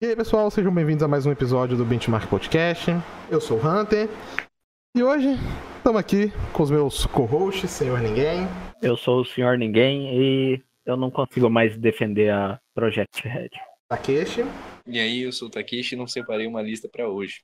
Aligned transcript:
E 0.00 0.06
aí, 0.06 0.16
pessoal, 0.16 0.50
sejam 0.50 0.72
bem-vindos 0.72 1.02
a 1.02 1.08
mais 1.08 1.26
um 1.26 1.30
episódio 1.30 1.76
do 1.76 1.84
Benchmark 1.84 2.26
Podcast. 2.28 2.90
Eu 3.30 3.40
sou 3.40 3.58
o 3.58 3.60
Hunter 3.60 4.08
e 4.96 5.02
hoje 5.02 5.36
estamos 5.76 6.00
aqui 6.00 6.32
com 6.52 6.62
os 6.62 6.70
meus 6.70 7.04
co-hosts, 7.04 7.70
Senhor 7.70 8.00
Ninguém. 8.00 8.48
Eu 8.80 8.96
sou 8.96 9.20
o 9.20 9.24
Senhor 9.26 9.58
Ninguém 9.58 10.18
e 10.18 10.62
eu 10.86 10.96
não 10.96 11.10
consigo 11.10 11.50
mais 11.50 11.76
defender 11.76 12.30
a 12.30 12.58
Project 12.74 13.28
Red. 13.28 13.50
Takeshi. 13.88 14.44
E 14.86 14.98
aí, 14.98 15.22
eu 15.22 15.32
sou 15.32 15.48
o 15.48 15.50
Takeshi 15.50 15.94
e 15.94 15.98
não 15.98 16.06
separei 16.06 16.46
uma 16.46 16.62
lista 16.62 16.88
pra 16.90 17.06
hoje. 17.06 17.42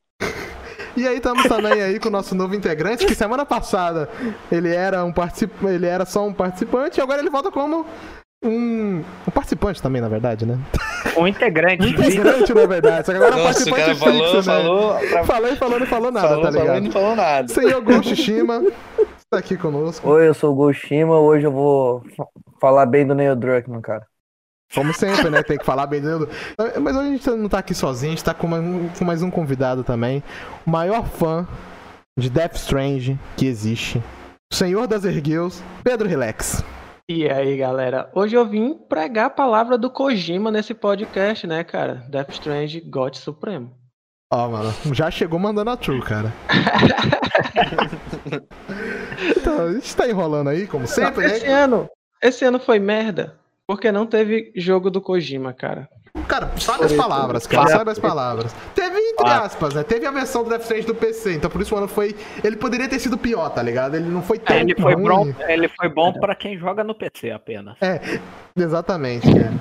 E 0.96 1.06
aí 1.06 1.16
estamos 1.18 1.44
também 1.44 1.82
aí 1.82 2.00
com 2.00 2.08
o 2.08 2.12
nosso 2.12 2.34
novo 2.34 2.54
integrante, 2.54 3.04
que 3.06 3.14
semana 3.14 3.44
passada 3.44 4.08
ele 4.50 4.74
era 4.74 5.04
um 5.04 5.12
particip... 5.12 5.52
ele 5.66 5.86
era 5.86 6.04
só 6.06 6.26
um 6.26 6.32
participante 6.32 6.98
e 6.98 7.02
agora 7.02 7.20
ele 7.20 7.28
volta 7.30 7.50
como 7.50 7.84
um, 8.44 9.02
um 9.26 9.30
participante 9.32 9.82
também, 9.82 10.00
na 10.00 10.08
verdade, 10.08 10.46
né? 10.46 10.58
Um 11.16 11.26
integrante. 11.26 11.82
Um 11.84 11.88
integrante, 11.88 12.54
na 12.54 12.66
verdade. 12.66 13.06
Só 13.06 13.12
que 13.12 13.18
agora 13.18 13.34
é 13.34 13.38
um 13.38 13.44
Nossa, 13.44 13.62
o 13.68 13.70
participante 13.70 13.82
cara 13.82 13.96
falou, 13.96 14.20
fixo, 14.22 14.36
né? 14.36 14.42
falou, 14.42 14.94
pra... 14.98 15.24
Falou 15.24 15.48
e 15.48 15.56
falou, 15.56 15.80
não 15.80 15.86
falou 15.86 16.12
nada, 16.12 16.28
falou, 16.28 16.42
tá 16.42 16.52
falou 16.52 16.62
ligado? 16.66 16.78
e 16.78 16.84
não 16.86 16.92
falou 16.92 17.16
nada. 17.16 17.48
Senhor 17.48 17.80
Ghost 17.82 18.16
Shima 18.16 18.62
está 19.18 19.38
aqui 19.38 19.56
conosco. 19.56 20.08
Oi, 20.08 20.28
eu 20.28 20.34
sou 20.34 20.52
o 20.52 20.54
Goshima, 20.54 21.18
hoje 21.18 21.46
eu 21.46 21.52
vou 21.52 22.02
fa- 22.16 22.26
falar 22.60 22.86
bem 22.86 23.06
do 23.06 23.14
Neil 23.14 23.36
Druckmann, 23.36 23.80
cara. 23.80 24.06
Como 24.74 24.92
sempre, 24.92 25.30
né? 25.30 25.42
Tem 25.42 25.58
que 25.58 25.64
falar 25.64 25.86
bem 25.86 26.00
dele. 26.00 26.26
Mas 26.80 26.96
hoje 26.96 27.08
a 27.08 27.10
gente 27.10 27.30
não 27.30 27.48
tá 27.48 27.58
aqui 27.58 27.74
sozinho, 27.74 28.12
a 28.12 28.16
gente 28.16 28.24
tá 28.24 28.34
com 28.34 28.48
mais 29.04 29.22
um, 29.22 29.30
convidado 29.30 29.84
também. 29.84 30.22
O 30.66 30.70
maior 30.70 31.06
fã 31.06 31.46
de 32.18 32.28
Death 32.28 32.56
Strange 32.56 33.18
que 33.36 33.46
existe. 33.46 34.02
O 34.52 34.54
senhor 34.54 34.86
das 34.86 35.04
ergueus, 35.04 35.62
Pedro 35.82 36.08
Relax. 36.08 36.64
E 37.08 37.28
aí, 37.28 37.56
galera? 37.56 38.10
Hoje 38.14 38.36
eu 38.36 38.46
vim 38.46 38.74
pregar 38.74 39.26
a 39.26 39.30
palavra 39.30 39.78
do 39.78 39.88
Kojima 39.88 40.50
nesse 40.50 40.74
podcast, 40.74 41.46
né, 41.46 41.62
cara? 41.62 42.04
Death 42.08 42.30
Strange, 42.30 42.80
God 42.80 43.14
Supremo. 43.14 43.72
Ó, 44.32 44.48
mano, 44.48 44.74
já 44.92 45.08
chegou 45.08 45.38
mandando 45.38 45.70
a 45.70 45.76
true, 45.76 46.02
cara. 46.02 46.32
então, 49.36 49.66
a 49.66 49.72
gente 49.72 49.94
tá 49.94 50.08
enrolando 50.08 50.48
aí, 50.48 50.66
como 50.66 50.86
sempre, 50.86 51.28
Não, 51.28 51.34
esse 51.34 51.46
né? 51.46 51.52
ano, 51.52 51.88
esse 52.20 52.44
ano 52.44 52.58
foi 52.58 52.80
merda, 52.80 53.38
porque 53.66 53.90
não 53.90 54.06
teve 54.06 54.52
jogo 54.54 54.90
do 54.90 55.00
Kojima, 55.00 55.52
cara. 55.52 55.88
Cara, 56.26 56.50
sabe 56.58 56.84
as 56.84 56.92
palavras, 56.92 57.46
cara, 57.46 57.68
sabe 57.68 57.90
as 57.90 57.98
palavras. 57.98 58.54
Teve, 58.74 58.96
entre 58.98 59.28
Fato. 59.28 59.44
aspas, 59.44 59.74
né? 59.74 59.82
Teve 59.82 60.06
a 60.06 60.10
versão 60.10 60.42
do 60.42 60.50
Death 60.50 60.62
Strange 60.62 60.86
do 60.86 60.94
PC, 60.94 61.34
então 61.34 61.50
por 61.50 61.60
isso 61.60 61.74
o 61.74 61.78
ano 61.78 61.86
foi. 61.86 62.16
Ele 62.42 62.56
poderia 62.56 62.88
ter 62.88 62.98
sido 62.98 63.18
pior, 63.18 63.48
tá 63.50 63.62
ligado? 63.62 63.96
Ele 63.96 64.08
não 64.08 64.22
foi 64.22 64.38
tão 64.38 64.56
É, 64.56 64.60
ele 64.60 64.74
foi 64.74 64.96
bom, 64.96 65.32
ele 65.46 65.68
foi 65.68 65.88
bom 65.88 66.12
para 66.12 66.34
quem 66.34 66.58
joga 66.58 66.82
no 66.82 66.94
PC 66.94 67.30
apenas. 67.30 67.76
É, 67.80 68.00
exatamente, 68.56 69.26
cara. 69.32 69.54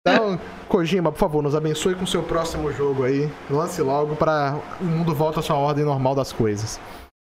Então, 0.00 0.38
Kojima, 0.68 1.10
por 1.10 1.18
favor, 1.18 1.42
nos 1.42 1.54
abençoe 1.54 1.96
com 1.96 2.04
o 2.04 2.06
seu 2.06 2.22
próximo 2.22 2.72
jogo 2.72 3.04
aí. 3.04 3.28
Lance 3.50 3.82
logo 3.82 4.14
para 4.14 4.56
o 4.80 4.84
mundo 4.84 5.12
volta 5.14 5.40
à 5.40 5.42
sua 5.42 5.56
ordem 5.56 5.84
normal 5.84 6.14
das 6.14 6.32
coisas. 6.32 6.80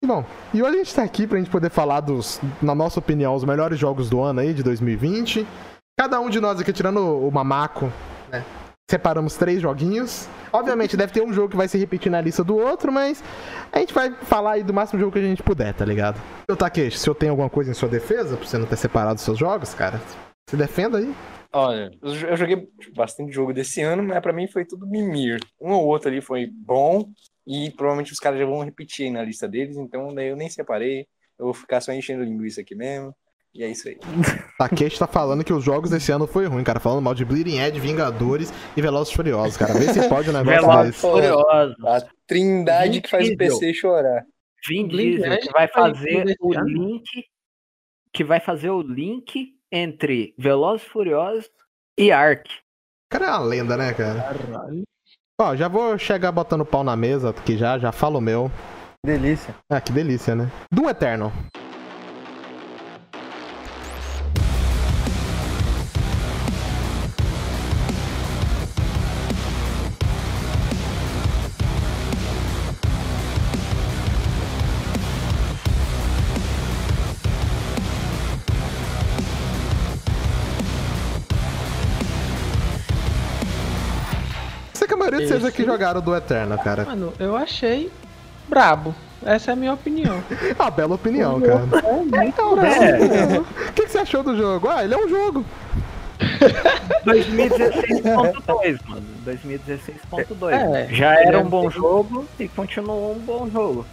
E 0.03 0.07
bom, 0.07 0.25
e 0.53 0.61
hoje 0.61 0.75
a 0.75 0.78
gente 0.83 0.95
tá 0.95 1.03
aqui 1.03 1.25
pra 1.25 1.38
gente 1.38 1.50
poder 1.50 1.69
falar 1.69 2.02
dos, 2.02 2.41
na 2.61 2.75
nossa 2.75 3.00
opinião, 3.00 3.35
os 3.35 3.45
melhores 3.45 3.80
jogos 3.80 4.09
do 4.09 4.22
ano 4.22 4.41
aí, 4.41 4.53
de 4.53 4.63
2020. 4.63 5.47
Cada 5.99 6.19
um 6.19 6.30
de 6.30 6.39
nós 6.39 6.59
aqui, 6.59 6.73
tirando 6.73 6.97
o 6.99 7.31
Mamaco, 7.31 7.86
né? 8.31 8.44
Separamos 8.89 9.38
três 9.38 9.61
joguinhos. 9.61 10.27
Obviamente, 10.52 10.97
deve 10.97 11.13
ter 11.13 11.22
um 11.22 11.31
jogo 11.31 11.50
que 11.50 11.55
vai 11.55 11.67
se 11.67 11.77
repetir 11.77 12.11
na 12.11 12.19
lista 12.19 12.44
do 12.44 12.58
outro, 12.58 12.91
mas 12.91 13.23
a 13.72 13.80
gente 13.80 13.94
vai 13.94 14.11
falar 14.11 14.53
aí 14.53 14.63
do 14.63 14.73
máximo 14.73 15.00
jogo 15.00 15.11
que 15.11 15.19
a 15.19 15.22
gente 15.22 15.41
puder, 15.44 15.73
tá 15.73 15.85
ligado? 15.85 16.19
Seu 16.50 16.58
Takeshi, 16.58 16.97
se 16.97 17.08
eu 17.09 17.16
tenho 17.16 17.31
alguma 17.31 17.50
coisa 17.50 17.72
em 17.72 17.73
sua 17.73 17.88
defesa, 17.89 18.35
pra 18.35 18.45
você 18.45 18.58
não 18.58 18.66
ter 18.66 18.75
separado 18.75 19.16
os 19.16 19.22
seus 19.22 19.38
jogos, 19.38 19.73
cara, 19.73 20.02
se 20.50 20.58
defenda 20.58 20.97
aí. 20.97 21.13
Olha, 21.53 21.91
eu 22.02 22.16
jo- 22.16 22.28
eu 22.28 22.38
joguei 22.38 22.67
bastante 22.95 23.31
jogo 23.31 23.53
desse 23.53 23.81
ano, 23.81 24.02
mas 24.03 24.19
pra 24.19 24.33
mim 24.33 24.47
foi 24.47 24.66
tudo 24.66 24.88
mimir. 24.88 25.39
Um 25.61 25.72
ou 25.73 25.85
outro 25.85 26.09
ali 26.09 26.22
foi 26.22 26.47
bom 26.52 27.06
e 27.47 27.69
provavelmente 27.72 28.12
os 28.12 28.19
caras 28.19 28.40
já 28.40 28.46
vão 28.46 28.63
repetir 28.63 29.06
aí 29.06 29.12
na 29.12 29.23
lista 29.23 29.47
deles, 29.47 29.78
então 29.78 30.13
daí 30.13 30.29
eu 30.29 30.35
nem 30.35 30.50
separei. 30.50 31.06
Eu 31.38 31.46
vou 31.46 31.53
ficar 31.53 31.81
só 31.81 31.94
enchendo 31.94 32.23
linguiça 32.23 32.62
aqui 32.62 32.73
mesmo. 32.75 33.16
E 33.56 33.64
é 33.64 33.69
isso 33.69 33.88
aí. 33.88 33.97
Takeshi 34.58 34.97
tá 34.97 35.06
falando 35.06 35.44
que 35.44 35.53
os 35.53 35.64
jogos 35.64 35.91
desse 35.91 36.12
ano 36.12 36.25
foi 36.25 36.47
ruim, 36.47 36.64
cara. 36.64 36.80
Falando 36.80 37.03
mal 37.03 37.14
de 37.14 37.24
Bleeding 37.24 37.59
Edge, 37.59 37.80
Vingadores 37.80 38.52
e 38.75 38.81
Velozes 38.81 39.14
e 39.14 39.16
Furiosos, 39.16 39.58
cara. 39.58 39.74
Vê 39.75 39.94
se 39.94 40.09
pode 40.09 40.30
um 40.30 40.34
negócio 40.34 40.62
Velozes. 40.62 40.96
Furiosos. 40.96 41.86
A 41.86 42.02
trindade 42.25 43.02
que 43.02 43.09
faz 43.09 43.30
o. 43.30 43.38
PC 43.38 43.74
chorar. 43.74 44.25
Vin 44.68 44.88
Diesel 44.88 45.40
que 45.40 45.52
vai 45.52 45.68
fazer 45.68 46.36
o 46.40 46.53
link 46.53 47.03
que 48.14 48.24
vai 48.24 48.40
fazer 48.40 48.69
o 48.69 48.81
link 48.81 49.56
entre 49.72 50.34
Velozes 50.38 50.85
e 50.85 50.90
Furiosos 50.90 51.50
e 51.97 52.12
Ark. 52.12 52.50
O 52.50 53.18
cara 53.18 53.25
é 53.25 53.30
uma 53.30 53.40
lenda, 53.40 53.78
né, 53.78 53.94
cara? 53.94 54.22
Caralho. 54.22 54.84
Ó, 55.41 55.56
já 55.56 55.68
vou 55.68 55.97
chegar 55.97 56.31
botando 56.31 56.66
pau 56.66 56.84
na 56.84 56.96
mesa, 56.96 57.34
que 57.34 57.58
já, 57.58 57.78
já 57.78 57.91
falo 57.91 58.20
o 58.20 58.22
meu. 58.22 58.52
Delícia. 59.03 59.53
Ah, 59.70 59.81
que 59.81 59.91
delícia, 59.91 60.35
né? 60.35 60.50
Doom 60.72 60.90
Eternal. 60.90 61.31
Maioria 85.13 85.28
de 85.28 85.28
vocês 85.41 85.46
aqui 85.46 85.66
jogaram 85.66 86.01
do 86.01 86.16
Eternal, 86.16 86.57
cara. 86.59 86.85
Mano, 86.85 87.13
eu 87.19 87.35
achei 87.35 87.91
brabo. 88.47 88.94
Essa 89.25 89.51
é 89.51 89.53
a 89.53 89.56
minha 89.56 89.74
opinião. 89.74 90.22
Ah, 90.59 90.69
bela 90.69 90.96
opinião, 90.96 91.40
cara. 91.41 91.62
É, 92.22 92.25
Então, 92.28 92.53
opinião. 92.53 93.41
O 93.41 93.73
que, 93.73 93.84
que 93.84 93.91
você 93.91 94.00
achou 94.00 94.22
do 94.23 94.35
jogo? 94.38 94.68
Ah, 94.69 94.84
ele 94.84 94.94
é 94.94 94.97
um 94.97 95.07
jogo. 95.07 95.46
2016.2, 97.06 98.79
mano. 98.88 99.03
2016.2. 99.25 100.52
É, 100.75 100.88
Já 100.94 101.13
era 101.16 101.38
é 101.38 101.41
um 101.41 101.50
bom 101.50 101.62
bem- 101.62 101.72
jogo 101.72 102.25
e 102.40 102.47
continuou 102.47 103.16
um 103.16 103.19
bom 103.19 103.50
jogo. 103.52 103.85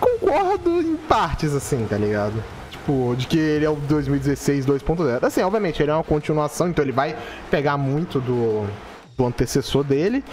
Concordo 0.00 0.80
em 0.80 0.96
partes, 0.96 1.52
assim, 1.54 1.86
tá 1.88 1.96
ligado? 1.96 2.42
Tipo, 2.70 3.14
de 3.16 3.26
que 3.26 3.38
ele 3.38 3.64
é 3.64 3.70
o 3.70 3.74
2016 3.76 4.66
2.0. 4.66 5.24
Assim, 5.24 5.42
obviamente, 5.42 5.82
ele 5.82 5.90
é 5.90 5.94
uma 5.94 6.04
continuação, 6.04 6.68
então 6.68 6.84
ele 6.84 6.92
vai 6.92 7.16
pegar 7.50 7.76
muito 7.76 8.20
do, 8.20 8.66
do 9.16 9.26
antecessor 9.26 9.84
dele. 9.84 10.24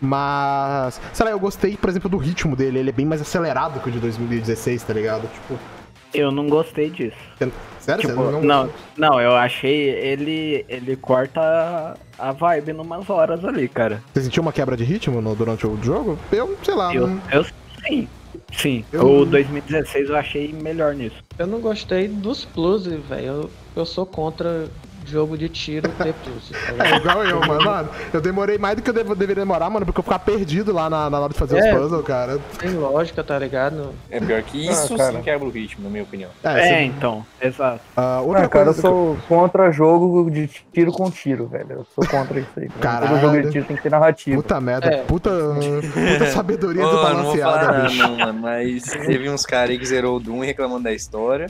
Mas, 0.00 1.00
sei 1.12 1.26
lá, 1.26 1.32
eu 1.32 1.38
gostei, 1.38 1.76
por 1.76 1.90
exemplo, 1.90 2.08
do 2.08 2.16
ritmo 2.16 2.56
dele. 2.56 2.78
Ele 2.78 2.88
é 2.88 2.92
bem 2.92 3.04
mais 3.04 3.20
acelerado 3.20 3.80
que 3.80 3.88
o 3.88 3.92
de 3.92 3.98
2016, 3.98 4.82
tá 4.82 4.94
ligado? 4.94 5.28
Tipo, 5.28 5.58
Eu 6.14 6.30
não 6.32 6.48
gostei 6.48 6.88
disso. 6.90 7.16
sério? 7.78 8.00
Tipo, 8.08 8.14
você 8.22 8.46
não, 8.46 8.70
não, 8.96 9.20
eu 9.20 9.36
achei 9.36 9.90
ele 9.90 10.64
ele 10.68 10.96
corta 10.96 11.94
a- 12.18 12.32
vibe 12.32 12.72
numas 12.72 13.08
horas 13.10 13.44
ali, 13.44 13.68
cara. 13.68 14.02
Você 14.12 14.22
sentiu 14.22 14.42
uma 14.42 14.52
quebra 14.52 14.76
de 14.76 14.84
ritmo 14.84 15.20
no- 15.20 15.34
durante 15.36 15.66
o 15.66 15.78
jogo? 15.82 16.18
Eu, 16.32 16.56
sei 16.64 16.74
lá. 16.74 16.94
Eu, 16.94 17.06
não- 17.06 17.20
eu 17.30 17.44
sim. 17.86 18.08
Sim, 18.52 18.84
Eu- 18.92 19.06
o 19.20 19.24
2016 19.24 20.08
eu 20.08 20.16
achei 20.16 20.52
melhor 20.52 20.92
nisso. 20.94 21.16
Eu 21.38 21.46
não 21.46 21.60
gostei 21.60 22.08
dos 22.08 22.44
pluses, 22.44 22.98
velho. 23.08 23.24
Eu, 23.26 23.50
eu 23.76 23.86
sou 23.86 24.04
contra 24.04 24.66
jogo 25.10 25.36
de 25.36 25.48
tiro 25.48 25.90
pluses. 25.90 26.50
Tá 26.76 26.86
É 26.86 26.96
igual 26.96 27.24
eu, 27.24 27.40
mano. 27.40 27.64
Mano, 27.64 27.88
Eu 28.12 28.20
demorei 28.20 28.56
mais 28.58 28.76
do 28.76 28.82
que 28.82 28.90
eu 28.90 28.94
devo- 28.94 29.14
deveria 29.14 29.42
demorar, 29.42 29.68
mano, 29.70 29.84
porque 29.84 30.00
eu 30.00 30.04
ficava 30.04 30.18
perdido 30.24 30.72
lá 30.72 30.88
na, 30.88 31.10
na 31.10 31.20
hora 31.20 31.32
de 31.32 31.38
fazer 31.38 31.58
É. 31.58 31.74
os 31.74 31.80
puzzles, 31.82 32.04
cara. 32.06 32.38
Tem 32.58 32.70
lógica, 32.74 33.22
tá 33.22 33.38
ligado? 33.38 33.92
É 34.10 34.20
pior 34.20 34.42
que 34.42 34.66
isso 34.68 34.96
cara. 34.96 35.12
sim 35.12 35.22
quebra 35.22 35.46
o 35.46 35.50
ritmo, 35.50 35.84
na 35.84 35.90
minha 35.90 36.02
opinião. 36.02 36.30
É, 36.42 36.48
É, 36.48 36.62
você- 36.68 36.82
então, 36.84 37.24
exato. 37.40 37.80
ah, 37.96 38.20
outra 38.20 38.44
Ah, 38.44 38.48
cara, 38.48 38.62
eu 38.70 38.74
coisa 38.74 38.80
que 38.80 38.86
eu- 38.86 38.90
sou 38.90 39.18
contra 39.28 39.70
jogo 39.70 40.30
de 40.30 40.48
tiro 40.72 40.92
com 40.92 41.10
tiro, 41.10 41.46
velho. 41.46 41.66
Eu 41.70 41.86
sou 41.94 42.06
contra 42.06 42.38
isso 42.38 42.50
aí. 42.58 42.68
Caralho. 42.80 43.08
Todo 43.12 43.20
jogo 43.20 43.42
de 43.42 43.50
tiro 43.50 43.64
tem 43.64 43.76
que 43.76 43.82
ter 43.82 43.90
narrativa. 43.90 44.36
Puta 44.42 44.60
merda, 44.60 44.86
É. 44.86 45.02
puta, 45.02 45.30
puta 45.30 46.26
sabedoria 46.32 46.82
não 46.82 46.90
vou 46.90 47.00
desbalanceada, 47.02 47.66
falar 47.66 47.82
bicho. 47.88 47.98
não, 48.02 48.16
mano, 48.16 48.40
mas 48.40 48.82
teve 48.84 49.28
uns 49.30 49.44
caras 49.46 49.70
aí 49.70 49.78
que 49.78 49.86
zerou 49.86 50.16
o 50.16 50.20
Doom 50.20 50.40
reclamando 50.40 50.84
da 50.84 50.92
história. 50.92 51.46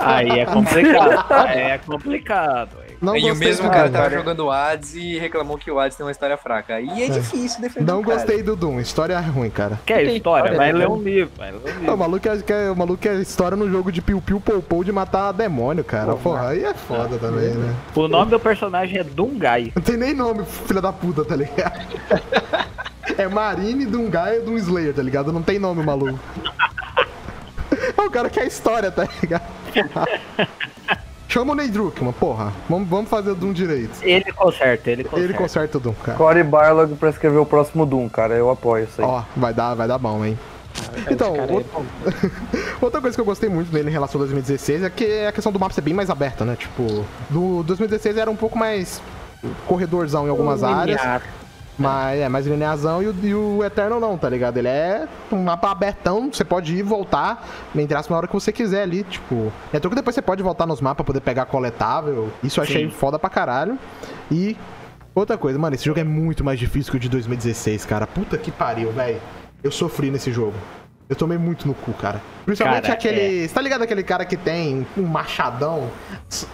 Aí 0.00 0.40
é 0.40 0.46
complicado. 0.46 1.24
Aí 1.30 1.60
é 1.60 1.78
complicado. 1.78 2.76
Não 3.00 3.16
e 3.16 3.30
o 3.30 3.34
mesmo 3.34 3.68
cara 3.68 3.90
tava 3.90 4.10
jogando 4.10 4.44
o 4.44 4.50
Hades 4.50 4.94
e 4.94 5.18
reclamou 5.18 5.58
que 5.58 5.70
o 5.70 5.80
Hades 5.80 5.96
tem 5.96 6.06
uma 6.06 6.12
história 6.12 6.36
fraca. 6.36 6.76
Aí 6.76 7.02
é, 7.02 7.08
difícil 7.08 7.60
defender 7.60 7.84
Não 7.90 8.00
cara. 8.00 8.16
gostei 8.16 8.42
do 8.44 8.54
Doom, 8.54 8.78
história 8.80 9.14
é 9.14 9.20
ruim, 9.20 9.50
cara. 9.50 9.80
Quer 9.84 10.06
Tem 10.06 10.16
história? 10.16 10.56
Vai 10.56 10.72
né, 10.72 10.78
ler 10.78 10.88
um 10.88 11.02
livro, 11.02 11.32
vai 11.36 11.50
ler 11.50 11.60
um 11.80 11.94
O 11.94 11.96
maluco, 11.96 12.20
quer, 12.20 12.42
quer, 12.42 12.70
o 12.70 12.76
maluco 12.76 12.98
quer 12.98 13.14
história 13.16 13.56
no 13.56 13.68
jogo 13.68 13.90
de 13.90 14.00
piu-piu 14.00 14.40
poupou 14.40 14.84
de 14.84 14.92
matar 14.92 15.32
demônio, 15.32 15.82
cara. 15.82 16.14
Porra, 16.14 16.50
aí 16.50 16.64
é 16.64 16.74
foda 16.74 17.18
também, 17.18 17.50
né? 17.50 17.74
O 17.94 18.06
nome 18.06 18.30
do 18.30 18.38
personagem 18.38 18.98
é 19.00 19.04
Dungai. 19.04 19.72
Não 19.74 19.82
tem 19.82 19.96
nem 19.96 20.14
nome, 20.14 20.44
filha 20.44 20.80
da 20.80 20.92
puta, 20.92 21.24
tá 21.24 21.34
ligado? 21.34 21.80
É 23.18 23.28
Marine, 23.28 23.84
Dungai 23.84 24.38
e 24.38 24.40
Doom 24.40 24.56
Slayer, 24.56 24.94
tá 24.94 25.02
ligado? 25.02 25.32
Não 25.32 25.42
tem 25.42 25.58
nome, 25.58 25.82
maluco. 25.84 26.18
O 27.96 28.10
cara 28.10 28.28
quer 28.30 28.46
história, 28.46 28.90
tá 28.90 29.06
ligado? 29.20 29.42
Chama 31.28 31.52
o 31.52 31.54
Ney 31.54 31.68
Druckmann, 31.68 32.12
porra. 32.12 32.52
Vamos, 32.68 32.86
vamos 32.88 33.08
fazer 33.08 33.30
o 33.30 33.34
Doom 33.34 33.54
direito. 33.54 34.02
Ele 34.02 34.30
conserta, 34.32 34.90
ele 34.90 35.02
conserta. 35.02 35.24
Ele 35.24 35.32
conserta 35.32 35.78
o 35.78 35.80
Doom, 35.80 35.94
cara. 35.94 36.18
Cory 36.18 36.42
Barlog 36.42 36.94
pra 36.96 37.08
escrever 37.08 37.38
o 37.38 37.46
próximo 37.46 37.86
Doom, 37.86 38.06
cara. 38.10 38.34
Eu 38.34 38.50
apoio 38.50 38.84
isso 38.84 39.00
aí. 39.00 39.06
Ó, 39.06 39.22
vai 39.34 39.54
dar, 39.54 39.74
vai 39.74 39.88
dar 39.88 39.96
bom, 39.96 40.22
hein? 40.22 40.38
Então, 41.10 41.34
é 41.34 41.40
outro-. 41.40 41.86
Outra 42.82 43.00
coisa 43.00 43.16
que 43.16 43.20
eu 43.20 43.24
gostei 43.24 43.48
muito 43.48 43.72
dele 43.72 43.88
em 43.88 43.92
relação 43.92 44.20
ao 44.20 44.26
2016 44.26 44.82
é 44.82 44.90
que 44.90 45.24
a 45.24 45.32
questão 45.32 45.50
do 45.50 45.58
mapa 45.58 45.74
ser 45.74 45.80
bem 45.80 45.94
mais 45.94 46.10
aberta, 46.10 46.44
né? 46.44 46.54
Tipo, 46.54 47.04
do 47.30 47.62
2016 47.62 48.18
era 48.18 48.30
um 48.30 48.36
pouco 48.36 48.58
mais 48.58 49.00
corredorzão 49.66 50.26
em 50.26 50.30
algumas 50.30 50.62
áreas. 50.62 51.00
Linear. 51.00 51.22
Mas 51.82 52.20
é 52.20 52.28
mais 52.28 52.46
linearzão 52.46 53.02
e 53.02 53.08
o, 53.08 53.14
e 53.22 53.34
o 53.34 53.64
Eternal 53.64 54.00
não, 54.00 54.16
tá 54.16 54.28
ligado? 54.28 54.56
Ele 54.56 54.68
é 54.68 55.08
um 55.30 55.42
mapa 55.42 55.70
abertão, 55.70 56.30
você 56.32 56.44
pode 56.44 56.74
ir 56.74 56.78
e 56.78 56.82
voltar, 56.82 57.46
entre 57.74 57.94
aspas, 57.94 58.10
na 58.10 58.16
hora 58.16 58.26
que 58.26 58.32
você 58.32 58.52
quiser 58.52 58.82
ali, 58.82 59.04
tipo. 59.04 59.52
É 59.72 59.78
tudo 59.78 59.90
que 59.90 59.96
depois 59.96 60.14
você 60.14 60.22
pode 60.22 60.42
voltar 60.42 60.66
nos 60.66 60.80
mapas, 60.80 61.04
poder 61.04 61.20
pegar 61.20 61.46
coletável. 61.46 62.30
Isso 62.42 62.60
eu 62.60 62.64
achei 62.64 62.84
Sim. 62.86 62.90
foda 62.90 63.18
pra 63.18 63.28
caralho. 63.28 63.78
E 64.30 64.56
outra 65.14 65.36
coisa, 65.36 65.58
mano, 65.58 65.74
esse 65.74 65.84
jogo 65.84 66.00
é 66.00 66.04
muito 66.04 66.44
mais 66.44 66.58
difícil 66.58 66.90
que 66.90 66.96
o 66.96 67.00
de 67.00 67.08
2016, 67.08 67.84
cara. 67.84 68.06
Puta 68.06 68.38
que 68.38 68.50
pariu, 68.50 68.92
velho. 68.92 69.20
Eu 69.62 69.70
sofri 69.70 70.10
nesse 70.10 70.32
jogo. 70.32 70.54
Eu 71.12 71.16
tomei 71.16 71.36
muito 71.36 71.68
no 71.68 71.74
cu, 71.74 71.92
cara. 71.92 72.22
Principalmente 72.46 72.84
Cara, 72.84 72.94
aquele. 72.94 73.46
Você 73.46 73.52
tá 73.54 73.60
ligado 73.60 73.82
aquele 73.82 74.02
cara 74.02 74.24
que 74.24 74.34
tem 74.34 74.86
um 74.96 75.02
machadão 75.02 75.90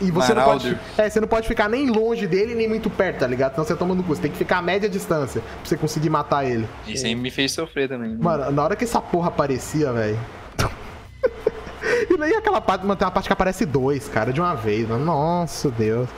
e 0.00 0.10
você 0.10 0.34
não 0.34 0.42
pode. 0.42 0.76
É, 0.98 1.08
você 1.08 1.20
não 1.20 1.28
pode 1.28 1.46
ficar 1.46 1.68
nem 1.68 1.88
longe 1.88 2.26
dele 2.26 2.56
nem 2.56 2.68
muito 2.68 2.90
perto, 2.90 3.20
tá 3.20 3.26
ligado? 3.28 3.52
Senão 3.52 3.64
você 3.64 3.76
toma 3.76 3.94
no 3.94 4.02
cu. 4.02 4.16
Você 4.16 4.22
tem 4.22 4.32
que 4.32 4.36
ficar 4.36 4.58
a 4.58 4.62
média 4.62 4.88
distância 4.88 5.40
pra 5.40 5.60
você 5.62 5.76
conseguir 5.76 6.10
matar 6.10 6.44
ele. 6.44 6.66
Isso 6.88 7.06
aí 7.06 7.14
me 7.14 7.30
fez 7.30 7.52
sofrer 7.52 7.88
também. 7.88 8.16
Mano, 8.16 8.50
na 8.50 8.64
hora 8.64 8.74
que 8.74 8.82
essa 8.82 9.00
porra 9.00 9.28
aparecia, 9.28 9.92
velho. 9.92 10.18
e 12.10 12.16
nem 12.18 12.34
aquela 12.34 12.60
parte, 12.60 12.82
mano, 12.82 12.96
tem 12.96 13.06
uma 13.06 13.12
parte 13.12 13.28
que 13.28 13.32
aparece 13.32 13.64
dois, 13.64 14.08
cara, 14.08 14.32
de 14.32 14.40
uma 14.40 14.56
vez, 14.56 14.88
mano. 14.88 15.04
Nossa, 15.04 15.70
Deus. 15.70 16.08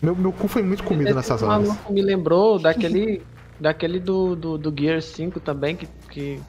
Meu, 0.00 0.14
meu 0.14 0.32
cu 0.32 0.46
foi 0.46 0.62
muito 0.62 0.84
comido 0.84 1.08
Esse 1.08 1.16
nessas 1.16 1.42
horas. 1.42 1.66
maluco 1.66 1.92
me 1.92 2.02
lembrou 2.02 2.56
daquele, 2.56 3.20
daquele 3.58 3.98
do, 3.98 4.36
do, 4.36 4.56
do 4.56 4.72
Gear 4.80 5.02
5 5.02 5.40
também, 5.40 5.74
que, 5.74 5.88
que. 6.08 6.40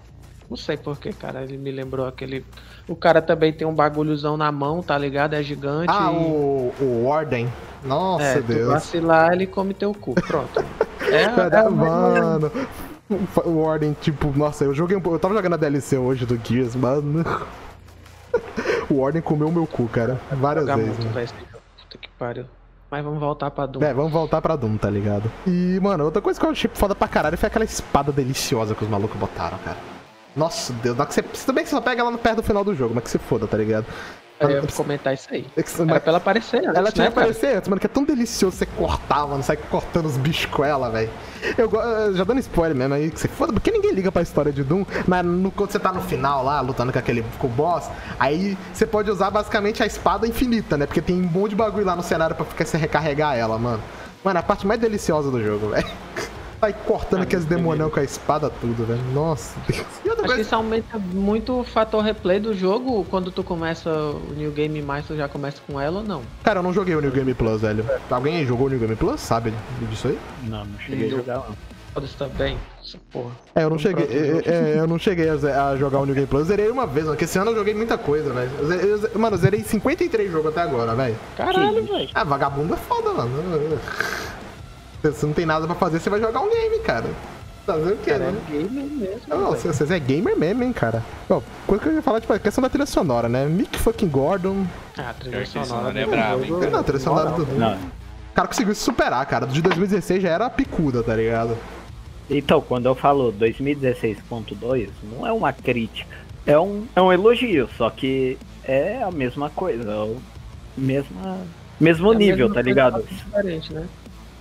Não 0.51 0.57
sei 0.57 0.75
porquê, 0.75 1.13
cara. 1.13 1.44
Ele 1.44 1.57
me 1.57 1.71
lembrou 1.71 2.06
aquele. 2.06 2.45
O 2.86 2.94
cara 2.94 3.21
também 3.21 3.53
tem 3.53 3.65
um 3.65 3.74
bagulhozão 3.74 4.36
na 4.36 4.51
mão, 4.51 4.83
tá 4.83 4.98
ligado? 4.98 5.33
É 5.33 5.42
gigante. 5.42 5.88
Ah, 5.89 6.12
e- 6.12 6.15
o, 6.18 6.74
o 6.81 7.06
Warden. 7.07 7.48
Nossa, 7.86 8.24
É, 8.25 8.36
tu 8.42 8.44
Deus. 8.44 8.68
vacilar, 8.68 9.31
ele 9.31 9.48
come 9.48 9.74
teu 9.74 9.94
cu. 9.94 10.13
Pronto. 10.15 10.62
É, 11.12 11.25
Cara, 11.30 11.57
é, 11.65 11.69
mano. 11.69 12.51
O 13.44 13.63
Warden, 13.63 13.95
tipo, 14.00 14.31
nossa, 14.38 14.63
eu 14.63 14.74
joguei 14.74 14.95
um 14.95 15.01
pouco. 15.01 15.15
Eu 15.15 15.19
tava 15.19 15.33
jogando 15.33 15.53
a 15.53 15.57
DLC 15.57 15.98
hoje 15.98 16.25
do 16.25 16.38
Gears, 16.44 16.75
mano. 16.75 17.24
O 18.89 19.01
Warden 19.01 19.21
comeu 19.21 19.51
meu 19.51 19.65
cu, 19.65 19.88
cara. 19.88 20.19
Várias 20.31 20.65
vezes. 20.65 20.98
muito, 21.00 21.13
jogo. 21.13 21.63
Puta 21.81 21.98
que 22.00 22.09
pariu. 22.19 22.45
Mas 22.89 23.03
vamos 23.03 23.19
voltar 23.19 23.50
pra 23.51 23.65
Doom. 23.65 23.81
É, 23.83 23.94
vamos 23.94 24.12
voltar 24.12 24.42
pra 24.42 24.56
Doom, 24.56 24.77
tá 24.77 24.89
ligado? 24.89 25.30
E, 25.48 25.80
mano, 25.81 26.03
outra 26.06 26.21
coisa 26.21 26.38
que 26.39 26.45
eu 26.45 26.50
achei 26.51 26.69
foda 26.74 26.94
pra 26.94 27.07
caralho 27.07 27.38
foi 27.38 27.48
aquela 27.48 27.63
espada 27.65 28.12
deliciosa 28.12 28.75
que 28.75 28.83
os 28.83 28.89
malucos 28.89 29.18
botaram, 29.18 29.57
cara. 29.59 29.77
Nossa, 30.36 30.72
Deus, 30.74 30.95
dá 30.95 31.06
que 31.06 31.13
você, 31.13 31.22
que 31.24 31.38
você 31.38 31.66
só 31.66 31.81
pega 31.81 32.01
ela 32.01 32.12
no 32.12 32.18
perto 32.18 32.38
do 32.38 32.44
final 32.44 32.63
do 32.63 32.74
jogo, 32.74 32.94
mas 32.95 33.04
que 33.04 33.10
se 33.10 33.18
foda, 33.18 33.48
tá 33.48 33.57
ligado? 33.57 33.86
Eu 34.39 34.50
ia 34.50 34.62
comentar 34.75 35.13
isso 35.13 35.28
aí. 35.30 35.45
É 35.56 35.62
que- 35.62 35.81
Era 35.81 36.00
pra 36.00 36.10
ela 36.10 36.18
aparecer 36.18 36.66
antes, 36.66 36.75
Ela 36.75 36.92
tinha 36.92 37.04
né, 37.06 37.10
que 37.12 37.16
cara? 37.16 37.28
aparecer 37.28 37.57
antes, 37.57 37.69
mano, 37.69 37.80
que 37.80 37.86
é 37.86 37.89
tão 37.89 38.04
delicioso 38.04 38.57
você 38.57 38.66
cortar, 38.66 39.28
mano, 39.28 39.44
sair 39.44 39.57
cortando 39.69 40.07
os 40.07 40.18
bichos 40.18 40.48
com 40.48 40.66
ela, 40.66 40.89
velho. 40.89 41.12
Eu 41.56 41.69
eh, 41.80 42.13
já 42.13 42.24
dando 42.24 42.39
spoiler 42.39 42.75
mesmo 42.75 42.95
aí, 42.95 43.12
que 43.12 43.19
você 43.19 43.28
foda, 43.28 43.54
porque 43.54 43.69
ninguém 43.69 43.92
liga 43.92 44.12
pra 44.12 44.24
história 44.24 44.51
de 44.51 44.63
Doom, 44.63 44.83
mas 45.07 45.24
no, 45.24 45.51
quando 45.51 45.69
você 45.72 45.78
tá 45.78 45.92
no 45.94 46.01
final 46.01 46.44
lá, 46.44 46.60
lutando 46.60 46.92
com 46.92 46.98
aquele 46.98 47.24
com 47.38 47.45
o 47.45 47.50
boss, 47.51 47.88
aí 48.19 48.57
você 48.74 48.88
pode 48.88 49.12
usar 49.12 49.30
basicamente 49.30 49.84
a 49.84 49.86
espada 49.86 50.25
infinita, 50.27 50.75
né? 50.75 50.88
Porque 50.88 51.01
tem 51.04 51.18
um 51.22 51.27
monte 51.27 51.51
de 51.51 51.57
bagulho 51.57 51.86
lá 51.86 51.95
no 51.95 52.01
cenário 52.01 52.36
pra 52.36 52.44
ficar, 52.44 52.66
você 52.66 52.77
recarregar 52.77 53.38
ela, 53.38 53.60
mano. 53.60 53.84
Mano, 54.24 54.38
é 54.38 54.39
a 54.39 54.44
parte 54.44 54.66
mais 54.66 54.80
deliciosa 54.80 55.30
do 55.30 55.39
jogo, 55.44 55.69
velho. 55.75 55.88
Sai 56.62 56.74
cortando 56.86 57.24
aqueles 57.24 57.44
demonão 57.44 57.90
com 57.90 58.00
a 58.00 58.04
espada 58.04 58.48
tudo, 58.62 58.86
velho. 58.86 59.02
Nossa, 59.13 59.60
Deus. 59.68 59.84
E 60.06 60.10
outra 60.10 60.12
Acho 60.12 60.16
que 60.22 60.25
coisa. 60.28 60.42
isso 60.42 60.56
aumenta 60.56 61.00
muito 61.00 61.60
o 61.60 61.63
fator 61.63 62.04
replay 62.04 62.40
do 62.40 62.54
jogo 62.54 63.04
quando 63.10 63.31
tu 63.31 63.44
começa 63.44 63.90
o 63.92 64.34
New 64.38 64.52
Game 64.52 64.80
Mais, 64.81 65.06
tu 65.08 65.16
já 65.16 65.28
começa 65.28 65.58
com 65.68 65.81
ela 65.81 66.02
ou 66.02 66.06
não? 66.06 66.22
Cara, 66.44 66.60
eu 66.60 66.63
não 66.63 66.72
joguei 66.72 66.96
o 66.96 67.02
New 67.02 67.12
Game 67.12 67.34
Plus, 67.34 67.62
velho. 67.62 67.84
Alguém 68.10 68.38
aí 68.38 68.46
jogou 68.46 68.68
o 68.68 68.69
New 68.69 68.78
Game 68.80 68.96
Plus? 68.96 69.19
Sabe 69.19 69.52
disso 69.90 70.10
aí? 70.10 70.19
Não, 70.44 70.63
não 70.63 70.80
cheguei 70.80 71.08
a 71.08 71.10
jogar, 71.10 71.34
não. 71.36 71.72
Foda-se 71.96 72.16
também. 72.16 72.58
Essa 72.81 72.98
porra. 73.12 73.31
É, 73.56 73.63
eu 73.63 73.69
não 73.69 73.78
cheguei, 73.80 74.06
é, 74.06 74.50
é, 74.50 74.75
eu 74.78 74.88
não 74.88 74.98
cheguei 75.00 75.28
a, 75.30 75.34
a 75.69 75.75
jogar 75.75 76.00
o 76.00 76.06
New 76.06 76.13
Game 76.13 76.28
Plus. 76.28 76.42
Eu 76.42 76.46
zerei 76.46 76.69
uma 76.69 76.86
vez, 76.86 77.06
mano, 77.06 77.16
porque 77.18 77.25
esse 77.25 77.40
ano 77.40 77.52
eu 77.52 77.56
joguei 77.56 77.74
muita 77.74 77.98
coisa, 77.98 78.31
velho. 78.31 78.52
Mano, 79.19 79.36
eu 79.36 79.40
zerei 79.40 79.63
53 79.63 80.31
jogos 80.31 80.52
até 80.52 80.62
agora, 80.62 80.94
velho. 80.96 81.16
Caralho, 81.36 81.84
velho. 81.84 82.10
Ah, 82.13 82.24
vagabundo 82.24 82.75
é 82.75 82.78
foda, 82.78 83.12
mano. 83.13 83.31
Se 85.01 85.12
você 85.12 85.25
não 85.25 85.33
tem 85.33 85.45
nada 85.45 85.65
pra 85.65 85.75
fazer, 85.75 86.00
você 86.00 86.09
vai 86.09 86.19
jogar 86.19 86.42
um 86.42 86.50
game, 86.50 86.80
cara. 86.80 87.06
Fazer 87.65 87.94
o 87.94 87.98
quê, 87.98 88.12
Cara, 88.12 88.31
né? 88.31 88.42
é 88.48 88.51
gamer 88.51 88.83
mesmo. 88.86 89.21
Não, 89.27 89.38
velho. 89.38 89.50
você, 89.51 89.68
você 89.86 89.94
é 89.95 90.00
gamer 90.00 90.38
mesmo, 90.38 90.63
hein, 90.63 90.74
cara. 90.74 91.03
Ó, 91.30 91.42
coisa 91.68 91.83
que 91.83 91.89
eu 91.89 91.94
ia 91.94 92.01
falar, 92.01 92.19
tipo, 92.21 92.33
a 92.33 92.39
questão 92.39 92.62
da 92.62 92.69
trilha 92.69 92.86
sonora, 92.88 93.30
né? 93.30 93.45
Mick 93.45 93.77
fucking 93.77 94.07
Gordon. 94.09 94.65
Ah, 94.98 95.09
a 95.09 95.13
trilha 95.13 95.45
sonora 95.45 96.00
é 96.00 96.03
do 96.06 96.09
brabo, 96.09 96.44
jogo- 96.45 96.65
Não, 96.69 96.80
a 96.80 96.83
trilha 96.83 97.00
sonora 97.00 97.30
do. 97.31 97.45
Não. 97.57 97.75
O 97.75 98.33
cara 98.33 98.48
conseguiu 98.48 98.74
se 98.74 98.81
superar, 98.81 99.25
cara. 99.27 99.45
Do 99.45 99.53
de 99.53 99.62
2016 99.62 100.24
já 100.24 100.30
era 100.30 100.50
picuda, 100.50 101.03
tá 101.03 101.15
ligado? 101.15 101.56
Então, 102.30 102.62
quando 102.62 102.86
eu 102.88 102.95
falo 102.95 103.31
2016.2, 103.33 104.89
não 105.03 105.25
é 105.27 105.31
uma 105.31 105.51
crítica. 105.53 106.15
É 106.45 106.57
um, 106.57 106.86
é 106.95 107.01
um 107.01 107.12
elogio, 107.13 107.69
só 107.77 107.89
que 107.89 108.38
é 108.63 109.03
a 109.03 109.12
mesma 109.12 109.50
coisa. 109.50 109.92
É 109.92 109.95
o 109.95 110.18
mesma, 110.77 111.38
mesmo 111.80 112.12
É 112.12 112.15
a 112.15 112.18
nível, 112.18 112.48
mesma 112.48 112.48
tá 112.50 112.53
coisa, 112.56 112.69
ligado? 112.69 113.03
Diferente, 113.03 113.74
né? 113.74 113.86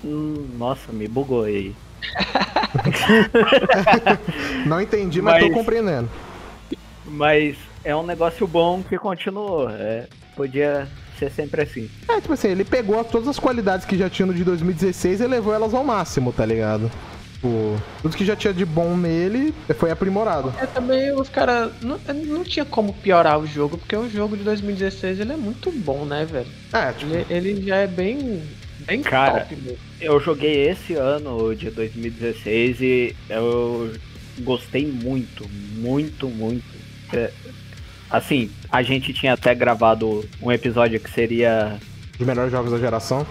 Hum, 0.04 0.46
Nossa, 0.58 0.92
me 0.92 1.08
bugou 1.08 1.44
aí. 1.44 1.74
Não 4.66 4.80
entendi, 4.80 5.20
mas, 5.20 5.40
tô 5.40 5.46
Mas- 5.48 5.54
compreendendo. 5.54 6.08
Mas 7.04 7.56
é 7.84 7.94
um 7.94 8.04
negócio 8.04 8.46
bom 8.46 8.82
que 8.82 8.96
continuou. 8.98 9.68
É, 9.70 10.06
podia 10.36 10.86
ser 11.18 11.30
sempre 11.30 11.62
assim. 11.62 11.90
É, 12.08 12.20
tipo 12.20 12.32
assim, 12.32 12.48
ele 12.48 12.64
pegou 12.64 13.02
todas 13.04 13.28
as 13.28 13.38
qualidades 13.38 13.84
que 13.84 13.98
já 13.98 14.08
tinha 14.08 14.26
no 14.26 14.34
de 14.34 14.44
2016 14.44 15.20
e 15.20 15.26
levou 15.26 15.52
elas 15.52 15.74
ao 15.74 15.84
máximo, 15.84 16.32
tá 16.32 16.46
ligado? 16.46 16.90
Tipo, 17.34 17.76
tudo 18.02 18.16
que 18.16 18.24
já 18.24 18.36
tinha 18.36 18.52
de 18.52 18.64
bom 18.64 18.96
nele 18.96 19.52
foi 19.76 19.90
aprimorado. 19.90 20.52
É 20.60 20.66
também 20.66 21.12
os 21.14 21.28
caras. 21.28 21.72
Não, 21.82 21.98
não 22.26 22.44
tinha 22.44 22.64
como 22.64 22.92
piorar 22.92 23.38
o 23.40 23.46
jogo, 23.46 23.76
porque 23.78 23.96
o 23.96 24.08
jogo 24.08 24.36
de 24.36 24.44
2016 24.44 25.20
ele 25.20 25.32
é 25.32 25.36
muito 25.36 25.70
bom, 25.72 26.04
né, 26.04 26.24
velho? 26.24 26.46
É, 26.72 26.92
tipo, 26.92 27.12
Ele, 27.12 27.26
ele 27.30 27.62
já 27.66 27.76
é 27.76 27.86
bem. 27.86 28.42
Bem 28.90 29.02
Cara, 29.02 29.42
top 29.42 29.54
mesmo. 29.54 29.78
Eu 30.00 30.18
joguei 30.18 30.68
esse 30.68 30.94
ano, 30.94 31.36
o 31.36 31.54
de 31.54 31.70
2016, 31.70 32.80
e 32.80 33.16
eu 33.28 33.92
gostei 34.40 34.84
muito, 34.84 35.48
muito, 35.76 36.28
muito. 36.28 36.64
É, 37.12 37.30
assim, 38.10 38.50
a 38.68 38.82
gente 38.82 39.12
tinha 39.12 39.34
até 39.34 39.54
gravado 39.54 40.28
um 40.42 40.50
episódio 40.50 40.98
que 40.98 41.08
seria 41.08 41.78
os 42.18 42.26
melhores 42.26 42.50
jogos 42.50 42.72
da 42.72 42.78
geração. 42.78 43.24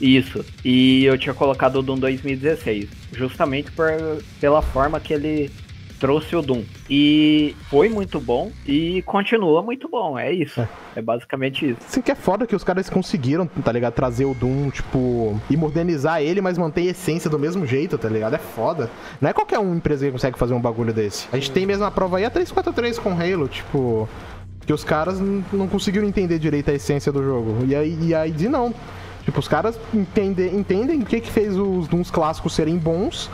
isso, 0.00 0.44
e 0.64 1.04
eu 1.04 1.16
tinha 1.16 1.34
colocado 1.34 1.76
o 1.76 1.82
Doom 1.82 2.00
2016, 2.00 2.88
justamente 3.12 3.70
por, 3.70 3.92
pela 4.40 4.60
forma 4.60 4.98
que 4.98 5.14
ele 5.14 5.52
trouxe 6.00 6.34
o 6.34 6.42
Doom. 6.42 6.64
E 6.88 7.54
foi 7.68 7.90
muito 7.90 8.18
bom, 8.18 8.50
e 8.66 9.02
continua 9.02 9.62
muito 9.62 9.88
bom, 9.88 10.18
é 10.18 10.32
isso. 10.32 10.66
É 10.96 11.02
basicamente 11.02 11.70
isso. 11.70 11.78
Assim 11.86 12.00
que 12.00 12.10
é 12.10 12.14
foda 12.14 12.46
que 12.46 12.56
os 12.56 12.64
caras 12.64 12.88
conseguiram, 12.88 13.46
tá 13.46 13.70
ligado? 13.70 13.92
Trazer 13.92 14.24
o 14.24 14.34
Doom, 14.34 14.70
tipo, 14.70 15.38
e 15.48 15.56
modernizar 15.56 16.22
ele, 16.22 16.40
mas 16.40 16.58
manter 16.58 16.80
a 16.80 16.90
essência 16.90 17.28
do 17.28 17.38
mesmo 17.38 17.66
jeito, 17.66 17.98
tá 17.98 18.08
ligado? 18.08 18.34
É 18.34 18.38
foda. 18.38 18.90
Não 19.20 19.28
é 19.28 19.32
qualquer 19.32 19.58
uma 19.58 19.76
empresa 19.76 20.06
que 20.06 20.12
consegue 20.12 20.38
fazer 20.38 20.54
um 20.54 20.60
bagulho 20.60 20.92
desse. 20.92 21.28
A 21.30 21.36
gente 21.36 21.50
tem 21.52 21.66
mesmo 21.66 21.84
a 21.84 21.90
prova 21.90 22.16
aí 22.16 22.24
a 22.24 22.30
343 22.30 22.98
com 22.98 23.12
Halo, 23.12 23.46
tipo. 23.46 24.08
Que 24.66 24.72
os 24.72 24.84
caras 24.84 25.18
não 25.20 25.66
conseguiram 25.68 26.06
entender 26.06 26.38
direito 26.38 26.70
a 26.70 26.74
essência 26.74 27.10
do 27.10 27.22
jogo. 27.22 27.64
E 27.66 27.74
aí, 27.74 27.98
e 28.00 28.14
aí 28.14 28.30
de 28.30 28.48
não. 28.48 28.74
Tipo, 29.24 29.40
os 29.40 29.48
caras 29.48 29.78
entende, 29.92 30.46
entendem 30.46 31.00
o 31.00 31.04
que 31.04 31.20
que 31.20 31.30
fez 31.30 31.56
os 31.56 31.88
Dooms 31.88 32.10
clássicos 32.10 32.54
serem 32.54 32.76
bons 32.78 33.30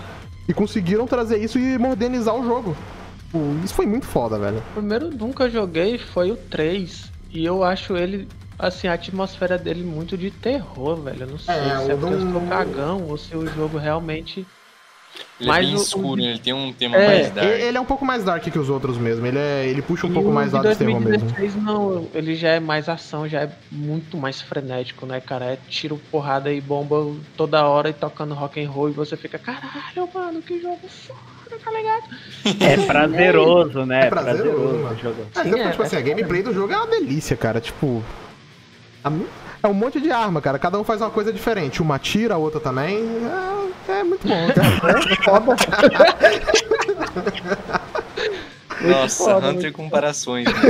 e 0.48 0.54
conseguiram 0.54 1.06
trazer 1.06 1.38
isso 1.38 1.58
e 1.58 1.78
modernizar 1.78 2.34
o 2.34 2.44
jogo. 2.44 2.76
Tipo, 3.24 3.38
isso 3.64 3.74
foi 3.74 3.86
muito 3.86 4.06
foda, 4.06 4.38
velho. 4.38 4.58
O 4.70 4.74
primeiro 4.74 5.08
Doom 5.10 5.32
que 5.32 5.42
eu 5.42 5.50
joguei 5.50 5.98
foi 5.98 6.30
o 6.30 6.36
3. 6.36 7.10
E 7.30 7.44
eu 7.44 7.62
acho 7.64 7.96
ele, 7.96 8.28
assim, 8.58 8.86
a 8.88 8.94
atmosfera 8.94 9.58
dele 9.58 9.82
muito 9.82 10.16
de 10.16 10.30
terror, 10.30 10.96
velho. 10.96 11.22
Eu 11.22 11.26
não 11.26 11.38
sei 11.38 11.54
É, 11.54 11.78
se 11.78 11.90
é 11.90 11.94
o 11.94 11.98
porque 11.98 12.14
eu 12.14 12.32
sou 12.32 12.40
cagão 12.42 13.06
ou 13.08 13.16
se 13.18 13.36
o 13.36 13.46
jogo 13.46 13.76
realmente. 13.78 14.46
Ele 15.38 15.48
Mas 15.50 15.58
é 15.64 15.68
bem 15.68 15.74
o- 15.78 15.82
escuro, 15.82 16.20
ele 16.20 16.38
tem 16.38 16.52
um 16.54 16.72
tema 16.72 16.96
É, 16.96 17.06
mais 17.06 17.30
dark. 17.30 17.46
Ele, 17.48 17.62
ele 17.64 17.76
é 17.76 17.80
um 17.80 17.84
pouco 17.84 18.04
mais 18.06 18.24
dark 18.24 18.42
que 18.42 18.58
os 18.58 18.70
outros 18.70 18.96
mesmo. 18.96 19.26
Ele, 19.26 19.38
é, 19.38 19.66
ele 19.66 19.82
puxa 19.82 20.06
um 20.06 20.10
E 20.10 20.14
pouco 20.14 20.30
o 20.30 20.32
mais 20.32 20.52
lado 20.52 20.68
de 20.68 20.76
terror 20.76 20.98
mesmo. 20.98 21.10
2016 21.28 21.62
não, 21.62 22.08
ele 22.14 22.34
já 22.34 22.48
é 22.50 22.60
mais 22.60 22.88
ação, 22.88 23.28
já 23.28 23.42
é 23.42 23.50
muito 23.70 24.16
mais 24.16 24.40
frenético, 24.40 25.04
né, 25.04 25.20
cara? 25.20 25.44
É 25.44 25.58
tiro, 25.68 26.00
porrada 26.10 26.50
e 26.50 26.60
bomba 26.60 27.14
toda 27.36 27.64
hora 27.66 27.90
e 27.90 27.92
tocando 27.92 28.34
rock 28.34 28.62
and 28.64 28.70
roll 28.70 28.88
e 28.88 28.92
você 28.92 29.14
fica, 29.16 29.38
caralho, 29.38 30.08
mano, 30.14 30.40
que 30.40 30.58
jogo 30.60 30.80
foda, 30.88 31.60
tá 31.62 31.70
ligado? 31.70 32.04
É 32.60 32.86
prazeroso, 32.86 33.84
né? 33.84 34.06
É 34.06 34.08
prazeroso, 34.08 34.78
mano. 34.78 34.98
jogar. 34.98 35.24
Ah, 35.34 35.42
Sim, 35.42 35.48
então, 35.50 35.60
é, 35.60 35.70
tipo 35.70 35.82
assim, 35.82 35.96
é 35.96 35.98
a 35.98 36.02
gameplay 36.02 36.42
do 36.42 36.54
jogo 36.54 36.72
é 36.72 36.76
uma 36.78 36.86
delícia, 36.86 37.36
cara. 37.36 37.60
Tipo. 37.60 38.02
a 39.04 39.10
É 39.66 39.68
um 39.68 39.74
monte 39.74 40.00
de 40.00 40.12
arma, 40.12 40.40
cara. 40.40 40.60
Cada 40.60 40.78
um 40.78 40.84
faz 40.84 41.00
uma 41.00 41.10
coisa 41.10 41.32
diferente. 41.32 41.82
Uma 41.82 41.98
tira, 41.98 42.34
a 42.34 42.38
outra 42.38 42.60
também. 42.60 43.04
É, 43.88 43.98
é 43.98 44.04
muito 44.04 44.28
bom, 44.28 44.46
cara. 44.54 45.00
É 45.08 45.24
foda. 45.24 45.56
Nossa, 48.80 49.24
foda, 49.24 49.48
Hunter 49.48 49.72
comparações. 49.72 50.46
Né? 50.46 50.52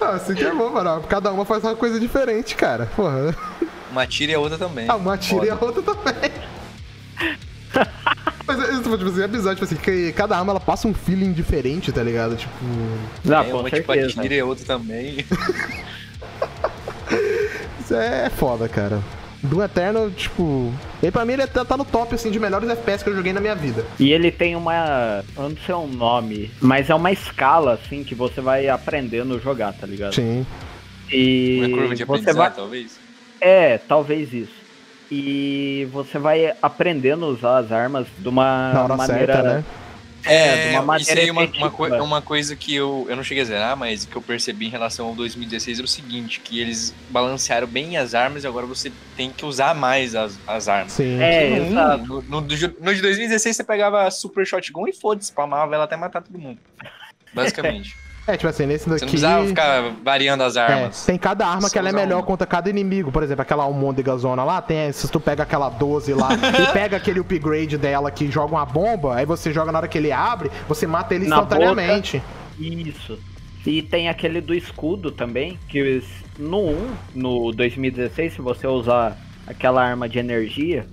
Ah, 0.00 0.10
assim 0.10 0.32
que 0.32 0.44
é 0.44 0.54
bom, 0.54 0.70
mano. 0.70 1.02
Cada 1.08 1.32
uma 1.32 1.44
faz 1.44 1.64
uma 1.64 1.74
coisa 1.74 1.98
diferente, 1.98 2.54
cara. 2.54 2.86
Porra. 2.94 3.34
Uma 3.90 4.06
tira 4.06 4.30
e 4.30 4.34
a 4.36 4.38
outra 4.38 4.56
também. 4.56 4.86
Ah, 4.88 4.94
uma 4.94 5.18
tira 5.18 5.46
e 5.46 5.50
a 5.50 5.56
Foda. 5.56 5.80
outra 5.80 5.94
também. 5.94 6.30
Mas 8.48 8.58
é, 8.58 8.80
tipo 8.80 8.94
assim, 8.94 9.22
é 9.22 9.28
bizarro, 9.28 9.54
tipo 9.56 9.64
assim, 9.66 9.76
que 9.76 10.10
cada 10.12 10.36
arma 10.36 10.52
ela 10.52 10.60
passa 10.60 10.88
um 10.88 10.94
feeling 10.94 11.32
diferente, 11.32 11.92
tá 11.92 12.02
ligado? 12.02 12.34
Tipo. 12.34 12.50
Não, 13.24 13.38
É, 13.42 13.54
uma 13.54 13.70
tipo 13.70 13.92
a 13.92 13.94
certeza. 13.94 14.22
tira 14.22 14.34
e 14.34 14.40
a 14.40 14.44
outra 14.46 14.64
também. 14.64 15.24
Isso 17.80 17.94
é 17.94 18.28
foda, 18.30 18.68
cara. 18.68 19.00
Doom 19.42 19.62
Eternal, 19.62 20.10
tipo. 20.10 20.72
E 21.02 21.10
pra 21.10 21.24
mim 21.24 21.34
ele 21.34 21.46
tá, 21.46 21.64
tá 21.64 21.76
no 21.76 21.84
top, 21.84 22.14
assim, 22.14 22.30
de 22.30 22.40
melhores 22.40 22.68
FPS 22.68 23.04
que 23.04 23.10
eu 23.10 23.14
joguei 23.14 23.32
na 23.32 23.40
minha 23.40 23.54
vida. 23.54 23.84
E 23.98 24.12
ele 24.12 24.30
tem 24.32 24.56
uma. 24.56 25.24
Eu 25.36 25.48
não 25.50 25.56
sei 25.64 25.74
o 25.74 25.86
nome, 25.86 26.50
mas 26.60 26.90
é 26.90 26.94
uma 26.94 27.12
escala, 27.12 27.74
assim, 27.74 28.02
que 28.02 28.14
você 28.14 28.40
vai 28.40 28.68
aprendendo 28.68 29.36
a 29.36 29.38
jogar, 29.38 29.72
tá 29.74 29.86
ligado? 29.86 30.14
Sim. 30.14 30.44
E 31.10 31.60
Uma 31.66 31.78
curva 31.78 31.94
de 31.94 32.04
você 32.04 32.32
vai. 32.32 32.50
talvez. 32.52 32.98
É, 33.40 33.78
talvez 33.78 34.32
isso. 34.34 34.57
E 35.10 35.88
você 35.90 36.18
vai 36.18 36.54
aprendendo 36.60 37.24
a 37.24 37.28
usar 37.28 37.58
as 37.58 37.72
armas 37.72 38.06
de 38.18 38.28
uma 38.28 38.86
maneira. 38.88 39.34
certa, 39.34 39.42
né? 39.42 39.64
É, 40.24 40.70
de 40.70 40.76
uma 40.76 40.98
isso 40.98 41.08
maneira 41.08 41.20
aí 41.20 41.28
é 41.28 41.32
uma, 41.32 41.44
uma, 41.44 41.96
é 41.96 42.02
uma 42.02 42.22
coisa 42.22 42.54
que 42.54 42.74
eu, 42.74 43.06
eu 43.08 43.16
não 43.16 43.22
cheguei 43.22 43.42
a 43.42 43.46
zerar, 43.46 43.76
mas 43.76 44.04
que 44.04 44.14
eu 44.14 44.20
percebi 44.20 44.66
em 44.66 44.68
relação 44.68 45.06
ao 45.06 45.14
2016 45.14 45.80
é 45.80 45.82
o 45.82 45.86
seguinte, 45.86 46.40
que 46.40 46.60
eles 46.60 46.94
balancearam 47.08 47.66
bem 47.66 47.96
as 47.96 48.14
armas 48.14 48.44
e 48.44 48.46
agora 48.46 48.66
você 48.66 48.92
tem 49.16 49.30
que 49.30 49.46
usar 49.46 49.74
mais 49.74 50.14
as, 50.14 50.38
as 50.46 50.68
armas. 50.68 50.92
Sim. 50.92 51.20
É, 51.20 51.60
no, 51.60 51.66
exato. 51.66 52.06
no, 52.06 52.22
no, 52.22 52.40
no 52.40 52.46
de 52.94 53.00
2016 53.00 53.56
você 53.56 53.64
pegava 53.64 54.06
a 54.06 54.10
Super 54.10 54.46
Shotgun 54.46 54.88
e 54.88 54.92
foda-se, 54.92 55.28
spamava 55.28 55.74
ela 55.74 55.84
até 55.84 55.96
matar 55.96 56.22
todo 56.22 56.38
mundo. 56.38 56.58
Basicamente. 57.32 57.96
É, 58.28 58.36
tipo 58.36 58.46
assim, 58.46 58.66
nesse 58.66 58.84
Você 58.84 58.90
daqui. 58.90 59.04
não 59.04 59.08
precisava 59.10 59.46
ficar 59.46 59.92
variando 60.04 60.42
as 60.44 60.54
É, 60.54 60.60
armas. 60.60 61.06
tem 61.06 61.16
cada 61.16 61.46
arma 61.46 61.62
Só 61.62 61.70
que 61.70 61.78
ela 61.78 61.88
é 61.88 61.92
melhor 61.92 62.18
uma. 62.18 62.22
contra 62.26 62.46
cada 62.46 62.68
inimigo. 62.68 63.10
Por 63.10 63.22
exemplo, 63.22 63.40
aquela 63.40 63.64
almôndega 63.64 64.14
zona 64.18 64.44
lá, 64.44 64.60
tem, 64.60 64.92
se 64.92 65.08
tu 65.10 65.18
pega 65.18 65.44
aquela 65.44 65.70
12 65.70 66.12
lá 66.12 66.28
e 66.62 66.72
pega 66.74 66.98
aquele 66.98 67.20
upgrade 67.20 67.78
dela 67.78 68.10
que 68.10 68.30
joga 68.30 68.54
uma 68.54 68.66
bomba, 68.66 69.16
aí 69.16 69.24
você 69.24 69.50
joga 69.50 69.72
na 69.72 69.78
hora 69.78 69.88
que 69.88 69.96
ele 69.96 70.12
abre, 70.12 70.50
você 70.68 70.86
mata 70.86 71.14
ele 71.14 71.26
Na 71.26 71.36
instantaneamente. 71.36 72.22
Isso. 72.58 73.18
E 73.66 73.80
tem 73.82 74.08
aquele 74.10 74.40
do 74.42 74.54
escudo 74.54 75.10
também, 75.10 75.58
que 75.68 76.02
no 76.38 76.68
1, 76.68 76.90
no 77.14 77.52
2016, 77.52 78.34
se 78.34 78.40
você 78.42 78.66
usar 78.66 79.16
aquela 79.46 79.82
arma 79.82 80.06
de 80.08 80.18
energia, 80.18 80.86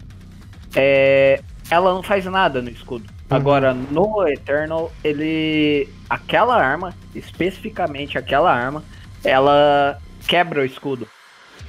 é, 0.75 1.41
ela 1.69 1.93
não 1.93 2.01
faz 2.01 2.25
nada 2.25 2.61
no 2.61 2.69
escudo. 2.69 3.13
Agora, 3.29 3.73
no 3.73 4.27
Eternal, 4.27 4.91
ele. 5.03 5.89
Aquela 6.09 6.55
arma, 6.55 6.93
especificamente 7.15 8.17
aquela 8.17 8.53
arma, 8.53 8.83
ela 9.23 9.99
quebra 10.27 10.61
o 10.61 10.65
escudo 10.65 11.07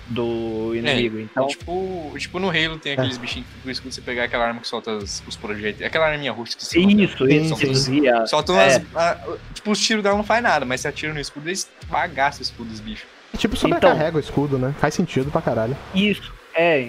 do 0.08 0.72
inimigo. 0.76 1.18
então, 1.18 1.48
tipo, 1.48 2.14
tipo 2.16 2.38
no 2.38 2.48
Halo 2.48 2.78
tem 2.78 2.92
aqueles 2.92 3.18
bichinhos 3.18 3.48
que 3.62 3.70
escudo 3.70 3.92
você 3.92 4.00
pegar 4.00 4.24
aquela 4.24 4.46
arma 4.46 4.60
que 4.60 4.68
solta 4.68 4.92
os, 4.92 5.22
os 5.26 5.36
projéteis. 5.36 5.82
Aquela 5.82 6.06
arminha 6.06 6.30
rústica 6.30 6.62
que 6.64 6.68
solta. 6.80 7.02
isso, 7.02 7.26
Sim, 7.26 7.42
isso, 7.42 7.56
sim. 7.56 7.66
desvia. 7.68 8.26
Solta 8.26 8.52
É. 8.52 8.82
a- 8.94 9.18
tipo, 9.52 9.70
os 9.70 9.80
tiros 9.80 10.02
dela 10.04 10.16
não 10.16 10.22
faz 10.24 10.42
nada, 10.42 10.64
mas 10.64 10.82
se 10.82 10.86
atira 10.88 11.12
no 11.12 11.18
escudo, 11.18 11.48
eles 11.48 11.68
bagaçam 11.88 12.40
o 12.40 12.42
escudo 12.42 12.70
dos 12.70 12.78
bichos. 12.80 13.06
E, 13.34 13.36
tipo, 13.38 13.56
sobrecarrega 13.56 14.16
o 14.16 14.20
escudo, 14.20 14.58
né? 14.58 14.72
Faz 14.78 14.94
sentido 14.94 15.30
pra 15.32 15.42
caralho. 15.42 15.76
Isso, 15.94 16.32
é. 16.54 16.88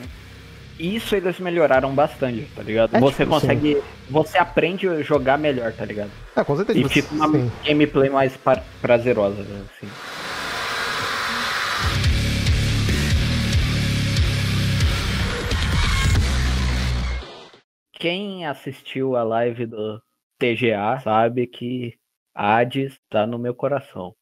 Isso 0.80 1.16
eles 1.16 1.40
melhoraram 1.40 1.94
bastante, 1.96 2.48
tá 2.56 2.62
ligado? 2.62 2.96
É, 2.96 3.00
você 3.00 3.24
tipo, 3.24 3.32
consegue. 3.32 3.82
Você 4.10 4.38
aprende 4.38 4.88
a 4.88 5.02
jogar 5.02 5.38
melhor, 5.38 5.74
tá 5.74 5.84
ligado? 5.84 6.12
É, 6.36 6.44
com 6.44 6.56
certeza. 6.56 6.80
E 6.80 6.84
tipo, 6.84 7.10
fica 7.10 7.16
uma 7.16 7.32
sim. 7.32 7.52
gameplay 7.66 8.10
mais 8.10 8.38
prazerosa, 8.82 9.42
assim. 9.42 9.90
Quem 17.94 18.46
assistiu 18.46 19.16
a 19.16 19.24
live 19.24 19.66
do 19.66 20.00
TGA 20.38 21.00
sabe 21.00 21.48
que 21.48 21.96
Hades 22.36 23.00
tá 23.10 23.26
no 23.26 23.40
meu 23.40 23.56
coração. 23.56 24.14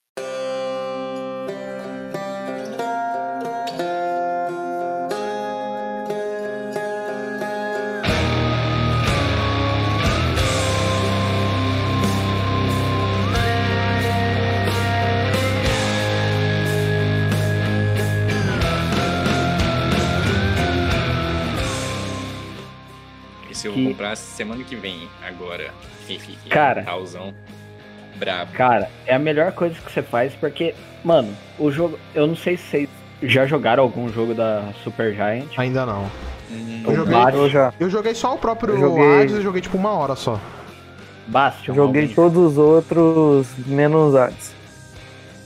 Esse 23.66 23.68
eu 23.68 23.74
Que- 23.74 23.84
vou 23.84 23.92
comprar 23.94 24.16
semana 24.16 24.64
que 24.64 24.76
vem, 24.76 25.08
agora. 25.28 25.72
Cara. 26.50 26.84
Talzão. 26.84 27.34
Brabo. 28.16 28.52
Cara, 28.54 28.90
é 29.06 29.16
a 29.16 29.20
melhor 29.20 29.52
coisa 29.54 29.76
que 29.76 29.92
você 29.92 30.02
faz 30.02 30.34
porque, 30.34 30.74
mano, 31.04 31.34
o 31.60 31.72
jogo. 31.72 31.98
Eu 32.14 32.28
não 32.28 32.36
sei 32.36 32.56
se 32.58 32.64
vocês 32.64 32.90
já 33.24 33.46
jogaram 33.46 33.84
algum 33.84 34.08
jogo 34.10 34.34
da 34.34 34.72
Super 34.84 35.14
Giant. 35.16 35.48
Ainda 35.58 35.86
não. 35.86 36.04
Hum, 36.52 36.84
Eu 36.88 36.96
joguei- 36.96 37.16
Eu 37.34 37.50
já. 37.50 37.74
Eu 37.80 37.90
joguei 37.90 38.14
só 38.16 38.36
o 38.36 38.38
próprio 38.38 38.76
Eu 38.76 38.80
joguei- 38.80 39.22
Hades, 39.22 39.36
eu 39.36 39.42
joguei 39.42 39.62
tipo 39.62 39.78
uma 39.78 39.92
hora 39.92 40.16
só. 40.16 40.40
Bastion. 41.28 41.74
Joguei 41.74 42.04
alguém- 42.04 42.16
todos 42.16 42.38
os 42.52 42.58
outros 42.58 43.48
menos 43.66 44.14
antes. 44.14 44.54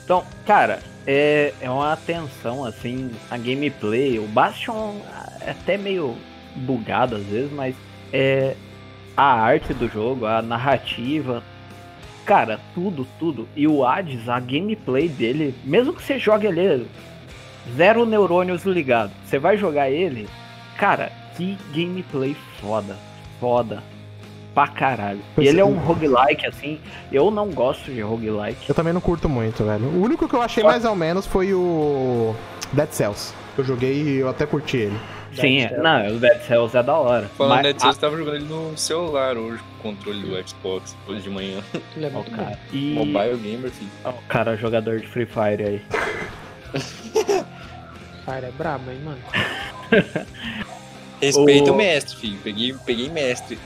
Então, 0.04 0.24
cara, 0.46 0.80
é, 1.08 1.54
é 1.62 1.70
uma 1.70 1.94
atenção, 1.94 2.66
assim, 2.66 3.12
a 3.32 3.38
gameplay. 3.38 4.20
O 4.20 4.28
Bastion 4.28 4.96
é 5.42 5.52
até 5.52 5.78
meio 5.78 6.16
bugado 6.56 7.16
às 7.16 7.24
vezes, 7.24 7.52
mas 7.52 7.74
é 8.13 8.56
a 9.16 9.34
arte 9.34 9.74
do 9.74 9.88
jogo, 9.88 10.25
a 10.25 10.42
narrativa. 10.42 11.44
Cara, 12.25 12.60
tudo, 12.74 13.08
tudo. 13.20 13.48
E 13.56 13.68
o 13.68 13.84
Hades, 13.86 14.30
a 14.30 14.39
gameplay 14.39 15.10
dele, 15.10 15.54
mesmo 15.63 15.94
que 15.94 16.01
você 16.04 16.20
jogue 16.20 16.48
ele 16.48 16.88
zero 17.75 18.06
neurônios 18.06 18.63
ligado, 18.66 19.12
você 19.25 19.38
vai 19.38 19.58
jogar 19.58 19.89
ele, 19.89 20.28
cara, 20.78 21.12
que 21.36 21.58
gameplay 21.74 22.36
foda, 22.60 22.96
foda. 23.39 23.84
Pra 24.54 24.68
caralho. 24.68 25.20
E 25.20 25.36
Pois 25.36 25.48
ele 25.48 25.60
é 25.60 25.62
é. 25.62 25.66
um 25.66 25.78
roguelike, 25.78 26.46
assim. 26.46 26.80
Eu 27.12 27.30
não 27.30 27.50
gosto 27.50 27.92
de 27.92 28.01
roguelike. 28.01 28.68
Eu 28.68 28.74
também 28.75 28.92
não 28.92 29.00
curto 29.00 29.30
muito, 29.30 29.63
velho. 29.63 29.86
O 29.86 30.01
único 30.01 30.28
que 30.28 30.34
eu 30.34 30.42
achei 30.42 30.63
mais 30.63 30.84
ou 30.86 30.96
menos 30.96 31.28
foi 31.28 31.54
o 31.54 32.36
Dead 32.74 32.89
Cells. 32.92 33.34
Eu 33.58 33.63
joguei 33.63 34.01
e 34.01 34.18
eu 34.18 34.28
até 34.28 34.46
curti 34.48 34.78
ele. 34.78 35.00
Sim, 35.34 35.58
Dead 35.60 35.70
Cells. 35.70 35.84
não, 35.84 36.08
o 36.16 36.20
Dead 36.20 36.42
Cells 36.48 36.78
é 36.78 36.84
da 36.84 36.96
hora. 36.98 37.28
Falando 37.38 37.54
Mas- 37.56 37.64
Dead 37.64 37.80
Cells, 37.80 37.98
eu 37.98 38.02
tava 38.10 38.18
jogando 38.18 38.36
ele 38.38 38.46
no 38.46 38.78
celular 38.78 39.38
hoje, 39.38 39.62
com 39.82 39.90
o 39.90 39.96
controle 39.96 40.22
do 40.22 40.48
Xbox, 40.50 40.96
hoje 41.08 41.22
de 41.22 41.30
manhã. 41.30 41.62
Ele 41.96 42.06
é 42.06 42.10
muito 42.10 42.32
bom. 42.32 42.38
cara. 42.38 42.60
E 42.74 42.94
Mobile 42.94 43.38
Gamer, 43.38 43.72
filho. 43.72 43.90
ó, 44.04 44.10
o 44.10 44.22
cara 44.28 44.56
jogador 44.58 45.00
de 45.00 45.08
Free 45.08 45.26
Fire 45.26 45.64
aí. 45.64 45.82
Fire 48.26 48.46
é 48.46 48.52
brabo, 48.58 48.92
hein, 48.92 49.00
mano. 49.04 49.20
Respeita 51.22 51.72
O- 51.72 51.74
o 51.74 51.78
mestre, 51.78 52.16
filho. 52.16 52.38
Peguei, 52.44 52.74
peguei 52.86 53.10
mestre. 53.10 53.58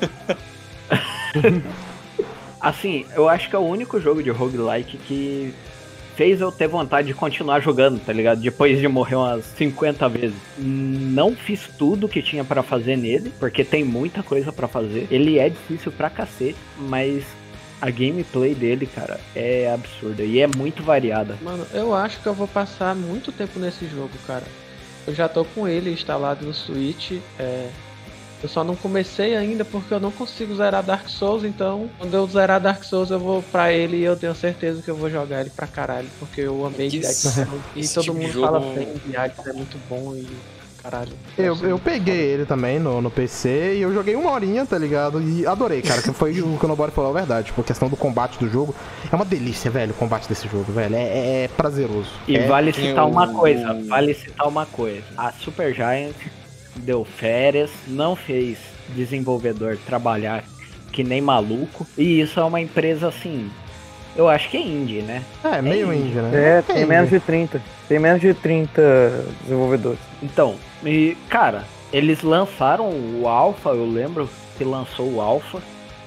Assim, 2.60 3.04
eu 3.16 3.28
acho 3.28 3.48
que 3.50 3.56
é 3.56 3.58
o 3.58 3.62
único 3.62 4.00
jogo 4.00 4.22
de 4.22 4.30
roguelike 4.30 4.96
que 4.98 5.52
fez 6.16 6.40
eu 6.40 6.52
ter 6.52 6.68
vontade 6.68 7.08
de 7.08 7.14
continuar 7.14 7.60
jogando, 7.60 8.00
tá 8.00 8.12
ligado? 8.12 8.40
Depois 8.40 8.78
de 8.78 8.88
morrer 8.88 9.16
umas 9.16 9.44
50 9.56 10.08
vezes. 10.08 10.36
Não 10.58 11.34
fiz 11.34 11.68
tudo 11.78 12.08
que 12.08 12.22
tinha 12.22 12.44
pra 12.44 12.62
fazer 12.62 12.96
nele, 12.96 13.32
porque 13.38 13.64
tem 13.64 13.84
muita 13.84 14.22
coisa 14.22 14.52
pra 14.52 14.68
fazer. 14.68 15.06
Ele 15.10 15.38
é 15.38 15.48
difícil 15.48 15.92
pra 15.92 16.10
cacete, 16.10 16.56
mas 16.78 17.24
a 17.80 17.90
gameplay 17.90 18.54
dele, 18.54 18.86
cara, 18.86 19.18
é 19.34 19.72
absurda 19.72 20.22
e 20.22 20.40
é 20.40 20.46
muito 20.46 20.82
variada. 20.82 21.36
Mano, 21.42 21.66
eu 21.72 21.94
acho 21.94 22.20
que 22.20 22.26
eu 22.26 22.34
vou 22.34 22.46
passar 22.46 22.94
muito 22.94 23.32
tempo 23.32 23.58
nesse 23.58 23.86
jogo, 23.86 24.12
cara. 24.26 24.44
Eu 25.06 25.14
já 25.14 25.28
tô 25.28 25.44
com 25.44 25.66
ele 25.66 25.90
instalado 25.90 26.46
no 26.46 26.54
Switch. 26.54 27.12
é, 27.38 27.68
Eu 28.42 28.48
só 28.48 28.64
não 28.64 28.74
comecei 28.74 29.36
ainda 29.36 29.64
porque 29.64 29.94
eu 29.94 30.00
não 30.00 30.10
consigo 30.10 30.54
zerar 30.56 30.82
Dark 30.82 31.08
Souls, 31.08 31.44
então 31.44 31.88
quando 31.98 32.12
eu 32.14 32.26
zerar 32.26 32.60
Dark 32.60 32.82
Souls 32.82 33.10
eu 33.10 33.18
vou 33.20 33.40
pra 33.40 33.72
ele 33.72 33.98
e 33.98 34.02
eu 34.04 34.16
tenho 34.16 34.34
certeza 34.34 34.82
que 34.82 34.90
eu 34.90 34.96
vou 34.96 35.08
jogar 35.08 35.40
ele 35.42 35.50
pra 35.50 35.66
caralho, 35.66 36.08
porque 36.18 36.40
eu 36.40 36.66
amei 36.66 36.90
Que 36.90 36.98
Dark 36.98 37.12
esse- 37.12 37.30
Souls 37.44 37.62
e 37.76 37.88
todo 37.88 38.04
tipo 38.04 38.16
mundo 38.16 38.32
jogo- 38.32 38.46
fala 38.46 38.60
bem 38.74 38.88
de 39.06 39.16
Hades, 39.16 39.46
é 39.46 39.52
muito 39.52 39.78
bom 39.88 40.16
e 40.16 40.26
caralho. 40.82 41.12
Eu, 41.38 41.56
eu 41.58 41.78
peguei 41.78 42.16
ele 42.32 42.44
também 42.44 42.80
no, 42.80 43.00
no 43.00 43.08
PC 43.12 43.76
e 43.76 43.82
eu 43.82 43.94
joguei 43.94 44.16
uma 44.16 44.32
horinha, 44.32 44.66
tá 44.66 44.76
ligado? 44.76 45.22
E 45.22 45.46
adorei, 45.46 45.80
cara. 45.80 46.02
Que 46.02 46.12
foi 46.12 46.40
o 46.40 46.58
que 46.58 46.64
o 46.64 46.68
Nobody 46.68 46.90
falou 46.92 47.10
a 47.10 47.14
verdade. 47.14 47.46
Tipo, 47.46 47.60
a 47.60 47.64
questão 47.64 47.88
do 47.88 47.96
combate 47.96 48.36
do 48.40 48.48
jogo. 48.48 48.74
É 49.10 49.14
uma 49.14 49.24
delícia, 49.24 49.70
velho, 49.70 49.92
o 49.92 49.94
combate 49.94 50.28
desse 50.28 50.48
jogo, 50.48 50.72
velho. 50.72 50.96
É, 50.96 50.98
é- 51.04 51.44
é 51.44 51.48
prazeroso. 51.56 52.10
E 52.26 52.34
É- 52.36 52.48
vale 52.48 52.72
citar 52.72 53.06
uma 53.06 53.28
coisa, 53.32 53.72
vale 53.88 54.12
citar 54.14 54.48
uma 54.48 54.66
coisa. 54.66 55.04
A 55.16 55.30
Super 55.30 55.72
Giant 55.72 56.16
deu 56.76 57.04
férias, 57.04 57.70
não 57.86 58.14
fez 58.16 58.58
desenvolvedor 58.90 59.76
trabalhar 59.86 60.44
que 60.92 61.02
nem 61.02 61.20
maluco. 61.20 61.86
E 61.96 62.20
isso 62.20 62.38
é 62.38 62.44
uma 62.44 62.60
empresa 62.60 63.08
assim, 63.08 63.50
eu 64.14 64.28
acho 64.28 64.50
que 64.50 64.56
é 64.56 64.60
indie, 64.60 65.02
né? 65.02 65.22
É, 65.42 65.62
meio 65.62 65.90
É 65.92 65.96
indie, 65.96 66.14
né? 66.18 66.58
É, 66.58 66.62
tem 66.62 66.84
menos 66.86 67.10
de 67.10 67.18
30. 67.20 67.62
Tem 67.88 67.98
menos 67.98 68.20
de 68.20 68.34
30 68.34 69.24
desenvolvedores. 69.42 69.98
Então, 70.22 70.56
e 70.84 71.16
cara, 71.28 71.64
eles 71.92 72.22
lançaram 72.22 72.90
o 72.90 73.26
Alpha, 73.26 73.70
eu 73.70 73.86
lembro 73.90 74.28
que 74.58 74.64
lançou 74.64 75.10
o 75.14 75.20
Alpha, 75.20 75.60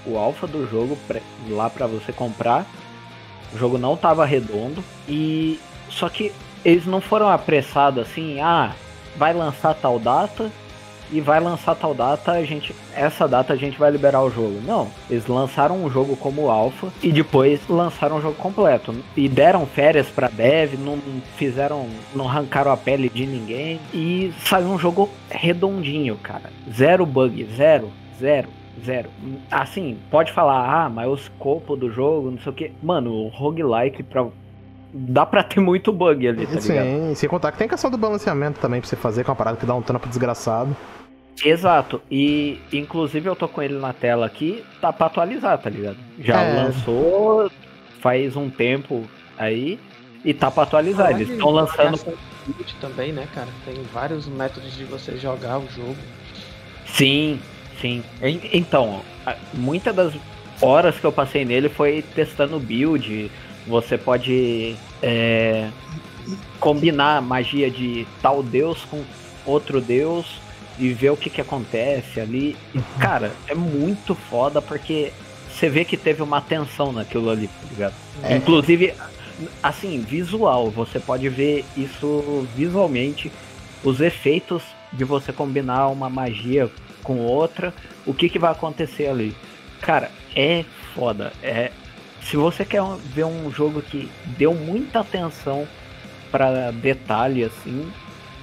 o 0.06 0.18
Alpha 0.18 0.46
do 0.46 0.70
jogo 0.70 0.98
pra- 1.08 1.20
lá 1.50 1.70
pra 1.70 1.88
você 1.88 2.12
comprar. 2.12 2.66
O 3.54 3.58
jogo 3.58 3.78
não 3.78 3.96
tava 3.96 4.26
redondo 4.26 4.84
e 5.08 5.60
só 5.90 6.10
que 6.10 6.32
eles 6.64 6.86
não 6.86 7.00
foram 7.00 7.30
apressados 7.30 8.04
assim, 8.08 8.40
ah, 8.42 8.72
vai 9.18 9.34
lançar 9.34 9.74
tal 9.76 10.00
data 10.00 10.52
e 11.12 11.22
vai 11.22 11.40
lançar 11.40 11.76
tal 11.76 11.94
data, 11.94 12.32
a 12.32 12.44
gente 12.44 12.76
essa 12.94 13.28
data 13.28 13.54
a 13.54 13.56
gente 13.56 13.78
vai 13.78 13.92
liberar 13.92 14.24
o 14.24 14.30
jogo. 14.30 14.60
Não, 14.66 14.88
eles 15.10 15.28
lançaram 15.28 15.84
o 15.84 15.90
jogo 15.90 16.16
como 16.16 16.50
alpha 16.50 16.88
e 17.02 17.12
depois 17.12 17.62
lançaram 17.70 18.18
o 18.18 18.22
jogo 18.22 18.36
completo 18.36 18.96
e 19.16 19.30
deram 19.30 19.66
férias 19.66 20.08
pra 20.08 20.28
dev, 20.28 20.74
não 20.80 21.00
fizeram, 21.38 21.88
não 22.14 22.28
arrancaram 22.28 22.72
a 22.72 22.78
pele 22.78 23.10
de 23.10 23.26
ninguém 23.26 23.80
e 23.94 24.34
saiu 24.40 24.68
um 24.68 24.80
jogo 24.80 25.10
redondinho, 25.30 26.18
cara. 26.18 26.50
Zero 26.72 27.06
bug, 27.06 27.48
zero, 27.56 27.92
zero. 28.20 28.50
Zero. 28.86 29.10
Assim, 29.50 29.98
pode 30.12 30.34
falar, 30.34 30.86
ah, 30.86 30.90
mas 30.90 31.08
o 31.08 31.16
escopo 31.16 31.78
do 31.78 31.90
jogo, 31.90 32.30
não 32.30 32.40
sei 32.40 32.52
o 32.52 32.56
que. 32.56 32.74
Mano, 32.84 33.10
o 33.10 33.30
roguelike 33.30 34.04
pra. 34.04 34.28
Dá 34.98 35.26
pra 35.26 35.44
ter 35.44 35.60
muito 35.60 35.92
bug 35.92 36.26
ali, 36.26 36.48
tá 36.48 36.54
ligado? 36.54 36.86
Sim, 36.86 37.16
sem 37.16 37.28
contar 37.28 37.52
que 37.52 37.58
tem 37.58 37.68
questão 37.68 37.92
do 37.92 37.98
balanceamento 37.98 38.62
também 38.62 38.80
pra 38.80 38.88
você 38.90 38.96
fazer, 38.96 39.26
com 39.26 39.32
uma 39.32 39.36
parada 39.36 39.58
que 39.58 39.66
dá 39.66 39.76
um 39.76 39.82
trampo 39.82 40.08
desgraçado. 40.08 40.74
Exato. 41.44 42.02
E 42.10 42.62
inclusive 42.72 43.28
eu 43.28 43.36
tô 43.36 43.46
com 43.50 43.62
ele 43.62 43.78
na 43.78 43.92
tela 43.92 44.26
aqui, 44.26 44.64
tá 44.80 44.94
pra 44.94 45.08
atualizar, 45.08 45.58
tá 45.58 45.70
ligado? 45.70 45.98
Já 46.20 46.42
É. 46.42 46.64
lançou 46.64 47.52
faz 48.00 48.38
um 48.38 48.50
tempo 48.50 49.04
aí 49.38 49.78
e 50.24 50.34
tá 50.34 50.50
pra 50.50 50.64
atualizar. 50.64 51.12
Eles 51.12 51.30
estão 51.30 51.50
lançando. 51.50 52.00
Também, 52.80 53.12
né, 53.12 53.28
cara? 53.36 53.50
Tem 53.66 53.76
vários 53.94 54.28
métodos 54.28 54.78
de 54.78 54.86
você 54.86 55.18
jogar 55.18 55.58
o 55.60 55.68
jogo. 55.76 55.98
Sim, 56.86 57.38
sim. 57.82 58.02
En- 58.22 58.40
Então, 58.54 59.02
muitas 59.54 59.94
das 59.94 60.14
horas 60.62 60.98
que 60.98 61.06
eu 61.06 61.12
passei 61.12 61.44
nele 61.44 61.68
foi 61.68 62.02
testando 62.16 62.60
build. 62.60 63.30
Você 63.68 63.98
pode 63.98 64.76
é, 65.02 65.70
combinar 66.60 67.22
magia 67.22 67.70
de 67.70 68.08
tal 68.22 68.44
deus 68.44 68.84
com 68.86 69.04
outro 69.46 69.82
deus 69.82 70.40
e 70.78 70.94
ver 70.94 71.12
o 71.12 71.18
que, 71.18 71.30
que 71.30 71.42
acontece 71.42 72.20
ali. 72.20 72.56
E, 72.74 72.80
cara, 73.00 73.32
é 73.48 73.56
muito 73.56 74.14
foda 74.16 74.62
porque 74.62 75.12
você 75.50 75.70
vê 75.70 75.86
que 75.86 75.96
teve 75.96 76.22
uma 76.22 76.38
atenção 76.38 76.92
naquilo 76.92 77.30
ali, 77.30 77.48
tá 77.48 77.68
ligado? 77.70 77.94
É. 78.24 78.36
Inclusive, 78.36 78.94
assim, 79.64 80.02
visual, 80.02 80.70
você 80.70 81.00
pode 81.00 81.30
ver 81.30 81.64
isso 81.78 82.48
visualmente, 82.56 83.32
os 83.84 84.02
efeitos 84.02 84.64
de 84.92 85.04
você 85.04 85.32
combinar 85.32 85.88
uma 85.88 86.10
magia 86.10 86.70
com 87.04 87.20
outra, 87.20 87.74
o 88.06 88.14
que, 88.14 88.30
que 88.30 88.40
vai 88.40 88.52
acontecer 88.52 89.08
ali. 89.08 89.36
Cara, 89.82 90.12
é 90.36 90.66
foda. 90.94 91.32
É, 91.42 91.72
se 92.26 92.36
você 92.36 92.66
quer 92.66 92.82
ver 93.14 93.26
um 93.26 93.52
jogo 93.52 93.82
que 93.82 94.12
deu 94.38 94.54
muita 94.54 95.00
atenção 95.00 95.68
pra 96.32 96.72
detalhe, 96.72 97.44
assim, 97.44 97.92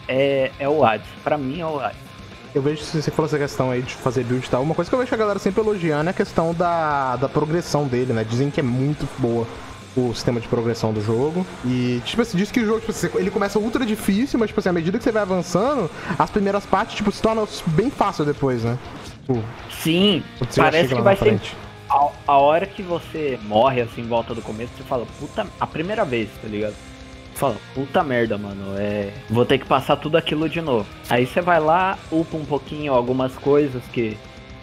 é, 0.08 0.50
é 0.58 0.68
o 0.68 0.84
Hades. 0.84 1.06
Pra 1.22 1.36
mim 1.36 1.60
é 1.60 1.66
o 1.66 1.80
Hades. 1.80 1.98
Eu 2.54 2.62
vejo, 2.62 2.82
se 2.82 3.02
você 3.02 3.10
falou 3.10 3.26
essa 3.26 3.38
questão 3.38 3.70
aí 3.70 3.82
de 3.82 3.94
fazer 3.94 4.24
build 4.24 4.46
e 4.46 4.50
tal, 4.50 4.62
uma 4.62 4.74
coisa 4.74 4.90
que 4.90 4.94
eu 4.94 5.00
vejo 5.00 5.14
a 5.14 5.18
galera 5.18 5.38
sempre 5.38 5.60
elogiando 5.62 6.08
é 6.08 6.10
a 6.10 6.14
questão 6.14 6.54
da, 6.54 7.16
da 7.16 7.28
progressão 7.28 7.86
dele, 7.86 8.12
né? 8.12 8.24
Dizem 8.24 8.50
que 8.50 8.60
é 8.60 8.62
muito 8.62 9.08
boa 9.18 9.46
o 9.96 10.14
sistema 10.14 10.40
de 10.40 10.46
progressão 10.48 10.92
do 10.92 11.02
jogo. 11.02 11.46
E, 11.64 12.00
tipo 12.04 12.22
assim, 12.22 12.36
diz 12.36 12.50
que 12.50 12.60
o 12.60 12.66
jogo, 12.66 12.80
tipo, 12.80 12.92
assim, 12.92 13.08
ele 13.14 13.30
começa 13.30 13.58
ultra 13.58 13.84
difícil, 13.84 14.38
mas, 14.38 14.48
tipo 14.48 14.60
assim, 14.60 14.68
à 14.68 14.72
medida 14.72 14.96
que 14.96 15.04
você 15.04 15.12
vai 15.12 15.22
avançando, 15.22 15.90
as 16.18 16.30
primeiras 16.30 16.64
partes, 16.64 16.94
tipo, 16.94 17.10
se 17.10 17.20
tornam 17.20 17.48
bem 17.68 17.90
fácil 17.90 18.24
depois, 18.24 18.62
né? 18.62 18.78
Tipo, 19.04 19.42
Sim, 19.70 20.22
parece 20.56 20.94
que 20.94 21.00
vai 21.00 21.16
ser. 21.16 21.40
A, 21.92 22.32
a 22.32 22.38
hora 22.38 22.66
que 22.66 22.82
você 22.82 23.38
morre 23.42 23.82
assim 23.82 24.02
volta 24.02 24.34
do 24.34 24.40
começo, 24.40 24.72
você 24.76 24.82
fala, 24.82 25.06
puta, 25.18 25.46
a 25.60 25.66
primeira 25.66 26.04
vez, 26.04 26.30
tá 26.40 26.48
ligado? 26.48 26.74
Você 27.32 27.38
fala, 27.38 27.56
puta 27.74 28.02
merda, 28.02 28.38
mano, 28.38 28.74
é. 28.78 29.12
Vou 29.28 29.44
ter 29.44 29.58
que 29.58 29.66
passar 29.66 29.96
tudo 29.96 30.16
aquilo 30.16 30.48
de 30.48 30.60
novo. 30.60 30.86
Aí 31.08 31.26
você 31.26 31.40
vai 31.40 31.60
lá, 31.60 31.98
upa 32.10 32.36
um 32.36 32.44
pouquinho 32.44 32.92
algumas 32.92 33.34
coisas 33.34 33.82
que 33.92 34.16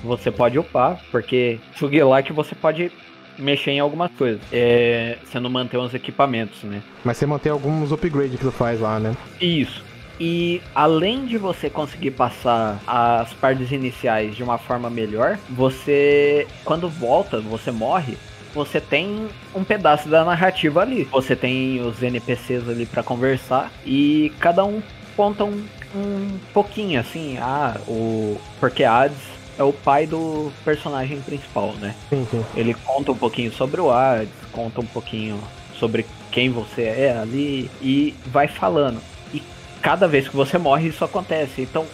você 0.03 0.31
pode 0.31 0.57
upar, 0.57 0.99
porque 1.11 1.59
Sugelike 1.75 2.33
você 2.33 2.55
pode 2.55 2.91
mexer 3.37 3.71
em 3.71 3.79
algumas 3.79 4.11
coisas. 4.11 4.41
É, 4.51 5.17
você 5.23 5.39
não 5.39 5.49
mantém 5.49 5.79
os 5.79 5.93
equipamentos, 5.93 6.63
né? 6.63 6.81
Mas 7.03 7.17
você 7.17 7.25
mantém 7.25 7.51
alguns 7.51 7.91
upgrades 7.91 8.37
que 8.37 8.45
tu 8.45 8.51
faz 8.51 8.79
lá, 8.79 8.99
né? 8.99 9.15
Isso. 9.39 9.88
E 10.19 10.61
além 10.75 11.25
de 11.25 11.37
você 11.37 11.69
conseguir 11.69 12.11
passar 12.11 12.79
as 12.85 13.31
partes 13.33 13.71
iniciais 13.71 14.35
de 14.35 14.43
uma 14.43 14.57
forma 14.57 14.89
melhor, 14.89 15.39
você, 15.49 16.45
quando 16.65 16.89
volta, 16.89 17.39
você 17.39 17.71
morre, 17.71 18.17
você 18.53 18.81
tem 18.81 19.27
um 19.55 19.63
pedaço 19.63 20.09
da 20.09 20.25
narrativa 20.25 20.81
ali. 20.81 21.05
Você 21.05 21.35
tem 21.35 21.79
os 21.81 22.01
NPCs 22.01 22.67
ali 22.67 22.85
pra 22.85 23.03
conversar 23.03 23.71
e 23.85 24.33
cada 24.39 24.65
um 24.65 24.81
conta 25.15 25.45
um, 25.45 25.63
um 25.95 26.37
pouquinho 26.53 26.99
assim. 26.99 27.37
Ah, 27.39 27.77
o 27.87 28.37
porque 28.59 28.83
Hades 28.83 29.17
é 29.57 29.63
o 29.63 29.73
pai 29.73 30.07
do 30.07 30.51
personagem 30.63 31.21
principal, 31.21 31.73
né? 31.73 31.95
Sim, 32.09 32.27
sim. 32.29 32.45
Ele 32.55 32.73
conta 32.73 33.11
um 33.11 33.17
pouquinho 33.17 33.51
sobre 33.51 33.79
o 33.81 33.91
Hades, 33.91 34.33
conta 34.51 34.81
um 34.81 34.85
pouquinho 34.85 35.39
sobre 35.77 36.05
quem 36.31 36.49
você 36.49 36.83
é 36.83 37.17
ali 37.17 37.69
e 37.81 38.15
vai 38.27 38.47
falando. 38.47 39.01
Cada 39.81 40.07
vez 40.07 40.27
que 40.27 40.35
você 40.35 40.57
morre, 40.57 40.89
isso 40.89 41.03
acontece. 41.05 41.61
Então, 41.61 41.85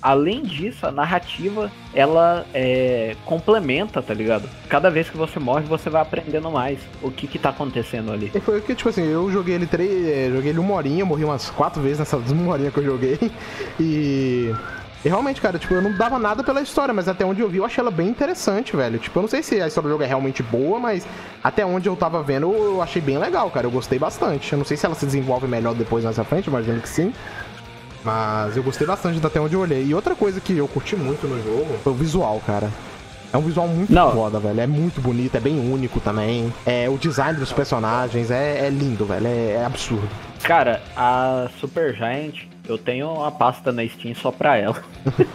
além 0.00 0.42
disso, 0.42 0.86
a 0.86 0.90
narrativa 0.90 1.70
ela 1.94 2.44
é, 2.54 3.14
complementa, 3.24 4.00
tá 4.02 4.14
ligado? 4.14 4.48
Cada 4.68 4.90
vez 4.90 5.08
que 5.10 5.16
você 5.16 5.38
morre, 5.38 5.64
você 5.64 5.90
vai 5.90 6.02
aprendendo 6.02 6.50
mais 6.50 6.78
o 7.02 7.10
que 7.10 7.26
que 7.26 7.38
tá 7.38 7.50
acontecendo 7.50 8.12
ali. 8.12 8.30
E 8.34 8.40
foi 8.40 8.58
o 8.58 8.62
que, 8.62 8.74
tipo 8.74 8.88
assim, 8.88 9.04
eu 9.04 9.30
joguei 9.30 9.54
ele 9.54 9.66
três. 9.66 9.90
eh, 9.90 10.30
Joguei 10.32 10.50
ele 10.50 10.58
uma 10.58 10.74
horinha, 10.74 11.04
morri 11.04 11.24
umas 11.24 11.50
quatro 11.50 11.82
vezes 11.82 11.98
nessa 11.98 12.16
uma 12.32 12.52
horinha 12.52 12.70
que 12.70 12.78
eu 12.78 12.84
joguei. 12.84 13.18
E. 13.78 14.54
E 15.04 15.08
realmente, 15.08 15.40
cara, 15.40 15.58
tipo, 15.58 15.74
eu 15.74 15.82
não 15.82 15.92
dava 15.92 16.18
nada 16.18 16.44
pela 16.44 16.60
história, 16.60 16.94
mas 16.94 17.08
até 17.08 17.24
onde 17.24 17.40
eu 17.40 17.48
vi, 17.48 17.58
eu 17.58 17.64
achei 17.64 17.82
ela 17.82 17.90
bem 17.90 18.08
interessante, 18.08 18.76
velho. 18.76 18.98
Tipo, 19.00 19.18
eu 19.18 19.22
não 19.22 19.28
sei 19.28 19.42
se 19.42 19.60
a 19.60 19.66
história 19.66 19.88
do 19.88 19.92
jogo 19.92 20.04
é 20.04 20.06
realmente 20.06 20.42
boa, 20.44 20.78
mas 20.78 21.04
até 21.42 21.66
onde 21.66 21.88
eu 21.88 21.96
tava 21.96 22.22
vendo, 22.22 22.52
eu 22.52 22.80
achei 22.80 23.02
bem 23.02 23.18
legal, 23.18 23.50
cara. 23.50 23.66
Eu 23.66 23.70
gostei 23.70 23.98
bastante. 23.98 24.52
Eu 24.52 24.58
não 24.58 24.64
sei 24.64 24.76
se 24.76 24.86
ela 24.86 24.94
se 24.94 25.04
desenvolve 25.04 25.48
melhor 25.48 25.74
depois 25.74 26.04
nessa 26.04 26.22
frente, 26.22 26.46
imagino 26.46 26.80
que 26.80 26.88
sim. 26.88 27.12
Mas 28.04 28.56
eu 28.56 28.62
gostei 28.62 28.86
bastante 28.86 29.24
até 29.24 29.40
onde 29.40 29.54
eu 29.54 29.60
olhei. 29.60 29.84
E 29.84 29.94
outra 29.94 30.14
coisa 30.14 30.40
que 30.40 30.56
eu 30.56 30.68
curti 30.68 30.94
muito 30.94 31.26
no 31.26 31.42
jogo 31.42 31.78
foi 31.82 31.92
o 31.92 31.96
visual, 31.96 32.40
cara. 32.46 32.70
É 33.32 33.36
um 33.36 33.42
visual 33.42 33.66
muito 33.66 33.92
Não. 33.92 34.12
foda, 34.12 34.38
velho. 34.38 34.60
É 34.60 34.66
muito 34.66 35.00
bonito, 35.00 35.34
é 35.36 35.40
bem 35.40 35.58
único 35.58 35.98
também. 36.00 36.52
É, 36.66 36.88
o 36.88 36.98
design 36.98 37.38
dos 37.38 37.52
personagens 37.52 38.30
é, 38.30 38.66
é 38.66 38.70
lindo, 38.70 39.06
velho. 39.06 39.26
É, 39.26 39.52
é 39.52 39.64
absurdo. 39.64 40.08
Cara, 40.42 40.82
a 40.96 41.48
Super 41.58 41.94
Giant, 41.94 42.44
eu 42.68 42.78
tenho 42.78 43.10
uma 43.12 43.30
pasta 43.30 43.72
na 43.72 43.86
Steam 43.86 44.14
só 44.14 44.30
pra 44.30 44.56
ela. 44.56 44.82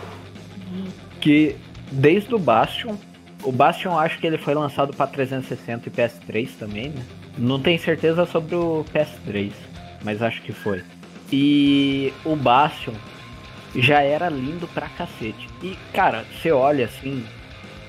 que 1.21 1.55
desde 1.91 2.33
o 2.33 2.39
Bastion, 2.39 2.95
o 3.43 3.51
Bastion 3.51 3.97
acho 3.97 4.19
que 4.19 4.27
ele 4.27 4.37
foi 4.37 4.53
lançado 4.53 4.93
pra 4.95 5.07
360 5.07 5.87
e 5.87 5.91
PS3 5.91 6.49
também, 6.59 6.89
né? 6.89 7.03
Não 7.37 7.59
tenho 7.59 7.79
certeza 7.79 8.25
sobre 8.25 8.55
o 8.55 8.83
PS3, 8.93 9.51
mas 10.03 10.21
acho 10.21 10.41
que 10.41 10.51
foi. 10.51 10.83
E 11.31 12.13
o 12.25 12.35
Bastion 12.35 12.93
já 13.75 14.01
era 14.01 14.29
lindo 14.29 14.67
pra 14.69 14.87
cacete. 14.89 15.47
E, 15.61 15.77
cara, 15.93 16.25
você 16.33 16.51
olha 16.51 16.85
assim, 16.85 17.23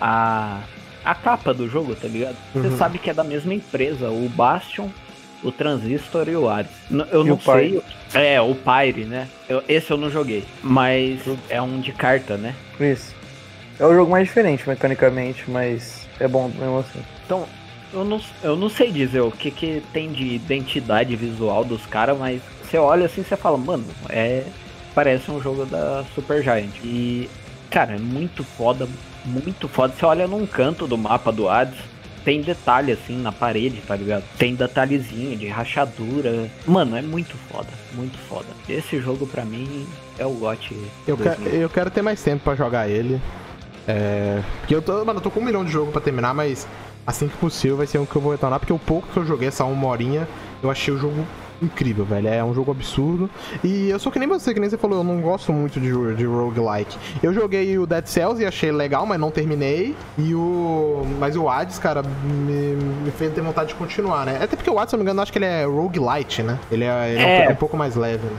a, 0.01 0.61
a 1.05 1.15
capa 1.15 1.55
do 1.55 1.69
jogo, 1.69 1.95
tá 1.95 2.09
ligado? 2.09 2.37
Você 2.53 2.69
Uhum. 2.69 2.77
sabe 2.77 2.99
que 2.99 3.09
é 3.09 3.15
da 3.15 3.25
mesma 3.25 3.55
empresa, 3.55 4.11
o 4.11 4.29
Bastion, 4.29 4.89
o 5.43 5.53
Transistor 5.53 6.29
e 6.29 6.37
o 6.37 6.49
Hades. 6.49 6.73
Eu 7.11 7.25
não 7.25 7.35
o 7.35 7.39
Pyre. 7.39 7.83
sei. 8.11 8.35
É, 8.35 8.41
o 8.41 8.55
Pyre, 8.55 9.05
né? 9.05 9.29
Eu- 9.49 9.63
esse 9.69 9.91
eu 9.91 9.97
não 9.97 10.11
joguei. 10.11 10.45
Mas 10.63 11.21
é 11.49 11.61
um 11.63 11.81
de 11.81 11.93
carta, 11.93 12.37
né? 12.37 12.55
Isso. 12.81 13.15
É 13.79 13.85
o 13.87 13.95
jogo 13.95 14.11
mais 14.11 14.27
diferente 14.27 14.69
mecanicamente, 14.69 15.45
mas 15.49 16.09
é 16.19 16.27
bom 16.27 16.49
mesmo 16.49 16.79
assim. 16.81 17.01
Então, 17.25 17.47
eu 17.93 18.05
não, 18.05 18.21
eu 18.43 18.57
não 18.57 18.69
sei 18.69 18.91
dizer 18.91 19.21
o 19.21 19.31
que, 19.31 19.51
que 19.51 19.83
tem 19.93 20.11
de 20.11 20.35
identidade 20.35 21.15
visual 21.15 21.65
dos 21.65 21.87
caras, 21.87 22.19
mas 22.19 22.41
você 22.63 22.77
olha 22.77 23.07
assim 23.07 23.21
e 23.21 23.25
você 23.25 23.37
fala, 23.37 23.57
mano, 23.57 23.85
é, 24.09 24.43
parece 24.95 25.31
um 25.31 25.41
jogo 25.41 25.65
da 25.65 26.05
Super 26.15 26.43
Giant. 26.43 26.71
E, 26.83 27.31
cara, 27.71 27.95
é 27.95 27.99
muito 27.99 28.43
foda, 28.43 28.89
muito 29.25 29.69
foda. 29.69 29.95
Você 29.97 30.05
olha 30.05 30.27
num 30.27 30.45
canto 30.45 30.87
do 30.89 30.99
mapa 30.99 31.31
do 31.31 31.49
Hades, 31.49 31.79
tem 32.25 32.43
detalhe 32.43 32.93
assim 32.93 33.17
na 33.21 33.33
parede, 33.33 33.81
tá 33.87 33.97
ligado? 33.97 34.25
Tem 34.37 34.55
detalhezinho 34.55 35.37
de 35.37 35.49
rachadura. 35.49 36.51
Mano, 36.67 36.97
é 36.97 37.03
muito 37.03 37.37
foda, 37.51 37.69
muito 37.95 38.19
foda. 38.29 38.47
Esse 38.69 39.01
jogo 39.01 39.27
pra 39.27 39.45
mim 39.45 39.87
é 40.19 40.27
o 40.27 40.33
GOT. 40.33 40.77
Eu, 41.07 41.17
quero, 41.17 41.43
eu 41.43 41.71
quero 41.71 41.91
ter 41.91 42.03
mais 42.03 42.23
tempo 42.23 42.45
pra 42.45 42.55
jogar 42.55 42.89
ele. 42.89 43.21
É. 43.87 44.43
Porque 44.61 44.75
eu 44.75 44.83
tô. 44.83 45.05
Mano, 45.05 45.19
eu 45.19 45.23
tô 45.23 45.31
com 45.31 45.41
um 45.41 45.45
milhão 45.45 45.65
de 45.65 45.73
jogo 45.73 45.91
pra 45.91 46.01
terminar, 46.01 46.35
mas 46.35 46.67
assim 47.07 47.27
que 47.27 47.37
possível 47.39 47.77
vai 47.79 47.87
ser 47.87 47.99
um 47.99 48.05
que 48.05 48.15
eu 48.15 48.21
vou 48.21 48.33
retornar, 48.33 48.61
porque 48.61 48.73
o 48.73 48.79
pouco 48.79 49.09
que 49.09 49.17
eu 49.17 49.25
joguei, 49.25 49.49
essa 49.49 49.65
uma 49.65 49.89
horinha, 49.89 50.29
eu 50.63 50.71
achei 50.71 50.93
o 50.93 50.99
jogo 50.99 51.27
incrível, 51.63 52.05
velho. 52.05 52.29
É 52.29 52.43
um 52.43 52.55
jogo 52.55 52.71
absurdo. 52.71 53.31
E 53.63 53.89
eu 53.91 53.99
sou 53.99 54.11
que 54.11 54.19
nem 54.19 54.29
você, 54.29 54.55
que 54.55 54.61
nem 54.61 54.69
você 54.69 54.77
falou, 54.77 54.99
eu 54.99 55.05
não 55.05 55.21
gosto 55.21 55.53
muito 55.53 55.81
de, 55.81 55.91
de 56.15 56.25
roguelike. 56.25 56.97
Eu 57.23 57.33
joguei 57.33 57.79
o 57.79 57.87
Dead 57.87 58.07
Cells 58.07 58.43
e 58.43 58.47
achei 58.47 58.73
legal, 58.73 59.07
mas 59.07 59.19
não 59.19 59.31
terminei. 59.31 59.95
E 60.17 60.35
o. 60.35 61.03
Mas 61.19 61.37
o 61.37 61.49
Hades, 61.49 61.79
cara, 61.79 62.03
me, 62.03 62.77
me 63.05 63.11
fez 63.11 63.33
ter 63.33 63.41
vontade 63.41 63.71
de 63.71 63.75
continuar, 63.75 64.27
né? 64.27 64.39
Até 64.43 64.57
porque 64.57 64.71
o 64.71 64.79
Hades, 64.79 64.91
se 64.91 64.97
eu 64.97 64.99
não 64.99 65.05
me 65.05 65.11
engano, 65.11 65.23
acho 65.23 65.33
que 65.33 65.39
ele 65.39 65.47
é 65.47 65.65
roguelite, 65.65 66.43
né? 66.43 66.59
Ele 66.71 66.85
é, 66.85 67.11
ele 67.11 67.23
é. 67.23 67.45
é 67.47 67.51
um 67.51 67.57
pouco 67.57 67.77
mais 67.77 67.97
leve, 67.97 68.25
né? 68.25 68.37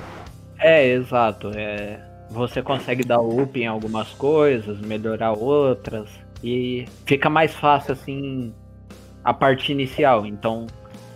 É, 0.59 0.87
exato. 0.87 1.51
É, 1.55 1.99
você 2.29 2.61
consegue 2.61 3.03
dar 3.03 3.19
up 3.19 3.59
em 3.59 3.67
algumas 3.67 4.09
coisas, 4.09 4.79
melhorar 4.79 5.31
outras. 5.31 6.09
E 6.43 6.85
fica 7.05 7.29
mais 7.29 7.53
fácil, 7.53 7.93
assim, 7.93 8.53
a 9.23 9.33
parte 9.33 9.71
inicial. 9.71 10.25
Então, 10.25 10.67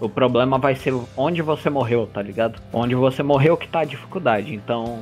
o 0.03 0.09
problema 0.09 0.57
vai 0.57 0.75
ser 0.75 0.93
onde 1.15 1.41
você 1.41 1.69
morreu, 1.69 2.05
tá 2.05 2.21
ligado? 2.21 2.61
Onde 2.73 2.93
você 2.93 3.23
morreu 3.23 3.55
que 3.55 3.69
tá 3.69 3.79
a 3.79 3.85
dificuldade. 3.85 4.53
Então, 4.53 5.01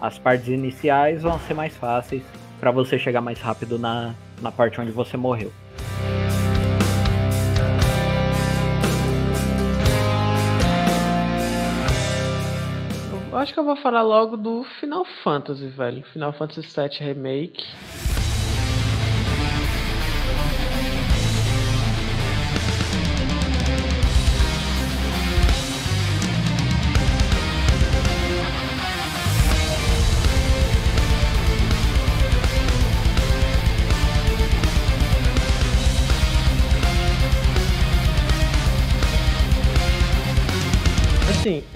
as 0.00 0.18
partes 0.18 0.46
iniciais 0.46 1.22
vão 1.22 1.36
ser 1.40 1.54
mais 1.54 1.76
fáceis 1.76 2.22
para 2.60 2.70
você 2.70 2.96
chegar 2.96 3.20
mais 3.20 3.40
rápido 3.40 3.76
na, 3.76 4.14
na 4.40 4.52
parte 4.52 4.80
onde 4.80 4.92
você 4.92 5.16
morreu. 5.16 5.52
Eu 13.32 13.38
acho 13.38 13.52
que 13.52 13.58
eu 13.58 13.64
vou 13.64 13.76
falar 13.76 14.02
logo 14.02 14.36
do 14.36 14.64
Final 14.78 15.04
Fantasy, 15.24 15.66
velho. 15.66 16.04
Final 16.12 16.32
Fantasy 16.32 16.62
VII 16.62 17.06
Remake. 17.08 17.64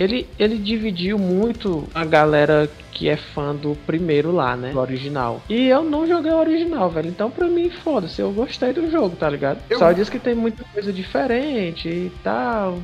Ele, 0.01 0.27
ele 0.39 0.57
dividiu 0.57 1.19
muito 1.19 1.87
a 1.95 2.07
galera 2.07 2.71
que 2.91 3.07
é 3.07 3.19
fã 3.19 3.55
do 3.55 3.77
primeiro 3.87 4.33
lá, 4.33 4.57
né? 4.57 4.73
Do 4.73 4.81
original. 4.81 5.43
E 5.47 5.67
eu 5.67 5.85
não 5.85 6.07
joguei 6.07 6.33
o 6.33 6.39
original, 6.39 6.89
velho. 6.89 7.11
Então, 7.11 7.31
pra 7.31 7.47
mim, 7.47 7.69
foda-se. 7.69 8.23
Eu 8.23 8.33
gostei 8.33 8.73
do 8.73 8.91
jogo, 8.91 9.15
tá 9.15 9.29
ligado? 9.29 9.61
Eu... 9.69 9.79
Só 9.79 9.93
diz 9.93 10.09
que 10.09 10.19
tem 10.19 10.35
muita 10.35 10.65
coisa 10.73 10.91
diferente 10.91 11.87
e 11.87 12.11
tal. 12.25 12.79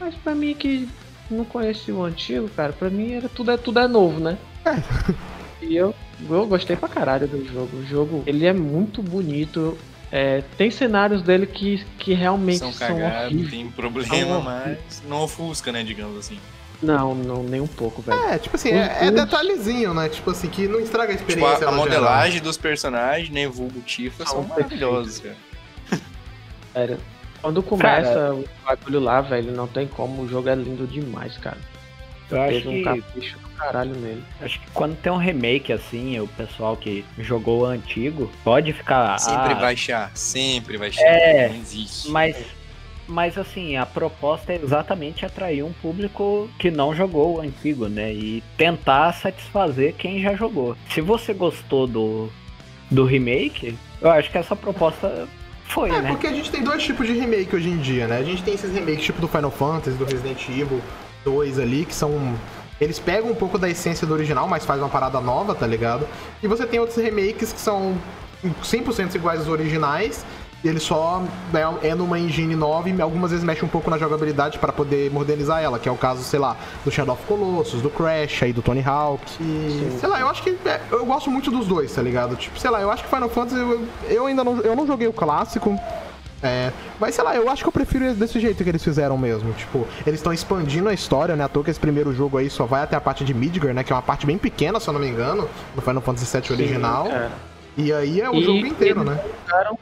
Mas 0.00 0.12
pra 0.16 0.34
mim 0.34 0.54
que 0.54 0.88
não 1.30 1.44
conheci 1.44 1.92
o 1.92 2.02
antigo, 2.02 2.48
cara, 2.48 2.72
pra 2.72 2.90
mim 2.90 3.12
era 3.12 3.28
tudo 3.28 3.52
é, 3.52 3.56
tudo 3.56 3.78
é 3.78 3.86
novo, 3.86 4.18
né? 4.18 4.36
É. 4.64 4.82
e 5.64 5.76
eu, 5.76 5.94
eu 6.28 6.46
gostei 6.48 6.74
pra 6.74 6.88
caralho 6.88 7.28
do 7.28 7.46
jogo. 7.46 7.76
O 7.76 7.86
jogo, 7.86 8.24
ele 8.26 8.44
é 8.44 8.52
muito 8.52 9.00
bonito. 9.00 9.78
É, 10.10 10.42
tem 10.58 10.72
cenários 10.72 11.22
dele 11.22 11.46
que, 11.46 11.84
que 11.96 12.12
realmente 12.12 12.58
são, 12.58 12.72
são 12.72 12.88
cagados, 12.88 13.50
tem 13.50 13.68
problema, 13.70 14.40
mas 14.40 15.02
não 15.08 15.22
ofusca, 15.22 15.70
né, 15.70 15.84
digamos 15.84 16.18
assim. 16.18 16.38
Não, 16.82 17.14
não, 17.14 17.42
nem 17.42 17.60
um 17.60 17.66
pouco, 17.66 18.02
velho. 18.02 18.18
É, 18.24 18.38
tipo 18.38 18.56
assim, 18.56 18.70
é, 18.70 19.06
é, 19.06 19.10
detalhezinho, 19.10 19.94
né? 19.94 20.08
Tipo 20.08 20.30
assim, 20.30 20.48
que 20.48 20.68
não 20.68 20.78
estraga 20.78 21.12
a 21.12 21.14
experiência. 21.14 21.54
Tipo, 21.54 21.64
a, 21.66 21.68
a 21.68 21.72
modelagem 21.72 22.32
geral. 22.32 22.46
dos 22.46 22.56
personagens, 22.56 23.30
né, 23.30 23.48
vulgo 23.48 23.80
Tifa, 23.80 24.24
são, 24.26 24.42
são 24.42 24.42
maravilhosos, 24.44 25.20
cara. 25.20 25.36
Sério. 26.72 26.98
Quando 27.40 27.62
começa 27.62 28.12
cara, 28.12 28.34
o 28.34 28.44
bagulho 28.64 29.00
lá, 29.00 29.20
velho, 29.20 29.52
não 29.52 29.66
tem 29.66 29.86
como, 29.86 30.22
o 30.22 30.28
jogo 30.28 30.48
é 30.48 30.54
lindo 30.54 30.86
demais, 30.86 31.38
cara. 31.38 31.58
Eu 32.30 32.42
acho 32.42 32.68
um 32.68 32.72
que... 32.72 32.82
capricho 32.82 33.38
do 33.38 33.48
caralho 33.50 33.94
nele. 33.94 34.24
Acho 34.40 34.60
que 34.60 34.70
quando 34.72 34.96
tem 34.96 35.12
um 35.12 35.16
remake 35.16 35.72
assim, 35.72 36.18
o 36.18 36.26
pessoal 36.26 36.76
que 36.76 37.04
jogou 37.18 37.60
o 37.60 37.64
antigo 37.64 38.30
pode 38.42 38.72
ficar. 38.72 39.18
Sempre 39.18 39.52
ah, 39.52 39.54
vai 39.54 39.76
sempre 40.14 40.76
vai. 40.76 40.90
É, 40.98 41.48
não 41.48 41.56
existe. 41.56 42.10
Mas, 42.10 42.36
mas 43.08 43.38
assim, 43.38 43.76
a 43.76 43.86
proposta 43.86 44.52
é 44.52 44.56
exatamente 44.56 45.24
atrair 45.24 45.62
um 45.62 45.72
público 45.72 46.48
que 46.58 46.70
não 46.70 46.94
jogou 46.94 47.36
o 47.36 47.40
antigo, 47.40 47.88
né? 47.88 48.12
E 48.12 48.42
tentar 48.56 49.12
satisfazer 49.12 49.94
quem 49.94 50.20
já 50.20 50.34
jogou. 50.34 50.76
Se 50.90 51.00
você 51.00 51.32
gostou 51.32 51.86
do, 51.86 52.28
do 52.90 53.04
remake, 53.04 53.76
eu 54.00 54.10
acho 54.10 54.30
que 54.30 54.38
essa 54.38 54.56
proposta 54.56 55.28
foi, 55.68 55.90
é, 55.90 56.00
né? 56.00 56.08
porque 56.10 56.26
a 56.26 56.32
gente 56.32 56.50
tem 56.50 56.62
dois 56.62 56.82
tipos 56.82 57.06
de 57.06 57.12
remake 57.12 57.54
hoje 57.54 57.68
em 57.68 57.78
dia, 57.78 58.06
né? 58.06 58.18
A 58.18 58.22
gente 58.22 58.42
tem 58.42 58.54
esses 58.54 58.72
remakes 58.72 59.04
tipo 59.04 59.20
do 59.20 59.28
Final 59.28 59.50
Fantasy, 59.50 59.96
do 59.96 60.04
Resident 60.04 60.48
Evil, 60.48 60.80
dois 61.24 61.58
ali, 61.58 61.84
que 61.84 61.94
são. 61.94 62.34
Eles 62.80 62.98
pegam 62.98 63.30
um 63.30 63.34
pouco 63.34 63.58
da 63.58 63.68
essência 63.68 64.06
do 64.06 64.12
original, 64.12 64.46
mas 64.46 64.64
faz 64.64 64.80
uma 64.80 64.88
parada 64.88 65.20
nova, 65.20 65.54
tá 65.54 65.66
ligado? 65.66 66.06
E 66.42 66.46
você 66.46 66.66
tem 66.66 66.78
outros 66.78 66.98
remakes 66.98 67.52
que 67.52 67.60
são 67.60 67.96
100% 68.44 69.14
iguais 69.14 69.40
aos 69.40 69.48
originais, 69.48 70.24
ele 70.66 70.80
só 70.80 71.22
é, 71.54 71.88
é 71.88 71.94
numa 71.94 72.18
engine 72.18 72.54
nova 72.54 72.88
e 72.88 73.00
algumas 73.00 73.30
vezes 73.30 73.44
mexe 73.44 73.64
um 73.64 73.68
pouco 73.68 73.90
na 73.90 73.98
jogabilidade 73.98 74.58
para 74.58 74.72
poder 74.72 75.10
modernizar 75.10 75.62
ela, 75.62 75.78
que 75.78 75.88
é 75.88 75.92
o 75.92 75.96
caso, 75.96 76.22
sei 76.22 76.38
lá, 76.38 76.56
do 76.84 76.90
Shadow 76.90 77.14
of 77.14 77.24
Colossus, 77.26 77.82
do 77.82 77.90
Crash, 77.90 78.42
aí 78.42 78.52
do 78.52 78.62
Tony 78.62 78.82
Hawk. 78.84 79.22
E, 79.40 79.96
sei 79.98 80.08
lá, 80.08 80.20
eu 80.20 80.28
acho 80.28 80.42
que 80.42 80.56
é, 80.64 80.80
eu 80.90 81.04
gosto 81.04 81.30
muito 81.30 81.50
dos 81.50 81.66
dois, 81.66 81.92
tá 81.94 82.02
ligado? 82.02 82.36
Tipo, 82.36 82.58
sei 82.58 82.70
lá, 82.70 82.80
eu 82.80 82.90
acho 82.90 83.04
que 83.04 83.08
Final 83.08 83.28
Fantasy 83.28 83.56
eu, 83.56 83.86
eu 84.08 84.26
ainda 84.26 84.42
não 84.42 84.58
eu 84.60 84.74
não 84.74 84.86
joguei 84.86 85.06
o 85.06 85.12
clássico, 85.12 85.78
é, 86.42 86.70
mas 87.00 87.14
sei 87.14 87.24
lá, 87.24 87.34
eu 87.34 87.48
acho 87.48 87.62
que 87.62 87.68
eu 87.68 87.72
prefiro 87.72 88.12
desse 88.14 88.38
jeito 88.38 88.62
que 88.62 88.68
eles 88.68 88.82
fizeram 88.84 89.16
mesmo. 89.16 89.52
Tipo, 89.54 89.86
eles 90.06 90.20
estão 90.20 90.32
expandindo 90.32 90.88
a 90.88 90.94
história, 90.94 91.34
né? 91.34 91.44
À 91.44 91.48
toa 91.48 91.64
que 91.64 91.70
esse 91.70 91.80
primeiro 91.80 92.12
jogo 92.12 92.38
aí 92.38 92.50
só 92.50 92.66
vai 92.66 92.82
até 92.82 92.96
a 92.96 93.00
parte 93.00 93.24
de 93.24 93.32
Midgar, 93.32 93.72
né? 93.74 93.82
Que 93.82 93.92
é 93.92 93.96
uma 93.96 94.02
parte 94.02 94.26
bem 94.26 94.38
pequena, 94.38 94.78
se 94.78 94.88
eu 94.88 94.92
não 94.92 95.00
me 95.00 95.08
engano, 95.08 95.48
no 95.74 95.82
Final 95.82 96.02
Fantasy 96.02 96.40
VII 96.40 96.52
original. 96.52 97.08
E 97.76 97.92
aí 97.92 98.20
é 98.20 98.30
o 98.30 98.36
e 98.36 98.42
jogo 98.42 98.66
inteiro, 98.66 99.04
né? 99.04 99.20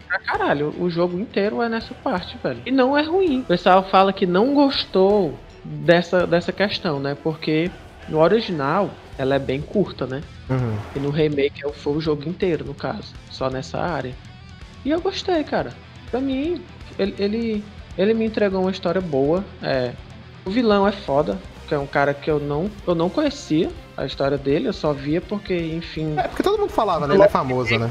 Pra 0.08 0.18
caralho, 0.18 0.74
o 0.78 0.90
jogo 0.90 1.18
inteiro 1.18 1.62
é 1.62 1.68
nessa 1.68 1.94
parte, 1.94 2.36
velho. 2.42 2.60
E 2.66 2.70
não 2.70 2.96
é 2.96 3.02
ruim. 3.02 3.40
O 3.40 3.44
pessoal 3.44 3.84
fala 3.84 4.12
que 4.12 4.26
não 4.26 4.52
gostou 4.52 5.38
dessa, 5.64 6.26
dessa 6.26 6.52
questão, 6.52 6.98
né? 6.98 7.16
Porque 7.22 7.70
no 8.08 8.18
original 8.18 8.90
ela 9.16 9.36
é 9.36 9.38
bem 9.38 9.60
curta, 9.60 10.06
né? 10.06 10.22
Uhum. 10.50 10.76
E 10.96 10.98
no 10.98 11.10
remake 11.10 11.60
foi 11.72 11.94
o 11.94 12.00
jogo 12.00 12.28
inteiro, 12.28 12.64
no 12.64 12.74
caso. 12.74 13.14
Só 13.30 13.48
nessa 13.48 13.78
área. 13.78 14.14
E 14.84 14.90
eu 14.90 15.00
gostei, 15.00 15.44
cara. 15.44 15.72
Pra 16.10 16.20
mim, 16.20 16.60
ele, 16.98 17.14
ele, 17.18 17.64
ele 17.96 18.14
me 18.14 18.26
entregou 18.26 18.60
uma 18.60 18.72
história 18.72 19.00
boa. 19.00 19.44
É, 19.62 19.92
o 20.44 20.50
vilão 20.50 20.86
é 20.86 20.92
foda, 20.92 21.38
que 21.68 21.74
é 21.74 21.78
um 21.78 21.86
cara 21.86 22.12
que 22.12 22.30
eu 22.30 22.40
não, 22.40 22.68
eu 22.86 22.94
não 22.94 23.08
conhecia 23.08 23.70
a 23.96 24.04
história 24.04 24.36
dele, 24.36 24.68
eu 24.68 24.72
só 24.72 24.92
via 24.92 25.20
porque, 25.20 25.54
enfim. 25.56 26.14
É, 26.18 26.28
porque 26.28 26.42
todo 26.42 26.58
mundo 26.58 26.70
falava, 26.70 27.06
né? 27.06 27.14
Ele 27.14 27.22
é 27.22 27.28
famoso, 27.28 27.78
né? 27.78 27.90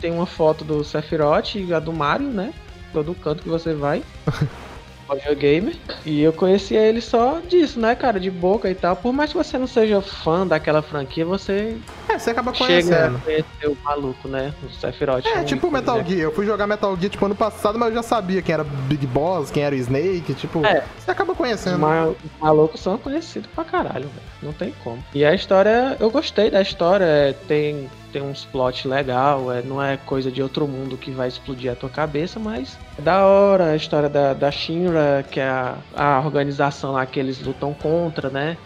Tem 0.00 0.12
uma 0.12 0.26
foto 0.26 0.64
do 0.64 0.84
Sephiroth 0.84 1.56
e 1.56 1.74
a 1.74 1.78
do 1.78 1.92
Mario, 1.92 2.28
né? 2.28 2.52
Todo 2.92 3.14
canto 3.14 3.42
que 3.42 3.48
você 3.48 3.74
vai. 3.74 4.02
Audio 5.08 5.34
Gamer. 5.36 5.76
E 6.04 6.22
eu 6.22 6.32
conhecia 6.32 6.80
ele 6.80 7.00
só 7.00 7.40
disso, 7.40 7.80
né, 7.80 7.94
cara? 7.94 8.20
De 8.20 8.30
boca 8.30 8.70
e 8.70 8.74
tal. 8.74 8.96
Por 8.96 9.12
mais 9.12 9.30
que 9.30 9.36
você 9.36 9.58
não 9.58 9.66
seja 9.66 10.00
fã 10.00 10.46
daquela 10.46 10.82
franquia, 10.82 11.24
você. 11.24 11.76
É, 12.08 12.18
você 12.18 12.30
acaba 12.30 12.52
conhecendo. 12.52 12.94
Chega 12.94 13.16
a 13.16 13.20
conhecer 13.20 13.68
o 13.68 13.76
maluco, 13.82 14.28
né? 14.28 14.52
O 14.62 14.70
Sephiroth. 14.70 15.26
É, 15.26 15.42
tipo 15.44 15.70
Metal? 15.70 16.04
Gear. 16.04 16.20
Eu 16.20 16.32
fui 16.32 16.46
jogar 16.46 16.66
Metal 16.66 16.96
Gear, 16.96 17.10
tipo, 17.10 17.24
ano 17.24 17.34
passado, 17.34 17.78
mas 17.78 17.88
eu 17.88 17.96
já 17.96 18.02
sabia 18.02 18.42
quem 18.42 18.52
era 18.52 18.64
Big 18.64 19.06
Boss, 19.06 19.50
quem 19.50 19.62
era 19.62 19.74
o 19.74 19.78
Snake. 19.78 20.34
Tipo, 20.34 20.64
é, 20.64 20.84
você 20.98 21.10
acaba 21.10 21.34
conhecendo. 21.34 21.76
Os 21.76 22.40
malucos 22.40 22.80
são 22.80 22.98
conhecidos 22.98 23.48
pra 23.54 23.64
caralho, 23.64 24.08
velho. 24.08 24.28
Não 24.42 24.52
tem 24.52 24.74
como. 24.84 25.02
E 25.14 25.24
a 25.24 25.34
história, 25.34 25.96
eu 25.98 26.10
gostei 26.10 26.50
da 26.50 26.60
história. 26.62 27.04
É, 27.04 27.32
tem 27.32 27.88
tem 28.12 28.22
uns 28.22 28.44
plot 28.44 28.86
legal, 28.86 29.52
é, 29.52 29.62
não 29.62 29.82
é 29.82 29.96
coisa 29.96 30.30
de 30.30 30.42
outro 30.42 30.66
mundo 30.66 30.96
que 30.96 31.10
vai 31.10 31.28
explodir 31.28 31.70
a 31.70 31.76
tua 31.76 31.88
cabeça, 31.88 32.38
mas 32.38 32.78
é 32.98 33.02
da 33.02 33.24
hora 33.24 33.70
a 33.70 33.76
história 33.76 34.08
da, 34.08 34.34
da 34.34 34.50
Shinra, 34.50 35.24
que 35.30 35.40
é 35.40 35.48
a, 35.48 35.76
a 35.94 36.20
organização 36.20 36.92
lá 36.92 37.04
que 37.06 37.18
eles 37.20 37.40
lutam 37.40 37.74
contra, 37.74 38.30
né? 38.30 38.56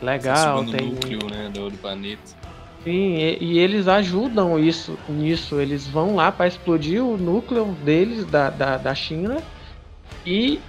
Legal, 0.00 0.64
tem. 0.64 0.92
núcleo, 0.92 1.30
né, 1.30 1.50
do, 1.52 1.70
do 1.70 1.78
planeta. 1.78 2.22
Sim, 2.84 3.16
e, 3.16 3.38
e, 3.40 3.58
eles 3.58 3.88
ajudam 3.88 4.58
isso 4.58 4.96
nisso. 5.08 5.60
Eles 5.60 5.86
vão 5.86 6.14
lá 6.14 6.30
para 6.30 6.46
explodir 6.46 7.04
o 7.04 7.16
núcleo 7.16 7.66
deles, 7.84 8.24
da, 8.24 8.50
da, 8.50 8.76
da 8.76 8.94
Shinra, 8.94 9.42
e 10.24 10.60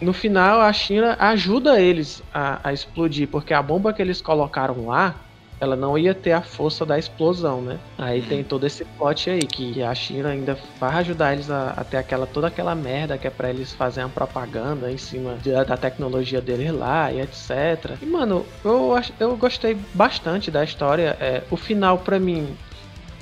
no 0.00 0.12
final 0.12 0.60
a 0.60 0.72
China 0.72 1.16
ajuda 1.18 1.80
eles 1.80 2.22
a, 2.32 2.60
a 2.64 2.72
explodir, 2.72 3.28
porque 3.28 3.52
a 3.52 3.62
bomba 3.62 3.92
que 3.92 4.00
eles 4.00 4.22
colocaram 4.22 4.86
lá 4.86 5.14
ela 5.60 5.76
não 5.76 5.98
ia 5.98 6.14
ter 6.14 6.32
a 6.32 6.40
força 6.40 6.86
da 6.86 6.98
explosão, 6.98 7.60
né? 7.60 7.78
Aí 7.98 8.22
tem 8.22 8.42
todo 8.42 8.66
esse 8.66 8.82
plot 8.84 9.28
aí, 9.28 9.40
que 9.40 9.82
a 9.82 9.94
China 9.94 10.30
ainda 10.30 10.56
vai 10.80 10.94
ajudar 10.96 11.34
eles 11.34 11.50
a, 11.50 11.74
a 11.76 11.84
ter 11.84 11.98
aquela, 11.98 12.26
toda 12.26 12.46
aquela 12.46 12.74
merda 12.74 13.18
que 13.18 13.26
é 13.26 13.30
pra 13.30 13.50
eles 13.50 13.72
fazerem 13.74 14.06
uma 14.06 14.12
propaganda 14.14 14.90
em 14.90 14.96
cima 14.96 15.34
de- 15.42 15.52
da 15.52 15.76
tecnologia 15.76 16.40
deles 16.40 16.72
lá 16.72 17.12
e 17.12 17.20
etc. 17.20 17.96
E, 18.00 18.06
mano, 18.06 18.46
eu, 18.64 18.98
eu 19.20 19.36
gostei 19.36 19.76
bastante 19.92 20.50
da 20.50 20.64
história. 20.64 21.14
É, 21.20 21.42
o 21.50 21.56
final, 21.58 21.98
pra 21.98 22.18
mim, 22.18 22.56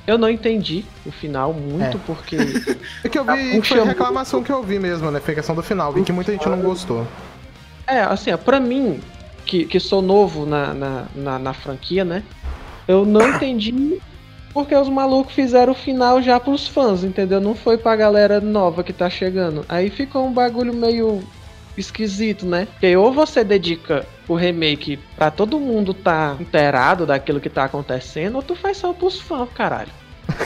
eu 0.07 0.17
não 0.17 0.29
entendi 0.29 0.85
o 1.05 1.11
final 1.11 1.51
muito, 1.53 1.97
É. 1.97 1.99
porque 2.05 2.37
É 3.03 3.09
que 3.09 3.19
eu 3.19 3.25
Tá 3.25 3.35
vi, 3.35 3.49
foi 3.51 3.59
puxando. 3.59 3.81
a 3.81 3.85
reclamação 3.85 4.41
que 4.41 4.51
eu 4.51 4.63
vi 4.63 4.79
mesmo, 4.79 5.11
né? 5.11 5.19
Foi 5.19 5.33
a 5.33 5.35
questão 5.35 5.53
do 5.55 5.61
final. 5.61 5.91
Vi 5.91 6.03
que 6.03 6.13
muita 6.13 6.31
gente 6.31 6.47
não 6.47 6.61
gostou. 6.61 7.05
É, 7.85 7.99
assim, 8.01 8.31
ó, 8.31 8.37
pra 8.37 8.59
mim, 8.61 9.01
que, 9.45 9.65
que 9.65 9.79
sou 9.79 10.01
novo 10.01 10.45
na, 10.45 10.73
na, 10.73 11.05
na, 11.15 11.39
na 11.39 11.53
franquia, 11.53 12.03
né? 12.05 12.23
Eu 12.87 13.05
não 13.05 13.21
entendi 13.35 13.99
porque 14.53 14.75
os 14.75 14.89
malucos 14.89 15.33
fizeram 15.33 15.73
o 15.73 15.75
final 15.75 16.21
já 16.21 16.39
pros 16.39 16.67
fãs, 16.67 17.03
entendeu? 17.03 17.39
Não 17.39 17.55
foi 17.55 17.77
pra 17.77 17.95
galera 17.95 18.41
nova 18.41 18.83
que 18.83 18.91
tá 18.91 19.09
chegando. 19.09 19.63
Aí 19.69 19.89
ficou 19.89 20.25
um 20.25 20.33
bagulho 20.33 20.73
meio 20.73 21.23
esquisito, 21.77 22.45
né? 22.45 22.65
Porque 22.65 22.95
ou 22.95 23.11
você 23.13 23.43
dedica 23.43 24.05
o 24.27 24.35
remake 24.35 24.99
pra 25.15 25.31
todo 25.31 25.59
mundo 25.59 25.93
tá 25.93 26.35
inteirado 26.39 27.05
daquilo 27.05 27.39
que 27.39 27.49
tá 27.49 27.63
acontecendo, 27.63 28.35
ou 28.35 28.43
tu 28.43 28.55
faz 28.55 28.77
só 28.77 28.91
pros 28.93 29.19
fãs, 29.19 29.47
caralho. 29.55 29.91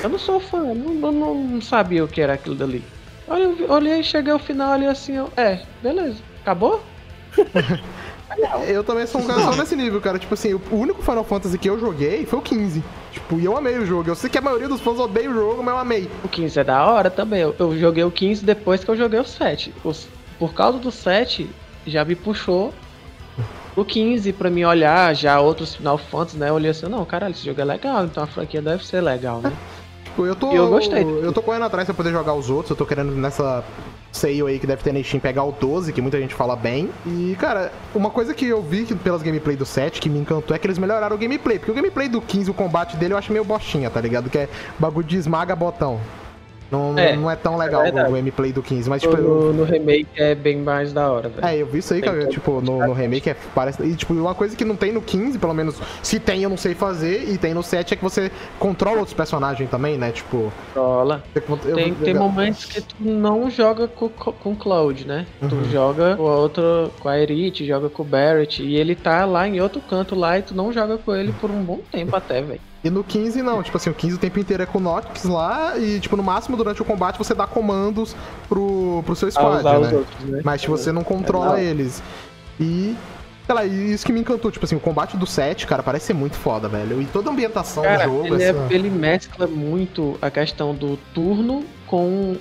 Eu 0.02 0.10
não 0.10 0.20
sou 0.20 0.40
fã, 0.40 0.58
eu 0.58 0.76
não, 0.76 1.12
não, 1.12 1.36
não 1.36 1.62
sabia 1.62 2.04
o 2.04 2.08
que 2.08 2.22
era 2.22 2.34
aquilo 2.34 2.56
dali. 2.56 2.84
Vi- 3.58 3.66
olhei, 3.70 4.04
cheguei 4.04 4.32
ao 4.32 4.40
final 4.40 4.74
ali 4.74 4.86
assim, 4.86 5.14
eu, 5.16 5.32
é, 5.36 5.60
beleza, 5.82 6.18
acabou? 6.42 6.84
Eu 8.68 8.84
também 8.84 9.06
sou 9.08 9.22
um 9.22 9.26
cara 9.28 9.42
só 9.46 9.56
nesse 9.56 9.76
nível, 9.76 10.00
cara. 10.02 10.18
Tipo 10.20 10.34
assim, 10.34 10.54
o 10.54 10.62
único 10.76 11.02
Final 11.02 11.24
Fantasy 11.24 11.58
que 11.58 11.70
eu 11.70 11.80
joguei 11.80 12.26
foi 12.26 12.40
o 12.40 12.42
15. 12.42 12.84
Tipo, 13.12 13.40
e 13.40 13.46
eu 13.46 13.56
amei 13.58 13.78
o 13.78 13.86
jogo. 13.86 14.10
Eu 14.10 14.16
sei 14.16 14.30
que 14.30 14.38
a 14.38 14.42
maioria 14.42 14.68
dos 14.68 14.82
fãs 14.82 15.00
odeia 15.00 15.30
o 15.30 15.34
jogo, 15.34 15.62
mas 15.64 15.74
eu 15.74 15.80
amei. 15.80 16.10
O 16.24 16.28
15 16.28 16.60
é 16.60 16.64
da 16.64 16.86
hora 16.86 17.10
também. 17.10 17.42
Eu, 17.42 17.56
eu 17.60 17.78
joguei 17.78 18.04
o 18.04 18.12
15 18.12 18.44
depois 18.44 18.84
que 18.84 18.90
eu 18.90 18.96
joguei 18.98 19.20
o 19.20 19.26
7. 19.26 19.74
Os- 19.84 20.08
por 20.40 20.54
causa 20.54 20.80
do 20.80 20.92
7, 20.92 21.50
já 21.86 22.04
me 22.04 22.16
puxou 22.16 22.74
o 23.76 23.84
15 23.86 24.34
pra 24.34 24.50
mim 24.50 24.64
olhar 24.64 25.16
já 25.16 25.40
outros 25.40 25.76
Final 25.76 25.98
Fantasy, 25.98 26.38
né? 26.38 26.50
Eu 26.50 26.56
olhei 26.56 26.72
assim, 26.72 26.88
não, 26.88 27.04
caralho, 27.06 27.32
esse 27.32 27.46
jogo 27.46 27.60
é 27.62 27.64
legal, 27.66 28.06
então 28.06 28.24
a 28.24 28.28
franquia 28.28 28.62
deve 28.62 28.86
ser 28.86 29.02
legal, 29.02 29.42
né? 29.42 29.52
Tipo, 30.14 30.28
eu 30.28 30.36
tô. 30.36 30.52
Eu 30.52 30.70
gostei. 30.70 31.04
Eu 31.04 31.34
tô 31.34 31.42
correndo 31.42 31.66
atrás 31.66 31.86
pra 31.88 31.96
poder 31.96 32.12
jogar 32.12 32.36
os 32.36 32.50
outros. 32.50 32.70
Eu 32.70 32.76
tô 32.76 32.86
querendo 32.86 33.12
nessa 33.14 33.64
sale 34.12 34.44
aí 34.44 34.60
que 34.60 34.68
deve 34.68 34.84
ter 34.84 34.94
na 34.94 35.02
Steam 35.02 35.20
pegar 35.20 35.44
o 35.44 35.52
12, 35.52 35.92
que 35.92 36.00
muita 36.00 36.20
gente 36.20 36.36
fala 36.36 36.56
bem. 36.56 36.92
E, 37.04 37.36
cara, 37.40 37.72
uma 37.96 38.12
coisa 38.12 38.32
que 38.32 38.46
eu 38.46 38.62
vi 38.62 38.86
pelas 38.96 39.24
gameplay 39.24 39.56
do 39.56 39.66
7 39.66 40.00
que 40.00 40.08
me 40.08 40.20
encantou 40.20 40.56
é 40.56 40.60
que 40.60 40.68
eles 40.68 40.78
melhoraram 40.78 41.16
o 41.16 41.20
gameplay. 41.20 41.58
Porque 41.58 41.72
o 41.72 41.74
gameplay 41.74 42.08
do 42.08 42.22
15, 42.22 42.52
o 42.52 42.54
combate 42.54 42.96
dele, 42.96 43.16
eu 43.16 43.18
acho 43.18 43.34
meio 43.34 43.44
bostinha, 43.44 43.90
tá 43.90 44.00
ligado? 44.00 44.30
Que 44.30 44.38
é 44.38 44.50
bagulho 44.78 45.08
de 45.08 45.18
esmaga 45.18 45.56
botão. 45.56 46.00
Não 46.74 46.98
É, 46.98 47.16
não 47.16 47.30
é 47.30 47.36
tão 47.36 47.56
legal 47.56 47.86
é 47.86 47.90
o 47.90 48.12
gameplay 48.12 48.52
do 48.52 48.64
15, 48.64 48.90
mas 48.90 49.02
tipo. 49.02 49.16
eu- 49.16 49.24
No, 49.24 49.54
no 49.54 49.64
remake 49.64 50.08
é 50.16 50.34
bem 50.34 50.58
mais 50.58 50.92
da 50.92 51.12
hora, 51.12 51.30
velho. 51.30 51.46
É, 51.46 51.56
eu 51.58 51.68
vi 51.68 51.78
isso 51.80 51.94
aí, 51.94 52.02
cara, 52.02 52.26
tipo, 52.28 52.62
no, 52.62 52.80
no 52.88 52.94
remake 52.94 53.30
é, 53.30 53.36
parece. 53.54 53.84
E, 53.84 53.96
tipo, 53.96 54.14
uma 54.14 54.34
coisa 54.34 54.56
que 54.56 54.66
não 54.66 54.76
tem 54.76 54.92
no 54.92 55.02
15, 55.02 55.38
pelo 55.38 55.54
menos, 55.54 55.80
se 56.02 56.20
tem, 56.20 56.42
eu 56.42 56.50
não 56.50 56.58
sei 56.58 56.74
fazer, 56.74 57.30
e 57.30 57.38
tem 57.38 57.54
no 57.54 57.62
7 57.62 57.94
é 57.94 57.98
que 57.98 58.04
você 58.04 58.32
controla 58.60 58.98
outros 59.00 59.14
personagens 59.16 59.70
também, 59.70 59.98
né? 59.98 60.12
Tipo. 60.12 60.52
Rola. 60.76 61.24
você- 61.34 61.72
eu- 61.72 61.76
Tem, 61.76 61.94
tem 61.94 62.14
momentos 62.16 62.66
que 62.66 62.82
tu 62.82 62.96
não 63.02 63.50
joga 63.50 63.88
com, 63.88 64.10
com 64.10 64.52
o 64.52 64.56
Cloud, 64.56 65.06
né? 65.06 65.28
Tu 65.48 65.54
Uhum. 65.56 65.64
joga 65.66 66.16
com 66.16 66.28
a 66.28 66.36
outra, 66.38 66.90
com 67.00 67.08
a 67.10 67.20
Erit, 67.20 67.66
joga 67.66 67.90
com 67.90 68.02
o 68.02 68.06
Barrett, 68.06 68.64
e 68.64 68.76
ele 68.76 68.96
tá 68.96 69.26
lá 69.26 69.48
em 69.48 69.62
outro 69.62 69.80
canto 69.82 70.16
lá 70.16 70.40
e 70.40 70.42
tu 70.42 70.56
não 70.56 70.74
joga 70.74 70.98
com 70.98 71.14
ele 71.16 71.32
por 71.34 71.52
um 71.52 71.64
bom 71.64 71.80
tempo 71.92 72.16
até, 72.16 72.42
velho. 72.42 72.60
E 72.84 72.90
no 72.90 73.04
15 73.04 73.42
não, 73.42 73.64
tipo 73.64 73.78
assim, 73.78 73.90
o 73.90 73.94
15 73.94 74.16
o 74.16 74.18
tempo 74.20 74.40
inteiro 74.40 74.62
é 74.64 74.66
com 74.66 74.78
o 74.78 74.82
Nox 74.82 75.24
lá 75.24 75.78
e, 75.78 76.00
tipo, 76.02 76.18
no 76.18 76.24
máximo 76.24 76.58
durante 76.58 76.82
o 76.82 76.86
combate 76.86 77.18
você 77.18 77.34
dá 77.34 77.48
comandos 77.48 78.14
pro, 78.50 79.02
pro 79.06 79.16
seu 79.16 79.30
A 79.30 79.32
squad, 79.32 79.58
os 79.58 79.64
né? 79.92 79.98
outros, 79.98 80.26
né? 80.30 80.42
Mas 80.44 80.62
tipo, 80.62 80.76
você 80.78 80.92
não 80.92 81.04
controla 81.04 81.60
É, 81.60 81.64
não. 81.64 81.70
eles. 81.70 82.04
E. 82.60 82.96
Sei 83.46 83.54
lá, 83.56 83.66
e 83.66 83.92
isso 83.92 84.06
que 84.06 84.14
me 84.14 84.22
encantou, 84.22 84.50
tipo 84.52 84.64
assim, 84.66 84.76
o 84.76 84.80
combate 84.80 85.18
do 85.18 85.26
7, 85.26 85.68
cara, 85.68 85.84
parece 85.84 86.06
ser 86.08 86.14
muito 86.14 86.36
foda, 86.38 86.70
velho. 86.70 87.02
E 87.02 87.06
toda 87.06 87.30
a 87.30 87.34
ambientação 87.34 87.84
Cara, 87.84 88.06
do 88.08 88.14
jogo, 88.16 88.36
ele, 88.36 88.42
é- 88.44 88.48
essa... 88.50 88.68
ele 88.74 88.90
mescla 88.90 89.48
muito 89.48 90.18
a 90.22 90.30
questão 90.32 90.74
do 90.74 90.98
turno 91.14 91.66
com 91.86 92.38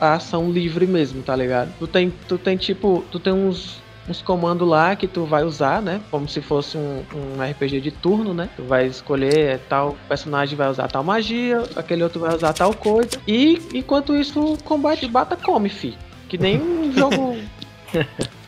a 0.00 0.14
ação 0.14 0.48
livre 0.50 0.86
mesmo, 0.86 1.22
tá 1.22 1.34
ligado? 1.34 1.72
Tu 1.80 1.86
tem, 1.88 2.12
tu 2.28 2.38
tem 2.38 2.56
tipo, 2.56 3.02
tu 3.10 3.18
tem 3.18 3.32
uns, 3.32 3.80
uns 4.08 4.22
comandos 4.22 4.66
lá 4.66 4.96
que 4.96 5.06
tu 5.06 5.24
vai 5.24 5.44
usar, 5.44 5.82
né? 5.82 6.00
Como 6.10 6.28
se 6.28 6.40
fosse 6.40 6.76
um, 6.76 7.04
um 7.14 7.42
RPG 7.42 7.80
de 7.80 7.90
turno, 7.90 8.32
né? 8.32 8.48
Tu 8.56 8.62
vai 8.62 8.86
escolher 8.86 9.38
é, 9.38 9.58
tal 9.58 9.96
personagem 10.08 10.56
vai 10.56 10.68
usar 10.68 10.88
tal 10.88 11.04
magia, 11.04 11.62
aquele 11.76 12.02
outro 12.02 12.20
vai 12.20 12.34
usar 12.34 12.52
tal 12.52 12.72
coisa. 12.74 13.10
E 13.26 13.60
enquanto 13.74 14.16
isso, 14.16 14.54
o 14.54 14.62
combate 14.62 15.06
bata 15.08 15.36
come, 15.36 15.68
fi. 15.68 15.96
Que 16.28 16.38
nem 16.38 16.60
um 16.60 16.92
jogo. 16.96 17.36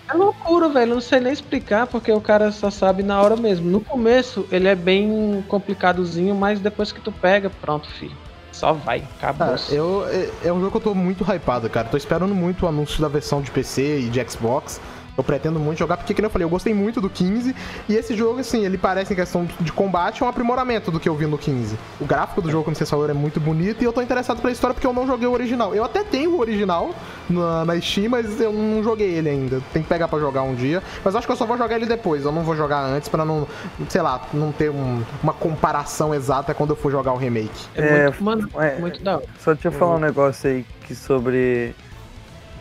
É 0.09 0.15
loucura, 0.15 0.69
velho. 0.69 0.95
Não 0.95 1.01
sei 1.01 1.21
nem 1.21 1.33
explicar 1.33 1.87
porque 1.87 2.11
o 2.11 2.21
cara 2.21 2.51
só 2.51 2.71
sabe 2.71 3.03
na 3.03 3.21
hora 3.21 3.37
mesmo. 3.37 3.71
No 3.71 3.81
começo 3.81 4.47
ele 4.51 4.69
é 4.69 4.75
bem 4.75 5.45
complicadozinho, 5.49 6.35
mas 6.35 6.61
depois 6.61 6.91
que 6.91 7.01
tu 7.01 7.13
pega, 7.13 7.51
pronto, 7.51 7.89
filho. 7.89 8.17
Só 8.53 8.73
vai, 8.73 9.03
acabou. 9.17 9.55
Ah, 9.55 9.73
eu, 9.73 10.07
é, 10.09 10.49
é 10.49 10.53
um 10.53 10.61
jogo 10.61 10.73
que 10.73 10.77
eu 10.79 10.93
tô 10.93 10.95
muito 10.95 11.25
hypado, 11.25 11.71
cara. 11.71 11.89
Tô 11.89 11.97
esperando 11.97 12.35
muito 12.35 12.67
o 12.67 12.69
anúncio 12.69 13.01
da 13.01 13.09
versão 13.09 13.41
de 13.41 13.51
PC 13.51 14.01
e 14.01 14.09
de 14.09 14.29
Xbox. 14.29 14.81
Eu 15.21 15.25
pretendo 15.25 15.61
muito 15.61 15.79
jogar, 15.79 15.99
porque, 15.99 16.15
como 16.15 16.25
eu 16.27 16.31
falei, 16.31 16.47
eu 16.47 16.49
gostei 16.49 16.73
muito 16.73 16.99
do 17.01 17.11
15. 17.11 17.55
E 17.89 17.95
esse 17.95 18.17
jogo, 18.17 18.41
assim, 18.41 18.65
ele 18.65 18.79
parece, 18.79 19.13
em 19.13 19.17
questão 19.17 19.47
de 19.61 19.71
combate, 19.71 20.25
um 20.25 20.29
aprimoramento 20.29 20.91
do 20.91 20.99
que 20.99 21.09
eu 21.09 21.15
vi 21.15 21.27
no 21.27 21.37
15. 21.37 21.77
O 22.01 22.07
gráfico 22.07 22.41
do 22.41 22.51
jogo, 22.51 22.65
como 22.65 22.75
vocês 22.75 22.89
falaram, 22.89 23.11
é 23.11 23.17
muito 23.17 23.39
bonito. 23.39 23.83
E 23.83 23.85
eu 23.85 23.93
tô 23.93 24.01
interessado 24.01 24.41
pela 24.41 24.51
história 24.51 24.73
porque 24.73 24.87
eu 24.87 24.95
não 24.95 25.07
joguei 25.07 25.29
o 25.29 25.33
original. 25.33 25.75
Eu 25.75 25.85
até 25.85 26.03
tenho 26.03 26.31
o 26.37 26.41
original 26.41 26.95
na, 27.29 27.67
na 27.67 27.79
Steam, 27.81 28.09
mas 28.09 28.41
eu 28.41 28.51
não 28.53 28.83
joguei 28.83 29.11
ele 29.11 29.29
ainda. 29.29 29.61
Tem 29.75 29.83
que 29.83 29.89
pegar 29.89 30.09
pra 30.09 30.19
jogar 30.19 30.43
um 30.43 30.55
dia. 30.55 30.83
Mas 31.05 31.15
acho 31.15 31.27
que 31.27 31.33
eu 31.33 31.37
só 31.37 31.45
vou 31.45 31.59
jogar 31.59 31.77
ele 31.77 31.85
depois. 31.87 32.25
Eu 32.25 32.33
não 32.33 32.43
vou 32.43 32.57
jogar 32.57 32.81
antes 32.83 33.09
pra 33.11 33.23
não, 33.25 33.47
sei 33.91 34.01
lá, 34.01 34.23
não 34.33 34.51
ter 34.53 34.71
um- 34.71 35.03
uma 35.23 35.35
comparação 35.35 36.15
exata 36.15 36.55
quando 36.55 36.71
eu 36.71 36.77
for 36.77 36.91
jogar 36.91 37.13
o 37.13 37.17
remake. 37.19 37.51
É, 37.77 37.83
É, 37.91 38.03
muito, 38.05 38.25
mano, 38.25 38.49
é, 38.59 38.79
muito 38.79 39.03
da 39.03 39.17
hora. 39.17 39.25
Só 39.39 39.53
deixa 39.53 39.69
eu 39.69 39.73
falar 39.73 39.97
um 39.97 40.01
negócio 40.01 40.49
aí 40.49 40.65
que 40.87 40.95
sobre. 40.95 41.75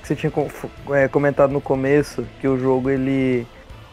Você 0.10 0.16
tinha 0.16 0.32
é, 0.92 1.08
comentado 1.08 1.52
no 1.52 1.62
começo, 1.62 2.26
que 2.42 2.48
o 2.48 2.58
jogo 2.60 2.90
ele 2.90 3.46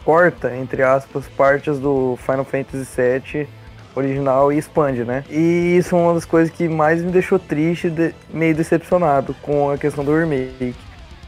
corta, 0.05 0.57
entre 0.57 0.83
aspas, 0.83 1.27
partes 1.29 1.79
do 1.79 2.19
Final 2.25 2.45
Fantasy 2.45 2.87
VII 2.97 3.49
original 3.95 4.53
e 4.53 4.59
expande, 4.59 5.05
né? 5.05 5.25
E 5.29 5.77
isso 5.77 5.95
é 5.95 5.99
uma 5.99 6.15
das 6.15 6.25
coisas 6.25 6.53
que 6.53 6.69
mais 6.69 7.03
me 7.03 7.11
deixou 7.11 7.39
triste, 7.39 7.91
de- 7.91 8.15
meio 8.31 8.55
decepcionado 8.55 9.35
com 9.43 9.71
a 9.71 9.77
questão 9.79 10.05
do 10.05 10.17
remake. 10.17 10.75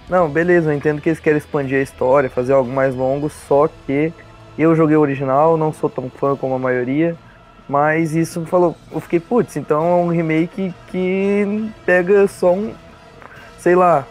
Não, 0.08 0.28
beleza, 0.28 0.70
eu 0.70 0.76
entendo 0.76 1.00
que 1.02 1.08
eles 1.10 1.20
querem 1.20 1.38
expandir 1.38 1.78
a 1.78 1.82
história, 1.82 2.30
fazer 2.30 2.52
algo 2.54 2.70
mais 2.70 2.94
longo, 2.94 3.28
só 3.28 3.68
que 3.86 4.12
eu 4.58 4.74
joguei 4.74 4.96
o 4.96 5.00
original, 5.00 5.56
não 5.56 5.72
sou 5.72 5.90
tão 5.90 6.08
fã 6.10 6.34
como 6.34 6.54
a 6.54 6.58
maioria, 6.58 7.14
mas 7.68 8.14
isso 8.14 8.40
me 8.40 8.46
falou, 8.46 8.74
eu 8.90 9.00
fiquei, 9.00 9.20
putz, 9.20 9.56
então 9.56 9.82
é 9.82 10.02
um 10.04 10.08
remake 10.08 10.74
que 10.88 11.70
pega 11.84 12.26
só 12.26 12.52
um, 12.54 12.72
sei 13.58 13.74
lá, 13.74 14.06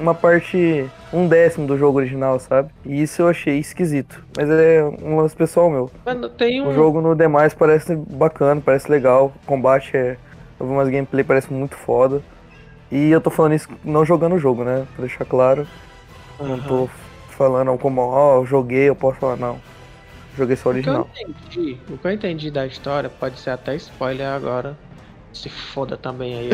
uma 0.00 0.14
parte, 0.14 0.86
um 1.12 1.26
décimo 1.26 1.66
do 1.66 1.76
jogo 1.76 1.98
original, 1.98 2.38
sabe? 2.38 2.70
E 2.84 3.02
isso 3.02 3.22
eu 3.22 3.28
achei 3.28 3.58
esquisito. 3.58 4.24
Mas 4.36 4.48
é 4.48 4.82
um 5.02 5.16
lance 5.16 5.34
pessoal 5.36 5.68
meu. 5.70 5.90
Mano, 6.06 6.28
tem 6.28 6.62
um. 6.62 6.68
O 6.68 6.74
jogo 6.74 7.00
no 7.00 7.14
demais 7.14 7.52
parece 7.54 7.94
bacana, 7.96 8.60
parece 8.60 8.90
legal. 8.90 9.32
O 9.42 9.46
combate 9.46 9.96
é. 9.96 10.16
Eu 10.58 10.66
vi 10.66 10.72
umas 10.72 10.88
gameplay, 10.88 11.22
parece 11.22 11.52
muito 11.52 11.76
foda. 11.76 12.20
E 12.90 13.10
eu 13.10 13.20
tô 13.20 13.30
falando 13.30 13.54
isso 13.54 13.68
não 13.84 14.04
jogando 14.04 14.34
o 14.34 14.38
jogo, 14.38 14.64
né? 14.64 14.86
Pra 14.96 15.04
deixar 15.04 15.24
claro. 15.24 15.66
Não 16.40 16.54
Aham. 16.54 16.66
tô 16.66 16.88
falando 17.30 17.76
como, 17.78 18.00
ó, 18.00 18.36
eu 18.38 18.46
joguei, 18.46 18.88
eu 18.88 18.96
posso 18.96 19.18
falar, 19.18 19.36
não. 19.36 19.58
Joguei 20.36 20.56
só 20.56 20.68
o 20.70 20.72
O 20.72 20.74
que 20.82 20.88
eu 20.88 20.92
original. 20.94 21.08
entendi, 21.26 21.78
o 21.90 21.98
que 21.98 22.06
eu 22.06 22.12
entendi 22.12 22.50
da 22.50 22.66
história 22.66 23.08
pode 23.10 23.38
ser 23.38 23.50
até 23.50 23.74
spoiler 23.76 24.28
agora. 24.28 24.76
Se 25.38 25.48
foda 25.48 25.96
também 25.96 26.34
aí. 26.36 26.50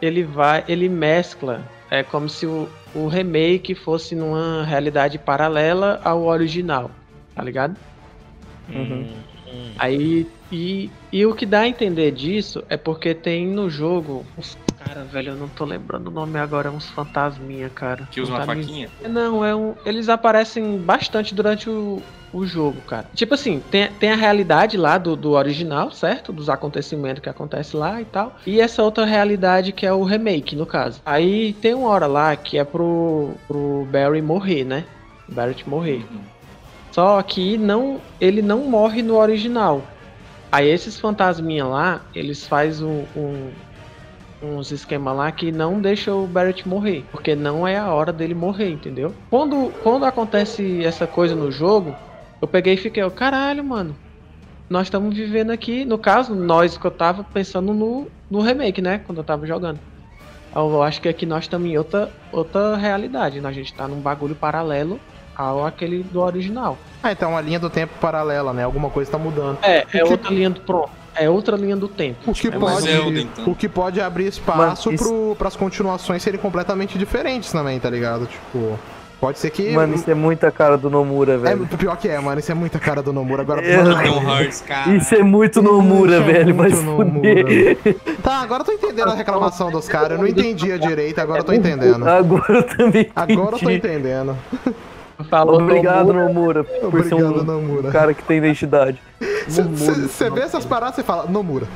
ele 0.00 0.22
vai, 0.22 0.64
ele 0.68 0.88
mescla, 0.88 1.62
é 1.90 2.04
como 2.04 2.28
se 2.28 2.46
o, 2.46 2.68
o 2.94 3.08
remake 3.08 3.74
fosse 3.74 4.14
numa 4.14 4.62
realidade 4.64 5.18
paralela 5.18 6.00
ao 6.04 6.22
original, 6.22 6.92
tá 7.34 7.42
ligado? 7.42 7.76
Uhum. 8.68 9.08
Hum, 9.48 9.72
Aí 9.78 10.28
e, 10.52 10.88
e 11.12 11.26
o 11.26 11.34
que 11.34 11.44
dá 11.44 11.60
a 11.60 11.68
entender 11.68 12.12
disso 12.12 12.62
é 12.68 12.76
porque 12.76 13.14
tem 13.14 13.48
no 13.48 13.68
jogo 13.68 14.24
uns 14.38 14.56
cara, 14.86 15.04
velho, 15.04 15.32
eu 15.32 15.36
não 15.36 15.48
tô 15.48 15.64
lembrando 15.64 16.08
o 16.08 16.10
nome 16.10 16.38
agora, 16.38 16.70
uns 16.70 16.88
fantasminha, 16.90 17.68
cara. 17.68 18.08
Que 18.10 18.20
usa 18.20 18.32
Não 18.32 18.38
uma 18.38 18.46
faquinha? 18.46 18.88
Não, 19.08 19.44
é 19.44 19.54
um, 19.54 19.74
eles 19.84 20.08
aparecem 20.08 20.78
bastante 20.78 21.34
durante 21.34 21.68
o, 21.68 22.00
o 22.32 22.46
jogo, 22.46 22.80
cara. 22.82 23.06
Tipo 23.14 23.34
assim, 23.34 23.62
tem, 23.70 23.90
tem 23.92 24.12
a 24.12 24.16
realidade 24.16 24.76
lá 24.76 24.96
do, 24.98 25.16
do 25.16 25.32
original, 25.32 25.90
certo? 25.90 26.32
Dos 26.32 26.48
acontecimentos 26.48 27.22
que 27.22 27.28
acontece 27.28 27.76
lá 27.76 28.00
e 28.00 28.04
tal. 28.04 28.36
E 28.46 28.60
essa 28.60 28.82
outra 28.82 29.04
realidade 29.04 29.72
que 29.72 29.84
é 29.84 29.92
o 29.92 30.04
remake, 30.04 30.54
no 30.54 30.66
caso. 30.66 31.00
Aí 31.04 31.52
tem 31.54 31.74
uma 31.74 31.88
hora 31.88 32.06
lá 32.06 32.36
que 32.36 32.58
é 32.58 32.64
pro, 32.64 33.30
pro 33.48 33.86
Barry 33.90 34.22
morrer, 34.22 34.64
né? 34.64 34.84
Barrett 35.28 35.68
morrer. 35.68 36.04
Só 36.92 37.20
que 37.22 37.58
não, 37.58 38.00
ele 38.20 38.40
não 38.40 38.60
morre 38.60 39.02
no 39.02 39.16
original. 39.16 39.82
Aí 40.50 40.70
esses 40.70 40.98
fantasminha 40.98 41.66
lá, 41.66 42.00
eles 42.14 42.46
fazem 42.46 42.86
um, 42.86 43.04
um, 43.16 43.50
uns 44.42 44.70
esquema 44.70 45.12
lá 45.12 45.30
que 45.32 45.50
não 45.50 45.80
deixa 45.80 46.14
o 46.14 46.26
Barrett 46.26 46.68
morrer, 46.68 47.04
porque 47.10 47.34
não 47.34 47.66
é 47.66 47.76
a 47.76 47.92
hora 47.92 48.12
dele 48.12 48.34
morrer, 48.34 48.70
entendeu? 48.70 49.14
Quando, 49.30 49.72
quando 49.82 50.04
acontece 50.04 50.84
essa 50.84 51.06
coisa 51.06 51.34
no 51.34 51.50
jogo, 51.50 51.94
eu 52.40 52.46
peguei 52.46 52.74
e 52.74 52.76
fiquei, 52.76 53.02
ó, 53.02 53.10
caralho, 53.10 53.64
mano. 53.64 53.96
Nós 54.68 54.88
estamos 54.88 55.16
vivendo 55.16 55.50
aqui, 55.50 55.84
no 55.84 55.96
caso, 55.96 56.34
nós 56.34 56.76
que 56.76 56.84
eu 56.84 56.90
tava 56.90 57.24
pensando 57.24 57.72
no, 57.72 58.08
no 58.30 58.40
remake, 58.40 58.82
né? 58.82 59.00
Quando 59.06 59.18
eu 59.18 59.24
tava 59.24 59.46
jogando. 59.46 59.78
Eu 60.54 60.82
acho 60.82 61.00
que 61.00 61.08
aqui 61.08 61.24
nós 61.24 61.44
estamos 61.44 61.68
em 61.68 61.76
outra, 61.78 62.10
outra 62.32 62.76
realidade, 62.76 63.40
né? 63.40 63.48
A 63.48 63.52
gente 63.52 63.72
tá 63.72 63.86
num 63.86 64.00
bagulho 64.00 64.34
paralelo 64.34 64.98
ao 65.36 65.64
aquele 65.64 66.02
do 66.02 66.20
original. 66.20 66.78
Ah, 67.02 67.12
então 67.12 67.30
uma 67.30 67.40
linha 67.40 67.60
do 67.60 67.68
tempo 67.68 67.92
paralela, 68.00 68.52
né? 68.52 68.64
Alguma 68.64 68.90
coisa 68.90 69.10
tá 69.10 69.18
mudando. 69.18 69.58
É, 69.62 69.86
é 69.92 70.04
outra 70.04 70.32
linha 70.32 70.50
do 70.50 70.60
pronto. 70.60 70.90
É 71.16 71.28
outra 71.30 71.56
linha 71.56 71.76
do 71.76 71.88
tempo. 71.88 72.30
O 72.30 72.32
que, 72.34 72.48
É 72.48 72.50
pode, 72.50 72.82
Zelda, 72.82 73.20
então. 73.20 73.44
o 73.48 73.54
que 73.54 73.68
pode 73.68 74.00
abrir 74.00 74.26
espaço 74.26 74.88
Mano, 74.88 74.94
isso- 74.94 75.04
pro, 75.04 75.36
pras 75.38 75.56
continuações 75.56 76.22
serem 76.22 76.38
completamente 76.38 76.98
diferentes 76.98 77.50
também, 77.50 77.80
tá 77.80 77.88
ligado? 77.88 78.26
Tipo, 78.26 78.78
pode 79.20 79.38
ser 79.38 79.48
que. 79.50 79.70
Mano, 79.70 79.94
isso 79.94 80.10
é 80.10 80.14
muita 80.14 80.50
cara 80.50 80.76
do 80.76 80.90
Nomura, 80.90 81.34
é, 81.34 81.38
velho. 81.38 81.66
pior 81.78 81.96
que 81.96 82.06
é, 82.08 82.18
mano. 82.20 82.38
Isso 82.38 82.52
é 82.52 82.54
muita 82.54 82.78
cara 82.78 83.02
do 83.02 83.12
Nomura. 83.14 83.42
Agora, 83.42 83.62
É, 83.66 83.76
mano, 83.78 83.96
Kingdom 83.98 84.30
Hearts, 84.30 84.60
cara. 84.60 84.94
Isso 84.94 85.14
é 85.14 85.22
muito 85.22 85.62
Nomura, 85.62 86.18
Isso 86.18 86.22
é 86.28 86.32
velho. 86.32 86.54
Vai 86.54 86.68
muito 86.68 86.76
se 86.80 86.84
Nomura. 86.84 87.76
Tá, 88.22 88.42
agora 88.42 88.60
eu 88.60 88.66
tô 88.66 88.72
entendendo 88.72 89.08
a 89.10 89.14
reclamação 89.14 89.70
dos 89.70 89.88
caras. 89.88 90.10
Eu 90.12 90.18
não 90.18 90.26
entendia 90.26 90.78
direito, 90.78 91.18
agora 91.18 91.40
eu 91.40 91.44
tô 91.44 91.52
entendendo. 91.54 92.06
Agora 92.06 92.44
eu 92.58 92.62
também 92.62 93.10
Agora 93.16 93.56
eu 93.56 93.58
tô 93.58 93.70
entendi. 93.70 93.76
entendendo. 93.76 94.36
Falou 95.30 95.60
Obrigado, 95.62 96.12
Nomura. 96.12 96.28
Nomura, 96.28 96.64
por 96.64 97.04
ser 97.04 97.14
Obrigado, 97.14 97.40
um 97.40 97.44
Nomura. 97.44 97.90
cara 97.90 98.12
que 98.14 98.22
tem 98.22 98.38
identidade. 98.38 99.00
Você 99.48 100.28
vê 100.30 100.40
essas 100.40 100.64
paradas 100.64 100.98
e 100.98 101.02
fala, 101.02 101.26
Nomura. 101.26 101.66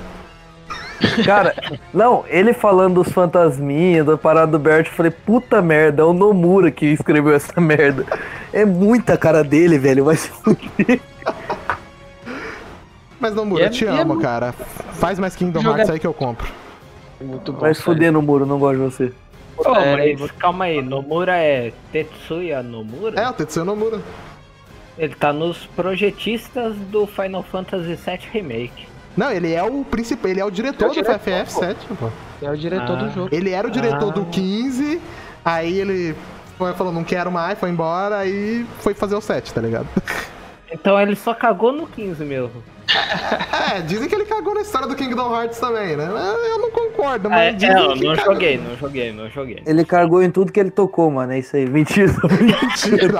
Cara, 1.25 1.55
não, 1.95 2.25
ele 2.29 2.53
falando 2.53 3.03
dos 3.03 3.11
fantasminhas, 3.13 4.05
da 4.05 4.19
parada 4.19 4.53
do 4.53 4.59
Bert, 4.59 4.87
eu 4.87 4.93
falei, 4.93 5.11
puta 5.11 5.63
merda, 5.63 6.03
é 6.03 6.05
o 6.05 6.13
Nomura 6.13 6.71
que 6.71 6.85
escreveu 6.87 7.33
essa 7.35 7.59
merda. 7.61 8.05
É 8.53 8.65
muita 8.67 9.17
cara 9.17 9.43
dele, 9.43 9.79
velho, 9.79 10.05
vai 10.05 10.17
se 10.17 10.29
fuder. 10.29 11.01
Mas 13.19 13.35
Nomura, 13.35 13.65
é- 13.65 13.67
eu 13.67 13.71
te 13.71 13.87
é 13.87 13.89
amo, 13.91 14.05
muito- 14.15 14.23
cara. 14.23 14.53
Faz 14.95 15.19
mais 15.19 15.35
Kingdom 15.35 15.63
Hearts 15.63 15.91
aí 15.91 15.99
que 15.99 16.07
eu 16.07 16.15
compro. 16.15 16.47
Muito 17.21 17.53
bom. 17.53 17.61
Vai 17.61 17.75
se 17.75 17.83
fuder, 17.83 18.13
Nomura, 18.13 18.45
não 18.47 18.59
gosto 18.59 18.77
de 18.79 18.83
você. 18.85 19.13
Pô, 19.63 19.75
É, 19.77 20.17
mas 20.19 20.31
calma 20.33 20.65
aí, 20.65 20.83
Nomura 20.83 21.37
é 21.37 21.73
Tetsuya 21.93 22.63
Nomura? 22.63 23.21
É, 23.21 23.29
o 23.29 23.33
Tetsuya 23.33 23.65
Nomura. 23.65 24.01
Ele 24.99 25.15
tá 25.15 25.33
nos 25.33 25.67
projetistas 25.67 26.75
do 26.91 27.07
Final 27.07 27.43
Fantasy 27.43 27.95
VII 27.95 28.19
Remake. 28.33 28.87
Não, 29.17 29.31
ele 29.31 29.53
é 29.53 29.63
o 29.63 29.85
principal, 29.85 30.31
ele 30.31 30.41
é 30.41 30.45
o 30.45 30.51
diretor 30.51 30.85
É 30.85 30.87
o 30.87 30.91
do 30.91 30.95
diretor, 30.95 31.19
FF7, 31.19 31.77
pô. 31.99 32.09
É 32.43 32.51
o 32.51 32.57
diretor 32.57 32.93
Ah. 32.99 33.03
do 33.03 33.11
jogo. 33.11 33.29
Ele 33.35 33.51
era 33.51 33.67
o 33.67 33.71
diretor 33.71 34.09
Ah. 34.11 34.13
do 34.13 34.25
15, 34.27 35.01
aí 35.45 35.79
ele 35.79 36.15
foi, 36.57 36.73
falou, 36.75 36.93
não 36.93 37.05
quero 37.05 37.31
mais, 37.31 37.59
foi 37.59 37.71
embora, 37.71 38.19
aí 38.19 38.65
foi 38.81 38.95
fazer 38.95 39.15
o 39.17 39.21
7, 39.21 39.53
tá 39.53 39.61
ligado? 39.61 39.87
Então 40.73 41.01
ele 41.01 41.17
só 41.17 41.35
cagou 41.35 41.73
no 41.73 41.85
15 41.85 42.25
mesmo. 42.25 42.63
É, 43.73 43.81
dizem 43.83 44.09
que 44.09 44.15
ele 44.15 44.25
cagou 44.25 44.55
na 44.55 44.63
história 44.63 44.89
do 44.89 44.97
Kingdom 44.97 45.33
Hearts 45.35 45.59
também, 45.61 45.97
né? 45.97 46.05
Eu 46.07 46.59
não 46.59 46.71
concordo, 46.71 47.29
É, 47.29 47.31
mas 47.31 47.47
é, 47.49 47.53
dizem 47.53 47.77
eu 47.77 47.93
que 47.95 48.05
não 48.05 48.17
cagou. 48.17 48.35
joguei, 48.35 48.59
não 48.59 48.77
joguei, 48.77 49.13
não 49.13 49.31
joguei. 49.31 49.63
Ele 49.65 49.85
cargou 49.85 50.23
em 50.23 50.31
tudo 50.31 50.51
que 50.51 50.59
ele 50.59 50.71
tocou, 50.71 51.11
mano, 51.11 51.33
é 51.33 51.39
isso 51.39 51.55
aí. 51.57 51.67
Mentira, 51.71 52.13
mentira. 52.41 53.19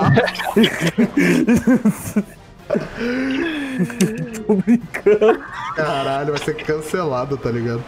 Tô 4.45 4.55
brincando. 4.55 5.43
Caralho, 5.75 6.33
vai 6.33 6.41
ser 6.43 6.55
cancelado, 6.55 7.37
tá 7.37 7.49
ligado? 7.51 7.83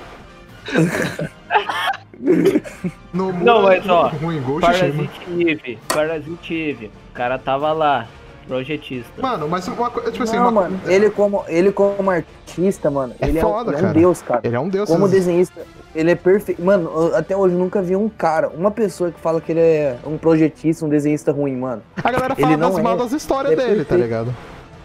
No 3.13 3.31
Não, 3.33 3.63
mas, 3.63 3.87
ó, 3.87 4.07
ruim. 4.07 4.41
Parasite 4.59 5.21
Eve, 5.39 5.79
Parasite 5.87 6.53
Eve. 6.53 6.91
O 7.11 7.13
cara 7.13 7.37
tava 7.37 7.71
lá, 7.73 8.07
projetista. 8.47 9.21
Mano, 9.21 9.47
mas 9.47 9.67
uma 9.67 9.89
coisa, 9.89 10.11
tipo 10.11 10.23
assim, 10.23 10.35
Não, 10.35 10.43
uma- 10.43 10.51
mano, 10.51 10.79
ele 10.85 11.09
como, 11.09 11.43
ele 11.47 11.71
como 11.71 12.09
artista, 12.11 12.89
mano, 12.91 13.13
É 13.19 13.27
ele, 13.27 13.39
foda, 13.39 13.71
é, 13.71 13.75
um- 13.75 13.77
é 13.77 13.81
cara. 13.81 13.87
um 13.87 13.93
deus, 13.93 14.21
cara. 14.21 14.41
ele 14.43 14.55
é 14.55 14.59
um 14.59 14.69
deus. 14.69 14.89
Como 14.89 15.07
desenhista, 15.07 15.61
ele 15.95 16.11
é 16.11 16.15
perfeito. 16.15 16.61
Mano, 16.63 16.89
eu- 16.93 17.15
até 17.15 17.35
hoje 17.35 17.53
eu 17.55 17.59
nunca 17.59 17.81
vi 17.81 17.95
um 17.95 18.09
cara, 18.09 18.49
uma 18.49 18.71
pessoa 18.71 19.11
que 19.11 19.19
fala 19.19 19.39
que 19.41 19.51
ele 19.51 19.59
é 19.61 19.97
um 20.05 20.17
projetista, 20.17 20.85
um 20.85 20.89
desenhista 20.89 21.31
ruim, 21.31 21.55
mano. 21.55 21.81
A 22.03 22.11
galera 22.11 22.33
ele 22.37 22.41
fala 22.41 22.57
das 22.57 22.77
é- 22.77 22.81
mal 22.81 22.97
das 22.97 23.11
histórias 23.11 23.53
é 23.53 23.55
dele, 23.55 23.69
tá 23.69 23.75
perfeito. 23.75 24.01
ligado? 24.01 24.35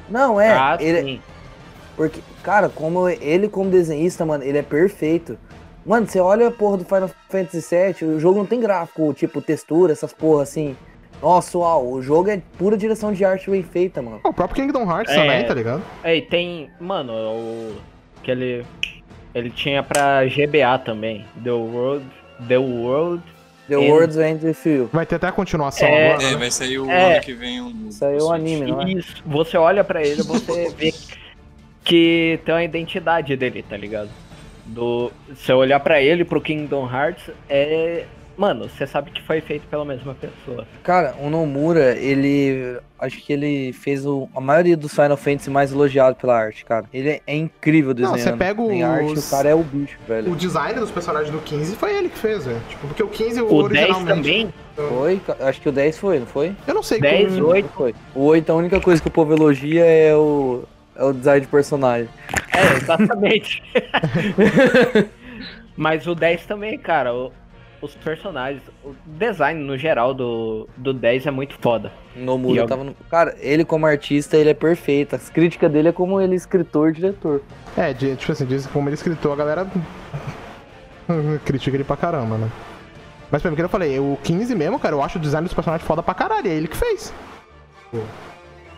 Não, 0.09 0.41
é. 0.41 0.53
ah, 0.53 0.77
ele, 0.81 1.03
sim. 1.03 1.21
Porque, 1.97 2.21
cara, 2.43 2.69
como 2.69 3.09
ele 3.09 3.49
como 3.49 3.69
desenhista, 3.71 4.25
mano, 4.25 4.45
ele 4.45 4.59
é 4.59 4.63
perfeito. 4.63 5.37
Mano, 5.85 6.07
você 6.07 6.21
olha 6.21 6.49
a 6.49 6.51
porra 6.51 6.77
do 6.77 6.85
Final 6.85 7.11
Fantasy 7.31 7.75
VII, 7.75 8.09
o 8.17 8.21
jogo 8.21 8.39
não 8.39 8.47
tem 8.47 8.61
gráfico, 8.61 9.13
tipo, 9.15 9.41
textura, 9.41 9.93
essas 9.93 10.13
porra 10.13 10.43
assim. 10.43 10.77
Nossa, 11.21 11.59
uau, 11.59 11.89
o 11.93 12.03
jogo 12.03 12.31
é 12.31 12.41
pura 12.57 12.77
direção 12.77 13.13
de 13.13 13.25
arte 13.25 13.51
bem 13.51 13.63
feita, 13.63 14.01
mano. 14.01 14.21
O 14.25 14.33
próprio 14.33 14.63
Kingdom 14.65 14.89
Hearts 14.91 15.13
É. 15.13 15.17
também, 15.17 15.45
tá 15.45 15.55
ligado? 15.55 15.83
Aí 16.05 16.23
tem, 16.23 16.71
mano, 16.81 17.13
o 17.13 17.77
que 18.23 18.31
ele 18.31 18.65
ele 19.35 19.51
tinha 19.51 19.83
pra 19.83 20.25
GBA 20.25 20.79
também, 20.85 21.25
The 21.43 21.51
World, 21.53 22.05
The 22.49 22.59
World. 22.59 23.23
The 23.69 23.75
É. 23.75 23.77
World's 23.77 24.17
End 24.17 24.47
With 24.47 24.57
You. 24.65 24.89
Vai 24.93 25.05
ter 25.05 25.17
até 25.17 25.27
a 25.27 25.33
continuação 25.33 25.87
É. 25.87 26.13
agora. 26.13 26.27
É, 26.29 26.31
né? 26.33 26.37
vai 26.39 26.51
sair 26.51 26.79
o 26.79 26.91
É. 26.91 27.13
ano 27.17 27.21
que 27.23 27.35
vem 27.35 27.61
um. 27.61 27.91
Saiu 27.93 28.27
o 28.27 28.33
anime, 28.33 28.71
não 28.71 28.81
é? 28.81 28.91
Isso. 28.93 29.23
Você 29.27 29.59
olha 29.59 29.85
pra 29.85 30.03
ele, 30.03 30.23
você 30.23 30.71
vê 30.79 30.95
que 31.85 32.41
tem 32.45 32.55
uma 32.55 32.65
identidade 32.65 33.37
dele, 33.37 33.63
tá 33.69 33.77
ligado? 33.77 34.09
Do 34.65 35.13
se 35.37 35.53
eu 35.53 35.59
olhar 35.59 35.81
pra 35.81 36.01
ele 36.01 36.25
pro 36.25 36.41
Kingdom 36.41 36.89
Hearts 36.91 37.31
é, 37.49 38.05
mano, 38.39 38.69
você 38.69 38.87
sabe 38.87 39.11
que 39.11 39.21
foi 39.23 39.41
feito 39.41 39.67
pela 39.67 39.85
mesma 39.85 40.15
pessoa. 40.15 40.67
Cara, 40.83 41.15
o 41.21 41.29
Nomura, 41.29 41.97
ele. 41.97 42.79
Acho 43.01 43.19
que 43.23 43.33
ele 43.33 43.73
fez 43.73 44.05
o- 44.05 44.29
a 44.35 44.41
maioria 44.41 44.77
dos 44.77 44.93
Final 44.93 45.17
Fantasy 45.17 45.51
mais 45.51 45.71
elogiado 45.73 46.17
pela 46.17 46.37
arte, 46.37 46.65
cara. 46.65 46.85
Ele 46.93 47.11
é, 47.11 47.21
é 47.27 47.37
incrível 47.37 47.91
Não, 47.91 47.95
desenhando. 47.95 48.19
você 48.19 48.37
pega 48.37 48.63
Em 48.63 48.83
arte, 48.83 49.13
os- 49.13 49.27
o 49.27 49.31
cara 49.31 49.49
é 49.49 49.55
o 49.55 49.63
bicho, 49.63 49.97
velho. 50.09 50.33
O 50.33 50.37
design 50.37 50.81
dos 50.81 50.91
personagens 50.91 51.31
do 51.31 51.39
15 51.41 51.77
foi 51.77 51.97
ele 51.97 52.09
que 52.09 52.19
fez, 52.19 52.45
velho. 52.47 52.61
Tipo, 52.69 52.87
porque 52.89 53.03
o 53.03 53.09
15 53.09 53.41
O 53.41 53.47
10 53.69 53.89
originalmente. 53.91 54.09
também, 54.09 54.55
Foi? 54.75 55.21
ca- 55.25 55.37
Acho 55.41 55.61
que 55.61 55.69
o 55.69 55.73
10 55.73 55.97
foi, 55.99 56.19
não 56.19 56.27
foi? 56.27 56.57
Eu 56.67 56.75
não 56.75 56.83
sei 56.83 57.01
10, 57.01 57.35
como. 57.35 57.47
8. 57.49 57.65
Não 57.67 57.73
foi. 57.73 57.95
O 58.15 58.25
8, 58.25 58.51
a 58.51 58.55
única 58.57 58.81
coisa 58.81 59.01
que 59.01 59.07
o 59.09 59.11
povo 59.13 59.33
elogia 59.33 59.85
é 59.85 60.15
o, 60.17 60.65
é 60.97 61.05
o 61.05 61.13
design 61.13 61.41
de 61.41 61.47
personagem. 61.47 62.09
É, 62.53 62.77
exatamente. 62.79 63.63
Mas 65.77 66.07
o 66.07 66.15
10 66.15 66.45
também, 66.47 66.77
cara, 66.79 67.15
o- 67.15 67.31
os 67.81 67.95
personagens, 67.95 68.63
o 68.85 68.95
design 69.07 69.63
no 69.63 69.77
geral 69.79 70.13
do, 70.13 70.69
do 70.77 70.93
10 70.93 71.27
é 71.27 71.31
muito 71.31 71.55
foda. 71.61 71.93
Nomura 72.17 72.67
tava 72.67 72.83
no... 72.85 72.95
Cara, 73.11 73.37
ele 73.41 73.65
como 73.65 73.87
artista, 73.87 74.37
ele 74.37 74.51
é 74.51 74.55
perfeito. 74.55 75.15
As 75.15 75.29
críticas 75.31 75.71
dele 75.71 75.89
é 75.89 75.93
como 75.93 76.21
ele 76.21 76.35
escritor, 76.35 76.93
diretor. 76.93 77.41
É, 77.77 77.93
de- 77.93 78.17
tipo 78.17 78.33
assim, 78.33 78.45
diz 78.47 78.67
como 78.67 78.89
ele 78.89 78.95
é 78.95 78.97
escritor, 78.97 79.33
a 79.33 79.37
galera 79.37 79.67
critica 81.45 81.77
ele 81.77 81.85
pra 81.85 81.97
caramba, 81.97 82.37
né? 82.37 82.51
Mas 83.31 83.43
pra 83.43 83.51
mim, 83.51 83.57
que 83.57 83.63
eu 83.63 83.69
falei, 83.69 83.99
o 83.99 84.19
15 84.25 84.55
mesmo, 84.55 84.79
cara, 84.79 84.95
eu 84.95 85.03
acho 85.03 85.19
o 85.19 85.21
design 85.21 85.45
dos 85.45 85.55
personagens 85.55 85.87
foda 85.87 86.03
pra 86.03 86.15
caralho. 86.15 86.49
É 86.49 86.55
ele 86.55 86.67
que 86.67 86.77
fez. 86.77 87.13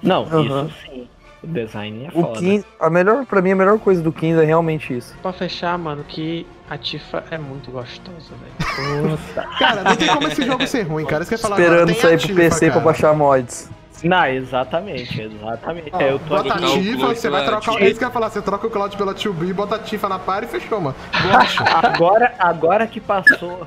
Não, 0.02 0.24
Aham. 0.24 0.66
isso 0.66 0.74
sim. 0.86 1.08
O 1.42 1.46
design 1.46 2.04
é 2.04 2.08
O 2.08 2.22
foda. 2.22 2.38
15, 2.38 2.66
a 2.78 2.90
melhor, 2.90 3.24
pra 3.24 3.40
mim, 3.40 3.52
a 3.52 3.56
melhor 3.56 3.78
coisa 3.78 4.02
do 4.02 4.12
15 4.12 4.40
é 4.40 4.44
realmente 4.44 4.94
isso. 4.96 5.14
Pra 5.22 5.32
fechar, 5.32 5.78
mano, 5.78 6.04
que 6.04 6.46
a 6.68 6.76
Tifa 6.76 7.24
é 7.30 7.38
muito 7.38 7.70
gostosa, 7.70 8.34
velho. 8.68 9.18
Cara, 9.58 9.82
não 9.82 9.96
tem 9.96 10.08
como 10.08 10.28
esse 10.28 10.44
jogo 10.44 10.66
ser 10.66 10.82
ruim, 10.82 11.06
cara. 11.06 11.22
Isso 11.22 11.30
que 11.30 11.34
eu 11.34 11.38
ia 11.38 11.42
falar 11.42 11.58
Esperando 11.58 11.90
agora. 11.90 12.00
Sair 12.00 12.18
pro 12.18 12.26
Tifa, 12.26 12.40
PC 12.40 12.58
pra 12.66 12.68
cara. 12.74 12.84
baixar 12.84 13.14
mods. 13.14 13.70
Não, 14.04 14.26
exatamente, 14.26 15.20
exatamente. 15.20 15.90
Ó, 15.92 16.00
eu 16.00 16.18
tô 16.20 16.36
bota 16.36 16.54
a 16.54 16.56
aqui. 16.56 16.82
Tifa, 16.82 17.06
você 17.08 17.28
vai 17.28 17.44
pela 17.44 17.56
trocar. 17.58 17.72
Tifa. 17.72 17.84
É 17.84 17.88
isso 17.88 17.98
que 17.98 18.04
eu 18.04 18.08
ia 18.08 18.12
falar, 18.12 18.30
você 18.30 18.42
troca 18.42 18.66
o 18.66 18.70
Cloud 18.70 18.96
pela 18.96 19.14
2B, 19.14 19.52
bota 19.52 19.76
a 19.76 19.78
Tifa 19.78 20.08
na 20.08 20.18
par 20.18 20.42
e 20.42 20.46
fechou, 20.46 20.80
mano. 20.80 20.96
Agora, 21.82 22.34
agora 22.38 22.86
que 22.86 23.00
passou 23.00 23.66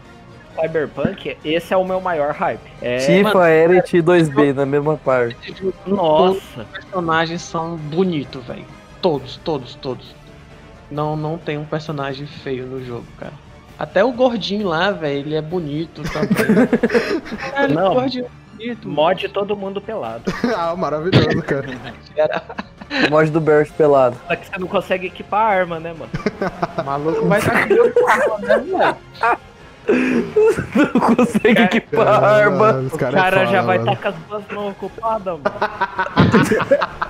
Cyberpunk, 0.55 1.37
esse 1.43 1.73
é 1.73 1.77
o 1.77 1.83
meu 1.83 1.99
maior 1.99 2.31
hype. 2.33 2.59
É, 2.81 2.97
Tifa, 2.97 3.49
Eret 3.49 3.97
e 3.97 4.01
2B 4.01 4.53
na 4.53 4.65
mesma 4.65 4.97
parte. 4.97 5.55
nossa. 5.85 6.61
Os 6.61 6.67
personagens 6.67 7.41
são 7.41 7.75
bonitos, 7.75 8.43
velho. 8.45 8.65
Todos, 9.01 9.37
todos, 9.37 9.75
todos. 9.75 10.15
Não, 10.89 11.15
não 11.15 11.37
tem 11.37 11.57
um 11.57 11.65
personagem 11.65 12.27
feio 12.27 12.65
no 12.65 12.85
jogo, 12.85 13.05
cara. 13.17 13.33
Até 13.77 14.03
o 14.03 14.11
gordinho 14.11 14.67
lá, 14.67 14.91
velho, 14.91 15.19
ele 15.19 15.35
é 15.35 15.41
bonito 15.41 16.03
também. 16.03 17.73
Não. 17.73 17.91
o 17.91 17.93
gordinho 17.95 18.25
é 18.25 18.55
bonito. 18.55 18.87
Mod 18.87 19.29
todo 19.29 19.57
mundo 19.57 19.81
pelado. 19.81 20.31
ah, 20.55 20.75
maravilhoso, 20.75 21.41
cara. 21.41 21.67
Mod 23.09 23.31
do 23.31 23.41
Barrett 23.41 23.73
pelado. 23.73 24.15
Só 24.27 24.35
que 24.35 24.45
você 24.45 24.57
não 24.59 24.67
consegue 24.67 25.07
equipar 25.07 25.41
a 25.41 25.49
arma, 25.49 25.79
né, 25.79 25.93
mano? 25.93 26.11
maluco, 26.85 27.27
vai 27.27 27.39
estar 27.39 27.67
com 27.67 28.37
né, 28.39 28.57
velho? 28.59 28.97
Não 30.93 30.99
consegue 31.15 31.61
equipar 31.63 32.07
a 32.07 32.35
arma. 32.37 32.71
Os 32.77 32.93
O 32.93 32.97
cara, 32.97 33.17
cara 33.17 33.35
é 33.35 33.39
foda, 33.45 33.51
já 33.51 33.61
vai 33.63 33.77
mano. 33.79 33.91
estar 33.93 34.01
com 34.01 34.07
as 34.17 34.23
duas 34.27 34.43
mãos 34.51 34.71
ocupadas, 34.71 35.25
mano. 35.25 35.43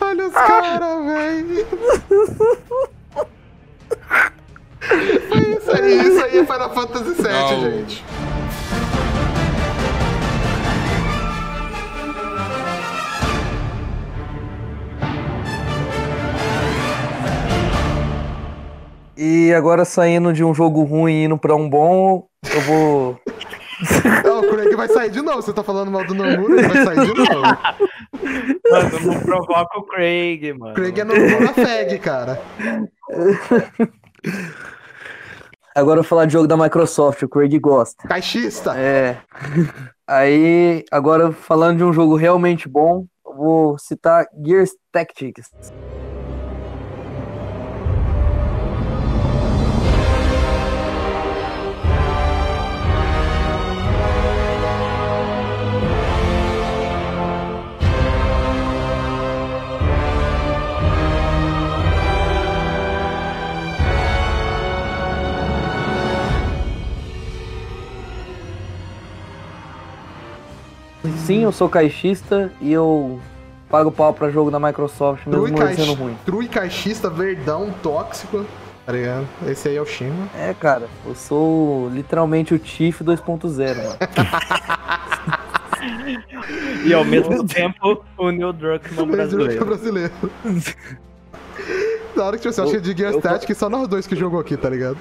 Olha 0.00 0.26
os 0.26 0.32
caras, 0.34 1.04
velho. 1.06 1.66
Foi 5.28 5.40
isso 5.56 5.70
aí, 5.72 6.08
isso 6.08 6.24
aí 6.24 6.38
é 6.38 6.44
Final 6.46 6.74
Fantasy 6.74 7.14
VII, 7.14 7.22
Não. 7.32 7.60
gente. 7.60 8.04
E 19.20 19.52
agora 19.52 19.84
saindo 19.84 20.32
de 20.32 20.44
um 20.44 20.54
jogo 20.54 20.84
ruim 20.84 21.12
e 21.12 21.24
indo 21.24 21.36
pra 21.36 21.56
um 21.56 21.68
bom, 21.68 22.28
eu 22.54 22.60
vou. 22.60 23.20
Não, 24.24 24.42
o 24.42 24.48
Craig 24.48 24.76
vai 24.76 24.86
sair 24.86 25.10
de 25.10 25.20
novo. 25.20 25.42
Você 25.42 25.52
tá 25.52 25.64
falando 25.64 25.90
mal 25.90 26.06
do 26.06 26.14
Nomura, 26.14 26.60
ele 26.60 26.68
vai 26.68 26.84
sair 26.84 27.00
de 27.00 27.14
novo. 27.14 27.42
Mano, 28.70 29.00
não 29.04 29.20
provoca 29.20 29.78
o 29.78 29.82
Craig, 29.82 30.52
mano. 30.52 30.70
O 30.70 30.74
Craig 30.74 31.00
é 31.00 31.04
Nomura 31.04 31.52
Feg, 31.52 31.98
cara. 31.98 32.40
Agora 35.74 35.98
eu 35.98 36.02
vou 36.02 36.08
falar 36.08 36.26
de 36.26 36.34
jogo 36.34 36.46
da 36.46 36.56
Microsoft, 36.56 37.22
o 37.22 37.28
Craig 37.28 37.58
gosta. 37.58 38.06
Caixista. 38.06 38.74
É. 38.76 39.18
Aí, 40.06 40.84
agora 40.92 41.32
falando 41.32 41.78
de 41.78 41.84
um 41.84 41.92
jogo 41.92 42.14
realmente 42.14 42.68
bom, 42.68 43.04
eu 43.26 43.34
vou 43.34 43.78
citar 43.78 44.26
Gears 44.44 44.70
Tactics. 44.92 45.50
Sim, 71.26 71.42
eu 71.44 71.52
sou 71.52 71.68
caixista 71.68 72.52
e 72.60 72.72
eu 72.72 73.20
pago 73.68 73.90
pau 73.90 74.12
pra 74.12 74.30
jogo 74.30 74.50
da 74.50 74.58
Microsoft, 74.58 75.26
mesmo 75.26 75.54
True, 75.54 75.74
sendo 75.74 75.94
ruim. 75.94 76.16
True 76.24 76.48
caixista, 76.48 77.10
verdão, 77.10 77.72
tóxico. 77.82 78.44
Tá 78.86 78.92
ligado? 78.92 79.26
Esse 79.46 79.68
aí 79.68 79.76
é 79.76 79.82
o 79.82 79.86
Shima. 79.86 80.28
É, 80.34 80.54
cara, 80.54 80.88
eu 81.04 81.14
sou 81.14 81.90
literalmente 81.90 82.54
o 82.54 82.58
Tiff 82.58 83.04
2.0, 83.04 83.76
mano. 83.76 83.98
E 86.84 86.94
ao 86.94 87.04
mesmo 87.04 87.44
tempo, 87.46 88.02
o 88.16 88.30
Neil 88.30 88.52
Druckmann 88.52 89.08
é 89.08 89.12
brasileiro. 89.12 89.64
brasileiro. 89.64 90.12
Na 92.18 92.24
hora 92.24 92.36
que 92.36 92.42
tipo, 92.42 92.48
assim, 92.50 92.60
eu 92.60 92.66
achei 92.68 92.80
de 92.80 92.96
Gears 92.98 93.14
eu 93.16 93.22
tô- 93.22 93.28
Tactics 93.28 93.56
só 93.58 93.68
nós 93.70 93.86
dois 93.88 94.06
que 94.06 94.16
jogou 94.16 94.40
aqui, 94.40 94.56
tá 94.56 94.68
ligado? 94.68 94.98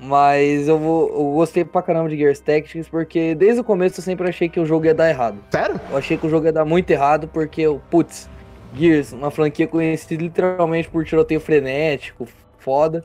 Mas 0.00 0.68
eu 0.68 0.78
vou. 0.78 1.08
Eu 1.08 1.32
gostei 1.34 1.64
pra 1.64 1.82
caramba 1.82 2.08
de 2.08 2.16
Gears 2.16 2.40
Tactics, 2.40 2.88
porque 2.88 3.34
desde 3.34 3.60
o 3.60 3.64
começo 3.64 4.00
eu 4.00 4.04
sempre 4.04 4.28
achei 4.28 4.48
que 4.48 4.60
o 4.60 4.66
jogo 4.66 4.84
ia 4.86 4.94
dar 4.94 5.08
errado. 5.08 5.38
Sério? 5.50 5.80
Eu 5.90 5.96
achei 5.96 6.16
que 6.16 6.26
o 6.26 6.30
jogo 6.30 6.46
ia 6.46 6.52
dar 6.52 6.64
muito 6.64 6.90
errado, 6.90 7.28
porque, 7.28 7.62
eu, 7.62 7.80
putz, 7.90 8.28
Gears, 8.74 9.12
uma 9.12 9.30
franquia 9.30 9.66
conhecida 9.66 10.22
literalmente 10.22 10.88
por 10.88 11.04
tiroteio 11.04 11.40
frenético, 11.40 12.26
foda. 12.58 13.02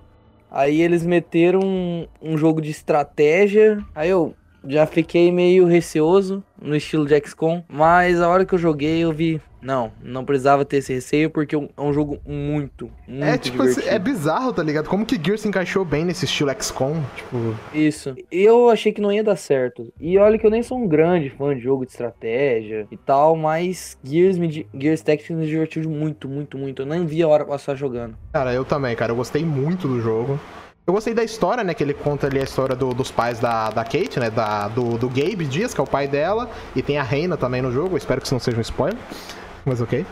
Aí 0.50 0.82
eles 0.82 1.06
meteram 1.06 1.62
um, 1.64 2.08
um 2.22 2.38
jogo 2.38 2.62
de 2.62 2.72
estratégia. 2.72 3.82
Aí 3.96 4.10
eu 4.10 4.34
já 4.68 4.86
fiquei 4.86 5.32
meio 5.32 5.66
receoso 5.66 6.44
no 6.62 6.76
estilo 6.76 7.06
de 7.06 7.18
XCOM. 7.26 7.64
Mas 7.70 8.22
a 8.22 8.28
hora 8.30 8.46
que 8.46 8.54
eu 8.54 8.60
joguei, 8.60 9.00
eu 9.00 9.12
vi. 9.14 9.42
Não, 9.62 9.92
não 10.02 10.26
precisava 10.26 10.66
ter 10.66 10.78
esse 10.78 10.94
receio, 10.94 11.30
porque 11.30 11.54
é 11.54 11.58
um- 11.58 11.70
é 11.78 11.94
jogo 11.94 12.20
muito, 12.26 12.90
muito 13.08 13.24
é 13.26 13.38
tipo, 13.38 13.58
divertido. 13.62 13.88
é 13.94 14.00
bizarro, 14.00 14.52
tá 14.54 14.64
ligado? 14.64 14.88
Como 14.90 15.06
que 15.06 15.20
Gears 15.24 15.42
se 15.42 15.48
encaixou 15.48 15.86
bem 15.86 16.04
nesse 16.04 16.26
estilo 16.26 16.52
XCOM? 16.60 17.02
Tipo, 17.16 17.56
Isso. 17.74 18.16
Eu 18.32 18.70
achei 18.70 18.92
que 18.92 19.00
não 19.02 19.12
ia 19.12 19.24
dar 19.24 19.36
certo. 19.36 19.92
E 20.00 20.18
olha 20.18 20.38
que 20.40 20.46
eu 20.46 20.50
nem 20.52 20.64
sou 20.64 20.78
um 20.80 20.88
grande 20.88 21.30
fã 21.30 21.56
de 21.56 21.62
jogo 21.62 21.86
de 21.86 21.92
estratégia 21.92 22.88
e 22.92 22.98
tal, 22.98 23.36
mas 23.36 23.98
Gears, 24.04 24.38
me, 24.38 24.66
Gears 24.74 25.02
Tactics 25.02 25.36
me 25.36 25.46
divertiu 25.46 25.88
muito, 25.90 26.28
muito, 26.28 26.58
muito. 26.58 26.82
Eu 26.82 26.86
nem 26.86 27.06
vi 27.06 27.22
a 27.22 27.28
hora 27.28 27.46
passar 27.46 27.76
jogando. 27.76 28.16
cara, 28.34 28.54
eu 28.54 28.66
também, 28.66 28.96
cara. 28.96 29.12
Eu 29.12 29.16
gostei 29.16 29.46
muito 29.46 29.88
do 29.88 30.02
jogo. 30.02 30.40
Eu 30.88 30.94
gostei 30.96 31.14
da 31.14 31.24
história, 31.24 31.64
né? 31.64 31.76
Que 31.76 31.84
ele 31.84 31.94
conta 31.94 32.26
ali 32.26 32.40
a 32.40 32.44
história 32.44 32.76
do- 32.76 32.94
dos 32.94 33.12
pais 33.12 33.40
da, 33.40 33.70
da 33.70 33.84
Kate, 33.84 34.20
né? 34.20 34.32
Da, 34.32 34.68
do, 34.68 34.98
do 34.98 35.08
Gabe 35.08 35.46
Dias, 35.46 35.74
que 35.76 35.80
é 35.80 35.84
o 35.84 35.88
pai 35.88 36.08
dela. 36.08 36.50
E 36.76 36.82
tem 36.82 36.98
a 36.98 37.04
Reina 37.04 37.38
também 37.38 37.62
no 37.62 37.72
jogo. 37.72 37.94
Eu 37.94 37.98
espero 37.98 38.20
que 38.20 38.26
isso 38.26 38.34
não 38.34 38.40
seja 38.40 38.58
um 38.58 38.62
spoiler. 38.62 38.98
Mas 39.66 39.82
ok. 39.82 40.06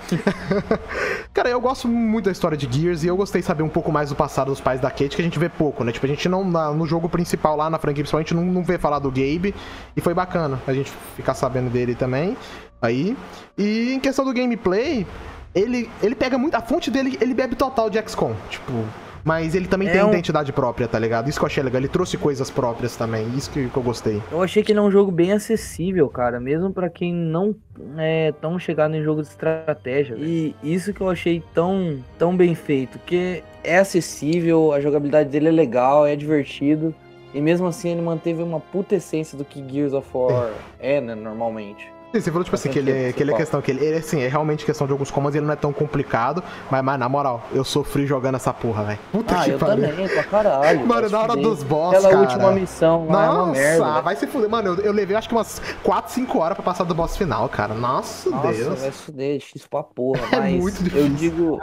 Cara, 1.34 1.50
eu 1.50 1.60
gosto 1.60 1.88
muito 1.88 2.26
da 2.26 2.32
história 2.32 2.58
de 2.58 2.68
Gears 2.72 3.04
e 3.04 3.08
eu 3.08 3.18
gostei 3.18 3.42
de 3.42 3.48
saber 3.48 3.64
um 3.64 3.70
pouco 3.70 3.92
mais 3.92 4.10
do 4.10 4.16
passado 4.16 4.48
dos 4.48 4.62
pais 4.62 4.80
da 4.80 4.90
Kate, 4.90 5.10
que 5.16 5.22
a 5.22 5.24
gente 5.24 5.40
vê 5.40 5.50
pouco, 5.50 5.84
né? 5.84 5.92
Tipo, 5.92 6.06
a 6.06 6.10
gente 6.10 6.28
não. 6.30 6.44
na- 6.44 6.72
no 6.72 6.86
jogo 6.86 7.10
principal 7.10 7.56
lá, 7.56 7.70
na 7.70 7.78
franquia 7.80 8.04
principal, 8.04 8.20
a 8.20 8.22
gente 8.24 8.34
não, 8.36 8.46
não 8.46 8.64
vê 8.64 8.78
falar 8.78 9.00
do 9.00 9.10
Gabe. 9.10 9.54
E 9.96 10.02
foi 10.02 10.14
bacana 10.14 10.60
a 10.68 10.74
gente 10.74 10.92
ficar 11.16 11.34
sabendo 11.34 11.70
dele 11.70 11.96
também. 11.96 12.38
Aí. 12.82 13.18
E 13.58 13.94
em 13.94 14.00
questão 14.00 14.24
do 14.24 14.34
gameplay, 14.34 15.06
ele, 15.54 15.90
ele 16.02 16.16
pega 16.16 16.38
muito. 16.38 16.56
A 16.56 16.62
fonte 16.62 16.90
dele, 16.92 17.18
ele 17.20 17.34
bebe 17.34 17.56
total 17.56 17.90
de 17.90 18.00
XCOM. 18.02 18.34
Tipo. 18.50 18.86
Mas 19.24 19.54
ele 19.56 19.68
também 19.68 19.88
É 19.88 19.92
tem 19.92 20.04
um- 20.04 20.10
identidade 20.10 20.52
própria, 20.54 20.88
tá 20.88 20.98
ligado? 20.98 21.30
Isso 21.30 21.38
que 21.40 21.44
eu 21.44 21.48
achei 21.48 21.62
legal. 21.64 21.80
Ele 21.82 21.88
trouxe 21.88 22.18
coisas 22.18 22.50
próprias 22.50 22.96
também. 22.96 23.28
Isso 23.38 23.50
que, 23.52 23.70
que 23.70 23.78
eu 23.78 23.84
gostei. 23.84 24.22
Eu 24.32 24.42
achei 24.42 24.64
que 24.64 24.72
ele 24.72 24.80
é 24.80 24.82
um 24.82 24.92
jogo 24.92 25.12
bem 25.12 25.32
acessível, 25.34 26.08
cara, 26.10 26.40
mesmo 26.40 26.72
pra 26.72 26.90
quem 26.90 27.14
não 27.14 27.56
é 27.98 28.34
tão 28.42 28.58
chegado 28.58 28.96
em 28.96 29.04
jogo 29.04 29.22
de 29.22 29.28
estratégia. 29.28 30.16
E 30.18 30.56
isso 30.64 30.94
que 30.94 31.02
eu 31.02 31.10
achei 31.10 31.44
tão, 31.54 32.00
tão 32.18 32.36
bem 32.36 32.56
feito, 32.56 32.98
que 33.06 33.44
é 33.64 33.78
acessível, 33.78 34.72
a 34.74 34.80
jogabilidade 34.80 35.30
dele 35.30 35.50
é 35.50 35.52
legal, 35.52 36.06
é 36.06 36.16
divertido. 36.16 36.94
E 37.34 37.40
mesmo 37.42 37.68
assim 37.68 37.90
ele 37.92 38.02
manteve 38.02 38.42
uma 38.42 38.60
puta 38.60 38.96
essência 38.96 39.38
do 39.38 39.46
que 39.46 39.64
Gears 39.70 39.94
of 39.94 40.08
War 40.14 40.50
é, 40.80 41.00
né, 41.00 41.14
normalmente. 41.14 41.88
Sim, 42.12 42.22
você 42.22 42.32
falou, 42.32 42.44
tipo 42.44 42.56
assim, 42.56 42.70
que 42.70 42.80
ele, 42.80 42.92
é- 42.92 43.14
que 43.14 43.22
ele 43.22 43.32
é 43.32 43.36
questão, 43.38 43.62
que 43.62 43.70
ele, 43.70 43.86
ele, 43.86 43.98
assim, 44.00 44.20
é 44.22 44.28
realmente 44.28 44.66
questão 44.66 44.88
de 44.88 44.92
alguns 44.94 45.12
comandos, 45.12 45.36
ele 45.36 45.46
não 45.46 45.54
é 45.54 45.56
tão 45.56 45.72
complicado, 45.72 46.44
mas, 46.72 46.84
mas 46.84 46.98
na 47.00 47.08
moral, 47.08 47.44
eu 47.54 47.64
sofri 47.64 48.08
jogando 48.08 48.34
essa 48.34 48.52
porra, 48.52 48.84
velho. 48.84 49.00
Puta 49.12 49.36
Ah, 49.40 49.44
que 49.44 49.52
eu 49.52 49.60
pariu. 49.60 49.88
também, 49.90 50.08
pra 50.08 50.24
caralho. 50.24 50.88
Mano, 50.88 51.08
na 51.08 51.20
hora 51.20 51.36
dos 51.36 51.62
boss, 51.62 51.94
Aquela 51.94 52.10
cara. 52.10 52.22
última 52.24 52.52
missão 52.52 53.06
lá 53.08 53.26
é 53.26 53.30
uma 53.30 53.38
Nossa, 53.46 53.52
merda. 53.52 53.92
velho. 53.92 54.04
vai 54.04 54.16
se 54.16 54.26
fuder. 54.26 54.50
Mano, 54.50 54.70
eu, 54.70 54.86
eu 54.86 54.92
levei 54.92 55.16
acho 55.16 55.30
que 55.30 55.36
umas 55.36 55.62
4, 55.84 56.12
5 56.12 56.40
horas 56.40 56.56
pra 56.56 56.64
passar 56.66 56.84
do 56.84 56.96
boss 56.96 57.16
final, 57.16 57.48
cara. 57.48 57.76
Nossa, 57.76 58.28
Nossa, 58.32 58.48
Deus. 58.54 58.80
vai 58.80 58.92
se 58.92 58.98
fuder, 59.04 59.36
é 59.36 59.38
difícil 59.38 59.68
pra 59.70 59.84
porra. 59.84 60.20
É 60.34 60.40
Mas 60.40 60.54
muito 60.56 60.78
eu 60.80 60.84
difícil. 60.84 61.10
digo. 61.16 61.62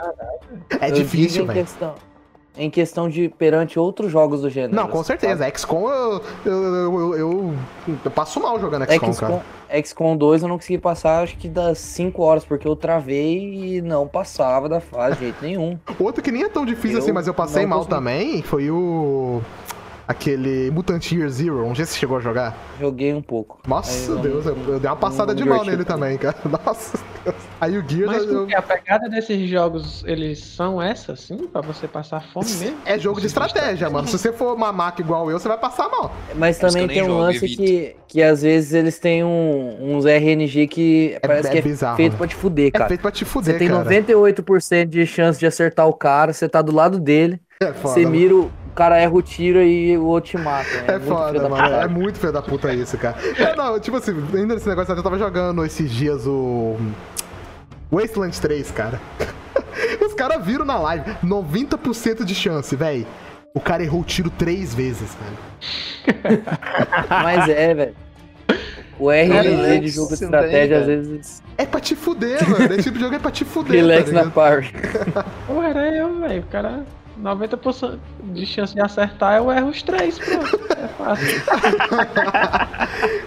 É 0.79 0.89
eu 0.89 0.93
difícil, 0.93 1.45
velho. 1.45 1.59
questão, 1.59 1.93
em 2.57 2.69
questão 2.69 3.07
de 3.09 3.29
perante 3.29 3.79
outros 3.79 4.11
jogos 4.11 4.41
do 4.41 4.49
gênero. 4.49 4.75
Não, 4.75 4.87
com 4.87 5.03
sabe? 5.03 5.21
certeza. 5.21 5.49
XCOM, 5.49 5.89
eu, 5.89 6.21
eu, 6.45 7.15
eu, 7.15 7.53
eu, 8.05 8.11
passo 8.11 8.39
mal 8.39 8.59
jogando 8.59 8.85
XCOM, 8.85 9.13
cara. 9.13 9.13
XCOM, 9.13 9.41
XCOM 9.83 10.17
2 10.17 10.41
eu 10.41 10.47
não 10.47 10.57
consegui 10.57 10.77
passar, 10.77 11.23
acho 11.23 11.37
que 11.37 11.47
das 11.47 11.77
5 11.77 12.21
horas, 12.21 12.45
porque 12.45 12.67
eu 12.67 12.75
travei 12.75 13.77
e 13.77 13.81
não 13.81 14.07
passava 14.07 14.67
da 14.67 14.79
fase 14.79 15.15
de 15.17 15.23
jeito 15.25 15.37
nenhum. 15.41 15.77
Outro 15.99 16.23
que 16.23 16.31
nem 16.31 16.43
é 16.43 16.49
tão 16.49 16.65
difícil 16.65 16.97
Eu 16.97 17.03
assim, 17.03 17.11
mas 17.11 17.27
eu 17.27 17.33
passei 17.33 17.65
mal 17.65 17.79
consegui. 17.79 17.95
também, 17.95 18.41
foi 18.41 18.69
o... 18.71 19.41
Aquele 20.07 20.71
Mutant 20.71 21.11
Year 21.11 21.27
Zero. 21.29 21.67
Não 21.67 21.75
sei 21.75 21.85
se 21.85 21.91
você 21.93 21.99
chegou 21.99 22.17
a 22.17 22.21
jogar. 22.21 22.55
Joguei 22.79 23.13
um 23.13 23.21
pouco. 23.21 23.59
Nossa, 23.67 24.11
eu 24.11 24.17
Deus, 24.19 24.45
não- 24.45 24.53
eu, 24.53 24.73
eu 24.75 24.79
dei 24.79 24.89
uma 24.89 24.95
passada 24.95 25.35
de 25.35 25.43
mal 25.43 25.65
nele 25.65 25.83
também, 25.83 26.17
cara. 26.17 26.37
Nossa, 26.65 26.97
Deus. 27.25 27.35
Aí 27.59 27.77
o 27.77 27.83
Gears, 27.87 28.05
Mas 28.05 28.23
eu- 28.23 28.39
porque 28.39 28.55
a 28.55 28.61
pegada 28.61 29.09
desses 29.09 29.49
jogos, 29.49 30.03
eles 30.05 30.39
são 30.39 30.81
essa, 30.81 31.11
assim, 31.11 31.35
pra 31.47 31.59
você 31.59 31.87
passar 31.89 32.21
fome 32.31 32.49
mesmo? 32.53 32.77
é 32.85 32.97
jogo 32.97 33.19
de 33.19 33.27
estratégia, 33.27 33.89
mano. 33.89 34.07
Se 34.07 34.17
você 34.17 34.31
for 34.31 34.57
mamaca 34.57 35.01
igual 35.01 35.29
eu, 35.29 35.37
você 35.37 35.47
vai 35.49 35.57
passar 35.57 35.89
mal. 35.89 36.13
Mas 36.35 36.57
também 36.57 36.87
tem 36.87 37.03
um 37.03 37.07
jogo, 37.07 37.19
lance 37.19 37.37
evito. 37.43 37.61
que, 37.61 37.95
que 38.07 38.23
às 38.23 38.41
vezes 38.43 38.73
eles 38.73 38.97
têm 38.99 39.25
um- 39.25 39.97
uns 39.97 40.05
RNG 40.05 40.67
que 40.67 41.17
parece 41.21 41.49
é 41.49 41.51
que 41.51 41.57
é 41.57 41.61
bizarro, 41.61 41.97
feito 41.97 42.13
né? 42.13 42.17
pra 42.17 42.27
te 42.27 42.35
fuder, 42.35 42.67
É 42.67 42.71
cara. 42.71 42.87
feito 42.87 43.01
pra 43.01 43.11
te 43.11 43.25
Você 43.25 43.31
fuder, 43.31 43.57
tem 43.59 43.67
cara. 43.67 43.83
98% 43.83 44.85
de 44.89 45.05
chance 45.05 45.37
de 45.37 45.45
acertar 45.45 45.85
o 45.87 45.93
cara, 45.93 46.31
você 46.31 46.47
tá 46.47 46.61
do 46.61 46.71
lado 46.73 46.97
dele, 46.97 47.41
É 47.59 47.73
foda, 47.73 47.93
você 47.93 48.01
mano. 48.03 48.11
mira, 48.11 48.35
o 48.35 48.49
o 48.66 48.66
cara 48.77 48.97
erra 48.99 49.11
o 49.13 49.21
tiro 49.23 49.59
e 49.61 49.97
o 49.97 50.05
outro 50.05 50.29
te 50.31 50.37
mata. 50.37 50.69
né? 50.69 50.83
É 50.87 50.99
filho 50.99 51.01
foda, 51.15 51.39
da 51.39 51.49
mano. 51.49 51.63
puta. 51.63 51.75
É 51.81 51.87
muito 51.87 52.19
filho 52.19 52.31
da 52.31 52.41
puta 52.43 52.73
isso, 52.73 52.97
cara. 52.97 53.17
É, 53.37 53.55
não, 53.55 53.79
tipo 53.79 53.97
assim, 53.97 54.11
ainda 54.35 54.53
nesse 54.53 54.69
negócio, 54.69 54.93
eu 54.93 55.03
tava 55.03 55.17
jogando 55.17 55.65
esses 55.65 55.89
dias 55.91 56.27
o. 56.27 56.77
Wasteland 57.91 58.39
3, 58.39 58.71
cara. 58.71 59.01
Os 60.05 60.13
caras 60.13 60.45
viram 60.45 60.65
na 60.65 60.77
live 60.77 61.09
90% 61.23 62.23
de 62.23 62.35
chance, 62.35 62.75
velho. 62.75 63.05
O 63.53 63.59
cara 63.59 63.81
errou 63.83 64.01
o 64.01 64.03
tiro 64.03 64.29
três 64.29 64.73
vezes, 64.75 65.15
velho. 65.15 66.39
Mas 67.09 67.49
é, 67.49 67.73
velho. 67.73 67.95
O 68.99 69.09
RPG 69.11 69.31
Relax, 69.31 69.81
de 69.81 69.87
jogo 69.89 70.07
de 70.09 70.23
estratégia, 70.23 70.79
às 70.79 70.85
vezes, 70.87 71.43
É 71.57 71.65
pra 71.65 71.79
te 71.79 71.95
fuder, 71.95 72.47
mano. 72.49 72.65
Esse 72.65 72.83
tipo 72.83 72.95
de 72.95 73.03
jogo 73.03 73.15
é 73.15 73.19
pra 73.19 73.31
te 73.31 73.45
fuder. 73.45 73.75
relax 73.75 74.11
tá 74.11 74.23
na 74.25 74.31
party. 74.31 74.73
Pô, 75.45 75.61
era 75.63 75.95
eu, 75.95 76.19
velho. 76.19 76.41
O 76.41 76.45
cara. 76.47 76.83
90% 77.21 77.97
de 78.23 78.45
chance 78.45 78.73
de 78.73 78.81
acertar, 78.81 79.37
eu 79.37 79.51
erro 79.51 79.69
os 79.69 79.81
três, 79.81 80.19
pronto. 80.19 80.59
É 80.77 80.87
fácil. 80.87 81.41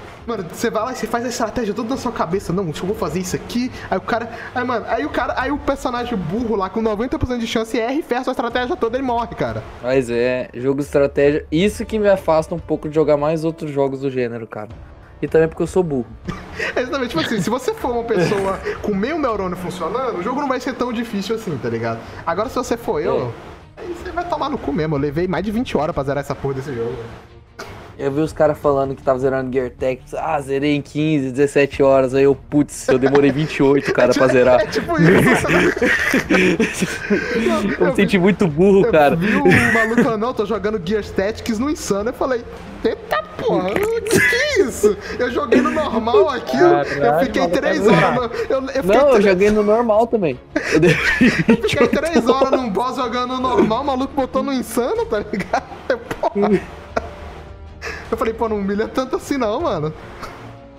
Mano, 0.26 0.44
você 0.48 0.70
vai 0.70 0.84
lá 0.84 0.92
e 0.92 0.94
você 0.94 1.08
faz 1.08 1.24
a 1.24 1.28
estratégia 1.28 1.74
toda 1.74 1.88
na 1.88 1.96
sua 1.96 2.12
cabeça. 2.12 2.52
Não, 2.52 2.64
eu 2.68 2.72
vou 2.72 2.94
fazer 2.94 3.18
isso 3.18 3.34
aqui. 3.34 3.68
Aí 3.90 3.98
o 3.98 4.00
cara. 4.00 4.30
Aí, 4.54 4.64
mano, 4.64 4.86
aí 4.88 5.04
o 5.04 5.08
cara. 5.08 5.34
Aí 5.36 5.50
o 5.50 5.58
personagem 5.58 6.16
burro 6.16 6.54
lá 6.54 6.70
com 6.70 6.80
90% 6.80 7.38
de 7.38 7.46
chance 7.48 7.76
erra 7.76 7.94
e 7.94 8.02
ferra 8.02 8.20
a 8.20 8.24
sua 8.24 8.30
estratégia 8.32 8.76
toda 8.76 8.96
e 8.96 9.02
morre, 9.02 9.34
cara. 9.34 9.60
Mas 9.82 10.08
é, 10.08 10.48
jogo 10.54 10.80
de 10.80 10.84
estratégia. 10.84 11.44
Isso 11.50 11.84
que 11.84 11.98
me 11.98 12.08
afasta 12.08 12.54
um 12.54 12.60
pouco 12.60 12.88
de 12.88 12.94
jogar 12.94 13.16
mais 13.16 13.44
outros 13.44 13.72
jogos 13.72 14.02
do 14.02 14.10
gênero, 14.10 14.46
cara. 14.46 14.68
E 15.22 15.28
também 15.28 15.48
porque 15.48 15.62
eu 15.62 15.66
sou 15.66 15.82
burro. 15.82 16.06
É 16.76 16.80
exatamente, 16.80 17.10
tipo 17.10 17.20
assim, 17.22 17.40
se 17.40 17.50
você 17.50 17.74
for 17.74 17.90
uma 17.90 18.04
pessoa 18.04 18.58
com 18.82 18.94
meio 18.94 19.18
neurônio 19.18 19.56
funcionando, 19.56 20.18
o 20.18 20.22
jogo 20.22 20.40
não 20.40 20.48
vai 20.48 20.60
ser 20.60 20.74
tão 20.74 20.92
difícil 20.92 21.34
assim, 21.34 21.58
tá 21.58 21.68
ligado? 21.68 21.98
Agora 22.26 22.48
se 22.48 22.54
você 22.54 22.76
for 22.76 23.00
eu, 23.00 23.32
aí 23.80 23.94
você 23.94 24.10
vai 24.12 24.28
tomar 24.28 24.48
no 24.48 24.58
cu 24.58 24.72
mesmo. 24.72 24.94
Eu 24.96 25.00
levei 25.00 25.26
mais 25.26 25.44
de 25.44 25.50
20 25.50 25.76
horas 25.76 25.94
pra 25.94 26.04
zerar 26.04 26.20
essa 26.20 26.34
porra 26.34 26.54
desse 26.54 26.74
jogo. 26.74 26.94
Eu 28.02 28.10
vi 28.10 28.20
os 28.22 28.32
caras 28.32 28.56
falando 28.56 28.94
que 28.94 29.02
tava 29.02 29.18
zerando 29.18 29.52
Gear 29.52 29.68
Tactics. 29.70 30.14
Ah, 30.14 30.40
zerei 30.40 30.74
em 30.74 30.80
15, 30.80 31.32
17 31.32 31.82
horas. 31.82 32.14
Aí 32.14 32.24
eu, 32.24 32.34
putz, 32.34 32.88
eu 32.88 32.98
demorei 32.98 33.30
28, 33.30 33.92
cara, 33.92 34.14
pra 34.14 34.26
zerar. 34.28 34.60
É 34.60 34.66
tipo 34.66 34.94
isso. 35.00 35.46
Eu 37.78 37.86
me 37.88 37.94
senti 37.94 38.18
muito 38.18 38.46
burro, 38.46 38.90
cara. 38.90 39.14
Eu 39.14 39.18
vi 39.18 39.34
o 39.36 39.72
maluco 39.74 40.02
falando, 40.02 40.20
não, 40.20 40.34
tô 40.34 40.44
jogando 40.46 40.80
Gear 40.84 41.04
Tactics 41.04 41.58
no 41.58 41.68
Insano. 41.70 42.10
Eu 42.10 42.14
falei, 42.14 42.42
eita 42.84 43.22
porra, 43.38 43.70
que 43.74 44.00
que 44.20 44.34
é 44.36 44.60
isso? 44.62 44.96
Eu 45.18 45.30
joguei 45.30 45.60
no 45.60 45.70
normal 45.70 46.28
aqui, 46.30 46.56
eu- 46.58 46.68
eu 46.68 46.84
Caralho, 46.84 47.26
fiquei 47.26 47.42
maluco, 47.42 47.60
3 47.60 47.86
é 47.86 47.90
horas. 47.90 48.14
no- 48.14 48.22
Eu, 48.22 48.60
eu 48.60 48.66
fiquei 48.68 48.82
Não, 48.82 48.94
eu 49.00 49.08
três- 49.10 49.24
joguei 49.24 49.50
no 49.50 49.62
normal 49.62 50.06
também. 50.06 50.38
Eu 50.72 50.80
dei- 50.80 50.90
Fiquei 50.94 51.88
três 51.88 52.26
horas 52.26 52.50
num 52.52 52.70
boss 52.70 52.96
jogando 52.96 53.38
normal, 53.38 53.82
o 53.82 53.86
maluco 53.86 54.14
botou 54.14 54.42
no 54.42 54.52
insano, 54.52 55.04
tá 55.06 55.18
ligado? 55.18 55.64
Eu, 55.88 55.98
Porra. 55.98 56.60
Eu 58.10 58.16
falei, 58.16 58.34
pô, 58.34 58.48
não 58.48 58.58
humilha 58.58 58.88
tanto 58.88 59.16
assim 59.16 59.36
não, 59.36 59.60
mano. 59.60 59.92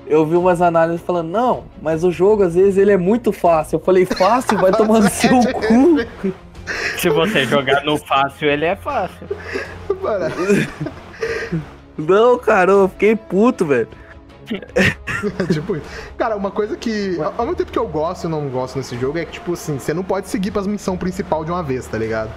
Eu 0.06 0.26
vi 0.26 0.36
umas 0.36 0.62
análises 0.62 1.02
falando, 1.02 1.30
não, 1.30 1.64
mas 1.82 2.04
o 2.04 2.12
jogo 2.12 2.44
às 2.44 2.56
vezes 2.56 2.78
ele 2.78 2.92
é 2.92 2.98
muito 2.98 3.32
fácil. 3.32 3.78
Eu 3.78 3.80
falei, 3.80 4.06
fácil? 4.06 4.58
Vai 4.58 4.72
tomar 4.72 5.00
no 5.00 5.10
seu 5.12 5.40
cu. 5.40 6.32
Se 6.98 7.10
você 7.10 7.46
jogar 7.46 7.84
no 7.84 7.98
fácil, 7.98 8.50
ele 8.50 8.66
é 8.66 8.76
fácil. 8.76 9.28
Mano, 10.02 10.26
Não, 11.98 12.38
cara, 12.38 12.72
eu 12.72 12.90
fiquei 12.90 13.16
puto, 13.16 13.66
velho. 13.66 13.88
tipo, 15.52 15.80
cara, 16.18 16.36
uma 16.36 16.52
coisa 16.52 16.76
que, 16.76 17.18
ao 17.20 17.34
ao 17.38 17.46
mesmo 17.46 17.56
tempo 17.56 17.72
que 17.72 17.80
eu 17.80 17.88
gosto 17.88 18.28
e 18.28 18.30
não 18.30 18.50
gosto 18.50 18.78
nesse 18.78 18.98
jogo, 18.98 19.18
é 19.18 19.26
que, 19.26 19.34
tipo 19.34 19.54
assim, 19.54 19.80
você 19.80 19.94
não 19.94 20.04
pode 20.04 20.28
seguir 20.28 20.52
pras 20.52 20.68
missões 20.68 21.00
principal 21.00 21.46
de 21.46 21.52
uma 21.52 21.64
vez, 21.64 21.88
tá 21.88 21.98
ligado? 21.98 22.32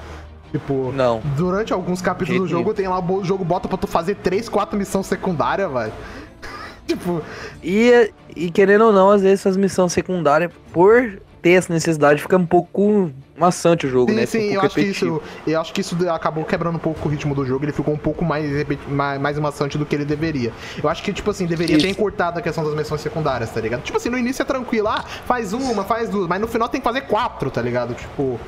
Tipo, 0.55 0.93
Não. 0.93 1.21
durante 1.37 1.73
alguns 1.73 2.01
capítulos 2.01 2.43
do 2.43 2.47
jogo, 2.47 2.73
tem 2.73 2.87
lá, 2.87 3.01
o 3.01 3.25
jogo 3.25 3.45
bota 3.45 3.67
pra 3.67 3.77
tu 3.77 3.89
fazer 3.89 4.15
três, 4.15 4.49
quatro 4.49 4.79
missões 4.79 5.05
secundárias, 5.05 5.69
velho. 5.69 5.93
tipo, 6.87 7.21
E, 7.61 8.13
e 8.37 8.53
querendo 8.53 8.85
ou 8.85 8.93
não, 8.93 9.11
às 9.11 9.21
vezes 9.23 9.41
essas 9.41 9.57
missões 9.57 9.93
secundárias, 9.93 10.53
por 10.73 11.19
ter 11.43 11.55
essa 11.55 11.73
necessidade, 11.73 12.23
fica 12.23 12.37
um 12.37 12.47
pouco 12.47 13.11
maçante 13.37 13.85
o 13.85 13.91
jogo, 13.91 14.13
Sim, 14.13 14.17
né? 14.17 14.27
sim, 14.27 14.51
um 14.51 14.53
eu 14.53 14.61
acho 14.61 14.75
que 14.77 14.81
isso. 14.83 15.23
Eu 15.45 15.61
acho 15.61 15.73
que 15.73 15.81
isso 15.81 16.09
acabou 16.09 16.45
quebrando 16.45 16.77
um 16.77 16.79
pouco 16.79 17.09
o 17.09 17.11
ritmo 17.11 17.35
do 17.35 17.45
jogo. 17.45 17.65
Ele 17.65 17.73
ficou 17.73 17.93
um 17.93 17.99
pouco 17.99 18.25
mais, 18.25 18.49
mais, 18.89 19.21
mais 19.21 19.37
maçante 19.41 19.77
do 19.77 19.85
que 19.85 19.97
ele 19.97 20.05
deveria. 20.05 20.53
Eu 20.81 20.89
acho 20.89 21.03
que, 21.03 21.13
tipo 21.13 21.33
assim, 21.33 21.47
deveria 21.47 21.77
ter 21.77 21.89
Isso. 21.89 21.99
encurtado 21.99 22.39
a 22.39 22.43
questão 22.43 22.63
das 22.63 22.75
missões 22.75 23.01
secundárias, 23.01 23.51
tá 23.51 23.61
ligado? 23.61 23.83
Tipo 23.83 23.99
assim, 23.99 24.09
no 24.09 24.17
início 24.17 24.41
é 24.41 24.45
tranquilo, 24.45 24.87
ah, 24.87 25.05
faz 25.27 25.53
uma, 25.53 25.83
faz 25.83 26.09
duas, 26.09 26.29
mas 26.29 26.41
no 26.41 26.47
final 26.47 26.69
tem 26.69 26.81
que 26.81 26.85
fazer 26.85 27.01
quatro, 27.03 27.51
tá 27.51 27.61
ligado? 27.61 27.93
Tipo. 27.95 28.39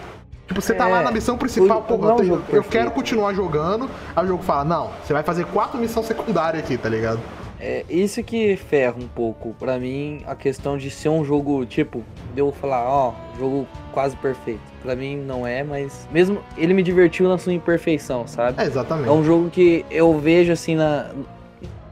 Tipo, 0.46 0.60
você 0.60 0.74
tá 0.74 0.88
É, 0.88 0.92
lá 0.92 1.02
na 1.02 1.10
missão 1.10 1.36
principal, 1.36 1.82
pô, 1.82 1.94
eu, 2.22 2.40
eu 2.50 2.62
quero 2.62 2.90
continuar 2.92 3.34
jogando. 3.34 3.90
Aí 4.14 4.24
o 4.24 4.28
jogo 4.28 4.42
fala, 4.42 4.64
não, 4.64 4.90
você 5.04 5.12
vai 5.12 5.22
fazer 5.22 5.44
quatro 5.46 5.78
missões 5.78 6.06
secundárias 6.06 6.62
aqui, 6.62 6.78
tá 6.78 6.88
ligado? 6.88 7.20
É 7.58 7.84
isso 7.88 8.22
que 8.22 8.56
ferra 8.56 8.94
um 8.98 9.08
pouco. 9.08 9.54
Pra 9.58 9.78
mim, 9.78 10.22
a 10.26 10.34
questão 10.34 10.76
de 10.76 10.90
ser 10.90 11.08
um 11.08 11.24
jogo, 11.24 11.64
tipo, 11.64 12.04
de 12.34 12.40
eu 12.40 12.52
falar, 12.52 12.84
ó, 12.88 13.14
jogo 13.38 13.66
quase 13.92 14.14
perfeito. 14.16 14.60
Pra 14.82 14.94
mim 14.94 15.16
não 15.16 15.46
é, 15.46 15.64
mas 15.64 16.06
mesmo 16.12 16.38
ele 16.56 16.74
me 16.74 16.82
divertiu 16.82 17.28
na 17.28 17.38
sua 17.38 17.52
imperfeição, 17.52 18.26
sabe? 18.26 18.62
É, 18.62 18.66
exatamente. 18.66 19.08
É 19.08 19.12
um 19.12 19.24
jogo 19.24 19.50
que 19.50 19.84
eu 19.90 20.18
vejo 20.18 20.52
assim 20.52 20.76
na 20.76 21.10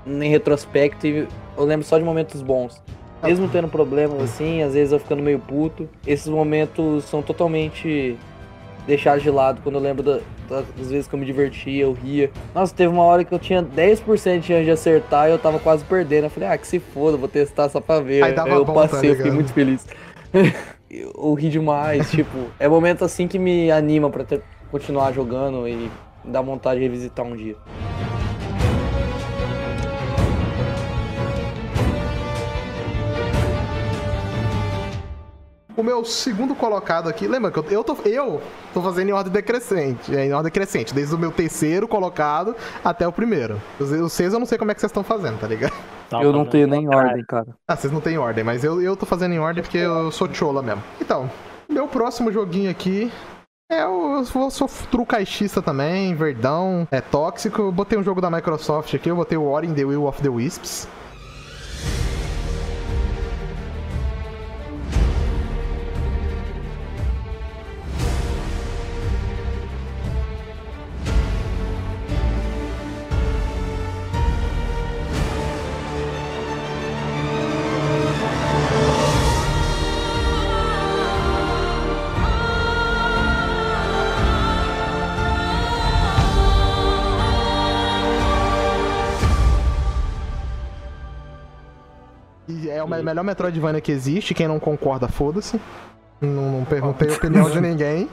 em 0.07 0.29
retrospecto 0.29 1.07
e 1.07 1.27
eu 1.57 1.65
lembro 1.65 1.85
só 1.87 1.99
de 1.99 2.05
momentos 2.05 2.43
bons. 2.43 2.81
Mesmo 3.23 3.49
tendo 3.49 3.69
problemas 3.69 4.21
assim, 4.23 4.61
às 4.63 4.75
vezes 4.75 4.93
eu 4.93 4.99
ficando 4.99 5.23
meio 5.23 5.39
puto, 5.39 5.89
esses 6.07 6.29
momentos 6.29 7.05
são 7.05 7.23
totalmente 7.23 8.19
deixados 8.87 9.23
de 9.23 9.31
lado 9.31 9.61
quando 9.63 9.77
eu 9.77 9.81
lembro 9.81 10.03
da- 10.03 10.21
das 10.49 10.91
vezes 10.91 11.07
que 11.09 11.15
eu 11.15 11.19
me 11.19 11.25
divertia, 11.25 11.83
eu 11.85 11.93
ria. 11.93 12.31
Nossa, 12.55 12.75
teve 12.75 12.93
uma 12.93 13.03
hora 13.05 13.25
que 13.25 13.33
eu 13.33 13.39
tinha 13.39 13.63
10% 13.63 14.41
de 14.41 14.47
chance 14.49 14.65
de 14.65 14.71
acertar 14.71 15.29
e 15.29 15.33
eu 15.33 15.39
tava 15.39 15.59
quase 15.59 15.85
perdendo. 15.85 16.25
Eu 16.25 16.31
falei, 16.31 16.49
ah, 16.49 16.59
que 16.59 16.67
se 16.67 16.79
foda, 16.79 17.17
vou 17.17 17.29
testar 17.29 17.69
só 17.69 17.81
pra 17.81 18.01
ver. 18.01 18.23
Aí 18.23 18.35
eu 18.37 18.65
bom, 18.65 18.73
tá 18.75 18.81
passei, 18.89 19.11
eu 19.11 19.17
fiquei 19.17 19.31
muito 19.33 19.53
feliz. 19.53 19.87
eu 20.91 21.35
ri 21.35 21.49
demais, 21.49 22.09
tipo, 22.13 22.37
é 22.59 22.69
momento 22.69 23.05
assim 23.05 23.27
que 23.27 23.39
me 23.39 23.71
anima 23.71 24.11
pra 24.11 24.25
ter- 24.25 24.43
continuar 24.71 25.13
jogando 25.13 25.67
e 25.69 25.91
dá 26.25 26.41
vontade 26.43 26.81
de 26.81 26.87
revisitar 26.87 27.25
um 27.25 27.35
dia. 27.37 27.57
O 35.77 35.83
meu 35.83 36.05
segundo 36.05 36.55
colocado 36.55 37.09
aqui, 37.09 37.27
lembra 37.27 37.51
que 37.51 37.59
eu, 37.59 37.65
eu, 37.69 37.83
tô, 37.83 37.97
eu 38.05 38.41
tô 38.73 38.81
fazendo 38.81 39.09
em 39.09 39.13
ordem 39.13 39.33
decrescente, 39.33 40.15
é, 40.15 40.27
em 40.27 40.33
ordem 40.33 40.53
crescente, 40.53 40.95
desde 40.95 41.13
o 41.13 41.19
meu 41.19 41.33
terceiro 41.33 41.89
colocado 41.89 42.55
até 42.85 43.09
o 43.09 43.13
primeiro. 43.13 43.61
Os, 43.81 43.91
os 43.91 44.13
seis 44.13 44.33
eu 44.33 44.39
não 44.39 44.47
sei 44.47 44.57
como 44.57 44.71
é 44.71 44.75
que 44.75 44.81
vocês 44.81 44.91
estão 44.91 45.03
fazendo, 45.03 45.41
tá 45.41 45.49
ligado? 45.49 45.73
eu 46.13 46.33
não 46.33 46.47
tenho 46.47 46.69
nem 46.69 46.89
ordem, 46.89 47.25
cara. 47.25 47.47
Ah, 47.67 47.75
vocês 47.75 47.93
não 47.93 48.01
têm 48.01 48.17
ordem, 48.17 48.45
mas 48.45 48.63
eu, 48.63 48.81
eu 48.81 48.97
tô 48.97 49.05
fazendo 49.05 49.35
em 49.35 49.41
ordem 49.41 49.65
porque 49.65 49.79
eu 49.79 50.13
sou 50.13 50.33
chola 50.33 50.63
mesmo. 50.63 50.83
Então, 51.01 51.29
meu 51.69 51.89
próximo 51.89 52.31
joguinho 52.31 52.71
aqui 52.71 53.11
é 53.69 53.85
o. 53.85 54.19
Eu 54.19 54.25
sou, 54.25 54.51
sou 54.51 54.69
true 54.93 55.05
caixista 55.05 55.61
também, 55.61 56.15
verdão, 56.15 56.87
é 56.89 57.01
tóxico. 57.01 57.63
Eu 57.63 57.73
botei 57.73 57.99
um 57.99 58.03
jogo 58.05 58.21
da 58.21 58.31
Microsoft 58.31 58.95
aqui, 58.95 59.11
eu 59.11 59.17
botei 59.17 59.37
o 59.37 59.45
Ori 59.45 59.67
in 59.67 59.75
the 59.75 59.85
Will 59.85 60.07
of 60.07 60.23
the 60.23 60.29
Wisps. 60.29 60.87
Melhor 93.05 93.23
Metroidvania 93.23 93.81
que 93.81 93.93
existe, 93.93 94.35
quem 94.35 94.49
não 94.49 94.59
concorda, 94.59 95.09
foda-se. 95.09 95.61
Não, 96.21 96.59
não 96.59 96.65
perguntei 96.65 97.11
a 97.11 97.13
opinião 97.15 97.51
de 97.51 97.61
ninguém. 97.61 98.09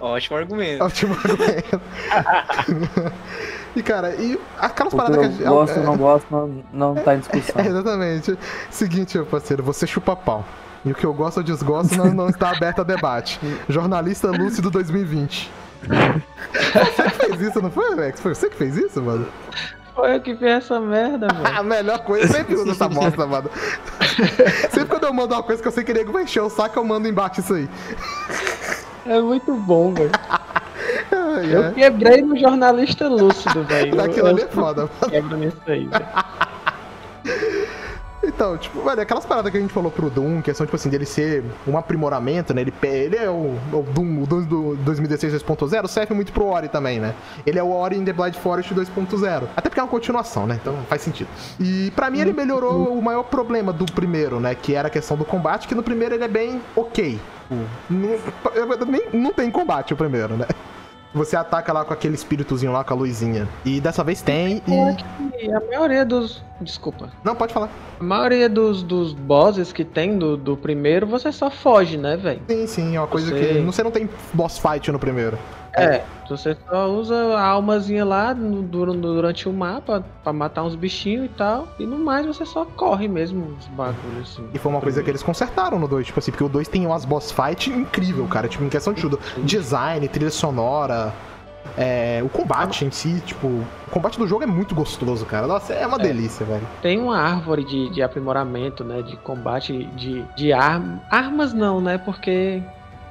Ótimo 0.00 0.36
argumento. 0.36 0.84
Ótimo 0.84 1.14
argumento. 1.14 1.80
e 3.74 3.82
cara, 3.82 4.14
e 4.14 4.38
aquelas 4.58 4.92
O 4.92 4.96
que 4.96 5.02
paradas 5.02 5.16
eu 5.16 5.22
que 5.22 5.26
a 5.26 5.30
gente. 5.38 5.48
gosto 5.48 5.78
ou 5.78 5.84
não 5.84 5.96
gosto 5.96 6.26
não, 6.30 6.64
não 6.72 6.94
tá 6.94 7.14
em 7.14 7.18
discussão. 7.18 7.54
É, 7.62 7.66
exatamente. 7.66 8.38
Seguinte, 8.70 9.16
meu 9.16 9.26
parceiro, 9.26 9.62
você 9.62 9.86
chupa 9.86 10.14
pau. 10.14 10.44
E 10.84 10.92
o 10.92 10.94
que 10.94 11.04
eu 11.04 11.12
gosto 11.12 11.38
ou 11.38 11.42
desgosto 11.42 11.96
não, 11.96 12.12
não 12.12 12.28
está 12.28 12.50
aberto 12.50 12.80
a 12.80 12.84
debate. 12.84 13.40
Jornalista 13.68 14.28
lúcido 14.30 14.70
2020. 14.70 15.50
Você 15.82 17.02
que 17.02 17.10
fez 17.10 17.40
isso, 17.40 17.62
não 17.62 17.70
foi, 17.70 17.92
Alex? 17.92 18.20
Foi 18.20 18.34
você 18.34 18.48
que 18.48 18.56
fez 18.56 18.76
isso, 18.76 19.02
mano? 19.02 19.26
Foi 19.96 20.14
eu 20.14 20.20
que 20.20 20.34
fiz 20.36 20.46
essa 20.46 20.78
merda, 20.78 21.26
velho. 21.28 21.58
A 21.58 21.62
melhor 21.62 21.98
coisa, 22.00 22.28
sempre 22.32 22.54
uso 22.54 22.70
essa 22.70 22.86
bosta, 22.88 23.26
mano. 23.26 23.50
Sempre 24.70 24.88
quando 24.90 25.04
eu 25.04 25.12
mando 25.14 25.34
uma 25.34 25.42
coisa 25.42 25.60
que 25.60 25.66
eu 25.68 25.72
sei 25.72 25.82
que 25.84 25.92
nego 25.94 26.12
vai 26.12 26.22
encher 26.24 26.40
o 26.42 26.50
saco, 26.50 26.78
eu 26.78 26.84
mando 26.84 27.08
embaixo 27.08 27.40
isso 27.40 27.54
aí. 27.54 27.68
É 29.06 29.18
muito 29.20 29.54
bom, 29.54 29.92
velho. 29.94 30.10
Eu 31.50 31.64
ai. 31.64 31.72
quebrei 31.74 32.20
no 32.22 32.38
jornalista 32.38 33.08
lúcido, 33.08 33.64
velho. 33.64 33.94
Eu- 33.96 34.04
Aquilo 34.04 34.26
ali 34.28 34.42
é 34.42 34.46
foda, 34.48 34.82
mano. 34.82 35.10
quebro 35.10 35.36
nisso 35.38 35.56
aí, 35.66 35.86
velho. 35.86 36.06
Então, 38.26 38.56
tipo, 38.58 38.82
velho, 38.82 39.00
aquelas 39.00 39.24
paradas 39.24 39.50
que 39.52 39.56
a 39.58 39.60
gente 39.60 39.72
falou 39.72 39.90
pro 39.90 40.10
Doom, 40.10 40.42
questão, 40.42 40.66
tipo 40.66 40.76
assim, 40.76 40.88
dele 40.88 41.06
ser 41.06 41.44
um 41.66 41.76
aprimoramento, 41.78 42.52
né? 42.52 42.60
Ele, 42.62 42.74
ele 42.82 43.16
é 43.16 43.30
o, 43.30 43.56
o 43.72 43.86
Doom, 43.94 44.22
o 44.22 44.26
Doom 44.26 44.42
do 44.42 44.76
2016 44.76 45.42
2.0, 45.42 45.86
serve 45.86 46.14
muito 46.14 46.32
pro 46.32 46.46
Ori 46.46 46.68
também, 46.68 46.98
né? 46.98 47.14
Ele 47.46 47.58
é 47.58 47.62
o 47.62 47.70
Ori 47.70 47.96
in 47.96 48.04
the 48.04 48.12
Blind 48.12 48.34
Forest 48.34 48.74
2.0. 48.74 49.44
Até 49.56 49.68
porque 49.68 49.80
é 49.80 49.82
uma 49.82 49.88
continuação, 49.88 50.46
né? 50.46 50.58
Então 50.60 50.74
faz 50.88 51.02
sentido. 51.02 51.28
E 51.60 51.90
pra 51.94 52.10
mim 52.10 52.20
ele 52.20 52.32
melhorou 52.32 52.96
o 52.98 53.02
maior 53.02 53.22
problema 53.24 53.72
do 53.72 53.84
primeiro, 53.86 54.40
né? 54.40 54.54
Que 54.54 54.74
era 54.74 54.88
a 54.88 54.90
questão 54.90 55.16
do 55.16 55.24
combate, 55.24 55.68
que 55.68 55.74
no 55.74 55.82
primeiro 55.82 56.14
ele 56.14 56.24
é 56.24 56.28
bem 56.28 56.60
ok. 56.74 57.20
Não, 57.88 58.18
nem- 58.88 59.08
não 59.12 59.32
tem 59.32 59.50
combate 59.50 59.92
o 59.94 59.96
primeiro, 59.96 60.34
né? 60.36 60.46
Você 61.14 61.36
ataca 61.36 61.72
lá 61.72 61.84
com 61.84 61.92
aquele 61.92 62.14
espíritozinho 62.14 62.72
lá, 62.72 62.84
com 62.84 62.92
a 62.92 62.96
luzinha. 62.96 63.48
E 63.64 63.80
dessa 63.80 64.04
vez 64.04 64.20
tem 64.20 64.62
e... 64.66 65.50
A 65.50 65.60
maioria 65.60 66.04
dos. 66.04 66.42
Desculpa. 66.60 67.10
Não, 67.22 67.34
pode 67.34 67.52
falar. 67.52 67.68
A 68.00 68.02
maioria 68.02 68.48
dos, 68.48 68.82
dos 68.82 69.12
bosses 69.12 69.72
que 69.72 69.84
tem 69.84 70.18
do, 70.18 70.36
do 70.36 70.56
primeiro, 70.56 71.06
você 71.06 71.30
só 71.30 71.50
foge, 71.50 71.96
né, 71.96 72.16
velho? 72.16 72.40
Sim, 72.48 72.66
sim, 72.66 72.96
é 72.96 73.00
uma 73.00 73.06
coisa 73.06 73.30
Você- 73.30 73.54
que. 73.54 73.60
Você 73.60 73.82
não 73.82 73.90
tem 73.90 74.08
boss 74.32 74.58
fight 74.58 74.90
no 74.90 74.98
primeiro. 74.98 75.38
É, 75.76 76.02
você 76.28 76.56
só 76.68 76.88
usa 76.90 77.14
a 77.36 77.46
almazinha 77.48 78.04
lá 78.04 78.32
no- 78.34 78.62
dur- 78.62 78.94
durante 78.96 79.48
o 79.48 79.52
mapa 79.52 80.02
pra 80.24 80.32
matar 80.32 80.62
uns 80.64 80.74
bichinhos 80.74 81.26
e 81.26 81.28
tal. 81.28 81.68
E 81.78 81.84
no 81.86 81.98
mais 81.98 82.24
você 82.26 82.46
só 82.46 82.64
corre 82.64 83.06
mesmo 83.08 83.54
os 83.58 83.66
bagulhos 83.68 84.32
assim. 84.32 84.48
E 84.54 84.58
foi 84.58 84.72
uma 84.72 84.80
coisa 84.80 85.02
que 85.02 85.10
eles 85.10 85.22
consertaram 85.22 85.78
no 85.78 85.86
2, 85.86 86.06
tipo 86.06 86.18
assim, 86.18 86.30
porque 86.30 86.44
o 86.44 86.48
2 86.48 86.66
tem 86.68 86.86
umas 86.86 87.04
boss 87.04 87.30
fight 87.30 87.70
incrível, 87.70 88.26
cara. 88.26 88.48
Tipo, 88.48 88.64
em 88.64 88.68
questão 88.68 88.92
de 88.92 89.02
tudo. 89.02 89.20
Design, 89.44 90.08
trilha 90.08 90.30
sonora. 90.30 91.12
é, 91.76 92.22
o 92.24 92.28
combate 92.28 92.84
em 92.84 92.90
si, 92.90 93.20
tipo, 93.26 93.48
o 93.48 93.66
combate 93.90 94.18
do 94.18 94.26
jogo 94.26 94.44
é 94.44 94.46
muito 94.46 94.74
gostoso, 94.74 95.26
cara. 95.26 95.46
Nossa, 95.46 95.74
é 95.74 95.86
uma 95.86 95.98
delícia, 95.98 96.46
velho. 96.46 96.62
Tem 96.80 96.98
uma 96.98 97.18
árvore 97.18 97.64
de, 97.64 97.90
de 97.90 98.02
aprimoramento, 98.02 98.82
né? 98.84 99.02
De 99.02 99.16
combate 99.18 99.84
de, 99.96 100.22
de 100.36 100.52
arma. 100.52 101.00
Armas 101.10 101.52
não, 101.52 101.80
né? 101.80 101.98
Porque. 101.98 102.62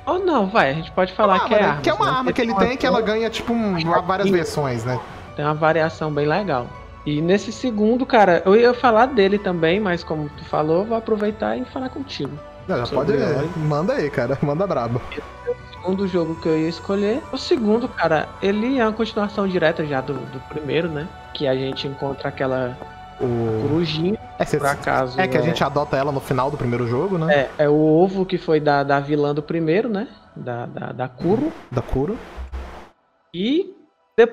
Ou 0.06 0.20
não, 0.20 0.48
vai, 0.48 0.70
a 0.70 0.74
gente 0.74 0.92
pode 0.92 1.14
falar 1.14 1.38
Ah, 1.38 1.40
que 1.42 1.54
é 1.54 1.58
mano, 1.58 1.70
arma. 1.72 1.82
que 1.82 1.90
é 1.90 1.94
uma 1.94 2.10
arma 2.12 2.32
que 2.34 2.42
ele 2.42 2.54
tem 2.56 2.78
que 2.78 2.86
ela 2.86 3.02
ganha, 3.02 3.30
tipo, 3.30 3.54
um- 3.54 3.76
várias 4.04 4.30
versões, 4.30 4.84
né? 4.86 5.00
Tem 5.36 5.44
uma 5.44 5.54
variação 5.54 6.12
bem 6.12 6.28
legal. 6.28 6.68
E 7.06 7.22
nesse 7.22 7.52
segundo, 7.52 8.06
cara, 8.06 8.42
eu 8.46 8.56
ia 8.56 8.74
falar 8.74 9.08
dele 9.08 9.38
também, 9.38 9.80
mas 9.80 10.04
como 10.04 10.30
tu 10.30 10.44
falou, 10.46 10.86
vou 10.86 10.98
aproveitar 10.98 11.56
e 11.58 11.66
falar 11.66 11.90
contigo. 11.90 12.32
Não, 12.68 12.84
já 12.84 12.88
pode. 12.96 13.12
Ori. 13.14 13.50
Manda 13.58 13.94
aí, 13.94 14.10
cara. 14.10 14.38
Manda 14.42 14.66
brabo. 14.66 15.00
O 15.48 15.74
segundo 15.74 16.08
jogo 16.08 16.34
que 16.36 16.48
eu 16.48 16.58
ia 16.58 16.68
escolher. 16.70 17.22
O 17.32 17.38
segundo, 17.38 17.88
cara, 17.88 18.28
ele 18.42 18.80
é 18.80 18.84
uma 18.84 18.92
continuação 18.94 19.48
direta 19.48 19.86
já 19.86 20.02
do, 20.02 20.14
do 20.14 20.40
primeiro, 20.50 20.90
né? 20.90 21.08
Que 21.34 21.48
a 21.48 21.54
gente 21.56 21.88
encontra 21.88 22.30
aquela 22.30 22.76
O... 23.20 23.62
corujinha, 23.62 24.18
É, 24.38 24.44
cê- 24.46 24.58
por 24.58 24.68
acaso. 24.68 25.20
é 25.20 25.28
que 25.28 25.38
a 25.38 25.42
gente 25.42 25.64
adota 25.64 25.96
ela 25.96 26.12
no 26.12 26.20
final 26.20 26.52
do 26.52 26.58
primeiro 26.58 26.86
jogo, 26.88 27.18
né? 27.18 27.34
É, 27.58 27.64
é 27.66 27.70
o 27.70 27.76
ovo 27.76 28.26
que 28.26 28.38
foi 28.38 28.60
da, 28.60 28.84
da 28.84 29.00
vilã 29.00 29.34
do 29.34 29.42
primeiro, 29.42 29.88
né? 29.88 30.08
Da, 30.36 30.66
da, 30.66 30.92
da 30.92 31.08
Kuro. 31.08 31.52
Da 31.72 31.82
Kuro. 31.82 32.18
E 33.34 33.74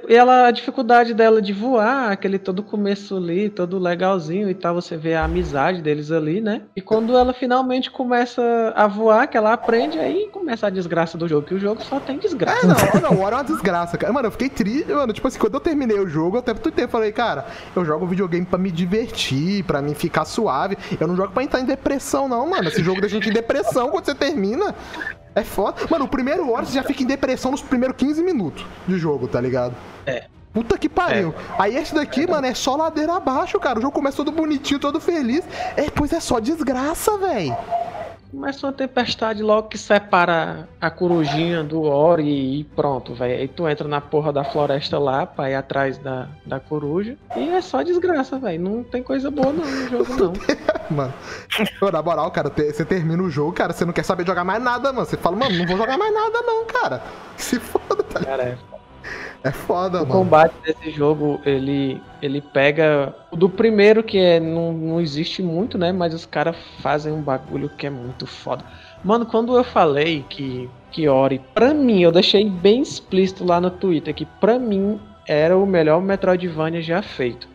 ela, 0.08 0.46
a 0.46 0.50
dificuldade 0.52 1.12
dela 1.12 1.42
de 1.42 1.52
voar, 1.52 2.12
aquele 2.12 2.38
todo 2.38 2.62
começo 2.62 3.16
ali, 3.16 3.50
todo 3.50 3.80
legalzinho 3.80 4.48
e 4.48 4.54
tal, 4.54 4.76
você 4.76 4.96
vê 4.96 5.14
a 5.14 5.24
amizade 5.24 5.82
deles 5.82 6.12
ali, 6.12 6.40
né? 6.40 6.62
E 6.76 6.80
quando 6.80 7.16
ela 7.16 7.32
finalmente 7.32 7.90
começa 7.90 8.72
a 8.76 8.86
voar, 8.86 9.26
que 9.26 9.36
ela 9.36 9.52
aprende, 9.52 9.98
aí 9.98 10.28
começa 10.30 10.68
a 10.68 10.70
desgraça 10.70 11.18
do 11.18 11.26
jogo, 11.26 11.48
que 11.48 11.54
o 11.54 11.58
jogo 11.58 11.82
só 11.82 11.98
tem 11.98 12.16
desgraça. 12.16 12.64
É, 12.64 13.00
não, 13.00 13.10
não, 13.10 13.20
Ori 13.20 13.34
é 13.34 13.38
uma 13.38 13.44
desgraça, 13.44 13.98
cara. 13.98 14.12
Mano, 14.12 14.28
eu 14.28 14.32
fiquei 14.32 14.48
triste, 14.48 14.92
mano. 14.92 15.12
Tipo 15.12 15.26
assim, 15.26 15.38
quando 15.38 15.54
eu 15.54 15.60
terminei 15.60 15.98
o 15.98 16.08
jogo, 16.08 16.36
eu 16.36 16.40
até 16.40 16.54
tuitei, 16.54 16.86
falei, 16.86 17.10
cara, 17.10 17.46
eu 17.74 17.84
jogo 17.84 18.06
videogame 18.06 18.46
pra 18.46 18.58
me 18.58 18.70
divertir, 18.70 19.64
pra 19.64 19.82
mim 19.82 19.94
ficar 19.94 20.24
suave. 20.24 20.78
Eu 21.00 21.08
não 21.08 21.16
jogo 21.16 21.32
pra 21.32 21.42
entrar 21.42 21.60
em 21.60 21.64
depressão, 21.64 22.28
não, 22.28 22.48
mano. 22.48 22.68
Esse 22.68 22.84
jogo 22.84 23.00
deixa 23.00 23.16
a 23.16 23.18
gente 23.18 23.30
em 23.30 23.32
depressão 23.32 23.88
quando 23.88 24.04
você 24.04 24.14
termina. 24.14 24.74
É 25.34 25.42
foda. 25.42 25.82
Mano, 25.88 26.04
o 26.04 26.08
primeiro 26.08 26.46
você 26.46 26.72
já 26.72 26.82
fica 26.82 27.02
em 27.02 27.06
depressão 27.06 27.50
nos 27.50 27.62
primeiros 27.62 27.96
15 27.96 28.22
minutos 28.22 28.64
de 28.86 28.98
jogo, 28.98 29.26
tá 29.28 29.40
ligado? 29.40 29.74
É. 30.06 30.26
Puta 30.52 30.76
que 30.76 30.88
pariu. 30.88 31.34
Aí 31.58 31.76
esse 31.76 31.94
daqui, 31.94 32.26
mano, 32.28 32.46
é 32.46 32.52
só 32.52 32.76
ladeira 32.76 33.14
abaixo, 33.14 33.58
cara. 33.58 33.78
O 33.78 33.82
jogo 33.82 33.94
começa 33.94 34.18
todo 34.18 34.30
bonitinho, 34.30 34.78
todo 34.78 35.00
feliz. 35.00 35.42
É, 35.76 35.88
pois 35.88 36.12
é 36.12 36.20
só 36.20 36.38
desgraça, 36.38 37.16
velho. 37.16 37.56
Começa 38.32 38.66
uma 38.66 38.72
tempestade 38.72 39.42
logo 39.42 39.68
que 39.68 39.76
separa 39.76 40.66
a 40.80 40.90
corujinha 40.90 41.62
do 41.62 41.82
Ori 41.82 42.60
e 42.60 42.64
pronto, 42.64 43.12
velho. 43.14 43.38
Aí 43.38 43.46
tu 43.46 43.68
entra 43.68 43.86
na 43.86 44.00
porra 44.00 44.32
da 44.32 44.42
floresta 44.42 44.98
lá 44.98 45.26
pra 45.26 45.50
ir 45.50 45.54
atrás 45.54 45.98
da, 45.98 46.28
da 46.46 46.58
coruja. 46.58 47.14
E 47.36 47.50
é 47.50 47.60
só 47.60 47.82
desgraça, 47.82 48.38
velho. 48.38 48.62
Não 48.62 48.82
tem 48.82 49.02
coisa 49.02 49.30
boa 49.30 49.52
não 49.52 49.62
no 49.62 49.86
jogo, 49.86 50.14
não. 50.16 50.32
Mano, 50.90 51.12
na 51.92 52.02
moral, 52.02 52.30
cara, 52.30 52.48
você 52.50 52.86
termina 52.86 53.22
o 53.22 53.28
jogo, 53.28 53.52
cara, 53.52 53.74
você 53.74 53.84
não 53.84 53.92
quer 53.92 54.02
saber 54.02 54.26
jogar 54.26 54.44
mais 54.44 54.62
nada, 54.62 54.94
mano. 54.94 55.04
Você 55.04 55.18
fala, 55.18 55.36
mano, 55.36 55.54
não 55.54 55.66
vou 55.66 55.76
jogar 55.76 55.98
mais 55.98 56.14
nada, 56.14 56.40
não, 56.40 56.64
cara. 56.64 57.02
Se 57.36 57.60
foda, 57.60 58.02
tá 58.02 58.18
ligado? 58.18 58.38
Cara, 58.38 58.48
é 58.48 58.58
É 59.44 59.50
foda, 59.50 59.98
O 59.98 60.00
mano. 60.06 60.12
combate 60.12 60.54
desse 60.64 60.90
jogo, 60.90 61.40
ele, 61.44 62.00
ele 62.20 62.40
pega 62.40 63.14
o 63.30 63.36
do 63.36 63.48
primeiro, 63.48 64.02
que 64.02 64.18
é, 64.18 64.38
não, 64.38 64.72
não 64.72 65.00
existe 65.00 65.42
muito, 65.42 65.76
né? 65.76 65.90
Mas 65.92 66.14
os 66.14 66.24
caras 66.24 66.56
fazem 66.80 67.12
um 67.12 67.20
bagulho 67.20 67.68
que 67.68 67.86
é 67.86 67.90
muito 67.90 68.26
foda. 68.26 68.64
Mano, 69.02 69.26
quando 69.26 69.56
eu 69.56 69.64
falei 69.64 70.24
que, 70.28 70.70
que 70.92 71.08
Ori, 71.08 71.40
pra 71.54 71.74
mim, 71.74 72.02
eu 72.02 72.12
deixei 72.12 72.48
bem 72.48 72.82
explícito 72.82 73.44
lá 73.44 73.60
no 73.60 73.70
Twitter, 73.70 74.14
que 74.14 74.24
pra 74.24 74.58
mim 74.58 75.00
era 75.26 75.56
o 75.56 75.66
melhor 75.66 76.00
Metroidvania 76.00 76.80
já 76.80 77.02
feito. 77.02 77.48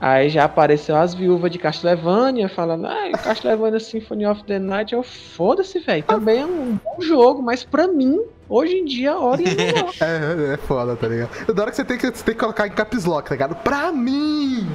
Aí 0.00 0.28
já 0.28 0.44
apareceu 0.44 0.94
as 0.94 1.14
viúvas 1.14 1.50
de 1.50 1.58
Castlevania 1.58 2.48
falando, 2.50 2.86
ah, 2.86 3.10
Castlevania 3.24 3.80
Symphony 3.80 4.26
of 4.26 4.44
the 4.44 4.58
Night, 4.58 4.94
eu 4.94 5.02
foda-se, 5.02 5.78
velho. 5.80 6.02
Também 6.04 6.40
é 6.40 6.46
um 6.46 6.78
bom 6.84 7.00
jogo, 7.00 7.42
mas 7.42 7.64
pra 7.64 7.88
mim, 7.88 8.20
hoje 8.48 8.74
em 8.74 8.84
dia, 8.84 9.12
é 9.12 9.54
melhor. 9.54 9.92
É, 10.00 10.54
é 10.54 10.56
foda, 10.56 10.96
tá 10.96 11.08
ligado? 11.08 11.52
Da 11.54 11.62
hora 11.62 11.70
que 11.70 11.76
você 11.76 11.84
tem 11.84 11.98
que, 11.98 12.06
você 12.06 12.24
tem 12.24 12.34
que 12.34 12.40
colocar 12.40 12.66
em 12.66 12.70
caps 12.70 13.04
lock, 13.04 13.28
tá 13.28 13.34
ligado? 13.34 13.54
Pra 13.56 13.92
mim! 13.92 14.68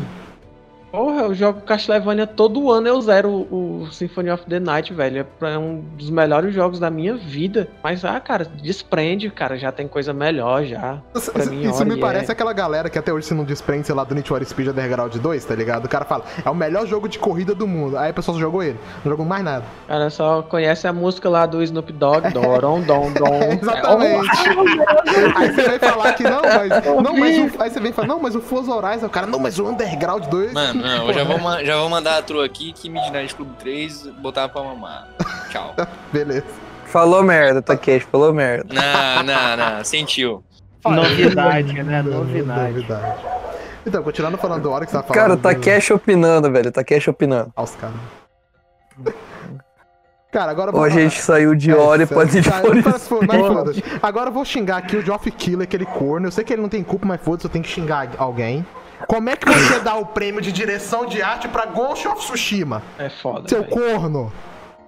Porra, 0.92 1.22
eu 1.22 1.34
jogo 1.34 1.62
Castlevania 1.62 2.28
todo 2.28 2.70
ano, 2.72 2.88
eu 2.88 3.02
zero 3.02 3.30
o, 3.30 3.84
o 3.84 3.92
Symphony 3.92 4.30
of 4.30 4.44
the 4.46 4.60
Night, 4.60 4.94
velho. 4.94 5.26
É 5.42 5.52
É 5.54 5.58
um 5.58 5.82
dos 5.98 6.10
melhores 6.10 6.54
jogos 6.54 6.80
da 6.80 6.90
minha 6.90 7.16
vida. 7.16 7.68
Mas, 7.84 8.04
ah, 8.04 8.20
cara, 8.20 8.46
desprende, 8.46 9.30
cara. 9.30 9.58
Já 9.58 9.72
tem 9.72 9.88
coisa 9.88 10.14
melhor 10.14 10.64
já. 10.66 10.98
Isso, 11.16 11.32
Pra 11.32 11.46
mim, 11.46 11.62
isso 11.70 11.86
me 11.86 11.98
parece 11.98 12.30
é- 12.30 12.34
aquela 12.34 12.52
galera 12.54 12.90
que 12.90 13.00
até 13.00 13.12
hoje 13.14 13.28
se 13.28 13.34
não 13.34 13.44
desprende, 13.44 13.86
sei 13.88 13.96
lá, 13.96 14.04
do 14.04 14.14
Need 14.14 14.28
for 14.28 14.44
Speed 14.44 14.68
Underground 14.70 15.16
2, 15.16 15.46
tá 15.46 15.56
ligado? 15.56 15.86
O 15.86 15.90
cara 15.90 16.04
fala, 16.06 16.26
é 16.44 16.50
o 16.50 16.56
melhor 16.56 16.86
jogo 16.86 17.08
de 17.08 17.18
corrida 17.20 17.56
do 17.56 17.68
mundo. 17.68 17.98
Aí 17.98 18.10
a 18.10 18.14
pessoa 18.14 18.36
só 18.36 18.42
jogou 18.42 18.62
ele, 18.62 18.78
não 19.06 19.12
jogou 19.12 19.26
mais 19.26 19.44
nada. 19.44 19.64
O 19.86 19.88
cara 19.88 20.10
só 20.10 20.42
conhece 20.42 20.88
a 20.88 20.94
música 20.94 21.30
lá 21.30 21.46
do 21.46 21.64
Snoop 21.64 21.92
Dogg, 21.94 22.32
Doron, 22.34 22.82
Dom, 22.82 23.12
Dom. 23.14 23.32
É, 23.42 23.54
exatamente. 23.54 24.30
aí 25.36 25.52
você 25.54 25.70
vem 25.70 25.80
falar 25.80 26.14
que 26.14 26.24
não, 26.24 26.42
mas. 26.42 26.86
Não, 27.04 27.18
mas 27.18 27.38
o, 27.38 27.62
aí 27.64 27.70
você 27.70 27.80
vem 27.80 27.92
falar, 27.94 28.08
não, 28.08 28.20
mas 28.20 28.36
o 28.36 28.42
Forza 28.42 28.74
Horizon, 28.74 29.06
o 29.06 29.10
cara, 29.10 29.26
não, 29.28 29.40
mas 29.40 29.58
o 29.58 29.66
Underground 29.68 30.26
2. 30.26 30.54
Mano, 30.54 30.81
não, 30.82 31.08
eu 31.08 31.14
já 31.14 31.24
vou, 31.24 31.66
já 31.66 31.78
vou 31.78 31.90
mandar 31.90 32.18
a 32.18 32.22
tru 32.22 32.42
aqui 32.42 32.74
que 32.74 32.90
Midnight 32.90 33.34
Club 33.36 33.50
3 33.60 34.08
botar 34.22 34.50
pra 34.50 34.62
mamar. 34.64 35.08
Tchau. 35.50 35.76
Beleza. 36.12 36.46
Falou 36.86 37.24
merda, 37.24 37.62
Takeshi, 37.62 38.06
falou 38.12 38.34
merda. 38.34 38.74
Não, 38.74 39.24
não, 39.24 39.58
não. 39.78 39.84
Sentiu. 39.84 40.44
Novidade, 40.84 41.74
né? 41.84 42.02
Novidade. 42.02 42.74
Novidade. 42.74 43.22
Então, 43.86 44.04
continuando 44.04 44.38
falando 44.38 44.64
do 44.64 44.72
Ori 44.72 44.86
que 44.86 44.92
você 44.92 44.98
tá 44.98 45.04
falando. 45.04 45.16
Cara, 45.22 45.34
o 45.34 45.36
do- 45.38 45.42
Takeshi 45.42 45.94
opinando, 45.94 46.52
velho. 46.52 46.72
Takeshi 46.72 47.10
opinando. 47.10 47.52
Olha 47.56 47.64
os 47.64 47.76
caras. 47.76 47.96
Cara, 50.32 50.50
agora 50.52 50.74
Ou 50.76 50.82
a 50.84 50.90
gente 50.90 51.22
saiu 51.22 51.54
de 51.54 51.72
É, 51.72 51.76
hora 51.76 52.04
e 52.04 52.08
sério. 52.08 52.24
pode 52.24 52.38
ir 52.38 52.44
Tá. 52.44 52.62
Agora 54.02 54.30
eu 54.30 54.34
vou 54.34 54.46
xingar 54.46 54.78
aqui 54.78 54.96
o 54.96 55.02
Geoff 55.02 55.30
Killer, 55.32 55.64
aquele 55.64 55.86
corno. 55.86 56.28
Eu 56.28 56.32
sei 56.32 56.44
que 56.46 56.54
ele 56.54 56.62
não 56.62 56.70
tem 56.70 56.84
culpa, 56.84 57.06
mas 57.06 57.20
foda-se, 57.22 57.46
eu 57.46 57.52
tenho 57.52 57.64
que 57.64 57.70
xingar 57.70 58.10
alguém. 58.18 58.66
Como 59.08 59.30
é 59.30 59.36
que 59.36 59.46
você 59.50 59.80
dá 59.80 59.96
o 59.96 60.06
prêmio 60.06 60.42
de 60.42 60.52
direção 60.52 61.06
de 61.06 61.22
arte 61.22 61.48
pra 61.48 61.66
Ghost 61.66 62.08
of 62.08 62.18
Tsushima? 62.20 62.82
É 62.98 63.10
foda, 63.10 63.48
Seu 63.48 63.62
velho. 63.64 63.72
corno! 63.72 64.32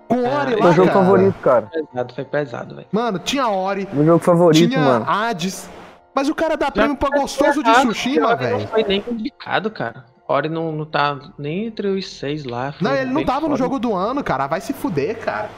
Com 0.08 0.18
Ori 0.24 0.54
É, 0.54 0.56
lá, 0.58 0.64
Meu 0.66 0.74
jogo 0.74 0.88
cara. 0.90 1.00
favorito, 1.06 1.36
cara. 1.42 1.70
Pesado, 1.72 2.14
foi 2.14 2.26
pesado, 2.26 2.76
velho. 2.76 2.88
Mano, 2.92 3.20
tinha 3.20 3.48
Ori, 3.48 3.88
Meu 3.92 4.06
jogo 4.06 4.24
favorito, 4.24 4.70
tinha 4.70 4.80
mano. 4.80 5.06
Hades. 5.08 5.70
Mas 6.16 6.30
o 6.30 6.36
cara 6.36 6.56
dá 6.56 6.70
prêmio 6.70 6.96
pra 6.96 7.10
gostoso 7.10 7.64
de 7.64 7.70
Errado, 7.70 7.88
Tsushima, 7.88 8.28
Ori 8.30 8.38
velho. 8.38 8.60
Não 8.60 8.68
foi 8.68 8.84
nem 8.84 9.04
indicado, 9.10 9.72
cara. 9.72 10.06
Ori 10.28 10.50
não, 10.50 10.72
não 10.72 10.86
tá 10.86 11.18
nem 11.38 11.66
entre 11.66 11.88
os 11.88 12.08
seis 12.10 12.44
lá. 12.46 12.72
foi 12.74 12.88
Não, 12.88 12.96
ele 12.96 13.12
não 13.12 13.26
tava 13.26 13.42
no 13.42 13.48
foda. 13.48 13.58
jogo 13.58 13.80
do 13.80 13.94
ano, 13.96 14.24
cara. 14.24 14.46
Vai 14.48 14.62
se 14.62 14.72
fuder, 14.74 15.18
cara. 15.20 15.50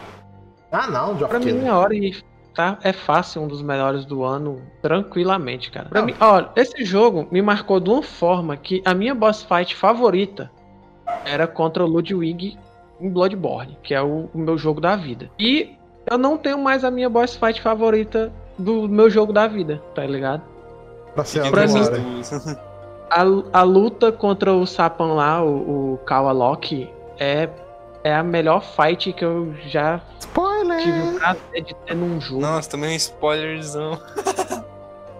Ah, 0.72 0.88
não, 0.88 1.18
Geoff 1.18 1.30
Pra 1.30 1.40
mim, 1.40 1.68
a 1.68 1.78
Ori 1.78 2.24
tá, 2.56 2.80
é 2.82 2.94
fácil, 2.94 3.44
um 3.44 3.48
dos 3.48 3.62
melhores 3.62 4.06
do 4.06 4.24
ano, 4.24 4.62
tranquilamente, 4.82 5.70
cara. 5.70 5.90
Pra 5.90 6.00
Não. 6.00 6.08
mim, 6.08 6.16
olha, 6.20 6.50
esse 6.56 6.84
jogo 6.86 7.28
me 7.30 7.42
marcou 7.42 7.80
de 7.80 7.90
uma 7.90 8.02
forma 8.02 8.56
que 8.56 8.82
a 8.86 8.94
minha 8.94 9.14
boss 9.14 9.44
fight 9.44 9.76
favorita 9.76 10.50
era 11.26 11.46
contra 11.46 11.84
o 11.84 11.88
Ludwig 11.88 12.58
em 13.00 13.10
Bloodborne, 13.10 13.78
que 13.84 13.94
é 13.94 14.02
o, 14.02 14.30
o 14.34 14.38
meu 14.38 14.58
jogo 14.58 14.80
da 14.80 14.96
vida. 14.96 15.30
E 15.38 15.76
eu 16.10 16.18
não 16.18 16.38
tenho 16.38 16.58
mais 16.58 16.84
a 16.84 16.90
minha 16.90 17.10
boss 17.10 17.36
fight 17.36 17.62
favorita 17.62 18.32
do 18.58 18.88
meu 18.88 19.10
jogo 19.10 19.34
da 19.34 19.48
vida, 19.48 19.84
tá 19.94 20.06
ligado? 20.06 20.42
Pra 21.14 21.26
ser 21.26 21.52
pra 21.52 21.68
mim-. 21.68 22.56
A, 23.10 23.60
a 23.60 23.64
luta 23.64 24.12
contra 24.12 24.52
o 24.54 24.66
sapão 24.66 25.16
lá, 25.16 25.44
o, 25.44 25.94
o 25.94 25.98
Kawaloki, 26.00 26.90
é, 27.20 27.50
é 28.06 28.14
a 28.16 28.24
melhor 28.24 28.62
fight 28.62 29.12
que 29.14 29.26
eu 29.26 29.54
já 29.68 30.00
tive 30.00 30.12
o 30.12 30.20
Spoiler! 30.20 31.20
prazer 31.20 31.64
de 31.64 31.76
ter 31.76 31.96
num 31.96 32.22
jogo. 32.22 32.42
Nossa, 32.42 32.70
também 32.70 32.92
um 32.94 32.96
spoilerzão. 32.96 34.00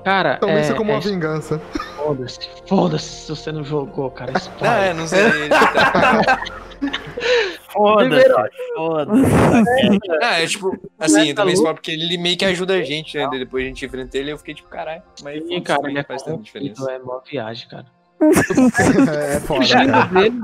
Cara, 0.04 0.38
Tome 0.38 0.54
é, 0.54 0.62
isso 0.62 0.76
como 0.76 0.92
é 0.92 0.94
uma 0.94 1.02
vingança. 1.02 1.60
foda-se, 1.98 2.48
foda-se 2.68 3.10
se 3.26 3.30
você 3.30 3.52
não 3.52 3.64
jogou, 3.64 4.12
cara. 4.12 4.32
Ah, 4.36 4.38
Spoiler. 4.38 4.84
é, 4.84 4.94
não 4.94 5.08
sei. 5.08 5.20
Tá. 6.86 7.58
Foda-se, 7.70 8.30
foda-se. 8.76 10.00
Ah, 10.22 10.42
é 10.42 10.46
tipo, 10.46 10.78
assim, 11.00 11.30
eu 11.30 11.36
também 11.36 11.56
luta- 11.56 11.72
spoiler 11.72 11.74
porque 11.76 11.92
ele 11.92 12.18
meio 12.18 12.38
que 12.38 12.46
ajuda 12.46 12.74
a 12.76 12.84
gente, 12.84 13.18
né? 13.18 13.28
Depois 13.32 13.64
a 13.66 13.68
gente 13.68 13.86
enfrenta 13.86 14.18
ele 14.18 14.30
e 14.30 14.32
eu 14.34 14.38
fiquei 14.38 14.54
tipo, 14.54 14.70
caralho. 14.70 15.02
Mas 15.24 15.44
Sim, 15.48 15.62
cara, 15.62 15.82
não 15.82 15.90
ele 15.90 16.00
é 16.00 16.04
faz 16.04 16.22
tanta 16.22 16.44
diferença. 16.44 16.92
é 16.92 17.00
mó 17.00 17.20
viagem, 17.30 17.68
cara. 17.68 17.86
é 18.22 19.40
foda. 19.40 19.62
fugindo 19.62 19.92
cara. 19.92 20.06
dele, 20.08 20.40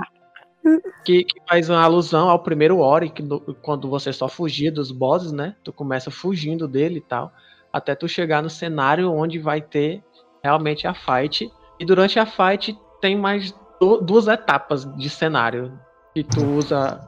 que, 1.04 1.24
que 1.24 1.42
faz 1.48 1.70
uma 1.70 1.82
alusão 1.84 2.30
ao 2.30 2.40
primeiro 2.40 2.80
Ori, 2.80 3.10
que 3.10 3.22
no- 3.24 3.40
quando 3.62 3.90
você 3.90 4.12
só 4.14 4.28
fugia 4.28 4.72
dos 4.72 4.92
bosses, 4.92 5.32
né? 5.32 5.56
Tu 5.64 5.72
começa 5.74 6.12
fugindo 6.12 6.68
dele 6.68 6.98
e 6.98 7.02
tal, 7.02 7.32
até 7.74 7.96
tu 7.96 8.08
chegar 8.08 8.42
no 8.44 8.50
cenário 8.50 9.12
onde 9.12 9.40
vai 9.40 9.62
ter 9.62 10.04
realmente 10.44 10.88
a 10.88 10.94
fight. 10.94 11.52
E 11.80 11.86
durante 11.86 12.20
a 12.20 12.26
fight 12.26 12.78
tem 13.02 13.16
mais 13.18 13.54
du- 13.80 14.02
duas 14.02 14.28
etapas 14.28 14.86
de 14.98 15.10
cenário 15.10 15.74
que 16.14 16.24
tu 16.24 16.44
usa 16.44 17.00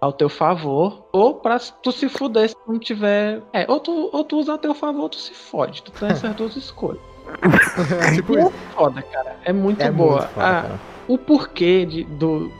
ao 0.00 0.12
teu 0.12 0.28
favor, 0.28 1.06
ou 1.12 1.36
pra 1.36 1.58
tu 1.58 1.92
se 1.92 2.08
fuder 2.08 2.48
se 2.48 2.56
não 2.66 2.78
tiver. 2.78 3.40
É, 3.52 3.64
ou 3.70 3.78
tu, 3.78 4.10
ou 4.12 4.24
tu 4.24 4.36
usa 4.38 4.52
ao 4.52 4.58
teu 4.58 4.74
favor, 4.74 5.02
ou 5.02 5.08
tu 5.08 5.16
se 5.16 5.32
fode. 5.32 5.82
Tu 5.82 5.92
tem 5.92 6.08
essas 6.08 6.34
duas 6.34 6.56
escolhas. 6.56 7.00
É 8.02 8.14
tipo 8.16 8.36
é 8.36 8.42
isso. 8.42 8.52
foda, 8.74 9.00
cara. 9.00 9.36
É 9.44 9.52
muito 9.52 9.80
É 9.80 9.90
boa. 9.90 10.18
muito 10.22 10.28
foda, 10.34 10.46
Ah, 10.46 10.78
o 11.08 11.16
porquê 11.16 11.86
de, 11.86 12.02
do, 12.04 12.50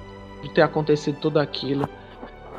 de 0.42 0.50
ter 0.50 0.62
acontecido 0.62 1.18
tudo 1.20 1.38
aquilo. 1.38 1.88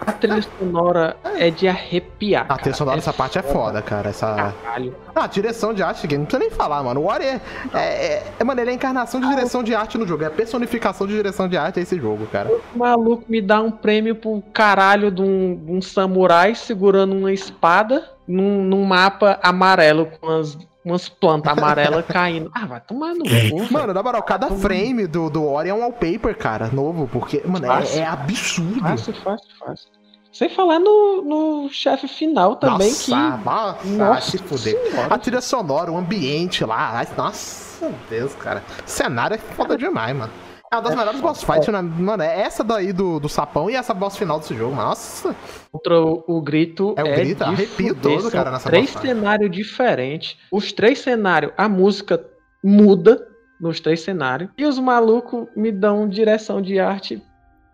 A 0.06 0.12
trilha 0.12 0.42
sonora 0.60 1.16
é 1.38 1.50
de 1.50 1.68
arrepiar. 1.68 2.46
A 2.50 2.58
trilha 2.58 2.76
sonora 2.76 2.96
É 2.96 3.00
dessa 3.00 3.14
parte 3.14 3.38
é 3.38 3.42
foda, 3.42 3.82
cara. 3.82 4.10
Essa. 4.10 4.54
Caralho. 4.64 4.96
Ah, 5.16 5.24
a 5.24 5.28
direção 5.28 5.74
de 5.74 5.82
arte, 5.82 6.08
não 6.18 6.26
precisa 6.26 6.40
nem 6.40 6.50
falar, 6.50 6.84
mano. 6.84 7.02
O 7.02 7.06
Ori 7.06 7.26
é, 7.26 7.42
é, 7.74 8.24
é, 8.38 8.44
mano, 8.44 8.60
ele 8.60 8.72
é 8.72 8.74
a 8.74 8.76
encarnação 8.76 9.22
de 9.22 9.28
direção 9.28 9.64
de 9.64 9.74
arte 9.74 9.98
no 9.98 10.06
jogo. 10.06 10.24
É 10.24 10.28
a 10.28 10.32
personificação 10.32 11.08
de 11.08 11.14
direção 11.14 11.48
de 11.48 11.56
arte 11.56 11.80
é 11.80 11.84
esse 11.84 11.98
jogo, 11.98 12.26
cara. 12.28 12.50
O 12.76 12.80
maluco 12.80 13.24
me 13.30 13.42
dá 13.42 13.62
um 13.62 13.72
prêmio 13.72 14.16
pro 14.16 14.44
caralho 14.54 15.10
de 15.10 15.22
um, 15.22 15.56
de 15.56 15.72
um 15.72 15.82
samurai 15.82 16.54
segurando 16.56 17.16
uma 17.16 17.32
espada 17.32 18.10
num, 18.28 18.64
num 18.64 18.84
mapa 18.84 19.40
amarelo 19.42 20.08
com 20.20 20.30
as, 20.30 20.58
umas 20.86 21.08
plantas 21.10 21.58
amarelas 21.58 22.06
caindo. 22.10 22.52
Ah, 22.54 22.66
vai 22.66 22.82
tomar 22.82 23.14
no 23.14 23.24
cu. 23.24 23.30
velho. 23.30 23.72
Mano, 23.72 23.94
na 23.94 24.04
moral, 24.04 24.24
cada 24.24 24.50
frame 24.52 25.08
do, 25.08 25.30
do 25.30 25.46
Ori 25.46 25.70
é 25.70 25.74
um 25.74 25.80
wallpaper, 25.80 26.38
cara, 26.38 26.68
novo, 26.68 27.08
porque, 27.12 27.42
mano, 27.46 27.66
é, 27.66 27.70
Fácil. 27.70 28.00
é 28.02 28.06
absurdo. 28.06 28.80
Fácil, 28.80 29.14
fácil, 29.16 29.48
fácil. 29.60 29.88
Sem 30.32 30.50
falar 30.50 30.80
no, 30.80 31.22
no 31.22 31.70
chefe 31.70 32.08
final 32.08 32.56
também, 32.56 32.90
nossa, 32.90 33.04
que. 33.06 33.12
nossa, 33.12 33.78
Nossa 33.86 34.32
se 34.32 34.38
fuder. 34.40 34.76
senhora. 34.92 35.14
A 35.14 35.18
trilha 35.20 35.42
sonora, 35.42 35.92
o 35.92 35.98
ambiente 35.98 36.66
lá, 36.66 36.98
ai, 36.98 37.08
nossa, 37.16 37.92
Deus, 38.10 38.34
cara. 38.36 38.64
O 38.84 38.90
cenário 38.90 39.36
é 39.36 39.38
foda 39.38 39.78
demais, 39.78 40.16
mano. 40.16 40.34
É 40.74 40.76
uma 40.76 40.82
das 40.82 40.94
É 40.94 40.96
melhores 40.96 41.22
boss 41.22 41.44
fights, 41.44 41.68
né? 41.68 41.82
mano, 41.82 42.24
é 42.24 42.42
essa 42.42 42.64
daí 42.64 42.92
do, 42.92 43.20
do 43.20 43.30
sapão 43.30 43.70
e 43.70 43.76
essa 43.76 43.94
boss 43.94 44.18
final 44.18 44.40
desse 44.40 44.56
jogo, 44.56 44.76
nossa. 44.76 45.36
Contra 45.72 46.02
o, 46.02 46.24
o 46.28 46.42
grito. 46.42 46.96
É 46.98 47.04
o 47.04 47.16
grito, 47.16 47.44
de 47.44 47.44
arrepio 47.44 47.96
todo, 47.96 48.32
cara, 48.32 48.50
nessa 48.50 48.70
Três 48.70 48.90
cenários 48.90 49.52
diferentes. 49.52 50.36
Os 50.52 50.72
três 50.72 51.00
cenários, 51.00 51.54
a 51.56 51.70
música 51.70 52.26
muda 52.64 53.28
nos 53.62 53.80
três 53.80 54.02
cenários. 54.02 54.50
E 54.58 54.66
os 54.66 54.80
malucos 54.80 55.48
me 55.56 55.72
dão 55.72 56.10
direção 56.10 56.60
de 56.60 56.80
arte. 56.80 57.22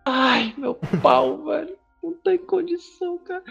Ai, 0.04 0.52
meu 0.58 0.74
pau, 1.02 1.44
velho. 1.48 1.74
Não 2.02 2.12
tem 2.12 2.36
condição, 2.36 3.18
cara. 3.18 3.42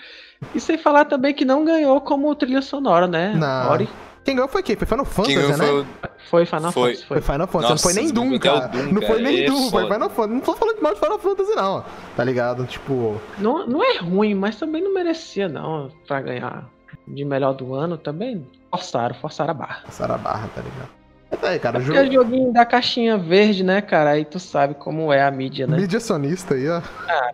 E 0.54 0.60
sem 0.60 0.78
falar 0.78 1.06
também 1.06 1.34
que 1.34 1.46
não 1.46 1.66
ganhou 1.66 2.00
como 2.02 2.34
trilha 2.36 2.62
sonora, 2.62 3.08
né? 3.08 3.34
Não. 3.36 3.72
Ori 3.72 3.90
Quem 4.30 4.36
ganhou 4.36 4.48
foi 4.48 4.62
quem? 4.62 4.76
Foi 4.76 4.86
Final 4.86 5.06
Fantasy, 5.06 5.36
né? 5.38 5.58
foi 5.58 5.82
o 5.82 5.86
foi 6.30 6.46
Final 6.46 6.72
Foi. 6.72 6.92
Fantasy. 6.92 7.08
Foi 7.08 7.22
Foi. 7.22 7.34
Final 7.34 7.48
Fantasy, 7.48 7.72
Nossa, 7.72 7.88
não 7.88 7.94
foi 7.94 8.04
nem 8.04 8.14
Doom, 8.14 8.36
o 8.36 8.40
cara. 8.40 8.68
Doom, 8.68 8.84
não 8.84 9.02
foi 9.02 9.08
cara, 9.08 9.20
nem 9.20 9.44
é 9.44 9.46
Doom, 9.48 9.70
foi. 9.72 9.84
Final 9.92 10.10
Fantasy. 10.12 10.34
Não 10.36 10.42
tô 10.42 10.56
falando 10.56 10.76
de 10.76 10.84
mal 10.84 10.94
de 10.94 11.00
Final 11.00 11.20
Fantasy, 11.20 11.56
não. 11.56 11.86
Tá 12.16 12.24
ligado? 12.24 12.66
Tipo, 12.68 13.20
Não, 13.40 13.66
não 13.66 13.84
é 13.84 13.98
ruim, 13.98 14.36
mas 14.36 14.56
também 14.56 14.84
não 14.84 14.94
merecia, 14.94 15.50
não, 15.50 15.90
pra 16.08 16.22
ganhar 16.22 16.70
de 17.08 17.26
melhor 17.26 17.54
do 17.54 17.74
ano 17.74 17.98
também. 17.98 18.46
Forçaram, 18.70 19.16
forçaram 19.16 19.50
a 19.50 19.54
barra. 19.56 19.82
passaram 19.84 20.14
a 20.14 20.18
barra, 20.20 20.48
tá 20.54 20.62
ligado? 20.62 20.99
Tá 21.38 21.50
aí, 21.50 21.60
cara, 21.60 21.78
o 21.78 21.82
Porque 21.82 21.98
é 21.98 22.04
jogo. 22.04 22.16
joguinho 22.16 22.52
da 22.52 22.66
caixinha 22.66 23.18
verde, 23.18 23.64
né, 23.64 23.82
cara? 23.82 24.12
Aí 24.12 24.26
tu 24.26 24.40
sabe 24.40 24.74
como 24.74 25.14
é 25.14 25.24
a 25.24 25.30
mídia, 25.30 25.68
né? 25.68 25.78
Mídia 25.78 26.00
sonista 26.00 26.56
aí, 26.56 26.68
ó. 26.68 26.82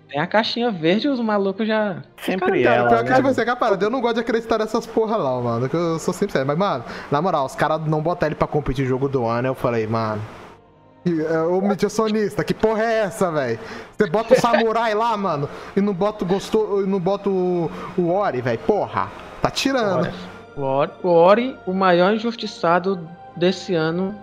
Tem 0.10 0.20
a 0.20 0.28
caixinha 0.28 0.70
verde 0.70 1.08
e 1.08 1.10
os 1.10 1.20
malucos 1.20 1.66
já. 1.68 2.04
Sempre 2.22 2.62
Cara, 2.64 2.76
ela, 2.76 2.90
pior 2.90 3.04
que 3.04 3.10
né? 3.10 3.16
tipo 3.16 3.28
assim, 3.30 3.46
cara, 3.46 3.78
eu 3.82 3.90
não 3.90 4.02
gosto 4.02 4.16
de 4.16 4.22
acreditar 4.22 4.60
nessas 4.60 4.86
porra 4.86 5.16
lá, 5.16 5.40
mano. 5.42 5.70
Que 5.70 5.76
eu 5.76 5.98
sou 5.98 6.14
sempre 6.14 6.34
sério. 6.34 6.46
Mas, 6.46 6.58
mano, 6.58 6.84
na 7.10 7.22
moral, 7.22 7.46
os 7.46 7.56
caras 7.56 7.82
não 7.88 8.02
botaram 8.02 8.32
ele 8.32 8.36
pra 8.36 8.48
competir 8.48 8.86
jogo 8.86 9.08
do 9.08 9.26
ano, 9.26 9.48
eu 9.48 9.56
falei, 9.56 9.88
mano. 9.88 10.22
e, 11.06 11.22
é, 11.22 11.90
sonista, 11.90 12.44
que 12.44 12.54
porra 12.54 12.84
é 12.84 12.94
essa, 13.00 13.32
velho? 13.32 13.60
Você 13.98 14.10
bota 14.10 14.34
o 14.34 14.40
samurai 14.40 14.94
lá, 14.94 15.16
mano, 15.16 15.50
e 15.76 15.80
não 15.82 15.94
bota 15.94 16.26
o 16.26 16.28
gostou, 16.28 16.84
e 16.84 16.86
não 16.86 17.00
bota 17.00 17.30
o, 17.30 17.72
o 17.98 18.12
Ori, 18.12 18.42
velho. 18.42 18.60
Porra, 18.60 19.10
tá 19.42 19.50
tirando. 19.50 20.12
O 20.56 20.62
Ori, 20.62 20.92
o 21.02 21.08
Ori, 21.10 21.58
o 21.66 21.74
maior 21.74 22.14
injustiçado 22.14 23.08
desse 23.36 23.74
ano 23.76 24.16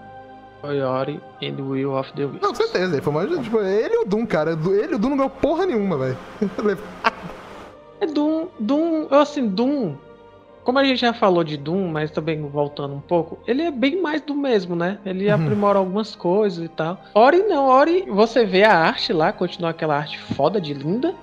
foi 0.60 0.80
Ori 0.80 1.20
and 1.42 1.54
the 1.56 1.62
Will 1.62 1.92
of 1.96 2.12
the 2.14 2.24
Wisps. 2.24 2.40
Não, 2.42 2.54
certeza, 2.54 2.92
ele 2.94 3.02
foi 3.02 3.12
mais. 3.12 3.28
Tipo, 3.40 3.58
ele 3.60 3.94
e 3.94 3.98
o 3.98 4.04
Doom, 4.04 4.24
cara. 4.26 4.52
Ele 4.52 4.92
e 4.92 4.94
o 4.94 4.98
Doom 4.98 5.10
não 5.10 5.16
ganhou 5.16 5.30
porra 5.30 5.66
nenhuma, 5.66 5.96
velho. 5.98 6.16
É 8.00 8.06
Doom, 8.06 8.46
Doom, 8.58 9.06
eu, 9.10 9.20
assim, 9.20 9.46
Doom. 9.48 9.94
Como 10.64 10.78
a 10.78 10.84
gente 10.84 11.00
já 11.00 11.12
falou 11.12 11.42
de 11.42 11.56
Doom, 11.56 11.88
mas 11.88 12.12
também 12.12 12.40
voltando 12.48 12.94
um 12.94 13.00
pouco, 13.00 13.36
ele 13.48 13.62
é 13.62 13.70
bem 13.72 14.00
mais 14.00 14.20
do 14.22 14.32
mesmo, 14.34 14.76
né? 14.76 14.98
Ele 15.04 15.26
Uhum. 15.28 15.34
aprimora 15.34 15.78
algumas 15.80 16.14
coisas 16.14 16.64
e 16.64 16.68
tal. 16.68 17.00
Ori 17.14 17.38
não, 17.48 17.66
Ori, 17.66 18.04
você 18.08 18.44
vê 18.44 18.62
a 18.62 18.72
arte 18.78 19.12
lá, 19.12 19.32
continua 19.32 19.70
aquela 19.70 19.96
arte 19.96 20.20
foda 20.20 20.60
de 20.60 20.72
linda, 20.72 21.14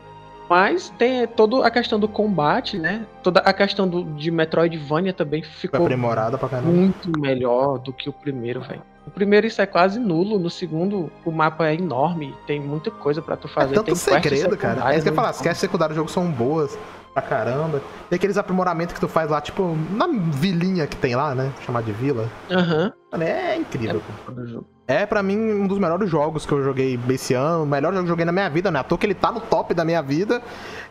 mas 0.49 0.89
tem 0.97 1.27
toda 1.27 1.65
a 1.65 1.69
questão 1.71 1.99
do 1.99 2.07
combate, 2.07 2.77
né? 2.79 3.05
Toda 3.21 3.39
a 3.41 3.53
questão 3.53 3.87
do, 3.87 4.03
de 4.15 4.31
Metroidvania 4.31 5.13
também 5.13 5.43
ficou 5.43 5.81
aprimorada 5.81 6.37
pra 6.37 6.49
caramba. 6.49 6.71
muito 6.71 7.11
melhor 7.19 7.77
do 7.77 7.93
que 7.93 8.09
o 8.09 8.13
primeiro, 8.13 8.61
velho. 8.61 8.81
O 9.05 9.11
primeiro 9.11 9.47
isso 9.47 9.61
é 9.61 9.65
quase 9.65 9.99
nulo, 9.99 10.37
no 10.37 10.49
segundo 10.49 11.11
o 11.25 11.31
mapa 11.31 11.67
é 11.67 11.73
enorme, 11.75 12.35
tem 12.45 12.59
muita 12.59 12.91
coisa 12.91 13.21
pra 13.21 13.35
tu 13.35 13.47
É 13.47 13.51
fazer. 13.51 13.73
tanto 13.75 13.85
tem 13.85 13.95
segredo, 13.95 14.57
cara. 14.57 14.91
É 14.93 14.95
isso 14.95 15.03
que 15.03 15.09
eu 15.09 15.11
ia 15.11 15.11
né? 15.11 15.15
falar, 15.15 15.29
as 15.29 15.41
quests 15.41 15.59
secundárias 15.59 15.95
do 15.95 15.99
jogo 15.99 16.09
são 16.11 16.29
boas 16.29 16.77
pra 17.13 17.21
caramba. 17.21 17.81
Tem 18.09 18.17
aqueles 18.17 18.37
aprimoramentos 18.37 18.93
que 18.93 18.99
tu 18.99 19.07
faz 19.07 19.29
lá, 19.29 19.41
tipo, 19.41 19.75
na 19.91 20.07
vilinha 20.07 20.85
que 20.85 20.95
tem 20.95 21.15
lá, 21.15 21.33
né? 21.33 21.51
Chamar 21.65 21.81
de 21.81 21.91
vila. 21.91 22.29
Aham. 22.51 22.93
Mano, 23.11 23.23
é 23.23 23.55
incrível. 23.57 24.01
jogo. 24.47 24.65
É, 24.89 25.05
pra 25.05 25.21
mim, 25.21 25.37
um 25.37 25.67
dos 25.67 25.77
melhores 25.77 26.09
jogos 26.09 26.47
que 26.47 26.51
eu 26.51 26.63
joguei 26.63 26.99
esse 27.11 27.35
ano. 27.35 27.61
O 27.61 27.65
melhor 27.67 27.91
jogo 27.93 28.01
que 28.01 28.05
eu 28.07 28.13
joguei 28.13 28.25
na 28.25 28.31
minha 28.31 28.49
vida, 28.49 28.71
né? 28.71 28.79
À 28.79 28.83
toa 28.83 28.97
que 28.97 29.05
ele 29.05 29.13
tá 29.13 29.31
no 29.31 29.39
top 29.39 29.71
da 29.75 29.85
minha 29.85 30.01
vida. 30.01 30.41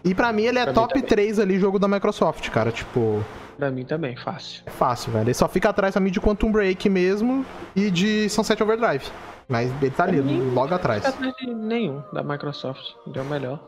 E 0.04 0.14
pra 0.14 0.32
mim, 0.32 0.42
ele 0.44 0.60
é 0.60 0.62
Pra 0.64 0.72
top 0.72 0.94
também. 0.94 1.08
3 1.08 1.40
ali, 1.40 1.58
jogo 1.58 1.80
da 1.80 1.88
Microsoft, 1.88 2.48
cara. 2.50 2.70
Tipo, 2.70 3.24
Pra 3.56 3.72
mim 3.72 3.84
também, 3.84 4.16
fácil. 4.16 4.62
é 4.66 4.70
fácil, 4.70 5.10
velho. 5.10 5.24
Ele 5.24 5.34
só 5.34 5.48
fica 5.48 5.70
atrás 5.70 5.94
pra 5.94 6.00
mim 6.00 6.12
de 6.12 6.20
Quantum 6.20 6.52
Break 6.52 6.88
mesmo 6.88 7.44
e 7.74 7.90
de 7.90 8.28
Sunset 8.28 8.62
Overdrive. 8.62 9.04
Mas 9.48 9.72
ele 9.82 9.90
tá 9.90 10.04
ali, 10.04 10.20
logo 10.20 10.72
atrás. 10.72 11.02
Não 11.02 11.10
fica 11.10 11.28
atrás 11.28 11.34
de 11.36 11.52
nenhum 11.52 12.00
da 12.12 12.22
Microsoft. 12.22 12.84
Deu 13.08 13.24
melhor. 13.24 13.58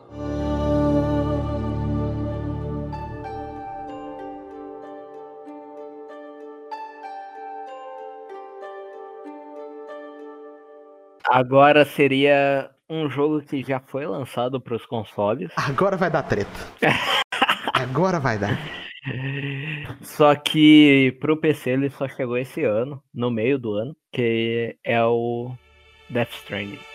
Agora 11.31 11.85
seria 11.85 12.69
um 12.89 13.09
jogo 13.09 13.41
que 13.41 13.63
já 13.63 13.79
foi 13.79 14.05
lançado 14.05 14.59
para 14.59 14.75
os 14.75 14.85
consoles, 14.85 15.49
Agora 15.55 15.95
vai 15.95 16.11
dar 16.11 16.23
treta. 16.23 16.51
Agora 17.73 18.19
vai 18.19 18.37
dar. 18.37 18.59
só 20.01 20.35
que 20.35 21.17
pro 21.21 21.37
PC 21.37 21.69
ele 21.69 21.89
só 21.89 22.05
chegou 22.09 22.37
esse 22.37 22.65
ano, 22.65 23.01
no 23.13 23.31
meio 23.31 23.57
do 23.57 23.71
ano, 23.75 23.95
que 24.11 24.77
é 24.83 25.01
o 25.05 25.55
Death 26.09 26.33
Stranding. 26.33 26.90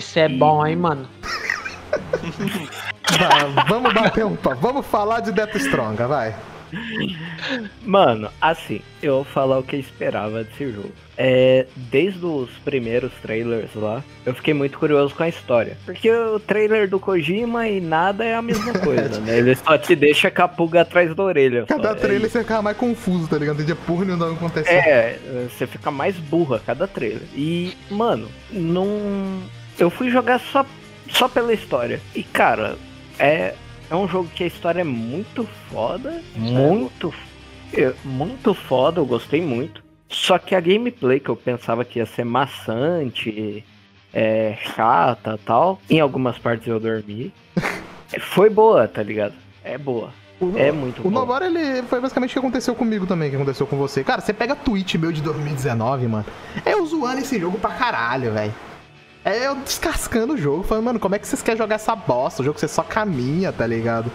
Esse 0.00 0.18
é 0.18 0.28
bom, 0.30 0.66
hein, 0.66 0.76
mano? 0.76 1.06
Vai, 3.18 3.64
vamos 3.68 3.92
bater 3.92 4.24
um 4.24 4.34
papo. 4.34 4.56
Vamos 4.58 4.86
falar 4.86 5.20
de 5.20 5.30
Death 5.30 5.54
Strong, 5.56 6.02
vai. 6.04 6.34
Mano, 7.84 8.30
assim, 8.40 8.80
eu 9.02 9.16
vou 9.16 9.24
falar 9.24 9.58
o 9.58 9.62
que 9.62 9.76
eu 9.76 9.80
esperava 9.80 10.42
desse 10.42 10.72
jogo. 10.72 10.90
É, 11.18 11.66
desde 11.74 12.24
os 12.24 12.48
primeiros 12.64 13.12
trailers 13.20 13.74
lá, 13.74 14.02
eu 14.24 14.32
fiquei 14.34 14.54
muito 14.54 14.78
curioso 14.78 15.14
com 15.14 15.22
a 15.22 15.28
história. 15.28 15.76
Porque 15.84 16.10
o 16.10 16.40
trailer 16.40 16.88
do 16.88 16.98
Kojima 16.98 17.68
e 17.68 17.78
nada 17.78 18.24
é 18.24 18.34
a 18.34 18.40
mesma 18.40 18.72
coisa, 18.78 19.20
né? 19.20 19.36
Ele 19.36 19.54
só 19.54 19.76
te 19.76 19.94
deixa 19.94 20.30
com 20.30 20.42
a 20.42 20.48
pulga 20.48 20.80
atrás 20.80 21.14
da 21.14 21.22
orelha. 21.22 21.66
só. 21.68 21.76
Cada 21.76 21.90
É 21.90 21.94
trailer 21.94 22.30
você 22.30 22.38
ficava 22.38 22.62
mais 22.62 22.76
confuso, 22.76 23.28
tá 23.28 23.36
ligado? 23.36 23.56
Entendia 23.56 23.76
porra 23.76 24.06
nenhuma 24.06 24.32
acontecia. 24.32 24.72
É, 24.72 25.18
você 25.50 25.66
fica 25.66 25.90
mais 25.90 26.16
burra 26.16 26.56
a 26.56 26.60
cada 26.60 26.86
trailer. 26.88 27.22
E, 27.34 27.76
mano, 27.90 28.28
não. 28.50 28.86
Eu 29.80 29.90
fui 29.90 30.10
jogar 30.10 30.38
só, 30.38 30.64
só 31.10 31.26
pela 31.28 31.52
história. 31.52 32.00
E, 32.14 32.22
cara, 32.22 32.76
é, 33.18 33.54
é 33.90 33.94
um 33.96 34.06
jogo 34.06 34.28
que 34.34 34.44
a 34.44 34.46
história 34.46 34.82
é 34.82 34.84
muito 34.84 35.48
foda. 35.72 36.22
Muito. 36.36 37.12
é, 37.72 37.92
Muito 38.04 38.54
foda, 38.54 39.00
eu 39.00 39.06
gostei 39.06 39.40
muito. 39.40 39.82
Só 40.08 40.38
que 40.38 40.54
a 40.54 40.60
gameplay 40.60 41.18
que 41.20 41.28
eu 41.30 41.36
pensava 41.36 41.84
que 41.84 41.98
ia 41.98 42.06
ser 42.06 42.24
maçante, 42.24 43.64
é, 44.12 44.56
chata 44.74 45.38
tal. 45.44 45.80
Em 45.88 46.00
algumas 46.00 46.36
partes 46.38 46.66
eu 46.66 46.78
dormi. 46.80 47.32
Foi 48.20 48.50
boa, 48.50 48.86
tá 48.88 49.02
ligado? 49.02 49.34
É 49.64 49.78
boa. 49.78 50.10
O- 50.40 50.56
É 50.58 50.72
muito 50.72 51.06
O. 51.06 51.10
Novara, 51.10 51.46
ele 51.46 51.82
foi 51.82 52.00
basicamente 52.00 52.30
o 52.30 52.32
que 52.32 52.38
aconteceu 52.38 52.74
comigo 52.74 53.06
também, 53.06 53.28
que 53.30 53.36
aconteceu 53.36 53.66
com 53.66 53.76
você. 53.76 54.02
Cara, 54.02 54.20
você 54.22 54.32
pega 54.32 54.56
tweet 54.56 54.96
meu 54.98 55.12
de 55.12 55.20
2019, 55.22 56.08
mano. 56.08 56.24
É 56.64 56.72
eu 56.72 56.84
zoando 56.86 57.20
esse 57.20 57.38
jogo 57.38 57.58
pra 57.58 57.70
caralho, 57.70 58.32
velho. 58.32 58.52
É 59.24 59.46
eu 59.46 59.54
descascando 59.56 60.32
o 60.32 60.36
jogo, 60.36 60.62
falando, 60.62 60.84
mano, 60.84 61.00
como 61.00 61.14
é 61.14 61.18
que 61.18 61.26
vocês 61.26 61.42
querem 61.42 61.58
jogar 61.58 61.74
essa 61.74 61.94
bosta? 61.94 62.40
O 62.40 62.44
jogo 62.44 62.54
que 62.54 62.60
você 62.60 62.68
só 62.68 62.82
caminha, 62.82 63.52
tá 63.52 63.66
ligado? 63.66 64.10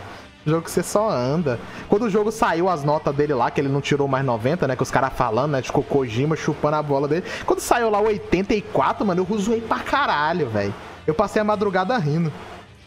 O 0.46 0.50
jogo 0.50 0.64
que 0.64 0.72
você 0.72 0.82
só 0.82 1.10
anda. 1.10 1.60
Quando 1.88 2.04
o 2.04 2.10
jogo 2.10 2.32
saiu 2.32 2.68
as 2.68 2.84
notas 2.84 3.16
dele 3.16 3.34
lá, 3.34 3.52
que 3.52 3.62
ele 3.62 3.70
não 3.70 3.82
tirou 3.82 4.08
mais 4.08 4.26
90, 4.26 4.68
né? 4.68 4.76
Que 4.76 4.82
os 4.82 4.90
caras 4.90 5.14
falando, 5.14 5.52
né? 5.52 5.62
Tipo, 5.62 5.84
Kojima 5.84 6.36
chupando 6.36 6.76
a 6.78 6.84
bola 6.84 7.08
dele. 7.08 7.24
Quando 7.46 7.60
saiu 7.60 7.90
lá 7.90 8.00
o 8.00 8.06
84, 8.06 9.06
mano, 9.06 9.28
eu 9.30 9.38
zoei 9.38 9.62
pra 9.62 9.80
caralho, 9.80 10.50
velho. 10.50 10.74
Eu 11.06 11.14
passei 11.14 11.40
a 11.40 11.46
madrugada 11.46 11.96
rindo. 11.98 12.32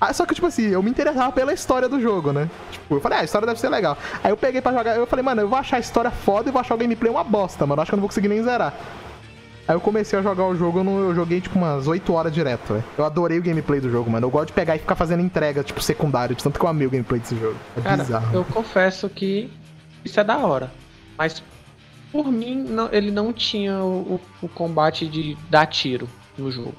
Ah, 0.01 0.13
só 0.13 0.27
que, 0.27 0.35
tipo 0.35 0.47
assim, 0.47 0.69
eu 0.69 0.83
me 0.83 0.91
interessava 0.91 1.31
pela 1.33 1.53
história 1.53 1.89
do 1.89 2.01
jogo, 2.01 2.33
né? 2.33 2.49
Tipo, 2.71 2.97
eu 2.97 3.01
falei, 3.01 3.19
ah, 3.19 3.21
a 3.23 3.25
história 3.25 3.47
deve 3.47 3.59
ser 3.59 3.69
legal. 3.69 3.97
Aí 4.23 4.31
eu 4.31 4.37
peguei 4.37 4.61
pra 4.61 4.73
jogar, 4.73 4.97
eu 4.97 5.07
falei, 5.07 5.25
mano, 5.25 5.41
eu 5.41 5.49
vou 5.49 5.59
achar 5.59 5.77
a 5.77 5.81
história 5.81 6.11
foda 6.11 6.49
e 6.49 6.53
vou 6.53 6.61
achar 6.61 6.75
o 6.75 6.79
gameplay 6.79 7.11
uma 7.11 7.25
bosta, 7.25 7.67
mano. 7.67 7.83
Acho 7.83 7.91
que 7.91 7.95
eu 7.95 7.97
não 7.97 8.03
vou 8.03 8.09
conseguir 8.09 8.29
nem 8.29 8.43
zerar. 8.43 8.75
Aí 9.69 9.75
eu 9.77 9.81
comecei 9.81 10.19
a 10.19 10.23
jogar 10.23 10.47
o 10.47 10.57
jogo, 10.57 10.79
eu, 10.79 10.85
não- 10.85 10.99
eu 11.01 11.15
joguei 11.15 11.41
tipo 11.43 11.59
umas 11.59 11.87
8 11.87 12.11
horas 12.15 12.33
direto, 12.33 12.73
velho. 12.73 12.85
Eu 12.97 13.05
adorei 13.05 13.39
o 13.39 13.43
gameplay 13.43 13.79
do 13.81 13.91
jogo, 13.91 14.11
mano. 14.11 14.25
Eu 14.27 14.31
gosto 14.31 14.47
de 14.47 14.55
pegar 14.55 14.75
e 14.75 14.79
ficar 14.79 14.95
fazendo 14.95 15.23
entrega, 15.23 15.63
tipo, 15.63 15.81
secundário, 15.83 16.35
de 16.35 16.43
tanto 16.43 16.59
que 16.59 16.65
eu 16.65 16.69
amei 16.71 16.87
o 16.87 16.91
gameplay 16.91 17.21
desse 17.21 17.37
jogo. 17.39 17.57
É 17.77 17.81
Cara, 17.83 18.03
bizarro. 18.03 18.35
eu 18.35 18.45
confesso 18.47 19.09
que 19.11 19.51
isso 20.03 20.19
é 20.19 20.25
da 20.25 20.39
hora. 20.39 20.73
Mas 21.19 21.43
por 22.11 22.33
mim, 22.33 22.55
não- 22.67 22.89
ele 22.91 23.11
não 23.11 23.31
tinha 23.31 23.75
o, 23.83 24.15
o- 24.15 24.21
o 24.47 24.49
combate 24.49 25.07
de 25.07 25.37
dar 25.51 25.67
tiro 25.67 26.09
no 26.39 26.51
jogo. 26.51 26.75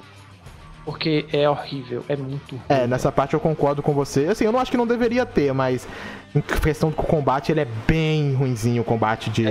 Porque 0.84 1.26
é 1.32 1.48
horrível, 1.48 2.02
é 2.08 2.16
muito 2.16 2.56
ruim. 2.56 2.62
É, 2.68 2.86
nessa 2.86 3.12
parte 3.12 3.34
eu 3.34 3.40
concordo 3.40 3.82
com 3.82 3.92
você. 3.92 4.26
Assim, 4.26 4.44
eu 4.46 4.50
não 4.50 4.58
acho 4.58 4.70
que 4.70 4.76
não 4.76 4.86
deveria 4.86 5.24
ter, 5.24 5.52
mas 5.52 5.86
em 6.34 6.40
questão 6.40 6.90
do 6.90 6.96
combate, 6.96 7.50
ele 7.50 7.60
é 7.60 7.66
bem 7.86 8.34
ruinzinho 8.34 8.82
o 8.82 8.84
combate 8.84 9.30
de. 9.30 9.46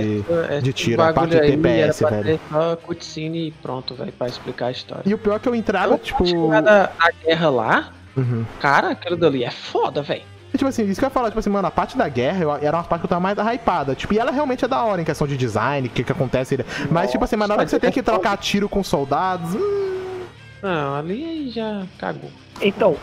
É, 0.48 0.60
de 0.60 0.70
esse 0.70 0.72
tiro, 0.72 1.02
a 1.02 1.12
parte 1.12 1.32
de 1.32 1.40
TPS, 1.40 2.00
velho. 2.00 2.40
só 2.50 2.76
cutscene 2.76 3.48
e 3.48 3.50
pronto, 3.50 3.94
velho, 3.94 4.12
pra 4.12 4.26
explicar 4.26 4.66
a 4.66 4.70
história. 4.70 5.02
E 5.04 5.12
o 5.12 5.18
pior 5.18 5.36
é 5.36 5.38
que 5.38 5.48
eu 5.48 5.54
entrava, 5.54 5.98
tipo. 5.98 6.50
A 6.52 6.60
da 6.60 6.90
a 6.98 7.10
guerra 7.10 7.50
lá, 7.50 7.92
Uhum. 8.16 8.44
cara, 8.60 8.90
aquilo 8.90 9.16
dali 9.16 9.44
é 9.44 9.50
foda, 9.50 10.02
velho. 10.02 10.22
Tipo 10.52 10.66
assim, 10.66 10.84
isso 10.88 10.98
que 10.98 11.04
eu 11.04 11.08
ia 11.08 11.10
falar, 11.12 11.28
tipo 11.28 11.38
assim, 11.38 11.48
mano, 11.50 11.68
a 11.68 11.70
parte 11.70 11.96
da 11.96 12.08
guerra 12.08 12.42
eu- 12.42 12.56
era 12.56 12.76
uma 12.76 12.82
parte 12.82 13.02
que 13.02 13.06
eu 13.06 13.08
tava 13.10 13.20
mais 13.20 13.38
hypada. 13.38 13.94
Tipo, 13.94 14.14
e 14.14 14.18
ela 14.18 14.32
realmente 14.32 14.64
é 14.64 14.68
da 14.68 14.82
hora 14.82 15.00
em 15.00 15.04
questão 15.04 15.24
de 15.26 15.36
design, 15.36 15.86
o 15.86 15.90
que, 15.90 16.02
que 16.02 16.10
acontece. 16.10 16.58
Mas, 16.90 17.12
tipo 17.12 17.22
assim, 17.22 17.36
mas 17.36 17.46
na 17.48 17.54
hora 17.54 17.64
que 17.64 17.70
você 17.70 17.78
tem 17.78 17.92
que 17.92 18.02
trocar 18.02 18.36
tiro 18.36 18.68
com 18.68 18.82
soldados. 18.82 19.54
hum, 19.54 20.20
Não, 20.60 20.96
ali 20.96 21.50
já 21.50 21.84
cagou. 21.98 22.30
Então, 22.60 22.96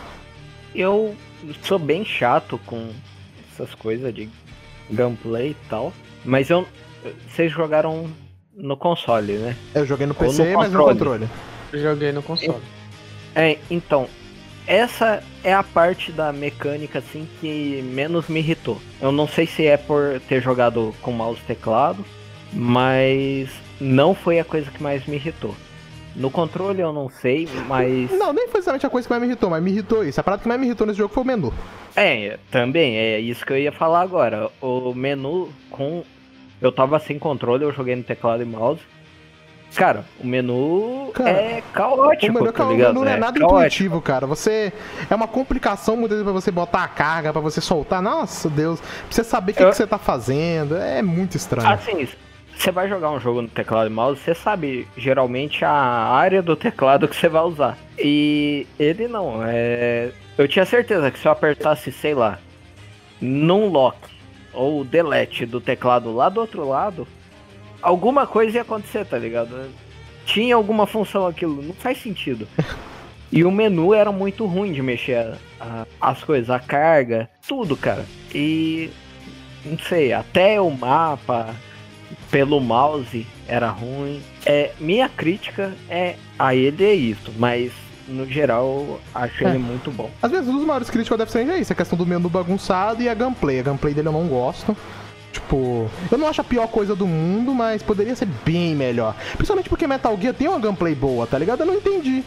eu 0.74 1.14
sou 1.62 1.78
bem 1.78 2.04
chato 2.04 2.60
com 2.66 2.90
essas 3.58 3.74
coisas 3.74 4.14
de 4.14 4.28
gameplay 4.90 5.50
e 5.50 5.68
tal. 5.68 5.92
Mas 6.24 6.50
eu. 6.50 6.66
Vocês 7.28 7.50
jogaram 7.52 8.10
no 8.54 8.76
console, 8.76 9.34
né? 9.34 9.56
eu 9.74 9.86
joguei 9.86 10.06
no 10.06 10.14
PC, 10.14 10.50
no 10.50 10.58
mas 10.58 10.72
no 10.72 10.84
controle. 10.84 11.28
joguei 11.72 12.12
no 12.12 12.22
console. 12.22 12.62
É, 13.34 13.58
então. 13.70 14.08
Essa 14.66 15.22
é 15.42 15.54
a 15.54 15.62
parte 15.62 16.12
da 16.12 16.30
mecânica 16.30 16.98
assim 16.98 17.26
que 17.40 17.80
menos 17.82 18.28
me 18.28 18.40
irritou. 18.40 18.78
Eu 19.00 19.10
não 19.10 19.26
sei 19.26 19.46
se 19.46 19.64
é 19.66 19.78
por 19.78 20.20
ter 20.28 20.42
jogado 20.42 20.94
com 21.00 21.10
mouse 21.10 21.40
e 21.42 21.46
teclado, 21.46 22.04
mas 22.52 23.48
não 23.80 24.14
foi 24.14 24.38
a 24.38 24.44
coisa 24.44 24.70
que 24.70 24.82
mais 24.82 25.06
me 25.06 25.16
irritou. 25.16 25.54
No 26.18 26.30
controle 26.30 26.80
eu 26.80 26.92
não 26.92 27.08
sei, 27.08 27.48
mas 27.68 28.10
Não, 28.10 28.32
nem 28.32 28.48
foi 28.48 28.58
exatamente 28.60 28.84
a 28.84 28.90
coisa 28.90 29.06
que 29.06 29.12
mais 29.12 29.22
me 29.22 29.28
irritou, 29.28 29.48
mas 29.48 29.62
me 29.62 29.70
irritou 29.70 30.04
isso. 30.04 30.20
A 30.20 30.22
parada 30.24 30.42
que 30.42 30.48
mais 30.48 30.60
me 30.60 30.66
irritou 30.66 30.86
nesse 30.86 30.98
jogo 30.98 31.14
foi 31.14 31.22
o 31.22 31.26
menu. 31.26 31.54
É, 31.94 32.38
também, 32.50 32.96
é 32.96 33.20
isso 33.20 33.46
que 33.46 33.52
eu 33.52 33.58
ia 33.58 33.70
falar 33.72 34.00
agora. 34.02 34.50
O 34.60 34.92
menu 34.94 35.48
com. 35.70 36.02
Eu 36.60 36.72
tava 36.72 36.98
sem 36.98 37.18
controle, 37.18 37.62
eu 37.64 37.72
joguei 37.72 37.94
no 37.94 38.02
teclado 38.02 38.42
e 38.42 38.44
mouse. 38.44 38.80
Cara, 39.76 40.04
o 40.18 40.26
menu 40.26 41.10
Cara, 41.12 41.30
é 41.30 41.62
caótico, 41.74 42.32
o 42.32 42.34
menu, 42.40 42.52
tá 42.52 42.66
o 42.66 42.72
ligado? 42.72 42.94
menu 42.94 43.04
não 43.04 43.12
é 43.12 43.16
nada 43.18 43.38
caótico. 43.38 43.56
intuitivo, 43.58 44.00
cara. 44.00 44.26
Você. 44.26 44.72
É 45.10 45.14
uma 45.14 45.28
complicação 45.28 45.94
muitas 45.94 46.16
vezes 46.18 46.24
pra 46.24 46.32
você 46.32 46.50
botar 46.50 46.82
a 46.84 46.88
carga, 46.88 47.32
pra 47.32 47.40
você 47.42 47.60
soltar. 47.60 48.00
Nossa, 48.02 48.48
Deus. 48.48 48.80
Pra 48.80 48.88
você 49.10 49.22
saber 49.22 49.52
o 49.52 49.54
que, 49.54 49.62
Eu- 49.62 49.70
que 49.70 49.76
você 49.76 49.86
tá 49.86 49.98
fazendo. 49.98 50.74
É 50.76 51.00
muito 51.02 51.36
estranho. 51.36 51.68
Assim, 51.68 52.08
você 52.62 52.70
vai 52.72 52.88
jogar 52.88 53.10
um 53.10 53.20
jogo 53.20 53.42
no 53.42 53.48
teclado 53.48 53.86
e 53.88 53.92
mouse, 53.92 54.20
você 54.20 54.34
sabe 54.34 54.86
geralmente 54.96 55.64
a 55.64 55.70
área 55.72 56.42
do 56.42 56.56
teclado 56.56 57.06
que 57.08 57.16
você 57.16 57.28
vai 57.28 57.42
usar. 57.42 57.78
E 57.98 58.66
ele 58.78 59.06
não, 59.08 59.40
é. 59.44 60.10
Eu 60.36 60.46
tinha 60.48 60.64
certeza 60.64 61.10
que 61.10 61.18
se 61.18 61.26
eu 61.26 61.32
apertasse, 61.32 61.90
sei 61.92 62.14
lá, 62.14 62.38
num 63.20 63.68
lock 63.68 63.96
ou 64.52 64.84
delete 64.84 65.44
do 65.46 65.60
teclado 65.60 66.14
lá 66.14 66.28
do 66.28 66.40
outro 66.40 66.66
lado, 66.68 67.06
alguma 67.82 68.26
coisa 68.26 68.58
ia 68.58 68.62
acontecer, 68.62 69.04
tá 69.04 69.18
ligado? 69.18 69.70
Tinha 70.26 70.54
alguma 70.54 70.86
função 70.86 71.26
aquilo, 71.26 71.62
não 71.62 71.74
faz 71.74 71.98
sentido. 71.98 72.46
E 73.30 73.44
o 73.44 73.50
menu 73.52 73.92
era 73.92 74.10
muito 74.10 74.46
ruim 74.46 74.72
de 74.72 74.80
mexer 74.80 75.16
a- 75.18 75.36
a- 75.60 75.86
as 76.00 76.24
coisas, 76.24 76.48
a 76.48 76.58
carga, 76.58 77.28
tudo, 77.46 77.76
cara. 77.76 78.06
E 78.34 78.88
não 79.66 79.78
sei, 79.78 80.14
até 80.14 80.58
o 80.58 80.70
mapa 80.70 81.54
pelo 82.30 82.60
mouse 82.60 83.26
era 83.46 83.68
ruim. 83.68 84.22
É, 84.44 84.72
minha 84.78 85.08
crítica 85.08 85.72
é 85.88 86.16
a 86.38 86.54
ele 86.54 86.84
é 86.84 86.94
isso, 86.94 87.32
mas 87.38 87.72
no 88.06 88.26
geral 88.26 89.00
acho 89.14 89.44
É. 89.44 89.50
ele 89.50 89.58
muito 89.58 89.90
bom. 89.90 90.10
Às 90.22 90.30
vezes, 90.30 90.48
um 90.48 90.56
dos 90.56 90.64
maiores 90.66 90.88
críticos 90.90 91.16
Death 91.18 91.28
Stranding 91.28 91.52
é 91.52 91.60
isso, 91.60 91.72
a 91.72 91.76
questão 91.76 91.96
do 91.98 92.06
menu 92.06 92.28
bagunçado 92.28 93.02
e 93.02 93.08
a 93.08 93.14
gameplay. 93.14 93.60
A 93.60 93.62
gameplay 93.62 93.92
dele 93.94 94.08
eu 94.08 94.12
não 94.12 94.26
gosto. 94.26 94.76
Tipo, 95.30 95.90
eu 96.10 96.16
não 96.16 96.26
acho 96.26 96.40
a 96.40 96.44
pior 96.44 96.66
coisa 96.68 96.96
do 96.96 97.06
mundo, 97.06 97.54
mas 97.54 97.82
poderia 97.82 98.16
ser 98.16 98.26
bem 98.44 98.74
melhor. 98.74 99.14
Principalmente 99.34 99.68
porque 99.68 99.86
Metal 99.86 100.16
Gear 100.20 100.32
tem 100.34 100.48
uma 100.48 100.58
gameplay 100.58 100.94
boa, 100.94 101.26
tá 101.26 101.38
ligado? 101.38 101.60
Eu 101.60 101.66
não 101.66 101.74
entendi. 101.74 102.24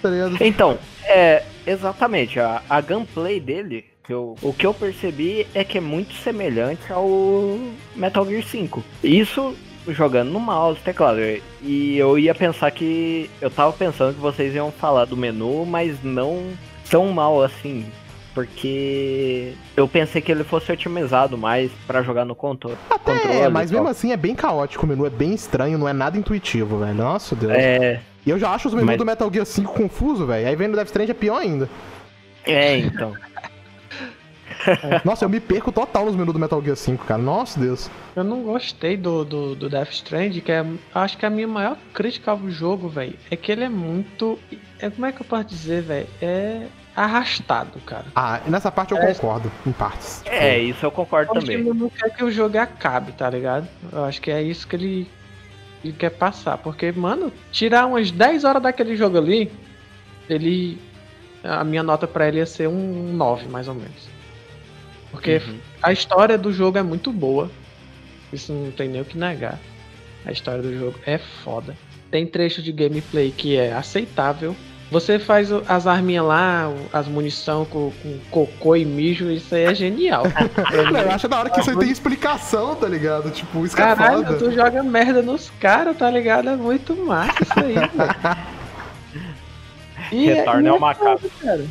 Tá 0.00 0.08
ligado? 0.08 0.36
Então, 0.40 0.78
é 1.04 1.42
exatamente 1.66 2.38
a, 2.38 2.62
a 2.70 2.80
gameplay 2.80 3.40
dele. 3.40 3.84
Que 4.06 4.12
eu- 4.12 4.34
o 4.42 4.52
que 4.52 4.66
eu 4.66 4.72
percebi 4.72 5.46
é 5.54 5.64
que 5.64 5.78
é 5.78 5.80
muito 5.80 6.14
semelhante 6.14 6.92
ao 6.92 7.06
Metal 7.94 8.24
Gear 8.26 8.42
5. 8.44 8.82
Isso 9.02 9.54
jogando 9.88 10.30
no 10.30 10.40
mouse, 10.40 10.80
teclado. 10.80 11.18
E 11.62 11.96
eu 11.96 12.18
ia 12.18 12.34
pensar 12.34 12.70
que. 12.70 13.30
Eu 13.40 13.50
tava 13.50 13.72
pensando 13.72 14.14
que 14.14 14.20
vocês 14.20 14.54
iam 14.54 14.70
falar 14.72 15.04
do 15.04 15.16
menu, 15.16 15.64
mas 15.66 16.02
não 16.02 16.42
tão 16.90 17.08
mal 17.12 17.42
assim. 17.42 17.86
Porque 18.34 19.54
eu 19.76 19.88
pensei 19.88 20.20
que 20.20 20.30
ele 20.30 20.44
fosse 20.44 20.70
otimizado 20.70 21.38
mais 21.38 21.70
pra 21.86 22.02
jogar 22.02 22.24
no 22.26 22.34
controle. 22.34 22.76
Até 22.90 23.12
é, 23.12 23.18
controle 23.18 23.48
mas 23.48 23.70
e 23.70 23.72
tal. 23.74 23.82
mesmo 23.82 23.90
assim 23.90 24.12
é 24.12 24.16
bem 24.16 24.34
caótico 24.34 24.84
o 24.84 24.88
menu, 24.88 25.06
é 25.06 25.10
bem 25.10 25.32
estranho, 25.34 25.78
não 25.78 25.88
é 25.88 25.92
nada 25.94 26.18
intuitivo, 26.18 26.78
velho. 26.80 26.94
Nossa 26.94 27.34
Deus. 27.34 27.52
É, 27.54 28.00
E 28.26 28.30
eu 28.30 28.38
já 28.38 28.50
acho 28.50 28.68
os 28.68 28.74
menus 28.74 28.88
Mas- 28.88 28.98
do 28.98 29.06
Metal 29.06 29.30
Gear 29.32 29.46
5 29.46 29.72
confuso, 29.72 30.26
velho. 30.26 30.46
Aí 30.48 30.54
vem 30.56 30.68
no 30.68 30.74
Death 30.76 30.88
Stranding 30.88 31.12
é 31.12 31.14
pior 31.14 31.38
ainda. 31.40 31.68
é, 32.44 32.76
então. 32.78 33.12
Nossa, 35.04 35.24
eu 35.24 35.28
me 35.28 35.40
perco 35.40 35.70
total 35.72 36.06
nos 36.06 36.16
menus 36.16 36.32
do 36.32 36.38
Metal 36.38 36.62
Gear 36.62 36.76
5, 36.76 37.04
cara. 37.04 37.20
Nossa 37.22 37.58
Deus. 37.60 37.90
Eu 38.14 38.24
não 38.24 38.42
gostei 38.42 38.96
do, 38.96 39.24
do, 39.24 39.54
do 39.54 39.68
Death 39.68 39.90
Strand, 39.92 40.40
que 40.40 40.50
é. 40.52 40.64
Acho 40.94 41.16
que 41.18 41.26
a 41.26 41.30
minha 41.30 41.46
maior 41.48 41.76
crítica 41.92 42.30
ao 42.30 42.48
jogo, 42.50 42.88
velho, 42.88 43.14
é 43.30 43.36
que 43.36 43.50
ele 43.52 43.64
é 43.64 43.68
muito. 43.68 44.38
É, 44.78 44.90
como 44.90 45.06
é 45.06 45.12
que 45.12 45.20
eu 45.20 45.26
posso 45.26 45.44
dizer, 45.44 45.82
velho? 45.82 46.06
É 46.20 46.66
arrastado, 46.94 47.78
cara. 47.84 48.06
Ah, 48.14 48.40
nessa 48.46 48.72
parte 48.72 48.92
eu 48.92 48.98
É. 48.98 49.12
concordo, 49.12 49.52
em 49.66 49.72
partes. 49.72 50.22
É, 50.24 50.58
isso 50.58 50.84
eu 50.86 50.90
concordo 50.90 51.30
O 51.32 51.34
também. 51.40 51.58
time 51.58 51.78
não 51.78 51.90
quer 51.90 52.08
que 52.10 52.24
o 52.24 52.30
jogo 52.30 52.56
acabe, 52.58 53.12
tá 53.12 53.28
ligado? 53.28 53.68
Eu 53.92 54.04
acho 54.06 54.20
que 54.22 54.30
é 54.30 54.42
isso 54.42 54.66
que 54.66 54.76
ele, 54.76 55.10
ele 55.84 55.92
quer 55.92 56.10
passar. 56.10 56.56
Porque, 56.56 56.90
mano, 56.92 57.30
tirar 57.52 57.84
umas 57.86 58.10
10 58.10 58.44
horas 58.44 58.62
daquele 58.62 58.96
jogo 58.96 59.18
ali 59.18 59.52
ele. 60.28 60.78
A 61.44 61.62
minha 61.62 61.82
nota 61.82 62.08
pra 62.08 62.26
ele 62.26 62.38
ia 62.38 62.46
ser 62.46 62.66
um 62.66 63.12
9, 63.12 63.46
mais 63.48 63.68
ou 63.68 63.74
menos. 63.74 64.08
Porque 65.16 65.36
Uhum. 65.46 65.58
a 65.82 65.92
história 65.92 66.36
do 66.36 66.52
jogo 66.52 66.76
é 66.76 66.82
muito 66.82 67.10
boa. 67.10 67.50
Isso 68.30 68.52
não 68.52 68.70
tem 68.70 68.86
nem 68.88 69.00
o 69.00 69.04
que 69.04 69.16
negar. 69.16 69.58
A 70.26 70.30
história 70.30 70.60
do 70.60 70.76
jogo 70.78 70.98
é 71.06 71.16
foda. 71.16 71.74
Tem 72.10 72.26
trecho 72.26 72.60
de 72.60 72.70
gameplay 72.70 73.30
que 73.30 73.56
é 73.56 73.72
aceitável. 73.72 74.54
Você 74.90 75.18
faz 75.18 75.48
as 75.68 75.86
arminhas 75.86 76.24
lá, 76.26 76.70
as 76.92 77.08
munição 77.08 77.64
com, 77.64 77.90
com 78.02 78.18
cocô 78.30 78.76
e 78.76 78.84
mijo, 78.84 79.30
isso 79.30 79.54
aí 79.54 79.64
é 79.64 79.74
genial. 79.74 80.24
Não, 80.92 81.00
eu 81.00 81.10
acho 81.10 81.26
da 81.26 81.38
hora 81.40 81.50
que 81.50 81.60
isso 81.60 81.70
aí 81.70 81.78
tem 81.78 81.90
explicação, 81.90 82.76
tá 82.76 82.86
ligado? 82.86 83.30
Tipo, 83.30 83.64
isso 83.64 83.74
que 83.74 83.82
é 83.82 83.86
Caralho, 83.86 84.24
foda. 84.24 84.38
tu 84.38 84.52
joga 84.52 84.82
merda 84.82 85.22
nos 85.22 85.50
caras, 85.58 85.96
tá 85.96 86.08
ligado? 86.10 86.50
É 86.50 86.56
muito 86.56 86.94
massa 86.94 87.42
isso 87.42 87.58
aí, 87.58 87.74
velho. 87.74 87.96
Ao 90.72 90.78
macaco. 90.78 91.18
foda, 91.18 91.30
cara. 91.42 91.66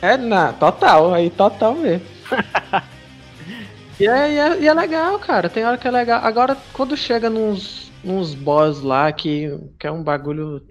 É, 0.00 0.16
na, 0.16 0.52
total, 0.52 1.14
aí 1.14 1.30
total 1.30 1.74
mesmo. 1.76 2.04
E, 4.00 4.06
é, 4.06 4.32
e, 4.32 4.38
é, 4.38 4.60
e 4.60 4.68
é 4.68 4.74
legal, 4.74 5.18
cara. 5.18 5.48
Tem 5.48 5.64
hora 5.64 5.78
que 5.78 5.86
é 5.86 5.90
legal. 5.90 6.20
Agora, 6.24 6.56
quando 6.72 6.96
chega 6.96 7.28
nos, 7.30 7.90
nos 8.02 8.34
boss 8.34 8.82
lá, 8.82 9.12
que, 9.12 9.56
que 9.78 9.86
é 9.86 9.92
um 9.92 10.02
bagulho 10.02 10.62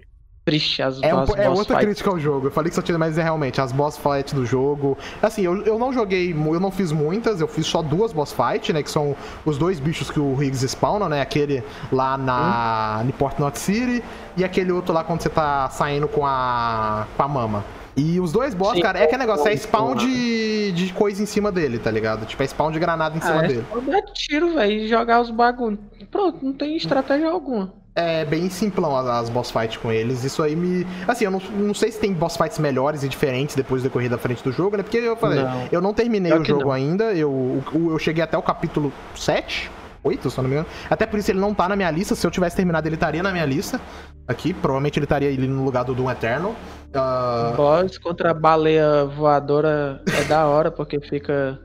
triste, 0.44 0.82
as, 0.82 1.00
É, 1.02 1.14
um 1.14 1.20
as 1.20 1.30
é 1.36 1.48
outra 1.48 1.76
fights. 1.76 1.84
crítica 1.84 2.10
ao 2.10 2.18
jogo. 2.18 2.48
Eu 2.48 2.50
falei 2.50 2.68
que 2.68 2.74
só 2.74 2.82
tinha, 2.82 2.98
mas 2.98 3.16
é 3.16 3.22
realmente 3.22 3.60
as 3.60 3.70
boss 3.70 3.96
fights 3.96 4.32
do 4.34 4.44
jogo. 4.44 4.98
Assim, 5.22 5.42
eu, 5.42 5.62
eu 5.62 5.78
não 5.78 5.92
joguei, 5.92 6.32
eu 6.32 6.58
não 6.60 6.70
fiz 6.72 6.90
muitas, 6.90 7.40
eu 7.40 7.46
fiz 7.46 7.64
só 7.64 7.80
duas 7.80 8.12
boss 8.12 8.32
fights, 8.32 8.74
né? 8.74 8.82
Que 8.82 8.90
são 8.90 9.14
os 9.44 9.56
dois 9.56 9.78
bichos 9.78 10.10
que 10.10 10.18
o 10.18 10.34
Riggs 10.34 10.66
spawna, 10.68 11.08
né? 11.08 11.20
Aquele 11.20 11.62
lá 11.92 12.18
na 12.18 13.02
Hum. 13.04 13.08
em 13.08 13.12
Port 13.12 13.38
Not 13.38 13.56
City 13.58 14.02
e 14.36 14.44
aquele 14.44 14.72
outro 14.72 14.92
lá 14.92 15.04
quando 15.04 15.20
você 15.22 15.28
tá 15.30 15.70
saindo 15.70 16.08
com 16.08 16.26
a 16.26 17.06
com 17.16 17.22
a 17.22 17.28
mama. 17.28 17.64
E 17.96 18.18
os 18.20 18.32
dois 18.32 18.54
boss, 18.54 18.74
Sim, 18.74 18.80
cara, 18.80 18.98
é 18.98 19.04
aquele 19.04 19.18
negócio, 19.18 19.46
é 19.48 19.52
spawn 19.56 19.94
de, 19.94 20.72
de 20.72 20.92
coisa 20.94 21.22
em 21.22 21.26
cima 21.26 21.52
dele, 21.52 21.78
tá 21.78 21.90
ligado? 21.90 22.24
Tipo, 22.26 22.42
é 22.42 22.46
spawn 22.46 22.70
de 22.70 22.78
granada 22.78 23.16
em 23.16 23.20
cima 23.20 23.40
Ah, 23.40 23.44
é 23.44 23.48
dele. 23.48 23.64
dar 23.86 24.02
tiro, 24.12 24.54
velho, 24.54 24.72
e 24.72 24.88
jogar 24.88 25.20
os 25.20 25.30
bagulhos. 25.30 25.78
Pronto, 26.10 26.38
não 26.44 26.52
tem 26.52 26.76
estratégia 26.76 27.28
alguma. 27.28 27.72
É 27.94 28.24
bem 28.24 28.48
simplão 28.48 28.96
as, 28.96 29.06
as 29.06 29.28
boss 29.28 29.50
fights 29.50 29.76
com 29.76 29.92
eles. 29.92 30.24
Isso 30.24 30.42
aí 30.42 30.56
me. 30.56 30.86
Assim, 31.06 31.26
eu 31.26 31.30
não, 31.30 31.42
não 31.58 31.74
sei 31.74 31.92
se 31.92 32.00
tem 32.00 32.10
boss 32.14 32.38
fights 32.38 32.58
melhores 32.58 33.02
e 33.02 33.08
diferentes 33.08 33.54
depois 33.54 33.82
do 33.82 33.84
decorrer 33.88 34.08
da 34.08 34.16
frente 34.16 34.42
do 34.42 34.50
jogo, 34.50 34.78
né? 34.78 34.82
Porque 34.82 34.96
eu 34.96 35.14
falei, 35.14 35.42
Não. 35.42 35.68
eu 35.70 35.82
não 35.82 35.92
terminei 35.92 36.32
Pior 36.32 36.40
o 36.40 36.42
que 36.44 36.48
jogo 36.52 36.64
não. 36.64 36.72
ainda. 36.72 37.12
Eu, 37.12 37.62
eu 37.74 37.98
cheguei 37.98 38.24
até 38.24 38.38
o 38.38 38.42
capítulo 38.42 38.90
7. 39.14 39.70
8, 40.04 40.30
se 40.30 40.38
eu 40.38 40.42
não 40.42 40.50
me 40.50 40.56
engano. 40.56 40.68
Até 40.90 41.06
por 41.06 41.18
isso 41.18 41.30
ele 41.30 41.38
não 41.38 41.54
tá 41.54 41.68
na 41.68 41.76
minha 41.76 41.90
lista. 41.90 42.14
Se 42.14 42.26
eu 42.26 42.30
tivesse 42.30 42.56
terminado, 42.56 42.88
ele 42.88 42.96
estaria 42.96 43.22
na 43.22 43.30
minha 43.30 43.46
lista. 43.46 43.80
Aqui. 44.26 44.52
Provavelmente 44.52 44.98
ele 44.98 45.04
estaria 45.04 45.28
ali 45.28 45.46
no 45.46 45.64
lugar 45.64 45.84
do 45.84 45.94
Doom 45.94 46.10
Eternal. 46.10 46.54
Ah, 46.94 47.52
Boss 47.56 47.98
contra 47.98 48.30
a 48.30 48.34
baleia 48.34 49.04
voadora 49.04 50.02
é 50.18 50.24
da 50.24 50.46
hora, 50.46 50.70
porque 50.70 51.00
fica. 51.00 51.58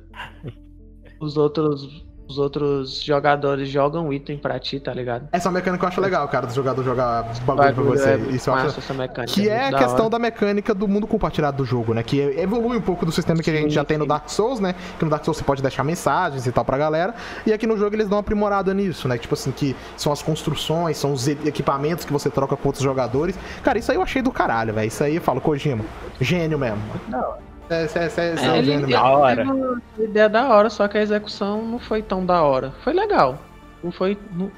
Os 1.19 1.35
outros. 1.35 2.06
Os 2.27 2.37
outros 2.37 3.01
jogadores 3.01 3.69
jogam 3.69 4.11
item 4.11 4.37
pra 4.37 4.59
ti, 4.59 4.79
tá 4.79 4.93
ligado? 4.93 5.27
essa 5.31 5.49
mecânica 5.49 5.85
eu 5.85 5.87
acho 5.87 6.01
legal, 6.01 6.27
cara, 6.27 6.47
do 6.47 6.53
jogador 6.53 6.83
jogar 6.83 7.23
bagulho 7.45 7.73
pra 7.73 7.83
você. 7.83 8.09
é 8.09 8.17
Isso 8.31 8.49
eu 8.49 8.53
acho 8.53 8.79
essa 8.79 8.93
mecânica. 8.93 9.33
Que 9.33 9.47
é 9.47 9.61
muito 9.61 9.67
a 9.67 9.71
da 9.71 9.77
questão 9.85 10.05
hora. 10.05 10.09
da 10.09 10.19
mecânica 10.19 10.73
do 10.73 10.87
mundo 10.87 11.07
compartilhado 11.07 11.57
do 11.57 11.65
jogo, 11.65 11.93
né? 11.93 12.03
Que 12.03 12.19
evolui 12.19 12.77
um 12.77 12.81
pouco 12.81 13.05
do 13.05 13.11
sistema 13.11 13.41
que 13.41 13.49
a 13.49 13.53
gente 13.53 13.69
Sim, 13.69 13.69
já 13.69 13.85
tem 13.85 13.97
no. 13.97 14.05
Dark 14.07 14.29
Souls, 14.29 14.59
né? 14.59 14.73
Que 14.97 15.05
no 15.05 15.11
Dark 15.11 15.23
Souls 15.23 15.37
você 15.37 15.43
pode 15.43 15.61
deixar 15.61 15.83
mensagens 15.83 16.45
e 16.47 16.51
tal 16.51 16.63
pra 16.65 16.77
galera. 16.77 17.13
E 17.45 17.53
aqui 17.53 17.67
no 17.67 17.77
jogo 17.77 17.95
eles 17.95 18.07
dão 18.07 18.17
uma 18.17 18.21
aprimorada 18.21 18.73
nisso, 18.73 19.07
né? 19.07 19.17
Tipo 19.17 19.33
assim, 19.33 19.51
que 19.51 19.75
são 19.95 20.11
as 20.11 20.21
construções, 20.21 20.97
são 20.97 21.13
os 21.13 21.27
equipamentos 21.27 22.05
que 22.05 22.11
você 22.13 22.29
troca 22.29 22.55
com 22.55 22.69
outros 22.69 22.83
jogadores. 22.83 23.37
Cara, 23.63 23.77
isso 23.77 23.91
aí 23.91 23.97
eu 23.97 24.01
achei 24.01 24.21
do 24.21 24.31
caralho, 24.31 24.73
velho. 24.73 24.87
Isso 24.87 25.03
aí 25.03 25.15
eu 25.15 25.21
falo, 25.21 25.39
Kojima, 25.41 25.83
gênio 26.19 26.57
mesmo. 26.57 26.79
É, 27.13 27.46
é, 27.69 27.83
é, 27.83 27.85
é, 27.85 28.45
é 28.45 28.51
um 28.51 28.55
ele, 28.55 28.65
gênio 28.65 28.71
ele 28.71 28.77
mesmo. 28.87 28.91
Da 28.91 29.03
hora. 29.03 29.35
teve 29.45 29.51
uma 29.51 29.81
ideia 29.99 30.29
da 30.29 30.47
hora, 30.49 30.69
só 30.69 30.87
que 30.87 30.97
a 30.97 31.01
execução 31.01 31.61
não 31.63 31.79
foi 31.79 32.01
tão 32.01 32.25
da 32.25 32.41
hora. 32.43 32.73
Foi 32.83 32.93
legal. 32.93 33.37
Não 33.83 33.91
foi. 33.91 34.17
não- 34.33 34.51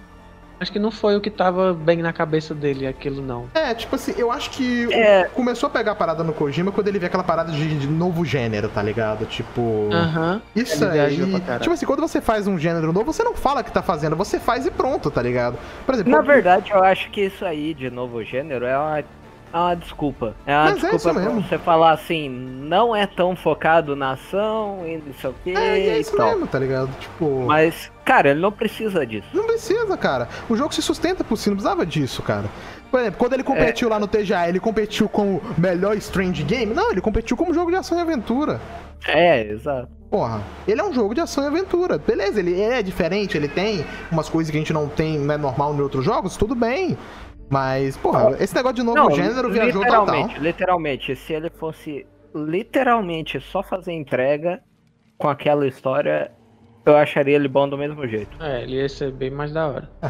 acho 0.61 0.73
que 0.73 0.79
não 0.79 0.91
foi 0.91 1.15
o 1.15 1.21
que 1.21 1.29
tava 1.29 1.73
bem 1.73 1.99
na 2.01 2.11
cabeça 2.11 2.53
dele, 2.53 2.85
aquilo 2.85 3.21
não. 3.21 3.45
É, 3.53 3.73
tipo 3.73 3.95
assim, 3.95 4.13
eu 4.17 4.29
acho 4.29 4.49
que 4.49 4.87
o- 4.87 4.91
É. 4.91 5.23
começou 5.33 5.67
a 5.67 5.69
pegar 5.69 5.93
a 5.93 5.95
parada 5.95 6.21
no 6.21 6.33
Kojima 6.33 6.69
quando 6.69 6.89
ele 6.89 6.99
vê 6.99 7.05
aquela 7.05 7.23
parada 7.23 7.49
de, 7.49 7.77
de 7.79 7.87
novo 7.87 8.25
gênero, 8.25 8.67
tá 8.67 8.83
ligado? 8.83 9.25
Tipo. 9.25 9.87
Aham. 9.89 10.41
Isso 10.53 10.83
Ele 10.83 10.99
aí. 10.99 11.15
Tipo 11.61 11.71
assim, 11.73 11.85
quando 11.85 12.01
você 12.01 12.19
faz 12.19 12.45
um 12.45 12.59
gênero 12.59 12.91
novo, 12.91 13.13
você 13.13 13.23
não 13.23 13.33
fala 13.35 13.63
que 13.63 13.71
tá 13.71 13.81
fazendo, 13.81 14.17
você 14.17 14.37
faz 14.37 14.65
e 14.65 14.71
pronto, 14.71 15.09
tá 15.09 15.21
ligado? 15.21 15.57
Por 15.85 15.95
exemplo, 15.95 16.11
Na 16.11 16.19
verdade, 16.21 16.71
eu 16.71 16.83
acho 16.83 17.09
que 17.09 17.21
isso 17.21 17.45
aí 17.45 17.73
de 17.73 17.89
novo 17.89 18.21
gênero 18.21 18.65
é 18.65 18.77
uma, 18.77 19.01
é 19.53 19.57
uma 19.57 19.75
desculpa. 19.75 20.35
É 20.45 20.53
uma 20.55 20.63
Mas 20.65 20.71
é 20.71 20.73
desculpa 20.75 20.95
isso 20.97 21.09
pra 21.13 21.21
mesmo. 21.21 21.41
você 21.41 21.57
falar 21.57 21.91
assim, 21.91 22.29
não 22.29 22.95
é 22.95 23.05
tão 23.07 23.35
focado 23.35 23.95
na 23.95 24.11
ação 24.11 24.79
e 24.85 24.97
não 24.97 25.13
sei 25.13 25.29
o 25.29 25.33
que 25.43 25.55
é, 25.55 25.79
e 25.79 25.89
é 25.89 25.99
isso 25.99 26.15
tal. 26.15 26.29
mesmo, 26.31 26.47
tá 26.47 26.59
ligado? 26.59 26.89
Tipo. 26.99 27.45
Mas, 27.47 27.91
cara, 28.05 28.29
ele 28.29 28.39
não 28.39 28.51
precisa 28.51 29.05
disso. 29.05 29.27
Não 29.33 29.45
precisa, 29.45 29.95
cara. 29.97 30.27
O 30.49 30.55
jogo 30.55 30.73
se 30.73 30.81
sustenta 30.81 31.23
por 31.23 31.37
si, 31.37 31.49
não 31.49 31.55
precisava 31.57 31.85
disso, 31.85 32.21
cara. 32.21 32.45
Por 32.91 32.99
exemplo, 32.99 33.19
quando 33.19 33.33
ele 33.33 33.43
competiu 33.43 33.87
É. 33.87 33.91
lá 33.91 33.99
no 33.99 34.07
TGA, 34.07 34.49
ele 34.49 34.59
competiu 34.59 35.07
como 35.07 35.41
melhor 35.57 35.95
Strange 35.97 36.43
Game? 36.43 36.73
Não, 36.73 36.91
ele 36.91 37.01
competiu 37.01 37.37
como 37.37 37.53
jogo 37.53 37.69
de 37.69 37.77
ação 37.77 37.97
e 37.97 38.01
aventura. 38.01 38.59
É, 39.07 39.43
exato. 39.51 39.87
Porra, 40.09 40.41
ele 40.67 40.81
é 40.81 40.83
um 40.83 40.91
jogo 40.91 41.13
de 41.13 41.21
ação 41.21 41.43
e 41.43 41.47
aventura. 41.47 41.99
Beleza, 41.99 42.39
ele, 42.39 42.51
ele 42.51 42.73
é 42.73 42.81
diferente, 42.81 43.37
ele 43.37 43.47
tem 43.47 43.85
umas 44.11 44.27
coisas 44.27 44.49
que 44.49 44.57
a 44.57 44.59
gente 44.59 44.73
não 44.73 44.87
tem, 44.87 45.19
não 45.19 45.31
é 45.35 45.37
normal 45.37 45.75
em 45.75 45.81
outros 45.81 46.03
jogos, 46.03 46.35
tudo 46.35 46.55
bem. 46.55 46.97
Mas, 47.49 47.97
porra, 47.97 48.35
esse 48.39 48.53
negócio 48.53 48.75
de 48.75 48.83
novo 48.83 49.11
gênero 49.11 49.49
viajou 49.51 49.83
total. 49.83 50.05
literalmente, 50.05 50.39
literalmente, 50.39 51.15
se 51.15 51.33
ele 51.33 51.49
fosse 51.49 52.05
literalmente 52.35 53.39
só 53.41 53.63
fazer 53.63 53.91
entrega 53.93 54.61
com 55.17 55.27
aquela 55.27 55.67
história, 55.67 56.31
eu 56.85 56.95
acharia 56.95 57.35
ele 57.35 57.47
bom 57.47 57.67
do 57.67 57.77
mesmo 57.77 58.07
jeito. 58.07 58.41
É, 58.41 58.63
ele 58.63 58.75
ia 58.75 58.87
ser 58.87 59.11
bem 59.11 59.31
mais 59.31 59.51
da 59.51 59.67
hora. 59.67 59.89
É, 60.01 60.09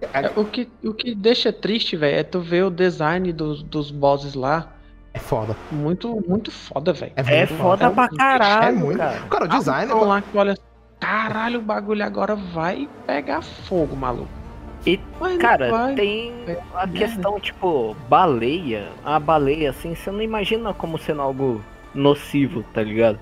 É, 0.00 0.32
o, 0.36 0.44
que, 0.44 0.68
o 0.84 0.94
que 0.94 1.14
deixa 1.14 1.52
triste, 1.52 1.96
velho, 1.96 2.18
é 2.18 2.22
tu 2.22 2.40
ver 2.40 2.64
o 2.64 2.70
design 2.70 3.32
dos, 3.32 3.62
dos 3.62 3.90
bosses 3.90 4.34
lá. 4.34 4.72
É 5.12 5.18
foda. 5.18 5.56
Muito, 5.72 6.22
muito 6.28 6.50
foda, 6.50 6.92
velho. 6.92 7.12
É 7.16 7.22
muito 7.22 7.54
foda 7.54 7.90
pra 7.90 8.08
caralho, 8.08 8.68
É 8.68 8.72
muito. 8.72 8.98
cara. 8.98 9.18
Cara, 9.28 9.44
o 9.44 9.48
design. 9.48 9.86
Então 9.86 10.04
lá 10.04 10.22
que 10.22 10.38
olha, 10.38 10.54
caralho, 11.00 11.58
o 11.58 11.62
bagulho 11.62 12.04
agora 12.04 12.34
vai 12.36 12.88
pegar 13.06 13.42
fogo, 13.42 13.96
maluco. 13.96 14.37
E, 14.86 14.98
Mas 15.20 15.38
Cara, 15.38 15.92
tem 15.94 16.32
a 16.74 16.86
merda. 16.86 16.98
questão, 16.98 17.40
tipo, 17.40 17.96
baleia. 18.08 18.88
A 19.04 19.18
baleia, 19.18 19.70
assim, 19.70 19.94
você 19.94 20.10
não 20.10 20.22
imagina 20.22 20.72
como 20.72 20.96
sendo 20.98 21.20
algo 21.22 21.62
nocivo, 21.94 22.64
tá 22.72 22.82
ligado? 22.82 23.18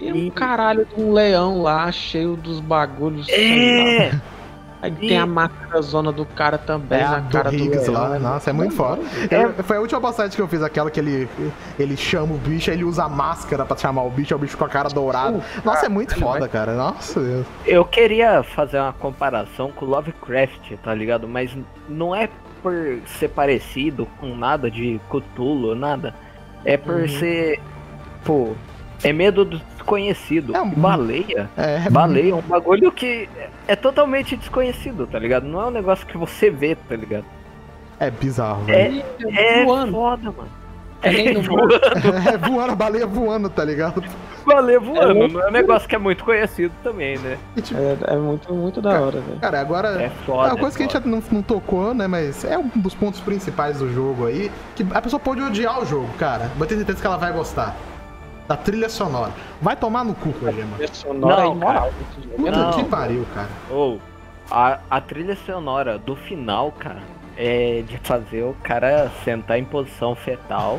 E 0.00 0.12
um 0.12 0.16
e- 0.16 0.30
caralho 0.30 0.86
de 0.86 1.00
um 1.00 1.12
leão 1.12 1.62
lá, 1.62 1.90
cheio 1.92 2.36
dos 2.36 2.60
bagulhos. 2.60 3.26
sei 3.26 4.08
lá. 4.10 4.20
Aí 4.84 4.92
e- 5.00 5.08
tem 5.08 5.18
a 5.18 5.26
máscara 5.26 5.80
zona 5.82 6.12
do 6.12 6.24
cara 6.26 6.58
também, 6.58 7.00
É, 7.00 7.04
na 7.08 7.18
do 7.20 7.32
cara 7.32 7.50
do 7.50 7.56
Higgs 7.56 7.90
leão. 7.90 8.00
lá. 8.02 8.18
Nossa, 8.18 8.50
é 8.50 8.52
muito 8.52 8.74
foda. 8.74 9.00
É. 9.30 9.44
Eu- 9.44 9.54
foi 9.64 9.76
a 9.76 9.80
última 9.80 10.00
passagem 10.00 10.36
que 10.36 10.42
eu 10.42 10.48
fiz, 10.48 10.62
aquela 10.62 10.90
que 10.90 11.00
ele, 11.00 11.28
ele 11.78 11.96
chama 11.96 12.34
o 12.34 12.38
bicho, 12.38 12.70
aí 12.70 12.76
ele 12.76 12.84
usa 12.84 13.04
a 13.04 13.08
máscara 13.08 13.64
pra 13.64 13.76
chamar 13.76 14.02
o 14.02 14.10
bicho, 14.10 14.34
é 14.34 14.36
o 14.36 14.38
bicho 14.40 14.56
com 14.58 14.64
a 14.64 14.68
cara 14.68 14.88
dourada. 14.88 15.40
Nossa, 15.64 15.86
é 15.86 15.88
muito 15.88 16.18
foda, 16.18 16.46
cara. 16.48 16.74
Nossa 16.74 17.20
Deus. 17.20 17.46
Eu 17.64 17.84
queria 17.84 18.42
fazer 18.42 18.78
uma 18.78 18.92
comparação 18.92 19.70
com 19.72 19.84
Lovecraft, 19.86 20.72
tá 20.82 20.92
ligado? 20.94 21.26
Mas 21.26 21.56
não 21.88 22.14
é 22.14 22.28
por 22.62 22.72
ser 23.18 23.28
parecido 23.28 24.06
com 24.20 24.34
nada 24.34 24.70
de 24.70 25.00
Cthulhu, 25.10 25.74
nada. 25.74 26.14
É 26.64 26.76
por 26.76 26.94
Uhum. 27.02 27.08
ser, 27.08 27.60
pô, 28.24 28.52
é 29.02 29.12
medo 29.12 29.44
do 29.44 29.58
desconhecido. 29.58 30.56
É 30.56 30.62
um- 30.62 30.70
baleia, 30.70 31.50
É, 31.56 31.90
baleia 31.90 32.32
é 32.32 32.34
um 32.34 32.40
bagulho 32.40 32.90
que 32.90 33.28
é 33.66 33.76
totalmente 33.76 34.36
desconhecido, 34.36 35.06
tá 35.06 35.18
ligado? 35.18 35.44
Não 35.46 35.60
é 35.60 35.66
um 35.66 35.70
negócio 35.70 36.06
que 36.06 36.16
você 36.16 36.50
vê, 36.50 36.74
tá 36.74 36.96
ligado? 36.96 37.24
é 38.00 38.10
bizarro, 38.10 38.64
É, 38.68 38.88
velho. 38.88 39.04
é 39.38 39.64
voando. 39.64 39.92
foda, 39.92 40.22
mano. 40.32 40.48
É 41.00 41.10
nem 41.12 41.34
no 41.34 41.42
voando, 41.42 41.74
É, 42.32 42.36
voando, 42.38 42.72
a 42.72 42.74
baleia 42.74 43.06
voando, 43.06 43.48
tá 43.50 43.62
ligado? 43.62 44.02
baleia 44.46 44.80
voando. 44.80 45.12
loucura. 45.12 45.28
não 45.28 45.40
é 45.42 45.48
um 45.48 45.52
negócio 45.52 45.86
que 45.88 45.94
é 45.94 45.98
muito 45.98 46.24
conhecido 46.24 46.72
também, 46.82 47.18
né? 47.18 47.36
E, 47.56 47.60
tipo, 47.60 47.78
É, 47.78 48.14
é 48.14 48.16
muito, 48.16 48.52
muito 48.54 48.80
da 48.82 49.00
hora, 49.00 49.20
velho. 49.20 49.38
cara, 49.38 49.60
agora. 49.60 50.02
É 50.02 50.06
É 50.06 50.10
foda. 50.26 50.48
uma 50.54 50.56
coisa 50.58 50.74
é 50.74 50.76
que 50.78 50.82
a 50.82 50.86
gente 50.86 50.94
foda. 51.02 51.08
não, 51.08 51.22
não 51.30 51.42
tocou, 51.42 51.92
né? 51.94 52.06
Mas 52.06 52.42
é 52.44 52.56
um 52.58 52.68
dos 52.74 52.94
pontos 52.94 53.20
principais 53.20 53.78
do 53.78 53.92
jogo 53.92 54.26
aí. 54.26 54.50
Que 54.74 54.84
a 54.94 55.00
pessoa 55.02 55.20
pode 55.20 55.42
odiar 55.42 55.78
o 55.82 55.84
jogo, 55.86 56.08
cara. 56.18 56.50
Vou 56.56 56.66
ter 56.66 56.76
certeza 56.76 57.00
que 57.00 57.06
ela 57.06 57.18
vai 57.18 57.32
gostar. 57.32 57.76
Da 58.46 58.56
trilha 58.56 58.88
sonora. 58.88 59.32
Vai 59.60 59.74
tomar 59.76 60.04
no 60.04 60.14
cu, 60.14 60.32
Kojima. 60.34 60.76
É 60.80 60.86
sonora 60.86 61.42
Não, 61.44 61.52
e 61.52 61.56
moral. 61.56 61.90
jogo. 62.22 62.36
Puta 62.36 62.50
Não. 62.50 62.70
que 62.72 62.84
pariu, 62.84 63.26
cara. 63.34 63.48
Ou 63.70 64.00
a, 64.50 64.78
a 64.90 65.00
trilha 65.00 65.36
sonora 65.46 65.96
do 65.98 66.14
final, 66.14 66.70
cara, 66.72 67.02
é 67.36 67.82
de 67.88 67.96
fazer 67.98 68.42
o 68.42 68.54
cara 68.62 69.10
sentar 69.24 69.58
em 69.58 69.64
posição 69.64 70.14
fetal 70.14 70.78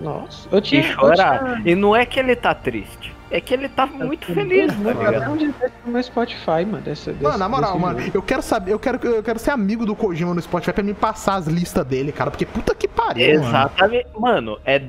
Nossa, 0.00 0.46
eu 0.52 0.58
e 0.58 0.60
tinha. 0.60 0.82
eu 0.82 0.92
chorar. 0.92 1.66
E 1.66 1.74
não 1.74 1.96
é 1.96 2.04
que 2.04 2.20
ele 2.20 2.36
tá 2.36 2.54
triste, 2.54 3.12
é 3.30 3.40
que 3.40 3.54
ele 3.54 3.68
tá 3.70 3.86
muito 3.86 4.26
feliz, 4.26 4.66
tá 4.66 4.74
tinha- 4.94 5.30
um 5.30 5.36
dia 5.38 5.48
desse 5.58 5.72
no 5.86 5.92
meu 5.92 6.02
Spotify, 6.02 6.66
mano. 6.70 6.82
Desse, 6.82 7.10
desse, 7.12 7.22
Mano, 7.22 7.38
na 7.38 7.48
moral, 7.48 7.72
desse 7.72 7.82
mano, 7.82 8.00
jogo. 8.00 8.12
eu 8.18 8.22
quero 8.22 8.42
saber, 8.42 8.72
eu 8.74 8.78
quero, 8.78 8.98
eu 9.08 9.22
quero 9.22 9.38
ser 9.38 9.52
amigo 9.52 9.86
do 9.86 9.96
Kojima 9.96 10.34
no 10.34 10.42
Spotify 10.42 10.72
pra 10.74 10.82
me 10.84 10.92
passar 10.92 11.36
as 11.36 11.46
listas 11.46 11.84
dele, 11.86 12.12
cara, 12.12 12.30
porque 12.30 12.44
puta 12.44 12.74
que 12.74 12.86
pariu, 12.86 13.40
mano. 13.40 13.48
Exatamente. 13.48 14.06
Mano, 14.18 14.58
é 14.66 14.82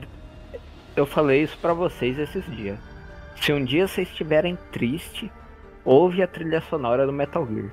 eu 0.98 1.06
falei 1.06 1.44
isso 1.44 1.58
pra 1.62 1.74
vocês 1.74 2.20
esses 2.20 2.44
dias. 2.56 2.78
Se 3.42 3.54
um 3.54 3.64
dia 3.64 3.88
vocês 3.88 4.08
estiverem 4.10 4.58
triste, 4.72 5.32
ouve 5.86 6.22
a 6.24 6.28
trilha 6.28 6.60
sonora 6.70 7.06
do 7.06 7.14
Metal 7.14 7.48
Gear. 7.48 7.70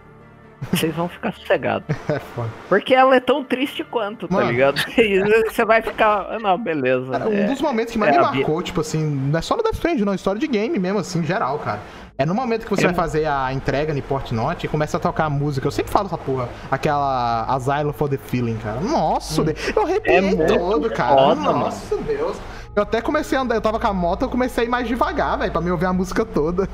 Vocês 0.70 0.94
vão 0.94 1.08
ficar 1.08 1.32
sossegados. 1.34 1.86
É 2.08 2.18
foda. 2.18 2.48
Porque 2.68 2.94
ela 2.94 3.16
é 3.16 3.20
tão 3.20 3.42
triste 3.42 3.82
quanto, 3.84 4.28
tá 4.28 4.34
Mano. 4.36 4.50
ligado? 4.50 4.80
E 4.96 5.20
você 5.44 5.64
vai 5.64 5.82
ficar. 5.82 6.26
ah, 6.30 6.38
Não, 6.38 6.56
beleza. 6.58 7.10
Cara, 7.10 7.28
um 7.28 7.34
é. 7.34 7.44
dos 7.44 7.60
momentos 7.60 7.92
que 7.92 7.98
mais 7.98 8.14
é 8.14 8.18
me 8.18 8.24
marcou, 8.24 8.62
tipo 8.62 8.80
assim, 8.80 9.02
não 9.04 9.38
é 9.38 9.42
só 9.42 9.56
no 9.56 9.62
Death 9.62 9.74
Stranding, 9.74 10.04
não, 10.04 10.14
história 10.14 10.38
de 10.40 10.46
game 10.46 10.78
mesmo, 10.78 10.98
assim, 11.00 11.18
em 11.20 11.24
geral, 11.24 11.58
cara. 11.58 11.80
É 12.16 12.24
no 12.24 12.32
momento 12.34 12.64
que 12.64 12.70
você 12.70 12.82
É. 12.84 12.86
vai 12.86 12.94
fazer 12.94 13.26
a 13.26 13.52
entrega 13.52 13.92
no 13.92 14.00
Portnote 14.00 14.66
e 14.66 14.68
começa 14.68 14.96
a 14.98 15.00
tocar 15.00 15.24
a 15.24 15.30
música. 15.30 15.66
Eu 15.66 15.72
sempre 15.72 15.90
falo 15.90 16.06
essa 16.06 16.16
porra, 16.16 16.48
aquela 16.70 17.44
Asylum 17.46 17.92
for 17.92 18.08
the 18.08 18.16
Feeling, 18.16 18.56
cara. 18.58 18.80
Nossa, 18.80 19.42
Hum. 19.42 19.46
eu 19.74 19.82
arrepiei 19.82 20.16
É 20.40 20.46
todo, 20.46 20.88
cara. 20.90 21.14
foda, 21.16 21.40
Nossa, 21.40 21.96
Deus. 21.96 22.36
Eu 22.76 22.82
até 22.82 23.00
comecei 23.00 23.38
a 23.38 23.42
andar, 23.42 23.54
eu 23.54 23.60
tava 23.60 23.78
com 23.78 23.86
a 23.86 23.92
moto, 23.92 24.22
eu 24.22 24.28
comecei 24.28 24.64
a 24.64 24.66
ir 24.66 24.70
mais 24.70 24.88
devagar, 24.88 25.38
velho, 25.38 25.52
pra 25.52 25.60
me 25.60 25.70
ouvir 25.70 25.86
a 25.86 25.92
música 25.92 26.24
toda. 26.24 26.68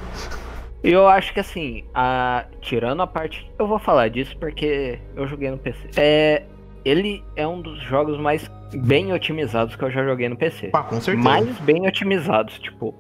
E 0.83 0.91
eu 0.91 1.07
acho 1.07 1.35
que 1.35 1.41
assim, 1.41 1.85
a... 1.95 2.47
tirando 2.61 3.03
a 3.03 3.07
parte. 3.07 3.51
Eu 3.59 3.67
vou 3.67 3.79
falar 3.79 4.09
disso 4.09 4.35
porque 4.39 4.99
eu 5.15 5.27
joguei 5.27 5.51
no 5.51 5.59
PC. 5.59 5.91
É. 5.97 6.45
Ele 6.83 7.23
é 7.37 7.47
um 7.47 7.61
dos 7.61 7.79
jogos 7.83 8.19
mais 8.19 8.51
bem 8.75 9.13
otimizados 9.13 9.77
que 9.77 9.85
eu 9.85 9.91
já 9.91 10.03
joguei 10.03 10.31
no 10.31 10.37
PC. 10.37 10.71
Ah, 10.73 10.83
com 10.83 10.99
certeza. 10.99 11.23
mais 11.23 11.59
bem 11.59 11.87
otimizados. 11.87 12.59
Tipo, 12.59 12.95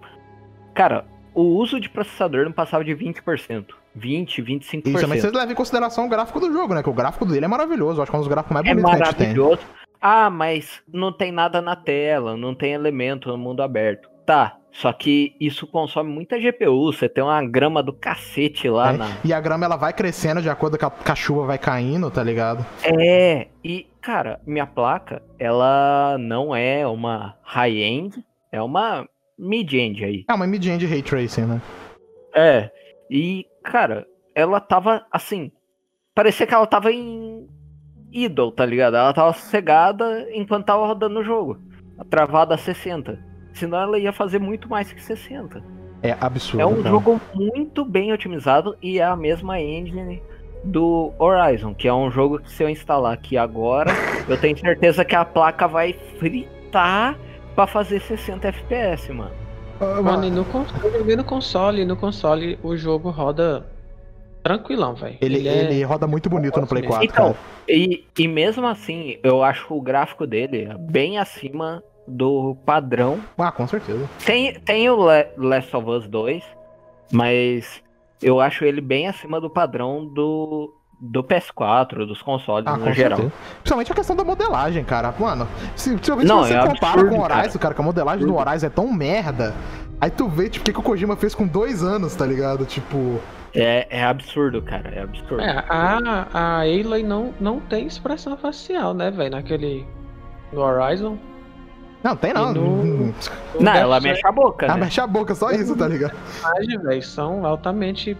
cara, 0.74 1.06
o 1.34 1.42
uso 1.42 1.80
de 1.80 1.88
processador 1.88 2.44
não 2.44 2.52
passava 2.52 2.84
de 2.84 2.94
20%. 2.94 3.64
20, 3.94 4.42
25%. 4.42 4.86
Isso, 4.86 5.08
mas 5.08 5.20
vocês 5.20 5.32
levam 5.32 5.50
em 5.50 5.54
consideração 5.54 6.04
o 6.04 6.08
gráfico 6.10 6.38
do 6.38 6.52
jogo, 6.52 6.74
né? 6.74 6.82
Que 6.82 6.90
o 6.90 6.92
gráfico 6.92 7.24
dele 7.24 7.46
é 7.46 7.48
maravilhoso. 7.48 7.98
Eu 7.98 8.02
acho 8.02 8.10
que 8.10 8.16
é 8.16 8.18
um 8.18 8.22
dos 8.22 8.28
gráficos 8.28 8.52
mais 8.52 8.66
é 8.66 8.74
bonitos 8.74 8.96
que 8.96 9.02
a 9.02 9.06
gente 9.06 9.16
tem. 9.16 9.34
Ah, 10.00 10.30
mas 10.30 10.80
não 10.92 11.12
tem 11.12 11.30
nada 11.30 11.60
na 11.60 11.76
tela, 11.76 12.36
não 12.36 12.54
tem 12.54 12.72
elemento 12.72 13.28
no 13.28 13.36
mundo 13.36 13.62
aberto. 13.62 14.08
Tá, 14.24 14.56
só 14.72 14.92
que 14.92 15.34
isso 15.40 15.66
consome 15.66 16.10
muita 16.10 16.38
GPU. 16.38 16.92
Você 16.92 17.08
tem 17.08 17.22
uma 17.22 17.44
grama 17.44 17.82
do 17.82 17.92
cacete 17.92 18.68
lá 18.68 18.92
É, 18.92 18.96
na. 18.96 19.06
E 19.24 19.32
a 19.32 19.40
grama 19.40 19.64
ela 19.64 19.76
vai 19.76 19.92
crescendo 19.92 20.40
de 20.40 20.48
acordo 20.48 20.78
com 20.78 20.86
a, 20.86 20.90
com 20.90 21.12
a 21.12 21.14
chuva 21.14 21.46
vai 21.46 21.58
caindo, 21.58 22.10
tá 22.10 22.22
ligado? 22.22 22.64
É, 22.84 23.48
e 23.64 23.86
cara, 24.00 24.40
minha 24.46 24.66
placa, 24.66 25.22
ela 25.38 26.16
não 26.18 26.54
é 26.54 26.86
uma 26.86 27.36
high-end, 27.42 28.24
é 28.52 28.62
uma 28.62 29.06
mid-end 29.38 30.04
aí. 30.04 30.24
É 30.28 30.32
uma 30.34 30.46
mid-end 30.46 30.86
ray 30.86 31.02
tracing, 31.02 31.46
né? 31.46 31.60
É, 32.34 32.70
e 33.10 33.46
cara, 33.64 34.06
ela 34.34 34.60
tava 34.60 35.04
assim, 35.10 35.50
parecia 36.14 36.46
que 36.46 36.54
ela 36.54 36.66
tava 36.66 36.92
em 36.92 37.48
idle, 38.12 38.52
tá 38.52 38.64
ligado? 38.64 38.96
Ela 38.96 39.12
tava 39.12 39.32
sossegada 39.32 40.26
enquanto 40.32 40.66
tava 40.66 40.86
rodando 40.86 41.20
o 41.20 41.24
jogo, 41.24 41.58
travada 42.08 42.54
a 42.54 42.58
60. 42.58 43.18
Senão 43.52 43.80
ela 43.80 43.98
ia 43.98 44.12
fazer 44.12 44.38
muito 44.38 44.68
mais 44.68 44.92
que 44.92 45.02
60. 45.02 45.62
É 46.02 46.16
absurdo. 46.20 46.60
É 46.60 46.66
um 46.66 46.76
cara. 46.76 46.90
jogo 46.90 47.20
muito 47.34 47.84
bem 47.84 48.12
otimizado 48.12 48.76
e 48.82 48.98
é 48.98 49.04
a 49.04 49.16
mesma 49.16 49.60
engine 49.60 50.22
do 50.64 51.12
Horizon, 51.18 51.74
que 51.74 51.88
é 51.88 51.92
um 51.92 52.10
jogo 52.10 52.38
que 52.38 52.50
se 52.50 52.62
eu 52.62 52.68
instalar 52.68 53.12
aqui 53.12 53.36
agora, 53.36 53.90
eu 54.28 54.38
tenho 54.38 54.58
certeza 54.58 55.04
que 55.04 55.14
a 55.14 55.24
placa 55.24 55.66
vai 55.66 55.94
fritar 56.18 57.18
pra 57.54 57.66
fazer 57.66 58.00
60 58.00 58.48
FPS, 58.48 59.12
mano. 59.12 59.32
Ah, 59.80 60.02
Mano, 60.02 60.26
e 60.26 60.30
no 60.30 60.44
console, 60.44 60.84
eu 60.84 60.98
joguei 60.98 61.16
no 61.16 61.24
console, 61.24 61.82
e 61.82 61.84
no 61.86 61.96
console 61.96 62.58
o 62.62 62.76
jogo 62.76 63.08
roda 63.08 63.66
tranquilão, 64.42 64.94
velho. 64.94 65.16
Ele, 65.20 65.46
é- 65.48 65.64
ele 65.64 65.82
roda 65.84 66.06
muito 66.06 66.28
bonito 66.30 66.60
no 66.60 66.66
Play 66.66 66.82
4, 66.82 67.04
Então, 67.04 67.24
cara. 67.32 67.36
e, 67.68 68.04
e 68.18 68.28
mesmo 68.28 68.66
assim, 68.66 69.16
eu 69.22 69.42
acho 69.42 69.74
o 69.74 69.80
gráfico 69.80 70.26
dele 70.26 70.68
bem 70.78 71.18
acima 71.18 71.82
do 72.08 72.56
padrão. 72.66 73.20
Ah, 73.38 73.52
com 73.52 73.66
certeza. 73.66 74.08
Tem, 74.24 74.54
tem 74.60 74.88
o 74.90 75.06
Le- 75.06 75.28
Last 75.36 75.76
of 75.76 75.88
Us 75.88 76.08
2, 76.08 76.42
mas 77.12 77.82
eu 78.22 78.40
acho 78.40 78.64
ele 78.64 78.80
bem 78.80 79.08
acima 79.08 79.40
do 79.40 79.48
padrão 79.50 80.06
do, 80.06 80.72
do 81.00 81.22
PS4, 81.22 82.06
dos 82.06 82.20
consoles 82.22 82.66
Ah, 82.66 82.76
no 82.76 82.84
com 82.84 82.92
geral. 82.92 83.18
certeza. 83.18 83.40
Principalmente 83.60 83.92
a 83.92 83.94
questão 83.94 84.16
da 84.16 84.24
modelagem, 84.24 84.84
cara. 84.84 85.14
Mano, 85.18 85.46
se, 85.76 85.94
ver 85.96 86.24
Não, 86.24 86.42
se 86.44 86.48
você 86.48 86.54
é 86.54 86.66
compara 86.66 86.92
absurdo, 87.00 87.10
com 87.10 87.20
o 87.20 87.22
Horizon, 87.24 87.40
cara. 87.42 87.58
cara. 87.58 87.74
que 87.74 87.80
a 87.80 87.84
modelagem 87.84 88.26
do 88.26 88.34
Horizon 88.36 88.66
é 88.66 88.70
tão 88.70 88.92
merda. 88.92 89.54
Aí 90.00 90.10
tu 90.10 90.28
vê, 90.28 90.48
tipo, 90.48 90.62
o 90.62 90.64
que, 90.64 90.72
que 90.72 90.80
o 90.80 90.82
Kojima 90.82 91.14
fez 91.14 91.34
com 91.34 91.46
dois 91.46 91.82
anos, 91.82 92.14
tá 92.14 92.24
ligado? 92.26 92.64
Tipo. 92.64 93.20
É, 93.54 93.86
é 93.90 94.04
absurdo, 94.04 94.62
cara, 94.62 94.88
é 94.90 95.02
absurdo. 95.02 95.40
É, 95.42 95.64
a, 95.68 96.26
a 96.32 96.60
Aloy 96.60 97.02
não, 97.02 97.34
não 97.40 97.58
tem 97.60 97.86
expressão 97.86 98.36
facial, 98.36 98.94
né, 98.94 99.10
velho? 99.10 99.30
Naquele. 99.32 99.86
No 100.52 100.60
Horizon. 100.60 101.18
Não, 102.02 102.16
tem 102.16 102.32
não. 102.32 102.52
No- 102.54 102.60
Hum, 102.82 103.14
Não, 103.60 103.72
ela 103.74 104.00
mexe 104.00 104.26
a 104.26 104.32
boca, 104.32 104.66
Ah, 104.66 104.74
né? 104.74 104.84
mexe 104.84 105.00
a 105.00 105.06
boca, 105.06 105.34
só 105.34 105.50
isso, 105.50 105.76
tá 105.76 105.86
ligado? 105.86 106.14
Velho, 106.84 107.02
são 107.02 107.44
altamente 107.44 108.16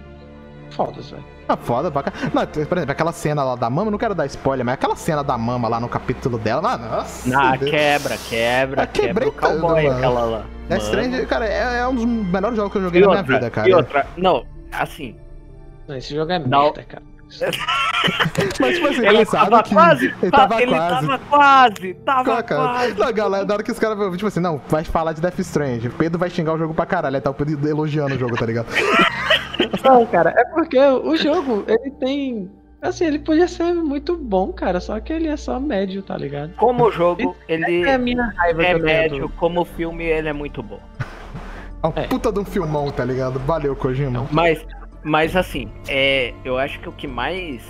fodas, 0.70 1.10
velho. 1.10 1.24
Ah, 1.48 1.56
foda 1.56 1.90
pra. 1.90 2.12
Não, 2.34 2.46
por 2.46 2.76
exemplo, 2.78 2.92
aquela 2.92 3.10
cena 3.12 3.42
lá 3.42 3.56
da 3.56 3.68
mama, 3.70 3.90
não 3.90 3.98
quero 3.98 4.14
dar 4.14 4.26
spoiler, 4.26 4.64
mas 4.64 4.74
aquela 4.74 4.94
cena 4.96 5.24
da 5.24 5.36
mama 5.38 5.66
lá 5.66 5.80
no 5.80 5.88
capítulo 5.88 6.38
dela, 6.38 6.74
ah, 6.74 6.76
nossa. 6.78 7.28
Na 7.28 7.56
Deus. 7.56 7.70
quebra, 7.70 8.16
quebra, 8.28 8.82
Ah, 8.82 8.86
quebrei 8.86 9.30
quebra 9.30 9.56
o 9.56 9.60
cowboy 9.60 9.82
tudo, 9.82 9.84
mano. 9.88 9.96
aquela 9.96 10.20
lá. 10.24 10.44
Mano. 10.68 10.82
Stranding, 10.82 11.26
cara, 11.26 11.46
é, 11.48 11.78
é 11.80 11.88
um 11.88 11.94
dos 11.94 12.04
melhores 12.04 12.56
jogos 12.56 12.70
que 12.72 12.78
eu 12.78 12.82
joguei 12.82 13.00
E 13.00 13.04
na 13.04 13.08
outra, 13.10 13.22
minha 13.24 13.38
vida, 13.38 13.50
cara. 13.50 13.68
E 13.68 13.74
outra, 13.74 14.06
não, 14.16 14.44
assim, 14.72 15.16
Não, 15.88 15.96
esse 15.96 16.14
jogo 16.14 16.30
é 16.32 16.38
Não. 16.38 16.64
merda, 16.64 16.82
cara. 16.84 17.02
Mas, 18.60 18.74
tipo 18.74 18.88
assim, 18.88 18.98
ele 18.98 19.08
engraçado 19.08 19.50
tava 19.50 19.62
que. 19.62 19.74
quase, 19.74 20.06
Ele 20.20 20.30
tá- 20.30 20.38
tava 20.48 20.62
ele 20.62 20.72
quase. 20.72 21.06
tava 21.06 21.18
quase, 21.28 21.94
tava 21.94 22.42
quase. 22.42 22.94
Não, 22.98 23.12
galera, 23.12 23.44
na 23.44 23.54
hora 23.54 23.62
que 23.62 23.70
os 23.70 23.78
caras 23.78 23.96
vão, 23.96 24.10
tipo 24.16 24.26
assim, 24.26 24.40
não, 24.40 24.60
vai 24.68 24.82
falar 24.84 25.12
de 25.12 25.20
Death 25.20 25.38
Stranding. 25.38 25.90
Pedro 25.90 26.18
vai 26.18 26.28
xingar 26.30 26.54
o 26.54 26.58
jogo 26.58 26.74
pra 26.74 26.86
caralho. 26.86 27.14
Aí 27.16 27.20
tá 27.20 27.30
o 27.30 27.34
Pedro 27.34 27.68
elogiando 27.68 28.14
o 28.14 28.18
jogo, 28.18 28.36
tá 28.36 28.46
ligado? 28.46 28.66
Não, 29.84 30.04
cara, 30.06 30.34
é 30.36 30.44
porque 30.46 30.78
o 30.78 31.14
jogo, 31.16 31.64
ele 31.68 31.90
tem. 31.92 32.50
Assim, 32.82 33.04
ele 33.04 33.18
podia 33.18 33.46
ser 33.46 33.74
muito 33.74 34.16
bom, 34.16 34.52
cara, 34.52 34.80
só 34.80 34.98
que 34.98 35.12
ele 35.12 35.28
é 35.28 35.36
só 35.36 35.60
médio, 35.60 36.02
tá 36.02 36.16
ligado? 36.16 36.52
Como 36.56 36.84
o 36.86 36.90
jogo, 36.90 37.36
ele 37.46 37.82
É 37.86 37.94
a 37.94 37.98
minha 37.98 38.32
raiva 38.36 38.62
é 38.62 38.78
médio, 38.78 39.28
como 39.36 39.64
filme, 39.64 40.04
ele 40.04 40.28
é 40.28 40.32
muito 40.32 40.62
bom. 40.62 40.80
É 41.82 41.86
um 41.86 41.92
É. 41.96 42.06
puta 42.06 42.30
de 42.32 42.38
um 42.40 42.44
filmão, 42.44 42.90
tá 42.90 43.04
ligado? 43.04 43.38
Valeu, 43.40 43.74
Kojima. 43.74 44.26
Mas, 44.30 44.64
mas 45.02 45.34
assim, 45.36 45.68
é, 45.88 46.32
eu 46.44 46.58
acho 46.58 46.78
que 46.80 46.88
o 46.88 46.92
que 46.92 47.06
mais 47.06 47.62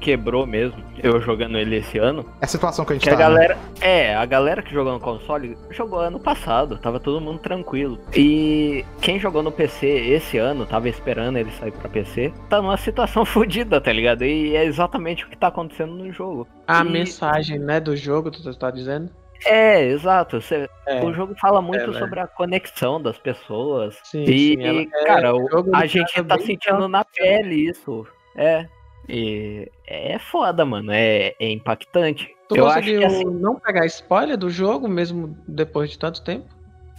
quebrou 0.00 0.44
mesmo, 0.48 0.82
eu 1.00 1.20
jogando 1.20 1.56
ele 1.56 1.76
esse 1.76 1.96
ano, 1.96 2.26
É 2.40 2.44
a 2.44 2.48
situação 2.48 2.84
que 2.84 2.90
a 2.92 2.94
gente 2.96 3.04
que 3.04 3.08
a 3.08 3.12
tá. 3.12 3.18
né? 3.18 3.24
galera. 3.24 3.58
É, 3.80 4.16
a 4.16 4.26
galera 4.26 4.60
que 4.60 4.74
jogou 4.74 4.92
no 4.92 4.98
console 4.98 5.56
jogou 5.70 6.00
ano 6.00 6.18
passado, 6.18 6.76
tava 6.76 6.98
todo 6.98 7.20
mundo 7.20 7.38
tranquilo. 7.38 8.00
E 8.12 8.84
quem 9.00 9.20
jogou 9.20 9.44
no 9.44 9.52
PC 9.52 9.86
esse 9.86 10.38
ano, 10.38 10.66
tava 10.66 10.88
esperando 10.88 11.36
ele 11.36 11.52
sair 11.52 11.70
pra 11.70 11.88
PC, 11.88 12.32
tá 12.48 12.60
numa 12.60 12.76
situação 12.76 13.22
fodida, 13.24 13.80
tá 13.80 13.92
ligado? 13.92 14.24
E 14.24 14.56
é 14.56 14.64
exatamente 14.64 15.24
o 15.24 15.28
que 15.28 15.36
tá 15.38 15.46
acontecendo 15.46 15.92
no 15.94 16.12
jogo. 16.12 16.48
A 16.66 16.80
E- 16.80 16.90
mensagem, 16.90 17.60
né, 17.60 17.78
do 17.78 17.94
jogo, 17.96 18.28
tu 18.32 18.52
tá 18.58 18.72
dizendo? 18.72 19.08
É, 19.46 19.82
exato. 19.86 20.40
você- 20.40 20.68
É. 20.86 21.04
O 21.04 21.12
jogo 21.12 21.34
fala 21.40 21.60
muito 21.62 21.80
velho. 21.86 21.98
sobre 21.98 22.20
a 22.20 22.26
conexão 22.26 23.00
das 23.00 23.18
pessoas. 23.18 23.98
Sim, 24.04 24.24
e, 24.24 24.54
sim, 24.56 24.62
ela- 24.64 24.80
é, 24.82 25.04
cara, 25.06 25.34
o 25.34 25.46
a 25.74 25.86
gente 25.86 26.22
tá 26.24 26.38
sentindo 26.38 26.80
da- 26.80 26.88
na 26.88 27.04
pele 27.04 27.54
isso. 27.68 28.06
É. 28.36 28.66
E 29.08 29.68
é 29.86 30.18
foda, 30.18 30.64
mano. 30.64 30.92
É, 30.92 31.34
é 31.38 31.50
impactante. 31.50 32.34
Tu 32.48 32.56
eu 32.56 32.68
acho 32.68 32.82
que 32.82 33.04
assim, 33.04 33.24
não 33.24 33.56
pegar 33.58 33.84
spoiler 33.86 34.36
do 34.36 34.48
jogo, 34.50 34.86
mesmo 34.88 35.36
depois 35.48 35.90
de 35.90 35.98
tanto 35.98 36.22
tempo? 36.22 36.46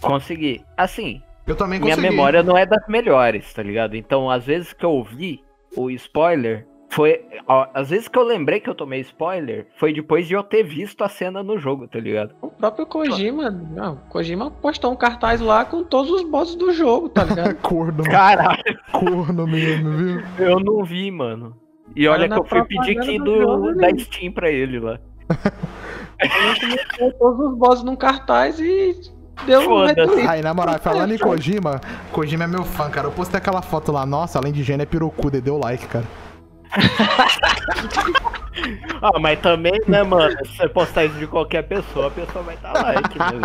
consegui. 0.00 0.62
Assim, 0.76 1.22
Eu 1.46 1.54
também 1.56 1.78
minha 1.80 1.94
consegui. 1.94 2.10
memória 2.14 2.42
não 2.42 2.58
é 2.58 2.66
das 2.66 2.86
melhores, 2.88 3.50
tá 3.54 3.62
ligado? 3.62 3.96
Então, 3.96 4.28
às 4.28 4.44
vezes 4.44 4.72
que 4.74 4.84
eu 4.84 4.90
ouvi 4.90 5.42
o 5.74 5.88
spoiler, 5.92 6.66
foi. 6.88 7.24
ó, 7.46 7.66
às 7.74 7.90
vezes 7.90 8.08
que 8.08 8.18
eu 8.18 8.22
lembrei 8.22 8.60
que 8.60 8.68
eu 8.70 8.74
tomei 8.74 9.00
spoiler, 9.00 9.66
foi 9.76 9.92
depois 9.92 10.26
de 10.26 10.34
eu 10.34 10.42
ter 10.42 10.62
visto 10.62 11.02
a 11.02 11.08
cena 11.08 11.42
no 11.42 11.58
jogo, 11.58 11.88
tá 11.88 11.98
ligado? 11.98 12.34
O 12.40 12.48
próprio 12.48 12.86
Kojima, 12.86 13.50
não, 13.50 13.96
Kojima 14.08 14.50
postou 14.50 14.92
um 14.92 14.96
cartaz 14.96 15.40
lá 15.40 15.64
com 15.64 15.82
todos 15.82 16.10
os 16.10 16.22
bosses 16.22 16.54
do 16.54 16.72
jogo, 16.72 17.08
tá 17.08 17.24
ligado? 17.24 17.54
Corno, 17.62 18.04
Caralho, 18.04 18.62
corno 18.92 19.46
mesmo, 19.46 19.90
viu? 19.90 20.22
eu 20.38 20.60
não 20.60 20.84
vi, 20.84 21.10
mano. 21.10 21.56
E 21.96 22.08
olha 22.08 22.26
na 22.26 22.36
que 22.36 22.42
eu 22.42 22.44
fui 22.44 22.64
pedir 22.64 23.00
key 23.00 23.18
do 23.18 23.24
do, 23.24 23.42
jogo, 23.42 23.74
da? 23.74 23.88
Steam 23.98 24.32
pra 24.32 24.50
ele 24.50 24.80
lá. 24.80 24.98
A 26.20 26.26
gente 26.26 26.66
mostrou 26.66 27.12
todos 27.12 27.46
os 27.46 27.58
bosses 27.58 27.84
num 27.84 27.96
cartaz 27.96 28.58
e 28.58 28.96
deu 29.46 29.60
um. 29.70 30.28
Aí, 30.28 30.42
na 30.42 30.54
moral, 30.54 30.78
falando 30.78 31.12
em 31.12 31.18
Kojima, 31.18 31.80
Kojima 32.12 32.44
é 32.44 32.46
meu 32.46 32.64
fã, 32.64 32.88
cara. 32.90 33.08
Eu 33.08 33.12
postei 33.12 33.38
aquela 33.38 33.62
foto 33.62 33.92
lá, 33.92 34.06
nossa, 34.06 34.38
além 34.38 34.52
de 34.52 34.62
gênio 34.62 34.82
é 34.82 34.86
pirocuda 34.86 35.38
e 35.38 35.40
deu 35.40 35.58
like, 35.58 35.86
cara. 35.86 36.04
Ah, 39.02 39.18
mas 39.18 39.38
também, 39.40 39.78
né, 39.86 40.02
mano? 40.02 40.34
Se 40.46 40.56
você 40.56 40.68
postar 40.68 41.04
isso 41.04 41.16
de 41.16 41.26
qualquer 41.26 41.62
pessoa, 41.64 42.06
a 42.06 42.10
pessoa 42.10 42.42
vai 42.44 42.56
dar 42.56 42.72
like, 42.72 43.18
né, 43.18 43.26
velho? 43.26 43.40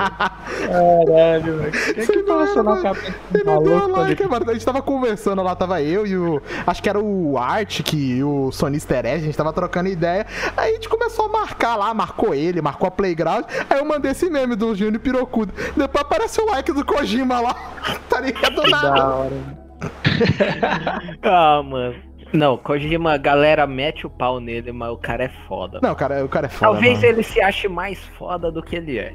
Caralho, 0.70 1.58
velho. 1.58 1.68
O 1.68 1.72
que 1.72 2.02
Você 2.06 2.14
que 2.14 2.24
passou 2.24 2.64
não, 2.64 2.76
na 2.76 2.82
cabeça 2.82 3.16
Ele 3.34 3.44
do 3.44 3.46
não 3.46 3.64
deu 3.64 3.88
like, 3.90 4.28
mano. 4.28 4.50
A 4.50 4.54
gente 4.54 4.66
tava 4.66 4.82
conversando 4.82 5.42
lá, 5.44 5.56
tava 5.56 5.82
eu 5.82 6.06
e 6.08 6.16
o. 6.16 6.42
Acho 6.66 6.82
que 6.82 6.90
era 6.90 7.00
o 7.00 7.38
Art 7.38 7.82
e 7.92 8.24
o 8.24 8.52
Sonista 8.52 8.96
Herege, 8.96 9.24
a 9.24 9.26
gente 9.26 9.38
tava 9.38 9.52
trocando 9.52 9.90
ideia. 9.90 10.26
Aí 10.56 10.72
a 10.72 10.74
gente 10.76 10.88
começou 10.88 11.26
a 11.26 11.30
marcar 11.30 11.76
lá, 11.76 11.94
marcou 11.94 12.34
ele, 12.34 12.62
marcou 12.62 12.88
a 12.88 12.92
Playground. 12.92 13.46
Aí 13.70 13.80
eu 13.80 13.86
mandei 13.86 14.12
esse 14.12 14.30
meme 14.30 14.56
do 14.56 14.74
Júnior 14.76 15.02
Pirocudo. 15.02 15.52
Depois 15.76 16.04
apareceu 16.06 16.46
o 16.46 16.52
like 16.52 16.72
do 16.72 16.86
Kojima 16.86 17.42
lá. 17.42 17.56
Tá 18.08 18.22
ligado? 18.22 18.56
Do 18.56 18.62
Da 18.62 18.70
nada. 18.70 19.08
hora. 19.08 19.60
Ah, 21.24 21.62
mano. 21.64 22.09
Não, 22.32 22.58
Kojima, 22.58 23.14
a 23.14 23.18
galera 23.18 23.66
mete 23.66 24.06
o 24.06 24.10
pau 24.10 24.40
nele, 24.40 24.72
mas 24.72 24.90
o 24.92 24.98
cara 24.98 25.24
é 25.26 25.32
foda. 25.48 25.80
Não, 25.82 25.96
cara, 25.96 26.24
o 26.24 26.30
cara 26.30 26.46
é 26.46 26.50
foda. 26.50 26.72
Talvez 26.74 26.96
mano. 27.00 27.06
ele 27.08 27.24
se 27.24 27.42
ache 27.42 27.68
mais 27.68 28.00
foda 28.18 28.52
do 28.52 28.62
que 28.62 28.76
ele 28.76 29.00
é. 29.00 29.14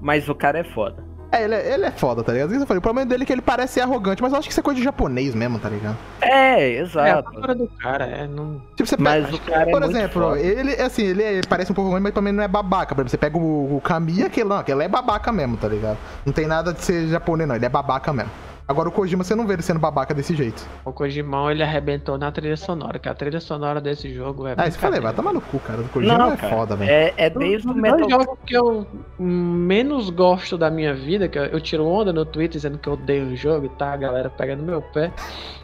Mas 0.00 0.28
o 0.28 0.34
cara 0.34 0.58
é 0.60 0.64
foda. 0.64 1.04
É, 1.32 1.44
ele 1.44 1.54
é, 1.54 1.74
ele 1.74 1.84
é 1.86 1.90
foda, 1.92 2.24
tá 2.24 2.32
ligado? 2.32 2.48
Isso 2.48 2.56
que 2.58 2.62
eu 2.62 2.66
falei, 2.66 2.78
O 2.78 2.82
problema 2.82 3.08
dele 3.08 3.22
é 3.22 3.26
que 3.26 3.32
ele 3.32 3.40
parece 3.42 3.74
ser 3.74 3.80
arrogante, 3.82 4.20
mas 4.20 4.32
eu 4.32 4.38
acho 4.40 4.48
que 4.48 4.52
isso 4.52 4.58
é 4.58 4.62
coisa 4.64 4.78
de 4.78 4.84
japonês 4.84 5.32
mesmo, 5.32 5.60
tá 5.60 5.68
ligado? 5.68 5.96
É, 6.20 6.74
É 6.74 6.78
a 6.78 6.82
exato. 6.82 7.54
do 7.54 7.68
cara, 7.78 8.04
é. 8.04 8.26
Não... 8.26 8.60
Tipo, 8.74 8.88
você 8.88 8.96
Mas 8.98 9.24
pega. 9.26 9.36
o 9.36 9.40
cara 9.40 9.62
é 9.62 9.70
Por 9.70 9.80
muito 9.80 9.96
exemplo, 9.96 10.22
foda. 10.22 10.40
ele, 10.40 10.72
assim, 10.82 11.02
ele 11.04 11.22
é- 11.22 11.40
parece 11.48 11.70
um 11.70 11.74
pouco 11.74 11.90
ruim, 11.92 12.00
mas 12.00 12.12
também 12.12 12.32
não 12.32 12.42
é 12.42 12.48
babaca. 12.48 12.94
Por 12.96 13.02
exemplo, 13.02 13.10
você 13.10 13.16
pega 13.18 13.38
o, 13.38 13.76
o 13.76 13.80
Kamiya, 13.80 14.26
aquele 14.26 14.48
não, 14.48 14.56
aquele 14.58 14.82
é 14.82 14.88
babaca 14.88 15.30
mesmo, 15.30 15.56
tá 15.56 15.68
ligado? 15.68 15.98
Não 16.26 16.32
tem 16.32 16.46
nada 16.48 16.72
de 16.72 16.82
ser 16.84 17.06
japonês, 17.06 17.48
não. 17.48 17.54
Ele 17.54 17.66
é 17.66 17.68
babaca 17.68 18.12
mesmo. 18.12 18.30
Agora 18.70 18.88
o 18.88 18.92
Kojima, 18.92 19.24
você 19.24 19.34
não 19.34 19.48
vê 19.48 19.54
ele 19.54 19.62
sendo 19.62 19.80
babaca 19.80 20.14
desse 20.14 20.32
jeito. 20.32 20.64
O 20.84 20.92
Kojimão, 20.92 21.50
ele 21.50 21.60
arrebentou 21.60 22.16
na 22.16 22.30
trilha 22.30 22.56
sonora, 22.56 23.00
que 23.00 23.08
a 23.08 23.14
trilha 23.14 23.40
sonora 23.40 23.80
desse 23.80 24.14
jogo 24.14 24.46
é 24.46 24.54
Ah, 24.56 24.68
isso 24.68 24.76
eu 24.76 24.80
falei, 24.82 25.00
vai 25.00 25.12
tomar 25.12 25.32
no 25.32 25.40
cu, 25.40 25.58
cara. 25.58 25.80
O 25.80 25.88
Kojima 25.88 26.16
Não, 26.16 26.32
é 26.32 26.36
cara. 26.36 26.54
foda, 26.54 26.76
velho. 26.76 26.88
É, 26.88 27.12
é 27.16 27.28
desde 27.28 27.66
o 27.66 27.74
Metal 27.74 27.98
dois 27.98 28.10
jogos 28.12 28.38
que 28.46 28.54
eu 28.56 28.86
menos 29.18 30.08
gosto 30.10 30.56
da 30.56 30.70
minha 30.70 30.94
vida, 30.94 31.26
que 31.26 31.36
eu, 31.36 31.46
eu 31.46 31.60
tiro 31.60 31.84
onda 31.84 32.12
no 32.12 32.24
Twitter 32.24 32.52
dizendo 32.52 32.78
que 32.78 32.88
eu 32.88 32.92
odeio 32.92 33.26
o 33.26 33.34
jogo 33.34 33.66
e 33.66 33.68
tá, 33.70 33.92
a 33.92 33.96
galera 33.96 34.30
pega 34.30 34.54
no 34.54 34.62
meu 34.62 34.80
pé, 34.80 35.10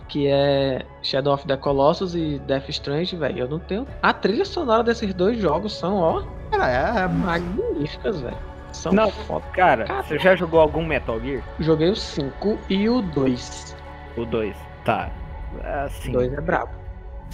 que 0.09 0.27
é 0.27 0.85
Shadow 1.01 1.33
of 1.35 1.47
the 1.47 1.57
Colossus 1.57 2.13
e 2.17 2.41
Death 2.45 2.69
Strange, 2.71 3.15
velho. 3.15 3.39
Eu 3.39 3.49
não 3.49 3.61
tenho. 3.61 3.87
A 4.03 4.13
trilha 4.13 4.45
sonora 4.45 4.83
desses 4.83 5.15
dois 5.15 5.39
jogos 5.39 5.73
são, 5.79 5.99
ó, 5.99 6.25
Cara, 6.51 6.69
é, 6.71 7.05
é- 7.05 7.09
magníficas, 7.09 8.21
velho. 8.21 8.56
São 8.77 8.93
Não, 8.93 9.11
foda. 9.11 9.47
Cara, 9.53 9.87
você 10.03 10.19
já 10.19 10.37
jogou 10.37 10.61
algum 10.61 10.85
Metal 10.85 11.19
Gear? 11.21 11.43
Joguei 11.59 11.89
o 11.91 11.97
5 11.97 12.59
e 12.69 12.89
o 12.89 13.01
2. 13.01 13.77
O 14.17 14.25
2. 14.27 14.57
Tá. 14.85 15.11
Assim. 15.85 16.11
O 16.11 16.15
2 16.15 16.33
é 16.35 16.41
brabo. 16.41 16.73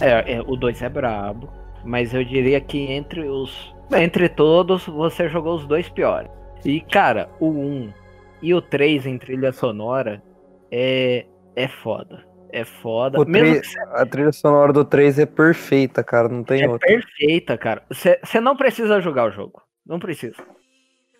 É, 0.01 0.33
é, 0.35 0.41
o 0.41 0.55
2 0.55 0.81
é 0.81 0.89
brabo. 0.89 1.49
Mas 1.83 2.13
eu 2.13 2.23
diria 2.23 2.61
que 2.61 2.79
entre 2.91 3.27
os. 3.27 3.73
Entre 3.91 4.29
todos, 4.29 4.85
você 4.87 5.27
jogou 5.27 5.55
os 5.55 5.67
dois 5.67 5.89
piores. 5.89 6.31
E, 6.63 6.79
cara, 6.79 7.29
o 7.39 7.49
1 7.49 7.93
e 8.41 8.53
o 8.53 8.61
3 8.61 9.05
em 9.05 9.17
trilha 9.17 9.51
sonora 9.51 10.23
é. 10.71 11.25
É 11.55 11.67
foda. 11.67 12.23
É 12.51 12.63
foda. 12.63 13.19
O 13.21 13.25
Mesmo 13.25 13.59
tri- 13.59 13.69
que 13.69 13.79
A 14.01 14.05
trilha 14.05 14.31
sonora 14.31 14.71
do 14.71 14.85
3 14.85 15.19
é 15.19 15.25
perfeita, 15.25 16.03
cara, 16.03 16.29
não 16.29 16.43
tem 16.43 16.63
é 16.63 16.69
outra. 16.69 16.87
perfeita, 16.87 17.57
cara. 17.57 17.83
Você 17.91 18.39
não 18.39 18.55
precisa 18.55 19.01
jogar 19.01 19.25
o 19.27 19.31
jogo. 19.31 19.61
Não 19.85 19.99
precisa. 19.99 20.35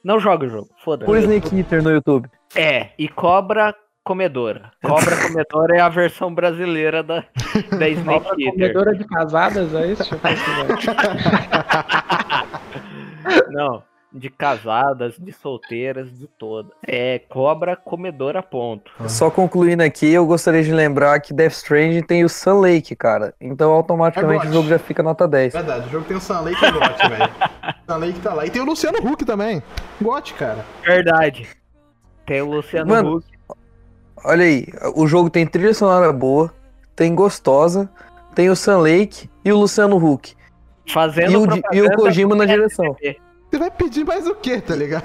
Não 0.04 0.20
joga 0.20 0.46
o 0.46 0.50
jogo. 0.50 0.68
Foda-se. 0.84 1.06
Por 1.06 1.18
Snake 1.18 1.56
Eater 1.58 1.82
no 1.82 1.92
YouTube. 1.92 2.30
É, 2.56 2.90
e 3.00 3.08
Cobra 3.08 3.74
Comedora. 4.04 4.72
Cobra 4.84 5.16
Comedora 5.28 5.78
é 5.78 5.80
a 5.80 5.88
versão 5.90 6.34
brasileira 6.34 7.02
da, 7.02 7.24
da 7.78 7.88
Snake 7.90 8.24
Cobra 8.26 8.42
Eater. 8.42 8.52
comedora 8.54 8.96
de 8.96 9.06
casadas, 9.06 9.74
é 9.74 9.88
isso? 9.88 10.04
Deixa 10.12 10.16
eu 10.16 10.20
pesquisar. 10.20 10.68
Não, 13.52 13.84
de 14.14 14.30
casadas, 14.30 15.16
de 15.18 15.32
solteiras, 15.32 16.12
de 16.18 16.28
todas. 16.28 16.72
É 16.86 17.20
Cobra 17.28 17.76
Comedora, 17.76 18.44
ponto. 18.44 18.92
Só 19.08 19.32
concluindo 19.32 19.82
aqui, 19.82 20.14
eu 20.14 20.26
gostaria 20.26 20.62
de 20.64 20.72
lembrar 20.72 21.20
que 21.20 21.34
Death 21.34 21.54
Stranding 21.54 22.04
tem 22.04 22.24
o 22.24 22.30
Sun 22.30 22.60
Lake, 22.60 22.96
cara. 22.96 23.34
Então 23.42 23.72
automaticamente 23.72 24.46
É 24.46 24.50
o 24.50 24.54
jogo 24.54 24.70
já 24.70 24.78
fica 24.78 25.02
nota 25.02 25.28
10. 25.28 25.54
verdade. 25.54 25.88
O 25.88 25.90
jogo 25.90 26.06
tem 26.06 26.16
o 26.18 26.22
Sun 26.22 26.42
Lake 26.42 26.64
e 26.64 26.68
o 26.70 26.74
Got, 26.74 27.10
velho. 27.10 27.32
Sun 27.90 27.98
Lake 27.98 28.20
tá 28.20 28.34
lá. 28.34 28.46
E 28.46 28.50
tem 28.52 28.62
o 28.62 28.66
Luciano 28.66 28.98
Huck 29.00 29.26
também. 29.26 29.64
Got, 30.02 30.34
cara. 30.36 30.64
Verdade. 30.86 31.48
Tem 32.26 32.42
o 32.42 32.50
Luciano 32.52 32.90
Mano, 32.90 33.16
Huck. 33.18 33.26
Olha 34.26 34.46
aí, 34.46 34.68
o 34.96 35.06
jogo 35.08 35.30
tem 35.30 35.46
trilha 35.46 35.74
sonora 35.74 36.14
boa, 36.14 36.54
tem 36.96 37.14
Gostosa, 37.14 37.90
tem 38.34 38.50
o 38.50 38.56
Sun 38.56 38.78
Lake 38.78 39.30
e 39.44 39.52
o 39.52 39.58
Luciano 39.58 39.98
Huck. 39.98 40.34
Fazendo 40.88 41.32
E 41.32 41.36
o, 41.36 41.48
e 41.74 41.82
o 41.82 41.96
Kojima 41.96 42.36
na 42.36 42.46
direção. 42.46 42.96
Você 43.54 43.60
vai 43.60 43.70
pedir 43.70 44.04
mais 44.04 44.26
o 44.28 44.34
quê, 44.34 44.60
tá 44.60 44.76
ligado? 44.76 45.04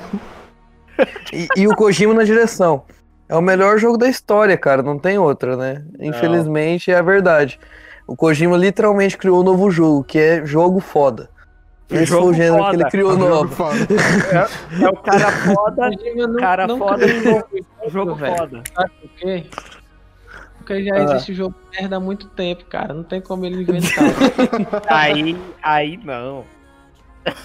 E, 1.30 1.46
e 1.54 1.68
o 1.68 1.76
Kojima 1.76 2.14
na 2.14 2.24
direção. 2.24 2.82
É 3.28 3.36
o 3.36 3.42
melhor 3.42 3.76
jogo 3.78 3.98
da 3.98 4.08
história, 4.08 4.56
cara, 4.56 4.82
não 4.82 4.98
tem 4.98 5.18
outra, 5.18 5.54
né? 5.54 5.84
Infelizmente 6.00 6.90
é 6.90 6.96
a 6.96 7.02
verdade. 7.02 7.60
O 8.06 8.16
Kojima 8.16 8.56
literalmente 8.56 9.18
criou 9.18 9.40
um 9.40 9.44
novo 9.44 9.70
jogo, 9.70 10.02
que 10.02 10.18
é 10.18 10.46
jogo 10.46 10.80
foda. 10.80 11.28
Esse 11.90 12.06
Jogo 12.06 12.22
foi 12.22 12.30
o 12.32 12.34
gênero 12.34 12.56
foda. 12.56 12.70
que 12.70 12.76
ele 12.82 12.90
criou 12.90 13.10
É 13.10 13.14
jogo 13.18 13.28
novo. 13.28 13.54
foda. 13.54 13.76
É 14.80 14.88
o 14.88 14.96
cara 14.96 15.30
foda, 15.54 15.90
Kojima 15.90 16.26
não- 16.26 16.40
cara 16.40 16.66
nunca 16.66 16.84
foda 16.88 17.06
e 17.06 17.22
jogo, 17.22 17.48
jogo 17.88 18.14
velho. 18.14 18.36
foda. 18.38 18.62
Sabe 18.74 18.90
por 19.02 19.10
quê? 19.10 19.46
Porque 20.56 20.84
já 20.84 20.94
Ah. 20.94 21.02
existe 21.04 21.34
jogo 21.34 21.54
de 21.70 21.78
merda 21.82 21.96
há 21.96 22.00
muito 22.00 22.26
tempo, 22.28 22.64
cara. 22.64 22.94
Não 22.94 23.02
tem 23.04 23.20
como 23.20 23.44
ele 23.44 23.60
inventar. 23.60 24.04
Aí, 24.88 25.36
aí 25.62 25.98
não. 26.02 26.44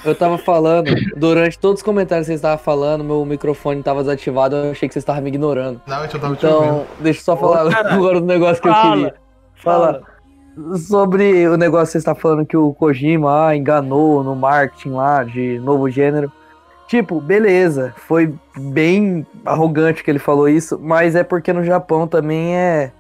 Eu 0.04 0.16
tava 0.16 0.38
falando, 0.38 0.94
durante 1.16 1.58
todos 1.58 1.80
os 1.80 1.84
comentários 1.84 2.26
que 2.26 2.32
vocês 2.32 2.40
estavam 2.40 2.58
falando, 2.58 3.04
meu 3.04 3.26
microfone 3.26 3.82
tava 3.82 4.02
desativado, 4.02 4.56
eu 4.56 4.72
achei 4.72 4.88
que 4.88 4.94
vocês 4.94 5.04
estavam 5.04 5.22
me 5.22 5.30
ignorando. 5.30 5.82
Não, 5.88 6.00
não 6.02 6.08
tava 6.08 6.36
te 6.36 6.46
ouvindo. 6.46 6.74
Então, 6.74 6.86
deixa 7.00 7.20
eu 7.20 7.24
só 7.24 7.38
falar 7.38 7.70
caralho. 7.70 7.96
agora 7.96 8.20
do 8.20 8.26
negócio 8.26 8.62
que 8.62 8.70
eu 8.70 8.74
queria. 8.74 9.16
Fala. 9.56 9.94
Fala. 9.94 10.78
Sobre 10.78 11.48
o 11.48 11.58
negócio 11.58 11.88
que 11.88 11.92
você 11.94 11.98
está 11.98 12.14
falando 12.14 12.46
que 12.46 12.56
o 12.56 12.74
Kojima 12.74 13.48
ah, 13.48 13.56
enganou 13.56 14.24
no 14.24 14.36
marketing 14.36 14.92
lá 14.92 15.24
de 15.24 15.60
novo 15.60 15.90
gênero. 15.90 16.32
Tipo, 16.88 17.20
beleza, 17.20 17.94
foi 17.98 18.36
bem 18.56 19.26
arrogante 19.44 20.04
que 20.04 20.12
ele 20.12 20.20
falou 20.20 20.48
isso, 20.48 20.78
mas 20.80 21.16
é 21.16 21.24
porque 21.24 21.52
no 21.52 21.64
Japão 21.64 22.08
também 22.08 22.56
é. 22.56 22.92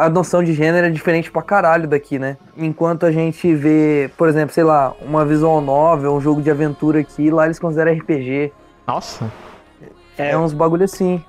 A 0.00 0.08
noção 0.08 0.44
de 0.44 0.52
gênero 0.52 0.86
é 0.86 0.90
diferente 0.90 1.28
pra 1.28 1.42
caralho 1.42 1.88
daqui, 1.88 2.20
né? 2.20 2.36
Enquanto 2.56 3.04
a 3.04 3.10
gente 3.10 3.52
vê, 3.52 4.08
por 4.16 4.28
exemplo, 4.28 4.54
sei 4.54 4.62
lá, 4.62 4.92
uma 5.02 5.24
visual 5.24 5.60
novel, 5.60 6.14
um 6.14 6.20
jogo 6.20 6.40
de 6.40 6.48
aventura 6.48 7.00
aqui, 7.00 7.32
lá 7.32 7.46
eles 7.46 7.58
consideram 7.58 7.90
RPG. 7.92 8.52
Nossa. 8.86 9.28
É, 10.16 10.30
É, 10.30 10.38
uns 10.38 10.52
bagulho 10.52 10.84
assim. 10.84 11.20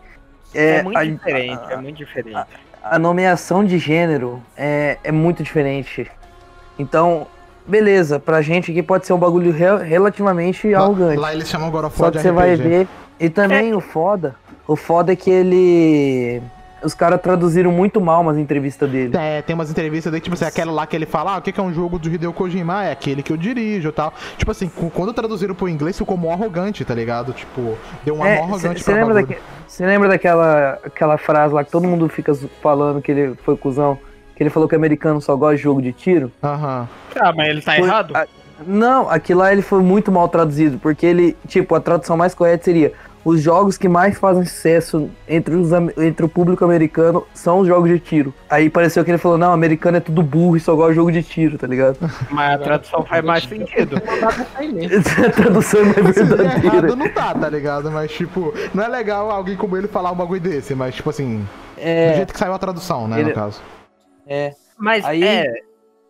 é 0.53 0.83
muito 0.83 0.97
a- 0.99 1.03
diferente, 1.03 1.63
a- 1.67 1.73
é 1.73 1.77
muito 1.77 1.97
diferente. 1.97 2.47
a 2.83 2.99
nomeação 2.99 3.63
de 3.65 3.79
gênero 3.79 4.39
é, 4.55 4.99
é 5.03 5.11
muito 5.11 5.41
diferente. 5.41 6.09
Então, 6.77 7.25
beleza, 7.65 8.19
pra 8.19 8.39
gente 8.43 8.69
aqui 8.69 8.83
pode 8.83 9.07
ser 9.07 9.13
um 9.13 9.17
bagulho 9.17 9.51
re- 9.51 9.83
relativamente 9.83 10.71
arrogante. 10.75 11.15
Lá, 11.17 11.29
lá 11.29 11.33
eles 11.33 11.49
chamam 11.49 11.71
God 11.71 11.85
of 11.85 11.97
Só 11.97 12.11
que 12.11 12.17
de 12.17 12.21
você 12.21 12.31
vai 12.31 12.53
RPG. 12.53 12.69
ver. 12.69 12.87
E 13.19 13.29
também 13.31 13.73
o 13.73 13.79
foda. 13.81 14.35
O 14.67 14.75
foda 14.75 15.11
é 15.11 15.15
que 15.15 15.29
ele. 15.31 16.39
Os 16.83 16.93
caras 16.93 17.19
traduziram 17.21 17.71
muito 17.71 17.99
mal 17.99 18.21
umas 18.21 18.37
entrevistas 18.37 18.89
dele. 18.89 19.15
É, 19.17 19.41
tem 19.41 19.53
umas 19.53 19.69
entrevistas 19.69 20.11
daí, 20.11 20.21
tipo 20.21 20.33
assim, 20.35 20.45
aquela 20.45 20.71
lá 20.71 20.87
que 20.87 20.95
ele 20.95 21.05
fala, 21.05 21.35
ah, 21.35 21.37
o 21.37 21.41
que 21.41 21.51
que 21.51 21.59
é 21.59 21.63
um 21.63 21.73
jogo 21.73 21.99
do 21.99 22.09
Hideo 22.09 22.31
Kojima? 22.31 22.85
É 22.85 22.91
aquele 22.91 23.21
que 23.21 23.31
eu 23.33 23.37
dirijo 23.37 23.89
e 23.89 23.91
tal. 23.91 24.13
Tipo 24.37 24.51
assim, 24.51 24.69
quando 24.93 25.11
traduziram 25.13 25.53
pro 25.53 25.67
inglês 25.67 25.97
ficou 25.97 26.15
mó 26.17 26.31
arrogante, 26.31 26.85
tá 26.85 26.93
ligado? 26.95 27.33
Tipo, 27.33 27.77
deu 28.05 28.15
um 28.15 28.25
É, 28.25 28.37
amor 28.37 28.43
arrogante 28.53 28.79
Você 28.83 28.91
pra 28.91 28.99
lembra, 29.01 29.13
bagulho. 29.15 29.27
daque, 29.37 29.41
cê 29.67 29.85
lembra 29.85 30.07
daquela 30.09 30.79
aquela 30.85 31.17
frase 31.17 31.53
lá 31.53 31.63
que 31.63 31.71
todo 31.71 31.87
mundo 31.87 32.07
fica 32.07 32.33
falando 32.61 33.01
que 33.01 33.11
ele 33.11 33.35
foi 33.43 33.57
cuzão? 33.57 33.97
Que 34.35 34.43
ele 34.43 34.49
falou 34.49 34.69
que 34.69 34.75
americano 34.75 35.19
só 35.21 35.35
gosta 35.35 35.57
de 35.57 35.61
jogo 35.63 35.81
de 35.81 35.91
tiro? 35.91 36.31
Aham. 36.41 36.87
Ah, 37.19 37.33
mas 37.35 37.49
ele 37.49 37.61
tá 37.61 37.73
Foi- 37.75 37.83
errado? 37.83 38.15
a- 38.15 38.25
não, 38.65 39.09
aquilo 39.09 39.39
lá 39.39 39.51
ele 39.51 39.61
foi 39.61 39.81
muito 39.81 40.11
mal 40.11 40.27
traduzido, 40.29 40.77
porque 40.79 41.05
ele, 41.05 41.35
tipo, 41.47 41.75
a 41.75 41.79
tradução 41.79 42.15
mais 42.17 42.33
correta 42.35 42.63
seria 42.65 42.93
os 43.25 43.41
jogos 43.41 43.77
que 43.77 43.87
mais 43.89 44.17
fazem 44.17 44.45
sucesso 44.45 45.09
entre, 45.27 45.55
os, 45.55 45.71
entre 45.97 46.25
o 46.25 46.29
público 46.29 46.63
americano 46.63 47.25
são 47.33 47.59
os 47.59 47.67
jogos 47.67 47.89
de 47.89 47.99
tiro. 47.99 48.33
Aí 48.49 48.69
pareceu 48.69 49.03
que 49.03 49.11
ele 49.11 49.17
falou, 49.17 49.37
não, 49.37 49.51
americano 49.51 49.97
é 49.97 49.99
tudo 49.99 50.23
burro 50.23 50.55
e 50.55 50.59
só 50.59 50.73
gosta 50.75 50.91
de 50.91 50.95
jogo 50.95 51.11
de 51.11 51.21
tiro, 51.21 51.57
tá 51.57 51.67
ligado? 51.67 51.97
Mas 52.31 52.53
a 52.55 52.57
tradução 52.63 53.05
faz 53.05 53.23
mais 53.23 53.43
sentido. 53.43 53.97
A 55.25 55.29
tradução 55.31 55.81
não 55.83 55.91
é 55.91 56.13
Se 56.13 56.23
der 56.23 56.37
verdadeira. 56.37 56.65
errado 56.77 56.95
não 56.95 57.09
tá, 57.09 57.33
tá 57.33 57.49
ligado? 57.49 57.91
Mas, 57.91 58.11
tipo, 58.11 58.53
não 58.73 58.83
é 58.83 58.87
legal 58.87 59.29
alguém 59.29 59.55
como 59.55 59.75
ele 59.77 59.87
falar 59.87 60.11
um 60.11 60.15
bagulho 60.15 60.41
desse, 60.41 60.73
mas, 60.75 60.95
tipo 60.95 61.09
assim, 61.09 61.39
do 61.39 61.81
É, 61.81 62.13
jeito 62.15 62.33
que 62.33 62.39
saiu 62.39 62.53
a 62.53 62.59
tradução, 62.59 63.07
né, 63.07 63.19
Ele- 63.19 63.29
no 63.29 63.35
caso. 63.35 63.61
é. 64.27 64.53
Mas 64.77 65.03
Aí- 65.03 65.23
é, 65.23 65.51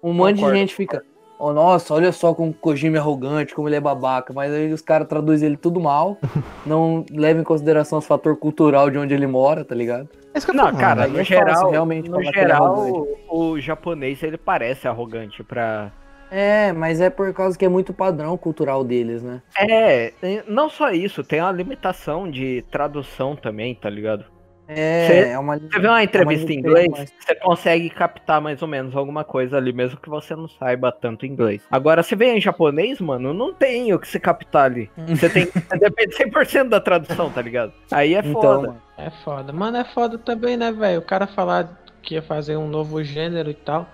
Um 0.03 0.13
monte 0.13 0.35
Concordo. 0.35 0.53
de 0.53 0.59
gente 0.61 0.75
fica. 0.75 1.03
Oh, 1.39 1.53
nossa, 1.53 1.93
olha 1.93 2.11
só 2.11 2.33
como 2.33 2.51
o 2.51 2.53
Kojima 2.53 2.97
é 2.97 2.99
arrogante, 2.99 3.55
como 3.55 3.67
ele 3.69 3.77
é 3.77 3.79
babaca, 3.79 4.33
mas 4.33 4.53
aí 4.53 4.71
os 4.71 4.81
caras 4.81 5.07
traduzem 5.07 5.47
ele 5.47 5.57
tudo 5.57 5.79
mal, 5.79 6.17
não 6.65 7.05
levam 7.09 7.41
em 7.41 7.45
consideração 7.45 7.99
os 7.99 8.05
fator 8.05 8.35
cultural 8.37 8.89
de 8.89 8.97
onde 8.97 9.13
ele 9.13 9.25
mora, 9.25 9.63
tá 9.63 9.73
ligado? 9.73 10.09
É 10.33 10.37
isso 10.37 10.45
que 10.45 10.51
eu 10.51 10.55
Não, 10.55 10.65
falo, 10.65 10.77
cara, 10.77 11.07
no 11.07 11.23
geral, 11.23 11.71
realmente 11.71 12.09
no 12.09 12.21
é 12.21 12.25
geral 12.25 13.07
o, 13.29 13.51
o 13.51 13.59
japonês 13.59 14.21
ele 14.21 14.37
parece 14.37 14.87
arrogante 14.87 15.43
pra. 15.43 15.91
É, 16.29 16.71
mas 16.71 17.01
é 17.01 17.09
por 17.09 17.33
causa 17.33 17.57
que 17.57 17.65
é 17.65 17.69
muito 17.69 17.91
padrão 17.91 18.37
cultural 18.37 18.83
deles, 18.83 19.23
né? 19.23 19.41
É, 19.57 20.13
não 20.47 20.69
só 20.69 20.91
isso, 20.91 21.23
tem 21.23 21.41
uma 21.41 21.51
limitação 21.51 22.29
de 22.29 22.63
tradução 22.69 23.35
também, 23.35 23.73
tá 23.73 23.89
ligado? 23.89 24.25
É, 24.71 25.07
Cê- 25.07 25.29
é 25.31 25.39
uma. 25.39 25.57
Você 25.57 25.79
vê 25.79 25.87
uma 25.87 26.03
entrevista 26.03 26.53
em 26.53 26.57
limitação 26.57 26.83
inglês, 26.83 26.91
mais. 26.91 27.13
você 27.19 27.35
consegue 27.35 27.89
captar 27.89 28.39
mais 28.39 28.61
ou 28.61 28.67
menos 28.67 28.95
alguma 28.95 29.23
coisa 29.23 29.57
ali, 29.57 29.73
mesmo 29.73 29.99
que 29.99 30.07
você 30.09 30.35
não 30.35 30.47
saiba 30.47 30.91
tanto 30.91 31.25
inglês. 31.25 31.63
Agora, 31.71 32.03
se 32.03 32.15
vê 32.15 32.33
em 32.35 32.39
japonês, 32.39 33.01
mano, 33.01 33.33
não 33.33 33.51
tem 33.51 33.91
o 33.93 33.99
que 33.99 34.07
se 34.07 34.19
captar 34.19 34.65
ali. 34.65 34.89
Você 35.07 35.27
tem. 35.27 35.47
Depende 35.79 36.15
100% 36.15 36.69
da 36.69 36.79
tradução, 36.79 37.31
tá 37.31 37.41
ligado? 37.41 37.73
Aí 37.91 38.13
é 38.13 38.19
Então, 38.19 38.31
foda. 38.33 38.67
mano. 38.67 38.81
É 38.95 39.09
foda. 39.23 39.51
Mano, 39.51 39.77
é 39.77 39.83
foda 39.85 40.17
também, 40.19 40.55
né, 40.55 40.71
velho? 40.71 40.99
O 40.99 41.03
cara 41.03 41.25
falar 41.25 41.81
que 42.03 42.13
ia 42.13 42.21
fazer 42.21 42.55
um 42.55 42.67
novo 42.67 43.03
gênero 43.03 43.49
e 43.49 43.55
tal. 43.55 43.87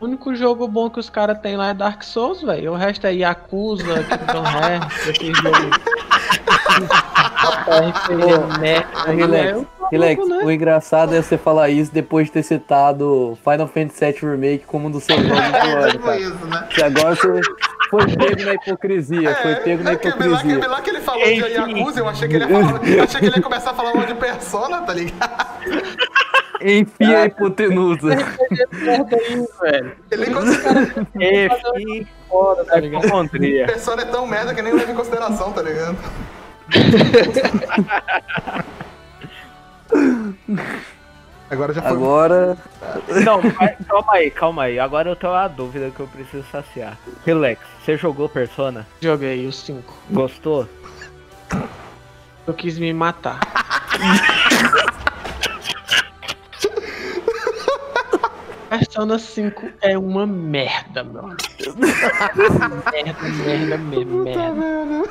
O 0.00 0.04
único 0.06 0.34
jogo 0.34 0.66
bom 0.68 0.88
que 0.90 0.98
os 1.00 1.08
caras 1.10 1.38
têm 1.40 1.56
lá 1.56 1.68
é 1.70 1.74
Dark 1.74 2.02
Souls, 2.02 2.42
velho. 2.42 2.72
O 2.72 2.76
resto 2.76 3.06
é 3.06 3.12
Yakuza, 3.14 3.84
Kingdom 4.04 4.44
Hearts, 4.44 5.08
esse 5.08 5.32
jogo. 5.34 5.70
Relax, 9.08 9.66
É 9.84 9.90
Relax, 9.90 10.28
né? 10.28 10.42
o 10.44 10.50
engraçado 10.50 11.14
é 11.14 11.22
você 11.22 11.38
falar 11.38 11.68
isso 11.68 11.92
depois 11.92 12.26
de 12.26 12.32
ter 12.32 12.42
citado 12.42 13.38
Final 13.44 13.68
Fantasy 13.68 14.04
VII 14.04 14.30
Remake 14.30 14.64
como 14.66 14.88
um 14.88 14.90
dos 14.90 15.04
seus 15.04 15.20
jogos 15.20 15.36
do 15.36 15.56
É, 15.56 15.72
ano, 15.72 15.90
tipo 15.92 16.04
cara. 16.04 16.18
isso, 16.18 16.46
né? 16.46 16.66
Que 16.70 16.82
agora 16.82 17.14
você 17.14 17.40
foi 17.90 18.06
pego 18.16 18.44
na 18.44 18.54
hipocrisia, 18.54 19.34
foi 19.36 19.54
pego 19.56 19.82
na 19.84 19.90
é 19.90 19.94
lá, 19.94 20.00
hipocrisia. 20.00 20.68
lá 20.68 20.80
que 20.80 20.90
ele 20.90 21.00
falou 21.00 21.24
de. 21.24 21.34
Yakuza, 21.34 22.00
eu 22.00 22.08
achei 22.08 22.28
que 22.28 22.36
ele 22.36 22.44
ia, 22.44 22.50
falar, 22.50 22.88
eu 22.88 23.04
achei 23.04 23.20
que 23.20 23.26
ele 23.26 23.36
ia 23.36 23.42
começar 23.42 23.70
a 23.70 23.74
falar 23.74 23.94
mal 23.94 24.06
de 24.06 24.14
persona, 24.14 24.82
tá 24.82 24.92
ligado? 24.92 25.46
Enfim, 26.60 27.14
a 27.14 27.26
hipotenusa. 27.26 28.16
Ele 30.10 32.06
Foda, 32.28 32.64
tá 32.64 32.80
persona 33.66 34.02
é 34.02 34.04
tão 34.06 34.26
merda 34.26 34.54
que 34.54 34.62
nem 34.62 34.72
leva 34.72 34.90
em 34.90 34.94
consideração, 34.94 35.52
tá 35.52 35.62
ligado? 35.62 35.96
Agora 41.48 41.72
já 41.72 41.80
foi. 41.80 41.90
Agora, 41.92 42.58
Não, 43.24 43.40
mas 43.42 43.76
calma 43.86 44.12
aí, 44.14 44.30
calma 44.30 44.62
aí. 44.64 44.78
Agora 44.80 45.10
eu 45.10 45.16
tenho 45.16 45.32
uma 45.32 45.46
dúvida 45.48 45.90
que 45.90 46.00
eu 46.00 46.08
preciso 46.08 46.44
saciar. 46.50 46.98
Relax, 47.24 47.60
você 47.84 47.96
jogou 47.96 48.28
Persona? 48.28 48.86
Joguei 49.00 49.46
os 49.46 49.56
5. 49.60 49.94
Gostou? 50.10 50.68
Eu 52.46 52.54
quis 52.54 52.78
me 52.78 52.92
matar. 52.92 53.40
Persona 58.68 59.16
5 59.18 59.62
é 59.80 59.96
uma 59.96 60.26
merda, 60.26 61.04
meu 61.04 61.22
merda, 61.28 61.38
merda 63.46 63.78
merda. 63.78 64.52
merda. 64.52 65.08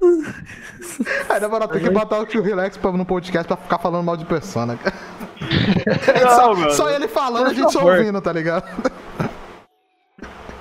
Aí, 1.28 1.40
na 1.40 1.48
moral, 1.48 1.68
tem 1.68 1.82
que 1.82 1.90
botar 1.90 2.18
o 2.20 2.26
tio 2.26 2.42
Relax 2.42 2.76
pra- 2.76 2.92
no 2.92 3.04
podcast 3.04 3.46
pra 3.48 3.56
ficar 3.56 3.78
falando 3.78 4.04
mal 4.04 4.16
de 4.16 4.24
persona. 4.24 4.76
cara. 4.76 4.96
só, 6.36 6.54
mano. 6.54 6.70
só 6.70 6.90
ele 6.90 7.08
falando, 7.08 7.44
Por 7.44 7.50
a 7.50 7.54
gente 7.54 7.72
só 7.72 7.84
ouvindo, 7.84 8.20
tá 8.20 8.32
ligado? 8.32 8.64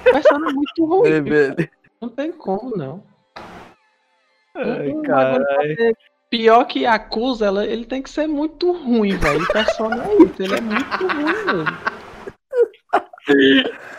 Persona 0.03 0.49
é 0.49 0.53
muito 0.53 0.85
ruim. 0.85 1.09
Não 2.01 2.09
tem 2.09 2.31
como, 2.31 2.75
não. 2.77 3.03
Ai, 4.55 4.93
Não, 4.93 5.01
caralho. 5.01 5.97
Pior 6.29 6.65
que 6.65 6.79
Yakuza, 6.81 7.45
ela, 7.45 7.65
ele 7.65 7.85
tem 7.85 8.01
que 8.01 8.09
ser 8.09 8.27
muito 8.27 8.71
ruim, 8.71 9.15
velho. 9.17 9.45
Persona 9.47 10.03
é 10.05 10.15
isso, 10.23 10.35
ele 10.39 10.55
é 10.55 10.61
muito 10.61 11.07
ruim 11.07 11.45
mesmo. 11.45 11.65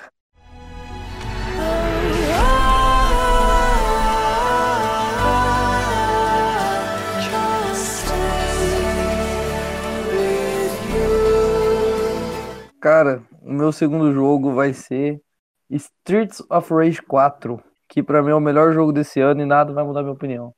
Cara, 12.81 13.23
o 13.43 13.53
meu 13.53 13.73
segundo 13.73 14.13
jogo 14.13 14.55
vai 14.55 14.73
ser 14.73 15.21
Streets 15.71 16.43
of 16.51 16.73
Rage 16.73 17.03
4, 17.03 17.63
que 17.89 18.03
pra 18.03 18.23
mim 18.23 18.31
é 18.31 18.35
o 18.35 18.41
melhor 18.41 18.73
jogo 18.73 18.93
desse 18.93 19.21
ano 19.21 19.43
e 19.43 19.47
nada 19.47 19.73
vai 19.75 19.85
mudar 19.85 20.03
minha 20.03 20.15
opinião. 20.15 20.55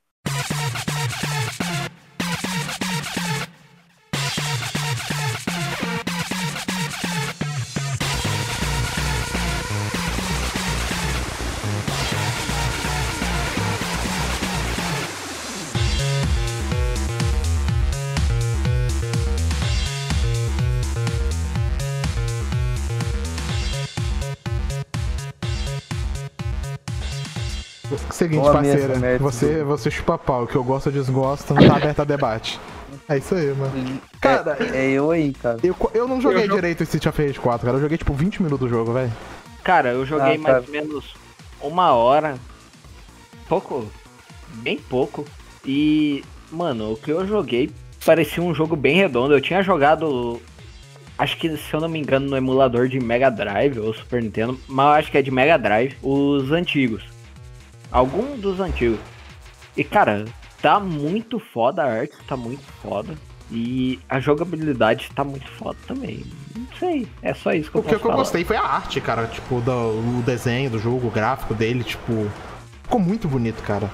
Seguinte, 28.28 28.52
parceira, 28.52 29.18
você, 29.18 29.46
esse 29.46 29.62
você 29.64 29.90
chupa 29.90 30.18
pau, 30.18 30.46
que 30.46 30.56
eu 30.56 30.64
gosto 30.64 30.86
ou 30.86 30.92
desgosto, 30.92 31.55
não 31.55 31.66
tá 31.66 31.76
aberto 31.76 32.00
a 32.00 32.05
debate. 32.05 32.59
É 33.09 33.16
isso 33.18 33.34
aí, 33.34 33.55
mano. 33.55 34.00
Cara, 34.20 34.56
É, 34.72 34.86
é 34.86 34.90
eu 34.90 35.10
aí, 35.10 35.32
cara. 35.32 35.59
eu, 35.62 35.74
eu 35.94 36.06
não 36.09 36.20
joguei 36.20 36.44
Eu 36.44 36.55
direito 36.55 36.82
Street 36.82 37.06
of 37.06 37.22
Rage 37.26 37.38
4, 37.38 37.64
cara. 37.66 37.78
Eu 37.78 37.82
joguei 37.82 37.96
tipo 37.98 38.12
20 38.12 38.42
minutos 38.42 38.68
do 38.68 38.68
jogo, 38.68 38.92
velho. 38.92 39.12
Cara, 39.64 39.90
eu 39.90 40.05
joguei 40.05 40.34
Ah, 40.34 40.38
mais 40.38 40.44
cara. 40.44 40.64
ou 40.66 40.70
menos 40.72 41.14
uma 41.60 41.92
hora. 41.92 42.36
Pouco. 43.48 43.86
Bem 44.56 44.78
pouco. 44.78 45.24
E, 45.64 46.22
mano, 46.50 46.92
o 46.92 46.96
que 46.96 47.10
eu 47.10 47.26
joguei 47.26 47.70
parecia 48.05 48.42
um 48.42 48.55
jogo 48.55 48.76
bem 48.76 48.96
redondo. 48.96 49.34
Eu 49.34 49.40
tinha 49.40 49.62
jogado. 49.62 50.40
Acho 51.18 51.36
que, 51.36 51.56
se 51.56 51.74
eu 51.74 51.80
não 51.80 51.88
me 51.88 51.98
engano, 51.98 52.28
no 52.30 52.36
emulador 52.36 52.88
de 52.88 53.00
Mega 53.00 53.28
Drive 53.30 53.78
ou 53.78 53.92
Super 53.92 54.22
Nintendo, 54.22 54.59
mas 54.68 54.86
eu 54.86 54.92
acho 54.92 55.10
que 55.10 55.18
é 55.18 55.22
de 55.22 55.30
Mega 55.30 55.59
Drive, 55.59 55.96
os 56.02 56.52
antigos. 56.52 57.02
Algum 57.90 58.36
dos 58.36 58.60
antigos. 58.60 59.01
E, 59.77 59.85
cara, 59.85 60.24
tá 60.60 60.78
muito 60.81 61.39
foda 61.39 61.82
a 61.82 61.86
arte, 62.01 62.16
tá 62.27 62.36
muito 62.36 62.65
foda. 62.82 63.15
E 63.51 63.98
a 64.09 64.20
jogabilidade 64.20 65.10
tá 65.15 65.24
muito 65.24 65.51
foda 65.52 65.78
também. 65.86 66.24
Não 66.55 66.66
sei, 66.78 67.09
é 67.23 67.32
só 67.32 67.52
isso 67.52 67.70
que 67.70 67.78
eu 67.78 67.81
O 67.81 67.85
que, 67.85 67.94
eu 67.94 68.01
falar. 68.01 68.16
gostei 68.16 68.44
foi 68.44 68.56
a 68.56 68.62
arte, 68.62 69.01
cara. 69.01 69.27
Tipo, 69.27 69.60
do, 69.60 69.73
o 69.73 70.23
desenho 70.24 70.69
do 70.70 70.78
jogo, 70.78 71.09
o 71.09 71.10
gráfico 71.10 71.55
dele, 71.55 71.82
tipo. 71.82 72.31
Ficou 72.82 73.01
muito 73.01 73.27
bonito, 73.27 73.62
cara. 73.62 73.90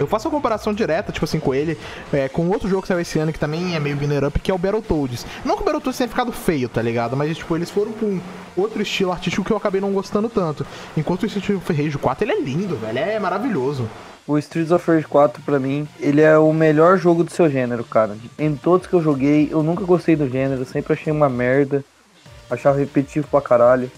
Eu 0.00 0.06
faço 0.06 0.26
a 0.28 0.30
comparação 0.30 0.72
direta, 0.72 1.12
tipo 1.12 1.26
assim, 1.26 1.38
com 1.38 1.54
ele, 1.54 1.76
é, 2.10 2.26
com 2.26 2.48
outro 2.48 2.66
jogo 2.66 2.80
que 2.80 2.88
saiu 2.88 3.00
esse 3.00 3.18
ano 3.18 3.34
que 3.34 3.38
também 3.38 3.76
é 3.76 3.78
meio 3.78 3.94
binner 3.94 4.24
up, 4.24 4.40
que 4.40 4.50
é 4.50 4.54
o 4.54 4.56
Battletoads. 4.56 5.26
Não 5.44 5.56
que 5.56 5.60
o 5.60 5.64
Battletoads 5.64 5.98
tenha 5.98 6.08
ficado 6.08 6.32
feio, 6.32 6.70
tá 6.70 6.80
ligado? 6.80 7.14
Mas, 7.14 7.36
tipo, 7.36 7.54
eles 7.54 7.68
foram 7.70 7.92
com 7.92 8.18
outro 8.56 8.80
estilo 8.80 9.12
artístico 9.12 9.44
que 9.44 9.52
eu 9.52 9.58
acabei 9.58 9.78
não 9.78 9.92
gostando 9.92 10.30
tanto. 10.30 10.66
Enquanto 10.96 11.24
o 11.24 11.26
Street 11.26 11.50
of 11.50 11.70
Rage 11.70 11.98
4, 11.98 12.24
ele 12.24 12.32
é 12.32 12.40
lindo, 12.40 12.76
velho. 12.76 12.98
É 12.98 13.18
maravilhoso. 13.18 13.86
O 14.26 14.38
Streets 14.38 14.72
of 14.72 14.90
Rage 14.90 15.06
4, 15.06 15.42
pra 15.42 15.58
mim, 15.58 15.86
ele 15.98 16.22
é 16.22 16.38
o 16.38 16.50
melhor 16.50 16.96
jogo 16.96 17.22
do 17.22 17.30
seu 17.30 17.50
gênero, 17.50 17.84
cara. 17.84 18.16
Em 18.38 18.56
todos 18.56 18.86
que 18.86 18.94
eu 18.94 19.02
joguei, 19.02 19.50
eu 19.52 19.62
nunca 19.62 19.84
gostei 19.84 20.16
do 20.16 20.26
gênero, 20.30 20.64
sempre 20.64 20.94
achei 20.94 21.12
uma 21.12 21.28
merda. 21.28 21.84
Achava 22.50 22.78
repetitivo 22.78 23.28
pra 23.28 23.42
caralho. 23.42 23.92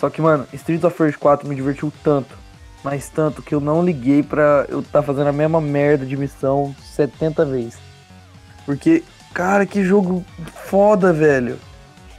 Só 0.00 0.08
que, 0.08 0.22
mano, 0.22 0.46
Streets 0.54 0.84
of 0.84 1.02
Rage 1.02 1.18
4 1.18 1.46
me 1.46 1.54
divertiu 1.54 1.92
tanto, 2.02 2.34
mas 2.84 3.08
tanto, 3.08 3.42
que 3.42 3.54
eu 3.54 3.60
não 3.60 3.82
liguei 3.82 4.22
pra 4.22 4.66
eu 4.68 4.80
estar 4.80 5.02
fazendo 5.02 5.28
a 5.28 5.32
mesma 5.32 5.58
merda 5.58 6.04
de 6.04 6.16
missão 6.18 6.76
70 6.94 7.44
vezes. 7.46 7.78
Porque, 8.66 9.02
cara, 9.32 9.64
que 9.64 9.82
jogo 9.82 10.22
foda, 10.66 11.10
velho. 11.10 11.56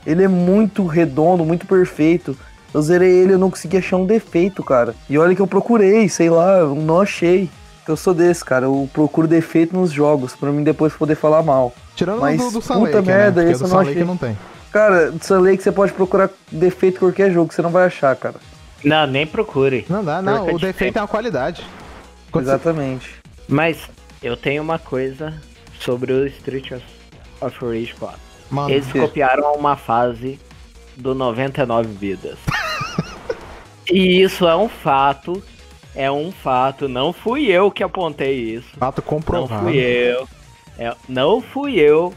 Ele 0.06 0.24
é 0.24 0.28
muito 0.28 0.86
redondo, 0.88 1.46
muito 1.46 1.68
perfeito. 1.68 2.36
Eu 2.74 2.82
zerei 2.82 3.12
ele 3.12 3.30
e 3.30 3.34
eu 3.34 3.40
não 3.40 3.52
consegui 3.52 3.78
achar 3.78 3.98
um 3.98 4.06
defeito, 4.06 4.64
cara. 4.64 4.96
E 5.08 5.18
olha 5.18 5.36
que 5.36 5.42
eu 5.42 5.48
procurei, 5.48 6.10
sei 6.10 6.32
lá, 6.32 6.58
eu 6.58 6.74
não 6.76 7.00
achei. 7.00 7.50
Eu 7.88 7.96
sou 7.96 8.14
desse, 8.14 8.44
cara. 8.44 8.66
Eu 8.66 8.90
procuro 8.92 9.28
defeito 9.28 9.76
nos 9.76 9.92
jogos, 9.92 10.36
pra 10.36 10.52
mim 10.52 10.64
depois 10.64 10.94
poder 10.94 11.16
falar 11.16 11.44
mal. 11.44 11.74
Tirando 11.96 12.22
Mas, 12.22 12.42
do, 12.42 12.52
do 12.52 12.62
Sun 12.62 12.80
puta 12.80 12.98
Lake, 12.98 13.08
merda, 13.08 13.44
né? 13.44 13.52
Esse 13.52 13.64
eu 13.64 13.68
não 13.68 13.80
achei. 13.80 14.04
não 14.04 14.18
tem. 14.18 14.36
Cara, 14.72 15.12
do 15.12 15.24
Sun 15.24 15.40
Lake 15.40 15.62
você 15.62 15.72
pode 15.72 15.94
procurar 15.94 16.30
defeito 16.52 16.98
em 16.98 17.00
qualquer 17.00 17.32
jogo, 17.32 17.54
você 17.54 17.62
não 17.62 17.70
vai 17.70 17.86
achar, 17.86 18.16
cara. 18.16 18.36
Não, 18.86 19.06
nem 19.08 19.26
procure. 19.28 19.86
Não 19.90 20.04
dá, 20.04 20.22
não. 20.22 20.44
Perca 20.46 20.56
O 20.56 20.60
de 20.60 20.66
defeito 20.68 20.94
tempo. 20.94 21.00
é 21.00 21.06
a 21.06 21.08
qualidade. 21.08 21.66
Quando 22.32 22.46
você- 22.46 22.52
Exatamente. 22.52 23.10
Mas 23.48 23.90
eu 24.24 24.38
tenho 24.38 24.62
uma 24.64 24.80
coisa 24.80 25.34
sobre 25.80 26.14
o 26.14 26.26
Street 26.28 26.72
of 27.42 27.58
Rage 27.66 27.94
4. 28.00 28.18
Mano, 28.50 28.70
Eles 28.70 28.92
que- 28.92 29.00
copiaram 29.00 29.54
uma 29.54 29.76
fase 29.76 30.40
do 30.96 31.14
99 31.16 31.90
vidas. 31.90 32.38
E 33.92 34.22
isso 34.22 34.48
é 34.48 34.56
um 34.56 34.68
fato. 34.68 35.44
É 35.96 36.12
um 36.12 36.32
fato. 36.32 36.90
Não 36.90 37.14
fui 37.14 37.46
eu 37.52 37.70
que 37.72 37.84
apontei 37.84 38.34
isso. 38.56 38.68
Fato 38.78 38.98
Não 38.98 39.04
comprovado. 39.08 39.64
fui 39.64 39.78
eu. 39.78 40.28
É, 40.78 40.94
não 41.08 41.40
fui 41.42 41.76
eu 41.80 42.14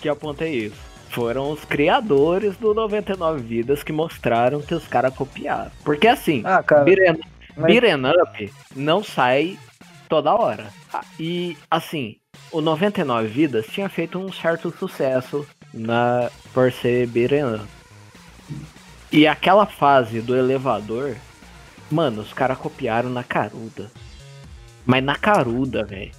que 0.00 0.08
apontei 0.08 0.66
isso. 0.66 0.76
Foram 1.10 1.50
os 1.50 1.64
criadores 1.64 2.56
do 2.56 2.72
99 2.72 3.42
Vidas 3.42 3.82
que 3.82 3.92
mostraram 3.92 4.60
que 4.60 4.74
os 4.74 4.86
caras 4.86 5.12
copiaram. 5.14 5.70
Porque 5.84 6.06
assim, 6.06 6.42
Ah, 6.44 6.62
cara. 6.62 6.84
Mas- 7.56 7.72
Up 8.22 8.52
não 8.76 9.02
sai 9.02 9.58
toda 10.08 10.32
hora. 10.34 10.68
Ah, 10.94 11.02
E 11.18 11.56
assim, 11.70 12.16
o 12.52 12.60
99 12.60 13.26
Vidas 13.28 13.66
tinha 13.66 13.88
feito 13.88 14.18
um 14.18 14.32
certo 14.32 14.70
sucesso 14.78 15.44
na 15.74 16.30
por 16.54 16.70
ser 16.72 17.06
Beat'em 17.08 17.54
Up. 17.56 17.64
E 19.12 19.26
aquela 19.26 19.66
fase 19.66 20.20
do 20.20 20.36
elevador, 20.36 21.16
mano, 21.90 22.22
os 22.22 22.32
caras 22.32 22.56
copiaram 22.58 23.10
na 23.10 23.24
caruda. 23.24 23.90
Mas 24.86 25.02
na 25.02 25.16
caruda, 25.16 25.84
velho. 25.84 26.12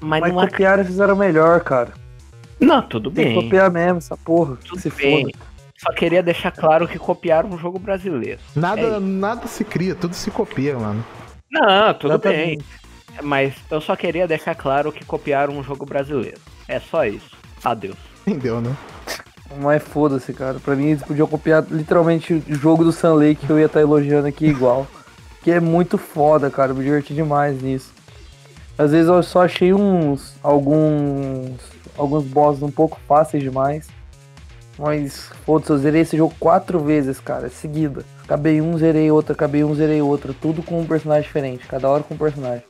Mas, 0.00 0.20
Mas 0.20 0.30
é... 0.32 0.34
copiaram 0.50 0.82
e 0.82 0.86
fizeram 0.86 1.14
melhor, 1.16 1.60
cara. 1.60 1.92
Não, 2.60 2.82
tudo 2.82 3.10
Tem 3.10 3.26
que 3.28 3.32
bem. 3.34 3.42
copiar 3.42 3.70
mesmo 3.70 3.98
essa 3.98 4.16
porra. 4.16 4.56
Tudo 4.64 4.80
se 4.80 4.90
bem. 4.90 5.24
foda. 5.32 5.38
Só 5.78 5.92
queria 5.92 6.22
deixar 6.22 6.50
claro 6.52 6.88
que 6.88 6.98
copiaram 6.98 7.50
um 7.50 7.58
jogo 7.58 7.78
brasileiro. 7.78 8.40
Nada, 8.54 8.80
É. 8.80 8.98
nada 9.00 9.46
se 9.46 9.62
cria, 9.62 9.94
tudo 9.94 10.14
se 10.14 10.30
copia, 10.30 10.74
mano. 10.78 11.04
Não, 11.50 11.92
tudo 11.94 12.12
Exatamente. 12.14 12.56
bem. 12.56 12.64
Mas 13.22 13.54
eu 13.70 13.80
só 13.80 13.94
queria 13.94 14.26
deixar 14.26 14.54
claro 14.54 14.90
que 14.92 15.04
copiaram 15.04 15.56
um 15.56 15.62
jogo 15.62 15.84
brasileiro. 15.86 16.38
É 16.66 16.80
só 16.80 17.04
isso. 17.06 17.30
Adeus. 17.64 17.96
Entendeu, 18.26 18.60
né? 18.60 18.74
Mas 19.60 19.82
foda-se, 19.82 20.32
cara. 20.32 20.58
Pra 20.58 20.74
mim, 20.74 20.88
eles 20.88 21.02
podiam 21.02 21.26
copiar 21.26 21.64
literalmente 21.70 22.34
o 22.34 22.54
jogo 22.54 22.82
do 22.84 22.92
Sun 22.92 23.14
Lake 23.14 23.46
que 23.46 23.50
eu 23.52 23.58
ia 23.58 23.66
estar 23.66 23.80
elogiando 23.80 24.26
aqui 24.28 24.46
igual. 24.46 24.86
Que 25.42 25.52
é 25.52 25.60
muito 25.60 25.96
foda, 25.96 26.50
cara. 26.50 26.72
Eu 26.72 26.74
me 26.74 26.82
diverti 26.82 27.14
demais 27.14 27.62
nisso. 27.62 27.92
Às 28.78 28.90
vezes 28.92 29.08
eu 29.08 29.22
só 29.22 29.42
achei 29.42 29.72
uns. 29.72 30.34
alguns. 30.42 31.50
alguns 31.96 32.24
bosses 32.24 32.62
um 32.62 32.70
pouco 32.70 32.98
fáceis 33.06 33.42
demais. 33.42 33.88
Mas, 34.78 35.30
foda-se, 35.46 35.70
eu 35.70 35.78
zerei 35.78 36.02
esse 36.02 36.16
jogo 36.18 36.34
quatro 36.38 36.78
vezes, 36.80 37.18
cara, 37.18 37.48
seguida. 37.48 38.04
Acabei 38.24 38.60
um, 38.60 38.76
zerei 38.76 39.10
outro, 39.10 39.32
acabei 39.32 39.64
um, 39.64 39.74
zerei 39.74 40.02
outro. 40.02 40.34
Tudo 40.34 40.62
com 40.62 40.78
um 40.80 40.86
personagem 40.86 41.22
diferente, 41.22 41.66
cada 41.66 41.88
hora 41.88 42.02
com 42.02 42.12
um 42.14 42.18
personagem. 42.18 42.62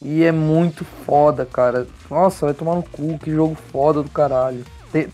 E 0.00 0.22
é 0.22 0.30
muito 0.30 0.84
foda, 1.04 1.44
cara. 1.44 1.86
Nossa, 2.08 2.46
vai 2.46 2.54
tomar 2.54 2.76
no 2.76 2.82
cu, 2.84 3.18
que 3.18 3.30
jogo 3.32 3.56
foda 3.72 4.02
do 4.02 4.08
caralho. 4.10 4.64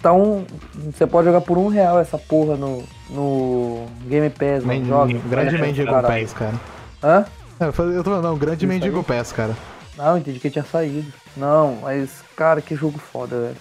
Tá 0.01 0.13
um. 0.13 0.45
Você 0.93 1.07
pode 1.07 1.27
jogar 1.27 1.41
por 1.41 1.59
um 1.59 1.69
real 1.69 1.99
essa 1.99 2.17
porra 2.19 2.57
no, 2.57 2.83
no 3.11 3.87
Game 4.07 4.29
Pass. 4.31 4.65
Men- 4.65 4.85
Joga. 4.85 5.19
grande 5.29 5.59
mendigo 5.59 6.03
pés, 6.03 6.33
cara. 6.33 6.55
Hã? 7.03 7.25
É, 7.61 7.65
Eu 7.67 7.73
tô 7.73 8.11
falando, 8.11 8.23
não, 8.25 8.39
grande 8.39 8.67
mendigo 8.67 9.03
pés, 9.03 9.33
cara. 9.33 9.55
Não, 9.97 10.19
entendi 10.19 10.39
que 10.39 10.51
tinha 10.51 10.65
saído. 10.65 11.11
Não, 11.37 11.77
mas, 11.83 12.23
cara, 12.37 12.61
que 12.61 12.75
jogo 12.77 12.99
foda, 12.99 13.41
velho. 13.41 13.57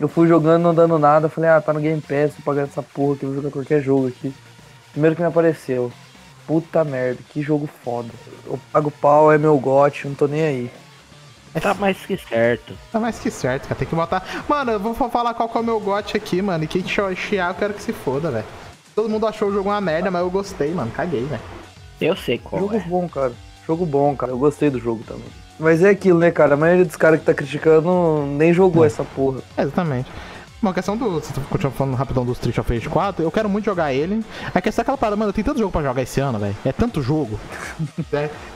Eu 0.00 0.08
fui 0.08 0.26
jogando, 0.26 0.62
não 0.62 0.74
dando 0.74 0.98
nada. 0.98 1.28
Falei, 1.28 1.50
ah, 1.50 1.60
tá 1.60 1.72
no 1.72 1.80
Game 1.80 2.00
Pass, 2.00 2.34
tô 2.34 2.42
pagando 2.44 2.64
essa 2.68 2.82
porra 2.82 3.14
aqui, 3.14 3.26
vou 3.26 3.34
jogar 3.36 3.50
qualquer 3.50 3.80
jogo 3.80 4.08
aqui. 4.08 4.34
Primeiro 4.92 5.14
que 5.14 5.22
me 5.22 5.28
apareceu. 5.28 5.92
Puta 6.46 6.84
merda, 6.84 7.20
que 7.30 7.40
jogo 7.40 7.68
foda. 7.84 8.08
Eu 8.44 8.58
pago 8.72 8.90
pau, 8.90 9.32
é 9.32 9.38
meu 9.38 9.56
gote, 9.58 10.06
não 10.08 10.14
tô 10.14 10.26
nem 10.26 10.42
aí. 10.42 10.70
Tá 11.60 11.72
mais 11.72 11.96
que 12.04 12.16
certo. 12.18 12.76
Tá 12.90 12.98
mais 12.98 13.18
que 13.18 13.30
certo, 13.30 13.62
cara. 13.68 13.76
Tem 13.76 13.86
que 13.86 13.94
botar. 13.94 14.44
Mano, 14.48 14.72
eu 14.72 14.80
vou 14.80 14.92
fa- 14.92 15.08
falar 15.08 15.32
qual 15.34 15.48
que 15.48 15.56
é 15.56 15.60
o 15.60 15.64
meu 15.64 15.78
gote 15.78 16.16
aqui, 16.16 16.42
mano. 16.42 16.64
E 16.64 16.66
quem 16.66 16.82
chi- 16.82 17.14
chiar, 17.16 17.50
eu 17.50 17.54
quero 17.54 17.74
que 17.74 17.82
se 17.82 17.92
foda, 17.92 18.30
velho. 18.30 18.44
Todo 18.94 19.08
mundo 19.08 19.26
achou 19.26 19.48
o 19.48 19.52
jogo 19.52 19.68
uma 19.70 19.80
merda, 19.80 20.10
mas 20.10 20.20
eu 20.22 20.30
gostei, 20.30 20.72
mano. 20.74 20.90
Caguei, 20.90 21.24
velho. 21.24 21.40
Eu 22.00 22.16
sei 22.16 22.38
qual 22.38 22.60
jogo 22.62 22.74
é. 22.76 22.80
bom, 22.80 23.08
cara. 23.08 23.32
Jogo 23.66 23.86
bom, 23.86 24.14
cara. 24.16 24.32
Eu 24.32 24.38
gostei 24.38 24.68
do 24.68 24.80
jogo 24.80 25.02
também. 25.06 25.24
Mas 25.58 25.82
é 25.82 25.90
aquilo, 25.90 26.18
né, 26.18 26.30
cara? 26.30 26.54
A 26.54 26.56
maioria 26.56 26.84
dos 26.84 26.96
caras 26.96 27.20
que 27.20 27.26
tá 27.26 27.34
criticando 27.34 28.24
nem 28.36 28.52
jogou 28.52 28.84
essa 28.84 29.04
porra. 29.04 29.38
É, 29.56 29.62
exatamente. 29.62 30.10
Uma 30.60 30.72
questão 30.72 30.96
do. 30.96 31.20
Você 31.20 31.32
continua 31.50 31.70
falando 31.72 31.94
rapidão 31.94 32.24
do 32.24 32.32
Street 32.32 32.56
of 32.56 32.72
Rage 32.72 32.88
4, 32.88 33.22
eu 33.22 33.30
quero 33.30 33.48
muito 33.48 33.66
jogar 33.66 33.92
ele. 33.92 34.24
A 34.54 34.60
questão 34.60 34.80
é 34.80 34.84
aquela 34.84 34.96
parada, 34.96 35.16
mano, 35.16 35.32
tem 35.32 35.44
tanto 35.44 35.58
jogo 35.58 35.70
pra 35.70 35.82
jogar 35.82 36.02
esse 36.02 36.20
ano, 36.20 36.38
velho. 36.38 36.56
É 36.64 36.72
tanto 36.72 37.02
jogo. 37.02 37.38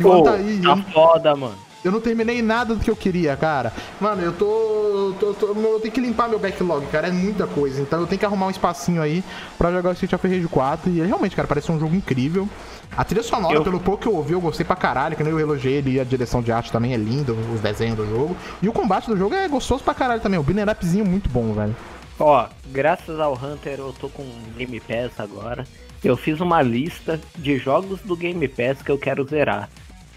Igual 0.01 0.23
Pô, 0.23 0.23
tá 0.23 0.33
aí, 0.33 0.61
tá 0.63 0.77
foda, 0.93 1.37
mano. 1.37 1.68
Eu 1.85 1.93
não 1.93 2.01
terminei 2.01 2.43
nada 2.43 2.75
do 2.75 2.81
que 2.85 2.91
eu 2.91 2.97
queria, 2.97 3.37
cara. 3.37 3.73
Mano, 4.01 4.23
eu 4.23 4.33
tô, 4.33 5.15
tô, 5.19 5.35
tô- 5.35 5.47
Eu 5.55 5.81
tenho 5.81 5.93
que 5.95 6.01
limpar 6.01 6.29
meu 6.29 6.39
backlog, 6.39 6.87
cara. 6.87 7.09
É 7.09 7.11
muita 7.13 7.47
coisa. 7.47 7.81
Então 7.81 8.01
eu 8.01 8.07
tenho 8.07 8.19
que 8.19 8.25
arrumar 8.27 8.47
um 8.47 8.51
espacinho 8.51 9.01
aí 9.03 9.23
pra 9.57 9.71
jogar 9.73 9.91
o 9.91 9.93
Street 9.93 10.13
of 10.13 10.27
Rage 10.29 10.49
4. 10.49 10.91
E 10.91 10.99
ele 11.01 11.07
realmente, 11.09 11.37
cara, 11.37 11.47
parece 11.49 11.71
um 11.71 11.79
jogo 11.79 11.95
incrível. 11.95 12.49
A 12.97 13.05
trilha 13.05 13.23
sonora, 13.23 13.55
Eu- 13.55 13.63
pelo 13.63 13.79
pouco 13.79 14.03
que 14.03 14.09
eu 14.09 14.15
ouvi, 14.17 14.33
eu 14.33 14.41
gostei 14.41 14.65
pra 14.67 14.75
caralho, 14.75 15.15
que 15.17 15.23
nem 15.23 15.33
eu 15.33 15.39
elogiei 15.39 15.75
ele 15.75 15.93
e 15.93 16.01
a 16.01 16.05
direção 16.05 16.43
de 16.43 16.51
arte 16.51 16.73
também 16.73 16.95
é 16.95 16.97
lindo, 16.97 17.37
os 17.55 17.61
desenhos 17.61 17.97
do 17.97 18.09
jogo. 18.09 18.37
E 18.63 18.69
o 18.69 18.73
combate 18.73 19.07
do 19.07 19.17
jogo 19.17 19.35
é 19.35 19.47
gostoso 19.47 19.85
pra 19.85 19.95
caralho 19.95 20.21
também. 20.21 20.39
O 20.39 20.43
beat'em 20.43 20.65
upzinho 20.73 21.05
muito 21.05 21.29
bom, 21.29 21.53
velho. 21.53 21.77
Ó, 22.19 22.47
graças 22.73 23.21
ao 23.21 23.35
Hunter 23.35 23.79
eu 23.79 23.95
tô 24.01 24.09
com 24.09 24.25
Game 24.57 24.81
Pass 24.81 25.13
agora. 25.19 25.65
Eu 26.03 26.17
fiz 26.17 26.41
uma 26.41 26.61
lista 26.63 27.21
de 27.37 27.59
jogos 27.59 28.01
do 28.01 28.17
Game 28.17 28.47
Pass 28.49 28.83
que 28.83 28.91
eu 28.91 28.99
quero 28.99 29.25
zerar. 29.25 29.69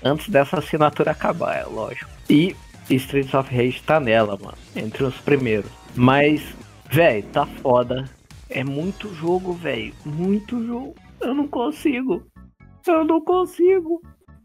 Antes 0.03 0.29
dessa 0.29 0.59
assinatura 0.59 1.11
acabar, 1.11 1.55
é 1.57 1.63
lógico. 1.63 2.09
E 2.29 2.55
Streets 2.89 3.33
of 3.33 3.53
Rage 3.53 3.81
tá 3.83 3.99
nela, 3.99 4.37
mano. 4.41 4.57
Entre 4.75 5.03
os 5.03 5.15
primeiros. 5.17 5.69
Mas, 5.95 6.41
véi, 6.89 7.21
tá 7.21 7.45
foda. 7.45 8.09
É 8.49 8.63
muito 8.63 9.13
jogo, 9.13 9.53
velho. 9.53 9.93
Muito 10.05 10.65
jogo. 10.65 10.95
Eu 11.21 11.33
não 11.33 11.47
consigo. 11.47 12.23
Eu 12.85 13.05
não 13.05 13.21
consigo. 13.21 14.01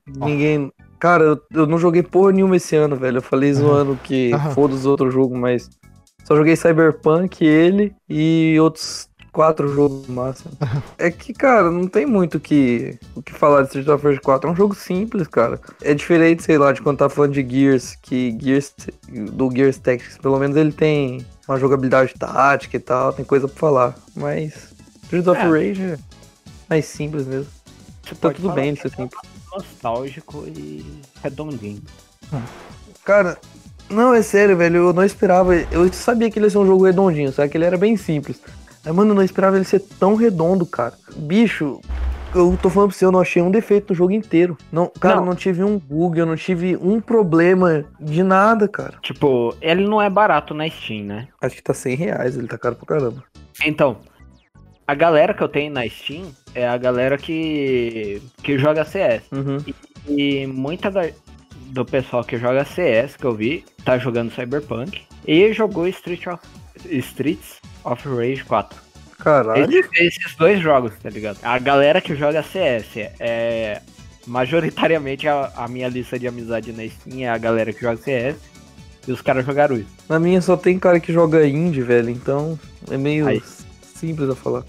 Ninguém. 0.07 0.71
Cara, 0.99 1.25
eu, 1.25 1.41
eu 1.53 1.67
não 1.67 1.79
joguei 1.79 2.03
porra 2.03 2.33
nenhuma 2.33 2.57
esse 2.57 2.77
ano, 2.77 2.97
velho. 2.97 3.19
Eu 3.19 3.23
falei 3.23 3.53
zoando 3.53 3.99
que 4.03 4.31
foda 4.55 4.75
os 4.75 4.87
outros 4.87 5.13
jogos, 5.13 5.39
mas. 5.39 5.69
Só 6.25 6.37
joguei 6.37 6.57
Cyberpunk, 6.57 7.45
ele 7.45 7.95
e 8.09 8.57
outros 8.61 9.09
quatro 9.37 9.69
jogos 9.69 10.09
massa. 10.09 10.45
É 10.97 11.11
que, 11.11 11.35
cara, 11.35 11.71
não 11.71 11.87
tem 11.87 12.07
muito 12.07 12.39
o 12.39 12.41
que, 12.41 12.99
o 13.15 13.21
que 13.21 13.35
falar 13.35 13.61
de 13.61 13.67
Street 13.69 13.87
of 13.89 14.03
Rage 14.03 14.19
4. 14.21 14.49
É 14.49 14.53
um 14.53 14.57
jogo 14.57 14.75
simples, 14.75 15.29
cara. 15.29 15.61
É 15.83 15.93
diferente, 15.93 16.43
sei 16.43 16.57
lá, 16.57 16.73
de 16.73 16.81
quando 16.81 16.97
tá 16.97 17.09
falando 17.11 17.35
de 17.35 17.47
Gears, 17.47 17.95
que 18.01 18.35
Gears, 18.41 18.73
do 19.11 19.51
Gears 19.55 19.77
Tactics, 19.77 20.17
pelo 20.17 20.39
menos 20.39 20.57
ele 20.57 20.73
tem 20.73 21.27
uma 21.47 21.59
jogabilidade 21.59 22.15
tática 22.19 22.79
e 22.79 22.81
tal, 22.81 23.13
tem 23.13 23.27
coisa 23.27 23.47
pra 23.47 23.59
falar. 23.59 23.95
Mas 24.17 24.75
Street 25.03 25.27
of 25.27 25.39
É. 25.39 25.45
Rage 25.45 25.83
é 25.83 25.99
mais 26.71 26.87
simples 26.87 27.27
mesmo. 27.27 27.51
Você 28.03 28.15
Tá 28.15 28.31
tudo 28.33 28.53
bem 28.53 28.75
ser 28.75 28.87
é 28.87 28.91
simples. 28.91 29.21
nostálgico 29.53 30.45
e 30.47 30.83
redondinho. 31.23 31.83
Cara, 33.05 33.37
não, 33.91 34.15
é 34.15 34.23
sério, 34.23 34.57
velho. 34.57 34.77
Eu 34.77 34.93
não 34.95 35.05
esperava. 35.05 35.55
Eu 35.55 35.93
sabia 35.93 36.31
que 36.31 36.39
ele 36.39 36.47
ia 36.47 36.51
ser 36.51 36.59
um 36.59 36.67
jogo 36.67 36.87
redondinho, 36.87 37.31
só 37.33 37.47
que 37.47 37.57
ele 37.57 37.65
era 37.65 37.77
bem 37.77 37.97
simples. 37.99 38.41
Mas, 38.87 38.95
mano, 38.95 39.11
eu 39.11 39.15
não 39.17 39.23
esperava 39.23 39.57
ele 39.57 39.65
ser 39.65 39.81
tão 39.81 40.15
redondo, 40.15 40.65
cara. 40.65 40.95
Bicho, 41.17 41.81
eu 42.35 42.57
tô 42.63 42.71
falando 42.71 42.91
pra 42.91 42.99
você, 42.99 43.05
eu 43.05 43.11
não 43.13 43.21
achei 43.21 43.43
um 43.43 43.51
defeito 43.51 43.91
no 43.91 43.97
jogo 43.97 44.13
inteiro. 44.13 44.57
Não, 44.71 44.87
cara, 45.01 45.17
Não. 45.17 45.23
eu 45.23 45.27
não 45.27 45.35
tive 45.35 45.65
um 45.65 45.77
bug, 45.79 46.19
eu 46.19 46.27
não 46.27 46.37
tive 46.37 46.77
um 46.77 47.01
problema 47.01 47.85
de 47.99 48.23
nada, 48.23 48.69
cara. 48.69 48.95
Tipo, 49.03 49.55
ele 49.61 49.85
não 49.87 50.01
é 50.01 50.09
barato 50.09 50.55
na 50.55 50.69
Steam, 50.71 51.05
né? 51.05 51.29
Acho 51.43 51.57
que 51.57 51.63
tá 51.63 51.75
100 51.75 51.97
reais, 51.97 52.37
ele 52.37 52.47
tá 52.47 52.57
caro 52.57 52.77
pra 52.77 52.87
caramba. 52.87 53.25
Então, 53.65 53.97
a 54.87 54.95
galera 54.95 55.35
que 55.35 55.43
eu 55.43 55.49
tenho 55.49 55.73
na 55.73 55.87
Steam 55.89 56.27
é 56.55 56.69
a 56.69 56.77
galera 56.77 57.19
que, 57.19 58.23
que 58.43 58.57
joga 58.57 58.85
CS. 58.85 59.23
Uhum. 59.33 59.59
E 60.09 60.47
muita 60.47 60.91
da- 60.91 61.09
do 61.71 61.85
pessoal 61.85 62.23
que 62.23 62.39
joga 62.39 62.65
CS 62.65 63.17
que 63.17 63.25
eu 63.25 63.35
vi 63.35 63.65
tá 63.85 63.99
jogando 63.99 64.31
Cyberpunk 64.33 65.03
e 65.27 65.53
jogou 65.53 65.89
Street 65.89 66.27
of, 66.29 66.41
Streets 66.89 67.61
of 67.87 68.09
Rage 68.09 68.45
4. 68.45 68.79
Caralho. 69.19 69.65
Esses, 69.65 69.91
esses 69.95 70.37
dois 70.37 70.61
jogos, 70.61 70.93
tá 71.03 71.09
ligado? 71.09 71.39
A 71.43 71.59
galera 71.59 72.01
que 72.01 72.15
joga 72.15 72.43
CS 72.43 73.11
é. 73.19 73.81
Majoritariamente 74.27 75.29
a, 75.29 75.53
a 75.55 75.69
minha 75.69 75.87
lista 75.87 76.19
de 76.19 76.27
amizade 76.27 76.73
na 76.73 76.87
Steam 76.89 77.21
é 77.21 77.29
a 77.29 77.39
galera 77.39 77.73
que 77.73 77.81
joga 77.81 77.97
CS 77.97 78.37
e 79.07 79.13
os 79.13 79.21
caras 79.21 79.47
jogaram 79.47 79.77
isso. 79.77 79.89
Na 80.09 80.19
minha 80.19 80.43
só 80.43 80.57
tem 80.57 80.79
cara 80.79 80.99
que 80.99 81.13
joga 81.13 81.47
indie, 81.47 81.83
velho, 81.83 82.11
então 82.11 82.59
é 82.91 82.97
meio 82.97 83.29
Aí. 83.29 83.41
simples 83.95 84.29
a 84.29 84.35
falar. 84.35 84.65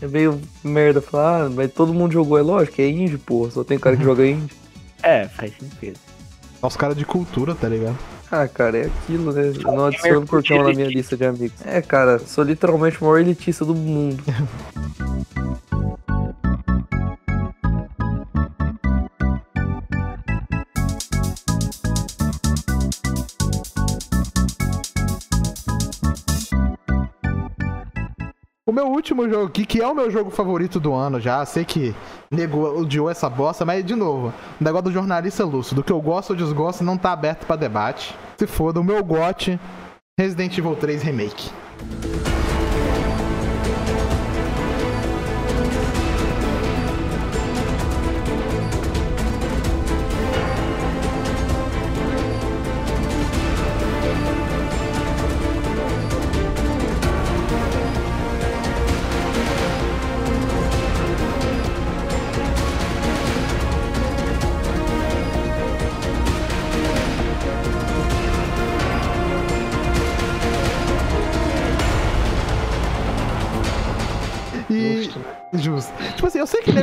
É 0.00 0.06
meio 0.06 0.40
merda 0.62 1.02
falar, 1.02 1.46
ah, 1.46 1.50
mas 1.50 1.72
todo 1.72 1.92
mundo 1.92 2.12
jogou, 2.12 2.38
é 2.38 2.42
lógico, 2.42 2.80
é 2.80 2.88
indie, 2.88 3.18
porra, 3.18 3.50
só 3.50 3.64
tem 3.64 3.78
cara 3.78 3.96
que 3.96 4.04
joga 4.04 4.24
indie. 4.26 4.54
É, 5.02 5.26
faz 5.26 5.52
sentido. 5.58 5.98
Os 6.62 6.76
caras 6.76 6.96
de 6.96 7.04
cultura, 7.04 7.54
tá 7.54 7.68
ligado? 7.68 7.96
Ah, 8.30 8.46
cara, 8.46 8.78
é 8.78 8.86
aquilo, 8.86 9.32
né? 9.32 9.52
Eu 9.64 9.72
não 9.72 9.86
adiciono 9.86 10.24
porque 10.24 10.54
é 10.54 10.62
na 10.62 10.70
minha 10.70 10.88
lista 10.88 11.16
de 11.16 11.24
amigos. 11.24 11.60
É, 11.64 11.82
cara, 11.82 12.18
sou 12.20 12.44
literalmente 12.44 13.00
o 13.00 13.04
maior 13.04 13.18
elitista 13.18 13.64
do 13.64 13.74
mundo. 13.74 14.22
meu 28.80 28.88
último 28.88 29.28
jogo 29.28 29.46
aqui, 29.46 29.66
que 29.66 29.82
é 29.82 29.86
o 29.86 29.94
meu 29.94 30.10
jogo 30.10 30.30
favorito 30.30 30.80
do 30.80 30.94
ano 30.94 31.20
já, 31.20 31.44
sei 31.44 31.66
que 31.66 31.94
negou, 32.30 32.80
odiou 32.80 33.10
essa 33.10 33.28
bosta, 33.28 33.64
mas 33.64 33.84
de 33.84 33.94
novo, 33.94 34.32
o 34.58 34.64
negócio 34.64 34.84
do 34.84 34.92
jornalista 34.92 35.44
Lúcio, 35.44 35.76
do 35.76 35.84
que 35.84 35.92
eu 35.92 36.00
gosto 36.00 36.30
ou 36.30 36.36
desgosto, 36.36 36.82
não 36.82 36.96
tá 36.96 37.12
aberto 37.12 37.44
pra 37.44 37.56
debate. 37.56 38.16
Se 38.38 38.46
for, 38.46 38.72
do 38.72 38.82
meu 38.82 39.04
gote, 39.04 39.60
Resident 40.18 40.56
Evil 40.56 40.76
3 40.76 41.02
Remake. 41.02 41.50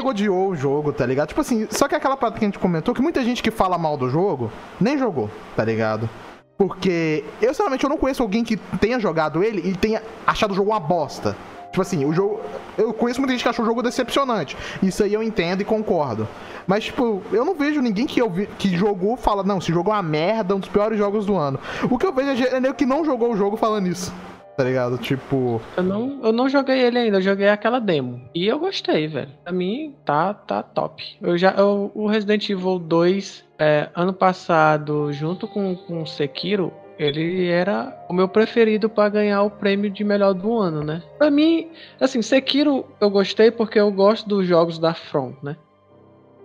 Odiou 0.08 0.50
o 0.50 0.56
jogo, 0.56 0.92
tá 0.92 1.06
ligado? 1.06 1.28
Tipo 1.30 1.42
assim, 1.42 1.68
só 1.70 1.88
que 1.88 1.96
aquela 1.96 2.18
parte 2.18 2.40
que 2.40 2.46
a 2.46 2.48
gente 2.48 2.60
comentou, 2.60 2.94
que 2.94 3.02
muita 3.02 3.24
gente 3.24 3.42
que 3.44 3.52
fala 3.52 3.78
mal 3.78 3.98
do 3.98 4.10
jogo, 4.10 4.52
nem 4.80 4.98
jogou, 4.98 5.30
tá 5.56 5.64
ligado? 5.64 6.10
Porque 6.58 7.24
eu, 7.42 7.50
sinceramente, 7.54 7.84
eu 7.84 7.90
não 7.90 7.98
conheço 7.98 8.24
alguém 8.24 8.44
que 8.44 8.58
tenha 8.80 9.00
jogado 9.00 9.44
ele 9.44 9.70
e 9.70 9.76
tenha 9.76 10.02
achado 10.26 10.52
o 10.52 10.56
jogo 10.56 10.72
uma 10.72 10.80
bosta. 10.80 11.36
Tipo 11.70 11.82
assim, 11.82 12.06
o 12.06 12.12
jogo. 12.14 12.40
Eu 12.78 12.92
conheço 12.94 13.20
muita 13.20 13.34
gente 13.34 13.44
que 13.44 13.50
achou 13.50 13.64
o 13.64 13.68
jogo 13.68 13.84
decepcionante. 13.84 14.58
Isso 14.82 15.04
aí 15.04 15.14
eu 15.14 15.22
entendo 15.22 15.62
e 15.62 15.66
concordo. 15.66 16.28
Mas, 16.66 16.86
tipo, 16.86 17.22
eu 17.32 17.46
não 17.46 17.54
vejo 17.54 17.82
ninguém 17.82 18.08
que, 18.08 18.20
eu 18.20 18.30
vi, 18.30 18.48
que 18.58 18.76
jogou 18.76 19.16
fala, 19.16 19.44
não, 19.44 19.60
esse 19.60 19.72
jogo 19.72 19.92
é 19.92 19.94
uma 19.94 20.02
merda, 20.02 20.56
um 20.56 20.60
dos 20.60 20.70
piores 20.70 20.98
jogos 20.98 21.26
do 21.28 21.36
ano. 21.36 21.60
O 21.92 21.98
que 21.98 22.06
eu 22.08 22.12
vejo 22.12 22.30
é 22.32 22.36
gente- 22.36 22.66
é 22.68 22.74
que 22.74 22.86
não 22.86 23.06
jogou 23.06 23.32
o 23.32 23.38
jogo 23.38 23.56
falando 23.56 23.88
isso. 23.88 24.12
Tá 24.58 24.64
ligado? 24.64 24.98
Tipo. 24.98 25.62
Eu 25.78 25.84
não, 25.84 26.20
eu 26.24 26.32
não 26.34 26.50
joguei 26.50 26.80
ele 26.80 26.98
ainda, 26.98 27.18
eu 27.18 27.22
joguei 27.22 27.48
aquela 27.48 27.80
demo. 27.80 28.20
E 28.34 28.48
eu 28.48 28.58
gostei, 28.58 29.08
velho. 29.08 29.30
Pra 29.44 29.54
mim, 29.54 29.96
tá, 30.04 30.34
tá 30.34 30.64
top. 30.64 31.04
Eu 31.22 31.38
já, 31.38 31.52
eu- 31.52 31.92
o 31.94 32.08
Resident 32.08 32.50
Evil 32.50 32.80
2, 32.80 33.46
é, 33.60 33.90
ano 33.96 34.12
passado, 34.14 35.14
junto 35.14 35.48
com, 35.48 35.76
com 35.76 36.02
o 36.02 36.08
Sekiro, 36.08 36.74
ele 36.98 37.48
era 37.48 37.96
o 38.10 38.14
meu 38.14 38.28
preferido 38.28 38.90
pra 38.90 39.08
ganhar 39.10 39.44
o 39.44 39.52
prêmio 39.52 39.92
de 39.92 40.04
melhor 40.04 40.34
do 40.34 40.58
ano, 40.58 40.84
né? 40.84 41.04
Pra 41.20 41.30
mim, 41.30 41.68
assim, 42.02 42.24
Sekiro 42.24 42.84
eu 43.00 43.12
gostei 43.12 43.52
porque 43.52 43.80
eu 43.80 43.92
gosto 43.92 44.28
dos 44.28 44.48
jogos 44.48 44.80
da 44.80 44.96
From, 44.96 45.34
né? 45.44 45.56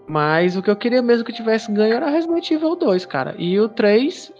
Mas 0.06 0.54
o 0.56 0.62
que 0.62 0.68
eu 0.70 0.76
queria 0.76 1.00
mesmo 1.00 1.24
que 1.24 1.32
tivesse 1.32 1.72
ganho 1.72 1.94
era 1.94 2.10
Resident 2.10 2.50
Evil 2.50 2.76
2, 2.76 3.06
cara. 3.06 3.34
E 3.38 3.58
o 3.58 3.68
3, 3.68 4.30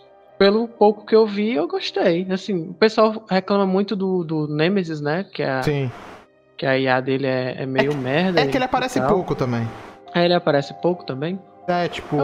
pelo 0.42 0.66
pouco 0.66 1.06
que 1.06 1.14
eu 1.14 1.24
vi, 1.24 1.54
eu 1.54 1.68
gostei. 1.68 2.26
Assim, 2.28 2.70
o 2.70 2.74
pessoal 2.74 3.24
reclama 3.30 3.64
muito 3.64 3.94
do, 3.94 4.24
do 4.24 4.48
Nemesis, 4.48 5.00
né? 5.00 5.24
Que 5.32 5.40
a, 5.40 5.62
Sim. 5.62 5.88
que 6.56 6.66
a 6.66 6.76
IA 6.76 7.00
dele 7.00 7.28
é, 7.28 7.62
é 7.62 7.64
meio 7.64 7.94
merda. 7.94 8.40
É 8.40 8.46
que 8.48 8.56
ele 8.56 8.64
aparece 8.64 9.00
pouco 9.02 9.36
também. 9.36 9.68
Aí 10.12 10.24
ele 10.24 10.34
aparece 10.34 10.74
pouco 10.82 11.06
também. 11.06 11.38
É, 11.72 11.88
tipo. 11.88 12.16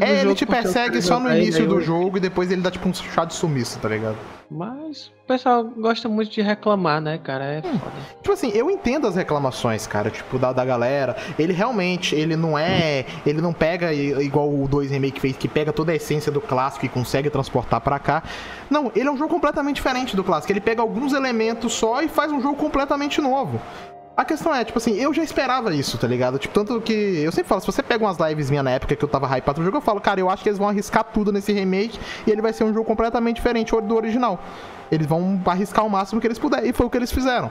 É, 0.00 0.20
ele 0.20 0.34
te 0.34 0.44
persegue 0.46 1.00
só 1.00 1.18
no 1.20 1.32
início 1.34 1.62
aí 1.62 1.66
do 1.66 1.76
eu- 1.76 1.80
jogo 1.80 2.16
e 2.16 2.20
depois 2.20 2.50
ele 2.50 2.60
dá 2.60 2.70
tipo 2.70 2.88
um 2.88 2.94
chá 2.94 3.24
de 3.24 3.34
sumiço, 3.34 3.78
tá 3.78 3.88
ligado? 3.88 4.16
Mas 4.50 5.06
o 5.24 5.26
pessoal 5.26 5.64
gosta 5.64 6.08
muito 6.08 6.30
de 6.30 6.42
reclamar, 6.42 7.00
né, 7.00 7.18
cara? 7.18 7.44
É 7.44 7.62
foda. 7.62 7.80
Tipo 8.22 8.32
assim, 8.32 8.50
eu 8.54 8.70
entendo 8.70 9.06
as 9.06 9.16
reclamações, 9.16 9.86
cara, 9.86 10.10
tipo, 10.10 10.38
da, 10.38 10.52
da 10.52 10.64
galera. 10.64 11.16
Ele 11.38 11.52
realmente, 11.52 12.14
ele 12.14 12.36
não 12.36 12.56
é. 12.58 13.06
Ele 13.26 13.40
não 13.40 13.52
pega 13.52 13.92
igual 13.92 14.48
o 14.48 14.68
2 14.68 14.90
Remake 14.90 15.20
fez, 15.20 15.36
que 15.36 15.48
pega 15.48 15.72
toda 15.72 15.92
a 15.92 15.94
essência 15.94 16.30
do 16.30 16.40
clássico 16.40 16.84
e 16.84 16.88
consegue 16.88 17.30
transportar 17.30 17.80
pra 17.80 17.98
cá. 17.98 18.22
Não, 18.70 18.92
ele 18.94 19.08
é 19.08 19.10
um 19.10 19.16
jogo 19.16 19.30
completamente 19.32 19.76
diferente 19.76 20.14
do 20.14 20.22
clássico. 20.22 20.52
Ele 20.52 20.60
pega 20.60 20.82
alguns 20.82 21.12
elementos 21.14 21.72
só 21.72 22.02
e 22.02 22.08
faz 22.08 22.30
um 22.30 22.40
jogo 22.40 22.56
completamente 22.56 23.20
novo. 23.20 23.60
A 24.16 24.24
questão 24.24 24.54
é, 24.54 24.64
tipo 24.64 24.78
assim, 24.78 24.94
eu 24.94 25.12
já 25.12 25.24
esperava 25.24 25.74
isso, 25.74 25.98
tá 25.98 26.06
ligado? 26.06 26.38
Tipo, 26.38 26.54
tanto 26.54 26.80
que. 26.80 26.92
Eu 26.92 27.32
sempre 27.32 27.48
falo, 27.48 27.60
se 27.60 27.66
você 27.66 27.82
pega 27.82 28.04
umas 28.04 28.16
lives 28.18 28.48
minha 28.48 28.62
na 28.62 28.70
época 28.70 28.94
que 28.94 29.04
eu 29.04 29.08
tava 29.08 29.26
hypado 29.36 29.56
pro 29.56 29.64
jogo, 29.64 29.78
eu 29.78 29.80
falo, 29.80 30.00
cara, 30.00 30.20
eu 30.20 30.30
acho 30.30 30.40
que 30.42 30.48
eles 30.48 30.58
vão 30.58 30.68
arriscar 30.68 31.02
tudo 31.02 31.32
nesse 31.32 31.52
remake 31.52 31.98
e 32.24 32.30
ele 32.30 32.40
vai 32.40 32.52
ser 32.52 32.62
um 32.62 32.72
jogo 32.72 32.84
completamente 32.84 33.36
diferente 33.36 33.72
do 33.80 33.96
original. 33.96 34.38
Eles 34.90 35.06
vão 35.06 35.40
arriscar 35.44 35.84
o 35.84 35.90
máximo 35.90 36.20
que 36.20 36.28
eles 36.28 36.38
puderem. 36.38 36.70
E 36.70 36.72
foi 36.72 36.86
o 36.86 36.90
que 36.90 36.96
eles 36.96 37.10
fizeram. 37.10 37.50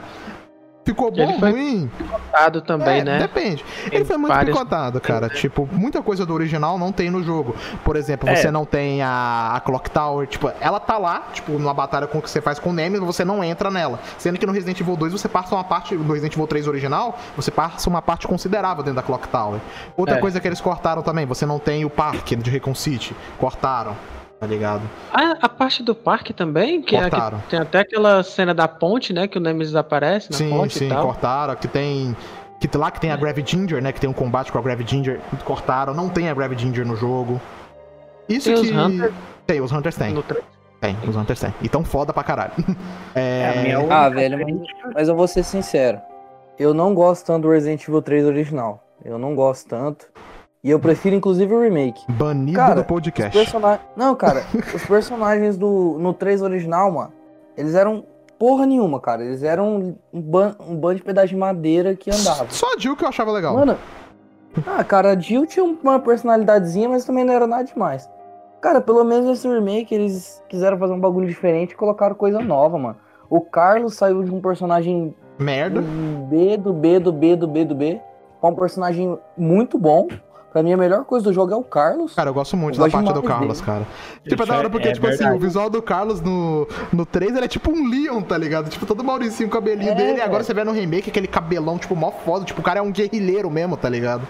Ficou 0.86 1.10
bom, 1.12 1.22
Ele 1.30 1.40
foi- 1.40 1.52
ruim? 1.52 1.92
Picotado 1.98 2.62
também, 2.62 3.00
É, 3.00 3.04
né? 3.06 3.20
Depende. 3.20 3.64
Tem 3.90 3.96
Ele 4.00 4.06
foi 4.06 4.18
muito 4.18 4.34
várias- 4.34 4.54
picotado, 4.54 5.00
cara. 5.00 5.30
Tipo, 5.30 5.68
muita 5.72 6.02
coisa 6.02 6.26
do 6.26 6.34
original 6.34 6.78
não 6.78 6.92
tem 6.92 7.10
no 7.10 7.24
jogo. 7.24 7.56
Por 7.86 7.96
exemplo, 7.96 8.28
É. 8.28 8.36
você 8.36 8.52
não 8.52 8.66
tem 8.66 9.02
a, 9.02 9.54
a 9.56 9.60
Clock 9.62 9.90
Tower. 9.90 10.28
Tipo, 10.28 10.52
ela 10.60 10.80
tá 10.82 10.98
lá, 10.98 11.28
tipo, 11.32 11.54
numa 11.54 11.74
batalha 11.74 12.06
com 12.06 12.22
que 12.22 12.30
você 12.30 12.42
faz 12.42 12.60
com 12.60 12.72
o 12.72 12.74
Nemesis, 12.74 13.06
você 13.06 13.24
não 13.24 13.42
entra 13.44 13.72
nela. 13.72 13.98
Sendo 14.18 14.38
que 14.38 14.46
no 14.46 14.52
Resident 14.52 14.80
Evil 14.82 14.98
2 14.98 15.14
você 15.14 15.30
passa 15.30 15.56
uma 15.56 15.64
parte, 15.64 15.96
no 15.96 16.04
Resident 16.12 16.34
Evil 16.34 16.48
3 16.48 16.68
original, 16.68 17.18
você 17.36 17.50
passa 17.50 17.90
uma 17.90 18.02
parte 18.02 18.28
considerável 18.28 18.84
dentro 18.84 18.98
da 18.98 19.04
Clock 19.04 19.28
Tower. 19.30 19.62
Outra 19.96 20.18
É. 20.18 20.20
coisa 20.20 20.40
que 20.42 20.48
eles 20.48 20.60
cortaram 20.60 21.02
também, 21.02 21.26
você 21.26 21.46
não 21.46 21.60
tem 21.60 21.86
o 21.86 21.90
parque 21.90 22.36
de 22.36 22.50
Recon 22.52 22.76
City. 22.76 23.16
Cortaram, 23.40 23.96
tá 24.44 24.48
ligado? 24.48 24.82
Ah, 25.14 25.38
a 25.42 25.48
parte 25.50 25.82
do 25.82 25.96
parque 25.96 26.34
também, 26.34 26.82
que, 26.82 26.96
é, 26.96 27.04
que 27.06 27.10
Cortaram. 27.12 27.42
tem 27.50 27.60
até 27.60 27.80
aquela 27.80 28.22
cena 28.24 28.54
da 28.54 28.68
ponte, 28.68 29.14
né? 29.14 29.26
Que 29.28 29.38
o 29.38 29.42
Nemesis 29.42 29.76
aparece 29.76 30.30
na 30.32 30.38
sim, 30.38 30.50
ponte 30.50 30.78
sim, 30.78 30.86
e 30.88 30.90
tal. 30.90 31.06
cortaram. 31.06 31.56
Que 31.56 31.68
tem. 31.68 32.16
Que 32.60 32.78
lá 32.78 32.92
que 32.92 33.00
tem 33.00 33.12
a 33.12 33.16
Gravity 33.16 33.58
Ginger, 33.58 33.82
né? 33.82 33.92
Que 33.92 34.00
tem 34.02 34.10
um 34.10 34.14
combate 34.14 34.52
com 34.52 34.58
a 34.58 34.62
Gravity 34.62 34.92
Ginger. 34.98 35.20
Cortaram. 35.46 35.94
Não 35.94 36.10
tem 36.10 36.30
a 36.30 36.34
Gravity 36.34 36.64
Ginger 36.64 36.86
no 36.86 36.96
jogo. 36.96 37.40
Isso 38.28 38.46
Tem 38.50 38.54
os 38.54 38.70
que. 38.70 38.74
Hunters 38.76 39.14
Tem, 39.46 39.62
os 39.62 39.72
Hunters 39.72 39.96
tem. 39.98 40.24
Tem, 40.80 40.98
os 41.08 41.16
Hunters 41.16 41.40
tem. 41.40 41.54
E 41.62 41.68
tão 41.70 41.84
foda 41.84 42.12
pra 42.14 42.24
caralho. 42.24 42.52
É, 43.16 43.46
a 43.50 43.56
É. 43.56 43.62
minha 43.64 43.94
Ah, 43.94 44.10
velho, 44.10 44.38
mas, 44.44 44.94
mas 44.94 45.08
eu 45.08 45.16
vou 45.16 45.28
ser 45.28 45.44
sincero. 45.44 46.00
Eu 46.58 46.74
não 46.74 46.94
gosto 46.94 47.26
tanto 47.26 47.44
do 47.44 47.50
Resident 47.52 47.82
Evil 47.88 48.02
3 48.02 48.26
original. 48.26 48.84
Eu 49.06 49.18
não 49.18 49.36
gosto 49.36 49.68
tanto. 49.68 50.08
E 50.64 50.70
eu 50.70 50.80
prefiro, 50.80 51.14
inclusive, 51.14 51.54
o 51.54 51.60
remake. 51.60 52.02
Banido 52.10 52.58
Cara, 52.58 52.76
do 52.76 52.86
podcast. 52.86 53.38
persona... 53.38 53.82
Não, 53.98 54.16
cara, 54.16 54.44
os 54.74 54.86
personagens 54.86 55.58
do 55.58 55.98
no 56.00 56.14
3 56.14 56.42
original, 56.42 56.90
mano, 56.90 57.12
eles 57.58 57.76
eram 57.76 58.06
porra 58.40 58.66
nenhuma, 58.66 59.02
cara. 59.02 59.26
Eles 59.26 59.44
eram 59.44 59.96
um, 60.14 60.22
ban... 60.22 60.56
um 60.66 60.78
bando 60.78 60.96
de 60.96 61.04
pedaço 61.04 61.28
de 61.28 61.36
madeira 61.36 61.96
que 61.96 62.10
andava. 62.10 62.46
Só 62.50 62.74
a 62.74 62.80
Jill 62.80 62.96
que 62.96 63.04
eu 63.04 63.10
achava 63.10 63.30
legal. 63.32 63.54
Mano, 63.54 63.78
ah, 64.66 64.84
cara, 64.86 65.12
a 65.12 65.20
Jill 65.20 65.46
tinha 65.46 65.66
uma 65.66 66.00
personalidadezinha, 66.00 66.88
mas 66.88 67.04
também 67.04 67.26
não 67.26 67.34
era 67.34 67.46
nada 67.46 67.66
demais. 67.66 68.10
Cara, 68.62 68.80
pelo 68.80 69.04
menos 69.04 69.26
nesse 69.26 69.46
remake 69.46 69.94
eles 69.94 70.42
quiseram 70.48 70.78
fazer 70.78 70.94
um 70.94 71.00
bagulho 71.00 71.28
diferente 71.28 71.72
e 71.72 71.76
colocaram 71.76 72.16
coisa 72.16 72.40
nova, 72.40 72.80
mano. 72.80 72.96
O 73.30 73.42
Carlos 73.42 73.96
saiu 73.96 74.24
de 74.24 74.32
um 74.32 74.40
personagem 74.40 75.14
Merda. 75.38 75.82
B 76.30 76.56
do 76.56 76.72
B 76.72 77.00
do 77.00 77.12
B 77.12 77.36
do 77.36 77.48
B 77.48 77.66
do 77.66 77.76
B 77.76 78.00
pra 78.40 78.50
um 78.50 78.56
personagem 78.56 79.20
muito 79.38 79.78
bom. 79.78 80.08
Pra 80.54 80.62
mim, 80.62 80.72
a 80.72 80.78
melhor 80.78 81.04
coisa 81.04 81.26
do 81.26 81.34
jogo 81.34 81.52
é 81.52 81.56
o 81.56 81.64
Carlos. 81.64 82.14
Cara, 82.14 82.30
eu 82.30 82.34
gosto 82.34 82.56
muito 82.56 82.76
Eu 82.76 82.80
da 82.80 82.84
gosto 82.86 82.94
parte 83.04 83.14
do 83.22 83.28
Carlos, 83.28 83.60
dele. 83.60 83.66
cara. 83.66 83.88
Tipo, 84.24 84.44
é 84.44 84.46
da 84.46 84.58
hora 84.58 84.70
porque, 84.70 84.88
é 84.88 84.92
tipo 84.92 85.08
assim, 85.08 85.18
verdade. 85.18 85.38
o 85.38 85.42
visual 85.42 85.70
do 85.70 85.82
Carlos 85.82 86.22
no, 86.22 86.68
no 86.94 87.06
3, 87.08 87.36
ele 87.36 87.46
é 87.46 87.48
tipo 87.48 87.72
um 87.72 87.90
Leon, 87.90 88.22
tá 88.22 88.38
ligado? 88.38 88.70
Tipo, 88.70 88.86
todo 88.86 89.04
mauricinho, 89.04 89.50
o 89.50 89.52
cabelinho 89.52 89.92
É, 89.92 89.96
dele. 89.96 90.20
E 90.20 90.22
agora 90.22 90.44
você 90.44 90.54
vê 90.54 90.64
no 90.64 90.72
remake 90.72 91.10
aquele 91.10 91.28
cabelão, 91.28 91.80
tipo, 91.80 91.96
mó 91.96 92.12
foda. 92.12 92.46
Tipo, 92.46 92.62
o 92.62 92.64
cara 92.64 92.80
é 92.80 92.82
um 92.84 92.92
guerrilheiro 92.92 93.50
mesmo, 93.50 93.76
tá 93.76 93.90
ligado? 93.90 94.22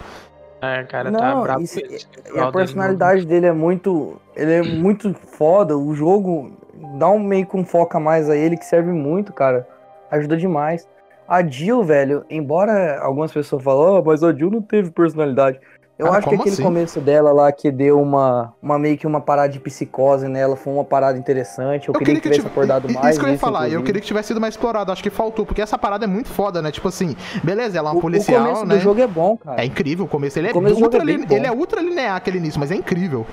É, 0.61 0.83
cara, 0.85 1.11
tá 1.11 1.17
Não, 1.35 1.43
brabo. 1.43 1.61
isso- 1.61 1.79
E 1.79 1.87
visual 1.89 2.47
a 2.47 2.51
personalidade 2.53 3.25
dele 3.25 3.47
é 3.47 3.51
muito. 3.51 4.15
Ele 4.33 4.53
é 4.53 4.61
muito 4.63 5.13
foda. 5.13 5.77
O 5.77 5.93
jogo 5.93 6.53
dá 6.97 7.09
um 7.09 7.19
meio 7.19 7.45
com 7.45 7.65
foco 7.65 7.97
a 7.97 7.99
mais 7.99 8.29
a 8.29 8.35
ele 8.37 8.55
que 8.55 8.65
serve 8.65 8.93
muito, 8.93 9.33
cara. 9.33 9.67
Ajuda 10.09 10.37
demais. 10.37 10.87
A 11.27 11.41
Jill, 11.45 11.83
velho, 11.83 12.25
embora 12.29 12.99
algumas 13.01 13.31
pessoas 13.31 13.63
falem, 13.63 13.97
oh, 13.99 14.03
mas 14.05 14.23
a 14.23 14.33
Jill 14.33 14.51
não 14.51 14.61
teve 14.61 14.91
personalidade. 14.91 15.59
Eu 15.97 16.07
Cara, 16.07 16.17
acho 16.17 16.27
que 16.29 16.35
aquele 16.35 16.49
assim? 16.49 16.63
começo 16.63 16.99
dela 16.99 17.31
lá 17.31 17.51
que 17.51 17.69
deu 17.71 18.01
uma, 18.01 18.51
uma 18.61 18.79
meio 18.79 18.97
que 18.97 19.05
uma 19.05 19.21
parada 19.21 19.49
de 19.53 19.59
psicose 19.59 20.27
nela 20.27 20.55
foi 20.55 20.73
uma 20.73 20.83
parada 20.83 21.19
interessante. 21.19 21.87
Eu, 21.87 21.93
queria 21.93 22.15
que 22.15 22.21
tivesse 22.21 22.41
tive- 22.41 22.51
acordado 22.51 22.89
i- 22.89 22.93
mais. 22.93 23.09
Isso 23.11 23.19
que 23.19 23.25
eu 23.25 23.31
ia 23.31 23.37
falar, 23.37 23.59
eu 23.59 23.65
inclusive. 23.67 23.85
queria 23.85 24.01
que 24.01 24.07
tivesse 24.07 24.27
sido 24.29 24.41
mais 24.41 24.55
explorado. 24.55 24.91
Acho 24.91 25.03
que 25.03 25.11
faltou, 25.11 25.45
porque 25.45 25.61
essa 25.61 25.77
parada 25.77 26.05
é 26.05 26.07
muito 26.07 26.29
foda, 26.29 26.63
né? 26.63 26.71
Tipo 26.71 26.87
assim, 26.87 27.15
beleza, 27.43 27.77
ela 27.77 27.89
é 27.89 27.91
uma 27.91 27.99
O- 27.99 28.01
policial, 28.01 28.41
o 28.41 28.45
começo 28.45 28.65
né? 28.65 28.75
do 28.75 28.81
jogo 28.81 29.01
é 29.01 29.07
bom, 29.07 29.37
cara. 29.37 29.61
É 29.61 29.65
incrível 29.65 30.05
o 30.05 30.07
começo. 30.07 30.39
Ele 30.39 30.47
é, 30.47 30.49
O 30.51 30.53
começo 30.55 30.75
jogo 30.79 30.85
ultra, 30.85 30.99
é 31.01 31.35
ele 31.35 31.45
é 31.47 31.51
ultra 31.51 31.79
linear 31.79 32.15
aquele 32.15 32.39
início, 32.39 32.59
mas 32.59 32.71
é 32.71 32.75
incrível. 32.75 33.23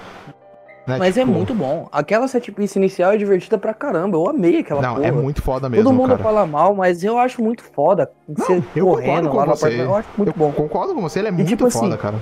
Né? 0.87 0.97
Mas 0.99 1.17
é 1.17 1.21
Tipo, 1.21 1.33
muito 1.33 1.55
bom. 1.55 1.89
Aquela 1.91 2.29
set 2.29 2.53
piece 2.53 2.79
inicial 2.79 3.13
é 3.13 3.17
divertida 3.17 3.57
pra 3.57 3.73
caramba. 3.73 4.17
Eu 4.19 4.29
amei 4.29 4.59
aquela 4.59 4.83
Não, 4.83 4.95
porra. 4.97 5.07
é 5.07 5.11
muito 5.11 5.41
foda 5.41 5.69
mesmo, 5.69 5.85
Todo 5.85 5.95
mundo 5.95 6.11
cara. 6.11 6.23
fala 6.23 6.47
mal, 6.47 6.75
mas 6.75 7.03
eu 7.05 7.19
acho 7.19 7.43
muito 7.43 7.63
foda. 7.63 8.11
Você 8.29 8.63
eu 8.75 8.85
concordo 8.87 9.07
correndo 9.07 9.29
com 9.31 9.37
lá 9.37 9.45
você. 9.47 9.51
apartamento, 9.67 9.89
eu 9.91 9.97
acho 9.97 10.09
muito 10.17 10.29
eu 10.31 10.35
bom. 10.37 10.53
concordo 10.53 10.95
com 10.95 11.01
você, 11.01 11.21
ele 11.21 11.29
é 11.29 11.31
muito 11.31 11.47
tipo 11.49 11.71
foda, 11.71 11.87
assim, 11.95 11.97
cara. 11.97 12.17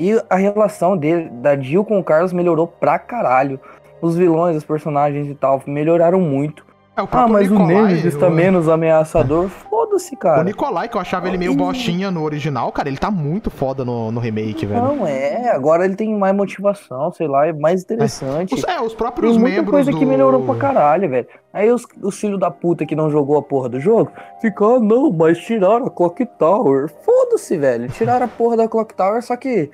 E 0.00 0.20
a 0.30 0.36
relação 0.36 0.96
dele, 0.96 1.28
da 1.28 1.54
Jill 1.56 1.84
com 1.84 1.98
o 1.98 2.02
Carlos 2.04 2.32
melhorou 2.32 2.66
pra 2.66 2.98
caralho. 2.98 3.60
Os 4.00 4.16
vilões, 4.16 4.56
os 4.56 4.64
personagens 4.64 5.28
e 5.28 5.34
tal, 5.34 5.62
melhoraram 5.66 6.20
muito. 6.20 6.64
É 6.96 7.02
o 7.02 7.08
Ah, 7.12 7.28
mas 7.28 7.48
o 7.48 7.52
Nikolai, 7.52 7.74
Nemesis 7.74 8.16
tá 8.16 8.28
o- 8.28 8.30
menos 8.30 8.68
ameaçador. 8.68 9.48
Foda-se, 9.48 10.14
O 10.14 10.18
cara. 10.18 10.42
Nikolai, 10.42 10.88
que 10.88 10.96
eu 10.96 11.00
achava 11.00 11.28
ele 11.28 11.36
meio 11.38 11.52
Ele- 11.52 11.58
bostinha 11.58 12.10
no 12.10 12.22
original, 12.22 12.72
cara, 12.72 12.88
ele 12.88 12.96
tá 12.98 13.10
muito 13.10 13.50
foda 13.50 13.84
no, 13.84 14.10
no 14.10 14.18
remake, 14.20 14.64
velho. 14.66 14.82
Não, 14.82 15.06
é. 15.06 15.50
Agora 15.50 15.84
ele 15.84 15.94
tem 15.96 16.16
mais 16.18 16.34
motivação, 16.34 17.12
sei 17.12 17.28
lá, 17.28 17.46
é 17.46 17.52
mais 17.52 17.82
interessante. 17.82 18.54
Os, 18.54 18.64
é, 18.64 18.80
os 18.80 18.94
próprios 18.94 19.32
Tem 19.32 19.40
muita 19.40 19.56
membros 19.56 19.70
coisa 19.70 19.90
do... 19.90 19.98
que 19.98 20.04
melhorou 20.06 20.42
pra 20.42 20.54
caralho, 20.56 21.08
velho. 21.10 21.26
Aí 21.52 21.70
os, 21.70 21.84
os 22.02 22.18
filhos 22.18 22.40
da 22.40 22.50
puta 22.50 22.84
que 22.86 22.96
não 22.96 23.10
jogou 23.10 23.36
a 23.38 23.42
porra 23.42 23.68
do 23.68 23.78
jogo, 23.80 24.10
ficam, 24.40 24.76
ah, 24.76 24.80
não, 24.80 25.12
mas 25.12 25.38
tiraram 25.38 25.86
a 25.86 25.90
Clock 25.90 26.24
Tower. 26.38 26.88
Foda-se, 27.04 27.56
velho. 27.56 27.88
Tiraram 27.88 28.24
a 28.26 28.28
porra 28.28 28.56
da 28.56 28.68
Clock 28.68 28.94
Tower, 28.94 29.22
só 29.22 29.36
que. 29.36 29.70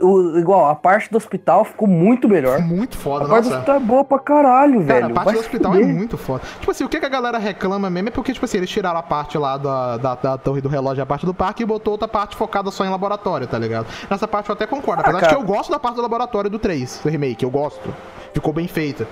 O- 0.00 0.38
igual, 0.38 0.68
a 0.68 0.74
parte 0.74 1.10
do 1.10 1.16
hospital 1.16 1.64
ficou 1.64 1.86
muito 1.88 2.28
melhor. 2.28 2.60
Muito 2.60 2.96
A 2.98 3.00
foda, 3.00 3.26
parte 3.28 3.48
do 3.48 3.54
hospital 3.54 3.76
é 3.76 3.80
boa 3.80 4.04
pra 4.04 4.18
caralho, 4.18 4.84
Cara, 4.86 5.00
velho. 5.00 5.06
a 5.06 5.10
parte 5.10 5.24
Vai 5.26 5.34
do 5.34 5.40
hospital 5.40 5.72
é 5.74 5.78
fuder. 5.78 5.94
muito 5.94 6.18
foda. 6.18 6.42
Tipo 6.58 6.70
assim, 6.70 6.84
o 6.84 6.88
que, 6.88 6.96
a 6.96 7.08
galera 7.08 7.38
reclama 7.38 7.88
mesmo 7.88 8.08
é 8.08 8.12
porque, 8.12 8.32
tipo 8.32 8.44
assim, 8.44 8.56
eles 8.58 8.70
tiraram 8.70 8.98
a 8.98 9.02
parte 9.02 9.38
lá 9.38 9.56
da, 9.56 9.96
da, 9.96 10.14
da 10.14 10.38
torre 10.38 10.60
do 10.60 10.68
relógio 10.68 11.00
e 11.00 11.02
a 11.02 11.06
parte 11.06 11.24
do 11.26 11.32
parque 11.34 11.62
e 11.62 11.66
botou 11.66 11.92
outra 11.92 12.08
parte 12.08 12.34
focada 12.36 12.70
só 12.70 12.84
em 12.84 12.88
laboratório, 12.90 13.46
tá 13.46 13.58
ligado? 13.58 13.86
Nessa 14.10 14.26
parte 14.26 14.48
eu 14.50 14.54
até 14.54 14.66
concordo. 14.66 15.00
Apesar 15.02 15.18
de 15.18 15.24
Ah, 15.24 15.28
cara. 15.28 15.36
que 15.36 15.42
eu 15.42 15.46
gosto 15.46 15.70
da 15.70 15.78
parte 15.78 15.96
do 15.96 16.02
laboratório 16.02 16.50
do 16.50 16.58
3, 16.58 17.00
do 17.02 17.08
remake, 17.08 17.44
eu 17.44 17.50
gosto. 17.50 17.94
Ficou 18.32 18.52
bem 18.52 18.66
feita. 18.66 19.06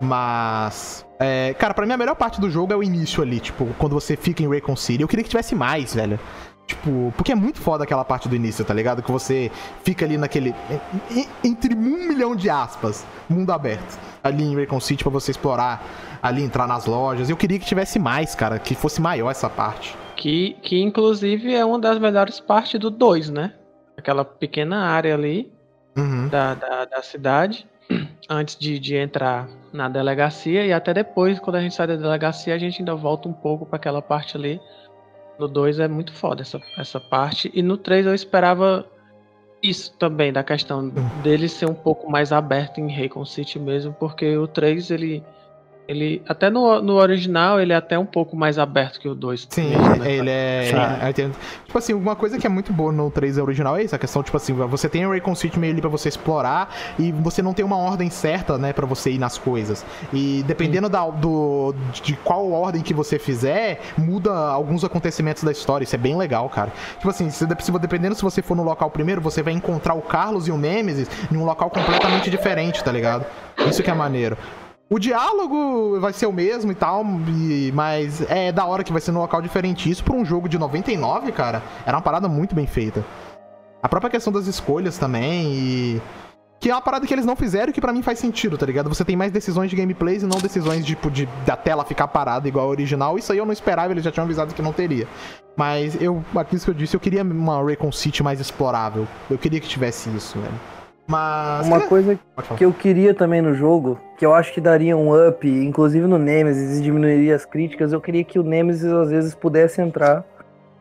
Mas. 0.00 1.04
É, 1.20 1.52
cara, 1.58 1.74
pra 1.74 1.84
mim 1.84 1.92
a 1.92 1.96
melhor 1.96 2.14
parte 2.14 2.40
do 2.40 2.48
jogo 2.48 2.72
é 2.72 2.76
o 2.76 2.82
início 2.82 3.22
ali, 3.22 3.40
tipo, 3.40 3.66
quando 3.78 3.92
você 3.94 4.16
fica 4.16 4.42
em 4.42 4.48
Raycon 4.48 4.76
City. 4.76 5.02
Eu 5.02 5.08
queria 5.08 5.24
que 5.24 5.30
tivesse 5.30 5.54
mais, 5.54 5.94
velho. 5.94 6.18
Tipo, 6.68 7.12
porque 7.16 7.32
é 7.32 7.34
muito 7.34 7.58
foda 7.58 7.84
aquela 7.84 8.04
parte 8.04 8.28
do 8.28 8.36
início, 8.36 8.62
tá 8.62 8.74
ligado? 8.74 9.02
Que 9.02 9.10
você 9.10 9.50
fica 9.82 10.04
ali 10.04 10.18
naquele. 10.18 10.54
en- 11.10 11.20
en- 11.20 11.28
Entre 11.42 11.74
um 11.74 12.08
milhão 12.08 12.36
de 12.36 12.50
aspas, 12.50 13.06
mundo 13.28 13.50
aberto. 13.50 13.98
Ali 14.22 14.44
em 14.44 14.54
Raycon 14.54 14.78
City 14.78 15.02
pra 15.02 15.10
você 15.10 15.30
explorar, 15.30 15.82
ali 16.22 16.42
entrar 16.42 16.66
nas 16.68 16.84
lojas. 16.84 17.30
Eu 17.30 17.38
queria 17.38 17.58
que 17.58 17.64
tivesse 17.64 17.98
mais, 17.98 18.34
cara, 18.34 18.58
que 18.58 18.74
fosse 18.74 19.00
maior 19.00 19.30
essa 19.30 19.48
parte. 19.48 19.96
Que, 20.14 20.58
que 20.60 20.78
inclusive 20.82 21.54
é 21.54 21.64
uma 21.64 21.78
das 21.78 21.98
melhores 21.98 22.38
partes 22.38 22.78
do 22.78 22.90
2, 22.90 23.30
né? 23.30 23.54
Aquela 23.96 24.22
pequena 24.24 24.84
área 24.90 25.14
ali 25.14 25.50
Uhum. 25.96 26.28
da, 26.28 26.54
da, 26.54 26.84
da 26.84 27.02
cidade, 27.02 27.66
antes 28.28 28.56
de, 28.58 28.78
de 28.78 28.94
entrar 28.94 29.48
na 29.72 29.88
delegacia, 29.88 30.66
e 30.66 30.72
até 30.72 30.92
depois, 30.92 31.38
quando 31.40 31.56
a 31.56 31.60
gente 31.62 31.74
sai 31.74 31.86
da 31.86 31.96
delegacia, 31.96 32.54
a 32.54 32.58
gente 32.58 32.80
ainda 32.80 32.94
volta 32.94 33.26
um 33.26 33.32
pouco 33.32 33.64
para 33.64 33.76
aquela 33.76 34.02
parte 34.02 34.36
ali. 34.36 34.60
No 35.38 35.46
2 35.46 35.78
é 35.78 35.88
muito 35.88 36.12
foda 36.12 36.42
essa, 36.42 36.60
essa 36.76 36.98
parte. 36.98 37.50
E 37.54 37.62
no 37.62 37.76
3 37.76 38.06
eu 38.06 38.14
esperava 38.14 38.84
isso 39.62 39.92
também, 39.98 40.32
da 40.32 40.42
questão 40.42 40.88
dele 41.22 41.48
ser 41.48 41.66
um 41.68 41.74
pouco 41.74 42.10
mais 42.10 42.32
aberto 42.32 42.78
em 42.78 42.92
Raycon 42.92 43.24
City 43.24 43.58
mesmo, 43.58 43.92
porque 43.92 44.36
o 44.36 44.46
3 44.46 44.90
ele. 44.90 45.22
Ele, 45.88 46.20
até 46.28 46.50
no, 46.50 46.82
no 46.82 46.96
original, 46.96 47.58
ele 47.58 47.72
é 47.72 47.76
até 47.76 47.98
um 47.98 48.04
pouco 48.04 48.36
mais 48.36 48.58
aberto 48.58 49.00
que 49.00 49.08
o 49.08 49.14
2. 49.14 49.46
Sim, 49.48 49.70
mesmo, 49.70 49.96
né? 49.96 50.12
ele 50.12 50.28
é. 50.28 50.64
Sim. 50.70 51.02
eu 51.02 51.08
entendo. 51.08 51.34
Tipo 51.64 51.78
assim, 51.78 51.94
uma 51.94 52.14
coisa 52.14 52.38
que 52.38 52.46
é 52.46 52.50
muito 52.50 52.74
boa 52.74 52.92
no 52.92 53.10
3 53.10 53.38
original 53.38 53.74
é 53.74 53.84
isso, 53.84 53.96
a 53.96 53.98
questão, 53.98 54.22
tipo 54.22 54.36
assim, 54.36 54.52
você 54.52 54.86
tem 54.86 55.06
o 55.06 55.10
Raycon 55.10 55.34
City 55.34 55.58
meio 55.58 55.72
ali 55.72 55.80
pra 55.80 55.88
você 55.88 56.10
explorar 56.10 56.74
e 56.98 57.10
você 57.10 57.40
não 57.40 57.54
tem 57.54 57.64
uma 57.64 57.78
ordem 57.78 58.10
certa, 58.10 58.58
né, 58.58 58.74
pra 58.74 58.84
você 58.84 59.12
ir 59.12 59.18
nas 59.18 59.38
coisas. 59.38 59.82
E 60.12 60.44
dependendo 60.46 60.90
da, 60.90 61.06
do, 61.08 61.74
de 62.02 62.14
qual 62.16 62.52
ordem 62.52 62.82
que 62.82 62.92
você 62.92 63.18
fizer, 63.18 63.80
muda 63.96 64.30
alguns 64.30 64.84
acontecimentos 64.84 65.42
da 65.42 65.52
história. 65.52 65.84
Isso 65.84 65.94
é 65.94 65.98
bem 65.98 66.18
legal, 66.18 66.50
cara. 66.50 66.70
Tipo 66.98 67.08
assim, 67.08 67.30
se- 67.30 67.46
dependendo 67.46 68.14
se 68.14 68.22
você 68.22 68.42
for 68.42 68.54
no 68.54 68.62
local 68.62 68.90
primeiro, 68.90 69.22
você 69.22 69.42
vai 69.42 69.54
encontrar 69.54 69.94
o 69.94 70.02
Carlos 70.02 70.46
e 70.48 70.50
o 70.50 70.58
Nemesis 70.58 71.08
em 71.32 71.36
um 71.38 71.46
local 71.46 71.70
completamente 71.70 72.28
diferente, 72.28 72.84
tá 72.84 72.92
ligado? 72.92 73.24
Isso 73.66 73.82
que 73.82 73.90
é 73.90 73.94
maneiro. 73.94 74.36
O 74.90 74.98
diálogo 74.98 76.00
vai 76.00 76.14
ser 76.14 76.24
o 76.24 76.32
mesmo 76.32 76.72
e 76.72 76.74
tal, 76.74 77.04
mas 77.74 78.22
é 78.22 78.50
da 78.50 78.64
hora 78.64 78.82
que 78.82 78.90
vai 78.90 79.02
ser 79.02 79.12
num 79.12 79.20
local 79.20 79.42
diferente. 79.42 79.90
Isso 79.90 80.02
pra 80.02 80.16
um 80.16 80.24
jogo 80.24 80.48
de 80.48 80.58
99, 80.58 81.30
cara, 81.32 81.62
era 81.84 81.94
uma 81.94 82.02
parada 82.02 82.26
muito 82.26 82.54
bem 82.54 82.66
feita. 82.66 83.04
A 83.82 83.88
própria 83.88 84.10
questão 84.10 84.32
das 84.32 84.46
escolhas 84.46 84.96
também 84.96 85.52
e. 85.52 86.02
Que 86.58 86.70
é 86.70 86.74
uma 86.74 86.80
parada 86.80 87.06
que 87.06 87.14
eles 87.14 87.26
não 87.26 87.36
fizeram 87.36 87.72
que 87.72 87.80
pra 87.80 87.92
mim 87.92 88.02
faz 88.02 88.18
sentido, 88.18 88.58
tá 88.58 88.66
ligado? 88.66 88.88
Você 88.88 89.04
tem 89.04 89.14
mais 89.14 89.30
decisões 89.30 89.70
de 89.70 89.76
gameplays 89.76 90.24
e 90.24 90.26
não 90.26 90.38
decisões 90.38 90.84
tipo, 90.84 91.08
de 91.08 91.26
da 91.46 91.54
tela 91.54 91.84
ficar 91.84 92.08
parada 92.08 92.48
igual 92.48 92.66
a 92.66 92.68
original. 92.68 93.16
Isso 93.16 93.30
aí 93.30 93.38
eu 93.38 93.46
não 93.46 93.52
esperava, 93.52 93.92
eles 93.92 94.02
já 94.02 94.10
tinham 94.10 94.24
avisado 94.24 94.52
que 94.54 94.62
não 94.62 94.72
teria. 94.72 95.06
Mas 95.56 96.00
eu, 96.00 96.24
aquilo 96.34 96.60
que 96.60 96.70
eu 96.70 96.74
disse, 96.74 96.96
eu 96.96 97.00
queria 97.00 97.22
uma 97.22 97.62
Raycon 97.62 97.92
City 97.92 98.22
mais 98.22 98.40
explorável. 98.40 99.06
Eu 99.30 99.38
queria 99.38 99.60
que 99.60 99.68
tivesse 99.68 100.08
isso, 100.10 100.36
velho. 100.38 100.77
Mas. 101.08 101.66
Uma 101.66 101.80
coisa 101.80 102.18
que 102.56 102.64
eu 102.64 102.72
queria 102.72 103.14
também 103.14 103.40
no 103.40 103.54
jogo, 103.54 103.98
que 104.18 104.26
eu 104.26 104.34
acho 104.34 104.52
que 104.52 104.60
daria 104.60 104.94
um 104.94 105.28
up, 105.28 105.48
inclusive 105.48 106.06
no 106.06 106.18
Nemesis, 106.18 106.78
e 106.78 106.82
diminuiria 106.82 107.34
as 107.34 107.46
críticas, 107.46 107.94
eu 107.94 108.00
queria 108.00 108.22
que 108.22 108.38
o 108.38 108.42
Nemesis 108.42 108.92
às 108.92 109.10
vezes 109.10 109.34
pudesse 109.34 109.80
entrar 109.80 110.22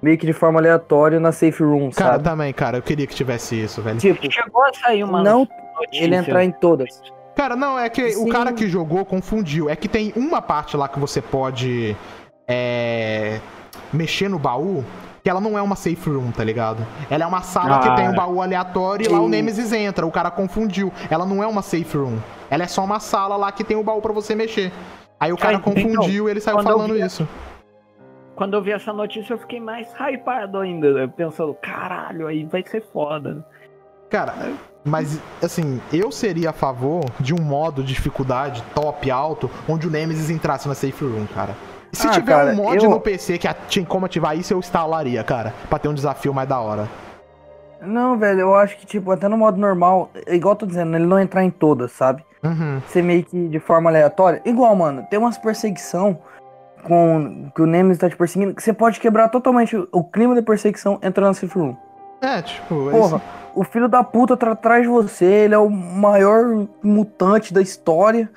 meio 0.01 0.17
que 0.17 0.25
de 0.25 0.33
forma 0.33 0.59
aleatória 0.59 1.19
na 1.19 1.31
safe 1.31 1.63
room, 1.63 1.89
Cara, 1.91 2.11
sabe? 2.13 2.23
também, 2.25 2.53
cara, 2.53 2.77
eu 2.77 2.81
queria 2.81 3.07
que 3.07 3.15
tivesse 3.15 3.59
isso, 3.59 3.81
velho. 3.81 3.97
Tipo, 3.97 4.31
Chegou 4.31 4.63
a 4.65 4.73
sair 4.73 5.03
uma 5.03 5.23
não 5.23 5.47
notícia. 5.79 6.03
ele 6.03 6.15
entrar 6.15 6.43
em 6.43 6.51
todas. 6.51 7.01
Cara, 7.33 7.55
não, 7.55 7.79
é 7.79 7.87
que 7.89 8.03
o 8.03 8.11
Sim. 8.11 8.29
cara 8.29 8.51
que 8.51 8.67
jogou 8.67 9.05
confundiu. 9.05 9.69
É 9.69 9.75
que 9.75 9.87
tem 9.87 10.11
uma 10.15 10.41
parte 10.41 10.75
lá 10.75 10.87
que 10.89 10.99
você 10.99 11.21
pode 11.21 11.95
é, 12.47 13.39
mexer 13.93 14.27
no 14.27 14.37
baú, 14.39 14.83
que 15.27 15.29
ela 15.29 15.41
não 15.41 15.57
é 15.57 15.61
uma 15.61 15.75
safe 15.75 16.09
room, 16.09 16.31
tá 16.31 16.41
ligado? 16.41 16.87
Ela 17.09 17.25
é 17.25 17.27
uma 17.27 17.41
sala 17.41 17.75
Ah, 17.75 17.79
que 17.79 17.95
tem 17.97 18.07
um 18.07 18.13
é. 18.13 18.15
baú 18.15 18.41
aleatório 18.41 19.05
e 19.05 19.09
lá 19.09 19.19
o. 19.19 19.27
Nemesis 19.27 19.73
entra. 19.73 20.07
O 20.07 20.11
cara 20.11 20.31
confundiu. 20.31 20.89
Ela 21.09 21.25
não 21.25 21.43
é 21.43 21.47
uma 21.47 21.61
safe 21.61 21.97
room. 21.97 22.17
Ela 22.49 22.63
é 22.63 22.67
só 22.67 22.81
uma 22.81 23.01
sala 23.01 23.35
lá 23.35 23.51
que 23.51 23.61
tem 23.61 23.75
o 23.75 23.83
baú 23.83 24.01
pra 24.01 24.13
você 24.13 24.33
mexer. 24.33 24.71
Aí 25.19 25.33
o 25.33 25.37
cara 25.37 25.55
então, 25.55 25.73
confundiu 25.73 26.29
e 26.29 26.31
ele 26.31 26.39
saiu 26.39 26.63
falando 26.63 26.93
vi- 26.93 27.01
isso. 27.01 27.27
Quando 28.37 28.53
eu 28.53 28.61
vi 28.61 28.71
essa 28.71 28.93
notícia, 28.93 29.33
eu 29.33 29.37
fiquei 29.37 29.59
mais 29.59 29.89
hypado 29.99 30.59
ainda. 30.59 30.87
Eu 30.87 31.09
Pensando, 31.09 31.53
caralho, 31.55 32.25
aí 32.27 32.45
vai 32.45 32.63
ser 32.65 32.81
foda. 32.93 33.45
Cara, 34.09 34.33
mas 34.85 35.21
assim, 35.43 35.81
eu 35.91 36.09
seria 36.09 36.51
a 36.51 36.53
favor 36.53 37.03
de 37.19 37.33
um 37.33 37.41
modo 37.43 37.83
de 37.83 37.93
dificuldade 37.93 38.63
top, 38.73 39.11
alto, 39.11 39.51
onde 39.67 39.87
o 39.87 39.89
Nemesis 39.91 40.29
entrasse 40.29 40.69
na 40.69 40.73
safe 40.73 41.03
room, 41.03 41.25
cara. 41.35 41.53
Se 41.97 42.07
Ah, 42.07 42.11
tiver 42.11 42.31
cara, 42.31 42.51
um 42.51 42.55
mod 42.55 42.83
eu- 42.83 42.91
no 42.91 42.99
PC 42.99 43.39
que 43.39 43.47
a- 43.47 43.55
tinha 43.67 43.83
como 43.83 44.05
ativar 44.05 44.37
isso, 44.37 44.53
eu 44.53 44.59
instalaria, 44.59 45.23
cara. 45.23 45.51
Pra 45.67 45.79
ter 45.79 45.87
um 45.87 45.93
desafio 45.95 46.31
mais 46.31 46.47
da 46.47 46.59
hora. 46.59 46.87
Não, 47.81 48.17
velho, 48.17 48.41
eu 48.41 48.55
acho 48.55 48.77
que, 48.77 48.85
tipo, 48.85 49.11
até 49.11 49.27
no 49.27 49.35
modo 49.37 49.57
normal, 49.57 50.11
igual 50.27 50.51
eu 50.53 50.57
tô 50.57 50.65
dizendo, 50.67 50.95
ele 50.95 51.05
não 51.07 51.19
entrar 51.19 51.43
em 51.43 51.49
todas, 51.49 51.91
sabe? 51.91 52.23
Uhum. 52.43 52.79
Ser 52.87 53.01
meio 53.01 53.23
que 53.23 53.47
de 53.47 53.59
forma 53.59 53.89
aleatória. 53.89 54.41
Igual, 54.45 54.75
mano, 54.75 55.07
tem 55.09 55.17
umas 55.17 55.39
perseguição 55.39 56.19
com 56.83 57.49
que 57.55 57.61
o 57.61 57.65
Nemesis 57.65 57.97
tá 57.99 58.07
te 58.09 58.15
perseguindo, 58.15 58.53
que 58.53 58.61
você 58.61 58.73
pode 58.73 58.99
quebrar 58.99 59.29
totalmente 59.29 59.75
o, 59.91 60.03
clima 60.03 60.35
da 60.35 60.43
perseguição 60.43 60.99
entrando 61.01 61.27
na 61.29 61.33
safe 61.33 61.57
room. 61.57 61.75
É, 62.21 62.41
tipo, 62.43 62.89
Porra, 62.91 63.21
o 63.55 63.63
filho 63.63 63.87
da 63.87 64.03
puta 64.03 64.37
tá 64.37 64.51
atrás 64.51 64.83
de 64.83 64.87
você, 64.87 65.25
ele 65.25 65.55
é 65.55 65.57
o 65.57 65.69
maior 65.69 66.67
mutante 66.83 67.51
da 67.53 67.61
história. 67.61 68.29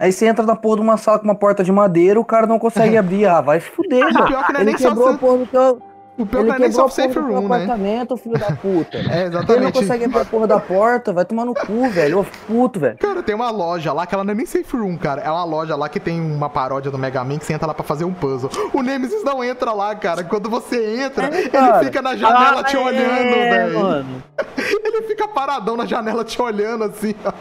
Aí 0.00 0.10
você 0.12 0.26
entra 0.26 0.44
na 0.46 0.56
porra 0.56 0.76
de 0.76 0.82
uma 0.82 0.96
sala 0.96 1.18
com 1.18 1.24
uma 1.26 1.34
porta 1.34 1.62
de 1.62 1.70
madeira, 1.70 2.18
o 2.18 2.24
cara 2.24 2.46
não 2.46 2.58
consegue 2.58 2.96
abrir. 2.98 3.26
Ah, 3.26 3.40
vai 3.42 3.60
fuder, 3.60 4.06
o 4.06 4.12
velho. 4.12 4.24
pior 4.26 4.46
que 4.46 4.52
não 4.54 4.60
é 4.60 4.62
Ele 4.62 4.70
nem 4.70 4.78
só, 4.78 4.88
quebrou 4.88 5.08
a 5.10 5.14
porra 5.18 5.36
do 5.38 5.46
teu. 5.46 5.82
o 6.18 6.26
pior 6.26 6.28
que 6.30 6.36
Ele 6.36 6.48
não 6.48 6.54
é 6.54 6.58
nem 6.58 6.68
quebrou 6.70 6.72
só 6.72 6.80
a 7.02 7.04
porra 7.06 7.14
safe 7.14 7.18
room, 7.18 7.40
né? 7.48 7.54
apartamento, 7.56 8.16
filho 8.16 8.38
da 8.38 8.46
puta. 8.56 8.96
É, 9.10 9.20
Ele 9.20 9.30
não 9.30 9.40
exatamente. 9.40 9.72
consegue 9.78 10.04
abrir 10.06 10.20
a 10.20 10.24
porra 10.24 10.46
da 10.46 10.58
porta, 10.58 11.12
vai 11.12 11.24
tomar 11.26 11.44
no 11.44 11.52
cu, 11.54 11.88
velho. 11.90 12.20
Ô, 12.20 12.24
puto, 12.46 12.80
velho. 12.80 12.96
Cara, 12.96 13.22
tem 13.22 13.34
uma 13.34 13.50
loja 13.50 13.92
lá 13.92 14.06
que 14.06 14.14
ela 14.14 14.24
não 14.24 14.32
é 14.32 14.34
nem 14.34 14.46
safe 14.46 14.74
room, 14.76 14.96
cara. 14.96 15.20
É 15.20 15.30
uma 15.30 15.44
loja 15.44 15.76
lá 15.76 15.86
que 15.88 16.00
tem 16.00 16.18
uma 16.18 16.48
paródia 16.48 16.90
do 16.90 16.96
Mega 16.98 17.22
Man 17.22 17.38
que 17.38 17.44
você 17.44 17.52
entra 17.52 17.66
lá 17.66 17.74
pra 17.74 17.84
fazer 17.84 18.04
um 18.06 18.14
puzzle. 18.14 18.50
O 18.72 18.82
Nemesis 18.82 19.22
não 19.22 19.44
entra 19.44 19.72
lá, 19.72 19.94
cara. 19.94 20.24
Quando 20.24 20.48
você 20.48 21.02
entra, 21.02 21.26
É, 21.26 21.40
ele 21.42 21.84
fica 21.84 22.00
na 22.00 22.16
janela 22.16 22.60
Ah, 22.60 22.64
te 22.64 22.76
é, 22.76 22.80
olhando, 22.80 23.34
velho. 23.34 23.78
mano. 23.80 24.22
Ele 24.82 25.02
fica 25.02 25.28
paradão 25.28 25.76
na 25.76 25.84
janela 25.84 26.24
te 26.24 26.40
olhando 26.40 26.84
assim, 26.84 27.14
ó. 27.24 27.32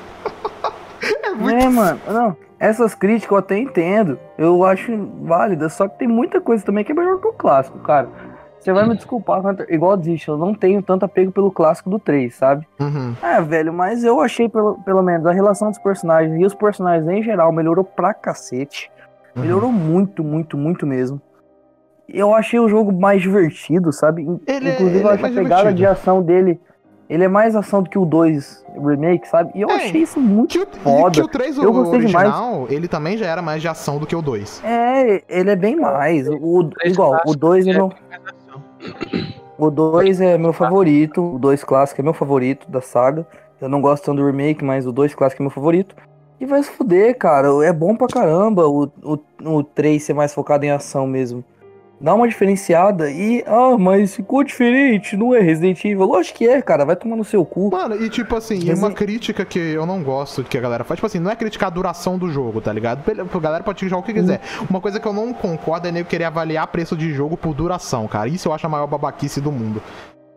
É 1.23 1.31
muito 1.31 1.57
É, 1.65 1.69
mano, 1.69 1.99
não. 2.07 2.37
Essas 2.59 2.93
críticas 2.93 3.31
eu 3.31 3.37
até 3.37 3.57
entendo. 3.57 4.19
Eu 4.37 4.63
acho 4.65 4.91
válida, 5.21 5.69
só 5.69 5.87
que 5.87 5.97
tem 5.99 6.07
muita 6.07 6.41
coisa 6.41 6.63
também 6.65 6.83
que 6.83 6.91
é 6.91 6.95
melhor 6.95 7.19
que 7.19 7.27
o 7.27 7.33
clássico, 7.33 7.79
cara. 7.79 8.09
Você 8.59 8.73
vai 8.73 8.85
me 8.85 8.93
desculpar, 8.93 9.41
igual 9.69 9.95
disse, 9.95 10.27
eu 10.27 10.37
não 10.37 10.53
tenho 10.53 10.83
tanto 10.83 11.05
apego 11.05 11.31
pelo 11.31 11.49
clássico 11.49 11.89
do 11.89 11.97
3, 11.97 12.35
sabe? 12.35 12.67
Uhum. 12.77 13.15
É, 13.23 13.41
velho, 13.41 13.71
mas 13.71 14.03
eu 14.03 14.19
achei, 14.19 14.49
pelo, 14.49 14.75
pelo 14.83 15.01
menos, 15.01 15.25
a 15.25 15.31
relação 15.31 15.69
dos 15.69 15.79
personagens 15.79 16.37
e 16.37 16.45
os 16.45 16.53
personagens 16.53 17.07
em 17.07 17.23
geral 17.23 17.53
melhorou 17.53 17.85
pra 17.85 18.13
cacete. 18.13 18.91
Uhum. 19.33 19.43
Melhorou 19.43 19.71
muito, 19.71 20.25
muito, 20.25 20.57
muito 20.57 20.85
mesmo. 20.85 21.21
Eu 22.09 22.35
achei 22.35 22.59
o 22.59 22.67
jogo 22.67 22.91
mais 22.91 23.21
divertido, 23.21 23.93
sabe? 23.93 24.23
Ele 24.45 24.67
é- 24.69 24.73
Inclusive, 24.73 24.97
ele 24.97 25.05
eu 25.05 25.09
é 25.09 25.13
acho 25.13 25.19
a 25.19 25.21
mais 25.21 25.35
pegada 25.35 25.55
divertido. 25.71 25.75
de 25.77 25.85
ação 25.85 26.21
dele. 26.21 26.59
Ele 27.09 27.23
é 27.23 27.27
mais 27.27 27.55
ação 27.55 27.81
do 27.81 27.89
que 27.89 27.97
o 27.97 28.05
2 28.05 28.63
Remake, 28.75 29.27
sabe? 29.27 29.51
E 29.55 29.61
eu 29.61 29.69
É, 29.69 29.73
achei 29.77 30.03
isso 30.03 30.19
muito 30.19 30.51
Que 30.51 30.59
o, 30.59 30.67
foda. 30.83 31.11
que 31.11 31.21
o 31.21 31.27
3 31.27 31.57
Eu 31.57 31.73
gostei 31.73 31.99
original, 31.99 32.67
ele 32.69 32.87
também 32.87 33.17
já 33.17 33.25
era 33.25 33.41
mais 33.41 33.61
de 33.61 33.67
ação 33.67 33.97
do 33.97 34.05
que 34.05 34.15
o 34.15 34.21
2. 34.21 34.61
É, 34.63 35.23
ele 35.27 35.49
é 35.49 35.55
bem 35.55 35.75
mais. 35.75 36.27
O, 36.29 36.69
igual, 36.85 37.09
o 37.09 37.11
clássicos 37.13 37.35
2 37.35 37.67
é 37.67 37.71
é 37.71 37.73
meu, 37.73 37.91
o 39.57 39.71
2 39.71 40.21
é 40.21 40.37
meu 40.37 40.53
favorito. 40.53 41.35
O 41.35 41.39
2 41.39 41.63
clássico 41.63 41.99
é 41.99 42.03
meu 42.03 42.13
favorito 42.13 42.69
da 42.69 42.79
saga. 42.79 43.25
Eu 43.59 43.67
não 43.67 43.81
gosto 43.81 44.05
tanto 44.05 44.17
do 44.21 44.25
remake, 44.27 44.63
mas 44.63 44.85
o 44.85 44.91
2 44.91 45.15
clássico 45.15 45.41
é 45.41 45.43
meu 45.45 45.51
favorito. 45.51 45.95
E 46.39 46.45
vai 46.45 46.61
se 46.63 46.69
fuder, 46.69 47.17
cara. 47.17 47.49
É 47.65 47.73
bom 47.73 47.95
pra 47.95 48.07
caramba 48.07 48.67
o, 48.67 48.83
o, 49.03 49.17
o 49.43 49.63
3 49.63 50.01
ser 50.01 50.13
mais 50.13 50.33
focado 50.33 50.63
em 50.63 50.69
ação 50.71 51.05
mesmo. 51.07 51.43
Dá 52.01 52.13
uma 52.13 52.27
diferenciada 52.27 53.11
e. 53.11 53.43
Ah, 53.45 53.77
mas 53.77 54.15
ficou 54.15 54.43
diferente, 54.43 55.17
não 55.17 55.35
é 55.35 55.39
Resident 55.39 55.83
Evil? 55.83 56.05
Lógico 56.05 56.37
que 56.37 56.47
é, 56.47 56.61
cara. 56.61 56.85
Vai 56.85 56.95
tomar 56.95 57.17
no 57.17 57.25
seu 57.25 57.43
cu. 57.43 57.69
Mano, 57.71 58.01
e 58.01 58.09
tipo 58.09 58.35
assim, 58.35 58.63
Mas 58.65 58.79
uma 58.79 58.91
crítica 58.91 59.43
que 59.43 59.59
eu 59.59 59.85
não 59.85 60.01
gosto 60.01 60.43
que 60.43 60.57
a 60.57 60.61
galera 60.61 60.83
faz, 60.83 60.97
tipo 60.97 61.07
assim, 61.07 61.19
não 61.19 61.29
é 61.29 61.35
criticar 61.35 61.67
a 61.67 61.69
duração 61.69 62.17
do 62.17 62.31
jogo, 62.31 62.61
tá 62.61 62.71
ligado? 62.71 63.03
A 63.09 63.39
galera 63.39 63.63
pode 63.63 63.79
criticar 63.79 63.99
o 63.99 64.03
que 64.03 64.13
quiser. 64.13 64.39
Uma 64.69 64.79
coisa 64.79 64.99
que 64.99 65.07
eu 65.07 65.13
não 65.13 65.33
concordo 65.33 65.87
é 65.87 65.91
nego 65.91 66.07
querer 66.07 66.25
avaliar 66.25 66.65
preço 66.67 66.95
de 66.95 67.11
jogo 67.13 67.35
por 67.35 67.53
duração, 67.53 68.07
cara. 68.07 68.29
Isso 68.29 68.47
eu 68.47 68.53
acho 68.53 68.65
a 68.65 68.69
maior 68.69 68.87
babaquice 68.87 69.41
do 69.41 69.51
mundo. 69.51 69.81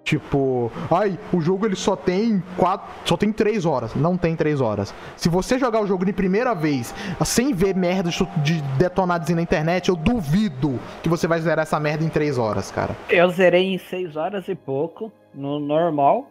Tipo, 0.05 0.70
ai, 0.91 1.16
o 1.33 1.41
jogo 1.41 1.65
ele 1.65 1.77
só 1.77 1.95
tem 1.95 2.43
quatro, 2.57 2.89
só 3.05 3.16
tem 3.16 3.31
três 3.33 3.65
horas. 3.65 3.95
Não 3.95 4.16
tem 4.16 4.35
três 4.35 4.61
horas. 4.61 4.93
Se 5.16 5.29
você 5.29 5.59
jogar 5.61 5.81
o 5.81 5.87
jogo 5.87 6.05
de 6.05 6.12
primeira 6.12 6.55
vez, 6.55 6.93
sem 7.24 7.55
ver 7.55 7.77
merda 7.77 8.11
de 8.11 8.27
de 8.43 8.61
detonados 8.79 9.29
na 9.29 9.41
internet, 9.41 9.89
eu 9.91 9.97
duvido 9.97 10.79
que 11.03 11.09
você 11.09 11.29
vai 11.29 11.41
zerar 11.41 11.62
essa 11.62 11.79
merda 11.79 12.03
em 12.05 12.09
três 12.09 12.37
horas, 12.37 12.70
cara. 12.73 12.97
Eu 13.09 13.29
zerei 13.31 13.74
em 13.74 13.79
6 13.79 14.16
horas 14.16 14.49
e 14.49 14.55
pouco, 14.57 15.12
no 15.33 15.61
normal, 15.61 16.27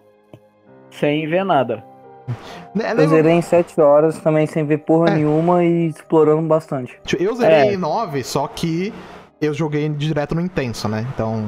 sem 0.90 1.28
ver 1.30 1.46
nada. 1.46 1.84
Né, 2.76 2.92
Eu 2.92 2.96
nego- 2.96 3.10
zerei 3.10 3.34
em 3.34 3.42
7 3.42 3.80
horas 3.80 4.20
também 4.20 4.46
sem 4.48 4.66
ver 4.66 4.80
porra 4.80 5.10
É. 5.12 5.16
nenhuma 5.16 5.64
e 5.64 5.88
explorando 5.88 6.48
bastante. 6.48 6.98
Tipo, 7.06 7.24
Eu 7.24 7.36
zerei 7.36 7.70
É. 7.70 7.74
em 7.74 7.78
9, 7.78 8.22
só 8.24 8.48
que 8.48 8.94
eu 9.42 9.54
joguei 9.54 9.88
direto 9.90 10.36
no 10.36 10.42
intenso, 10.42 10.88
né? 10.90 11.08
Então. 11.14 11.46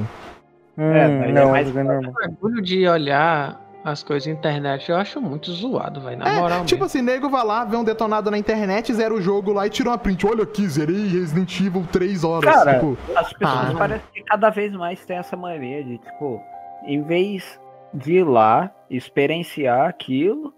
Hum, 0.76 0.92
daí 1.20 1.30
é 1.30 1.32
não, 1.32 1.50
mais 1.50 1.66
joguei 1.68 1.82
normal. 1.82 2.10
O 2.10 2.14
bagulho 2.28 2.62
de 2.62 2.86
olhar 2.88 3.60
as 3.84 4.02
coisas 4.02 4.26
na 4.26 4.32
internet 4.32 4.90
eu 4.90 4.96
acho 4.96 5.20
muito 5.20 5.52
zoado, 5.52 6.00
velho. 6.00 6.16
Na 6.18 6.32
moral 6.40 6.60
É, 6.62 6.64
tipo 6.64 6.82
mesmo. 6.82 6.84
assim, 6.86 7.02
nego 7.02 7.28
vai 7.28 7.44
lá, 7.44 7.64
vê 7.64 7.76
um 7.76 7.84
detonado 7.84 8.30
na 8.30 8.38
internet, 8.38 8.92
zera 8.94 9.12
o 9.12 9.20
jogo 9.20 9.52
lá 9.52 9.66
e 9.66 9.70
tira 9.70 9.90
uma 9.90 9.98
print. 9.98 10.26
Olha 10.26 10.42
aqui, 10.44 10.66
zerei 10.66 11.06
Resident 11.08 11.60
Evil 11.60 11.86
3 11.92 12.24
horas. 12.24 12.52
Cara, 12.52 12.74
tipo, 12.74 12.96
As 13.14 13.32
pessoas 13.32 13.70
Ah. 13.70 13.78
parecem 13.78 14.06
que 14.14 14.22
cada 14.22 14.48
vez 14.50 14.72
mais 14.72 15.04
têm 15.04 15.18
essa 15.18 15.36
mania 15.36 15.84
de, 15.84 15.98
tipo, 15.98 16.40
em 16.86 17.02
vez 17.02 17.60
de 17.92 18.14
ir 18.14 18.24
lá, 18.24 18.70
experienciar 18.90 19.86
aquilo, 19.88 20.52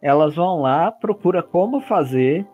elas 0.00 0.36
vão 0.36 0.62
lá, 0.62 0.90
procura 0.92 1.42
como 1.42 1.80
fazer, 1.80 2.46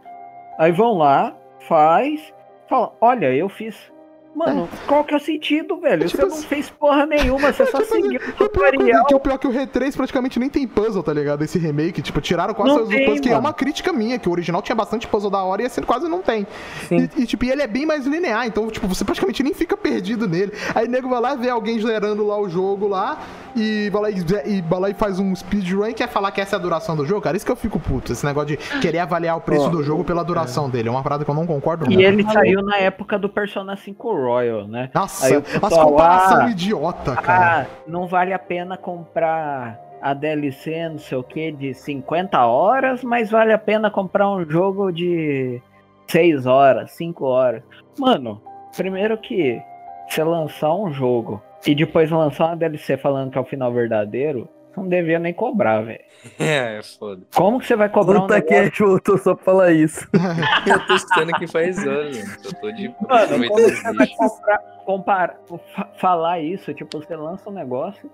aí 0.58 0.72
vão 0.72 0.96
lá, 0.96 1.34
faz, 1.68 2.32
fala, 2.68 2.92
olha, 3.00 3.26
eu 3.34 3.48
fiz. 3.50 3.92
Mano, 4.34 4.68
qual 4.86 5.04
que 5.04 5.14
é 5.14 5.16
o 5.16 5.20
sentido, 5.20 5.76
velho? 5.78 6.06
tipo 6.06 6.20
você 6.22 6.26
não 6.28 6.34
assim- 6.36 6.46
fez 6.46 6.70
porra 6.70 7.06
nenhuma, 7.06 7.52
você 7.52 7.64
só 7.66 7.78
tipo 7.80 7.94
assim, 7.94 8.02
seguiu 8.02 8.20
o 8.20 8.44
o 8.44 8.48
pior, 8.48 8.70
que, 8.70 8.76
tutorial. 8.78 9.04
que 9.06 9.14
o 9.14 9.20
pior 9.20 9.38
que 9.38 9.46
o 9.46 9.52
R3 9.52 9.96
praticamente 9.96 10.38
nem 10.40 10.48
tem 10.50 10.66
puzzle, 10.66 11.02
tá 11.02 11.12
ligado? 11.12 11.42
Esse 11.44 11.58
remake, 11.58 12.02
tipo, 12.02 12.20
tiraram 12.20 12.52
quase 12.54 12.74
Não 12.74 12.82
os 12.82 12.88
tem, 12.88 13.04
puzzles, 13.04 13.20
que 13.20 13.28
é 13.30 13.38
uma 13.38 13.52
crítica 13.52 13.92
minha, 13.92 14.18
que 14.18 14.28
o 14.28 14.32
original 14.32 14.60
tinha 14.62 14.74
bastante 14.74 15.06
puzzle 15.06 15.30
da 15.30 15.42
hora 15.42 15.62
e 15.62 15.66
esse 15.66 15.80
quase 15.82 16.08
não 16.08 16.20
tem. 16.22 16.46
E, 16.90 17.22
e, 17.22 17.26
tipo, 17.26 17.44
e 17.44 17.50
ele 17.50 17.62
é 17.62 17.66
bem 17.66 17.86
mais 17.86 18.06
linear, 18.06 18.46
então, 18.46 18.68
tipo, 18.70 18.86
você 18.88 19.04
praticamente 19.04 19.42
nem 19.42 19.54
fica 19.54 19.76
perdido 19.76 20.26
nele. 20.28 20.52
Aí 20.74 20.86
o 20.86 20.90
nego 20.90 21.08
vai 21.08 21.20
lá 21.20 21.34
ver 21.34 21.50
alguém 21.50 21.78
zerando 21.80 22.26
lá 22.26 22.38
o 22.38 22.48
jogo 22.48 22.88
lá 22.88 23.18
e 23.56 23.88
vai 23.90 24.02
lá 24.02 24.10
e, 24.10 24.16
e, 24.46 24.62
vai 24.62 24.80
lá 24.80 24.90
e 24.90 24.94
faz 24.94 25.18
um 25.20 25.34
speedrun 25.34 25.86
e 25.86 25.94
quer 25.94 26.08
falar 26.08 26.32
que 26.32 26.40
essa 26.40 26.56
é 26.56 26.58
a 26.58 26.62
duração 26.62 26.96
do 26.96 27.06
jogo, 27.06 27.20
cara. 27.20 27.36
Isso 27.36 27.46
que 27.46 27.52
eu 27.52 27.56
fico 27.56 27.78
puto, 27.78 28.12
esse 28.12 28.24
negócio 28.26 28.48
de 28.48 28.56
querer 28.80 28.98
avaliar 28.98 29.36
o 29.36 29.40
preço 29.40 29.66
Ó, 29.66 29.68
do 29.68 29.82
jogo 29.82 30.02
pela 30.04 30.24
duração 30.24 30.68
dele. 30.68 30.88
É 30.88 30.90
uma 30.90 31.02
parada 31.02 31.24
que 31.24 31.30
eu 31.30 31.34
não 31.34 31.46
concordo 31.46 31.84
E 31.84 31.94
muito. 31.94 32.00
ele 32.00 32.22
saiu 32.24 32.62
na 32.62 32.78
época 32.78 33.18
do 33.18 33.28
Persona 33.28 33.76
5 33.76 34.08
Royal, 34.24 34.66
né? 34.66 34.90
Nossa, 34.94 35.26
Aí 35.26 35.40
pessoal, 35.40 35.90
comparação 35.90 36.40
ah, 36.42 36.50
idiota, 36.50 37.16
cara. 37.16 37.62
Ah, 37.62 37.66
não 37.86 38.06
vale 38.06 38.32
a 38.32 38.38
pena 38.38 38.76
comprar 38.76 39.80
a 40.00 40.12
DLC, 40.12 40.88
não 40.88 40.98
sei 40.98 41.18
o 41.18 41.22
que, 41.22 41.50
de 41.50 41.72
50 41.72 42.44
horas, 42.44 43.02
mas 43.02 43.30
vale 43.30 43.52
a 43.52 43.58
pena 43.58 43.90
comprar 43.90 44.28
um 44.30 44.44
jogo 44.44 44.92
de 44.92 45.62
6 46.08 46.46
horas, 46.46 46.90
5 46.92 47.24
horas. 47.24 47.62
Mano, 47.98 48.42
primeiro 48.76 49.16
que 49.16 49.62
você 50.08 50.22
lançar 50.22 50.74
um 50.74 50.92
jogo 50.92 51.42
e 51.66 51.74
depois 51.74 52.10
lançar 52.10 52.48
uma 52.48 52.56
DLC 52.56 52.96
falando 52.96 53.30
que 53.30 53.38
é 53.38 53.40
o 53.40 53.44
final 53.44 53.72
verdadeiro, 53.72 54.48
não 54.76 54.88
devia 54.88 55.18
nem 55.18 55.32
cobrar, 55.32 55.80
velho. 55.82 56.00
É, 56.38 56.80
foda. 56.98 57.22
Como 57.34 57.58
que 57.60 57.66
você 57.66 57.76
vai 57.76 57.88
cobrar 57.90 58.18
um 58.18 58.22
Puta 58.22 58.40
que 58.40 58.54
negócio? 58.58 58.86
voltou 58.86 59.18
só 59.18 59.34
pra 59.34 59.44
falar 59.44 59.72
isso. 59.72 60.08
Eu 60.66 60.86
tô 60.86 60.94
escutando 60.94 61.30
aqui 61.34 61.46
faz 61.46 61.78
anos, 61.86 62.16
mano. 62.16 62.36
Eu 62.44 62.52
tô 62.60 62.72
de 62.72 62.88
Mano, 63.08 63.48
como 63.48 63.62
você 63.62 63.92
vai 63.92 64.06
comprar, 64.06 64.58
comparar, 64.86 65.36
fa- 65.76 65.88
falar 65.98 66.40
isso? 66.40 66.72
Tipo, 66.72 66.98
você 66.98 67.14
lança 67.14 67.50
um 67.50 67.52
negócio, 67.52 68.10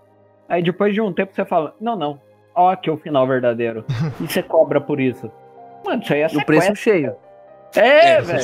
aí 0.48 0.60
depois 0.62 0.92
de 0.92 1.00
um 1.00 1.12
tempo 1.12 1.32
você 1.32 1.44
fala, 1.44 1.72
não, 1.80 1.94
não, 1.96 2.20
ó 2.54 2.70
aqui 2.70 2.90
o 2.90 2.96
final 2.96 3.26
verdadeiro. 3.28 3.84
e 4.20 4.26
você 4.26 4.42
cobra 4.42 4.80
por 4.80 4.98
isso. 5.00 5.30
Mano, 5.84 6.02
isso 6.02 6.12
aí 6.12 6.22
é 6.22 6.26
E 6.32 6.36
o 6.36 6.44
preço 6.44 6.74
cheio. 6.74 7.14
É, 7.76 8.14
É, 8.14 8.20
velho. 8.20 8.40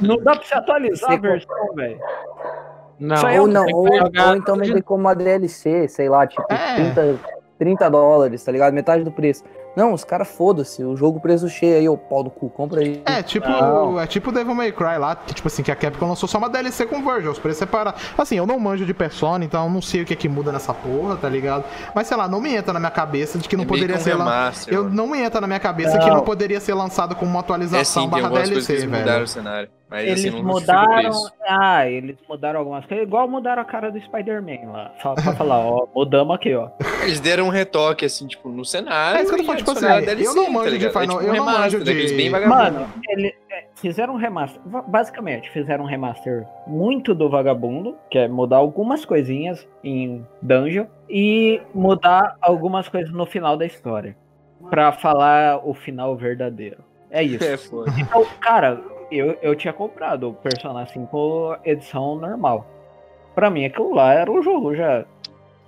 Não 0.00 0.16
dá 0.16 0.32
pra 0.34 0.42
você 0.42 0.54
atualizar 0.54 1.10
Você 1.10 1.14
a 1.16 1.20
versão, 1.20 1.74
velho. 1.76 2.00
Não, 3.00 3.40
Ou 3.40 3.46
não, 3.48 3.64
ou, 3.72 3.88
ou 3.88 3.96
então 4.36 4.54
tudo 4.54 4.62
de 4.62 4.68
vender 4.68 4.82
como 4.82 5.00
uma 5.00 5.14
DLC, 5.14 5.88
sei 5.88 6.08
lá, 6.08 6.26
tipo, 6.26 6.44
É. 6.52 6.74
30, 6.92 7.18
30 7.58 7.88
dólares, 7.90 8.44
tá 8.44 8.52
ligado? 8.52 8.72
Metade 8.74 9.02
do 9.02 9.10
preço. 9.10 9.42
Não, 9.76 9.92
os 9.92 10.02
caras 10.02 10.26
foda-se, 10.26 10.82
o 10.82 10.96
jogo 10.96 11.20
preço 11.20 11.48
cheio 11.48 11.76
aí, 11.76 11.88
ô 11.88 11.96
pau 11.96 12.24
do 12.24 12.30
cu, 12.30 12.50
compra 12.50 12.80
aí. 12.80 13.00
É, 13.06 13.22
tipo, 13.22 13.48
Não. 13.48 14.00
é 14.00 14.06
tipo 14.06 14.32
Devil 14.32 14.52
May 14.52 14.72
Cry 14.72 14.98
lá, 14.98 15.14
que, 15.14 15.32
tipo 15.32 15.46
assim, 15.46 15.62
que 15.62 15.70
a 15.70 15.76
Capcom 15.76 16.08
lançou 16.08 16.28
só 16.28 16.38
uma 16.38 16.48
DLC 16.50 16.86
com 16.86 17.00
Virgil, 17.04 17.30
os 17.30 17.38
preços 17.38 17.58
separados. 17.60 18.02
Assim, 18.18 18.36
eu 18.36 18.44
não 18.46 18.58
manjo 18.58 18.84
de 18.84 18.92
Persona, 18.92 19.44
então 19.44 19.64
eu 19.64 19.70
não 19.70 19.80
sei 19.80 20.02
o 20.02 20.04
que 20.04 20.12
é 20.12 20.16
que 20.16 20.28
muda 20.28 20.50
nessa 20.50 20.74
porra, 20.74 21.16
tá 21.16 21.28
ligado? 21.28 21.64
Mas 21.94 22.08
sei 22.08 22.16
lá, 22.16 22.26
não 22.26 22.40
me 22.40 22.52
entra 22.54 22.72
na 22.72 22.80
minha 22.80 22.90
cabeça 22.90 23.38
de 23.38 23.48
que 23.48 23.56
não 23.56 23.62
É 23.62 23.66
poderia 23.68 23.96
ser 23.98 24.14
lan- 24.14 24.24
remaster, 24.24 24.74
Eu 24.74 24.90
não 24.90 25.06
me 25.06 25.20
entra 25.20 25.40
na 25.40 25.46
minha 25.46 25.60
cabeça 25.60 25.96
Não. 25.98 26.04
que 26.04 26.10
não 26.10 26.22
poderia 26.22 26.58
ser 26.58 26.74
lançado 26.74 27.14
como 27.14 27.30
uma 27.30 27.38
É 27.38 27.40
atualização 27.40 28.02
sim, 28.02 28.10
tem 28.10 28.20
barra 28.22 28.24
algumas 28.24 28.48
coisas 28.48 28.66
que 28.66 28.72
DLC, 28.72 28.86
eles 28.88 28.98
mudaram 28.98 29.12
velho. 29.12 29.24
o 29.24 29.28
cenário. 29.28 29.68
Mas 29.90 30.06
Eles 30.06 30.24
assim, 30.26 30.42
mudaram. 30.42 31.10
Ah, 31.48 31.88
eles 31.88 32.16
mudaram 32.28 32.60
algumas 32.60 32.86
coisas. 32.86 33.04
Igual 33.04 33.26
mudaram 33.28 33.60
a 33.60 33.64
cara 33.64 33.90
do 33.90 34.00
Spider-Man 34.00 34.70
lá. 34.70 34.92
Só 35.02 35.14
pra 35.14 35.34
falar, 35.34 35.58
ó, 35.58 35.88
mudamos 35.92 36.36
aqui, 36.36 36.54
ó. 36.54 36.68
Eles 37.02 37.18
deram 37.18 37.46
um 37.46 37.48
retoque, 37.48 38.04
assim, 38.04 38.28
tipo, 38.28 38.48
no 38.50 38.64
cenário. 38.64 39.18
É 39.18 39.22
isso 39.22 39.34
que 39.34 39.34
eu 39.34 39.38
tô 39.38 39.44
falando, 39.46 39.58
tipo 39.58 39.70
assim, 39.72 40.04
DLC, 40.06 40.28
eu 40.28 40.34
não 40.36 40.50
manjo 40.50 40.70
de 40.70 40.78
ligado? 40.78 40.96
É 40.96 41.00
Final- 41.00 41.18
tipo 41.18 41.18
um 41.18 41.34
eu 41.34 41.38
não 41.38 41.44
remaster, 41.44 41.60
manjo 41.60 41.78
de- 41.80 41.84
daqueles 41.84 42.12
bem. 42.12 42.30
Mano, 42.30 42.88
ele, 43.08 43.34
é, 43.50 43.64
fizeram 43.74 44.14
um 44.14 44.16
remaster. 44.16 44.62
Basicamente, 44.86 45.50
fizeram 45.50 45.82
um 45.84 45.88
remaster 45.88 46.46
muito 46.68 47.12
do 47.12 47.28
vagabundo, 47.28 47.96
que 48.08 48.16
é 48.18 48.28
mudar 48.28 48.58
algumas 48.58 49.04
coisinhas 49.04 49.66
em 49.82 50.24
dungeon 50.40 50.86
e 51.08 51.60
mudar 51.74 52.36
algumas 52.40 52.88
coisas 52.88 53.10
no 53.12 53.26
final 53.26 53.56
da 53.56 53.66
história. 53.66 54.16
Pra 54.68 54.92
falar 54.92 55.66
o 55.66 55.74
final 55.74 56.14
verdadeiro. 56.16 56.76
É 57.10 57.24
isso. 57.24 57.40
É. 57.96 58.00
Então, 58.00 58.24
cara, 58.40 58.80
eu, 59.10 59.36
eu 59.42 59.54
tinha 59.54 59.72
comprado 59.72 60.28
o 60.28 60.34
Persona 60.34 60.86
5 60.86 61.58
edição 61.64 62.16
normal. 62.16 62.66
Pra 63.34 63.50
mim, 63.50 63.64
aquilo 63.64 63.94
lá 63.94 64.12
era 64.12 64.30
o 64.30 64.42
jogo 64.42 64.74
já. 64.74 65.04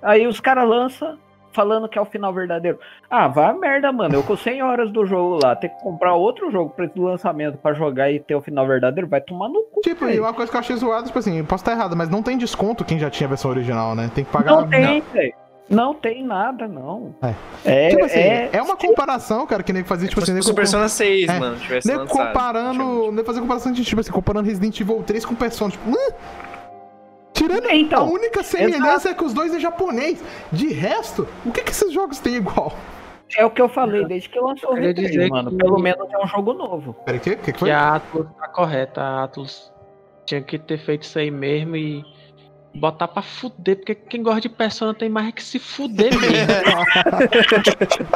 Aí 0.02 0.27
os 0.27 0.40
caras 0.40 0.69
lançam 0.69 1.19
falando 1.52 1.89
que 1.89 1.98
é 1.98 2.02
o 2.02 2.06
final 2.06 2.32
verdadeiro. 2.32 2.78
Ah, 3.09 3.28
vai 3.28 3.51
a 3.51 3.52
merda, 3.52 3.93
mano. 3.93 4.14
Eu 4.14 4.23
com 4.23 4.36
100 4.36 4.62
horas 4.62 4.90
do 4.90 5.05
jogo 5.05 5.39
lá, 5.43 5.55
ter 5.55 5.69
que 5.69 5.81
comprar 5.81 6.14
outro 6.14 6.51
jogo 6.51 6.70
pra 6.70 6.86
esse 6.86 6.98
lançamento 6.98 7.59
pra 7.59 7.74
jogar 7.74 8.10
e 8.10 8.19
ter 8.19 8.35
o 8.35 8.40
final 8.40 8.66
verdadeiro, 8.66 9.09
vai 9.09 9.20
tomar 9.20 9.48
no 9.48 9.62
cu. 9.64 9.81
Tipo, 9.82 10.09
e 10.09 10.19
uma 10.19 10.32
coisa 10.32 10.51
que 10.51 10.56
eu 10.56 10.60
achei 10.60 10.77
zoada, 10.77 11.06
tipo 11.06 11.19
assim, 11.19 11.44
posso 11.44 11.62
estar 11.62 11.73
errado, 11.73 11.94
mas 11.94 12.09
não 12.09 12.23
tem 12.23 12.36
desconto 12.36 12.85
quem 12.85 12.98
já 12.98 13.10
tinha 13.10 13.27
a 13.27 13.28
versão 13.28 13.51
original, 13.51 13.94
né? 13.94 14.10
Tem 14.14 14.24
que 14.24 14.31
pagar. 14.31 14.51
Não 14.51 14.69
tem, 14.69 15.01
velho. 15.01 15.41
Não 15.69 15.95
tem 15.95 16.23
nada, 16.25 16.69
não. 16.69 17.15
É. 17.23 17.35
É, 17.65 17.89
Tipo 17.91 18.05
assim, 18.05 18.19
é, 18.19 18.51
é, 18.53 18.63
uma 18.63 18.77
comparação, 18.77 19.47
cara, 19.47 19.63
que 19.63 19.73
nem 19.73 19.85
fazia, 19.85 20.09
tipo 20.09 20.21
assim, 20.23 20.41
Se 20.43 20.53
Persona 20.55 20.89
6, 20.89 21.29
É. 21.29 21.39
mano, 21.39 21.57
tivesse 21.57 21.89
lançado. 21.89 22.09
comparando. 22.09 23.13
Nem 23.13 23.25
fazer 23.25 23.41
comparação 23.41 23.73
de 23.73 23.83
tipo 23.85 24.01
assim, 24.01 24.13
comparando 24.13 24.47
Resident 24.49 24.79
Evil 24.81 25.03
3 25.03 25.25
com 25.25 25.35
Persona. 25.35 25.71
Tipo, 25.71 25.91
hã? 25.91 26.15
Tirando 27.33 27.67
a 27.67 27.75
Então, 27.75 28.13
única 28.13 28.43
semelhança 28.43 29.11
é 29.11 29.15
que 29.15 29.25
os 29.25 29.33
dois 29.33 29.55
é 29.55 29.59
japonês. 29.59 30.23
De 30.53 30.69
resto, 30.69 31.27
o 31.47 31.51
que, 31.51 31.63
que 31.63 31.71
esses 31.71 31.93
jogos 31.93 32.19
têm 32.19 32.35
igual? 32.37 32.73
é 33.39 33.47
o 33.47 33.51
que 33.51 33.63
eu 33.63 33.69
falei 33.71 34.05
desde 34.05 34.29
que 34.29 34.39
lançou 34.39 34.73
o 34.73 34.75
Queria 34.75 34.91
R3, 34.93 35.07
dizer 35.07 35.29
mano. 35.31 35.51
que- 35.53 35.57
Pelo 35.57 35.79
menos 35.79 36.07
é 36.13 36.19
um 36.23 36.27
jogo 36.27 36.53
novo. 36.53 36.93
Peraí, 37.07 37.19
o 37.19 37.23
que, 37.23 37.37
que 37.37 37.53
Que 37.55 37.59
foi? 37.59 37.71
a 37.71 37.95
Atlus 37.95 38.27
tá 38.39 38.47
correta. 38.49 39.01
A 39.01 39.25
Atlus 39.25 39.73
tinha 40.27 40.43
que 40.43 40.59
ter 40.59 40.77
feito 40.77 41.05
isso 41.05 41.19
aí 41.19 41.31
mesmo 41.31 41.75
e 41.75 42.05
botar 42.74 43.09
pra 43.09 43.23
fuder, 43.23 43.77
porque 43.77 43.94
quem 43.94 44.23
gosta 44.23 44.40
de 44.43 44.49
Persona 44.49 44.94
tem 44.94 45.09
mais 45.09 45.32
que 45.35 45.43
se 45.43 45.59
fuder 45.59 46.11
mesmo. 46.19 46.36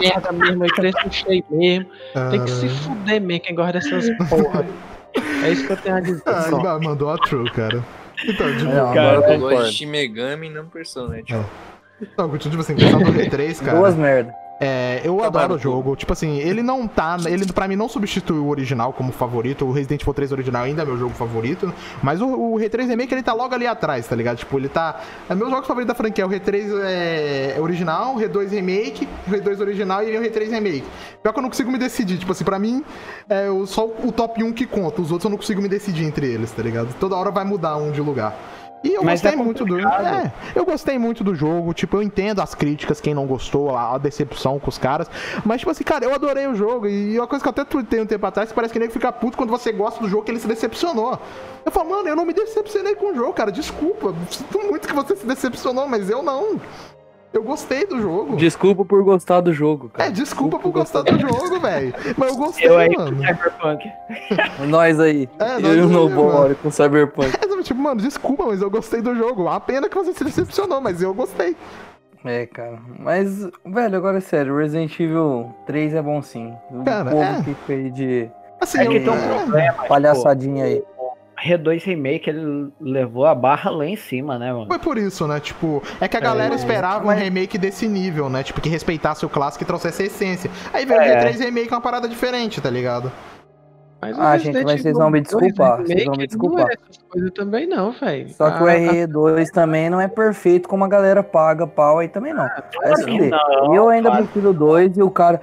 Merda 0.01 0.33
mesmo, 0.33 0.65
aí 0.65 0.71
preço 0.71 0.99
cheio 1.11 1.45
mesmo. 1.51 1.87
Tem 2.31 2.45
que 2.45 2.51
se 2.51 2.69
fuder 2.69 3.21
mesmo 3.21 3.45
quem 3.45 3.55
gosta 3.55 3.73
dessas 3.75 4.09
porra. 4.29 4.67
É 5.45 5.51
isso 5.51 5.67
que 5.67 5.73
eu 5.73 5.77
tenho 5.77 5.97
a 5.97 6.01
dizer. 6.01 6.23
Ah, 6.27 6.43
só. 6.43 6.77
ele 6.77 6.87
mandou 6.87 7.11
a 7.11 7.17
true, 7.19 7.51
cara. 7.51 7.83
Então, 8.25 8.51
tipo, 8.57 8.65
Não, 8.65 8.95
Cara, 8.95 9.19
agora 9.19 9.27
eu 9.29 9.33
Eu 9.35 9.41
gosto 9.41 9.41
concordo. 9.41 9.71
de 9.71 9.77
Shin 9.77 9.87
Megami 9.87 10.47
e 10.47 10.51
não 10.51 10.67
Persona, 10.67 11.09
né? 11.17 11.23
Tipo, 11.23 11.45
não, 12.19 12.39
tipo 12.39 12.59
assim, 12.61 12.75
do 12.75 12.83
R3, 12.83 13.65
cara. 13.65 13.79
Duas 13.79 13.95
merda. 13.95 14.35
É, 14.59 15.03
eu 15.05 15.19
Tá 15.19 15.27
adoro 15.27 15.55
o 15.55 15.59
jogo. 15.59 15.97
Tipo 15.97 16.13
assim, 16.13 16.39
ele 16.39 16.63
não 16.63 16.87
tá. 16.89 17.17
Ele 17.27 17.45
pra 17.53 17.69
mim 17.69 17.77
não 17.77 17.89
substitui 17.89 18.39
o 18.39 18.49
original 18.49 18.93
como 18.93 19.13
favorito. 19.13 19.67
O 19.67 19.73
Resident 19.73 20.03
Evil 20.03 20.15
3 20.15 20.33
original 20.33 20.63
ainda 20.65 20.83
é 20.83 20.85
meu 20.85 20.97
jogo 20.97 21.15
favorito. 21.15 21.73
Mas 22.03 22.21
o, 22.21 22.27
o 22.27 22.55
Re3 22.59 22.87
Remake 22.87 23.13
ele 23.13 23.23
tá 23.23 23.33
logo 23.33 23.55
ali 23.55 23.67
atrás, 23.67 24.07
tá 24.07 24.17
ligado? 24.17 24.39
Tipo, 24.39 24.59
ele 24.59 24.69
tá. 24.69 25.01
É 25.29 25.35
meu 25.35 25.51
jogo 25.51 25.67
favorito 25.67 25.89
da 25.89 25.95
franquia. 25.95 26.27
O 26.27 26.31
Re3 26.31 26.71
é, 26.85 27.57
original, 27.61 28.15
o 28.15 28.19
Re2 28.19 28.51
Remake, 28.51 29.09
o 29.27 29.31
Re2 29.31 29.61
original 29.61 30.03
e 30.03 30.17
o 30.17 30.23
Re3 30.23 30.51
Remake. 30.51 30.85
Pior 31.23 31.33
que 31.33 31.39
eu 31.39 31.43
não 31.43 31.51
consigo 31.51 31.71
me 31.71 31.79
decidir. 31.79 32.19
Tipo 32.19 32.33
assim, 32.33 32.45
pra 32.45 32.59
mim, 32.59 32.83
é 33.29 33.47
só 33.67 33.87
o 33.87 34.11
top 34.11 34.43
1 34.43 34.53
que 34.53 34.67
conta. 34.67 35.03
Os 35.03 35.13
outros 35.13 35.25
eu 35.25 35.31
não 35.31 35.37
consigo 35.37 35.61
me 35.61 35.69
decidir 35.69 36.05
entre 36.05 36.27
eles, 36.27 36.51
tá 36.51 36.63
ligado? 36.63 36.95
Toda 36.99 37.15
hora 37.17 37.31
vai 37.31 37.45
mudar 37.45 37.77
um 37.77 37.91
de 37.93 38.01
lugar. 38.01 38.35
E 38.87 38.95
eu 38.95 39.03
Mas 39.03 39.21
gostei 39.21 39.33
é 39.33 39.45
muito 39.45 39.65
do. 39.65 39.81
É, 39.81 40.33
eu 40.55 40.65
gostei 40.65 40.99
muito 40.99 41.25
do 41.25 41.35
jogo. 41.35 41.75
Tipo, 41.75 41.97
eu 41.97 42.03
entendo 42.03 42.41
as 42.41 42.55
críticas, 42.55 43.01
quem 43.01 43.15
não 43.15 43.27
gostou, 43.27 43.77
a, 43.77 43.95
a 43.95 43.99
decepção 43.99 44.59
com 44.61 44.69
os 44.69 44.79
caras. 44.79 45.11
Mas, 45.45 45.61
tipo 45.61 45.71
assim, 45.71 45.83
cara, 45.83 46.05
eu 46.05 46.15
adorei 46.15 46.47
o 46.47 46.55
jogo. 46.55 46.87
E 46.87 47.19
uma 47.19 47.27
coisa 47.27 47.43
que 47.43 47.49
eu 47.49 47.51
até 47.51 47.65
tuitei 47.65 48.01
um 48.01 48.07
tempo 48.07 48.25
atrás, 48.25 48.49
que 48.49 48.55
parece 48.55 48.73
que 48.73 48.79
nem 48.79 48.89
fica 48.89 49.11
puto 49.11 49.37
quando 49.37 49.51
você 49.51 49.73
gosta 49.73 50.01
do 50.01 50.09
jogo 50.09 50.23
que 50.23 50.31
ele 50.31 50.41
se 50.41 50.47
decepcionou. 50.47 51.19
Eu 51.65 51.73
falo, 51.73 51.91
mano, 51.91 52.09
eu 52.09 52.15
não 52.15 52.25
me 52.25 52.33
decepcionei 52.33 52.95
com 52.95 53.13
o 53.13 53.15
jogo, 53.15 53.33
cara. 53.33 53.51
Desculpa. 53.51 54.15
Sinto 54.31 54.59
muito 54.61 54.87
que 54.87 54.95
você 54.95 55.17
se 55.17 55.27
decepcionou, 55.27 55.89
mas 55.89 56.09
eu 56.09 56.23
não. 56.23 56.61
Eu 57.37 57.43
gostei 57.43 57.87
do 57.87 58.01
jogo. 58.01 58.35
Desculpa 58.37 58.83
por 58.85 59.05
gostar 59.05 59.41
do 59.43 59.53
jogo, 59.53 59.91
cara. 59.91 60.09
É, 60.09 60.13
desculpa 60.13 60.59
por 60.59 60.73
gostar 60.73 61.03
do 61.03 61.19
jogo, 61.19 61.61
velho. 61.61 61.93
Mas 62.17 62.29
eu 62.31 62.37
gostei, 62.37 62.67
Eu 62.67 62.79
aí 62.79 62.95
com 62.95 63.03
mano. 63.03 63.17
Cyberpunk. 63.19 63.91
Nós 64.69 64.99
aí. 64.99 65.29
É, 65.39 65.59
nós 65.59 65.65
eu 65.65 65.75
e 65.75 65.81
o 65.81 65.85
aí, 65.85 65.93
Nobori 65.93 66.33
mano. 66.39 66.57
com 66.57 66.71
Cyberpunk. 66.71 67.37
É, 67.59 67.63
tipo, 67.63 67.81
mano, 67.81 68.01
desculpa, 68.01 68.47
mas 68.47 68.63
eu 68.63 68.71
gostei 68.71 69.03
do 69.03 69.15
jogo. 69.15 69.49
A 69.49 69.59
pena 69.61 69.89
que 69.89 69.95
você 69.97 70.13
se 70.15 70.23
decepcionou, 70.25 70.81
mas 70.81 71.03
eu 71.03 71.13
gostei. 71.13 71.57
É, 72.25 72.47
cara. 72.47 72.79
Mas, 72.99 73.49
velho, 73.65 73.97
agora 73.97 74.19
é 74.19 74.21
sério, 74.21 74.57
Resident 74.57 74.99
Evil 74.99 75.53
3 75.67 75.95
é 75.95 76.01
bom 76.03 76.23
sim. 76.23 76.55
O 76.71 76.85
Cara, 76.85 77.11
povo 77.11 77.23
é. 77.23 77.43
fica 77.43 77.73
aí 77.73 77.91
de 77.91 78.31
Assim, 78.61 78.79
É 78.79 78.87
que 78.87 78.97
eu- 78.97 79.05
tem 79.05 79.11
um 79.11 79.17
é. 79.17 79.39
problema. 79.39 79.73
tipo, 79.73 79.89
palhaçadinha 79.89 80.65
aí. 80.65 80.83
Re2 81.45 81.85
Remake, 81.85 82.31
ele 82.31 82.73
levou 82.81 83.27
a 83.27 83.35
barra 83.35 83.71
lá 83.71 83.85
em 83.87 83.97
cima, 83.97 84.39
né, 84.39 84.53
mano? 84.53 84.67
Foi 84.67 84.79
por 84.79 84.97
isso, 84.97 85.27
né? 85.27 85.39
Tipo, 85.39 85.83
é 86.01 86.09
que 86.09 86.17
a 86.17 86.21
galera 86.21 86.55
esperava 86.55 87.03
um 87.05 87.07
mas- 87.09 87.19
remake 87.21 87.59
desse 87.59 87.87
nível, 87.87 88.29
né? 88.31 88.43
Tipo, 88.43 88.61
que 88.61 88.69
respeitasse 88.69 89.25
o 89.27 89.29
clássico 89.29 89.63
e 89.63 89.67
trouxesse 89.67 90.03
a 90.03 90.07
essência. 90.07 90.51
Aí 90.73 90.87
veio 90.87 90.99
o 90.99 91.03
É. 91.03 91.25
R3 91.31 91.39
Remake, 91.41 91.69
uma 91.71 91.81
parada 91.81 92.09
diferente, 92.09 92.61
tá 92.61 92.71
ligado? 92.71 93.13
Mas 94.01 94.17
o 94.17 94.21
Ah, 94.21 94.37
gente, 94.37 94.63
mas 94.63 94.83
vocês 94.83 94.97
vão 94.97 95.11
me 95.11 95.21
2 95.23 95.29
desculpar, 95.29 95.79
remake 95.79 95.87
vocês 95.95 96.05
vão 96.05 96.13
me 96.13 96.19
Não 96.19 96.27
desculpar. 96.27 96.67
é 96.69 96.73
essas 96.75 97.03
coisas 97.09 97.31
também 97.33 97.67
não, 97.67 97.93
velho. 97.93 98.29
Só 98.29 98.51
que 98.51 98.63
o 98.63 98.67
Ah, 98.67 98.73
RE2 98.75 99.51
também 99.51 99.89
não 99.91 100.01
é 100.01 100.07
perfeito 100.07 100.69
como 100.69 100.85
a 100.85 100.89
galera 100.89 101.23
paga 101.23 101.67
pau 101.67 101.99
aí 101.99 102.09
também 102.09 102.35
não. 102.35 102.47
Vai 102.83 102.97
se 102.97 103.03
fuder. 103.05 103.31
Não, 103.31 103.75
eu 103.75 103.89
ainda 103.89 104.11
prefiro 104.11 104.51
o 104.51 104.55
2 104.55 104.97
e 104.99 105.03
o 105.03 105.11
cara. 105.11 105.41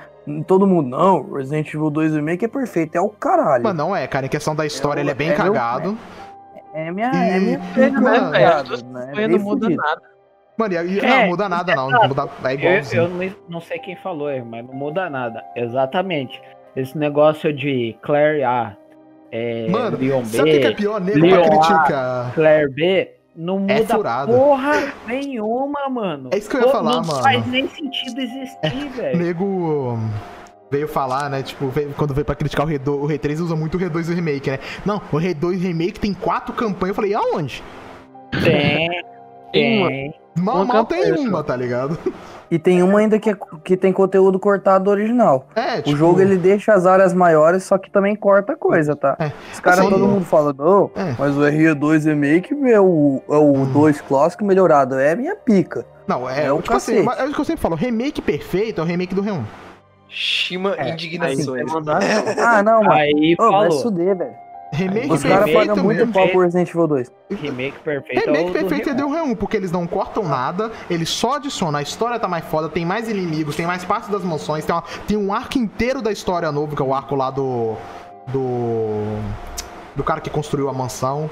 Todo 0.48 0.66
mundo, 0.66 0.88
não, 0.90 1.34
Resident 1.34 1.68
Evil 1.74 1.90
2 1.90 2.14
Remake 2.16 2.46
é 2.46 2.48
perfeito, 2.48 2.96
é 2.96 3.02
o 3.02 3.10
caralho. 3.10 3.64
Mas 3.64 3.76
não 3.76 3.96
é, 3.96 4.08
cara. 4.08 4.26
Em 4.26 4.30
questão 4.30 4.56
da 4.56 4.66
história, 4.66 5.02
ele 5.02 5.12
é 5.12 5.14
bem 5.14 5.30
é 5.30 5.38
meu- 5.38 5.54
cagado. 5.54 5.98
é 6.74 6.92
minha, 6.92 7.12
E- 7.14 7.30
é 7.30 7.40
minha 7.40 7.60
e, 7.60 7.74
pena, 7.76 8.00
né, 8.00 8.10
mano, 8.20 8.30
né? 8.32 8.40
campanhas 8.46 9.16
Bem 9.18 9.28
não 9.28 9.40
muda 9.40 9.66
fudido. 9.66 9.82
nada. 9.82 10.02
Mano, 10.58 10.74
e, 10.74 10.78
e- 10.78 11.00
É, 11.00 11.08
não 11.22 11.28
muda 11.28 11.50
nada, 11.50 11.76
não. 11.76 11.90
Muda, 12.08 12.30
é 12.46 12.48
Eu, 12.48 12.52
igualzinho. 12.54 13.04
eu 13.04 13.10
não, 13.10 13.36
não 13.50 13.60
sei 13.62 13.80
quem 13.80 13.96
falou, 13.98 14.30
mas 14.46 14.66
não 14.66 14.74
muda 14.74 15.10
nada. 15.10 15.44
Exatamente. 15.56 16.42
Esse 16.76 16.98
negócio 16.98 17.52
de 17.52 17.96
Claire 18.02 18.44
A, 18.44 18.76
é, 19.32 19.68
Mano, 19.70 19.98
Leon 19.98 20.24
sabe 20.26 20.50
o 20.58 20.60
que 20.62 20.66
é 20.68 20.70
B, 20.70 20.76
pior? 20.76 21.02
Nego 21.02 21.20
Leon 21.20 21.42
pra 21.42 21.56
A. 21.56 21.60
criticar. 21.60 22.34
Claire 22.34 22.70
B, 22.72 23.12
não 23.36 23.66
É 23.68 23.80
muda 23.80 23.96
furada. 23.96 24.32
porra 24.34 24.94
nenhuma, 25.08 25.90
mano. 25.90 26.30
É 26.32 26.38
isso 26.38 26.50
que 26.50 26.56
eu 26.56 26.62
ia 26.62 26.66
Pô, 26.68 26.72
falar, 26.72 26.92
não 26.98 27.04
mano. 27.04 27.22
faz 27.24 27.46
nem 27.48 27.68
sentido 27.68 28.20
existir, 28.22 28.90
velho. 28.96 29.18
Nego 29.20 29.46
hum, 29.46 30.10
veio 30.72 30.88
falar, 30.88 31.30
né? 31.30 31.42
Tipo, 31.44 31.68
veio- 31.70 31.94
quando 31.98 32.14
veio 32.14 32.26
pra 32.26 32.36
criticar 32.36 32.66
o 32.66 32.70
Re2, 32.70 32.88
o 33.04 33.08
Re3 33.08 33.40
usa 33.42 33.56
muito 33.56 33.76
o 33.78 33.80
Re2 33.80 34.14
Remake, 34.14 34.52
né? 34.52 34.60
Não, 34.86 35.02
o 35.12 35.18
Re2 35.18 35.60
Remake 35.60 36.00
tem 36.00 36.14
quatro 36.14 36.54
campanhas. 36.54 36.90
Eu 36.90 36.96
falei, 36.96 37.14
aonde? 37.14 37.64
Tem, 38.44 38.90
Tem 39.52 39.80
uma-. 39.80 40.24
Mal, 40.36 40.56
Uma 40.64 40.66
mal 40.66 40.86
tem 40.86 41.12
uma, 41.12 41.44
tá 41.44 41.56
ligado? 41.56 41.98
E 42.54 42.60
tem 42.60 42.84
uma 42.84 43.00
ainda 43.00 43.18
que, 43.18 43.32
é- 43.32 43.38
que 43.64 43.76
tem 43.76 43.92
conteúdo 43.92 44.38
cortado 44.38 44.84
do 44.86 44.92
original. 44.92 45.48
É, 45.56 45.78
tipo. 45.82 45.90
O 45.90 45.96
jogo 45.98 46.22
ele 46.22 46.38
deixa 46.38 46.72
as 46.74 46.86
áreas 46.86 47.12
maiores, 47.12 47.64
só 47.64 47.80
que 47.80 47.90
também 47.90 48.16
corta 48.16 48.56
coisa, 48.56 48.96
tá? 48.96 49.16
É. 49.18 49.32
Os 49.52 49.60
caras, 49.60 49.80
Assim, 49.80 49.90
todo 49.90 50.08
mundo 50.08 50.24
fala, 50.24 50.54
não, 50.56 50.92
É. 50.96 51.16
mas 51.18 51.36
o 51.36 51.42
RE2 51.42 52.06
Remake 52.06 52.54
é 52.72 52.80
o, 52.80 53.22
é 53.28 53.38
o 53.38 53.66
2 53.66 54.02
clássico 54.02 54.46
melhorado. 54.46 55.00
É 55.00 55.16
minha 55.16 55.36
pica. 55.36 55.84
Não, 56.08 56.30
é, 56.30 56.46
É 56.46 56.52
o 56.54 56.62
tipo 56.62 56.76
assim, 56.76 57.04
cacete. 57.04 57.06
mas 57.08 57.20
é 57.20 57.24
o 57.32 57.34
que 57.34 57.40
eu 57.42 57.46
sempre 57.46 57.62
falo, 57.62 57.76
remake 57.76 58.22
perfeito 58.22 58.82
é 58.82 58.84
o 58.84 58.88
remake 58.88 59.16
do 59.16 59.24
Re1. 59.24 59.42
Shima 60.08 60.76
É, 60.78 60.82
Aí 60.84 60.92
indignações. 60.92 61.72
mandar 61.74 62.00
Ah, 62.38 62.62
não, 62.62 62.82
mano. 62.84 62.92
Aí 62.94 63.34
vai 63.36 63.50
falou. 63.50 63.72
suder, 63.72 64.16
velho. 64.16 64.43
Remake 64.74 65.12
Os 65.14 65.22
caras 65.24 65.46
perfeito 65.46 65.68
pagam 65.68 65.84
muito 65.84 66.08
pau 66.12 66.28
pro 66.30 66.40
Resident 66.42 66.70
Evil 66.70 66.88
2. 66.88 67.12
Remake 67.32 67.80
perfeito. 67.80 68.18
é 68.30 68.32
Remake 68.32 68.52
perfeito 68.52 68.90
é 68.90 68.94
Re1. 68.94 68.96
do 68.96 69.08
Re1, 69.08 69.36
porque 69.38 69.56
eles 69.58 69.72
não 69.72 69.86
cortam 69.86 70.24
nada, 70.28 70.72
eles 70.90 71.10
só 71.10 71.36
adicionam, 71.36 71.78
a 71.78 71.82
história 71.82 72.18
tá 72.20 72.28
mais 72.28 72.44
foda, 72.46 72.68
tem 72.68 72.86
mais 72.86 73.08
inimigos, 73.08 73.56
tem 73.56 73.66
mais 73.68 73.86
partes 73.86 74.10
das 74.10 74.24
mansões, 74.24 74.66
tem, 74.66 74.74
uma- 74.76 74.84
tem 75.08 75.16
um 75.18 75.32
arco 75.34 75.58
inteiro 75.60 76.02
da 76.02 76.12
história 76.12 76.52
novo, 76.52 76.76
que 76.76 76.82
é 76.82 76.86
o 76.86 76.94
arco 76.94 77.16
lá 77.16 77.30
do. 77.30 77.76
do. 78.32 79.18
do 79.96 80.04
cara 80.04 80.20
que 80.22 80.30
construiu 80.30 80.70
a 80.70 80.74
mansão, 80.74 81.30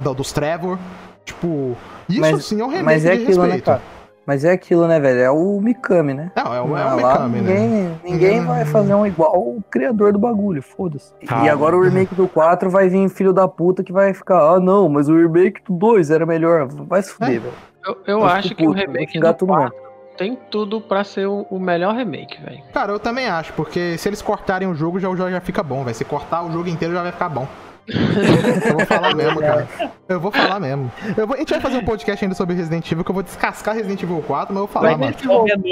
do- 0.00 0.14
dos 0.14 0.32
Trevor. 0.32 0.78
Tipo, 1.24 1.76
isso 2.08 2.20
Mas- 2.20 2.44
sim 2.46 2.60
é 2.60 2.64
um 2.64 2.68
remake 2.68 2.84
Mas 2.84 3.04
é 3.04 3.16
de 3.16 3.22
aquilo, 3.24 3.38
né, 3.42 3.44
respeito. 3.54 3.64
cara? 3.66 3.82
Mas 4.28 4.44
é 4.44 4.52
aquilo, 4.52 4.86
né, 4.86 5.00
velho? 5.00 5.20
É 5.20 5.30
o 5.30 5.58
Mikami, 5.58 6.12
né? 6.12 6.30
Não, 6.36 6.54
é, 6.54 6.60
o- 6.60 6.76
é 6.76 6.82
Ah, 6.82 6.94
o 6.96 7.00
lá 7.00 7.12
Mikami, 7.28 7.40
né? 7.40 7.50
ninguém, 7.54 8.00
ninguém 8.04 8.40
Hum. 8.42 8.46
vai 8.46 8.64
fazer 8.66 8.92
um 8.94 9.06
igual 9.06 9.38
o 9.38 9.62
criador 9.70 10.12
do 10.12 10.18
bagulho, 10.18 10.62
foda-se. 10.62 11.14
E 11.22 11.26
Calma. 11.26 11.50
agora 11.50 11.74
o 11.74 11.80
remake 11.82 12.14
do 12.14 12.28
4 12.28 12.68
vai 12.68 12.90
vir 12.90 13.08
filho 13.08 13.32
da 13.32 13.48
puta 13.48 13.82
que 13.82 13.90
vai 13.90 14.12
ficar, 14.12 14.38
ah 14.56 14.60
não, 14.60 14.86
mas 14.86 15.08
o 15.08 15.16
remake 15.16 15.62
do 15.66 15.72
2 15.72 16.10
era 16.10 16.26
melhor. 16.26 16.68
Vai 16.68 17.02
se 17.02 17.10
fuder, 17.10 17.36
É. 17.36 17.38
velho. 17.38 17.54
Eu, 17.86 17.96
eu 18.06 18.24
acho 18.26 18.54
que 18.54 18.62
o 18.62 18.66
puto, 18.66 18.76
vou 18.78 18.86
remake 18.86 19.18
do 19.18 19.32
todo 19.34 19.46
mundo. 19.48 19.56
4 19.70 19.88
tem 20.18 20.36
tudo 20.50 20.78
pra 20.80 21.04
ser 21.04 21.26
o, 21.26 21.46
o 21.48 21.58
melhor 21.58 21.94
remake, 21.94 22.38
velho. 22.42 22.60
Cara, 22.74 22.92
eu 22.92 22.98
também 22.98 23.28
acho, 23.28 23.54
porque 23.54 23.96
se 23.96 24.08
eles 24.10 24.20
cortarem 24.20 24.68
o 24.68 24.74
jogo, 24.74 24.98
já, 25.00 25.08
o 25.08 25.16
jogo 25.16 25.30
já 25.30 25.40
fica 25.40 25.62
bom, 25.62 25.84
vai. 25.84 25.94
Se 25.94 26.04
cortar 26.04 26.42
o 26.42 26.50
jogo 26.52 26.68
inteiro, 26.68 26.92
já 26.92 27.02
vai 27.02 27.12
ficar 27.12 27.30
bom. 27.30 27.46
Eu 27.88 28.76
vou 28.76 28.86
falar 28.86 29.14
mesmo, 29.16 29.40
cara. 29.40 29.68
Eu 30.08 30.20
vou 30.20 30.30
falar 30.32 30.60
mesmo. 30.60 30.90
Eu 31.16 31.26
vou- 31.26 31.36
a 31.36 31.38
gente 31.38 31.50
vai 31.50 31.60
fazer 31.60 31.76
um 31.78 31.84
podcast 31.84 32.24
ainda 32.24 32.34
sobre 32.34 32.54
Resident 32.54 32.90
Evil, 32.90 33.04
que 33.04 33.10
eu 33.10 33.14
vou 33.14 33.22
descascar 33.22 33.74
Resident 33.74 34.02
Evil 34.02 34.22
4, 34.26 34.54
mas 34.54 34.60
eu 34.60 34.66
vou 34.66 34.68
falar, 34.72 34.96
Vai 34.96 34.96
mano. 34.96 35.14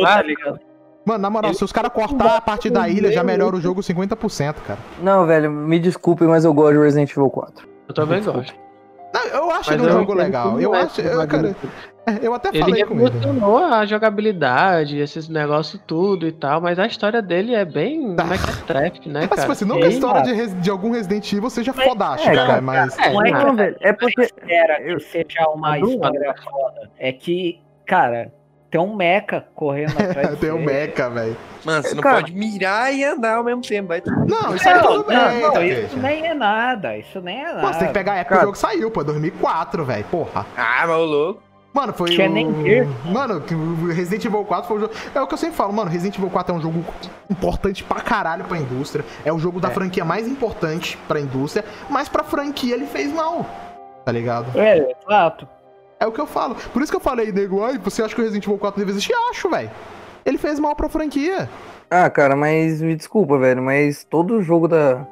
tá 0.04 0.22
ligado? 0.22 0.60
Mano, 1.04 1.18
na 1.20 1.30
moral, 1.30 1.54
se 1.54 1.62
os 1.62 1.70
caras 1.70 1.92
cortar 1.92 2.36
a 2.36 2.40
parte 2.40 2.68
da 2.68 2.88
ilha, 2.88 3.12
já 3.12 3.22
melhora 3.22 3.54
o 3.54 3.60
jogo 3.60 3.80
50%, 3.80 4.54
cara. 4.66 4.78
Não, 5.00 5.24
velho, 5.24 5.50
me 5.50 5.78
desculpem, 5.78 6.26
mas 6.26 6.44
eu 6.44 6.52
gosto 6.52 6.72
de 6.72 6.78
Resident 6.80 7.10
Evil 7.12 7.30
4. 7.30 7.68
Eu 7.88 7.94
também 7.94 8.20
gosto. 8.22 8.52
Não, 9.14 9.22
eu 9.26 9.50
acho 9.52 9.70
Mas 9.70 9.80
ele 9.80 9.88
um 9.88 9.98
jogo 9.98 10.14
legal. 10.14 10.60
Eu 10.60 10.74
acho, 10.74 11.00
eu, 11.00 11.26
cara. 11.28 11.54
Eu 12.22 12.34
até 12.34 12.48
Ele 12.50 12.60
falei 12.60 12.84
com 12.84 12.94
ele. 12.94 13.04
revolucionou 13.04 13.58
a 13.64 13.84
jogabilidade, 13.86 14.98
esses 14.98 15.28
negócios 15.28 15.80
tudo 15.86 16.26
e 16.26 16.32
tal, 16.32 16.60
mas 16.60 16.78
a 16.78 16.86
história 16.86 17.20
dele 17.20 17.54
é 17.54 17.64
bem 17.64 18.14
Tá. 18.14 18.24
mequetrefe, 18.24 19.08
né, 19.08 19.20
Mas, 19.20 19.28
cara? 19.28 19.40
tipo 19.42 19.52
assim, 19.52 19.64
não 19.64 19.78
que 19.78 19.84
a 19.84 19.88
história 19.88 20.22
cara. 20.22 20.34
de, 20.46 20.54
de 20.54 20.70
algum 20.70 20.90
Resident 20.92 21.32
Evil 21.32 21.50
seja 21.50 21.72
Mas- 21.74 21.84
fodástica, 21.86 22.32
é, 22.32 22.36
né? 22.36 22.46
cara. 22.46 22.60
Mas. 22.60 22.98
É, 22.98 23.12
Não 23.12 23.26
é 23.26 23.30
não, 23.30 23.50
que 23.50 23.56
velho, 23.56 23.76
é 23.80 23.92
porque. 23.92 24.22
espera 24.22 24.80
Eu- 24.82 24.96
que 24.98 25.02
seja 25.04 25.48
uma 25.52 25.78
história 25.78 26.34
foda. 26.42 26.90
É 26.98 27.12
que, 27.12 27.60
cara, 27.86 28.32
tem 28.70 28.80
um 28.80 28.94
mecha 28.96 29.44
correndo 29.54 29.92
atrás 29.92 30.30
de 30.30 30.36
Tem 30.36 30.50
você. 30.50 30.58
Mecha, 30.64 31.10
velho. 31.10 31.36
Mano, 31.64 31.82
você 31.82 31.94
não 31.96 32.02
Cara. 32.02 32.16
pode 32.16 32.32
mirar 32.32 32.94
e 32.94 33.02
andar 33.04 33.36
ao 33.36 33.44
mesmo 33.44 33.62
tempo. 33.62 33.88
Vai 33.88 34.00
Não, 34.06 34.54
isso 34.54 34.68
aí 34.68 34.74
Não, 34.76 34.82
tudo 34.82 34.98
não, 34.98 35.04
bem, 35.28 35.40
não, 35.42 35.52
tá, 35.52 35.64
isso 35.64 35.80
gente? 35.80 35.96
nem 35.98 36.26
é 36.28 36.34
nada. 36.34 36.96
Isso 36.96 37.20
nem 37.20 37.40
é 37.42 37.46
nada. 37.52 37.60
Pô, 37.60 37.66
você 37.72 37.78
tem 37.80 37.88
que 37.88 37.94
pegar 37.94 38.12
a 38.12 38.16
época 38.18 38.28
que 38.28 38.38
Cara. 38.38 38.42
o 38.42 38.46
jogo 38.54 38.56
saiu, 38.58 38.90
pô, 38.90 39.02
2004, 39.02 39.84
velho. 39.84 40.04
Porra. 40.04 40.46
Ah, 40.56 40.84
mas 40.86 40.96
o 40.96 41.04
louco. 41.04 41.42
Mano, 41.76 41.92
foi 41.92 42.08
Tinha 42.08 42.26
o... 42.30 42.32
nem. 42.32 42.46
Mano, 43.04 43.42
Resident 43.92 44.24
Evil 44.24 44.44
4 44.46 44.66
foi 44.66 44.78
o 44.78 44.80
jogo... 44.80 44.94
É 45.14 45.20
o 45.20 45.26
que 45.26 45.34
eu 45.34 45.38
sempre 45.38 45.56
falo, 45.56 45.74
mano, 45.74 45.90
Resident 45.90 46.16
Evil 46.16 46.30
4 46.30 46.54
é 46.54 46.58
um 46.58 46.60
jogo 46.62 46.82
importante 47.28 47.84
pra 47.84 48.00
caralho 48.00 48.44
pra 48.46 48.56
indústria. 48.56 49.04
É 49.26 49.30
o 49.30 49.38
jogo 49.38 49.60
da 49.60 49.68
É. 49.68 49.72
franquia 49.72 50.02
mais 50.02 50.26
importante 50.26 50.98
pra 51.06 51.20
indústria, 51.20 51.62
mas 51.90 52.08
pra 52.08 52.24
franquia 52.24 52.72
ele 52.74 52.86
fez 52.86 53.12
mal. 53.12 53.44
Tá 54.06 54.10
ligado? 54.10 54.58
É, 54.58 54.90
exato. 55.06 55.46
É 56.00 56.06
o 56.06 56.12
que 56.12 56.20
eu 56.20 56.26
falo. 56.26 56.54
Por 56.72 56.80
isso 56.80 56.90
que 56.90 56.96
eu 56.96 57.00
falei, 57.00 57.30
nego, 57.30 57.62
ai, 57.62 57.76
você 57.76 58.02
acha 58.02 58.14
que 58.14 58.20
o 58.22 58.24
Resident 58.24 58.46
Evil 58.46 58.56
4 58.56 58.78
deve 58.78 58.92
existir? 58.92 59.14
Acho, 59.30 59.50
velho. 59.50 59.70
Ele 60.24 60.38
fez 60.38 60.58
mal 60.58 60.74
pra 60.74 60.88
franquia. 60.88 61.46
Ah, 61.90 62.08
cara, 62.08 62.34
mas 62.34 62.80
me 62.80 62.96
desculpa, 62.96 63.36
velho, 63.38 63.62
mas 63.62 64.02
todo 64.02 64.40
jogo 64.42 64.66
da 64.66 65.06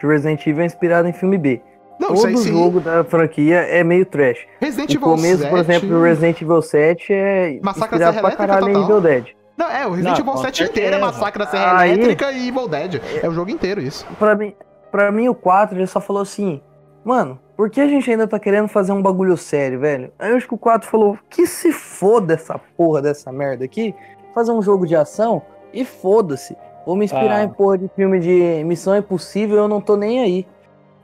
de 0.00 0.06
Resident 0.06 0.44
Evil 0.46 0.62
é 0.62 0.66
inspirado 0.66 1.06
em 1.06 1.12
filme 1.12 1.38
B. 1.38 1.62
Não, 1.98 2.14
isso 2.14 2.26
aí 2.26 2.34
Todo 2.34 2.42
sim. 2.44 2.52
jogo 2.52 2.80
da 2.80 3.02
franquia 3.04 3.56
é 3.58 3.82
meio 3.82 4.06
trash. 4.06 4.38
Resident 4.60 4.90
O 4.90 4.92
Evil 4.92 5.00
começo, 5.00 5.38
7... 5.38 5.50
por 5.50 5.58
exemplo, 5.58 5.88
do 5.88 6.02
Resident 6.02 6.40
Evil 6.42 6.62
7 6.62 7.12
é 7.12 7.60
Massacre 7.62 7.96
inspirado 7.96 7.98
Serra 7.98 8.20
pra 8.20 8.28
Elétrica 8.28 8.46
caralho 8.46 8.68
em. 8.78 8.82
Evil 8.84 9.00
Dead. 9.00 9.26
Não, 9.56 9.68
é, 9.70 9.86
o 9.86 9.90
Resident 9.90 10.04
Não, 10.18 10.20
Evil 10.24 10.32
com 10.32 10.38
7 10.38 10.62
inteiro 10.64 10.96
é. 10.96 10.98
Massacre 11.00 11.38
da 11.44 11.50
Serra 11.50 11.78
Aí- 11.80 11.92
Elétrica 11.92 12.30
e 12.32 12.48
Evil 12.48 12.68
Dead. 12.68 13.00
É 13.22 13.28
o 13.28 13.32
jogo 13.32 13.50
inteiro 13.50 13.80
isso. 13.80 14.06
Pra 14.18 14.34
mim, 14.36 14.54
pra 14.92 15.10
mim, 15.10 15.28
o 15.28 15.34
4 15.34 15.76
ele 15.76 15.86
só 15.88 16.00
falou 16.00 16.22
assim, 16.22 16.60
mano, 17.04 17.38
por 17.56 17.68
que 17.68 17.80
a 17.80 17.88
gente 17.88 18.08
ainda 18.08 18.28
tá 18.28 18.38
querendo 18.38 18.68
fazer 18.68 18.92
um 18.92 19.02
bagulho 19.02 19.36
sério, 19.36 19.80
velho? 19.80 20.12
Aí 20.18 20.30
eu 20.30 20.36
acho 20.36 20.46
que 20.46 20.54
o 20.54 20.58
4 20.58 20.88
falou, 20.88 21.18
que 21.28 21.46
se 21.46 21.72
foda 21.72 22.34
essa 22.34 22.58
porra 22.76 23.02
dessa 23.02 23.32
merda 23.32 23.64
aqui, 23.64 23.92
fazer 24.34 24.52
um 24.52 24.62
jogo 24.62 24.86
de 24.86 24.94
ação, 24.94 25.42
E 25.72 25.84
foda-se. 25.84 26.56
Vou 26.86 26.96
me 26.96 27.04
inspirar 27.04 27.36
Ah. 27.40 27.42
em 27.44 27.48
porra 27.50 27.76
de 27.76 27.88
filme 27.94 28.18
de 28.18 28.62
Missão 28.64 28.96
Impossível, 28.96 29.58
eu 29.58 29.68
não 29.68 29.80
tô 29.82 29.96
nem 29.96 30.20
aí. 30.20 30.46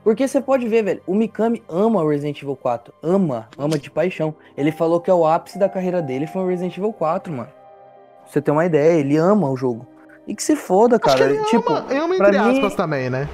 Porque 0.05 0.25
você 0.27 0.39
pode 0.39 0.67
ver, 0.67 0.83
velho, 0.83 1.01
o 1.07 1.15
Mikami 1.15 1.63
ama 1.67 2.01
o 2.01 2.07
Resident 2.07 2.39
Evil 2.41 2.55
4. 2.55 2.93
Ama, 3.01 3.49
ama 3.57 3.77
de 3.79 3.89
paixão. 3.89 4.35
Ele 4.55 4.71
falou 4.71 5.01
que 5.01 5.09
é 5.09 5.13
o 5.13 5.25
ápice 5.25 5.57
da 5.57 5.67
carreira 5.67 5.99
dele 6.01 6.27
foi 6.27 6.43
o 6.43 6.47
Resident 6.47 6.77
Evil 6.77 6.93
4, 6.93 7.33
mano. 7.33 7.49
Pra 7.49 8.31
você 8.31 8.39
ter 8.39 8.51
uma 8.51 8.63
ideia, 8.65 8.93
ele 8.99 9.17
ama 9.17 9.49
o 9.49 9.57
jogo. 9.57 9.85
E 10.27 10.35
que 10.35 10.43
se 10.43 10.55
foda, 10.55 10.99
cara. 10.99 11.25
ele 11.25 11.43
tipo, 11.45 11.73
ama, 11.73 11.85
ama 11.91 12.15
entre 12.15 12.31
mim- 12.39 12.51
aspas 12.51 12.75
também, 12.75 13.09
né? 13.09 13.27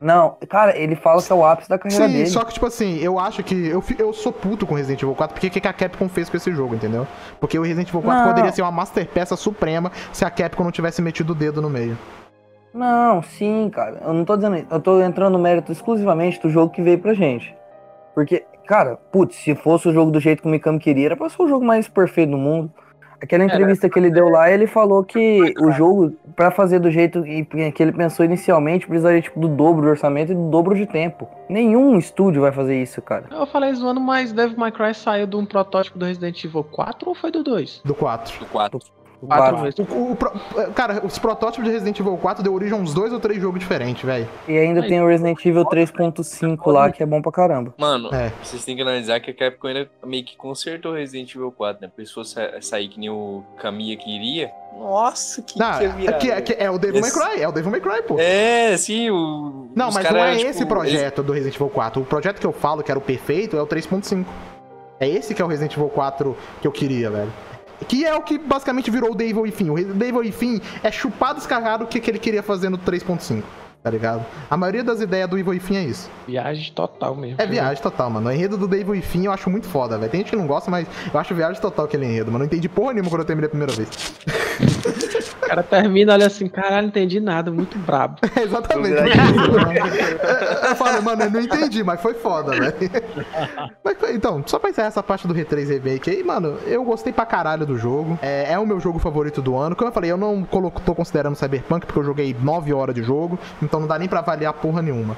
não, 0.00 0.36
cara, 0.48 0.76
ele 0.76 0.96
fala 0.96 1.22
que 1.22 1.32
é 1.32 1.36
o 1.36 1.44
ápice 1.46 1.68
da 1.68 1.78
carreira 1.78 2.06
Sim, 2.08 2.12
dele. 2.12 2.26
só 2.26 2.44
que, 2.44 2.52
tipo 2.54 2.66
assim, 2.66 2.98
eu 2.98 3.20
acho 3.20 3.40
que. 3.44 3.68
Eu, 3.68 3.82
eu 3.98 4.12
sou 4.12 4.32
puto 4.32 4.66
com 4.66 4.74
Resident 4.74 5.00
Evil 5.02 5.14
4, 5.14 5.32
porque 5.34 5.46
o 5.46 5.50
que 5.52 5.60
que 5.60 5.68
a 5.68 5.72
Capcom 5.72 6.08
fez 6.08 6.28
com 6.28 6.36
esse 6.36 6.52
jogo, 6.52 6.74
entendeu? 6.74 7.06
Porque 7.38 7.56
o 7.56 7.62
Resident 7.62 7.88
Evil 7.88 8.02
4 8.02 8.20
Não. 8.20 8.28
poderia 8.28 8.50
ser 8.50 8.62
uma 8.62 8.72
masterpeça 8.72 9.36
suprema 9.36 9.92
se 10.12 10.24
a 10.24 10.30
Capcom 10.30 10.64
não 10.64 10.72
tivesse 10.72 11.00
metido 11.00 11.30
o 11.30 11.34
dedo 11.36 11.62
no 11.62 11.70
meio. 11.70 11.96
Não, 12.74 13.22
sim, 13.22 13.70
cara. 13.70 14.00
Eu 14.04 14.12
não 14.12 14.24
tô 14.24 14.36
dizendo 14.36 14.56
isso. 14.56 14.66
Eu 14.70 14.80
tô 14.80 15.00
entrando 15.02 15.34
no 15.34 15.38
mérito 15.38 15.70
exclusivamente 15.70 16.40
do 16.40 16.48
jogo 16.48 16.72
que 16.72 16.82
veio 16.82 16.98
pra 16.98 17.14
gente. 17.14 17.54
Porque, 18.14 18.44
cara, 18.66 18.98
putz, 19.10 19.36
se 19.36 19.54
fosse 19.54 19.88
o 19.88 19.92
jogo 19.92 20.10
do 20.10 20.20
jeito 20.20 20.42
que 20.42 20.48
o 20.48 20.50
Mikami 20.50 20.78
queria, 20.78 21.06
era 21.06 21.16
pra 21.16 21.28
ser 21.28 21.42
o 21.42 21.48
jogo 21.48 21.64
mais 21.64 21.88
perfeito 21.88 22.30
do 22.30 22.38
mundo. 22.38 22.70
Aquela 23.22 23.44
é, 23.44 23.46
entrevista 23.46 23.86
né? 23.86 23.92
que 23.92 23.98
ele 24.00 24.10
deu 24.10 24.28
lá, 24.28 24.50
ele 24.50 24.66
falou 24.66 25.04
que 25.04 25.54
o 25.60 25.70
jogo, 25.70 26.10
para 26.34 26.50
fazer 26.50 26.80
do 26.80 26.90
jeito 26.90 27.22
que 27.22 27.80
ele 27.80 27.92
pensou 27.92 28.24
inicialmente, 28.24 28.84
precisaria 28.84 29.22
tipo, 29.22 29.38
do 29.38 29.46
dobro 29.46 29.82
de 29.82 29.90
orçamento 29.90 30.32
e 30.32 30.34
do 30.34 30.50
dobro 30.50 30.74
de 30.74 30.86
tempo. 30.86 31.28
Nenhum 31.48 31.96
estúdio 31.96 32.42
vai 32.42 32.50
fazer 32.50 32.82
isso, 32.82 33.00
cara. 33.00 33.26
Eu 33.30 33.46
falei 33.46 33.72
zoando, 33.74 34.00
mas 34.00 34.32
Devil 34.32 34.58
May 34.58 34.72
Cry 34.72 34.92
saiu 34.92 35.28
de 35.28 35.36
um 35.36 35.46
protótipo 35.46 36.00
do 36.00 36.04
Resident 36.04 36.42
Evil 36.44 36.64
4 36.64 37.08
ou 37.08 37.14
foi 37.14 37.30
do 37.30 37.44
2? 37.44 37.82
Do 37.84 37.94
4. 37.94 38.40
Do 38.40 38.46
4. 38.46 38.80
4. 39.26 39.74
O, 39.78 39.94
o, 39.94 40.12
o, 40.12 40.72
cara, 40.72 41.04
os 41.04 41.18
protótipos 41.18 41.64
de 41.64 41.70
Resident 41.70 41.98
Evil 41.98 42.16
4 42.16 42.42
deu 42.42 42.54
origem 42.54 42.76
a 42.76 42.80
uns 42.80 42.92
dois 42.94 43.12
ou 43.12 43.20
três 43.20 43.40
jogos 43.40 43.60
diferentes, 43.60 44.02
velho. 44.02 44.28
E 44.48 44.56
ainda 44.56 44.82
Aí, 44.82 44.88
tem 44.88 45.00
o 45.00 45.06
Resident 45.06 45.38
Evil 45.44 45.64
3.5 45.64 46.70
lá, 46.70 46.90
que 46.90 47.02
é 47.02 47.06
bom 47.06 47.22
pra 47.22 47.32
caramba. 47.32 47.74
Mano, 47.78 48.14
é. 48.14 48.32
vocês 48.42 48.64
têm 48.64 48.76
que 48.76 48.82
analisar 48.82 49.20
que 49.20 49.30
a 49.30 49.34
Capcom 49.34 49.68
ainda 49.68 49.88
meio 50.04 50.24
que 50.24 50.36
consertou 50.36 50.94
Resident 50.94 51.34
Evil 51.34 51.52
4, 51.52 51.82
né? 51.82 51.88
Porque 51.88 52.06
se 52.06 52.12
fosse 52.12 52.34
sair 52.60 52.88
que 52.88 52.98
nem 52.98 53.10
o 53.10 53.42
Kamiya 53.58 53.96
queria, 53.96 54.50
nossa, 54.78 55.42
que, 55.42 55.58
não, 55.58 55.78
que, 55.78 55.84
é 55.84 56.10
é 56.30 56.40
que, 56.40 56.52
é, 56.52 56.64
é 56.64 56.70
o 56.70 56.78
Devil. 56.78 57.00
May 57.00 57.10
Cry, 57.10 57.42
é 57.42 57.48
o 57.48 57.52
Devil 57.52 57.70
May 57.70 57.80
Cry, 57.80 58.02
pô. 58.02 58.18
É, 58.18 58.76
sim, 58.76 59.10
o. 59.10 59.68
Não, 59.74 59.92
mas 59.92 60.06
cara, 60.06 60.18
não 60.18 60.24
é 60.24 60.36
tipo, 60.36 60.50
esse 60.50 60.66
projeto 60.66 61.18
esse... 61.18 61.26
do 61.26 61.32
Resident 61.32 61.54
Evil 61.56 61.68
4. 61.68 62.02
O 62.02 62.04
projeto 62.04 62.40
que 62.40 62.46
eu 62.46 62.52
falo 62.52 62.82
que 62.82 62.90
era 62.90 62.98
o 62.98 63.02
perfeito 63.02 63.56
é 63.56 63.62
o 63.62 63.66
3.5. 63.66 64.24
É 64.98 65.08
esse 65.08 65.34
que 65.34 65.42
é 65.42 65.44
o 65.44 65.48
Resident 65.48 65.74
Evil 65.76 65.88
4 65.88 66.36
que 66.60 66.66
eu 66.66 66.72
queria, 66.72 67.10
velho. 67.10 67.32
Que 67.88 68.04
é 68.04 68.14
o 68.14 68.22
que 68.22 68.38
basicamente 68.38 68.90
virou 68.90 69.12
o 69.12 69.14
Devil 69.14 69.46
e 69.46 69.50
Fim. 69.50 69.70
O 69.70 69.94
Devil 69.94 70.22
e 70.24 70.32
Fim 70.32 70.60
é 70.82 70.90
chupado 70.90 71.38
descarrado 71.38 71.84
o 71.84 71.86
que, 71.86 72.00
que 72.00 72.10
ele 72.10 72.18
queria 72.18 72.42
fazer 72.42 72.68
no 72.68 72.78
3.5, 72.78 73.42
tá 73.82 73.90
ligado? 73.90 74.24
A 74.50 74.56
maioria 74.56 74.84
das 74.84 75.00
ideias 75.00 75.28
do 75.28 75.38
Evil 75.38 75.54
e 75.54 75.60
Fim 75.60 75.76
é 75.76 75.84
isso. 75.84 76.10
Viagem 76.26 76.72
total 76.72 77.14
mesmo. 77.14 77.40
É 77.40 77.46
viagem 77.46 77.82
total, 77.82 78.10
mano. 78.10 78.28
O 78.28 78.32
enredo 78.32 78.56
do 78.56 78.68
Devil 78.68 78.94
e 78.94 79.02
Fim 79.02 79.26
eu 79.26 79.32
acho 79.32 79.48
muito 79.50 79.66
foda, 79.66 79.98
velho. 79.98 80.10
Tem 80.10 80.20
gente 80.20 80.30
que 80.30 80.36
não 80.36 80.46
gosta, 80.46 80.70
mas 80.70 80.86
eu 81.12 81.18
acho 81.18 81.34
viagem 81.34 81.60
total 81.60 81.84
aquele 81.84 82.06
enredo, 82.06 82.26
mano. 82.30 82.40
Não 82.40 82.46
entendi 82.46 82.68
porra 82.68 82.92
nenhuma 82.92 83.10
quando 83.10 83.20
eu 83.22 83.26
terminei 83.26 83.46
a 83.46 83.50
primeira 83.50 83.72
vez. 83.72 83.88
O 85.52 85.54
cara 85.54 85.62
termina, 85.62 86.14
olha 86.14 86.26
assim, 86.26 86.48
caralho, 86.48 86.82
não 86.82 86.88
entendi 86.88 87.20
nada, 87.20 87.50
muito 87.50 87.76
brabo. 87.78 88.16
É 88.34 88.40
exatamente. 88.44 88.94
eu 90.66 90.76
falo, 90.76 91.02
mano, 91.02 91.24
eu 91.24 91.30
não 91.30 91.40
entendi, 91.42 91.84
mas 91.84 92.00
foi 92.00 92.14
foda, 92.14 92.52
velho. 92.52 92.74
Então, 94.14 94.42
só 94.46 94.58
pra 94.58 94.68
encerrar 94.70 94.88
essa 94.88 95.02
parte 95.02 95.26
do 95.26 95.34
R3 95.34 95.68
Remake 95.68 96.10
aí, 96.10 96.22
mano, 96.22 96.58
eu 96.66 96.84
gostei 96.84 97.12
pra 97.12 97.24
caralho 97.24 97.64
do 97.64 97.78
jogo. 97.78 98.18
É, 98.20 98.52
é 98.52 98.58
o 98.58 98.66
meu 98.66 98.78
jogo 98.78 98.98
favorito 98.98 99.40
do 99.40 99.56
ano. 99.56 99.74
Como 99.74 99.88
eu 99.88 99.92
falei, 99.92 100.10
eu 100.10 100.16
não 100.18 100.42
colo- 100.44 100.70
tô 100.84 100.94
considerando 100.94 101.34
Cyberpunk 101.34 101.86
porque 101.86 101.98
eu 101.98 102.04
joguei 102.04 102.36
9 102.38 102.72
horas 102.74 102.94
de 102.94 103.02
jogo, 103.02 103.38
então 103.62 103.80
não 103.80 103.86
dá 103.86 103.98
nem 103.98 104.08
pra 104.08 104.18
avaliar 104.20 104.52
porra 104.54 104.82
nenhuma. 104.82 105.16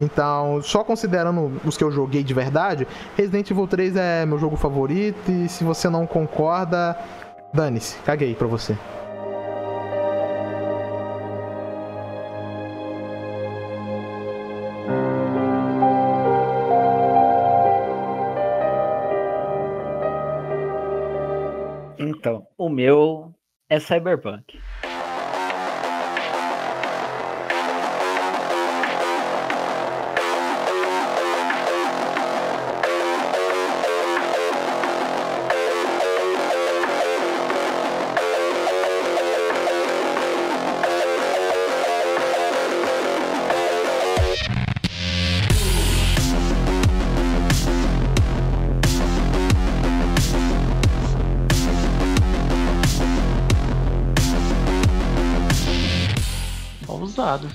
Então, 0.00 0.60
só 0.62 0.84
considerando 0.84 1.60
os 1.64 1.76
que 1.76 1.82
eu 1.82 1.90
joguei 1.90 2.22
de 2.22 2.32
verdade, 2.34 2.86
Resident 3.16 3.50
Evil 3.50 3.66
3 3.66 3.96
é 3.96 4.26
meu 4.26 4.38
jogo 4.38 4.54
favorito 4.56 5.30
e 5.30 5.48
se 5.48 5.64
você 5.64 5.88
não 5.88 6.06
concorda, 6.06 6.96
dane-se, 7.52 7.96
caguei 8.04 8.34
pra 8.34 8.46
você. 8.46 8.76
Meu 22.76 23.34
é 23.70 23.80
Cyberpunk. 23.80 24.60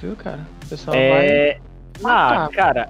Viu, 0.02 0.16
cara? 0.16 0.46
O 0.66 0.70
pessoal 0.70 0.96
vai. 0.96 1.28
É. 1.28 1.60
Ah, 2.04 2.50
matar. 2.50 2.50
cara, 2.50 2.90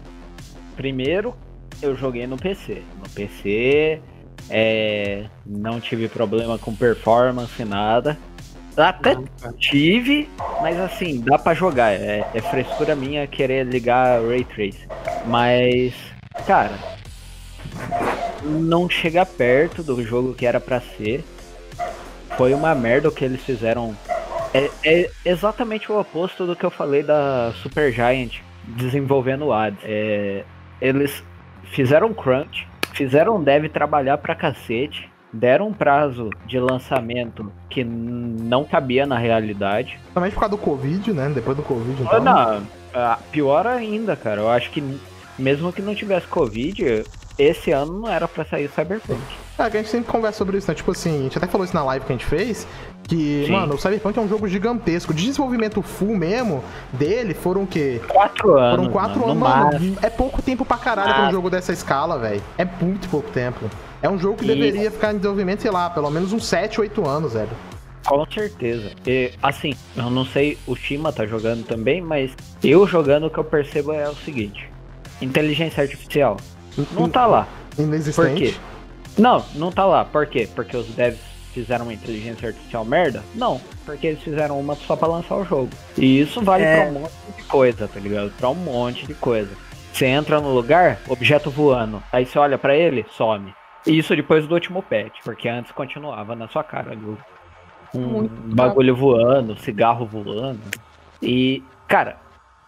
primeiro 0.76 1.36
eu 1.82 1.96
joguei 1.96 2.26
no 2.28 2.38
PC. 2.38 2.82
No 3.04 3.10
PC, 3.10 4.02
é, 4.50 5.26
não 5.46 5.80
tive 5.80 6.08
problema 6.08 6.58
com 6.58 6.76
performance, 6.76 7.64
nada. 7.66 8.18
Até 8.78 9.16
Não, 9.16 9.26
tive, 9.60 10.30
mas 10.62 10.80
assim, 10.80 11.20
dá 11.20 11.38
pra 11.38 11.54
jogar. 11.54 11.92
É, 11.92 12.26
é 12.34 12.42
frescura 12.42 12.96
minha 12.96 13.28
querer 13.28 13.66
ligar 13.66 14.22
Ray 14.26 14.46
Trace. 14.46 14.88
Mas, 15.26 15.94
cara, 16.48 16.78
não 18.44 18.90
chega 18.90 19.26
perto 19.26 19.84
do 19.84 20.02
jogo 20.04 20.34
que 20.34 20.46
era 20.46 20.60
pra 20.60 20.80
ser. 20.80 21.24
Foi 22.38 22.54
uma 22.54 22.74
merda 22.74 23.10
o 23.10 23.12
que 23.12 23.26
eles 23.26 23.42
fizeram. 23.42 23.96
É, 24.54 24.70
é 24.84 25.10
exatamente 25.26 25.92
o 25.92 26.00
oposto 26.00 26.46
do 26.46 26.56
que 26.56 26.66
eu 26.66 26.72
falei 26.72 27.04
da 27.04 27.54
Super 27.62 27.92
Giant 27.92 28.40
desenvolvendo 28.64 29.46
o 29.46 29.54
Hades. 29.54 29.80
É, 29.84 30.44
eles 30.82 31.24
fizeram 31.72 32.14
crunch, 32.14 32.68
fizeram 32.94 33.42
dev 33.42 33.68
trabalhar 33.70 34.18
pra 34.18 34.36
cacete, 34.36 35.10
deram 35.32 35.70
um 35.70 35.74
prazo 35.74 36.30
de 36.46 36.60
lançamento 36.60 37.52
que 37.70 37.84
não 37.84 38.66
cabia 38.66 39.06
na 39.06 39.18
realidade. 39.18 40.00
Também 40.14 40.32
por 40.32 40.42
causa 40.42 40.56
do 40.56 40.62
Covid, 40.62 41.14
né? 41.14 41.32
Depois 41.34 41.56
do 41.56 41.64
Covid, 41.64 42.02
então. 42.02 42.22
Não, 42.22 42.64
ah, 42.94 43.20
pior 43.32 43.66
ainda, 43.66 44.16
cara. 44.16 44.42
Eu 44.42 44.50
acho 44.50 44.70
que 44.72 44.84
mesmo 45.40 45.72
que 45.72 45.82
não 45.82 45.96
tivesse 45.96 46.28
Covid, 46.28 47.04
esse 47.44 47.72
ano 47.72 48.00
não 48.02 48.08
era 48.10 48.28
pra 48.28 48.46
sair 48.46 48.70
Cyberpunk. 48.70 49.20
É, 49.58 49.70
que 49.70 49.78
a 49.78 49.82
gente 49.82 49.90
sempre 49.92 50.12
conversa 50.12 50.38
sobre 50.40 50.58
isso, 50.58 50.68
né? 50.70 50.74
Tipo 50.76 50.92
assim, 50.92 51.20
a 51.20 51.24
gente 51.24 51.38
até 51.38 51.48
falou 51.48 51.66
isso 51.66 51.74
na 51.76 51.84
live 51.84 52.06
que 52.06 52.12
a 52.12 52.16
gente 52.16 52.26
fez, 52.26 52.68
que, 53.04 53.44
Sim. 53.46 53.52
mano, 53.52 53.76
o 53.76 53.78
Cyberpunk 53.78 54.18
é 54.18 54.22
um 54.22 54.28
jogo 54.28 54.48
gigantesco. 54.48 55.14
De 55.14 55.26
desenvolvimento 55.26 55.82
full 55.82 56.16
mesmo 56.16 56.64
dele 56.94 57.34
foram 57.34 57.64
o 57.64 57.68
quê? 57.68 58.02
Quatro 58.08 58.58
anos. 58.58 58.76
Foram 58.78 58.92
quatro 58.92 59.20
mano, 59.20 59.32
anos, 59.32 59.38
no 59.44 59.50
mano. 59.50 59.66
máximo. 59.74 59.98
É 60.02 60.10
pouco 60.10 60.42
tempo 60.42 60.66
pra 60.66 60.78
caralho 60.78 61.14
pra 61.14 61.24
um 61.24 61.28
Ah. 61.28 61.32
jogo 61.32 61.50
dessa 61.50 61.72
escala, 61.74 62.18
velho. 62.18 62.42
É 62.58 62.66
muito 62.66 63.08
pouco 63.10 63.30
tempo. 63.32 63.70
É 64.02 64.10
um 64.10 64.18
jogo 64.18 64.38
que 64.38 64.46
E- 64.46 64.48
deveria 64.48 64.90
ficar 64.90 65.12
em 65.14 65.18
desenvolvimento, 65.18 65.62
sei 65.62 65.72
lá, 65.72 65.90
pelo 65.90 66.10
menos 66.10 66.34
uns 66.34 66.46
7, 66.46 66.82
8 66.82 67.08
anos, 67.08 67.34
velho. 67.34 67.50
Com 68.04 68.26
certeza. 68.32 68.92
E, 69.06 69.32
assim, 69.44 69.74
eu 69.96 70.10
não 70.10 70.26
sei, 70.26 70.58
o 70.66 70.76
Shima 70.76 71.14
tá 71.14 71.24
jogando 71.28 71.64
também, 71.68 72.02
mas 72.02 72.32
eu 72.64 72.88
jogando 72.88 73.28
o 73.28 73.30
que 73.30 73.38
eu 73.38 73.44
percebo 73.44 73.92
é 73.94 74.10
o 74.10 74.16
seguinte: 74.16 74.68
inteligência 75.22 75.84
artificial 75.84 76.38
não 76.92 77.10
tá 77.10 77.26
lá. 77.26 77.48
Por 77.76 77.84
Inexistente. 77.84 78.54
quê? 78.54 78.56
Não, 79.18 79.44
não 79.56 79.72
tá 79.72 79.86
lá. 79.86 80.06
Por 80.06 80.26
quê? 80.26 80.48
Porque 80.56 80.76
os 80.76 80.88
devs 80.88 81.20
fizeram 81.54 81.84
uma 81.86 81.94
inteligência 81.94 82.48
artificial 82.50 82.86
merda? 82.86 83.24
Não, 83.36 83.60
porque 83.86 84.08
eles 84.08 84.22
fizeram 84.22 84.60
uma 84.60 84.76
só 84.76 84.96
pra 84.96 85.08
lançar 85.08 85.36
o 85.36 85.44
jogo. 85.46 85.70
E 85.98 86.20
isso 86.22 86.42
vale 86.42 86.64
É. 86.64 86.78
pra 86.82 86.90
um 86.90 87.02
monte 87.02 87.12
de 87.38 87.44
coisa, 87.44 87.88
tá 87.88 88.00
ligado? 88.00 88.32
Pra 88.38 88.50
um 88.50 88.56
monte 88.56 89.06
de 89.06 89.14
coisa. 89.14 89.52
Você 89.92 90.06
entra 90.06 90.40
no 90.40 90.54
lugar, 90.54 91.00
objeto 91.10 91.50
voando. 91.52 92.02
Aí 92.12 92.26
você 92.26 92.40
olha 92.40 92.58
pra 92.58 92.76
ele, 92.76 93.06
some. 93.18 93.54
E 93.86 93.98
isso 93.98 94.16
depois 94.16 94.48
do 94.48 94.54
último 94.54 94.82
patch, 94.82 95.16
porque 95.26 95.50
antes 95.50 95.72
continuava 95.74 96.36
na 96.36 96.48
sua 96.48 96.64
cara 96.64 96.92
ali. 96.92 97.18
Um 97.94 98.00
Muito 98.00 98.56
bagulho 98.56 98.96
voando, 98.96 99.60
cigarro 99.60 100.06
voando. 100.06 100.60
E, 101.22 101.62
cara, 101.90 102.16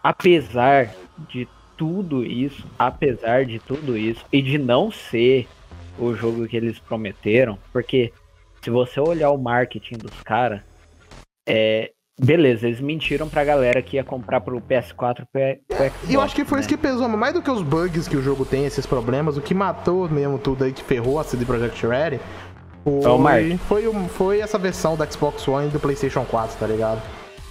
apesar 0.02 0.90
de 1.30 1.48
tudo 1.76 2.24
isso, 2.24 2.64
apesar 2.78 3.44
de 3.44 3.58
tudo 3.58 3.96
isso, 3.96 4.24
e 4.32 4.40
de 4.40 4.58
não 4.58 4.90
ser 4.90 5.46
o 5.98 6.14
jogo 6.14 6.46
que 6.46 6.56
eles 6.56 6.78
prometeram, 6.78 7.58
porque 7.72 8.12
se 8.62 8.70
você 8.70 8.98
olhar 9.00 9.30
o 9.30 9.38
marketing 9.38 9.98
dos 9.98 10.22
caras, 10.22 10.60
É, 11.46 11.90
beleza, 12.18 12.66
eles 12.66 12.80
mentiram 12.80 13.28
pra 13.28 13.44
galera 13.44 13.82
que 13.82 13.96
ia 13.96 14.04
comprar 14.04 14.40
pro 14.40 14.58
PS4 14.60 15.22
e 15.22 15.26
pro 15.26 15.76
Xbox. 15.76 16.10
Eu 16.10 16.20
acho 16.22 16.34
que 16.34 16.44
foi 16.44 16.56
né? 16.56 16.60
isso 16.60 16.68
que 16.68 16.76
pesou, 16.76 17.06
mais 17.08 17.34
do 17.34 17.42
que 17.42 17.50
os 17.50 17.60
bugs 17.60 18.08
que 18.08 18.16
o 18.16 18.22
jogo 18.22 18.46
tem, 18.46 18.64
esses 18.64 18.86
problemas, 18.86 19.36
o 19.36 19.42
que 19.42 19.52
matou 19.52 20.08
mesmo 20.08 20.38
tudo 20.38 20.64
aí, 20.64 20.72
que 20.72 20.82
ferrou 20.82 21.18
a 21.18 21.24
CD 21.24 21.44
Projekt 21.44 21.86
Red, 21.86 22.18
É 22.86 23.58
foi, 23.58 23.58
foi, 23.82 24.08
foi 24.08 24.40
essa 24.40 24.58
versão 24.58 24.96
do 24.96 25.12
Xbox 25.12 25.46
One 25.46 25.68
e 25.68 25.70
do 25.70 25.80
PlayStation 25.80 26.24
4, 26.24 26.58
tá 26.58 26.66
ligado? 26.66 27.02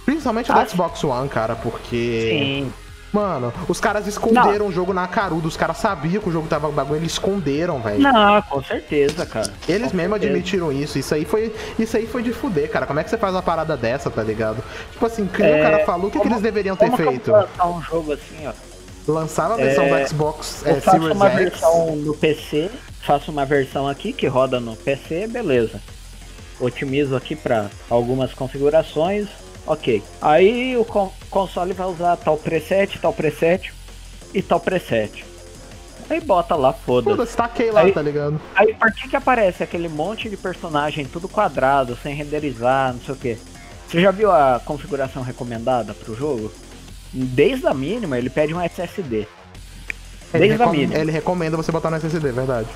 Principalmente 0.04 0.50
a 0.52 0.62
do 0.62 0.70
Xbox 0.70 1.02
One, 1.02 1.28
cara, 1.28 1.56
porque. 1.56 2.28
Sim. 2.30 2.72
Mano, 3.14 3.52
os 3.68 3.78
caras 3.78 4.08
esconderam 4.08 4.66
o 4.66 4.72
jogo 4.72 4.92
na 4.92 5.06
caruda, 5.06 5.46
os 5.46 5.56
caras 5.56 5.76
sabiam 5.76 6.20
que 6.20 6.28
o 6.28 6.32
jogo 6.32 6.48
tava 6.48 6.68
bagulho, 6.68 6.98
eles 6.98 7.12
esconderam, 7.12 7.80
velho. 7.80 8.00
Não, 8.00 8.42
com 8.42 8.60
certeza, 8.60 9.24
cara. 9.24 9.52
Eles 9.68 9.92
Com 9.92 9.96
mesmo 9.96 10.14
certeza. 10.14 10.32
admitiram 10.32 10.72
isso. 10.72 10.98
Isso 10.98 11.14
aí 11.14 11.24
foi, 11.24 11.54
isso 11.78 11.96
aí 11.96 12.08
foi 12.08 12.24
de 12.24 12.32
fuder, 12.32 12.68
cara. 12.68 12.86
Como 12.86 12.98
é 12.98 13.04
que 13.04 13.10
você 13.10 13.16
faz 13.16 13.32
uma 13.32 13.42
parada 13.42 13.76
dessa, 13.76 14.10
tá 14.10 14.20
ligado? 14.20 14.64
Tipo 14.90 15.06
assim, 15.06 15.26
que 15.26 15.40
nem 15.40 15.52
o 15.52 15.54
É, 15.54 15.62
cara 15.62 15.86
falou, 15.86 16.08
o 16.08 16.10
que, 16.10 16.18
que 16.18 16.26
eles 16.26 16.40
deveriam 16.40 16.74
ter 16.74 16.90
feito? 16.90 17.30
lançar 17.30 17.66
um 17.68 17.80
jogo 17.80 18.12
assim, 18.12 18.48
ó. 18.48 18.52
Lançava 19.06 19.54
a 19.54 19.56
versão 19.58 19.84
É, 19.84 20.02
do 20.02 20.08
Xbox 20.08 20.62
é, 20.66 20.80
Series 20.80 21.10
uma 21.14 21.30
X. 21.30 21.38
versão 21.38 21.94
no 21.94 22.14
PC, 22.16 22.68
faço 23.00 23.30
uma 23.30 23.44
versão 23.46 23.86
aqui 23.86 24.12
que 24.12 24.26
roda 24.26 24.58
no 24.58 24.74
PC, 24.74 25.28
beleza. 25.28 25.80
Otimizo 26.58 27.14
aqui 27.14 27.36
para 27.36 27.66
algumas 27.88 28.32
configurações, 28.32 29.28
ok. 29.66 30.02
Aí 30.20 30.76
o 30.76 30.84
con- 30.84 31.12
console 31.30 31.72
vai 31.72 31.86
usar 31.86 32.16
tal 32.16 32.36
preset, 32.36 32.98
tal 32.98 33.12
preset 33.12 33.72
e 34.32 34.42
tal 34.42 34.60
preset. 34.60 35.24
Aí 36.10 36.20
bota 36.20 36.54
lá, 36.54 36.72
foda-se. 36.72 37.16
Foda-se, 37.16 37.36
taquei 37.36 37.70
lá, 37.70 37.80
Aí- 37.80 37.92
tá 37.92 38.02
ligado? 38.02 38.40
Aí 38.54 38.74
por 38.74 38.92
que 38.92 39.08
que 39.08 39.16
aparece 39.16 39.62
aquele 39.62 39.88
monte 39.88 40.28
de 40.28 40.36
personagem 40.36 41.06
tudo 41.06 41.28
quadrado, 41.28 41.96
sem 42.02 42.14
renderizar, 42.14 42.92
não 42.92 43.00
sei 43.00 43.14
o 43.14 43.18
que? 43.18 43.38
Você 43.88 44.00
já 44.00 44.10
viu 44.10 44.30
a 44.30 44.60
configuração 44.64 45.22
recomendada 45.22 45.94
pro 45.94 46.14
jogo? 46.14 46.52
Desde 47.12 47.66
a 47.66 47.72
mínima 47.72 48.18
ele 48.18 48.28
pede 48.28 48.52
um 48.52 48.60
SSD. 48.60 49.26
Ele, 50.34 50.48
Desde 50.48 50.54
a 50.54 50.66
recom- 50.66 50.72
mínima. 50.72 50.94
ele 50.98 51.12
recomenda 51.12 51.56
você 51.56 51.70
botar 51.70 51.90
no 51.90 51.96
SSD, 51.96 52.32
verdade. 52.32 52.68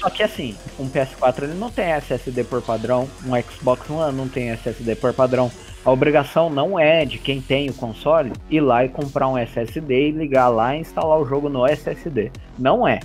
Só 0.00 0.10
que 0.10 0.22
assim, 0.22 0.56
um 0.78 0.88
PS4 0.88 1.44
ele 1.44 1.54
não 1.54 1.70
tem 1.70 1.92
SSD 1.92 2.42
por 2.44 2.60
padrão, 2.60 3.08
um 3.24 3.30
Xbox 3.40 3.88
One 3.88 4.14
não 4.16 4.28
tem 4.28 4.50
SSD 4.50 4.96
por 4.96 5.14
padrão. 5.14 5.50
A 5.84 5.90
obrigação 5.90 6.48
não 6.48 6.78
é 6.78 7.04
de 7.04 7.18
quem 7.18 7.42
tem 7.42 7.68
o 7.68 7.74
console 7.74 8.32
ir 8.48 8.60
lá 8.60 8.84
e 8.84 8.88
comprar 8.88 9.28
um 9.28 9.36
SSD 9.36 10.08
e 10.08 10.10
ligar 10.12 10.48
lá 10.48 10.74
e 10.74 10.80
instalar 10.80 11.18
o 11.18 11.26
jogo 11.26 11.50
no 11.50 11.66
SSD. 11.66 12.32
Não 12.58 12.88
é. 12.88 13.00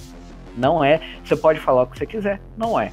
Não 0.56 0.84
é. 0.84 1.02
Você 1.24 1.36
pode 1.36 1.60
falar 1.60 1.84
o 1.84 1.88
que 1.88 1.98
você 1.98 2.06
quiser, 2.06 2.40
não 2.58 2.80
é. 2.80 2.92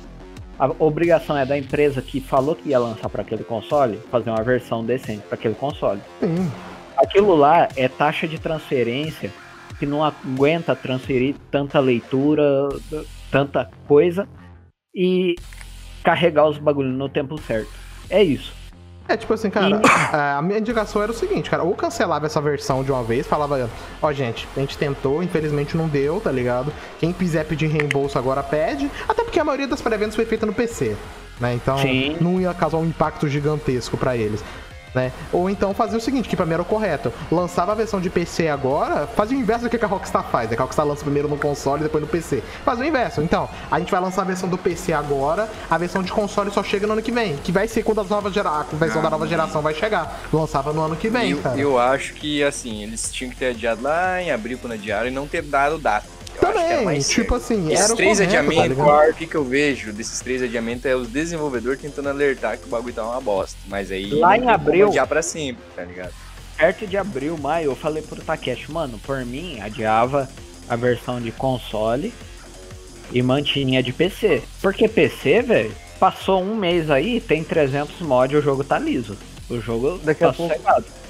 A 0.59 0.71
obrigação 0.79 1.37
é 1.37 1.47
da 1.47 1.57
empresa 1.57 2.03
que 2.03 2.21
falou 2.21 2.57
que 2.57 2.71
ia 2.71 2.79
lançar 2.79 3.09
para 3.09 3.23
aquele 3.23 3.45
console 3.45 3.99
fazer 4.11 4.31
uma 4.31 4.43
versão 4.43 4.85
decente 4.85 5.23
para 5.23 5.37
aquele 5.37 5.55
console. 5.55 6.01
Sim. 6.19 6.51
Aquilo 6.97 7.37
lá 7.37 7.69
é 7.77 7.87
taxa 7.89 8.27
de 8.27 8.41
transferência 8.41 9.31
que 9.79 9.87
não 9.87 10.03
aguenta 10.03 10.75
transferir 10.75 11.37
tanta 11.51 11.79
leitura, 11.79 12.69
tanta 13.31 13.71
coisa 13.87 14.27
e 14.95 15.37
carregar 16.03 16.49
os 16.49 16.59
bagulhos 16.59 16.97
no 16.97 17.09
tempo 17.09 17.39
certo. 17.43 17.71
É 18.09 18.23
isso. 18.23 18.56
É 19.09 19.17
tipo 19.17 19.33
assim, 19.33 19.51
cara, 19.51 19.81
a 20.37 20.43
minha 20.43 20.59
indicação 20.59 21.03
era 21.03 21.13
o 21.13 21.15
seguinte, 21.15 21.49
cara, 21.49 21.63
ou 21.63 21.75
cancelava 21.75 22.27
essa 22.27 22.41
versão 22.41 22.83
de 22.83 22.91
uma 22.91 23.03
vez, 23.03 23.27
falava, 23.27 23.71
ó, 24.03 24.13
gente, 24.13 24.49
a 24.57 24.61
gente 24.61 24.77
tentou, 24.77 25.23
infelizmente 25.23 25.77
não 25.77 25.87
deu, 25.87 26.21
tá 26.21 26.33
ligado? 26.33 26.73
Quem 26.99 27.13
quiser 27.13 27.45
pedir 27.45 27.69
reembolso 27.69 28.19
agora 28.19 28.43
pede, 28.43 28.91
até 29.09 29.23
porque 29.23 29.39
a 29.39 29.45
maioria 29.45 29.69
das 29.69 29.81
pré-vendas 29.81 30.17
foi 30.17 30.25
feita 30.25 30.45
no 30.45 30.53
PC, 30.53 30.97
né? 31.41 31.55
Então 31.55 31.79
Sim. 31.79 32.17
não 32.21 32.41
ia 32.41 32.53
causar 32.53 32.79
um 32.79 32.87
impacto 32.87 33.29
gigantesco 33.29 33.97
pra 33.97 34.17
eles. 34.17 34.43
Né? 34.97 35.13
Ou 35.31 35.51
então 35.51 35.75
fazia 35.75 35.99
o 35.99 36.01
seguinte, 36.01 36.27
que 36.27 36.35
pra 36.35 36.47
mim 36.47 36.55
era 36.55 36.63
o 36.63 36.65
correto. 36.65 37.13
Lançava 37.31 37.73
a 37.73 37.75
versão 37.75 38.01
de 38.01 38.09
PC 38.09 38.49
agora, 38.49 39.07
fazia 39.07 39.37
o 39.37 39.41
inverso 39.41 39.65
do 39.65 39.69
que 39.69 39.85
a 39.85 39.87
Rockstar 39.87 40.25
faz. 40.25 40.49
né? 40.49 40.57
Que 40.57 40.63
a 40.63 40.65
Rockstar 40.65 40.87
lança 40.87 41.03
primeiro 41.03 41.29
no 41.29 41.37
console 41.37 41.83
e 41.83 41.85
depois 41.85 42.03
no 42.03 42.09
PC. 42.09 42.43
Fazia 42.65 42.83
o 42.83 42.89
inverso. 42.89 43.21
Então, 43.21 43.47
a 43.71 43.79
gente 43.79 43.93
vai 43.93 44.01
lançar 44.01 44.23
a 44.23 44.25
versão 44.25 44.49
do 44.49 44.57
PC 44.57 44.95
agora, 44.95 45.51
a 45.71 45.77
versão 45.77 46.03
de 46.03 46.11
console 46.11 46.51
só 46.51 46.63
chega 46.63 46.87
no 46.87 46.95
ano 46.95 47.03
que 47.03 47.13
vem. 47.13 47.37
Que 47.37 47.53
vai 47.53 47.69
ser 47.69 47.83
quando 47.83 48.01
a, 48.01 48.05
nova 48.05 48.31
gera... 48.31 48.49
a 48.49 48.63
versão 48.73 49.03
da 49.03 49.11
nova 49.11 49.27
geração 49.27 49.61
vai 49.61 49.75
chegar. 49.75 50.19
Lançava 50.33 50.73
no 50.73 50.81
ano 50.81 50.97
que 50.97 51.11
vem, 51.11 51.33
eu, 51.33 51.39
cara. 51.43 51.59
eu 51.59 51.79
acho 51.79 52.15
que, 52.15 52.43
assim, 52.43 52.83
eles 52.83 53.13
tinham 53.13 53.31
que 53.31 53.37
ter 53.37 53.49
adiado 53.49 53.83
lá 53.83 54.23
em 54.23 54.31
abril 54.31 54.57
quando 54.59 54.73
adiaram 54.73 55.09
e 55.09 55.11
não 55.11 55.27
ter 55.27 55.43
dado 55.43 55.77
data. 55.77 56.16
Eu 56.37 56.53
Também, 56.53 56.85
mais 56.85 57.09
tipo 57.09 57.39
certo. 57.39 57.45
assim, 57.55 57.73
Esses 57.73 57.85
era 57.85 57.93
o 57.93 57.97
três 57.97 58.19
correto, 58.19 58.33
tá 58.33 58.39
adiamentos, 58.39 58.77
ligado? 58.79 59.11
o 59.11 59.15
que, 59.15 59.27
que 59.27 59.35
eu 59.35 59.45
vejo 59.45 59.93
desses 59.93 60.21
três 60.21 60.43
adiamentos 60.43 60.85
é 60.85 60.95
os 60.95 61.09
desenvolvedores 61.09 61.81
tentando 61.81 62.09
alertar 62.09 62.59
que 62.59 62.67
o 62.67 62.69
bagulho 62.69 62.95
tá 62.95 63.05
uma 63.05 63.21
bosta. 63.21 63.57
Mas 63.67 63.91
aí 63.91 64.11
Lá 64.11 64.37
em 64.37 64.49
abril- 64.49 64.89
adiar 64.89 65.07
pra 65.07 65.23
sempre, 65.23 65.63
tá 65.75 65.83
ligado? 65.83 66.13
Perto 66.57 66.87
de 66.87 66.97
abril, 66.97 67.37
maio, 67.39 67.71
eu 67.71 67.77
falei 67.77 68.03
pro 68.03 68.21
Takeshi, 68.23 68.71
mano, 68.73 68.99
por 68.99 69.25
mim, 69.25 69.61
adiava 69.61 70.29
a 70.69 70.75
versão 70.77 71.21
de 71.21 71.31
console 71.31 72.13
e 73.13 73.23
mantinha 73.23 73.83
de 73.83 73.93
PC. 73.93 74.43
Porque 74.61 74.89
PC, 74.89 75.43
velho, 75.43 75.73
passou 76.01 76.43
um 76.43 76.55
mês 76.57 76.91
aí, 76.91 77.21
tem 77.21 77.45
300 77.45 78.01
mods, 78.01 78.39
o 78.39 78.43
jogo 78.43 78.65
tá 78.65 78.79
liso. 78.79 79.17
O 79.49 79.61
jogo 79.61 79.99
Daqui 80.03 80.21
tá 80.21 80.31
a 80.31 80.33
pouco-. 80.33 80.55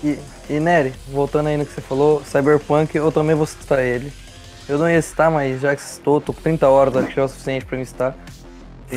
E, 0.05 0.19
e 0.51 0.61
Nery, 0.61 0.93
voltando 1.09 1.47
aí 1.47 1.57
no 1.57 1.65
que 1.65 1.73
você 1.73 1.81
falou, 1.81 2.23
Cyberpunk, 2.24 2.94
eu 2.94 3.11
também 3.11 3.35
vou 3.35 3.47
citar 3.47 3.82
ele. 3.82 4.12
Eu 4.68 4.78
não 4.78 4.90
ia 4.90 5.01
citar, 5.01 5.30
mas 5.30 5.60
já 5.60 5.74
que 5.76 5.82
citou, 5.82 6.20
tô 6.20 6.32
com 6.32 6.40
30 6.43 6.68
horas, 6.68 6.97
acho 6.97 7.14
que 7.14 7.20
é 7.20 7.22
o 7.22 7.28
suficiente 7.28 7.64
pra 7.64 7.78
me 7.78 7.86
citar. 7.86 8.14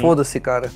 Foda-se, 0.02 0.40
cara. 0.40 0.70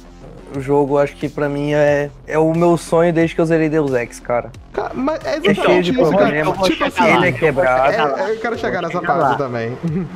O 0.56 0.60
jogo, 0.62 1.00
acho 1.00 1.16
que 1.16 1.28
pra 1.28 1.50
mim 1.50 1.74
é, 1.74 2.12
é 2.28 2.38
o 2.38 2.54
meu 2.54 2.78
sonho 2.78 3.12
desde 3.12 3.34
que 3.34 3.42
eu 3.42 3.46
zerei 3.46 3.70
Deus 3.70 3.92
Ex, 3.94 4.20
cara. 4.20 4.52
Cara, 4.72 4.92
mas 4.94 5.20
é 5.26 5.38
É 5.38 5.42
cheio 5.42 5.52
exatamente 5.52 5.84
de 5.92 5.92
isso, 6.00 6.12
cara. 6.12 6.18
problema. 6.18 6.52
Tipo 6.54 6.66
chegar 6.68 6.88
assim, 6.88 7.16
ele 7.16 7.28
é 7.28 7.32
quebrado. 7.32 7.92
é, 8.22 8.32
eu 8.36 8.40
quero 8.40 8.58
chegar 8.60 8.82
Vou 8.82 8.88
nessa 8.90 9.00
chegar 9.02 9.14
parte 9.18 9.32
lá. 9.32 9.36
também. 9.38 9.78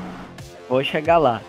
Vou 0.70 0.84
chegar 0.84 1.18
lá. 1.18 1.41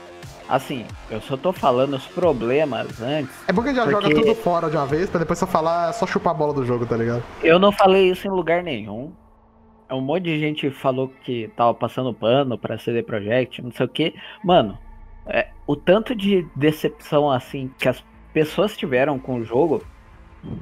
Assim, 0.49 0.87
eu 1.11 1.21
só 1.21 1.37
tô 1.37 1.53
falando 1.53 1.95
os 1.97 2.07
problemas 2.07 3.03
antes. 3.03 3.35
É 3.47 3.53
bom 3.53 3.61
que 3.63 3.69
a 3.69 3.73
gente 3.75 3.85
já 3.85 3.91
Porque- 3.91 4.09
joga 4.11 4.23
tudo 4.23 4.35
fora 4.37 4.71
de 4.71 4.77
uma 4.79 4.87
vez, 4.87 5.11
pra 5.11 5.19
depois 5.19 5.39
só 5.39 5.47
falar, 5.47 5.93
só 5.93 6.07
chupar 6.07 6.31
a 6.33 6.37
bola 6.37 6.55
do 6.55 6.65
jogo, 6.65 6.87
tá 6.87 6.97
ligado? 6.97 7.23
Eu 7.43 7.59
não 7.59 7.71
falei 7.71 8.11
isso 8.11 8.27
em 8.27 8.31
lugar 8.31 8.63
nenhum. 8.63 9.13
Um 9.91 10.01
monte 10.01 10.25
de 10.25 10.39
gente 10.39 10.71
falou 10.71 11.13
que 11.23 11.49
tava 11.57 11.73
passando 11.75 12.13
pano 12.13 12.59
pra 12.59 12.79
CD 12.79 13.03
Projekt, 13.03 13.63
não 13.63 13.71
sei 13.73 13.87
o 13.87 13.89
que. 13.89 14.15
Mano, 14.45 14.79
é, 15.27 15.49
o 15.67 15.75
tanto 15.77 16.15
de 16.15 16.47
decepção 16.55 17.31
assim 17.31 17.71
que 17.79 17.89
as 17.89 18.03
pessoas 18.33 18.77
tiveram 18.77 19.19
com 19.19 19.37
o 19.37 19.45
jogo, 19.45 19.83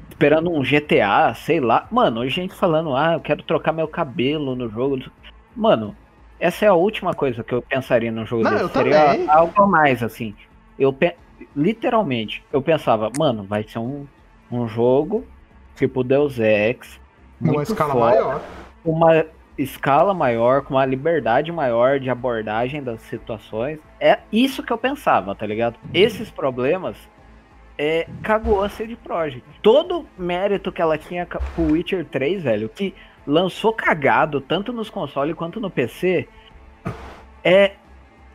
esperando 0.08 0.50
um 0.50 0.62
GTA, 0.62 1.34
sei 1.34 1.60
lá. 1.60 1.86
Mano, 1.90 2.28
gente 2.28 2.54
falando, 2.54 2.94
ah, 2.94 3.14
eu 3.14 3.20
quero 3.20 3.42
trocar 3.42 3.72
meu 3.72 3.88
cabelo 3.88 4.54
no 4.54 4.68
jogo. 4.68 4.98
Mano, 5.54 5.96
essa 6.38 6.64
é 6.64 6.68
a 6.68 6.74
última 6.74 7.14
coisa 7.14 7.42
que 7.42 7.52
eu 7.54 7.62
pensaria 7.62 8.12
num 8.12 8.26
jogo 8.26 8.44
Não, 8.44 8.50
desse. 8.52 8.62
eu 8.64 8.68
Seria 8.68 9.06
também. 9.12 9.28
algo 9.28 9.62
a 9.62 9.66
mais, 9.66 10.02
assim. 10.02 10.34
Eu 10.78 10.94
literalmente, 11.54 12.44
eu 12.52 12.60
pensava, 12.62 13.10
mano, 13.18 13.44
vai 13.44 13.62
ser 13.64 13.78
um, 13.78 14.06
um 14.50 14.68
jogo 14.68 15.24
tipo 15.76 16.02
Deus 16.02 16.38
Ex. 16.38 16.98
Muito 17.40 17.62
escala 17.72 17.92
foda, 17.92 18.04
maior. 18.06 18.42
Com 18.86 18.92
uma 18.92 19.26
escala 19.58 20.14
maior, 20.14 20.62
com 20.62 20.74
uma 20.74 20.86
liberdade 20.86 21.50
maior 21.50 21.98
de 21.98 22.08
abordagem 22.08 22.80
das 22.80 23.00
situações. 23.02 23.80
É 23.98 24.20
isso 24.30 24.62
que 24.62 24.72
eu 24.72 24.78
pensava, 24.78 25.34
tá 25.34 25.44
ligado? 25.44 25.76
Esses 25.92 26.30
problemas 26.30 26.96
é, 27.76 28.06
cagou 28.22 28.62
a 28.62 28.68
CD 28.68 28.94
Projekt. 28.94 29.42
Todo 29.60 30.06
mérito 30.16 30.70
que 30.70 30.80
ela 30.80 30.96
tinha 30.96 31.26
com 31.26 31.62
o 31.62 31.72
Witcher 31.72 32.04
3, 32.04 32.44
velho, 32.44 32.68
que 32.68 32.94
lançou 33.26 33.72
cagado, 33.72 34.40
tanto 34.40 34.72
nos 34.72 34.88
consoles 34.88 35.34
quanto 35.34 35.58
no 35.58 35.68
PC, 35.68 36.28
é 37.42 37.72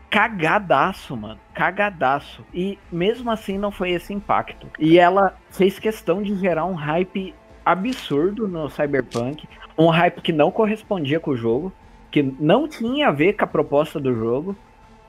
cagadaço, 0.09 1.15
mano. 1.15 1.39
Cagadaço. 1.53 2.43
E 2.53 2.77
mesmo 2.91 3.31
assim 3.31 3.57
não 3.57 3.71
foi 3.71 3.91
esse 3.91 4.13
impacto. 4.13 4.67
E 4.77 4.99
ela 4.99 5.37
fez 5.49 5.79
questão 5.79 6.21
de 6.21 6.35
gerar 6.35 6.65
um 6.65 6.73
hype 6.73 7.33
absurdo 7.65 8.47
no 8.47 8.69
Cyberpunk. 8.69 9.47
Um 9.81 9.89
hype 9.89 10.21
que 10.21 10.31
não 10.31 10.51
correspondia 10.51 11.19
com 11.19 11.31
o 11.31 11.37
jogo. 11.37 11.71
Que 12.09 12.21
não 12.21 12.67
tinha 12.67 13.07
a 13.07 13.11
ver 13.11 13.33
com 13.33 13.45
a 13.45 13.47
proposta 13.47 13.99
do 13.99 14.13
jogo. 14.13 14.55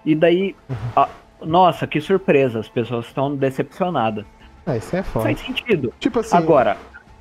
E 0.05 0.15
daí. 0.15 0.55
a- 0.97 1.09
nossa, 1.45 1.87
que 1.87 2.01
surpresa. 2.01 2.61
As 2.61 2.69
pessoas 2.69 3.07
estão 3.07 3.35
decepcionadas. 3.35 4.25
É, 4.67 4.77
isso 4.77 4.95
é 4.95 5.03
foda. 5.03 5.25
Faz 5.27 5.41
sentido. 5.41 5.93
Tipo 5.99 6.21
assim, 6.21 6.37
Agora, 6.37 6.77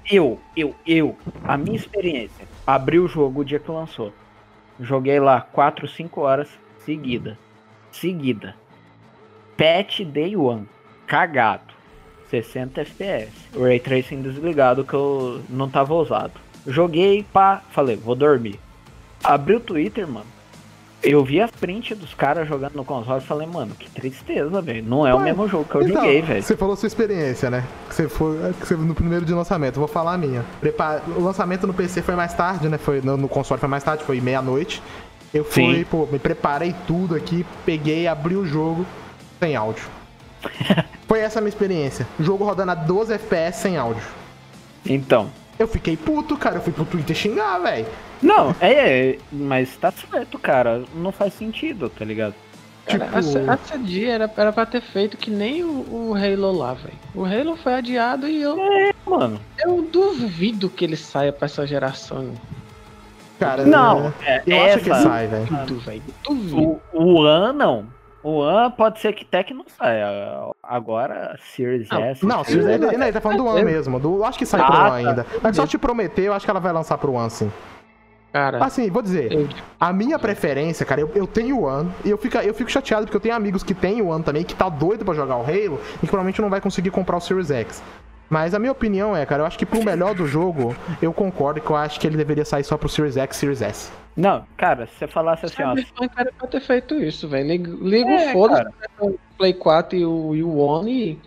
eu, 0.09 0.39
eu, 0.55 0.75
eu, 0.85 1.15
a 1.43 1.57
minha 1.57 1.75
experiência, 1.75 2.45
abri 2.65 2.99
o 2.99 3.07
jogo 3.07 3.41
o 3.41 3.45
dia 3.45 3.59
que 3.59 3.71
lançou. 3.71 4.13
Joguei 4.79 5.19
lá 5.19 5.41
4, 5.41 5.87
5 5.87 6.21
horas 6.21 6.49
seguida. 6.85 7.37
Seguida. 7.91 8.55
Patch 9.57 10.01
Day 10.01 10.35
One. 10.35 10.67
Cagado. 11.07 11.73
60 12.29 12.81
FPS. 12.81 13.31
O 13.55 13.63
Ray 13.63 13.79
Tracing 13.79 14.21
desligado 14.21 14.83
que 14.85 14.93
eu 14.93 15.41
não 15.49 15.69
tava 15.69 15.93
usado. 15.93 16.33
Joguei, 16.67 17.25
pá, 17.33 17.61
falei, 17.71 17.95
vou 17.95 18.15
dormir. 18.15 18.59
Abri 19.23 19.55
o 19.55 19.59
Twitter, 19.59 20.07
mano. 20.07 20.25
Eu 21.03 21.23
vi 21.25 21.41
as 21.41 21.49
print 21.49 21.95
dos 21.95 22.13
caras 22.13 22.47
jogando 22.47 22.75
no 22.75 22.85
console 22.85 23.19
e 23.19 23.25
falei, 23.25 23.47
mano, 23.47 23.73
que 23.73 23.89
tristeza, 23.89 24.61
velho. 24.61 24.83
Não 24.83 25.07
é 25.07 25.13
o 25.15 25.17
Ué, 25.17 25.23
mesmo 25.23 25.47
jogo 25.47 25.65
que 25.65 25.73
eu 25.75 25.81
Então, 25.81 25.95
joguei, 26.03 26.21
velho. 26.21 26.43
Você 26.43 26.55
falou 26.55 26.75
sua 26.75 26.85
experiência, 26.85 27.49
né? 27.49 27.63
Que 27.89 27.95
você 27.95 28.07
foi 28.07 28.53
que 28.59 28.67
você, 28.67 28.75
no 28.75 28.93
primeiro 28.93 29.25
de 29.25 29.33
lançamento. 29.33 29.79
Vou 29.79 29.87
falar 29.87 30.13
a 30.13 30.17
minha. 30.17 30.45
Prepa- 30.59 31.01
O 31.17 31.21
lançamento 31.23 31.65
no 31.65 31.73
PC 31.73 32.03
foi 32.03 32.15
mais 32.15 32.33
tarde, 32.35 32.69
né? 32.69 32.77
Foi, 32.77 33.01
no, 33.01 33.17
no 33.17 33.27
console 33.27 33.59
foi 33.59 33.67
mais 33.69 33.83
tarde, 33.83 34.03
foi 34.03 34.21
meia-noite. 34.21 34.81
Eu 35.33 35.43
fui, 35.43 35.77
Sim. 35.77 35.83
pô, 35.89 36.05
me 36.11 36.19
preparei 36.19 36.75
tudo 36.85 37.15
aqui, 37.15 37.43
peguei, 37.65 38.07
abri 38.07 38.35
o 38.35 38.45
jogo 38.45 38.85
sem 39.39 39.55
áudio. 39.55 39.85
foi 41.07 41.19
essa 41.21 41.39
a 41.39 41.41
minha 41.41 41.49
experiência. 41.49 42.05
O 42.19 42.23
jogo 42.23 42.43
rodando 42.43 42.73
a 42.73 42.75
12 42.75 43.13
FPS 43.13 43.57
sem 43.59 43.75
áudio. 43.75 44.03
Então. 44.85 45.31
Eu 45.61 45.67
fiquei 45.67 45.95
puto, 45.95 46.35
cara. 46.37 46.55
Eu 46.57 46.61
fui 46.61 46.73
pro 46.73 46.85
Twitter 46.85 47.15
xingar, 47.15 47.59
velho. 47.59 47.85
Não, 48.21 48.55
é, 48.59 49.09
é, 49.11 49.17
mas 49.31 49.75
tá 49.77 49.91
certo, 49.91 50.39
cara. 50.39 50.83
Não 50.95 51.11
faz 51.11 51.33
sentido, 51.33 51.89
tá 51.89 52.03
ligado? 52.03 52.33
Cara, 52.85 53.05
Tipo- 53.05 53.17
essa, 53.19 53.39
essa 53.39 53.77
dia 53.77 54.13
era, 54.13 54.31
era 54.35 54.51
pra 54.51 54.65
ter 54.65 54.81
feito 54.81 55.15
que 55.17 55.29
nem 55.29 55.63
o, 55.63 55.85
o 56.09 56.15
Halo 56.15 56.51
lá, 56.51 56.73
velho. 56.73 56.95
O 57.13 57.23
Halo 57.23 57.55
foi 57.55 57.73
adiado 57.75 58.27
e 58.27 58.41
eu, 58.41 58.57
Mano. 59.05 59.39
eu 59.59 59.83
duvido 59.83 60.67
que 60.69 60.83
ele 60.83 60.97
saia 60.97 61.31
pra 61.31 61.45
essa 61.45 61.65
geração. 61.67 62.33
Cara, 63.39 63.65
Não, 63.65 64.13
é, 64.25 64.41
eu 64.45 64.61
acho 64.63 64.79
que 64.79 64.91
essa- 64.91 65.01
sai, 65.03 65.27
velho. 65.27 65.45
Duvido, 65.45 65.79
velho. 65.79 66.03
Duvido. 66.23 66.81
O, 66.93 67.13
o 67.21 67.25
An 67.25 67.53
não. 67.53 67.85
O 68.23 68.41
An 68.43 68.69
pode 68.71 68.99
ser 68.99 69.13
que 69.13 69.25
Tech 69.25 69.51
não 69.53 69.65
saia. 69.77 70.07
Agora, 70.71 71.37
Series 71.53 71.89
Não, 71.89 72.01
S. 72.03 72.25
Não, 72.25 72.43
se 72.45 72.51
Series 72.53 72.67
S. 72.67 72.83
ele, 72.85 73.03
ele 73.03 73.11
tá 73.11 73.19
falando 73.19 73.39
do 73.39 73.45
One 73.45 73.65
mesmo. 73.65 73.99
Do, 73.99 74.23
acho 74.23 74.39
que 74.39 74.45
sai 74.45 74.61
Ah, 74.61 74.65
pro 74.65 74.75
One 74.77 75.03
tá. 75.03 75.09
ainda. 75.09 75.25
Mas 75.43 75.55
só 75.57 75.67
te 75.67 75.77
prometer, 75.77 76.21
eu 76.23 76.33
acho 76.33 76.45
que 76.45 76.49
ela 76.49 76.61
vai 76.61 76.71
lançar 76.71 76.97
pro 76.97 77.11
One, 77.11 77.29
sim. 77.29 77.51
Cara, 78.31 78.63
Assim, 78.63 78.89
vou 78.89 79.01
dizer, 79.01 79.29
eu, 79.33 79.49
a 79.77 79.91
minha 79.91 80.17
preferência, 80.17 80.85
cara, 80.85 81.01
eu, 81.01 81.11
eu 81.13 81.27
tenho 81.27 81.57
o 81.57 81.63
One 81.65 81.91
e 82.05 82.09
eu 82.09 82.17
fico, 82.17 82.37
eu 82.37 82.53
fico 82.53 82.71
chateado 82.71 83.05
porque 83.05 83.17
eu 83.17 83.21
tenho 83.21 83.35
amigos 83.35 83.61
que 83.63 83.73
têm 83.73 84.01
o 84.01 84.07
One 84.07 84.23
também, 84.23 84.45
que 84.45 84.55
tá 84.55 84.69
doido 84.69 85.03
pra 85.03 85.13
jogar 85.13 85.35
o 85.35 85.41
Halo 85.41 85.81
e 85.97 85.99
que 85.99 86.07
provavelmente 86.07 86.41
não 86.41 86.49
vai 86.49 86.61
conseguir 86.61 86.91
comprar 86.91 87.17
o 87.17 87.19
Series 87.19 87.51
X. 87.51 87.83
Mas 88.31 88.53
a 88.53 88.59
minha 88.59 88.71
opinião 88.71 89.13
é, 89.13 89.25
cara, 89.25 89.41
eu 89.41 89.45
acho 89.45 89.59
que 89.59 89.65
pro 89.65 89.83
melhor 89.83 90.15
do 90.15 90.25
jogo, 90.25 90.73
eu 91.01 91.11
concordo 91.11 91.59
que 91.59 91.69
eu 91.69 91.75
acho 91.75 91.99
que 91.99 92.07
ele 92.07 92.15
deveria 92.15 92.45
sair 92.45 92.63
só 92.63 92.77
pro 92.77 92.87
Series 92.87 93.17
X, 93.17 93.35
Series 93.35 93.61
S. 93.61 93.91
Não, 94.15 94.45
cara, 94.55 94.87
se 94.87 94.99
você 94.99 95.07
falasse 95.07 95.47
assim, 95.47 95.61
ó. 95.61 95.75
Cyberpunk 95.75 96.13
era 96.17 96.31
pra 96.31 96.47
ter 96.47 96.61
feito 96.61 96.95
isso, 96.95 97.27
velho. 97.27 97.45
Liga, 97.49 97.77
liga 97.81 98.09
É, 98.09 98.29
o 98.29 98.31
foda-se 98.31 98.71
o 99.01 99.19
Play 99.37 99.53
4 99.53 99.97
e 99.97 100.05
o, 100.05 100.33
e 100.33 100.43
o 100.43 100.57
One 100.59 100.91
e 100.91 101.19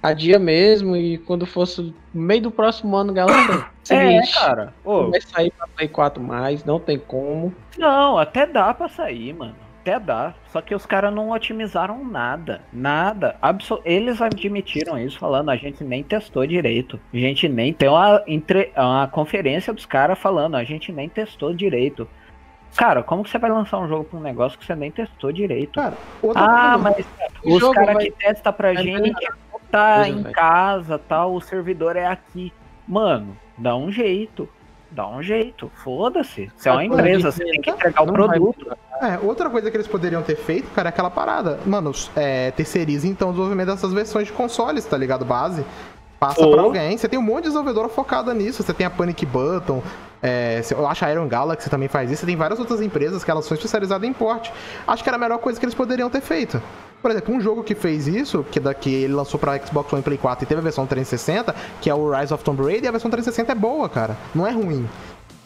adia 0.00 0.38
mesmo. 0.38 0.96
E 0.96 1.18
quando 1.18 1.46
fosse 1.46 1.82
no 1.82 2.22
meio 2.22 2.42
do 2.42 2.50
próximo 2.52 2.94
ano, 2.94 3.12
galera, 3.12 3.66
É, 3.90 4.20
seguinte, 4.20 4.32
cara. 4.32 4.72
Ô, 4.84 5.02
não 5.02 5.10
vai 5.10 5.20
sair 5.20 5.50
pra 5.50 5.66
Play 5.66 5.88
4 5.88 6.22
mais, 6.22 6.64
não 6.64 6.78
tem 6.78 6.96
como. 6.96 7.52
Não, 7.76 8.16
até 8.18 8.46
dá 8.46 8.72
pra 8.72 8.88
sair, 8.88 9.32
mano. 9.32 9.56
Até 9.82 9.98
dá. 9.98 10.32
Só 10.46 10.60
que 10.60 10.74
os 10.74 10.86
caras 10.86 11.12
não 11.12 11.30
otimizaram 11.30 12.04
nada. 12.04 12.60
Nada. 12.72 13.36
Abso- 13.42 13.80
Eles 13.84 14.22
admitiram 14.22 14.96
isso, 14.96 15.18
falando, 15.18 15.50
a 15.50 15.56
gente 15.56 15.82
nem 15.82 16.02
testou 16.04 16.46
direito. 16.46 17.00
A 17.12 17.16
gente 17.16 17.48
nem 17.48 17.72
tem 17.72 17.88
uma, 17.88 18.22
entre... 18.26 18.70
uma 18.76 19.08
conferência 19.08 19.72
dos 19.72 19.84
caras 19.84 20.18
falando, 20.18 20.54
a 20.54 20.62
gente 20.62 20.92
nem 20.92 21.08
testou 21.08 21.52
direito. 21.52 22.08
Cara, 22.76 23.02
como 23.02 23.22
que 23.24 23.28
você 23.30 23.38
vai 23.38 23.50
lançar 23.50 23.78
um 23.80 23.88
jogo 23.88 24.04
pra 24.04 24.18
um 24.18 24.22
negócio 24.22 24.58
que 24.58 24.64
você 24.64 24.74
nem 24.74 24.90
testou 24.90 25.32
direito? 25.32 25.80
Cara, 25.80 25.94
outra 26.22 26.42
Ah, 26.42 26.78
coisa- 26.80 27.06
mas 27.42 27.42
O 27.44 27.56
os 27.56 27.74
caras 27.74 27.94
vai- 27.94 28.04
que 28.04 28.10
testam 28.12 28.52
pra 28.52 28.72
vai 28.72 28.82
gente 28.84 29.00
melhorar 29.02 29.36
tá 29.70 29.94
coisa, 29.96 30.08
em 30.10 30.22
velho. 30.22 30.34
casa, 30.34 30.98
tal, 30.98 31.34
o 31.34 31.40
servidor 31.40 31.96
é 31.96 32.06
aqui. 32.06 32.52
Mano, 32.86 33.36
dá 33.58 33.74
um 33.76 33.90
jeito. 33.90 34.48
Dá 34.94 35.08
um 35.08 35.22
jeito. 35.22 35.70
Foda-se. 35.82 36.50
Você 36.56 36.68
é 36.68 36.72
uma 36.72 36.82
Ah, 36.82 36.84
empresa, 36.84 37.30
você 37.32 37.44
tem 37.44 37.60
que 37.60 37.70
entregar 37.70 38.02
o 38.02 38.12
produto. 38.12 38.76
É, 39.00 39.18
outra 39.22 39.48
coisa 39.48 39.70
que 39.70 39.76
eles 39.76 39.88
poderiam 39.88 40.22
ter 40.22 40.36
feito, 40.36 40.70
cara, 40.74 40.88
é 40.88 40.90
aquela 40.90 41.10
parada. 41.10 41.58
Mano, 41.66 41.92
é, 42.14 42.50
terceiriza 42.50 43.08
então 43.08 43.28
o 43.28 43.32
desenvolvimento 43.32 43.68
dessas 43.68 43.92
versões 43.92 44.26
de 44.26 44.32
consoles, 44.32 44.84
tá 44.84 44.96
ligado? 44.96 45.24
Base. 45.24 45.64
Passa 46.20 46.44
Ou- 46.44 46.52
pra 46.52 46.62
alguém. 46.62 46.96
Você 46.96 47.08
tem 47.08 47.18
um 47.18 47.22
monte 47.22 47.38
de 47.44 47.48
desenvolvedora 47.48 47.88
focada 47.88 48.32
nisso. 48.32 48.62
Você 48.62 48.72
tem 48.72 48.86
a 48.86 48.90
Panic 48.90 49.26
Button. 49.26 49.82
É, 50.22 50.62
eu 50.70 50.86
acho 50.86 51.04
a 51.04 51.10
Iron 51.10 51.26
Galaxy 51.26 51.68
também 51.68 51.88
faz 51.88 52.10
isso. 52.12 52.20
Você 52.20 52.26
tem 52.26 52.36
várias 52.36 52.60
outras 52.60 52.80
empresas 52.80 53.24
que 53.24 53.30
elas 53.30 53.44
são 53.44 53.56
especializadas 53.56 54.08
em 54.08 54.12
porte. 54.12 54.52
Acho 54.86 55.02
que 55.02 55.08
era 55.08 55.16
a 55.16 55.18
melhor 55.20 55.38
coisa 55.38 55.58
que 55.58 55.64
eles 55.64 55.74
poderiam 55.74 56.08
ter 56.08 56.20
feito. 56.20 56.62
Por 57.02 57.10
exemplo, 57.10 57.34
um 57.34 57.40
jogo 57.40 57.64
que 57.64 57.74
fez 57.74 58.06
isso, 58.06 58.46
que 58.48 58.60
daqui 58.60 58.94
ele 58.94 59.12
lançou 59.12 59.38
pra 59.38 59.58
Xbox 59.58 59.92
One 59.92 60.02
Play 60.02 60.16
4 60.16 60.44
e 60.44 60.46
teve 60.46 60.60
a 60.60 60.62
versão 60.62 60.86
360, 60.86 61.52
que 61.80 61.90
é 61.90 61.94
o 61.94 62.08
Rise 62.08 62.32
of 62.32 62.44
Tomb 62.44 62.62
Raider, 62.62 62.84
e 62.84 62.88
a 62.88 62.92
versão 62.92 63.10
360 63.10 63.50
é 63.50 63.54
boa, 63.56 63.88
cara. 63.88 64.16
Não 64.32 64.46
é 64.46 64.52
ruim. 64.52 64.88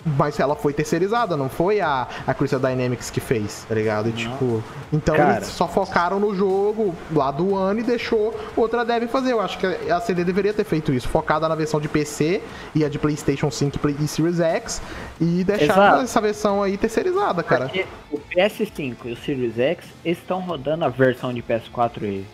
Mas 0.07 0.39
ela 0.39 0.55
foi 0.55 0.73
terceirizada, 0.73 1.37
não 1.37 1.49
foi 1.49 1.81
a, 1.81 2.07
a 2.27 2.33
Crystal 2.33 2.61
Dynamics 2.61 3.11
que 3.11 3.19
fez, 3.19 3.65
tá 3.69 3.75
ligado? 3.75 4.09
E, 4.09 4.13
tipo, 4.13 4.63
então 4.93 5.17
Cara. 5.17 5.37
eles 5.39 5.49
só 5.49 5.67
focaram 5.67 6.21
no 6.21 6.33
jogo 6.35 6.95
lá 7.13 7.33
do 7.33 7.57
ano 7.57 7.81
e 7.81 7.83
deixou 7.83 8.33
outra 8.57 8.85
dev 8.85 9.09
fazer. 9.09 9.33
Eu 9.33 9.41
acho 9.41 9.59
que 9.59 9.67
a 9.67 10.01
CD 10.01 10.23
deveria 10.23 10.55
ter 10.55 10.65
feito 10.65 10.93
isso, 10.93 11.09
focada 11.09 11.49
na 11.49 11.55
versão 11.57 11.81
de 11.81 11.89
PC 11.89 12.41
e 12.75 12.85
a 12.85 12.89
de 12.89 12.99
PlayStation 13.01 13.51
5 13.51 13.77
e 13.77 13.79
Play- 13.81 13.97
e 14.01 14.07
Series 14.07 14.39
X 14.39 14.81
e 15.21 15.43
deixar 15.43 15.65
Exato. 15.73 16.03
essa 16.05 16.21
versão 16.21 16.63
aí 16.63 16.77
terceirizada, 16.77 17.43
cara. 17.43 17.65
Porque 17.65 17.85
o 18.13 18.21
PS5 18.21 18.97
e 19.07 19.13
o 19.13 19.17
Series 19.17 19.59
X 19.59 19.87
estão 20.05 20.41
rodando 20.41 20.85
a 20.85 20.89
versão 20.89 21.35
de 21.35 21.43
PS4 21.43 22.03
e 22.03 22.25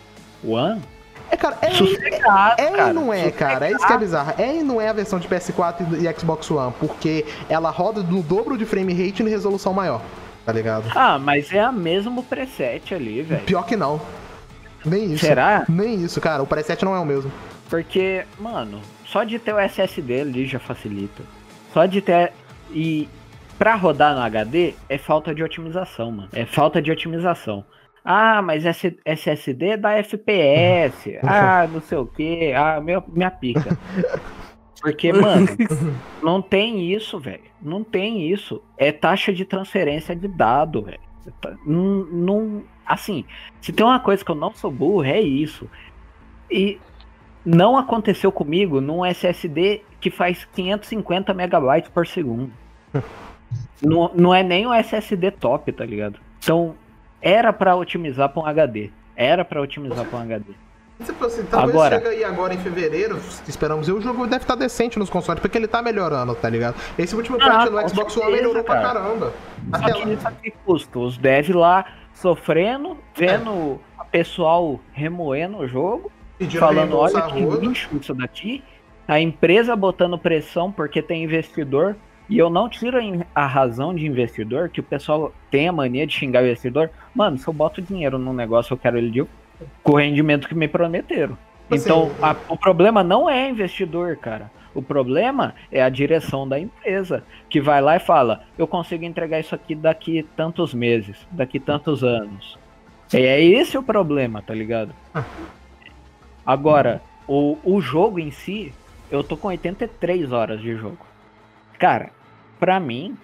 One 0.45 0.79
É, 1.31 1.37
cara, 1.37 1.57
é, 1.61 1.71
sossegado, 1.71 2.61
É 2.61 2.69
cara. 2.69 2.89
e 2.89 2.93
não 2.93 3.11
é, 3.13 3.31
cara. 3.31 3.67
É 3.67 3.71
isso 3.71 3.85
que 3.85 3.93
é 3.93 3.97
bizarro. 3.97 4.33
É 4.37 4.57
e 4.57 4.63
não 4.63 4.79
é 4.79 4.89
a 4.89 4.93
versão 4.93 5.17
de 5.19 5.27
PS4 5.27 5.99
e 5.99 6.07
e 6.07 6.19
Xbox 6.19 6.49
One, 6.51 6.73
porque 6.79 7.25
ela 7.49 7.69
roda 7.69 8.01
no 8.03 8.21
dobro 8.21 8.57
de 8.57 8.65
frame 8.65 8.93
rate 8.93 9.23
e 9.23 9.29
resolução 9.29 9.73
maior. 9.73 10.01
Tá 10.45 10.51
ligado? 10.51 10.85
Ah, 10.93 11.17
mas 11.17 11.51
é 11.53 11.61
a 11.61 11.71
mesmo 11.71 12.21
preset 12.23 12.93
ali, 12.93 13.21
velho. 13.21 13.43
Pior 13.45 13.63
que 13.65 13.75
não. 13.77 14.01
Nem 14.85 15.13
isso. 15.13 15.25
Será? 15.25 15.63
Nem 15.69 15.95
isso, 16.03 16.19
cara. 16.19 16.43
O 16.43 16.47
preset 16.47 16.83
não 16.83 16.93
é 16.93 16.99
o 16.99 17.05
mesmo. 17.05 17.31
Porque, 17.69 18.25
mano, 18.37 18.81
só 19.05 19.23
de 19.23 19.39
ter 19.39 19.53
o 19.53 19.59
SSD 19.59 20.21
ali 20.21 20.45
já 20.45 20.59
facilita. 20.59 21.23
Só 21.73 21.85
de 21.85 22.01
ter. 22.01 22.33
E 22.71 23.07
pra 23.57 23.75
rodar 23.75 24.13
no 24.13 24.21
HD 24.21 24.73
é 24.89 24.97
falta 24.97 25.33
de 25.33 25.41
otimização, 25.41 26.11
mano. 26.11 26.29
É 26.33 26.45
falta 26.45 26.81
de 26.81 26.91
otimização. 26.91 27.63
Ah, 28.03 28.41
mas 28.41 28.65
esse 28.65 28.97
SSD 29.05 29.77
dá 29.77 29.93
FPS. 29.93 31.19
Ah, 31.23 31.67
não 31.71 31.81
sei 31.81 31.97
o 31.97 32.05
que. 32.05 32.51
Ah, 32.51 32.81
meu, 32.81 33.01
minha 33.07 33.31
pica. 33.31 33.77
Porque, 34.81 35.11
mano, 35.13 35.47
não 36.21 36.41
tem 36.41 36.91
isso, 36.91 37.17
velho. 37.17 37.43
Não 37.61 37.83
tem 37.83 38.29
isso. 38.29 38.61
É 38.77 38.91
taxa 38.91 39.31
de 39.31 39.45
transferência 39.45 40.13
de 40.15 40.27
dado, 40.27 40.81
velho. 40.81 40.99
Não, 41.65 42.05
não. 42.05 42.63
Assim, 42.85 43.23
se 43.61 43.71
tem 43.71 43.85
uma 43.85 43.99
coisa 43.99 44.23
que 44.25 44.31
eu 44.31 44.35
não 44.35 44.53
sou 44.53 44.69
burro, 44.69 45.05
é 45.05 45.21
isso. 45.21 45.69
E 46.51 46.79
não 47.45 47.77
aconteceu 47.77 48.31
comigo 48.31 48.81
num 48.81 49.05
SSD 49.05 49.81
que 50.01 50.11
faz 50.11 50.43
550 50.53 51.33
megabytes 51.33 51.89
por 51.89 52.05
segundo. 52.05 52.51
não, 53.81 54.11
não 54.13 54.35
é 54.35 54.43
nem 54.43 54.67
o 54.67 54.73
SSD 54.73 55.31
top, 55.31 55.71
tá 55.71 55.85
ligado? 55.85 56.19
Então, 56.39 56.75
era 57.23 57.51
pra 57.53 57.75
otimizar 57.75 58.29
pra 58.29 58.43
um 58.43 58.45
HD. 58.45 58.91
Era 59.15 59.43
pra 59.45 59.61
otimizar 59.61 60.05
pra 60.05 60.19
um 60.19 60.21
HD. 60.21 60.45
Tipo 61.03 61.25
assim, 61.25 61.43
talvez 61.43 61.71
Agora. 61.75 61.95
chegue 61.99 62.07
aí 62.09 62.23
agora 62.23 62.53
em 62.53 62.57
fevereiro, 62.59 63.19
esperamos, 63.47 63.87
e 63.87 63.91
o 63.91 63.99
jogo 63.99 64.25
deve 64.27 64.43
estar 64.43 64.55
decente 64.55 64.99
nos 64.99 65.09
consoles, 65.09 65.41
porque 65.41 65.57
ele 65.57 65.67
tá 65.67 65.81
melhorando, 65.81 66.35
tá 66.35 66.47
ligado? 66.49 66.75
Esse 66.97 67.15
último 67.15 67.37
Ah, 67.41 67.45
patch 67.45 67.71
no 67.71 67.81
com 67.81 67.89
Xbox 67.89 68.17
One 68.17 68.31
melhorou 68.31 68.63
pra 68.63 68.75
cara. 68.75 68.99
caramba. 68.99 69.33
Só 69.71 69.75
Até 69.77 69.93
que 69.93 70.05
lá. 70.05 70.13
isso 70.13 70.27
aqui 70.27 70.53
custa. 70.65 70.99
Os 70.99 71.17
devs 71.17 71.55
lá 71.55 71.85
sofrendo, 72.13 72.97
vendo 73.17 73.49
o 73.51 73.81
pessoal 74.11 74.79
remoendo 74.93 75.57
o 75.57 75.67
jogo, 75.67 76.11
Pediram 76.37 76.67
falando, 76.67 76.97
olha 76.97 77.21
que 77.23 77.39
lixo 77.39 77.89
isso 77.99 78.13
daqui. 78.13 78.63
A 79.07 79.19
empresa 79.19 79.75
botando 79.75 80.17
pressão 80.17 80.71
porque 80.71 81.01
tem 81.01 81.23
investidor. 81.23 81.95
E 82.29 82.37
eu 82.37 82.49
não 82.49 82.69
tiro 82.69 82.97
a- 83.35 83.45
razão 83.45 83.93
de 83.93 84.05
investidor, 84.05 84.69
que 84.69 84.79
o 84.79 84.83
pessoal 84.83 85.33
tem 85.51 85.67
a 85.67 85.71
mania 85.73 86.07
de 86.07 86.13
xingar 86.13 86.41
o 86.41 86.45
investidor. 86.45 86.89
Mano, 87.13 87.37
se 87.37 87.47
eu 87.47 87.53
boto 87.53 87.81
dinheiro 87.81 88.17
num 88.17 88.33
negócio, 88.33 88.73
eu 88.73 88.77
quero 88.77 88.97
ele 88.97 89.11
de, 89.11 89.25
com 89.83 89.91
o 89.93 89.97
rendimento 89.97 90.47
que 90.47 90.55
me 90.55 90.67
prometeram. 90.67 91.37
Assim, 91.69 91.83
Então, 91.83 92.11
a- 92.21 92.35
o 92.49 92.57
problema 92.57 93.03
não 93.03 93.29
é 93.29 93.49
investidor, 93.49 94.15
cara. 94.17 94.49
O 94.73 94.81
problema 94.81 95.53
é 95.71 95.83
a 95.83 95.89
direção 95.89 96.47
da 96.47 96.59
empresa, 96.59 97.23
que 97.49 97.61
vai 97.61 97.79
lá 97.81 97.95
e 97.95 97.99
fala: 97.99 98.43
eu 98.57 98.65
consigo 98.67 99.03
entregar 99.05 99.39
isso 99.39 99.53
aqui 99.53 99.75
daqui 99.75 100.25
tantos 100.35 100.73
meses, 100.73 101.27
daqui 101.31 101.59
tantos 101.59 102.03
anos. 102.03 102.57
E 103.13 103.17
é 103.17 103.39
esse 103.39 103.77
o 103.77 103.83
problema, 103.83 104.41
tá 104.41 104.53
ligado? 104.53 104.91
Agora, 106.45 107.01
o, 107.27 107.57
o 107.63 107.79
jogo 107.81 108.19
em 108.19 108.31
si, 108.31 108.73
eu 109.11 109.23
tô 109.23 109.37
com 109.37 109.47
83 109.49 110.31
horas 110.31 110.59
de 110.61 110.75
jogo. 110.75 110.97
Cara, 111.79 112.09
pra 112.59 112.79
mim, 112.79 113.17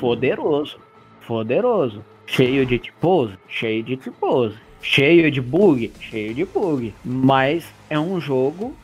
poderoso. 0.00 0.78
Poderoso. 1.26 2.04
Cheio 2.26 2.64
de 2.64 2.78
tipose, 2.78 3.34
cheio 3.48 3.82
de 3.82 3.96
tipose. 3.96 4.56
Cheio 4.82 5.30
de 5.30 5.40
bug, 5.40 5.92
cheio 6.00 6.32
de 6.34 6.44
bug. 6.44 6.94
Mas 7.04 7.64
é 7.88 7.98
um 7.98 8.20
jogo 8.20 8.74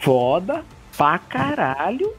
foda 0.00 0.64
pra 0.96 1.18
caralho 1.18 2.12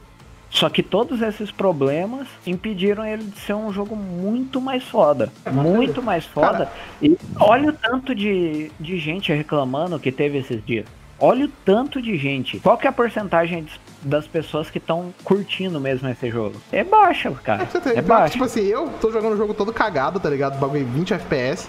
Só 0.50 0.68
que 0.70 0.82
todos 0.82 1.20
esses 1.20 1.50
problemas 1.50 2.26
impediram 2.46 3.04
ele 3.04 3.22
de 3.24 3.38
ser 3.38 3.52
um 3.52 3.70
jogo 3.70 3.94
muito 3.94 4.60
mais 4.62 4.82
foda. 4.82 5.30
muito 5.52 6.02
mais 6.02 6.24
foda. 6.24 6.48
Cara- 6.66 6.72
E 7.02 7.16
olha 7.38 7.68
o 7.68 7.72
tanto 7.74 8.14
de, 8.14 8.72
de 8.80 8.98
gente 8.98 9.30
reclamando 9.30 10.00
que 10.00 10.10
teve 10.10 10.38
esses 10.38 10.64
dias. 10.64 10.86
Olha 11.20 11.44
o 11.44 11.48
tanto 11.66 12.00
de 12.00 12.16
gente. 12.16 12.58
Qual 12.60 12.78
que 12.78 12.86
é 12.86 12.90
a 12.90 12.92
porcentagem 12.92 13.64
de- 13.64 13.78
das 14.02 14.26
pessoas 14.26 14.70
que 14.70 14.78
estão 14.78 15.12
curtindo 15.24 15.80
mesmo 15.80 16.08
esse 16.08 16.30
jogo? 16.30 16.54
É 16.72 16.84
baixa, 16.84 17.30
cara. 17.42 17.64
Você 17.66 17.80
tem- 17.80 17.96
É 17.98 18.02
baixa. 18.02 18.32
Tipo 18.32 18.44
assim, 18.44 18.62
eu 18.66 18.88
tô 19.00 19.10
jogando 19.10 19.32
o 19.34 19.36
jogo 19.36 19.54
todo 19.54 19.72
cagado, 19.72 20.20
tá 20.20 20.30
ligado? 20.30 20.58
Bagulho 20.58 20.86
20 20.86 21.14
FPS, 21.14 21.68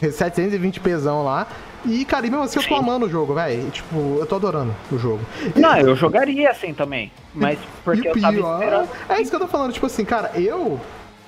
720 0.00 0.80
pzão 0.80 1.24
lá. 1.24 1.46
E, 1.84 2.04
cara, 2.04 2.26
e 2.26 2.30
mesmo 2.30 2.44
assim 2.44 2.58
eu 2.60 2.62
tô 2.62 2.74
Sim. 2.74 2.80
amando 2.80 3.06
o 3.06 3.08
jogo, 3.10 3.34
velho. 3.34 3.68
Tipo, 3.70 4.18
eu 4.20 4.26
tô 4.26 4.36
adorando 4.36 4.74
o 4.90 4.98
jogo. 4.98 5.20
Não, 5.56 5.76
eu 5.78 5.96
jogaria 5.96 6.50
assim 6.50 6.72
também. 6.72 7.10
Mas 7.34 7.58
porque 7.84 8.06
eu 8.08 8.20
tava 8.20 8.36
esperando. 8.38 8.88
é 9.08 9.20
isso 9.20 9.30
que 9.30 9.36
eu 9.36 9.40
tô 9.40 9.48
falando, 9.48 9.72
tipo 9.72 9.86
assim, 9.86 10.04
cara, 10.04 10.30
eu. 10.34 10.80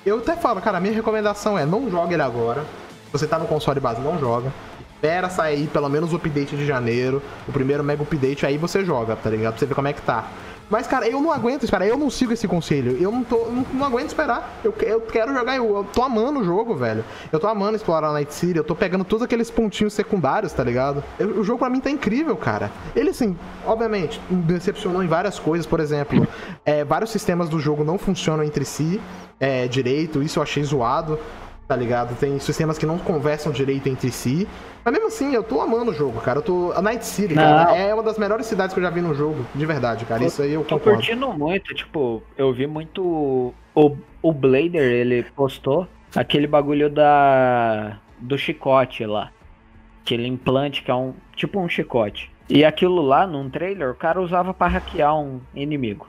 Eu 0.05 0.19
até 0.19 0.35
falo, 0.35 0.61
cara, 0.61 0.77
a 0.77 0.81
minha 0.81 0.93
recomendação 0.93 1.57
é 1.57 1.65
não 1.65 1.89
joga 1.89 2.13
ele 2.13 2.21
agora. 2.21 2.63
Você 3.11 3.25
tá 3.27 3.39
no 3.39 3.47
console 3.47 3.79
base, 3.79 3.99
não 4.01 4.17
joga. 4.19 4.51
Espera 4.95 5.29
sair 5.29 5.67
pelo 5.67 5.89
menos 5.89 6.13
o 6.13 6.15
update 6.15 6.55
de 6.55 6.65
janeiro, 6.65 7.21
o 7.47 7.51
primeiro 7.51 7.83
mega 7.83 8.01
update, 8.01 8.45
aí 8.45 8.57
você 8.57 8.83
joga, 8.83 9.15
tá 9.15 9.29
ligado? 9.29 9.53
Pra 9.53 9.59
você 9.59 9.65
ver 9.65 9.75
como 9.75 9.87
é 9.87 9.93
que 9.93 10.01
tá. 10.01 10.25
Mas, 10.67 10.87
cara, 10.87 11.07
eu 11.07 11.21
não 11.21 11.31
aguento 11.31 11.61
esperar, 11.61 11.85
eu 11.87 11.95
não 11.95 12.09
sigo 12.09 12.33
esse 12.33 12.47
conselho. 12.47 12.97
Eu 12.99 13.11
não 13.11 13.23
tô. 13.23 13.37
Não, 13.45 13.63
não 13.71 13.85
aguento 13.85 14.07
esperar. 14.07 14.59
Eu, 14.63 14.73
eu 14.81 14.99
quero 15.01 15.31
jogar, 15.31 15.55
eu, 15.55 15.63
eu 15.77 15.83
tô 15.83 16.01
amando 16.01 16.39
o 16.39 16.43
jogo, 16.43 16.75
velho. 16.75 17.05
Eu 17.31 17.39
tô 17.39 17.45
amando 17.47 17.75
explorar 17.75 18.07
a 18.07 18.13
Night 18.13 18.33
City, 18.33 18.57
eu 18.57 18.63
tô 18.63 18.73
pegando 18.73 19.03
todos 19.03 19.23
aqueles 19.23 19.51
pontinhos 19.51 19.93
secundários, 19.93 20.51
tá 20.53 20.63
ligado? 20.63 21.03
Eu- 21.19 21.39
o 21.39 21.43
jogo 21.43 21.59
pra 21.59 21.69
mim 21.69 21.79
tá 21.79 21.91
incrível, 21.91 22.35
cara. 22.35 22.71
Ele, 22.95 23.11
assim, 23.11 23.37
obviamente, 23.63 24.19
me 24.27 24.41
decepcionou 24.41 25.03
em 25.03 25.07
várias 25.07 25.37
coisas, 25.37 25.67
por 25.67 25.79
exemplo, 25.79 26.27
é, 26.65 26.83
vários 26.83 27.11
sistemas 27.11 27.47
do 27.47 27.59
jogo 27.59 27.83
não 27.83 27.99
funcionam 27.99 28.43
entre 28.43 28.65
si 28.65 28.99
é, 29.39 29.67
direito, 29.67 30.23
isso 30.23 30.39
eu 30.39 30.43
achei 30.43 30.63
zoado, 30.63 31.19
tá 31.67 31.75
ligado? 31.75 32.15
Tem 32.19 32.37
sistemas 32.39 32.77
que 32.77 32.85
não 32.85 32.97
conversam 32.97 33.51
direito 33.51 33.87
entre 33.87 34.11
si. 34.11 34.47
Mas 34.83 34.93
mesmo 34.93 35.07
assim, 35.07 35.33
eu 35.33 35.43
tô 35.43 35.61
amando 35.61 35.91
o 35.91 35.93
jogo, 35.93 36.21
cara. 36.21 36.39
Eu 36.39 36.43
tô. 36.43 36.71
A 36.73 36.81
Night 36.81 37.05
City, 37.05 37.33
cara, 37.33 37.75
é 37.75 37.93
uma 37.93 38.03
das 38.03 38.17
melhores 38.17 38.45
cidades 38.45 38.73
que 38.73 38.79
eu 38.79 38.83
já 38.83 38.89
vi 38.89 39.01
no 39.01 39.13
jogo, 39.13 39.45
de 39.53 39.65
verdade, 39.65 40.05
cara. 40.05 40.23
Isso 40.23 40.41
aí 40.41 40.53
eu 40.53 40.63
Tô 40.63 40.77
concordo. 40.77 40.99
curtindo 40.99 41.33
muito, 41.33 41.73
tipo, 41.73 42.21
eu 42.37 42.53
vi 42.53 42.67
muito. 42.67 43.53
O, 43.73 43.97
o 44.21 44.31
Blader, 44.31 44.91
ele 44.91 45.23
postou 45.35 45.87
aquele 46.15 46.47
bagulho 46.47 46.89
da. 46.89 47.97
do 48.19 48.37
chicote 48.37 49.05
lá. 49.05 49.31
Aquele 50.03 50.27
implante 50.27 50.83
que 50.83 50.91
é 50.91 50.95
um. 50.95 51.13
tipo 51.35 51.59
um 51.59 51.67
chicote. 51.67 52.31
E 52.47 52.63
aquilo 52.63 53.01
lá, 53.01 53.25
num 53.25 53.49
trailer, 53.49 53.89
o 53.89 53.95
cara 53.95 54.21
usava 54.21 54.53
pra 54.53 54.67
hackear 54.67 55.17
um 55.17 55.41
inimigo. 55.55 56.07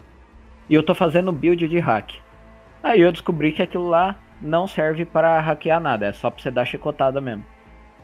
E 0.69 0.75
eu 0.75 0.83
tô 0.83 0.95
fazendo 0.95 1.33
build 1.33 1.67
de 1.67 1.79
hack. 1.79 2.17
Aí 2.83 3.01
eu 3.01 3.11
descobri 3.11 3.53
que 3.53 3.63
aquilo 3.63 3.89
lá 3.89 4.17
não 4.41 4.67
serve 4.67 5.05
para 5.05 5.41
hackear 5.41 5.81
nada, 5.81 6.07
é 6.07 6.13
só 6.13 6.31
pra 6.31 6.43
você 6.43 6.51
dar 6.51 6.65
chicotada 6.65 7.21
mesmo. 7.21 7.45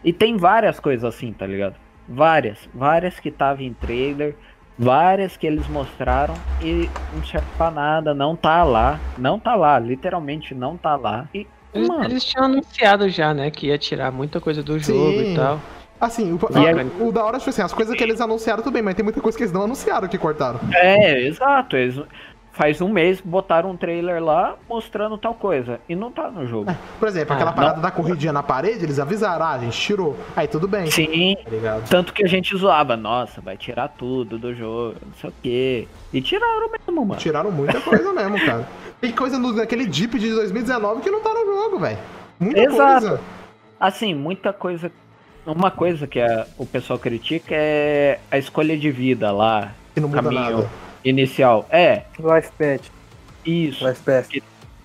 E 0.04 0.12
tem 0.12 0.36
várias 0.36 0.80
coisas 0.80 1.04
assim, 1.04 1.32
tá 1.32 1.46
ligado? 1.46 1.76
Várias, 2.08 2.68
várias 2.74 3.20
que 3.20 3.28
estavam 3.28 3.62
em 3.64 3.72
trailer, 3.72 4.34
várias 4.78 5.36
que 5.36 5.46
eles 5.46 5.66
mostraram 5.68 6.34
e 6.60 6.88
não 7.14 7.24
serve 7.24 7.46
pra 7.56 7.70
nada, 7.70 8.12
não 8.14 8.34
tá 8.34 8.64
lá, 8.64 8.98
não 9.16 9.38
tá 9.38 9.54
lá, 9.54 9.78
literalmente 9.78 10.54
não 10.54 10.76
tá 10.76 10.96
lá. 10.96 11.28
E, 11.34 11.46
Eles, 11.72 11.88
mano, 11.88 12.04
eles 12.04 12.24
tinham 12.24 12.46
anunciado 12.46 13.08
já, 13.08 13.32
né? 13.32 13.50
Que 13.50 13.68
ia 13.68 13.78
tirar 13.78 14.10
muita 14.10 14.40
coisa 14.40 14.62
do 14.62 14.78
jogo 14.78 15.12
Sim. 15.20 15.32
e 15.32 15.36
tal. 15.36 15.60
Assim, 16.00 16.32
o, 16.32 16.38
a- 16.52 16.58
aí- 16.58 16.90
o 17.00 17.12
da 17.12 17.24
hora, 17.24 17.38
tipo 17.38 17.50
assim, 17.50 17.62
as 17.62 17.72
coisas 17.72 17.94
que 17.94 18.02
eles 18.02 18.20
anunciaram 18.20 18.60
tudo 18.60 18.72
bem, 18.72 18.82
mas 18.82 18.94
tem 18.96 19.04
muita 19.04 19.20
coisa 19.20 19.38
que 19.38 19.44
eles 19.44 19.52
não 19.52 19.62
anunciaram 19.62 20.08
que 20.08 20.18
cortaram. 20.18 20.58
é, 20.74 21.20
exato, 21.20 21.76
eles 21.76 22.00
faz 22.52 22.80
um 22.82 22.88
mês 22.88 23.20
botaram 23.20 23.70
um 23.70 23.76
trailer 23.76 24.22
lá 24.22 24.56
mostrando 24.68 25.16
tal 25.16 25.32
coisa 25.34 25.80
e 25.88 25.96
não 25.96 26.10
tá 26.12 26.30
no 26.30 26.46
jogo. 26.46 26.70
Por 26.98 27.08
exemplo, 27.08 27.32
Ah, 27.32 27.36
aquela 27.36 27.50
não. 27.50 27.56
parada 27.56 27.80
da 27.80 27.90
corridinha 27.90 28.32
na 28.32 28.42
parede, 28.42 28.84
eles 28.84 28.98
avisaram, 28.98 29.44
ah, 29.46 29.52
a 29.52 29.58
gente 29.58 29.78
tirou. 29.80 30.16
Aí 30.36 30.46
tudo 30.46 30.68
bem. 30.68 30.90
Sim, 30.90 31.36
Tá 31.42 31.50
ligado? 31.50 31.88
tanto 31.88 32.12
que 32.12 32.22
a 32.24 32.28
gente 32.28 32.54
zoava, 32.56 32.96
nossa, 32.96 33.40
vai 33.40 33.56
tirar 33.56 33.88
tudo 33.88 34.38
do 34.38 34.54
jogo, 34.54 34.96
não 35.04 35.14
sei 35.20 35.30
o 35.30 35.34
quê. 35.42 35.88
E 36.12 36.20
tiraram 36.20 36.70
mesmo, 36.70 37.06
mano. 37.06 37.18
Tiraram 37.20 37.50
muita 37.50 37.80
coisa 37.80 38.12
mesmo, 38.14 38.38
cara. 38.44 38.68
Tem 39.00 39.10
coisa 39.12 39.38
no, 39.38 39.52
naquele 39.52 39.90
Jeep 39.90 40.18
de 40.18 40.30
2019 40.30 41.00
que 41.00 41.10
não 41.10 41.20
tá 41.20 41.30
no 41.32 41.44
jogo, 41.46 41.78
velho. 41.78 41.98
Muita 42.38 42.60
Exato. 42.60 43.06
coisa. 43.06 43.20
Assim, 43.80 44.14
muita 44.14 44.52
coisa. 44.52 44.92
Uma 45.44 45.70
coisa 45.72 46.06
que 46.06 46.20
a- 46.20 46.46
o 46.56 46.64
pessoal 46.64 46.98
critica 46.98 47.52
é 47.52 48.20
a 48.30 48.38
escolha 48.38 48.76
de 48.76 48.90
vida 48.92 49.32
lá, 49.32 49.72
Que 49.94 50.00
não 50.00 50.08
muda 50.08 50.22
caminho 50.22 50.40
nada. 50.40 50.70
Inicial. 51.04 51.66
É, 51.70 52.02
Life 52.18 52.50
Pet, 52.56 52.90
isso. 53.44 53.86
Life 53.86 54.02
Path. 54.02 54.28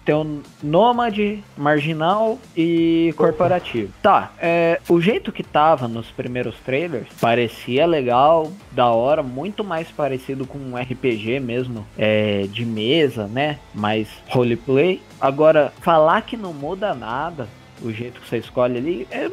Tem 0.07 0.15
o 0.15 0.41
nômade, 0.64 1.44
marginal 1.57 2.39
e 2.56 3.14
corporativo. 3.18 3.91
Tá, 4.02 4.31
é, 4.39 4.80
o 4.88 5.02
jeito 5.02 5.34
que 5.34 5.44
tava 5.44 5.85
nos 5.85 6.07
primeiros 6.07 6.56
trailers 6.60 7.10
parecia 7.19 7.85
legal, 7.85 8.49
da 8.72 8.88
hora, 8.88 9.22
muito 9.22 9.65
mais 9.65 9.89
parecido 9.89 10.48
com 10.48 10.57
um 10.57 10.77
RPG 10.77 11.41
mesmo, 11.41 11.85
é, 11.98 12.48
de 12.49 12.65
mesa, 12.65 13.27
né? 13.27 13.60
Mais 13.76 14.07
roleplay. 14.30 15.02
Agora, 15.19 15.73
falar 15.81 16.22
que 16.22 16.38
não 16.38 16.53
muda 16.53 16.94
nada, 16.94 17.49
o 17.81 17.91
jeito 17.91 18.22
que 18.22 18.30
você 18.30 18.38
escolhe 18.38 18.77
ali, 18.77 19.07
é, 19.11 19.30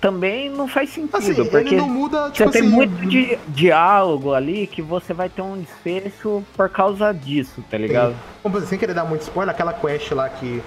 também 0.00 0.48
não 0.48 0.68
faz 0.68 0.90
sentido, 0.90 1.16
Assim, 1.16 1.34
porque 1.46 1.68
ele 1.74 1.76
não 1.76 1.88
muda, 1.88 2.26
você 2.26 2.32
tipo 2.32 2.50
tem 2.50 2.62
assim. 2.62 2.70
muito 2.70 3.06
de 3.06 3.38
diálogo 3.48 4.32
ali 4.34 4.66
que 4.66 4.80
você 4.80 5.12
vai 5.12 5.28
ter 5.28 5.42
um 5.42 5.58
desfecho 5.58 6.42
por 6.56 6.68
causa 6.68 7.12
disso, 7.12 7.62
tá 7.70 7.76
ligado? 7.76 8.14
Dizer, 8.46 8.66
sem 8.66 8.78
querer 8.78 8.94
dar 8.94 9.04
muito 9.04 9.22
spoiler, 9.22 9.54
aquela 9.54 9.72
quest 9.72 10.10
lá 10.12 10.28
que. 10.28 10.62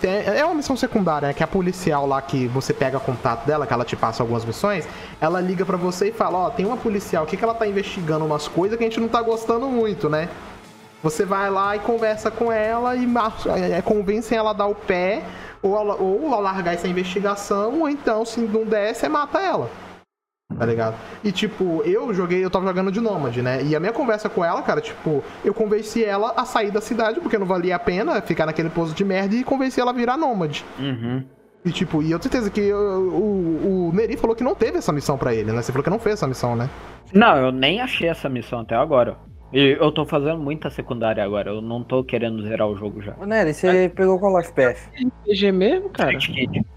tem- 0.00 0.10
É 0.26 0.44
uma 0.44 0.54
missão 0.54 0.76
secundária, 0.76 1.28
né? 1.28 1.34
Que 1.34 1.42
a 1.42 1.46
policial 1.46 2.06
lá 2.06 2.20
que 2.20 2.46
você 2.48 2.72
pega 2.74 2.98
contato 3.00 3.46
dela, 3.46 3.66
que 3.66 3.72
ela 3.72 3.84
te 3.84 3.96
passa 3.96 4.22
algumas 4.22 4.44
missões, 4.44 4.86
ela 5.20 5.40
liga 5.40 5.64
pra 5.64 5.76
você 5.76 6.08
e 6.08 6.12
fala, 6.12 6.38
ó, 6.38 6.50
tem 6.50 6.66
uma 6.66 6.76
policial 6.76 7.24
aqui 7.24 7.36
que 7.36 7.44
ela 7.44 7.54
tá 7.54 7.66
investigando 7.66 8.24
umas 8.24 8.46
coisas 8.48 8.76
que 8.76 8.84
a 8.84 8.86
gente 8.88 9.00
não 9.00 9.08
tá 9.08 9.22
gostando 9.22 9.66
muito, 9.68 10.08
né? 10.10 10.28
Você 11.02 11.24
vai 11.24 11.50
lá 11.50 11.76
e 11.76 11.80
conversa 11.80 12.30
com 12.30 12.50
ela 12.50 12.96
e 12.96 13.06
é, 13.76 13.82
convence 13.82 14.34
ela 14.34 14.50
a 14.50 14.54
dar 14.54 14.66
o 14.66 14.74
pé, 14.74 15.22
ou, 15.64 15.76
ela- 15.76 15.96
ou 15.96 16.32
a 16.34 16.38
largar 16.38 16.74
essa 16.74 16.86
investigação, 16.86 17.80
ou 17.80 17.88
então, 17.88 18.24
se 18.24 18.40
não 18.40 18.64
der, 18.64 18.94
você 18.94 19.08
mata 19.08 19.38
ela. 19.40 19.70
Tá 20.56 20.66
ligado? 20.66 20.94
E 21.24 21.32
tipo, 21.32 21.82
eu 21.84 22.12
joguei, 22.14 22.44
eu 22.44 22.50
tava 22.50 22.66
jogando 22.66 22.92
de 22.92 23.00
Nômade, 23.00 23.42
né? 23.42 23.62
E 23.64 23.74
a 23.74 23.80
minha 23.80 23.92
conversa 23.92 24.28
com 24.28 24.44
ela, 24.44 24.62
cara, 24.62 24.80
tipo, 24.80 25.24
eu 25.44 25.52
convenci 25.54 26.04
ela 26.04 26.32
a 26.36 26.44
sair 26.44 26.70
da 26.70 26.80
cidade, 26.80 27.18
porque 27.18 27.38
não 27.38 27.46
valia 27.46 27.74
a 27.74 27.78
pena 27.78 28.20
ficar 28.20 28.46
naquele 28.46 28.68
pouso 28.70 28.94
de 28.94 29.04
merda, 29.04 29.34
e 29.34 29.42
convenci 29.42 29.80
ela 29.80 29.90
a 29.90 29.94
virar 29.94 30.16
Nômade. 30.16 30.64
Uhum. 30.78 31.24
E 31.64 31.72
tipo, 31.72 32.02
e 32.02 32.10
eu 32.10 32.18
tenho 32.18 32.30
certeza 32.30 32.50
que 32.50 32.72
o, 32.72 32.76
o, 32.76 33.88
o 33.88 33.92
Neri 33.94 34.16
falou 34.18 34.36
que 34.36 34.44
não 34.44 34.54
teve 34.54 34.76
essa 34.78 34.92
missão 34.92 35.16
pra 35.16 35.34
ele, 35.34 35.50
né? 35.50 35.62
Você 35.62 35.72
falou 35.72 35.82
que 35.82 35.90
não 35.90 35.98
fez 35.98 36.12
essa 36.16 36.26
missão, 36.28 36.54
né? 36.54 36.68
Não, 37.12 37.36
eu 37.38 37.50
nem 37.50 37.80
achei 37.80 38.08
essa 38.08 38.28
missão 38.28 38.60
até 38.60 38.76
agora. 38.76 39.16
E 39.54 39.76
eu 39.80 39.92
tô 39.92 40.04
fazendo 40.04 40.38
muita 40.38 40.68
secundária 40.68 41.22
agora, 41.22 41.48
eu 41.50 41.62
não 41.62 41.80
tô 41.84 42.02
querendo 42.02 42.42
zerar 42.42 42.66
o 42.66 42.76
jogo 42.76 43.00
já. 43.00 43.14
Ô, 43.20 43.24
Nery, 43.24 43.54
você 43.54 43.88
pegou 43.94 44.18
qual 44.18 44.32
Path? 44.32 44.78
RPG 45.00 45.52
mesmo, 45.52 45.90
cara? 45.90 46.18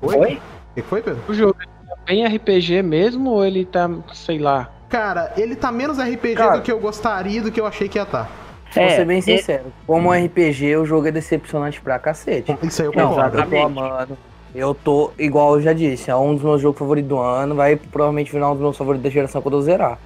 Oi? 0.03 0.15
Oi? 0.15 0.33
O 0.35 0.75
que 0.75 0.81
foi, 0.83 1.01
Pedro? 1.01 1.19
O 1.27 1.33
jogo 1.33 1.55
tá 1.55 1.95
bem 2.05 2.23
RPG 2.23 2.83
mesmo 2.83 3.31
ou 3.31 3.43
ele 3.43 3.65
tá, 3.65 3.89
sei 4.13 4.37
lá? 4.37 4.71
Cara, 4.89 5.33
ele 5.35 5.55
tá 5.55 5.71
menos 5.71 5.97
RPG 5.97 6.35
Cara. 6.35 6.57
do 6.57 6.61
que 6.61 6.71
eu 6.71 6.79
gostaria 6.79 7.39
e 7.39 7.41
do 7.41 7.51
que 7.51 7.59
eu 7.59 7.65
achei 7.65 7.89
que 7.89 7.97
ia 7.97 8.03
estar. 8.03 8.29
Vou 8.75 8.83
É, 8.83 8.89
ser 8.89 9.05
bem 9.05 9.17
é- 9.17 9.21
sincero. 9.21 9.73
Como 9.87 10.13
RPG, 10.13 10.75
o 10.77 10.85
jogo 10.85 11.07
é 11.07 11.11
decepcionante 11.11 11.81
pra 11.81 11.97
cacete. 11.97 12.55
Isso 12.61 12.83
aí 12.83 12.89
eu 12.89 12.93
Não, 12.95 13.09
concordo. 13.09 13.39
eu 13.39 13.49
tô 13.49 13.57
amando. 13.65 14.17
Eu 14.53 14.75
tô, 14.75 15.11
igual 15.17 15.55
eu 15.55 15.61
já 15.63 15.73
disse, 15.73 16.11
é 16.11 16.15
um 16.15 16.35
dos 16.35 16.43
meus 16.43 16.61
jogos 16.61 16.77
favoritos 16.77 17.09
do 17.09 17.17
ano. 17.17 17.55
Vai 17.55 17.75
provavelmente 17.75 18.31
virar 18.31 18.49
um 18.49 18.53
dos 18.53 18.61
meus 18.61 18.77
favoritos 18.77 19.03
da 19.03 19.09
geração 19.09 19.41
quando 19.41 19.57
eu 19.57 19.61
zerar. 19.61 19.97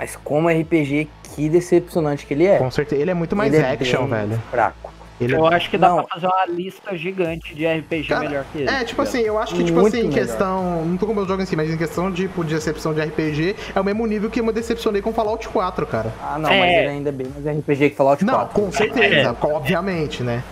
Mas 0.00 0.16
como 0.24 0.48
RPG, 0.48 1.08
que 1.34 1.46
decepcionante 1.50 2.24
que 2.24 2.32
ele 2.32 2.46
é. 2.46 2.56
Com 2.56 2.70
certeza. 2.70 3.02
Ele 3.02 3.10
é 3.10 3.14
muito 3.14 3.36
mais 3.36 3.52
Ele 3.52 3.62
é 3.62 3.72
action, 3.72 4.06
bem 4.06 4.28
velho. 4.28 4.42
Fraco. 4.50 4.90
Ele 5.20 5.34
é 5.34 5.38
Eu 5.38 5.46
acho 5.46 5.68
que 5.68 5.76
dá 5.76 5.90
Não. 5.90 5.96
pra 5.96 6.06
fazer 6.14 6.26
uma 6.26 6.46
lista 6.46 6.96
gigante 6.96 7.54
de 7.54 7.66
RPG 7.66 8.08
Cara, 8.08 8.20
melhor 8.26 8.44
que 8.50 8.58
ele. 8.62 8.70
É, 8.70 8.82
tipo 8.82 9.02
assim, 9.02 9.18
eu 9.20 9.38
acho 9.38 9.54
que, 9.54 9.62
tipo 9.62 9.78
Muito 9.78 9.94
assim, 9.94 10.06
em 10.06 10.10
questão. 10.10 10.86
Não 10.86 10.96
tô 10.96 11.04
com 11.04 11.12
o 11.12 11.14
meu 11.14 11.26
jogo 11.26 11.42
em 11.42 11.44
si, 11.44 11.54
mas 11.54 11.70
em 11.70 11.76
questão 11.76 12.10
de, 12.10 12.22
tipo, 12.22 12.42
de 12.42 12.54
decepção 12.54 12.94
de 12.94 13.02
RPG, 13.02 13.54
é 13.74 13.78
o 13.78 13.84
mesmo 13.84 14.06
nível 14.06 14.30
que 14.30 14.40
eu 14.40 14.44
me 14.46 14.52
decepcionei 14.54 15.02
com 15.02 15.12
Fallout 15.12 15.46
4, 15.50 15.86
cara. 15.86 16.10
Ah, 16.22 16.38
não, 16.38 16.48
É. 16.48 16.58
mas 16.60 16.70
ele 16.70 16.88
ainda 16.88 17.08
é 17.10 17.12
bem 17.12 17.26
mais 17.26 17.58
RPG 17.58 17.90
que 17.90 17.96
Fallout 17.96 18.24
Não, 18.24 18.34
4. 18.36 18.54
com 18.62 18.72
certeza, 18.72 19.36
obviamente, 19.42 20.22
né? 20.22 20.42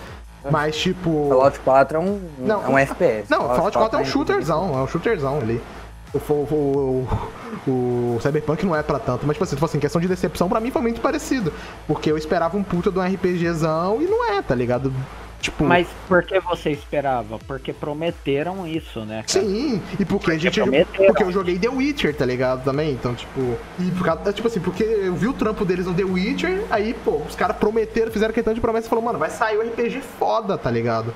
Mas, 0.51 0.77
tipo. 0.77 1.25
Fallout 1.29 1.59
4 1.61 1.97
é 1.97 1.99
um, 1.99 2.21
Não, 2.37 2.63
é 2.63 2.69
um 2.69 2.77
FPS. 2.77 3.31
Não, 3.31 3.47
Fallout 3.55 3.75
4 3.75 3.97
é 3.97 4.01
um 4.03 4.05
shooterzão, 4.05 4.77
é 4.79 4.83
um 4.83 4.87
shooterzão 4.87 5.39
ali. 5.39 5.59
O, 6.13 6.17
o, 6.17 7.07
o, 7.67 8.15
o 8.15 8.19
Cyberpunk 8.21 8.65
não 8.65 8.75
é 8.75 8.81
pra 8.81 8.97
tanto, 8.99 9.27
mas, 9.27 9.35
tipo 9.35 9.43
assim, 9.43 9.55
tipo 9.55 9.65
assim, 9.65 9.79
questão 9.79 10.01
de 10.01 10.07
decepção, 10.07 10.49
pra 10.49 10.59
mim 10.59 10.71
foi 10.71 10.81
muito 10.81 11.01
parecido. 11.01 11.53
Porque 11.87 12.11
eu 12.11 12.17
esperava 12.17 12.57
um 12.57 12.63
puta 12.63 12.91
de 12.91 12.97
um 12.97 13.01
RPGzão 13.05 14.01
e 14.01 14.05
não 14.05 14.31
é, 14.33 14.41
tá 14.41 14.55
ligado? 14.55 14.91
Tipo, 15.39 15.63
Mas 15.63 15.87
por 16.07 16.21
que 16.23 16.37
você 16.41 16.71
esperava? 16.71 17.39
Porque 17.47 17.71
prometeram 17.71 18.67
isso, 18.67 18.99
né? 19.05 19.23
cara? 19.25 19.45
Sim, 19.45 19.81
e 19.97 20.03
porque 20.03 20.31
a 20.31 20.37
gente. 20.37 20.59
prometeram. 20.59 21.07
Porque 21.07 21.23
eu 21.23 21.31
joguei 21.31 21.57
The 21.57 21.69
Witcher, 21.69 22.13
tá 22.13 22.25
ligado? 22.25 22.61
Também. 22.65 22.91
Então, 22.91 23.15
tipo. 23.15 23.57
E 23.79 23.89
por 23.91 24.03
causa, 24.03 24.33
tipo 24.33 24.49
assim, 24.49 24.59
porque 24.59 24.83
eu 24.83 25.13
vi 25.15 25.27
o 25.29 25.33
trampo 25.33 25.63
deles 25.63 25.85
no 25.85 25.93
The 25.93 26.03
Witcher, 26.03 26.65
aí, 26.69 26.93
pô, 27.05 27.21
os 27.25 27.35
caras 27.35 27.55
prometeram, 27.55 28.11
fizeram 28.11 28.33
questão 28.33 28.53
de 28.53 28.59
promessa 28.59 28.87
e 28.87 28.89
falou, 28.89 29.05
mano, 29.05 29.17
vai 29.17 29.29
sair 29.29 29.57
o 29.57 29.61
RPG 29.61 30.01
foda, 30.19 30.57
tá 30.57 30.69
ligado? 30.69 31.13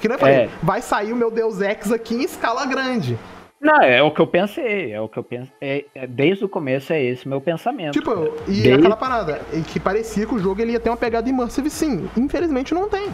Que 0.00 0.08
nem 0.08 0.16
eu 0.16 0.18
falei, 0.20 0.34
É. 0.34 0.48
vai 0.60 0.82
sair 0.82 1.12
o 1.12 1.16
meu 1.16 1.30
Deus 1.30 1.60
Ex 1.60 1.92
aqui 1.92 2.16
em 2.16 2.24
escala 2.24 2.66
grande. 2.66 3.16
Não, 3.60 3.80
é 3.82 4.02
o 4.02 4.10
que 4.10 4.20
eu 4.20 4.26
pensei, 4.26 4.90
é 4.92 5.00
o 5.00 5.08
que 5.08 5.18
eu 5.18 5.22
penso. 5.22 5.50
É, 5.60 5.84
é- 5.94 6.06
desde 6.06 6.44
o 6.44 6.48
começo 6.48 6.92
é 6.94 7.02
esse 7.02 7.28
meu 7.28 7.40
pensamento. 7.42 7.92
Tipo, 7.92 8.10
cara. 8.14 8.30
e 8.48 8.52
Desde- 8.62 8.72
aquela 8.72 8.96
parada, 8.96 9.40
que 9.68 9.78
parecia 9.78 10.24
que 10.26 10.34
o 10.34 10.38
jogo 10.38 10.62
ele 10.62 10.72
ia 10.72 10.80
ter 10.80 10.88
uma 10.88 10.96
pegada 10.96 11.28
immersive 11.28 11.68
sim. 11.68 12.08
Infelizmente 12.16 12.72
não 12.72 12.88
tem. 12.88 13.08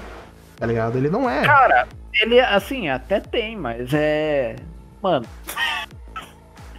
Tá 0.56 0.64
ligado? 0.66 0.96
Ele 0.96 1.10
não 1.10 1.28
é. 1.28 1.42
Cara, 1.42 1.88
ele, 2.14 2.38
assim, 2.40 2.88
até 2.88 3.18
tem, 3.20 3.56
mas 3.56 3.92
é. 3.92 4.56
Mano. 5.02 5.26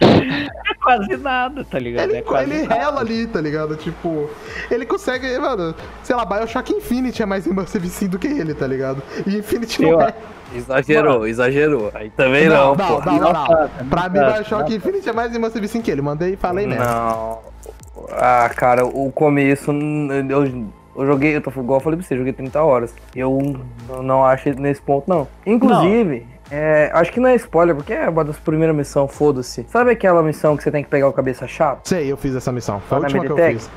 é 0.00 0.74
quase 0.82 1.16
nada, 1.18 1.64
tá 1.64 1.78
ligado? 1.78 2.08
Ele, 2.08 2.18
é 2.18 2.22
quase 2.22 2.50
ele 2.50 2.66
rela 2.66 3.00
ali, 3.00 3.26
tá 3.26 3.40
ligado? 3.40 3.76
Tipo, 3.76 4.30
ele 4.70 4.86
consegue, 4.86 5.38
mano, 5.38 5.74
sei 6.02 6.16
lá, 6.16 6.24
Bioshock 6.24 6.72
Infinite 6.72 7.22
é 7.22 7.26
mais 7.26 7.46
immersive 7.46 7.88
sim 7.88 8.08
do 8.08 8.18
que 8.18 8.26
ele, 8.28 8.54
tá 8.54 8.66
ligado? 8.66 9.02
E 9.26 9.36
Infinite 9.36 9.82
não 9.82 9.90
Eu- 9.90 10.00
é. 10.02 10.14
Exagerou, 10.54 11.26
exagerou. 11.26 11.90
Aí 11.94 12.10
também 12.10 12.48
Não, 12.48 12.74
não, 12.74 12.76
não, 12.76 13.00
pô. 13.00 13.10
não, 13.10 13.18
não, 13.18 13.32
não. 13.32 13.88
Pra 13.90 14.08
mim, 14.08 14.18
Bioshock 14.20 14.74
Infinite 14.74 15.08
é 15.08 15.12
mais 15.12 15.34
immersive 15.34 15.68
sim 15.68 15.80
que 15.82 15.90
ele. 15.90 16.00
Mandei 16.02 16.32
e 16.34 16.36
falei 16.36 16.66
mesmo. 16.66 16.84
Não. 16.84 17.38
Ah, 18.12 18.50
cara, 18.56 18.86
o 18.86 19.10
começo, 19.12 19.70
eu, 19.70 20.46
eu 20.96 21.06
joguei, 21.06 21.36
eu 21.36 21.40
tô 21.42 21.50
igual 21.50 21.78
eu 21.78 21.80
falei 21.84 21.98
pra 21.98 22.06
você, 22.06 22.16
joguei 22.16 22.32
30 22.32 22.62
horas. 22.62 22.94
Eu 23.14 23.38
não 24.02 24.24
acho 24.24 24.48
nesse 24.58 24.80
ponto, 24.80 25.08
não. 25.08 25.28
Inclusive, 25.44 26.26
é, 26.50 26.90
acho 26.94 27.12
que 27.12 27.20
não 27.20 27.28
é 27.28 27.34
spoiler, 27.34 27.74
porque 27.74 27.92
é 27.92 28.08
uma 28.08 28.24
das 28.24 28.38
primeiras 28.38 28.74
missões, 28.74 29.12
foda-se. 29.14 29.66
Sabe 29.68 29.90
aquela 29.90 30.22
missão 30.22 30.56
que 30.56 30.62
você 30.62 30.70
tem 30.70 30.82
que 30.82 30.88
pegar 30.88 31.08
o 31.08 31.12
cabeça 31.12 31.46
chata? 31.46 31.80
Sei, 31.84 32.10
eu 32.10 32.16
fiz 32.16 32.34
essa 32.34 32.50
missão. 32.52 32.80
Foi 32.88 32.98
a 32.98 33.00
última 33.02 33.24
que 33.24 33.32
eu 33.32 33.36
fiz. 33.36 33.70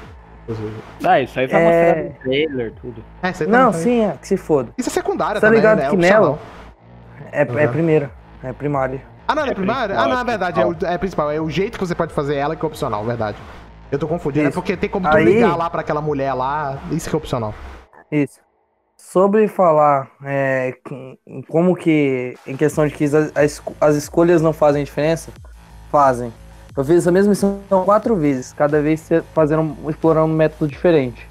inclusive. 0.43 0.73
Ah, 1.03 1.19
isso 1.19 1.39
aí 1.39 1.48
vai 1.48 1.61
É. 1.61 1.65
mostrar 1.85 2.03
no 2.03 2.11
trailer, 2.23 2.73
tudo. 2.81 3.03
É, 3.23 3.27
aí 3.27 3.48
Não, 3.48 3.73
sim, 3.73 4.06
é, 4.06 4.14
que 4.22 4.27
se 4.27 4.38
foda. 4.38 4.69
Isso 4.77 4.89
é 4.89 4.91
secundária 4.91 5.41
Tá 5.41 5.48
também, 5.48 5.60
ligado 5.60 5.77
né? 5.80 5.85
É 5.85 5.89
que 5.89 5.95
opcional. 5.95 6.22
nela- 6.23 6.39
É, 7.32 7.41
é 7.41 7.68
primeira, 7.68 8.12
é 8.44 8.52
primária. 8.53 9.02
Ah, 9.28 9.36
não, 9.36 9.45
é 9.45 9.49
É 9.49 9.53
primária? 9.53 9.98
Ah, 9.98 10.08
não, 10.08 10.18
é 10.18 10.22
é 10.22 10.24
verdade. 10.24 10.60
É, 10.60 10.66
o, 10.66 10.76
é 10.84 10.98
principal. 10.98 11.32
É 11.32 11.40
o 11.40 11.49
jeito 11.49 11.78
que 11.80 11.86
você 11.86 11.95
pode 11.95 12.14
fazer 12.14 12.36
ela 12.36 12.56
que 12.56 12.64
é 12.64 12.68
opcional, 12.68 13.03
verdade. 13.06 13.38
Eu 13.91 13.98
tô 13.99 14.08
confundindo. 14.08 14.45
É 14.45 14.49
Isso. 14.49 14.56
porque 14.60 14.76
tem 14.76 14.90
como 14.90 15.10
tu 15.10 15.16
Aí- 15.16 15.24
ligar 15.26 15.56
lá 15.56 15.70
pra 15.70 15.82
aquela 15.82 16.02
mulher 16.02 16.34
lá. 16.34 16.78
Isso 16.91 17.10
que 17.10 17.16
é 17.16 17.18
opcional. 17.18 17.53
Isso. 18.12 18.40
Sobre 18.98 19.48
falar 19.48 20.10
é, 20.24 20.74
com- 20.86 21.18
como 21.48 21.76
que, 21.76 22.36
em 22.45 22.56
questão 22.56 22.86
de 22.88 22.94
que 22.94 23.06
as, 23.06 23.14
as- 23.36 23.62
as 23.80 23.95
escolhas 23.95 24.41
não 24.41 24.53
fazem 24.53 24.84
diferença, 24.84 25.32
fazem. 25.91 26.32
Eu 26.76 26.86
fiz 26.86 26.98
essa 26.98 27.12
mesma 27.12 27.30
missão 27.32 27.62
quatro 27.86 28.16
vezes, 28.16 28.53
cada 28.53 28.82
vez 28.82 29.02
você 29.02 29.22
fazendo, 29.34 29.76
explorando 29.90 30.32
um 30.32 30.36
método 30.36 30.70
diferente. 30.70 31.28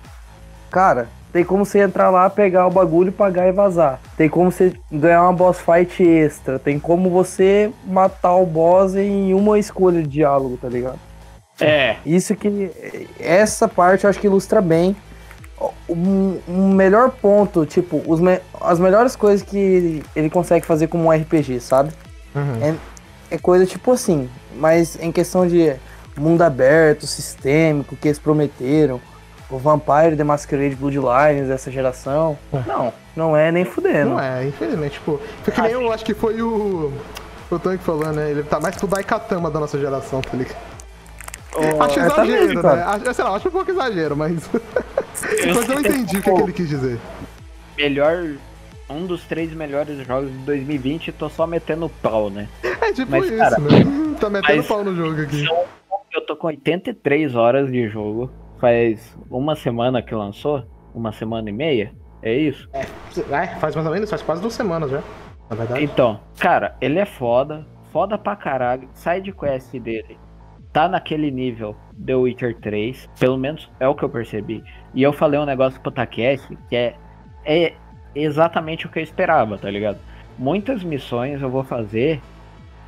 Cara, 0.70 1.08
tem 1.32 1.44
como 1.44 1.64
você 1.64 1.78
entrar 1.80 2.10
lá, 2.10 2.28
pegar 2.28 2.66
o 2.66 2.70
bagulho, 2.70 3.12
pagar 3.12 3.48
e 3.48 3.52
vazar. 3.52 4.00
Tem 4.16 4.28
como 4.28 4.50
você 4.50 4.72
ganhar 4.90 5.22
uma 5.22 5.32
boss 5.32 5.58
fight 5.60 6.02
extra. 6.02 6.58
Tem 6.58 6.78
como 6.78 7.08
você 7.10 7.70
matar 7.86 8.34
o 8.36 8.46
boss 8.46 8.94
em 8.96 9.32
uma 9.34 9.58
escolha 9.58 10.02
de 10.02 10.08
diálogo, 10.08 10.58
tá 10.60 10.68
ligado? 10.68 10.98
É, 11.60 11.96
Isso 12.06 12.34
que. 12.34 12.70
Essa 13.20 13.68
parte 13.68 14.04
eu 14.04 14.10
acho 14.10 14.18
que 14.18 14.26
ilustra 14.26 14.60
bem. 14.60 14.96
Um, 15.88 16.38
um 16.48 16.72
melhor 16.72 17.10
ponto, 17.10 17.66
tipo, 17.66 18.02
os 18.06 18.18
me- 18.18 18.40
as 18.60 18.78
melhores 18.78 19.14
coisas 19.14 19.42
que 19.46 20.02
ele 20.16 20.30
consegue 20.30 20.64
fazer 20.64 20.86
como 20.86 21.04
um 21.04 21.12
RPG, 21.12 21.60
sabe? 21.60 21.90
Uhum. 22.34 22.76
É 23.30 23.36
coisa 23.38 23.66
tipo 23.66 23.92
assim, 23.92 24.28
mas 24.56 24.98
em 25.00 25.12
questão 25.12 25.46
de 25.46 25.74
mundo 26.16 26.40
aberto, 26.42 27.06
sistêmico, 27.06 27.94
que 27.94 28.08
eles 28.08 28.18
prometeram, 28.18 29.00
o 29.50 29.58
Vampire 29.58 30.16
The 30.16 30.24
Masquerade 30.24 30.76
Bloodlines 30.76 31.48
dessa 31.48 31.70
geração. 31.70 32.38
Não, 32.66 32.92
não 33.16 33.36
é 33.36 33.50
nem 33.50 33.64
fudendo. 33.64 34.10
Não 34.10 34.20
é, 34.20 34.46
infelizmente, 34.46 34.92
tipo. 34.94 35.20
Foi 35.42 35.52
que 35.52 35.60
nem 35.60 35.72
eu 35.72 35.92
acho 35.92 36.04
que 36.04 36.14
foi 36.14 36.40
o. 36.40 36.92
O 37.50 37.58
Tank 37.58 37.80
falando, 37.82 38.14
né? 38.14 38.30
Ele 38.30 38.44
tá 38.44 38.60
mais 38.60 38.76
pro 38.76 38.86
Daikatama 38.86 39.50
da 39.50 39.58
nossa 39.58 39.76
geração, 39.76 40.20
tá 40.20 40.36
ligado? 40.36 40.56
acho 41.80 41.98
é, 41.98 42.08
tá 42.08 42.24
exagero, 42.24 42.46
mesmo, 42.46 42.62
né? 42.62 42.82
Acho, 42.84 43.14
sei 43.14 43.24
lá, 43.24 43.34
acho 43.34 43.48
um 43.48 43.50
pouco 43.50 43.70
exagero, 43.72 44.16
mas. 44.16 44.48
mas 44.52 45.68
eu 45.68 45.80
entendi 45.80 46.18
o 46.18 46.22
que, 46.22 46.32
que 46.32 46.42
ele 46.42 46.52
quis 46.52 46.68
dizer. 46.68 46.98
melhor. 47.76 48.28
Um 48.88 49.06
dos 49.06 49.22
três 49.22 49.52
melhores 49.52 50.04
jogos 50.04 50.32
de 50.32 50.38
2020 50.38 51.08
e 51.08 51.12
tô 51.12 51.28
só 51.28 51.46
metendo 51.46 51.88
pau, 52.02 52.28
né? 52.28 52.48
É 52.62 52.92
tipo 52.92 53.08
Mas, 53.12 53.26
isso, 53.26 53.36
cara, 53.36 53.56
né? 53.58 53.68
Tá 54.20 54.28
metendo 54.28 54.58
mas- 54.58 54.66
pau 54.66 54.82
no 54.82 54.96
jogo 54.96 55.22
aqui. 55.22 55.44
Eu 56.12 56.26
tô 56.26 56.34
com 56.34 56.48
83 56.48 57.36
horas 57.36 57.70
de 57.70 57.88
jogo. 57.88 58.28
Faz 58.60 59.16
uma 59.30 59.54
semana 59.54 60.02
que 60.02 60.14
lançou? 60.14 60.64
Uma 60.94 61.12
semana 61.12 61.48
e 61.48 61.52
meia? 61.52 61.92
É 62.22 62.34
isso? 62.34 62.68
É, 62.72 62.84
faz 63.58 63.74
mais 63.74 63.86
ou 63.86 63.92
menos, 63.92 64.10
faz 64.10 64.22
quase 64.22 64.42
duas 64.42 64.52
semanas 64.52 64.90
já. 64.90 65.02
Na 65.48 65.56
verdade. 65.56 65.82
Então, 65.82 66.20
cara, 66.38 66.76
ele 66.80 66.98
é 66.98 67.06
foda. 67.06 67.66
Foda 67.90 68.16
pra 68.16 68.36
caralho. 68.36 68.88
Side 68.92 69.32
quest 69.32 69.72
dele 69.78 70.16
tá 70.72 70.88
naquele 70.88 71.30
nível 71.30 71.76
The 72.04 72.14
Witcher 72.14 72.56
3. 72.60 73.08
Pelo 73.18 73.36
menos 73.36 73.70
é 73.78 73.88
o 73.88 73.94
que 73.94 74.02
eu 74.02 74.08
percebi. 74.08 74.62
E 74.94 75.02
eu 75.02 75.12
falei 75.12 75.38
um 75.38 75.44
negócio 75.44 75.80
pro 75.80 75.90
Takeshi 75.90 76.56
que 76.68 76.76
é, 76.76 76.94
é 77.44 77.74
exatamente 78.14 78.86
o 78.86 78.88
que 78.88 78.98
eu 78.98 79.02
esperava, 79.02 79.58
tá 79.58 79.70
ligado? 79.70 79.98
Muitas 80.38 80.82
missões 80.82 81.42
eu 81.42 81.50
vou 81.50 81.64
fazer. 81.64 82.20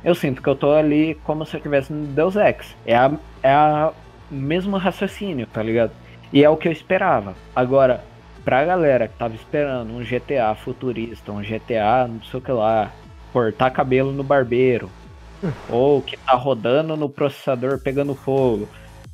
Eu 0.03 0.15
sinto 0.15 0.41
que 0.41 0.49
eu 0.49 0.55
tô 0.55 0.71
ali 0.71 1.15
como 1.23 1.45
se 1.45 1.55
eu 1.55 1.59
estivesse 1.59 1.93
no 1.93 2.05
Deus 2.07 2.35
Ex. 2.35 2.75
É 2.85 2.95
a, 2.95 3.11
é 3.41 3.53
a 3.53 3.93
mesmo 4.33 4.77
raciocínio, 4.77 5.47
tá 5.47 5.61
ligado? 5.61 5.91
E 6.31 6.43
é 6.43 6.49
o 6.49 6.57
que 6.57 6.67
eu 6.67 6.71
esperava. 6.71 7.35
Agora, 7.55 8.03
pra 8.43 8.65
galera 8.65 9.07
que 9.07 9.17
tava 9.17 9.35
esperando 9.35 9.93
um 9.93 10.03
GTA 10.03 10.55
futurista, 10.55 11.31
um 11.31 11.41
GTA 11.41 12.07
não 12.07 12.21
sei 12.23 12.39
o 12.39 12.43
que 12.43 12.51
lá, 12.51 12.91
cortar 13.31 13.71
cabelo 13.71 14.11
no 14.11 14.23
barbeiro, 14.23 14.89
ou 15.69 16.01
que 16.01 16.17
tá 16.17 16.33
rodando 16.33 16.97
no 16.97 17.09
processador 17.09 17.79
pegando 17.79 18.15
fogo, 18.15 18.67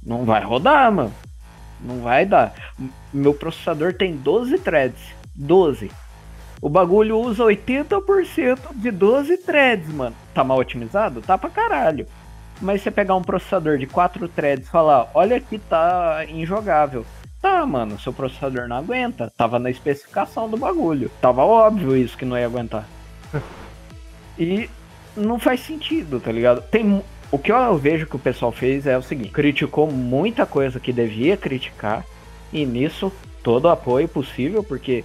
não 0.04 0.26
vai 0.26 0.44
rodar, 0.44 0.92
mano. 0.92 1.14
Não 1.82 2.02
vai 2.02 2.26
dar. 2.26 2.54
Meu 3.14 3.34
processador 3.34 3.94
tem 3.94 4.16
12 4.16 4.58
threads. 4.60 5.02
12. 5.36 5.90
O 6.62 6.68
bagulho 6.68 7.18
usa 7.18 7.44
80% 7.44 8.60
de 8.76 8.92
12 8.92 9.38
threads, 9.38 9.88
mano. 9.94 10.16
Tá 10.34 10.44
mal 10.44 10.58
otimizado? 10.58 11.22
Tá 11.22 11.38
pra 11.38 11.50
caralho. 11.50 12.06
Mas 12.62 12.82
você 12.82 12.92
pegar 12.92 13.16
um 13.16 13.22
processador 13.22 13.78
de 13.78 13.88
4 13.88 14.28
threads 14.28 14.68
e 14.68 14.72
falar, 14.72 15.10
olha 15.14 15.38
aqui, 15.38 15.58
tá 15.58 16.26
injogável. 16.28 17.06
Tá, 17.42 17.66
mano, 17.66 18.00
seu 18.00 18.12
processador 18.12 18.68
não 18.68 18.78
aguenta. 18.78 19.32
Tava 19.38 19.58
na 19.60 19.70
especificação 19.70 20.50
do 20.50 20.58
bagulho. 20.58 21.10
Tava 21.22 21.44
óbvio 21.44 21.96
isso 21.96 22.18
que 22.18 22.26
não 22.26 22.38
ia 22.38 22.46
aguentar. 22.46 22.86
E 24.42 24.70
não 25.18 25.38
faz 25.38 25.60
sentido, 25.60 26.18
tá 26.18 26.32
ligado? 26.32 26.62
Tem 26.62 27.04
o 27.32 27.38
que 27.38 27.52
eu 27.52 27.78
vejo 27.78 28.08
que 28.08 28.16
o 28.16 28.20
pessoal 28.20 28.52
fez 28.52 28.88
é 28.88 28.98
o 28.98 29.02
seguinte: 29.02 29.32
criticou 29.32 29.92
muita 29.92 30.46
coisa 30.46 30.80
que 30.80 30.94
devia 30.94 31.38
criticar, 31.38 32.06
e 32.52 32.66
nisso 32.66 33.12
todo 33.44 33.66
o 33.66 33.70
apoio 33.70 34.08
possível, 34.08 34.64
porque, 34.64 35.04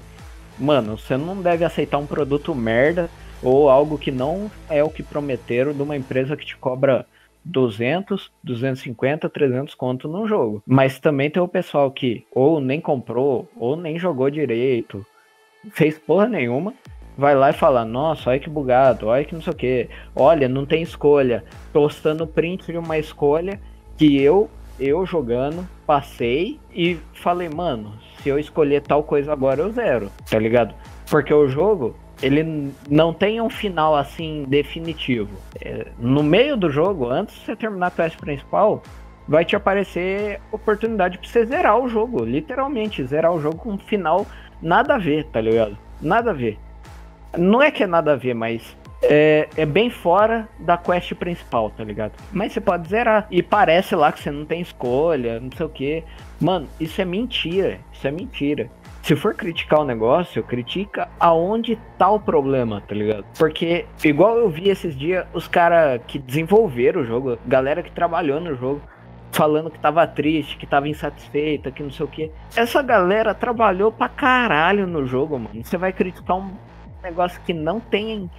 mano, 0.59 0.97
você 0.97 1.17
não 1.17 1.43
deve 1.43 1.65
aceitar 1.65 1.99
um 1.99 2.07
produto 2.07 2.55
merda 2.55 3.11
ou 3.43 3.69
algo 3.69 3.99
que 3.99 4.11
não 4.11 4.51
é 4.71 4.83
o 4.83 4.89
que 4.89 5.03
prometeram 5.03 5.73
de 5.73 5.83
uma 5.83 5.97
empresa 5.97 6.37
que 6.37 6.47
te 6.47 6.57
cobra 6.57 7.05
200, 7.45 8.33
250, 8.43 9.29
300 9.29 9.75
conto 9.75 10.09
num 10.09 10.27
jogo. 10.27 10.63
Mas 10.67 10.99
também 10.99 11.31
tem 11.31 11.43
o 11.43 11.49
pessoal 11.49 11.91
que 11.91 12.27
ou 12.33 12.61
nem 12.61 12.81
comprou, 12.81 13.49
ou 13.57 13.77
nem 13.77 13.99
jogou 13.99 14.31
direito, 14.31 15.05
fez 15.71 15.99
porra 15.99 16.27
nenhuma, 16.27 16.75
vai 17.17 17.35
lá 17.35 17.51
e 17.51 17.55
fala, 17.55 17.85
nossa, 17.85 18.31
olha 18.31 18.39
que 18.39 18.51
bugado, 18.51 19.07
olha 19.07 19.25
que 19.25 19.35
não 19.35 19.43
sei 19.43 19.53
o 19.53 19.57
que, 19.57 19.89
olha, 20.15 20.49
não 20.49 20.67
tem 20.67 20.83
escolha, 20.83 21.45
postando 21.73 22.27
print 22.27 22.73
de 22.73 22.79
uma 22.79 22.99
escolha 22.99 23.61
que 23.97 24.21
eu, 24.21 24.51
eu 24.79 25.07
jogando, 25.07 25.69
passei 25.87 26.59
e 26.73 26.99
falei, 27.13 27.49
mano, 27.49 27.93
se 28.23 28.29
eu 28.29 28.39
escolher 28.39 28.83
tal 28.83 29.03
coisa 29.03 29.33
agora 29.33 29.61
eu 29.61 29.71
zero, 29.71 30.11
tá 30.29 30.39
ligado? 30.39 30.75
Porque 31.09 31.33
o 31.33 31.47
jogo, 31.47 31.95
ele 32.25 32.73
não 32.89 33.13
tem 33.13 33.41
um 33.41 33.51
final 33.51 33.95
assim 33.95 34.45
definitivo. 34.49 35.39
É, 35.61 35.89
no 35.99 36.23
meio 36.23 36.57
do 36.57 36.71
jogo, 36.71 37.09
antes 37.09 37.35
de 37.35 37.45
você 37.45 37.57
terminar 37.57 37.89
a 37.89 37.91
quest 37.91 38.19
principal, 38.19 38.83
vai 39.29 39.45
te 39.45 39.55
aparecer 39.55 40.41
oportunidade 40.51 41.19
pra 41.19 41.29
você 41.29 41.45
zerar 41.45 41.79
o 41.79 41.89
jogo, 41.89 42.25
literalmente, 42.25 43.05
zerar 43.05 43.33
o 43.33 43.41
jogo 43.41 43.59
com 43.59 43.73
um 43.73 43.79
final 43.79 44.27
nada 44.61 44.95
a 44.95 44.99
ver, 44.99 45.25
tá 45.27 45.41
ligado? 45.41 45.77
Nada 46.01 46.31
a 46.31 46.35
ver. 46.35 46.59
Não 47.37 47.63
é 47.63 47.71
que 47.71 47.83
é 47.83 47.87
nada 47.87 48.13
a 48.13 48.17
ver, 48.17 48.35
mas 48.35 48.75
é, 49.03 49.49
é 49.57 49.67
bem 49.67 49.91
fora 49.91 50.49
da 50.59 50.79
quest 50.79 51.15
principal, 51.15 51.71
tá 51.71 51.85
ligado? 51.85 52.13
Mas 52.33 52.53
você 52.53 52.61
pode 52.61 52.89
zerar. 52.89 53.27
E 53.31 53.43
parece 53.43 53.95
lá 53.95 54.11
que 54.11 54.21
você 54.21 54.31
não 54.31 54.47
tem 54.47 54.63
escolha, 54.63 55.41
não 55.41 55.51
sei 55.55 55.67
o 55.67 55.69
que. 55.69 56.05
Mano, 56.41 56.69
isso 56.81 57.01
é 57.01 57.05
mentira. 57.05 57.81
Isso 57.93 58.07
é 58.07 58.11
mentira. 58.11 58.71
Se 59.05 59.15
for 59.15 59.35
criticar 59.35 59.81
o 59.81 59.85
negócio, 59.85 60.43
critica 60.43 61.11
aonde 61.21 61.79
tá 61.99 62.09
o 62.11 62.19
problema, 62.19 62.81
tá 62.81 62.95
ligado? 62.95 63.27
Porque, 63.39 63.85
igual 64.03 64.39
eu 64.39 64.49
vi 64.49 64.71
esses 64.71 64.97
dias, 64.97 65.27
os 65.35 65.47
caras 65.47 66.01
que 66.07 66.19
desenvolveram 66.19 67.03
o 67.03 67.05
jogo, 67.05 67.39
galera 67.45 67.83
que 67.83 67.91
trabalhou 67.91 68.41
no 68.41 68.55
jogo, 68.57 68.81
falando 69.31 69.71
que 69.71 69.79
tava 69.79 70.07
triste, 70.07 70.57
que 70.57 70.67
tava 70.67 70.89
insatisfeita, 70.89 71.71
que 71.71 71.83
não 71.83 71.91
sei 71.91 72.07
o 72.07 72.09
que. 72.09 72.31
Essa 72.57 72.81
galera 72.81 73.35
trabalhou 73.35 73.93
pra 73.93 74.09
caralho 74.09 74.87
no 74.87 75.07
jogo, 75.07 75.39
mano. 75.39 75.63
Você 75.63 75.77
vai 75.77 75.93
criticar 75.93 76.39
um 76.39 76.53
negócio 77.03 77.39
que 77.45 77.53
não 77.53 77.79
tem 77.81 78.31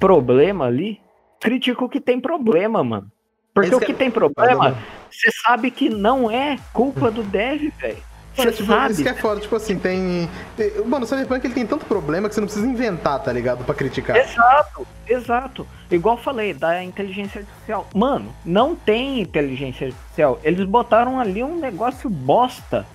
problema 0.00 0.66
ali? 0.66 1.00
Critica 1.38 1.84
o 1.84 1.88
que 1.88 2.00
tem 2.00 2.18
problema, 2.18 2.82
mano. 2.82 3.06
Porque 3.54 3.68
Esse 3.68 3.76
o 3.76 3.80
que 3.80 3.92
é- 3.92 3.94
tem 3.94 4.10
problema, 4.10 4.76
você 5.08 5.30
sabe 5.30 5.70
que 5.70 5.88
não 5.88 6.28
é 6.28 6.56
culpa 6.72 7.12
do 7.12 7.22
dev, 7.22 7.70
velho. 7.78 8.09
Mano, 8.44 8.52
tipo, 8.52 8.66
sabe. 8.66 8.92
isso 8.92 9.02
que 9.02 9.08
é 9.08 9.14
foda, 9.14 9.40
tipo 9.40 9.54
assim, 9.56 9.78
tem. 9.78 10.28
tem- 10.56 10.84
Mano, 10.84 11.04
o 11.04 11.08
Cyberpunk 11.08 11.44
ele 11.46 11.54
tem 11.54 11.66
tanto 11.66 11.84
problema 11.86 12.28
que 12.28 12.34
você 12.34 12.40
não 12.40 12.48
precisa 12.48 12.66
inventar, 12.66 13.18
tá 13.22 13.32
ligado? 13.32 13.64
Pra 13.64 13.74
criticar. 13.74 14.16
Exato, 14.16 14.86
exato. 15.08 15.66
Igual 15.90 16.16
eu 16.16 16.22
falei, 16.22 16.52
da 16.54 16.82
inteligência 16.82 17.40
artificial. 17.40 17.86
Mano, 17.94 18.34
não 18.44 18.74
tem 18.74 19.20
inteligência 19.20 19.88
artificial. 19.88 20.40
Eles 20.44 20.64
botaram 20.66 21.18
ali 21.20 21.42
um 21.42 21.58
negócio 21.58 22.08
bosta. 22.10 22.86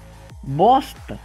Bosta. 0.43 1.19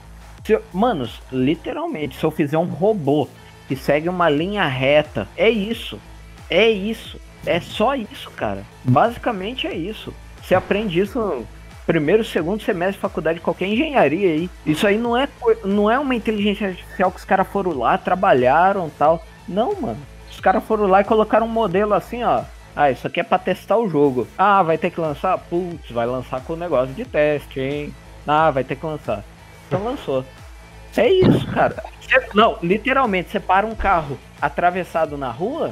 Eu- 0.49 0.63
Manos, 0.73 1.21
literalmente, 1.31 2.17
se 2.19 2.25
eu 2.25 2.31
fizer 2.31 2.59
um 2.59 2.65
robô 2.65 3.29
que 3.69 3.77
segue 3.77 4.09
uma 4.09 4.29
linha 4.29 4.67
reta, 4.67 5.29
é 5.37 5.49
isso. 5.49 6.01
É 6.49 6.69
isso. 6.69 7.21
É 7.47 7.61
só 7.61 7.95
isso, 7.95 8.31
cara. 8.33 8.65
Basicamente 8.83 9.67
é 9.67 9.75
isso. 9.75 10.13
Você 10.43 10.55
aprende 10.55 10.99
isso 10.99 11.45
primeiro, 11.91 12.25
segundo 12.25 12.63
semestre 12.63 12.95
de 12.95 13.01
faculdade 13.01 13.41
de 13.41 13.45
qualquer 13.45 13.67
engenharia 13.67 14.29
aí. 14.29 14.51
Isso 14.65 14.87
aí 14.87 14.97
não 14.97 15.17
é, 15.17 15.29
não 15.65 15.91
é 15.91 15.99
uma 15.99 16.15
inteligência 16.15 16.69
artificial 16.69 17.11
que 17.11 17.19
os 17.19 17.25
caras 17.25 17.49
foram 17.49 17.77
lá, 17.77 17.99
trabalharam 17.99 18.89
tal. 18.97 19.25
Não, 19.49 19.75
mano. 19.75 19.99
Os 20.31 20.39
caras 20.39 20.63
foram 20.63 20.87
lá 20.87 21.01
e 21.01 21.05
colocaram 21.05 21.47
um 21.47 21.51
modelo 21.51 21.93
assim, 21.93 22.23
ó. 22.23 22.43
Ah, 22.77 22.93
isso 22.93 23.09
aqui 23.09 23.19
é 23.19 23.25
pra 23.25 23.41
testar 23.41 23.77
o 23.77 23.89
jogo. 23.89 24.29
Ah, 24.39 24.63
vai 24.63 24.79
ter 24.79 24.91
que 24.91 25.01
lançar? 25.01 25.37
Putz, 25.37 25.91
vai 25.91 26.07
lançar 26.07 26.41
com 26.43 26.53
o 26.53 26.57
negócio 26.57 26.95
de 26.95 27.05
teste, 27.05 27.59
hein? 27.59 27.93
Ah, 28.25 28.53
vai 28.53 28.63
ter 28.63 28.77
que 28.77 28.87
lançar. 28.87 29.25
Então 29.67 29.83
lançou. 29.83 30.25
É 30.97 31.11
isso, 31.11 31.45
cara. 31.49 31.83
Não, 32.33 32.57
literalmente, 32.63 33.31
você 33.31 33.41
para 33.41 33.67
um 33.67 33.75
carro 33.75 34.17
atravessado 34.41 35.19
na 35.19 35.31
rua, 35.33 35.71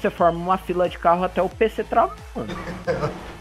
você 0.00 0.10
forma 0.10 0.38
uma 0.38 0.58
fila 0.58 0.88
de 0.88 0.98
carro 0.98 1.24
até 1.24 1.42
o 1.42 1.48
PC 1.48 1.84
travar, 1.84 2.16
mano. 2.34 2.48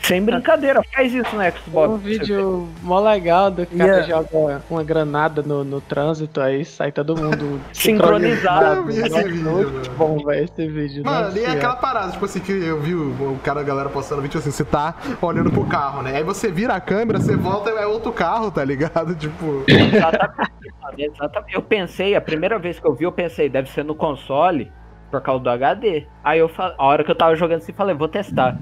Sem 0.01 0.23
brincadeira, 0.23 0.81
faz 0.93 1.13
isso 1.13 1.35
no 1.35 1.41
Xbox. 1.51 1.89
Um 1.93 1.97
vídeo 1.97 2.67
mó 2.81 2.99
legal 2.99 3.51
do 3.51 3.65
cara 3.65 3.89
Yeah. 3.89 4.07
joga 4.07 4.61
uma 4.69 4.83
granada 4.83 5.41
no, 5.43 5.63
no 5.63 5.81
trânsito 5.81 6.39
aí, 6.41 6.63
sai 6.65 6.91
todo 6.91 7.15
mundo 7.15 7.59
Sincronizado. 7.73 8.89
Esse 8.89 9.23
vídeo, 9.23 9.51
Muito 9.51 9.71
mano. 9.73 9.89
bom, 9.97 10.25
velho, 10.25 10.45
esse 10.45 10.67
vídeo. 10.67 11.03
Mano, 11.05 11.25
nossa 11.25 11.37
e 11.37 11.41
é 11.41 11.43
senhora. 11.43 11.57
aquela 11.59 11.75
parada, 11.75 12.11
tipo 12.11 12.25
assim, 12.25 12.39
que 12.39 12.51
eu 12.51 12.79
vi 12.79 12.95
o, 12.95 13.39
cara, 13.43 13.59
a 13.59 13.63
galera 13.63 13.89
postando 13.89 14.21
vídeo 14.21 14.39
assim, 14.39 14.51
você 14.51 14.63
tá 14.65 14.95
olhando 15.21 15.51
pro 15.51 15.65
carro, 15.65 16.01
né? 16.01 16.15
Aí 16.17 16.23
você 16.23 16.49
vira 16.51 16.73
a 16.75 16.79
câmera, 16.81 17.19
você 17.19 17.35
volta 17.35 17.69
e 17.69 17.75
é 17.77 17.85
outro 17.85 18.11
carro, 18.11 18.49
tá 18.51 18.63
ligado? 18.63 19.15
Tipo. 19.19 19.63
Exatamente, 19.67 20.51
mano, 20.81 20.95
exatamente. 20.97 21.55
Eu 21.55 21.61
pensei, 21.61 22.15
a 22.15 22.21
primeira 22.21 22.57
vez 22.57 22.79
que 22.79 22.87
eu 22.87 22.93
vi, 22.95 23.03
eu 23.03 23.11
pensei, 23.11 23.49
deve 23.49 23.69
ser 23.69 23.83
no 23.83 23.93
console, 23.95 24.71
por 25.09 25.21
causa 25.21 25.43
do 25.43 25.49
HD. 25.49 26.05
Aí 26.23 26.39
eu 26.39 26.49
a 26.57 26.85
hora 26.85 27.03
que 27.03 27.11
eu 27.11 27.15
tava 27.15 27.35
jogando 27.35 27.59
assim, 27.59 27.73
falei, 27.73 27.95
vou 27.95 28.07
testar. 28.07 28.57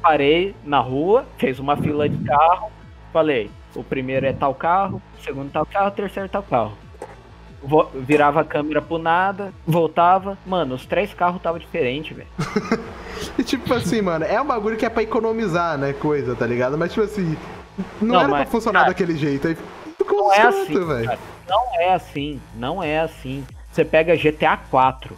Parei 0.00 0.54
na 0.64 0.78
rua, 0.78 1.24
fez 1.36 1.58
uma 1.58 1.76
fila 1.76 2.08
de 2.08 2.22
carro, 2.24 2.70
falei, 3.12 3.50
o 3.74 3.82
primeiro 3.82 4.26
é 4.26 4.32
tal 4.32 4.54
carro, 4.54 5.02
o 5.18 5.22
segundo 5.22 5.50
tal 5.50 5.66
carro, 5.66 5.88
o 5.88 5.92
terceiro 5.92 6.26
é 6.26 6.28
tal 6.28 6.42
carro. 6.42 6.72
Virava 7.94 8.40
a 8.40 8.44
câmera 8.44 8.80
pro 8.80 8.98
nada, 8.98 9.52
voltava. 9.66 10.38
Mano, 10.46 10.76
os 10.76 10.86
três 10.86 11.12
carros 11.12 11.42
tava 11.42 11.58
diferente, 11.58 12.14
velho. 12.14 12.28
E 13.36 13.42
tipo 13.42 13.74
assim, 13.74 14.00
mano, 14.00 14.24
é 14.24 14.40
um 14.40 14.44
bagulho 14.44 14.76
que 14.76 14.86
é 14.86 14.88
pra 14.88 15.02
economizar, 15.02 15.76
né? 15.76 15.92
Coisa, 15.92 16.36
tá 16.36 16.46
ligado? 16.46 16.78
Mas 16.78 16.92
tipo 16.92 17.04
assim, 17.04 17.36
não, 18.00 18.14
Não, 18.14 18.20
era 18.20 18.28
mas, 18.28 18.42
pra 18.42 18.50
funcionar 18.50 18.80
cara, 18.80 18.90
daquele 18.90 19.16
jeito. 19.16 19.48
Aí 19.48 19.56
ficou 19.96 20.28
Não 20.28 20.32
é 20.32 20.40
assim, 20.42 20.84
velho. 20.84 21.18
Não 21.48 21.80
é 21.80 21.94
assim, 21.94 22.40
não 22.54 22.82
é 22.82 23.00
assim. 23.00 23.44
Você 23.70 23.84
pega 23.84 24.16
GTA 24.16 24.56
4. 24.70 25.16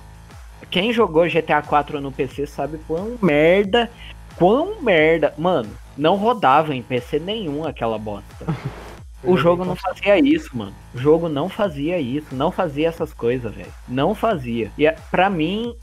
Quem 0.71 0.93
jogou 0.93 1.29
GTA 1.29 1.63
4 1.63 2.01
no 2.01 2.13
PC 2.13 2.47
sabe 2.47 2.79
quão 2.87 3.17
merda, 3.23 3.91
quão 4.37 4.81
merda. 4.83 5.33
Mano, 5.39 5.71
não 5.97 6.17
rodava 6.17 6.75
em 6.75 6.83
PC 6.83 7.19
nenhum 7.19 7.65
aquela 7.67 7.99
bosta. 7.99 8.47
O 9.23 9.37
jogo 9.37 9.67
não 9.67 9.77
fazia 9.77 10.19
isso, 10.19 10.57
mano. 10.57 10.73
O 10.95 10.99
jogo 10.99 11.29
não 11.29 11.47
fazia 11.51 11.99
isso, 11.99 12.35
não 12.35 12.51
fazia 12.51 12.89
essas 12.89 13.13
coisas, 13.13 13.55
velho. 13.55 13.69
Não 13.87 14.15
fazia. 14.15 14.73
E 14.79 14.87
é- 14.87 14.97
pra 15.11 15.29
mim, 15.29 15.75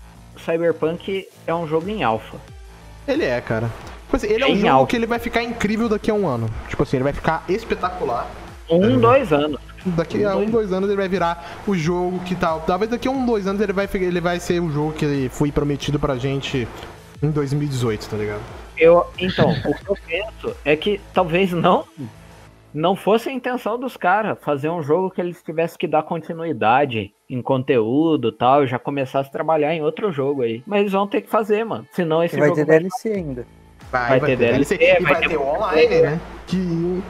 Cyberpunk 0.44 1.28
é 1.45 1.54
um 1.54 1.68
jogo 1.68 1.88
em 1.88 2.02
alfa. 2.04 2.38
Ele 3.08 3.24
é, 3.24 3.40
cara. 3.40 3.70
Tipo 4.06 4.16
assim, 4.16 4.26
ele 4.28 4.44
é 4.44 4.48
um 4.48 4.49
Em 4.49 4.56
jogo 4.56 4.74
alta. 4.74 4.90
que 4.90 4.95
ele 4.95 5.06
vai 5.06 5.20
ficar 5.20 5.44
incrível 5.44 5.88
daqui 5.88 6.10
a 6.10 6.16
um 6.16 6.28
ano. 6.28 6.49
Tipo 6.68 6.82
assim, 6.82 6.98
ele 6.98 7.04
vai 7.04 7.14
ficar 7.14 7.44
espetacular. 7.48 8.28
Um, 8.68 8.99
dois 8.99 9.32
anos. 9.32 9.62
Daqui 9.86 10.24
a 10.24 10.36
um, 10.36 10.49
dois 10.49 10.74
anos 10.74 10.90
ele 10.90 10.98
vai 10.98 11.08
virar 11.08 11.62
o 11.68 11.76
jogo 11.76 12.20
que 12.20 12.36
tal. 12.36 12.62
Talvez 12.62 12.91
daqui 12.91 13.08
a 13.08 13.12
um, 13.12 13.26
dois 13.26 13.48
anos 13.48 13.62
ele 13.62 13.74
vai, 13.74 13.88
ele 13.94 14.22
vai 14.22 14.40
ser 14.40 14.60
o 14.60 14.70
jogo 14.72 14.94
que 14.94 15.06
ele 15.06 15.30
foi 15.30 15.52
prometido 15.52 15.99
pra 15.99 16.18
gente 16.18 16.68
em 17.22 17.32
2018, 17.32 18.10
tá 18.10 18.18
ligado? 18.18 18.41
Eu, 18.78 19.06
então, 19.18 19.49
o 19.49 19.74
que 19.74 19.90
eu 19.90 19.98
penso 20.06 20.56
é 20.64 20.76
que 20.76 21.02
talvez 21.14 21.52
não 21.52 21.86
não 22.74 22.95
fosse 22.95 23.30
a 23.30 23.32
intenção 23.32 23.80
dos 23.80 23.98
caras 23.98 24.38
fazer 24.41 24.70
um 24.70 24.84
jogo 24.84 25.10
que 25.10 25.20
eles 25.20 25.41
tivessem 25.41 25.78
que 25.78 25.88
dar 25.88 26.04
continuidade 26.04 27.12
em 27.30 27.41
conteúdo 27.41 28.30
e 28.30 28.32
tal, 28.32 28.64
e 28.64 28.68
já 28.68 28.78
começasse 28.78 29.30
a 29.30 29.32
trabalhar 29.32 29.74
em 29.74 29.82
outro 29.82 30.12
jogo 30.12 30.44
aí. 30.44 30.62
Mas 30.66 30.82
eles 30.82 30.91
vão 30.91 31.08
ter 31.08 31.22
que 31.22 31.30
fazer, 31.30 31.64
mano. 31.64 31.88
Senão 31.91 32.24
esse 32.24 32.38
vai 32.38 32.49
jogo 32.49 32.60
ter 32.60 32.66
DLC 32.66 33.10
ainda. 33.10 33.48
Vai 33.91 34.20
ter 34.20 34.38
DLC, 34.38 34.76
e 34.76 34.94
vai 35.02 35.14
vai 35.14 35.22
ter 35.22 35.30
ter 35.30 35.38
o 35.38 35.41
online, 35.41 36.02
né? 36.02 36.22
Que. 36.45 37.02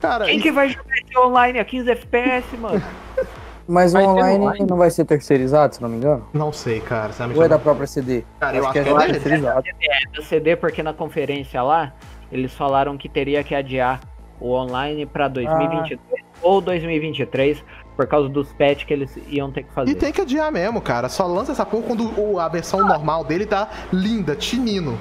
Cara, 0.00 0.26
Quem 0.26 0.34
isso- 0.36 0.42
que 0.44 0.52
vai 0.52 0.68
jogar 0.68 0.94
esse 0.96 1.18
online 1.18 1.58
a 1.58 1.64
15 1.64 1.90
FPS, 1.90 2.56
mano? 2.56 2.82
Mas 3.70 3.94
o 3.94 3.98
online, 3.98 4.38
online. 4.44 4.66
não 4.66 4.78
vai 4.78 4.90
ser 4.90 5.04
terceirizado, 5.04 5.74
se 5.74 5.82
não 5.82 5.90
me 5.90 5.96
engano? 5.98 6.26
não 6.32 6.50
sei, 6.50 6.80
cara. 6.80 7.12
Sabe? 7.12 7.34
Ou 7.36 7.42
é 7.42 7.48
da 7.48 7.58
própria 7.58 7.86
CD? 7.86 8.24
Cara, 8.40 8.56
eu 8.56 8.62
acho 8.64 8.72
que 8.72 8.82
que 8.82 8.88
é 8.88 8.92
é 8.92 8.94
da 8.94 9.06
terceirizado. 9.06 9.62
É 9.68 10.10
do 10.16 10.22
CD 10.22 10.56
porque 10.56 10.82
na 10.82 10.94
conferência 10.94 11.62
lá 11.62 11.92
eles 12.32 12.54
falaram 12.54 12.96
que 12.96 13.08
teria 13.10 13.44
que 13.44 13.54
adiar 13.54 14.00
o 14.40 14.52
online 14.54 15.04
pra 15.04 15.28
2022 15.28 16.00
ou 16.40 16.60
2023 16.62 17.62
por 17.94 18.06
causa 18.06 18.28
dos 18.28 18.52
patch 18.54 18.84
que 18.86 18.92
eles 18.94 19.18
iam 19.28 19.50
ter 19.50 19.64
que 19.64 19.72
fazer. 19.74 19.90
E 19.90 19.94
tem 19.94 20.12
que 20.12 20.20
adiar 20.22 20.50
mesmo, 20.50 20.80
cara. 20.80 21.08
Só 21.10 21.26
lança 21.26 21.52
essa 21.52 21.66
porra 21.66 21.82
quando 21.82 22.18
o- 22.18 22.38
a 22.38 22.48
versão 22.48 22.86
normal 22.86 23.22
dele 23.24 23.44
tá 23.44 23.68
linda, 23.92 24.34
tinino. 24.34 24.96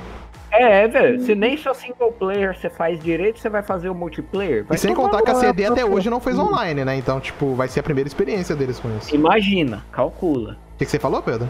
É, 0.58 0.84
é, 0.84 0.88
velho. 0.88 1.22
Se 1.22 1.36
nem 1.36 1.56
seu 1.58 1.74
single 1.76 2.12
player 2.12 2.58
você 2.58 2.70
faz 2.70 3.00
direito, 3.00 3.40
você 3.40 3.50
vai 3.50 3.62
fazer 3.62 3.90
o 3.90 3.96
multiplayer. 3.96 4.66
Vai 4.66 4.76
E 4.76 4.80
sem 4.80 4.94
contar 4.96 5.22
que 5.22 5.30
a 5.32 5.36
CD 5.36 5.66
até 5.66 5.86
hoje 5.86 6.10
não 6.10 6.20
fez 6.20 6.38
online, 6.40 6.84
né? 6.84 6.96
Então, 6.96 7.20
tipo, 7.20 7.54
vai 7.54 7.68
ser 7.68 7.82
a 7.82 7.84
primeira 7.84 8.08
experiência 8.08 8.56
deles 8.56 8.80
com 8.80 8.90
isso. 8.98 9.12
O 9.12 9.16
Imagina, 9.16 9.86
calcula. 9.92 10.58
que, 10.78 10.86
que 10.86 10.92
você 10.92 10.98
falou, 11.00 11.22
Pedro? 11.22 11.48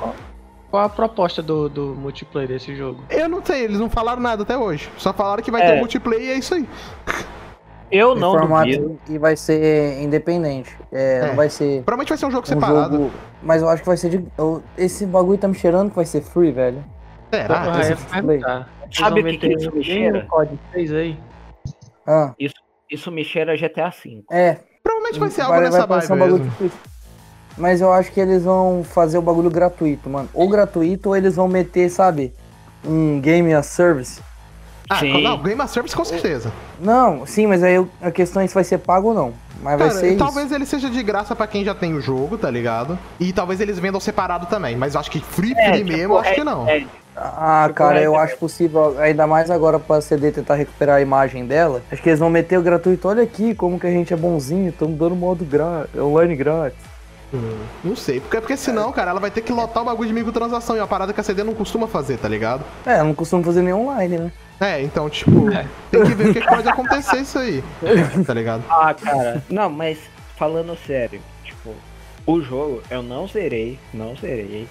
Qual 0.70 0.84
a 0.84 0.90
proposta 0.90 1.42
do, 1.42 1.70
do 1.70 1.96
multiplayer 1.98 2.50
desse 2.50 2.76
jogo? 2.76 3.04
Eu 3.10 3.30
não 3.30 3.44
sei, 3.44 3.64
eles 3.64 3.80
não 3.80 3.90
falaram 3.90 4.22
nada 4.22 4.44
até 4.44 4.58
hoje. 4.58 4.90
Só 4.98 5.14
falaram 5.14 5.42
que 5.42 5.50
vai 5.50 5.62
É. 5.62 5.72
ter 5.72 5.80
multiplayer 5.80 6.24
e 6.28 6.32
é 6.32 6.38
isso 6.38 6.54
aí. 6.56 6.68
Eu 7.90 8.14
não 8.16 8.34
formato 8.34 8.66
duvido. 8.70 9.00
e 9.10 9.18
vai 9.18 9.38
ser 9.38 10.02
independente. 10.02 10.76
É, 10.92 11.20
É. 11.20 11.28
Não 11.28 11.36
vai 11.36 11.50
ser 11.50 11.84
Provavelmente 11.84 12.10
vai 12.10 12.18
ser 12.18 12.26
um 12.26 12.32
jogo 12.32 12.44
um 12.44 12.50
separado. 12.50 12.98
jogo. 12.98 13.12
Mas 13.42 13.62
eu 13.62 13.70
acho 13.70 13.82
que 13.82 13.88
vai 13.88 13.96
ser 13.96 14.10
de. 14.10 14.26
eu- 14.38 14.62
Esse 14.78 15.06
bagulho 15.06 15.38
tá 15.38 15.48
me 15.48 15.56
cheirando 15.56 15.90
que 15.90 15.96
vai 15.96 16.06
ser 16.06 16.22
free, 16.22 16.52
velho. 16.52 16.84
Será? 17.34 17.62
Ah, 17.74 17.80
é, 18.18 18.22
perguntar. 18.22 18.70
Sabe 18.92 19.22
o 19.22 19.24
que, 19.26 19.38
que 19.38 19.48
isso 19.48 19.72
me 19.76 19.84
cheira? 19.84 20.22
no 20.24 20.28
COD 20.28 20.60
3 20.72 20.94
aí? 20.94 21.20
Ah, 22.06 22.34
Isso 22.90 23.12
me 23.12 23.24
cheira 23.24 23.56
GTA 23.58 23.90
V. 23.90 24.24
é. 24.32 24.60
Provavelmente 24.82 25.20
vai 25.20 25.30
ser 25.30 25.42
algo 25.42 25.54
vai, 25.56 25.64
nessa 25.66 25.86
vai 25.86 26.06
um 26.06 26.08
bagulho 26.18 26.38
mesmo. 26.46 26.52
tipo 26.52 26.66
isso. 26.66 26.78
Mas 27.58 27.82
eu 27.82 27.92
acho 27.92 28.12
que 28.12 28.20
eles 28.22 28.44
vão 28.46 28.84
fazer 28.84 29.18
o 29.18 29.22
bagulho 29.22 29.50
gratuito, 29.50 30.10
mano. 30.10 30.30
Ou 30.34 30.48
gratuito, 30.48 31.10
ou 31.10 31.16
eles 31.18 31.36
vão 31.36 31.48
meter, 31.50 31.90
sabe? 31.90 32.34
Um 32.86 33.20
game 33.20 33.54
as 33.54 33.66
service. 33.66 34.22
Ah, 34.90 35.00
Sim. 35.00 35.22
não, 35.22 35.42
Game 35.44 35.60
of 35.62 35.70
Service 35.70 35.94
com 35.94 36.06
certeza. 36.06 36.50
Não, 36.80 37.26
sim, 37.26 37.46
mas 37.46 37.62
aí 37.62 37.76
a 38.02 38.10
questão 38.10 38.42
é 38.42 38.48
se 38.48 38.54
vai 38.54 38.64
ser 38.64 38.78
pago 38.78 39.10
ou 39.10 39.14
não. 39.14 39.34
Mas 39.62 39.78
vai 39.78 39.90
Cara, 39.90 40.00
ser 40.00 40.16
talvez 40.16 40.46
isso. 40.46 40.56
ele 40.56 40.66
seja 40.66 40.90
de 40.90 41.04
graça 41.04 41.36
pra 41.36 41.46
quem 41.46 41.66
já 41.66 41.76
tem 41.76 41.94
o 41.94 42.00
jogo, 42.00 42.38
tá 42.38 42.50
ligado? 42.50 42.98
E 43.20 43.34
talvez 43.34 43.60
eles 43.60 43.78
vendam 43.80 44.00
separado 44.00 44.46
também. 44.46 44.78
Mas 44.78 44.94
eu 44.94 45.02
acho 45.02 45.12
que 45.12 45.20
free, 45.20 45.54
É, 45.58 45.72
free 45.72 45.80
tipo, 45.84 45.92
mesmo, 45.98 46.14
eu 46.14 46.20
acho 46.20 46.30
é- 46.30 46.36
que 46.36 46.44
não. 46.46 46.70
é, 46.70 46.86
Ah, 47.20 47.70
cara, 47.74 48.00
é, 48.00 48.06
eu 48.06 48.16
é- 48.16 48.20
acho 48.20 48.38
possível, 48.38 48.96
ainda 49.00 49.26
mais 49.26 49.50
agora 49.50 49.80
pra 49.80 50.00
CD 50.02 50.32
tentar 50.32 50.54
recuperar 50.56 50.98
a 50.98 51.02
imagem 51.02 51.46
dela. 51.48 51.82
Acho 51.92 52.02
que 52.02 52.10
eles 52.10 52.20
vão 52.20 52.30
meter 52.30 52.60
o 52.60 52.62
gratuito. 52.62 53.08
Olha 53.08 53.24
aqui 53.24 53.56
como 53.56 53.80
que 53.80 53.88
a 53.88 53.92
gente 53.92 54.14
é 54.14 54.18
bonzinho, 54.18 54.70
estamos 54.70 54.98
dando 54.98 55.16
modo 55.16 55.44
gra 55.44 55.88
online 55.98 56.36
grátis. 56.36 56.78
Hum, 57.34 57.58
Não 57.84 57.96
sei. 57.96 58.20
Porque, 58.22 58.40
porque 58.40 58.56
senão, 58.56 58.92
cara, 58.92 59.12
ela 59.12 59.20
vai 59.20 59.30
ter 59.32 59.42
que 59.42 59.52
lotar 59.52 59.84
o 59.84 59.86
bagulho 59.88 60.08
de 60.08 60.14
microtransação. 60.14 60.76
E 60.76 60.80
é 60.80 60.82
uma 60.82 60.88
parada 60.88 61.12
que 61.12 61.20
a 61.20 61.24
CD 61.24 61.44
não 61.44 61.54
costuma 61.54 61.86
fazer, 61.88 62.18
tá 62.18 62.28
ligado? 62.30 62.64
É, 62.86 63.04
não 63.04 63.14
costumo 63.14 63.44
fazer 63.44 63.62
nem 63.64 63.74
online, 63.74 64.18
né? 64.18 64.32
É, 64.62 64.82
então, 64.82 65.10
tipo, 65.10 65.50
tem 65.92 66.04
que 66.04 66.14
ver 66.16 66.30
o 66.30 66.34
que 66.34 66.42
que 66.42 66.48
pode 66.48 66.70
acontecer 66.70 67.18
isso 67.18 67.38
aí. 67.38 67.64
Tá 68.26 68.34
ligado? 68.34 68.64
Ah, 68.70 68.94
cara. 68.94 69.44
Não, 69.50 69.70
mas 69.70 69.98
falando 70.38 70.78
sério, 70.88 71.20
tipo, 71.44 71.74
O 72.26 72.42
jogo 72.42 72.82
eu 72.90 73.02
não 73.04 73.28
zerei, 73.28 73.78
não 73.94 74.16
zerei. 74.16 74.68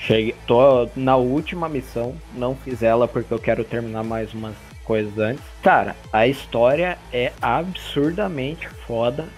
Cheguei, 0.00 0.34
tô 0.46 0.88
na 0.96 1.16
última 1.16 1.68
missão, 1.68 2.14
não 2.34 2.56
fiz 2.56 2.82
ela 2.82 3.06
porque 3.06 3.32
eu 3.32 3.38
quero 3.38 3.62
terminar 3.62 4.02
mais 4.02 4.32
umas 4.32 4.56
coisas 4.84 5.16
antes. 5.18 5.44
Cara, 5.62 5.94
a 6.12 6.26
história 6.26 6.98
é 7.12 7.32
absurdamente 7.40 8.68
foda. 8.68 9.28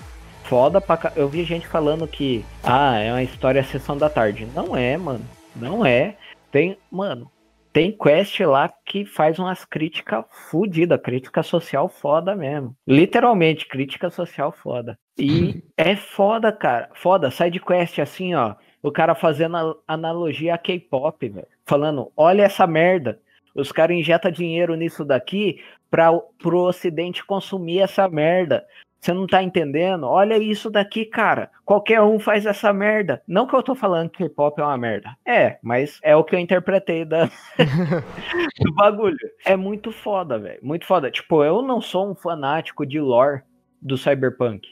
Foda 0.45 0.81
pra 0.81 0.97
ca... 0.97 1.13
Eu 1.17 1.29
vi 1.29 1.45
gente 1.45 1.67
falando 1.67 2.07
que, 2.07 2.45
ah, 2.63 2.97
é 2.99 3.13
uma 3.13 3.23
história 3.23 3.63
sessão 3.65 3.97
da 3.97 4.09
tarde. 4.09 4.47
Não 4.55 4.77
é, 4.77 4.97
mano. 4.97 5.25
Não 5.55 5.85
é. 5.85 6.17
Tem, 6.51 6.79
mano, 6.91 7.31
tem 7.73 7.91
quest 7.91 8.39
lá 8.41 8.71
que 8.85 9.05
faz 9.07 9.39
umas 9.39 9.65
críticas 9.65 10.25
fodidas, 10.51 11.01
crítica 11.03 11.43
social 11.43 11.89
foda 11.89 12.37
mesmo. 12.37 12.77
Literalmente, 12.87 13.67
crítica 13.67 14.11
social 14.11 14.53
foda. 14.53 14.99
E 15.19 15.63
é 15.77 15.97
foda, 15.97 16.53
cara. 16.53 16.91
Foda, 16.95 17.31
sai 17.31 17.51
de 17.51 17.59
quest 17.59 17.99
assim, 17.99 18.35
ó. 18.35 18.55
O 18.83 18.91
cara 18.91 19.15
fazendo 19.15 19.81
analogia 19.87 20.55
a 20.55 20.59
K-pop, 20.59 21.29
velho. 21.29 21.47
Falando, 21.65 22.11
olha 22.17 22.43
essa 22.43 22.67
merda. 22.67 23.21
Os 23.55 23.71
caras 23.71 23.97
injetam 23.97 24.31
dinheiro 24.31 24.75
nisso 24.75 25.05
daqui 25.05 25.63
para 25.91 26.11
pro 26.43 26.61
ocidente 26.61 27.25
consumir 27.25 27.81
essa 27.81 28.09
merda. 28.09 28.67
Você 28.99 29.13
não 29.13 29.27
tá 29.27 29.43
entendendo? 29.43 30.07
Olha 30.07 30.39
isso 30.39 30.71
daqui, 30.71 31.05
cara. 31.05 31.51
Qualquer 31.65 32.01
um 32.03 32.21
faz 32.21 32.47
essa 32.47 32.73
merda. 32.73 33.21
Não 33.27 33.47
que 33.47 33.55
eu 33.55 33.63
tô 33.63 33.75
falando 33.75 34.09
que 34.09 34.23
K-pop 34.23 34.61
é 34.61 34.65
uma 34.65 34.79
merda. 34.79 35.17
É, 35.27 35.59
mas 35.61 35.99
é 36.03 36.15
o 36.15 36.23
que 36.23 36.37
eu 36.37 36.39
interpretei 36.39 37.05
da... 37.05 37.27
do 38.61 38.75
bagulho. 38.75 39.19
É 39.45 39.57
muito 39.57 39.91
foda, 39.91 40.39
velho. 40.39 40.61
Muito 40.63 40.87
foda. 40.87 41.11
Tipo, 41.11 41.43
eu 41.43 41.63
não 41.63 41.81
sou 41.81 42.11
um 42.11 42.15
fanático 42.15 42.87
de 42.87 43.01
lore 43.01 43.43
do 43.81 43.99
Cyberpunk. 43.99 44.69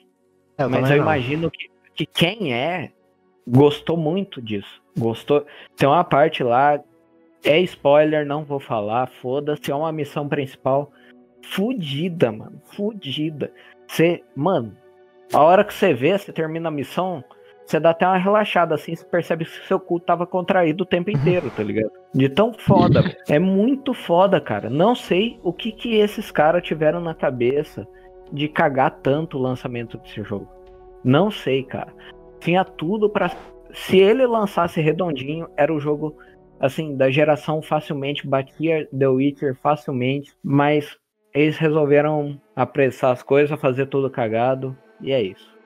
Eu 0.56 0.70
mas 0.70 0.88
eu 0.90 0.98
não. 0.98 1.02
imagino 1.02 1.50
que, 1.50 1.68
que 1.94 2.06
quem 2.06 2.54
é 2.54 2.92
gostou 3.50 3.96
muito 3.96 4.40
disso. 4.40 4.80
Gostou. 4.98 5.44
Tem 5.76 5.88
uma 5.88 6.04
parte 6.04 6.42
lá. 6.42 6.80
É 7.44 7.58
spoiler, 7.60 8.26
não 8.26 8.44
vou 8.44 8.60
falar. 8.60 9.08
Foda-se. 9.20 9.70
É 9.70 9.74
uma 9.74 9.92
missão 9.92 10.28
principal. 10.28 10.90
Fudida, 11.42 12.30
mano. 12.30 12.60
Fudida. 12.66 13.52
Você, 13.88 14.22
mano, 14.36 14.76
a 15.32 15.42
hora 15.42 15.64
que 15.64 15.74
você 15.74 15.92
vê, 15.92 16.16
você 16.16 16.32
termina 16.32 16.68
a 16.68 16.72
missão, 16.72 17.24
você 17.64 17.80
dá 17.80 17.90
até 17.90 18.06
uma 18.06 18.18
relaxada 18.18 18.74
assim, 18.74 18.94
você 18.94 19.04
percebe 19.04 19.44
que 19.44 19.66
seu 19.66 19.78
cu 19.78 20.00
tava 20.00 20.26
contraído 20.26 20.82
o 20.82 20.86
tempo 20.86 21.10
inteiro, 21.10 21.50
tá 21.56 21.62
ligado? 21.62 21.92
De 22.12 22.28
tão 22.28 22.52
foda. 22.52 23.02
é 23.28 23.38
muito 23.38 23.94
foda, 23.94 24.40
cara. 24.40 24.68
Não 24.68 24.94
sei 24.94 25.38
o 25.42 25.52
que 25.52 25.72
que 25.72 25.96
esses 25.96 26.30
caras 26.30 26.62
tiveram 26.62 27.00
na 27.00 27.14
cabeça 27.14 27.86
de 28.32 28.48
cagar 28.48 28.98
tanto 29.02 29.38
o 29.38 29.40
lançamento 29.40 29.98
desse 29.98 30.22
jogo. 30.22 30.48
Não 31.02 31.30
sei, 31.30 31.62
cara. 31.62 31.92
Tinha 32.40 32.64
tudo 32.64 33.08
para 33.08 33.30
se 33.72 33.98
ele 33.98 34.26
lançasse 34.26 34.80
redondinho, 34.80 35.48
era 35.56 35.72
o 35.72 35.80
jogo 35.80 36.16
assim 36.58 36.96
da 36.96 37.10
geração 37.10 37.62
facilmente 37.62 38.26
batia 38.26 38.86
The 38.96 39.08
Witcher 39.08 39.56
facilmente, 39.62 40.32
mas 40.42 40.96
eles 41.32 41.56
resolveram 41.56 42.40
apressar 42.54 43.12
as 43.12 43.22
coisas, 43.22 43.58
fazer 43.60 43.86
tudo 43.86 44.10
cagado, 44.10 44.76
e 45.00 45.12
é 45.12 45.22
isso. 45.22 45.59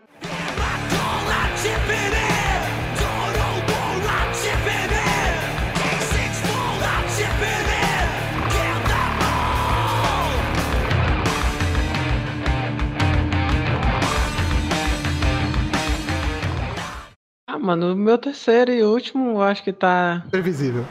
Mano, 17.65 17.95
o 17.95 17.97
meu 17.97 18.19
terceiro 18.19 18.71
e 18.71 18.83
último, 18.83 19.31
eu 19.31 19.43
acho 19.43 19.65
que 19.65 19.73
tá. 19.73 20.25
Previsível. 20.31 20.85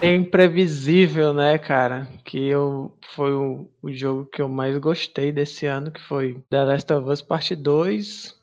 É 0.00 0.14
imprevisível, 0.14 1.34
né, 1.34 1.58
cara? 1.58 2.08
Que 2.24 2.48
eu 2.48 2.92
foi 3.14 3.32
o, 3.32 3.68
o 3.82 3.92
jogo 3.92 4.26
que 4.26 4.40
eu 4.40 4.48
mais 4.48 4.76
gostei 4.78 5.30
desse 5.30 5.66
ano, 5.66 5.90
que 5.90 6.00
foi 6.00 6.42
The 6.50 6.64
Last 6.64 6.92
of 6.92 7.10
Us 7.10 7.22
Parte 7.22 7.54
2. 7.54 8.34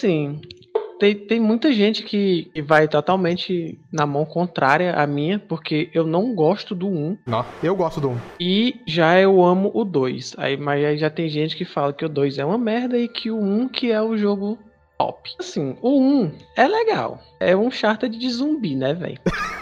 Assim, 0.00 0.40
tem, 0.98 1.14
tem 1.14 1.40
muita 1.40 1.72
gente 1.72 2.02
que, 2.02 2.50
vai 2.66 2.88
totalmente 2.88 3.78
na 3.92 4.06
mão 4.06 4.24
contrária 4.24 4.94
à 4.94 5.06
minha, 5.06 5.38
porque 5.38 5.90
eu 5.94 6.06
não 6.06 6.34
gosto 6.34 6.74
do 6.74 6.88
1. 6.88 7.18
Não, 7.26 7.44
eu 7.62 7.74
gosto 7.74 8.00
do 8.00 8.10
1. 8.10 8.18
E 8.40 8.80
já 8.86 9.18
eu 9.18 9.42
amo 9.42 9.70
o 9.74 9.84
2. 9.84 10.34
Aí, 10.38 10.56
mas 10.56 10.84
aí 10.84 10.98
já 10.98 11.10
tem 11.10 11.28
gente 11.28 11.56
que 11.56 11.64
fala 11.64 11.92
que 11.92 12.04
o 12.04 12.08
2 12.08 12.38
é 12.38 12.44
uma 12.44 12.58
merda 12.58 12.98
e 12.98 13.08
que 13.08 13.30
o 13.30 13.38
1 13.38 13.68
que 13.68 13.90
é 13.90 14.00
o 14.02 14.16
jogo 14.16 14.58
top. 14.98 15.30
Assim, 15.38 15.76
o 15.80 16.00
1 16.00 16.32
é 16.56 16.68
legal. 16.68 17.18
É 17.38 17.56
um 17.56 17.70
charter 17.70 18.10
de 18.10 18.28
zumbi, 18.30 18.76
né, 18.76 18.92
velho? 18.92 19.18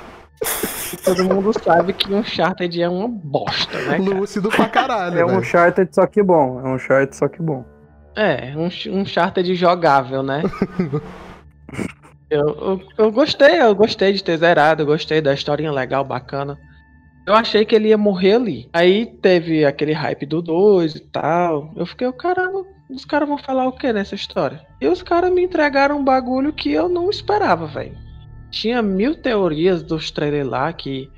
Todo 1.04 1.24
mundo 1.24 1.52
sabe 1.62 1.92
que 1.92 2.12
um 2.12 2.18
Uncharted 2.18 2.82
é 2.82 2.88
uma 2.88 3.08
bosta, 3.08 3.76
né? 3.78 3.98
Cara? 3.98 4.02
Lúcido 4.02 4.48
pra 4.48 4.68
caralho. 4.68 5.18
É 5.18 5.24
um 5.24 5.38
Uncharted 5.38 5.94
só 5.94 6.06
que 6.06 6.22
bom. 6.22 6.60
É 6.60 6.68
um 6.68 6.74
Uncharted 6.74 7.14
só 7.14 7.28
que 7.28 7.42
bom. 7.42 7.64
É, 8.18 8.52
um, 8.56 8.98
um 8.98 9.06
charter 9.06 9.44
jogável, 9.54 10.24
né? 10.24 10.42
eu, 12.28 12.48
eu, 12.48 12.82
eu, 12.98 13.12
gostei, 13.12 13.62
eu 13.62 13.72
gostei 13.76 14.12
de 14.12 14.24
ter 14.24 14.36
zerado, 14.38 14.82
eu 14.82 14.86
gostei 14.86 15.20
da 15.20 15.32
historinha 15.32 15.70
legal, 15.70 16.04
bacana. 16.04 16.58
Eu 17.24 17.32
achei 17.32 17.64
que 17.64 17.76
ele 17.76 17.90
ia 17.90 17.96
morrer 17.96 18.34
ali. 18.34 18.68
Aí 18.72 19.06
teve 19.06 19.64
aquele 19.64 19.92
hype 19.92 20.26
do 20.26 20.42
2 20.42 20.96
e 20.96 21.00
tal. 21.00 21.72
Eu 21.76 21.86
fiquei, 21.86 22.10
caramba, 22.10 22.64
os 22.90 23.04
caras 23.04 23.28
vão 23.28 23.38
falar 23.38 23.68
o 23.68 23.72
que 23.72 23.92
nessa 23.92 24.16
história? 24.16 24.66
E 24.80 24.88
os 24.88 25.00
caras 25.00 25.30
me 25.30 25.44
entregaram 25.44 26.00
um 26.00 26.04
bagulho 26.04 26.52
que 26.52 26.72
eu 26.72 26.88
não 26.88 27.08
esperava, 27.08 27.68
velho. 27.68 27.96
Tinha 28.50 28.82
mil 28.82 29.14
teorias 29.14 29.80
dos 29.84 30.10
trailers 30.10 30.48
lá 30.48 30.72
que, 30.72 31.08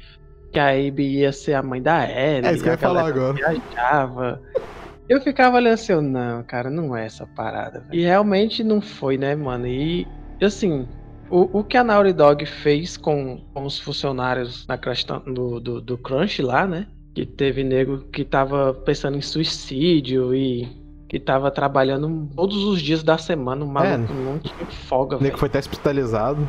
que 0.53 0.59
a 0.59 0.69
Abby 0.71 1.21
ia 1.21 1.33
ser 1.33 1.55
a 1.55 1.63
mãe 1.63 1.81
da 1.81 2.05
Ellie. 2.05 2.47
É 2.47 2.53
isso 2.53 2.63
que 2.63 2.69
eu 2.69 2.73
ia 2.73 2.79
falar 2.79 3.07
agora. 3.07 3.33
Viajava. 3.33 4.43
Eu 5.11 5.21
ficava 5.21 5.57
olhando 5.57 5.75
assim, 5.75 5.93
não, 6.01 6.41
cara, 6.45 6.71
não 6.71 6.97
é 6.97 7.05
essa 7.05 7.27
parada. 7.27 7.81
Véio. 7.81 8.01
E 8.01 8.05
realmente 8.05 8.63
não 8.63 8.81
foi, 8.81 9.19
né, 9.19 9.35
mano? 9.35 9.67
E, 9.67 10.07
assim, 10.41 10.87
o, 11.29 11.59
o 11.59 11.65
que 11.65 11.77
a 11.77 11.83
Naughty 11.83 12.13
Dog 12.13 12.47
fez 12.47 12.97
com, 12.97 13.45
com 13.53 13.65
os 13.65 13.77
funcionários 13.77 14.65
na 14.69 14.77
do, 15.27 15.59
do, 15.59 15.81
do 15.81 15.99
Crunch 15.99 16.41
lá, 16.41 16.65
né? 16.65 16.87
Que 17.13 17.27
teve 17.27 17.65
nego 17.65 18.05
que 18.05 18.25
tava 18.25 18.73
pensando 18.73 19.17
em 19.19 19.21
suicídio 19.21 20.33
e 20.33 20.69
que 21.09 21.19
tava 21.19 21.51
trabalhando 21.51 22.29
todos 22.37 22.63
os 22.63 22.81
dias 22.81 23.03
da 23.03 23.19
semana, 23.19 23.65
o 23.65 23.69
maluco 23.69 24.13
é, 24.13 24.25
não 24.25 24.39
tinha 24.39 24.67
folga, 24.67 25.17
velho. 25.17 25.25
Nego 25.25 25.39
foi 25.39 25.49
até 25.49 25.59
hospitalizado. 25.59 26.49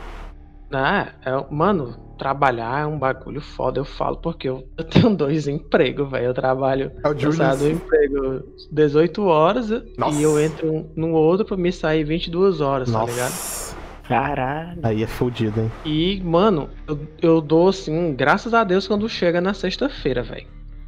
Ah, 0.72 1.14
é, 1.26 1.46
mano, 1.50 2.11
trabalhar 2.22 2.84
é 2.84 2.86
um 2.86 3.00
bagulho 3.00 3.42
foda, 3.42 3.80
eu 3.80 3.84
falo, 3.84 4.18
porque 4.18 4.48
eu, 4.48 4.64
eu 4.78 4.84
tenho 4.84 5.10
dois 5.16 5.48
empregos, 5.48 6.08
velho. 6.12 6.28
Eu 6.28 6.34
trabalho 6.36 6.92
é 7.04 7.10
do 7.56 7.70
emprego 7.72 8.44
18 8.72 9.24
horas 9.24 9.72
Nossa. 9.98 10.20
e 10.20 10.22
eu 10.22 10.40
entro 10.40 10.86
no 10.96 11.14
outro 11.14 11.44
pra 11.44 11.58
me 11.58 11.72
sair 11.72 12.04
22 12.04 12.62
horas, 12.62 12.92
Nossa. 12.92 13.06
tá 13.08 13.12
ligado? 13.12 13.72
Caralho. 14.08 14.80
Aí 14.84 15.02
é 15.02 15.08
fodido, 15.08 15.62
hein? 15.62 15.72
E, 15.84 16.22
mano, 16.24 16.70
eu, 16.88 17.00
eu 17.24 17.42
dou 17.42 17.70
assim, 17.70 18.14
graças 18.14 18.54
a 18.54 18.64
Deus, 18.64 18.88
quando 18.88 19.10
chega 19.10 19.42
na 19.42 19.56
sexta-feira, 19.56 20.22
velho. 20.22 20.46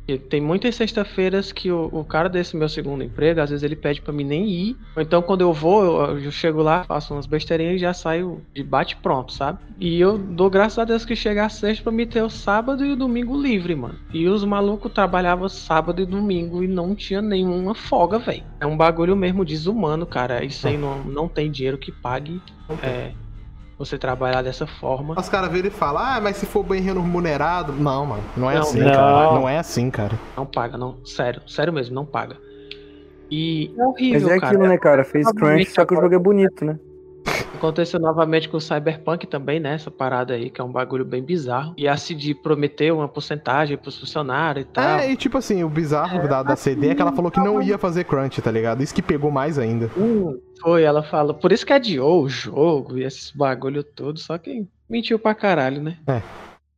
E 0.08 0.18
tem 0.18 0.42
muitas 0.42 0.76
sextas-feiras 0.76 1.52
que 1.52 1.72
o, 1.72 1.90
o, 1.92 2.04
cara 2.04 2.28
desse 2.28 2.58
meu 2.58 2.68
segundo 2.68 3.04
emprego, 3.04 3.40
às 3.40 3.50
vezes 3.50 3.64
ele 3.64 3.76
pede 3.76 4.02
para 4.02 4.14
mim 4.14 4.24
nem 4.24 4.50
ir. 4.50 4.78
Ou 4.96 5.02
então 5.02 5.22
quando 5.22 5.42
eu 5.42 5.54
vou, 5.54 5.84
eu, 5.84 6.20
eu, 6.20 6.32
chego 6.32 6.62
lá, 6.62 6.84
faço 6.84 7.14
umas 7.14 7.26
besteirinhas 7.26 7.76
e 7.76 7.80
já 7.80 7.94
saio 7.94 8.42
de 8.54 8.64
bate 8.64 8.98
pronto, 8.98 9.32
sabe? 9.32 9.60
E 9.80 10.00
eu 10.00 10.18
dou 10.18 10.50
graças 10.50 10.78
a 10.80 10.86
Deus 10.86 11.06
que 11.06 11.16
chega 11.16 11.46
a 11.46 11.50
sexta 11.50 11.84
pra 11.84 11.92
me 11.92 12.06
ter 12.06 12.22
o 12.22 12.30
sábado 12.30 12.86
e 12.86 12.92
o 12.92 12.96
domingo 12.96 13.40
livre, 13.40 13.76
mano. 13.76 13.98
E 14.14 14.28
os 14.28 14.44
malucos 14.44 14.92
trabalhavam 14.92 15.48
sábado 15.48 16.02
e 16.02 16.06
domingo 16.06 16.64
e 16.64 16.68
não 16.68 16.94
tinha 16.96 17.22
nenhuma 17.22 17.74
folga, 17.74 18.20
velho. 18.20 18.44
É 18.60 18.66
um 18.66 18.76
bagulho 18.76 19.16
mesmo 19.16 19.46
desumano, 19.46 20.06
cara. 20.06 20.44
Isso 20.44 20.68
aí 20.68 20.78
não, 20.78 21.04
não 21.04 21.28
tem 21.28 21.50
dinheiro 21.50 21.78
que 21.78 21.92
pague. 21.92 22.42
É, 22.82 23.12
você 23.86 23.98
trabalhar 23.98 24.42
dessa 24.42 24.66
forma. 24.66 25.16
Os 25.18 25.30
caras 25.30 25.52
viram 25.52 25.68
e 25.68 25.72
falam, 25.72 26.02
ah, 26.04 26.20
mas 26.22 26.38
se 26.38 26.46
for 26.46 26.64
bem 26.64 26.82
remunerado. 26.82 27.74
Não, 27.74 28.06
mano, 28.06 28.24
não 28.36 28.50
é 28.50 28.56
não, 28.56 28.62
assim, 28.62 28.80
não. 28.80 28.92
cara. 28.92 29.34
Não 29.34 29.50
é 29.50 29.58
assim, 29.58 29.90
cara. 29.90 30.20
Não 30.36 30.46
paga, 30.46 30.78
não. 30.78 30.98
Sério, 31.06 31.42
sério 31.48 31.74
mesmo, 31.74 31.96
não 31.96 32.06
paga. 32.06 32.38
E 33.30 33.74
é 33.78 33.84
horrível, 33.86 34.22
Mas 34.22 34.32
é 34.32 34.40
cara. 34.40 34.48
aquilo, 34.48 34.68
né, 34.68 34.78
cara? 34.78 35.04
Fez 35.04 35.26
Provavelmente 35.26 35.66
crunch, 35.66 35.76
só 35.76 35.86
que 35.86 35.94
o 35.94 36.02
jogo 36.02 36.14
é 36.14 36.20
bonito, 36.20 36.64
né? 36.64 36.78
Aconteceu 37.56 38.00
novamente 38.00 38.50
com 38.50 38.58
o 38.58 38.62
Cyberpunk 38.62 39.26
também, 39.26 39.60
né? 39.60 39.76
Essa 39.76 39.90
parada 39.90 40.34
aí, 40.34 40.50
que 40.50 40.60
é 40.60 40.64
um 40.64 40.72
bagulho 40.72 41.06
bem 41.06 41.24
bizarro. 41.24 41.74
E 41.78 41.88
a 41.88 41.96
CD 41.96 42.36
prometeu 42.36 42.98
uma 42.98 43.08
porcentagem 43.08 43.78
pros 43.78 43.98
funcionários 43.98 44.66
e 44.66 44.68
tal. 44.70 45.00
É, 45.00 45.12
e 45.12 45.16
tipo 45.16 45.38
assim, 45.38 45.64
o 45.64 45.70
bizarro 45.70 46.28
da, 46.28 46.44
da 46.44 46.56
CD 46.58 46.90
é 46.90 46.96
que 46.96 47.02
ela 47.02 47.14
falou 47.14 47.32
que 47.32 47.40
não 47.40 47.62
ia 47.62 47.78
fazer 47.78 48.04
crunch, 48.04 48.42
tá 48.42 48.52
ligado? 48.52 48.84
Isso 48.84 48.94
que 48.94 49.02
pegou 49.02 49.32
mais 49.32 49.58
ainda. 49.58 49.90
Hum, 49.98 50.38
foi, 50.62 50.84
ela 50.84 51.04
fala. 51.04 51.34
Por 51.34 51.52
isso 51.54 51.66
que 51.66 51.72
adiou 51.72 52.24
o 52.24 52.30
jogo 52.30 52.98
e 52.98 53.04
esses 53.04 53.32
bagulho 53.32 53.84
todo, 53.84 54.20
só 54.20 54.38
que 54.38 54.68
mentiu 54.90 55.18
pra 55.18 55.34
caralho, 55.34 55.82
né? 55.82 55.98
É. 56.08 56.22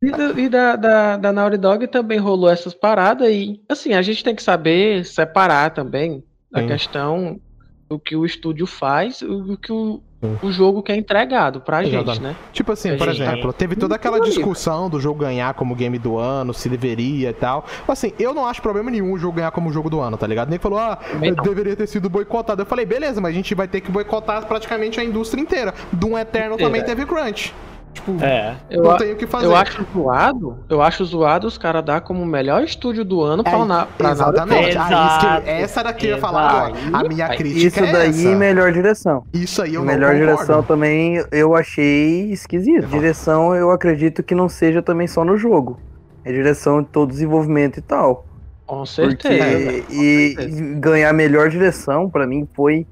E, 0.02 0.10
do- 0.10 0.38
e 0.38 0.48
da, 0.48 0.76
da, 0.76 1.16
da 1.16 1.32
Naughty 1.32 1.56
Dog 1.56 1.86
também 1.88 2.18
rolou 2.18 2.48
essas 2.50 2.74
paradas 2.74 3.28
e, 3.28 3.60
assim, 3.68 3.94
a 3.94 4.02
gente 4.02 4.22
tem 4.22 4.34
que 4.36 4.42
saber 4.42 5.04
separar 5.04 5.70
também 5.70 6.22
a 6.52 6.60
Sim. 6.60 6.66
questão 6.68 7.40
do 7.88 7.98
que 7.98 8.14
o 8.14 8.24
estúdio 8.24 8.66
faz 8.66 9.22
e 9.22 9.26
do 9.26 9.56
que 9.56 9.72
o. 9.72 10.00
o 10.42 10.50
jogo 10.50 10.82
que 10.82 10.90
é 10.90 10.96
entregado 10.96 11.60
pra 11.60 11.82
gente, 11.82 11.94
Exatamente. 11.94 12.22
né? 12.22 12.36
Tipo 12.52 12.72
assim, 12.72 12.96
por 12.96 13.08
exemplo, 13.08 13.52
teve 13.52 13.76
toda 13.76 13.94
aquela 13.94 14.20
discussão 14.20 14.88
do 14.88 15.00
jogo 15.00 15.20
ganhar 15.20 15.52
como 15.54 15.74
game 15.74 15.98
do 15.98 16.18
ano, 16.18 16.54
se 16.54 16.68
deveria 16.68 17.30
e 17.30 17.34
tal. 17.34 17.66
Assim, 17.86 18.12
eu 18.18 18.32
não 18.32 18.46
acho 18.46 18.62
problema 18.62 18.90
nenhum 18.90 19.12
o 19.12 19.18
jogo 19.18 19.36
ganhar 19.36 19.50
como 19.50 19.72
jogo 19.72 19.90
do 19.90 20.00
ano, 20.00 20.16
tá 20.16 20.26
ligado? 20.26 20.48
Nem 20.48 20.58
falou, 20.58 20.78
ah, 20.78 20.98
deveria 21.42 21.76
ter 21.76 21.86
sido 21.86 22.08
boicotado. 22.08 22.62
Eu 22.62 22.66
falei, 22.66 22.86
beleza, 22.86 23.20
mas 23.20 23.32
a 23.32 23.34
gente 23.34 23.54
vai 23.54 23.68
ter 23.68 23.80
que 23.80 23.90
boicotar 23.90 24.46
praticamente 24.46 24.98
a 24.98 25.04
indústria 25.04 25.40
inteira. 25.40 25.74
Doom 25.92 26.18
Eternal 26.18 26.54
Inteira. 26.54 26.72
também 26.72 26.84
teve 26.84 27.04
crunch. 27.04 27.54
Tipo, 27.96 28.22
É. 28.22 28.54
Eu, 28.70 28.82
não 28.82 28.96
tem 28.98 29.12
o 29.12 29.16
que 29.16 29.26
fazer. 29.26 29.46
eu 29.46 29.56
acho 29.56 29.82
zoado, 29.94 30.58
eu 30.68 30.82
acho 30.82 31.02
zoado 31.06 31.46
os 31.46 31.56
caras 31.56 31.82
dar 31.82 32.02
como 32.02 32.22
o 32.22 32.26
melhor 32.26 32.62
estúdio 32.62 33.02
do 33.06 33.22
ano 33.22 33.42
pra, 33.42 33.52
É, 33.54 33.64
na, 33.64 33.86
pra 33.86 34.10
Exatamente. 34.10 34.76
Ah, 34.78 35.40
que- 35.42 35.48
essa 35.50 35.82
daqui 35.82 36.06
eu 36.06 36.16
ia 36.16 36.18
falar 36.20 36.50
agora. 36.50 36.74
A 36.92 37.02
minha 37.08 37.28
crítica 37.30 37.66
Isso 37.66 37.80
é 37.80 37.92
daí, 37.92 38.10
essa. 38.10 38.36
melhor 38.36 38.70
direção. 38.70 39.24
Isso 39.32 39.62
aí 39.62 39.74
eu 39.74 39.82
melhor 39.82 40.12
não 40.12 40.20
direção 40.20 40.62
também 40.62 41.24
eu 41.32 41.56
achei 41.56 42.30
esquisito. 42.30 42.86
Direção 42.86 43.54
eu 43.54 43.70
acredito 43.70 44.22
que 44.22 44.34
não 44.34 44.48
seja 44.48 44.82
também 44.82 45.06
só 45.06 45.24
no 45.24 45.38
jogo. 45.38 45.80
É 46.22 46.30
direção 46.30 46.82
de 46.82 46.88
todo 46.88 47.08
desenvolvimento 47.08 47.78
e 47.78 47.82
tal. 47.82 48.26
Com 48.66 48.78
Porque 48.84 48.90
certeza. 48.90 49.44
velho, 49.44 49.82
com 49.84 49.92
e, 49.94 50.34
certeza. 50.36 50.60
e 50.60 50.74
ganhar 50.74 51.12
melhor 51.14 51.48
direção 51.48 52.10
pra 52.10 52.26
mim 52.26 52.46
foi 52.54 52.86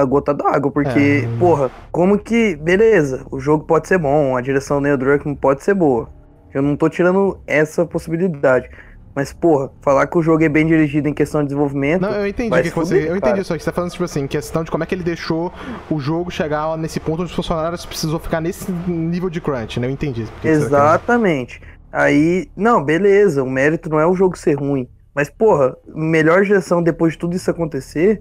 a 0.00 0.04
gota 0.04 0.34
d'água, 0.34 0.70
porque 0.70 1.24
É. 1.24 1.38
porra, 1.38 1.70
como 1.90 2.18
que 2.18 2.56
beleza, 2.56 3.24
o 3.30 3.40
jogo 3.40 3.64
pode 3.64 3.88
ser 3.88 3.98
bom, 3.98 4.36
a 4.36 4.40
direção 4.40 4.78
do 4.78 4.82
Neil 4.82 4.96
Druckmann 4.96 5.34
pode 5.34 5.62
ser 5.62 5.74
boa. 5.74 6.08
Eu 6.52 6.62
não 6.62 6.76
tô 6.76 6.88
tirando 6.88 7.38
essa 7.46 7.84
possibilidade. 7.84 8.68
Mas, 9.14 9.32
porra, 9.32 9.70
falar 9.80 10.06
que 10.06 10.18
o 10.18 10.22
jogo 10.22 10.44
é 10.44 10.48
bem 10.48 10.66
dirigido 10.66 11.08
em 11.08 11.14
questão 11.14 11.40
de 11.40 11.46
desenvolvimento. 11.46 12.02
Não, 12.02 12.10
eu 12.12 12.26
entendi 12.26 12.50
que 12.64 12.68
você. 12.68 12.94
fuder, 12.96 13.06
Eu 13.08 13.16
entendi 13.16 13.40
que 13.40 13.46
você 13.46 13.58
tá 13.58 13.72
falando, 13.72 13.90
tipo 13.90 14.04
assim, 14.04 14.26
questão 14.26 14.62
de 14.62 14.70
como 14.70 14.84
é 14.84 14.86
que 14.86 14.94
ele 14.94 15.02
deixou 15.02 15.50
o 15.90 15.98
jogo 15.98 16.30
chegar 16.30 16.76
nesse 16.76 17.00
ponto 17.00 17.22
onde 17.22 17.30
os 17.30 17.34
funcionários 17.34 17.86
precisou 17.86 18.18
ficar 18.20 18.42
nesse 18.42 18.70
nível 18.70 19.30
de 19.30 19.40
crunch, 19.40 19.80
né? 19.80 19.86
Eu 19.86 19.90
entendi. 19.90 20.26
tá. 20.42 20.48
Exatamente. 20.48 21.62
Aí, 21.90 22.48
não, 22.54 22.84
beleza, 22.84 23.42
o 23.42 23.48
mérito 23.48 23.88
não 23.88 23.98
é 23.98 24.06
o 24.06 24.14
jogo 24.14 24.36
ser 24.36 24.52
ruim. 24.52 24.86
Mas, 25.14 25.30
porra, 25.30 25.74
melhor 25.94 26.42
direção 26.44 26.82
depois 26.82 27.14
de 27.14 27.18
tudo 27.18 27.34
isso 27.34 27.50
acontecer, 27.50 28.20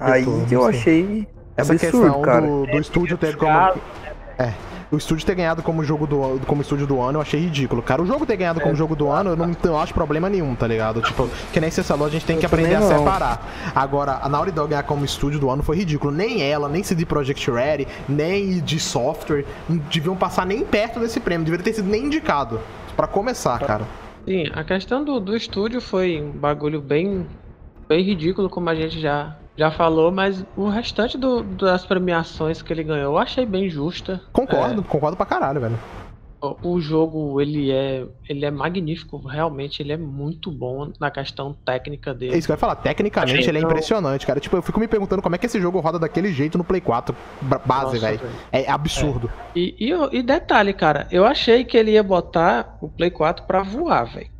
aí 0.00 0.24
eu 0.50 0.62
sim. 0.62 0.68
achei 0.68 1.28
Essa 1.56 1.72
absurdo, 1.72 2.02
questão 2.02 2.22
cara. 2.22 2.40
do, 2.40 2.66
do 2.66 2.78
estúdio 2.78 3.18
ter 3.18 3.36
como. 3.36 3.74
É. 4.38 4.52
O 4.92 4.96
estúdio 4.96 5.24
ter 5.24 5.36
ganhado 5.36 5.62
como 5.62 5.84
jogo 5.84 6.04
do 6.04 6.40
como 6.46 6.62
estúdio 6.62 6.84
do 6.84 7.00
ano, 7.00 7.18
eu 7.18 7.22
achei 7.22 7.38
ridículo. 7.38 7.80
Cara, 7.80 8.02
o 8.02 8.06
jogo 8.06 8.26
ter 8.26 8.36
ganhado 8.36 8.60
como 8.60 8.74
jogo 8.74 8.96
do 8.96 9.08
ano, 9.08 9.30
eu 9.30 9.36
não, 9.36 9.54
não 9.62 9.78
acho 9.78 9.94
problema 9.94 10.28
nenhum, 10.28 10.52
tá 10.56 10.66
ligado? 10.66 11.00
Tipo, 11.00 11.28
que 11.52 11.60
nem 11.60 11.70
você 11.70 11.84
falou, 11.84 12.08
a 12.08 12.10
gente 12.10 12.26
tem 12.26 12.34
Eu 12.34 12.40
que 12.40 12.46
aprender 12.46 12.74
a 12.74 12.82
separar. 12.82 13.72
Agora, 13.72 14.18
a 14.20 14.28
Naughty 14.28 14.50
Dog 14.50 14.70
ganhar 14.70 14.82
como 14.82 15.04
estúdio 15.04 15.38
do 15.38 15.48
ano 15.48 15.62
foi 15.62 15.76
ridículo. 15.76 16.10
Nem 16.10 16.42
ela, 16.42 16.68
nem 16.68 16.82
CD 16.82 17.06
Projekt 17.06 17.48
Red, 17.48 17.86
nem 18.08 18.58
de 18.58 18.80
software, 18.80 19.44
não 19.68 19.76
deviam 19.76 20.16
passar 20.16 20.44
nem 20.44 20.64
perto 20.64 20.98
desse 20.98 21.20
prêmio. 21.20 21.44
Deveria 21.44 21.64
ter 21.64 21.72
sido 21.72 21.88
nem 21.88 22.06
indicado. 22.06 22.60
Pra 22.96 23.06
começar, 23.06 23.60
cara. 23.60 23.84
Sim, 24.24 24.44
a 24.52 24.64
questão 24.64 25.04
do, 25.04 25.20
do 25.20 25.36
estúdio 25.36 25.80
foi 25.80 26.20
um 26.20 26.32
bagulho 26.32 26.80
bem, 26.80 27.26
bem 27.88 28.02
ridículo, 28.02 28.50
como 28.50 28.68
a 28.68 28.74
gente 28.74 29.00
já, 29.00 29.36
já 29.56 29.70
falou, 29.70 30.10
mas 30.10 30.44
o 30.56 30.68
restante 30.68 31.18
do- 31.18 31.42
das 31.42 31.84
premiações 31.84 32.62
que 32.62 32.72
ele 32.72 32.82
ganhou 32.84 33.12
eu 33.12 33.18
achei 33.18 33.44
bem 33.44 33.68
justa. 33.68 34.20
Concordo, 34.32 34.82
concordo 34.82 35.16
pra 35.16 35.26
caralho, 35.26 35.60
velho. 35.60 35.78
O, 36.62 36.80
jogo, 36.80 37.38
ele 37.38 37.70
é, 37.70 38.06
ele 38.26 38.46
é 38.46 38.50
magnífico, 38.50 39.18
realmente, 39.18 39.82
ele 39.82 39.92
é 39.92 39.96
muito 39.98 40.50
bom 40.50 40.90
na 40.98 41.10
questão 41.10 41.52
técnica 41.66 42.12
É 42.12 42.14
dele. 42.14 42.38
isso 42.38 42.48
que 42.48 42.52
eu 42.52 42.54
ia 42.54 42.58
falar. 42.58 42.76
Tecnicamente, 42.76 43.46
ele 43.46 43.58
é 43.58 43.60
então- 43.60 43.70
impressionante, 43.70 44.26
cara. 44.26 44.40
Tipo, 44.40 44.56
eu 44.56 44.62
fico 44.62 44.80
me 44.80 44.88
perguntando 44.88 45.20
como 45.20 45.34
é 45.34 45.38
que 45.38 45.44
esse 45.44 45.60
jogo 45.60 45.80
roda 45.80 45.98
daquele 45.98 46.32
jeito 46.32 46.56
no 46.56 46.64
Play 46.64 46.80
4 46.80 47.14
ba- 47.42 47.60
base, 47.62 47.98
velho. 47.98 48.20
É 48.50 48.70
absurdo. 48.70 49.30
E, 49.54 49.74
e, 49.78 49.90
eu- 49.90 50.08
e 50.14 50.22
detalhe, 50.22 50.72
cara, 50.72 51.06
eu 51.10 51.26
achei 51.26 51.62
que 51.62 51.76
ele 51.76 51.90
ia 51.90 52.02
botar 52.02 52.78
o 52.80 52.88
Play 52.88 53.10
4 53.10 53.44
pra 53.44 53.62
voar, 53.62 54.04
velho. 54.04 54.30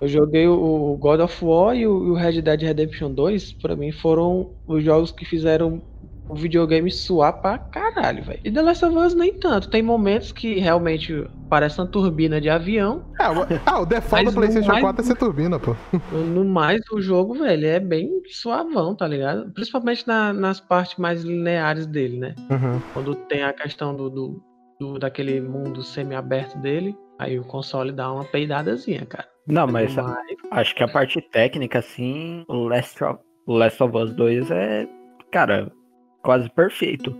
Eu 0.00 0.08
joguei 0.08 0.46
o 0.46 0.96
God 1.00 1.20
of 1.20 1.44
War 1.44 1.74
e 1.76 1.86
o, 1.86 2.14
Red 2.14 2.40
Dead 2.40 2.62
Redemption 2.62 3.12
2, 3.12 3.52
pra 3.54 3.74
mim 3.76 3.90
foram 3.90 4.50
os 4.66 4.82
jogos 4.84 5.10
que 5.10 5.24
fizeram 5.24 5.82
o 6.28 6.34
videogame 6.34 6.90
suar 6.90 7.40
pra 7.40 7.56
caralho, 7.58 8.22
velho. 8.22 8.38
E 8.44 8.50
The 8.52 8.60
Last 8.62 8.84
of 8.84 8.94
Us 8.96 9.14
nem 9.14 9.32
tanto. 9.32 9.70
Tem 9.70 9.82
momentos 9.82 10.30
que 10.30 10.60
realmente 10.60 11.26
parece 11.48 11.80
uma 11.80 11.86
turbina 11.86 12.38
de 12.40 12.50
avião. 12.50 13.02
É, 13.18 13.28
o, 13.30 13.46
ah, 13.64 13.80
o 13.80 13.86
default 13.86 14.26
do 14.26 14.32
PlayStation 14.34 14.72
no 14.74 14.80
4 14.80 15.02
é 15.02 15.04
ser 15.06 15.16
turbina, 15.16 15.58
pô. 15.58 15.74
No 16.12 16.44
mais, 16.44 16.80
o 16.92 17.00
jogo, 17.00 17.32
velho, 17.34 17.66
é 17.66 17.80
bem 17.80 18.10
suavão, 18.30 18.94
tá 18.94 19.08
ligado? 19.08 19.50
Principalmente 19.52 20.06
na- 20.06 20.32
nas 20.34 20.60
partes 20.60 20.98
mais 20.98 21.22
lineares 21.24 21.86
dele, 21.86 22.18
né? 22.18 22.34
Uhum. 22.50 22.78
Quando 22.92 23.14
tem 23.14 23.42
a 23.42 23.52
questão 23.54 23.96
do, 23.96 24.10
do, 24.10 24.42
do- 24.78 24.98
daquele 24.98 25.40
mundo 25.40 25.82
semi-aberto 25.82 26.58
dele, 26.58 26.94
aí 27.18 27.38
o 27.38 27.44
console 27.44 27.92
dá 27.92 28.12
uma 28.12 28.24
peidadazinha, 28.24 29.04
cara. 29.06 29.28
Não, 29.46 29.66
mas 29.66 29.94
Mas 29.94 30.14
acho 30.50 30.74
que 30.74 30.82
a 30.82 30.88
parte 30.88 31.20
técnica, 31.22 31.78
assim, 31.78 32.44
o 32.48 32.64
Last 32.68 33.02
of, 33.02 33.20
o 33.46 33.54
Last 33.54 33.82
of 33.82 33.96
Us 33.96 34.12
2 34.14 34.50
é, 34.50 34.86
cara, 35.30 35.72
quase 36.22 36.50
perfeito. 36.50 37.16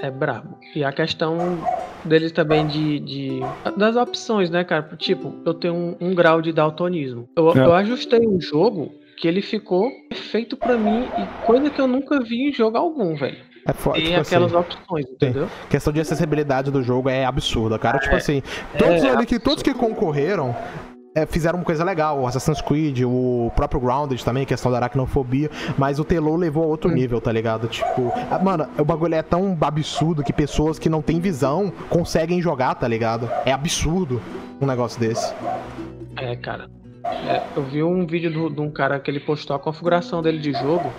é, 0.00 0.06
é 0.06 0.10
brabo. 0.10 0.58
E 0.74 0.82
a 0.82 0.92
questão 0.92 1.58
dele 2.04 2.30
também 2.30 2.66
de, 2.66 3.00
de- 3.00 3.40
das 3.76 3.96
opções, 3.96 4.48
né, 4.48 4.64
cara? 4.64 4.82
Tipo, 4.96 5.34
eu 5.44 5.52
tenho 5.52 5.74
um, 5.74 5.96
um 6.00 6.14
grau 6.14 6.40
de 6.40 6.52
daltonismo. 6.52 7.28
Eu, 7.36 7.50
É. 7.50 7.66
eu 7.66 7.72
ajustei 7.74 8.26
um 8.26 8.40
jogo 8.40 8.90
que 9.18 9.26
ele 9.28 9.42
ficou 9.42 9.90
perfeito 10.08 10.56
pra 10.56 10.78
mim 10.78 11.10
e 11.16 11.26
coisa 11.42 11.70
que 11.70 11.80
eu 11.80 11.86
nunca 11.86 12.18
vi 12.20 12.48
em 12.48 12.52
jogo 12.52 12.76
algum, 12.78 13.14
velho. 13.16 13.38
É 13.66 13.72
foda. 13.72 13.96
Tem 13.96 14.06
Tipo 14.06 14.20
aquelas 14.20 14.54
assim, 14.54 14.60
opções, 14.60 15.06
entendeu? 15.10 15.48
questão 15.68 15.92
de 15.92 16.00
acessibilidade 16.00 16.70
do 16.70 16.82
jogo 16.82 17.08
é 17.08 17.24
absurda, 17.24 17.78
cara. 17.78 17.98
Tipo 17.98 18.14
assim, 18.16 18.42
todos 18.78 19.02
é 19.02 19.10
ali 19.10 19.26
que 19.26 19.38
todos 19.38 19.62
que 19.62 19.74
concorreram 19.74 20.54
é, 21.14 21.24
fizeram 21.26 21.58
uma 21.58 21.64
coisa 21.64 21.82
legal. 21.82 22.20
O 22.20 22.26
Assassin's 22.26 22.60
Creed, 22.60 23.00
o 23.04 23.50
próprio 23.56 23.80
Grounded 23.80 24.22
também, 24.24 24.44
questão 24.44 24.70
da 24.70 24.76
aracnofobia. 24.76 25.50
Mas 25.78 25.98
o 25.98 26.04
Telô 26.04 26.36
levou 26.36 26.62
a 26.62 26.66
Hum. 26.66 26.70
outro 26.70 26.90
nível, 26.90 27.20
tá 27.20 27.32
ligado? 27.32 27.66
Tipo, 27.68 28.12
ah, 28.30 28.38
mano, 28.38 28.68
o 28.78 28.84
bagulho 28.84 29.14
é 29.14 29.22
tão 29.22 29.56
absurdo 29.60 30.22
que 30.22 30.32
pessoas 30.32 30.78
que 30.78 30.88
não 30.90 31.00
têm 31.02 31.18
visão 31.18 31.72
conseguem 31.88 32.40
jogar, 32.42 32.74
tá 32.74 32.86
ligado? 32.86 33.28
É 33.46 33.52
absurdo 33.52 34.20
um 34.60 34.66
negócio 34.66 35.00
desse. 35.00 35.34
É, 36.16 36.36
cara. 36.36 36.68
É, 37.04 37.40
eu 37.56 37.62
vi 37.62 37.82
um 37.82 38.06
vídeo 38.06 38.30
do- 38.32 38.50
de 38.50 38.60
um 38.60 38.70
cara 38.70 38.98
que 39.00 39.10
ele 39.10 39.20
postou 39.20 39.56
a 39.56 39.58
configuração 39.58 40.20
dele 40.22 40.38
de 40.38 40.52
jogo. 40.52 40.92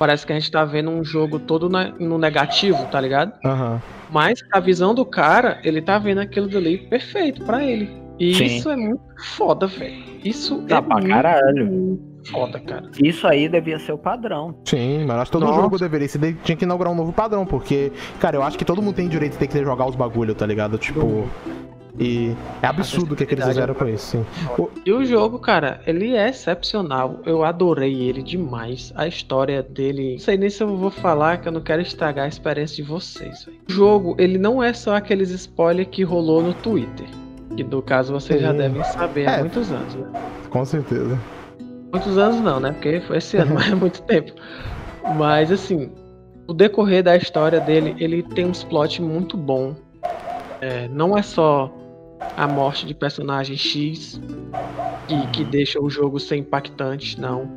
Parece 0.00 0.24
que 0.26 0.32
a 0.32 0.34
gente 0.38 0.50
tá 0.50 0.64
vendo 0.64 0.90
um 0.90 1.04
jogo 1.04 1.38
todo 1.38 1.68
na- 1.68 1.90
no 2.00 2.16
negativo, 2.16 2.86
tá 2.86 2.98
ligado? 2.98 3.34
Aham. 3.44 3.82
Mas 4.10 4.42
a 4.50 4.58
visão 4.58 4.94
do 4.94 5.04
cara, 5.04 5.60
ele 5.62 5.82
tá 5.82 5.98
vendo 5.98 6.22
aquilo 6.22 6.48
dali 6.48 6.78
perfeito 6.88 7.44
pra 7.44 7.62
ele. 7.62 7.90
E 8.18 8.34
Sim. 8.34 8.44
isso 8.46 8.70
é 8.70 8.76
muito 8.76 9.02
foda, 9.36 9.66
velho. 9.66 10.02
Isso 10.24 10.56
Dá 10.62 10.78
é 10.78 10.80
pra 10.80 10.96
muito, 10.96 11.08
caralho. 11.10 11.66
muito 11.66 12.30
foda, 12.30 12.58
cara. 12.60 12.88
Isso 13.04 13.26
aí 13.28 13.46
devia 13.46 13.78
ser 13.78 13.92
o 13.92 13.98
padrão. 13.98 14.54
Sim, 14.64 15.04
mas 15.06 15.18
acho 15.18 15.30
que 15.30 15.36
todo 15.36 15.44
Nossa. 15.46 15.60
jogo 15.60 15.78
deveria. 15.78 16.08
Você 16.08 16.32
tinha 16.44 16.56
que 16.56 16.64
inaugurar 16.64 16.94
um 16.94 16.96
novo 16.96 17.12
padrão, 17.12 17.44
porque, 17.44 17.92
cara, 18.18 18.36
eu 18.38 18.42
acho 18.42 18.56
que 18.56 18.64
todo 18.64 18.80
mundo 18.80 18.94
tem 18.94 19.06
direito 19.06 19.32
de 19.32 19.38
ter 19.38 19.48
que 19.48 19.62
jogar 19.62 19.84
os 19.86 19.96
bagulho, 19.96 20.34
tá 20.34 20.46
ligado? 20.46 20.78
Tipo. 20.78 21.28
E 22.00 22.34
é 22.62 22.66
absurdo 22.66 23.12
o 23.12 23.16
que, 23.16 23.26
que 23.26 23.34
eles 23.34 23.44
fizeram 23.44 23.74
com 23.74 23.86
isso, 23.86 24.06
sim. 24.16 24.26
E 24.86 24.90
o 24.90 25.04
jogo, 25.04 25.38
cara, 25.38 25.80
ele 25.86 26.16
é 26.16 26.30
excepcional. 26.30 27.20
Eu 27.26 27.44
adorei 27.44 27.92
ele 28.02 28.22
demais. 28.22 28.90
A 28.96 29.06
história 29.06 29.62
dele. 29.62 30.12
Não 30.12 30.18
sei 30.18 30.38
nem 30.38 30.48
se 30.48 30.62
eu 30.62 30.74
vou 30.78 30.90
falar, 30.90 31.38
que 31.42 31.48
eu 31.48 31.52
não 31.52 31.60
quero 31.60 31.82
estragar 31.82 32.24
a 32.24 32.28
experiência 32.28 32.76
de 32.76 32.82
vocês. 32.82 33.44
véi. 33.44 33.60
O 33.68 33.72
jogo, 33.72 34.14
ele 34.18 34.38
não 34.38 34.62
é 34.62 34.72
só 34.72 34.96
aqueles 34.96 35.30
spoilers 35.30 35.88
que 35.90 36.02
rolou 36.02 36.42
no 36.42 36.54
Twitter. 36.54 37.06
Que 37.54 37.62
no 37.62 37.82
caso 37.82 38.14
vocês 38.14 38.40
já 38.40 38.52
Sim. 38.52 38.56
devem 38.58 38.82
saber 38.84 39.28
há 39.28 39.32
É. 39.32 39.40
muitos 39.40 39.70
anos, 39.70 39.94
né? 39.94 40.06
Com 40.48 40.64
certeza. 40.64 41.18
Muitos 41.92 42.16
anos 42.16 42.40
não, 42.40 42.60
né? 42.60 42.72
Porque 42.72 43.00
foi 43.00 43.18
esse 43.18 43.36
ano, 43.36 43.52
mas 43.56 43.70
é 43.70 43.74
muito 43.74 44.00
tempo. 44.02 44.32
Mas 45.18 45.52
assim, 45.52 45.90
o 46.48 46.54
decorrer 46.54 47.02
da 47.02 47.14
história 47.14 47.60
dele, 47.60 47.94
ele 47.98 48.22
tem 48.22 48.46
uns 48.46 48.64
plot 48.64 49.02
muito 49.02 49.36
bom. 49.36 49.74
É, 50.62 50.88
não 50.88 51.16
é 51.16 51.22
só 51.22 51.70
a 52.36 52.46
morte 52.46 52.86
de 52.86 52.94
personagem 52.94 53.56
X 53.56 54.20
que, 55.06 55.26
que 55.28 55.44
deixa 55.44 55.80
o 55.80 55.90
jogo 55.90 56.18
ser 56.20 56.36
impactante, 56.36 57.20
não. 57.20 57.56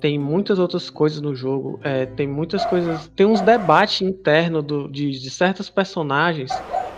tem 0.00 0.18
muitas 0.18 0.58
outras 0.58 0.88
coisas 0.88 1.20
no 1.20 1.34
jogo, 1.34 1.80
é, 1.82 2.06
tem 2.06 2.28
muitas 2.28 2.64
coisas, 2.64 3.08
tem 3.16 3.26
uns 3.26 3.40
debates 3.40 4.02
internos 4.02 4.62
do, 4.62 4.88
de, 4.88 5.10
de 5.10 5.30
certos 5.30 5.68
personagens 5.68 6.52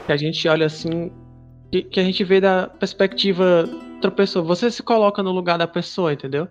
que 0.07 0.13
a 0.13 0.17
gente 0.17 0.47
olha 0.49 0.67
assim, 0.67 1.11
que, 1.71 1.83
que 1.83 2.01
a 2.01 2.05
gente 2.05 2.23
vê 2.25 2.41
da 2.41 2.67
perspectiva 2.67 3.65
outra 3.95 4.11
pessoa. 4.11 4.45
Você 4.45 4.71
se 4.71 4.83
coloca 4.83 5.23
no 5.23 5.33
lugar 5.33 5.59
da 5.59 5.67
pessoa, 5.67 6.13
entendeu? 6.13 6.49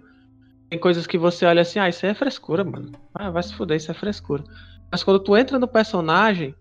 Tem 0.69 0.77
coisas 0.77 1.08
que 1.08 1.17
você 1.17 1.45
olha 1.45 1.61
assim, 1.61 1.80
ah, 1.80 1.88
isso 1.88 2.06
é 2.06 2.14
frescura, 2.14 2.64
mano. 2.64 2.92
Ah, 3.14 3.30
vai 3.30 3.42
se 3.42 3.53
fuder, 3.53 3.77
isso 3.77 3.90
é 3.90 3.93
frescura. 3.93 4.43
Mas 4.92 5.03
quando 5.03 5.19
tu 5.19 5.35
entra 5.35 5.58
no 5.58 5.67
personagem, 5.67 6.53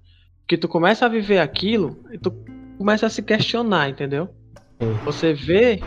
que 0.47 0.57
tu 0.57 0.69
começa 0.69 1.07
a 1.07 1.09
viver 1.09 1.39
aquilo, 1.39 2.05
e 2.13 2.19
tu 2.19 2.31
começa 2.77 3.07
a 3.07 3.11
se 3.11 3.23
questionar, 3.23 3.89
entendeu? 3.89 4.29
Você 5.05 5.33
vê 5.33 5.81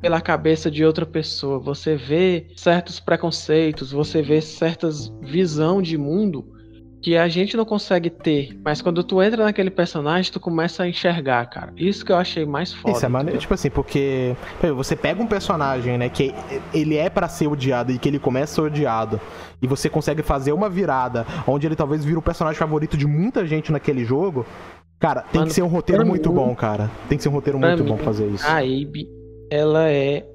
pela 0.00 0.20
cabeça 0.20 0.70
de 0.70 0.84
outra 0.84 1.06
pessoa, 1.06 1.58
você 1.58 1.96
vê 1.96 2.46
certos 2.54 3.00
preconceitos, 3.00 3.92
você 3.92 4.22
vê 4.22 4.40
certas 4.40 5.08
visão 5.22 5.80
de 5.80 5.96
mundo 5.96 6.55
que 7.02 7.16
a 7.16 7.28
gente 7.28 7.56
não 7.56 7.64
consegue 7.64 8.10
ter, 8.10 8.58
mas 8.64 8.82
quando 8.82 9.04
tu 9.04 9.22
entra 9.22 9.44
naquele 9.44 9.70
personagem, 9.70 10.32
tu 10.32 10.40
começa 10.40 10.82
a 10.82 10.88
enxergar, 10.88 11.46
cara. 11.46 11.72
Isso 11.76 12.04
que 12.04 12.10
eu 12.10 12.16
achei 12.16 12.44
mais 12.44 12.72
foda. 12.72 12.96
Isso 12.96 13.06
é 13.06 13.08
maneiro, 13.08 13.38
tipo 13.38 13.54
assim, 13.54 13.70
porque 13.70 14.34
você 14.74 14.96
pega 14.96 15.22
um 15.22 15.26
personagem, 15.26 15.96
né, 15.98 16.08
que 16.08 16.34
ele 16.74 16.96
é 16.96 17.08
pra 17.08 17.28
ser 17.28 17.46
odiado 17.46 17.92
e 17.92 17.98
que 17.98 18.08
ele 18.08 18.18
começa 18.18 18.52
a 18.52 18.54
ser 18.54 18.60
odiado, 18.62 19.20
e 19.62 19.66
você 19.66 19.88
consegue 19.88 20.22
fazer 20.22 20.52
uma 20.52 20.68
virada 20.68 21.24
onde 21.46 21.66
ele 21.66 21.76
talvez 21.76 22.04
vira 22.04 22.18
o 22.18 22.22
personagem 22.22 22.58
favorito 22.58 22.96
de 22.96 23.06
muita 23.06 23.46
gente 23.46 23.70
naquele 23.70 24.04
jogo. 24.04 24.44
Cara, 24.98 25.20
tem 25.22 25.40
Mano, 25.40 25.48
que 25.48 25.54
ser 25.54 25.62
um 25.62 25.68
roteiro 25.68 26.04
muito 26.06 26.30
mim- 26.30 26.34
bom, 26.34 26.54
cara. 26.54 26.90
Tem 27.08 27.16
que 27.18 27.22
ser 27.22 27.28
um 27.28 27.32
roteiro 27.32 27.58
muito 27.58 27.84
mim, 27.84 27.90
bom 27.90 27.96
pra 27.96 28.04
fazer 28.06 28.26
isso. 28.28 28.46
A 28.46 28.56
Abe, 28.58 29.06
ela 29.50 29.88
é 29.90 30.26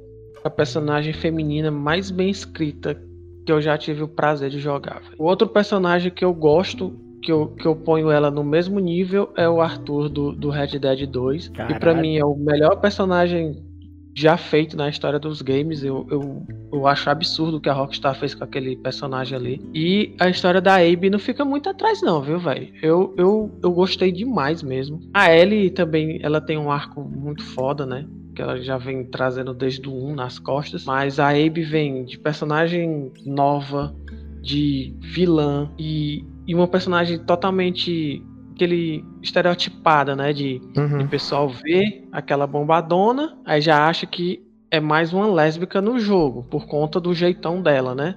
a 0.43 0.49
personagem 0.49 1.13
feminina 1.13 1.69
mais 1.71 2.11
bem 2.11 2.29
escrita 2.29 2.97
que 3.45 3.51
eu 3.51 3.61
já 3.61 3.77
tive 3.77 4.03
o 4.03 4.07
prazer 4.07 4.49
de 4.49 4.59
jogar. 4.59 5.01
O 5.17 5.25
outro 5.25 5.47
personagem 5.47 6.11
que 6.11 6.23
eu 6.23 6.33
gosto, 6.33 6.93
que 7.21 7.31
eu, 7.31 7.47
que 7.47 7.65
eu 7.65 7.75
ponho 7.75 8.11
ela 8.11 8.29
no 8.29 8.43
mesmo 8.43 8.79
nível, 8.79 9.31
é 9.35 9.47
o 9.49 9.61
Arthur 9.61 10.09
do, 10.09 10.31
do 10.31 10.49
Red 10.49 10.79
Dead 10.79 11.07
2. 11.07 11.47
Que 11.49 11.55
pra 11.55 11.79
Caralho. 11.79 12.01
mim 12.01 12.17
é 12.17 12.25
o 12.25 12.35
melhor 12.35 12.79
personagem 12.79 13.70
já 14.13 14.37
feito 14.37 14.75
na 14.75 14.89
história 14.89 15.19
dos 15.19 15.41
games. 15.41 15.83
Eu, 15.83 16.05
eu, 16.09 16.45
eu 16.71 16.87
acho 16.87 17.09
absurdo 17.09 17.57
o 17.57 17.61
que 17.61 17.69
a 17.69 17.73
Rockstar 17.73 18.15
fez 18.15 18.33
com 18.33 18.43
aquele 18.43 18.75
personagem 18.75 19.37
ali. 19.37 19.61
E 19.73 20.15
a 20.19 20.29
história 20.29 20.61
da 20.61 20.75
Abe 20.75 21.09
não 21.09 21.19
fica 21.19 21.45
muito 21.45 21.69
atrás, 21.69 22.01
não, 22.01 22.21
viu, 22.21 22.39
velho? 22.39 22.73
Eu, 22.81 23.13
eu, 23.17 23.59
eu 23.61 23.71
gostei 23.71 24.11
demais 24.11 24.61
mesmo. 24.61 25.01
A 25.13 25.33
Ellie 25.33 25.69
também, 25.69 26.19
ela 26.21 26.41
tem 26.41 26.57
um 26.57 26.71
arco 26.71 27.01
muito 27.01 27.43
foda, 27.43 27.85
né? 27.85 28.05
Que 28.35 28.41
ela 28.41 28.61
já 28.61 28.77
vem 28.77 29.05
trazendo 29.05 29.53
desde 29.53 29.87
o 29.87 29.93
1 29.93 30.15
nas 30.15 30.39
costas. 30.39 30.85
Mas 30.85 31.19
a 31.19 31.29
Abe 31.29 31.63
vem 31.63 32.05
de 32.05 32.17
personagem 32.17 33.11
nova, 33.25 33.95
de 34.41 34.95
vilã 34.99 35.69
e, 35.77 36.25
e 36.47 36.55
uma 36.55 36.67
personagem 36.67 37.19
totalmente 37.19 38.23
aquele 38.61 39.03
estereotipada, 39.21 40.15
né? 40.15 40.31
De 40.31 40.61
Uhum. 40.77 41.03
o 41.03 41.07
pessoal 41.07 41.49
vê 41.49 42.03
aquela 42.11 42.45
bombadona, 42.45 43.37
aí 43.45 43.59
já 43.59 43.87
acha 43.87 44.05
que 44.05 44.41
é 44.69 44.79
mais 44.79 45.11
uma 45.11 45.27
lésbica 45.27 45.81
no 45.81 45.99
jogo, 45.99 46.43
por 46.43 46.65
conta 46.67 46.99
do 46.99 47.13
jeitão 47.13 47.61
dela, 47.61 47.95
né? 47.95 48.15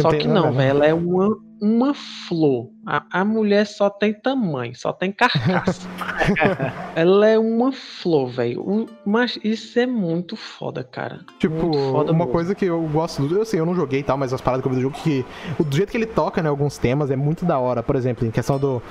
Só 0.00 0.08
Entendi, 0.08 0.24
que 0.24 0.28
não, 0.28 0.52
velho, 0.52 0.70
ela 0.70 0.86
é 0.86 0.92
uma, 0.92 1.34
uma 1.58 1.94
flor. 1.94 2.68
A, 2.86 3.20
a 3.20 3.24
mulher 3.24 3.64
só 3.66 3.88
tem 3.88 4.12
tamanho, 4.12 4.74
só 4.76 4.92
tem 4.92 5.10
carcaça. 5.10 5.88
ela 6.94 7.26
é 7.26 7.38
uma 7.38 7.72
flor, 7.72 8.28
velho. 8.28 8.86
Mas 9.06 9.38
isso 9.42 9.78
é 9.78 9.86
muito 9.86 10.36
foda, 10.36 10.84
cara. 10.84 11.20
Tipo, 11.38 11.72
foda 11.90 12.12
uma 12.12 12.26
mesmo. 12.26 12.32
coisa 12.32 12.54
que 12.54 12.66
eu 12.66 12.82
gosto 12.92 13.26
do. 13.26 13.36
Eu 13.36 13.44
sei, 13.46 13.58
eu 13.58 13.64
não 13.64 13.74
joguei 13.74 14.00
e 14.00 14.02
tal, 14.02 14.18
mas 14.18 14.34
as 14.34 14.40
paradas 14.42 14.62
que 14.62 14.68
eu 14.68 14.72
vi 14.72 14.76
do 14.76 14.82
jogo 14.82 14.96
que. 15.02 15.24
O 15.58 15.64
do 15.64 15.74
jeito 15.74 15.90
que 15.90 15.96
ele 15.96 16.04
toca, 16.06 16.42
né, 16.42 16.50
alguns 16.50 16.76
temas 16.76 17.10
é 17.10 17.16
muito 17.16 17.46
da 17.46 17.58
hora. 17.58 17.82
Por 17.82 17.96
exemplo, 17.96 18.26
em 18.26 18.30
questão 18.30 18.58
do. 18.58 18.82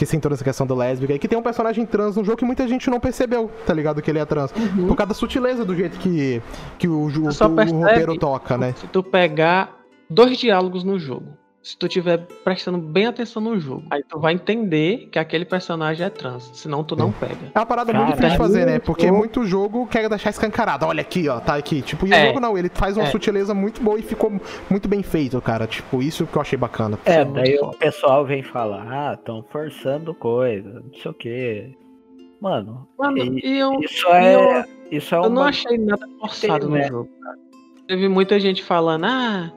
Que 0.00 0.06
você 0.06 0.16
entrou 0.16 0.30
nessa 0.30 0.42
questão 0.42 0.66
do 0.66 0.74
lésbica. 0.74 1.12
E 1.12 1.18
que 1.18 1.28
tem 1.28 1.38
um 1.38 1.42
personagem 1.42 1.84
trans 1.84 2.16
no 2.16 2.24
jogo 2.24 2.38
que 2.38 2.44
muita 2.44 2.66
gente 2.66 2.88
não 2.88 2.98
percebeu, 2.98 3.50
tá 3.66 3.74
ligado? 3.74 4.00
Que 4.00 4.10
ele 4.10 4.18
é 4.18 4.24
trans. 4.24 4.50
Por 4.50 4.96
causa 4.96 5.08
da 5.08 5.14
sutileza 5.14 5.62
do 5.62 5.76
jeito 5.76 5.98
que, 5.98 6.40
que 6.78 6.88
o, 6.88 7.08
o 7.08 7.22
percebe 7.22 7.70
roteiro 7.70 8.18
toca, 8.18 8.56
né? 8.56 8.72
Se 8.78 8.86
tu 8.86 9.02
pegar 9.02 9.76
dois 10.08 10.38
diálogos 10.38 10.84
no 10.84 10.98
jogo, 10.98 11.36
se 11.62 11.76
tu 11.76 11.86
tiver 11.88 12.18
prestando 12.42 12.78
bem 12.78 13.06
atenção 13.06 13.42
no 13.42 13.60
jogo, 13.60 13.82
aí 13.90 14.02
tu 14.02 14.18
vai 14.18 14.32
entender 14.32 15.08
que 15.12 15.18
aquele 15.18 15.44
personagem 15.44 16.06
é 16.06 16.08
trans, 16.08 16.50
senão 16.54 16.82
tu 16.82 16.96
não 16.96 17.12
pega. 17.12 17.36
É 17.54 17.58
uma 17.58 17.66
parada 17.66 17.92
muito 17.92 18.06
Cara, 18.06 18.16
difícil 18.16 18.30
de 18.32 18.36
fazer, 18.38 18.64
né? 18.64 18.72
muito 18.72 18.84
Porque 18.86 19.10
muito 19.12 19.44
jogo 19.44 19.86
quer 19.86 20.08
deixar 20.08 20.30
escancarado. 20.30 20.86
Olha 20.86 21.02
aqui, 21.02 21.28
ó, 21.28 21.38
tá 21.38 21.56
aqui. 21.56 21.82
Tipo, 21.82 22.06
e 22.06 22.10
o 22.10 22.14
É. 22.14 22.26
jogo 22.28 22.40
não, 22.40 22.56
ele 22.56 22.70
faz 22.72 22.96
uma 22.96 23.06
É. 23.06 23.10
sutileza 23.10 23.52
muito 23.52 23.82
boa 23.82 23.98
e 23.98 24.02
ficou 24.02 24.32
muito 24.70 24.88
bem 24.88 25.02
feito, 25.02 25.38
cara. 25.42 25.66
Tipo, 25.66 26.00
isso 26.02 26.26
que 26.26 26.36
eu 26.36 26.40
achei 26.42 26.56
bacana. 26.58 26.98
É, 27.04 27.16
é 27.16 27.24
muito 27.24 27.34
daí 27.42 27.58
o 27.58 27.70
pessoal 27.72 28.24
vem 28.24 28.42
falar, 28.42 28.86
ah, 28.90 29.12
estão 29.14 29.44
forçando 29.50 30.14
coisa, 30.14 30.80
não 30.82 30.94
sei 30.94 31.10
o 31.10 31.14
quê. 31.14 31.76
Mano, 32.40 32.88
Mano, 32.98 33.18
E- 33.18 33.40
e 33.44 33.58
eu, 33.58 33.78
isso 33.80 34.08
é. 34.08 34.64
Isso 34.90 35.14
é 35.14 35.18
eu 35.18 35.28
não 35.28 35.42
uma. 35.42 35.50
achei 35.50 35.76
nada 35.76 36.06
forçado 36.18 36.68
no 36.70 36.74
né? 36.76 36.88
jogo, 36.88 37.10
cara. 37.22 37.36
Teve 37.86 38.08
muita 38.08 38.40
gente 38.40 38.64
falando, 38.64 39.04
ah, 39.04 39.52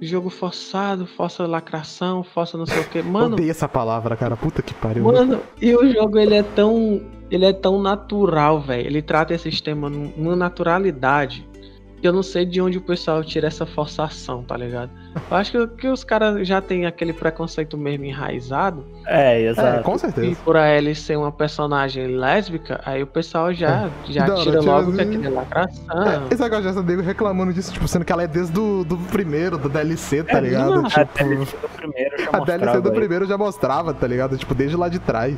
jogo 0.00 0.30
forçado, 0.30 1.06
força 1.06 1.46
lacração, 1.46 2.22
força 2.22 2.56
não 2.56 2.66
sei 2.66 2.80
o 2.80 2.88
que. 2.88 3.02
Mano, 3.02 3.34
Odeio 3.34 3.50
essa 3.50 3.68
palavra, 3.68 4.16
cara. 4.16 4.36
Puta 4.36 4.62
que 4.62 4.72
pariu. 4.74 5.04
Mano, 5.04 5.40
e 5.60 5.74
o 5.74 5.92
jogo 5.92 6.18
ele 6.18 6.34
é 6.34 6.42
tão. 6.42 7.00
Ele 7.30 7.44
é 7.44 7.52
tão 7.52 7.80
natural, 7.82 8.60
velho. 8.60 8.86
Ele 8.86 9.02
trata 9.02 9.34
esses 9.34 9.60
temas 9.60 9.92
num- 9.92 10.12
numa 10.16 10.36
naturalidade. 10.36 11.46
Eu 12.02 12.12
não 12.12 12.22
sei 12.22 12.44
de 12.46 12.60
onde 12.60 12.78
o 12.78 12.80
pessoal 12.80 13.24
tira 13.24 13.48
essa 13.48 13.66
forçação, 13.66 14.42
tá 14.42 14.56
ligado? 14.56 14.90
Eu 15.30 15.36
acho 15.36 15.50
que, 15.50 15.66
que 15.78 15.88
os 15.88 16.04
caras 16.04 16.46
já 16.46 16.60
têm 16.60 16.86
aquele 16.86 17.12
preconceito 17.12 17.76
mesmo 17.76 18.04
enraizado. 18.04 18.84
É, 19.06 19.42
É, 19.42 19.50
exato. 19.50 19.82
com 19.82 19.96
E 19.96 19.98
certeza. 19.98 20.36
por 20.44 20.56
a 20.56 20.68
Ellie 20.76 20.94
ser 20.94 21.16
uma 21.16 21.32
personagem 21.32 22.06
lésbica, 22.06 22.80
aí 22.84 23.02
o 23.02 23.06
pessoal 23.06 23.52
já, 23.52 23.90
já 24.08 24.26
Não, 24.26 24.36
tira 24.36 24.58
tira 24.58 24.60
logo 24.60 24.92
que 24.92 25.00
aquele 25.00 25.26
é 25.26 25.30
lacração. 25.30 26.02
É, 26.08 26.22
esse 26.30 26.42
negócio 26.42 26.64
já 26.72 26.82
nego 26.82 27.02
reclamando 27.02 27.52
disso, 27.52 27.72
tipo, 27.72 27.88
sendo 27.88 28.04
que 28.04 28.12
ela 28.12 28.22
é 28.22 28.26
desde 28.28 28.52
do, 28.52 28.84
do 28.84 28.96
primeiro, 28.96 29.58
do 29.58 29.68
DLC, 29.68 30.22
tá 30.22 30.38
É, 30.38 30.40
ligado? 30.40 30.74
não, 30.82 30.86
A 30.86 30.88
Tipo, 30.90 31.24
DLC 31.24 31.56
do 31.56 31.68
primeiro 31.68 32.16
já 32.22 32.30
a 32.32 32.40
DLC 32.40 32.56
mostrava 32.58 32.80
do 32.80 32.88
aí. 32.90 32.94
primeiro 32.94 33.26
já 33.26 33.38
mostrava, 33.38 33.94
tá 33.94 34.06
ligado? 34.06 34.36
Tipo, 34.36 34.54
desde 34.54 34.76
lá 34.76 34.88
de 34.88 34.98
trás. 34.98 35.36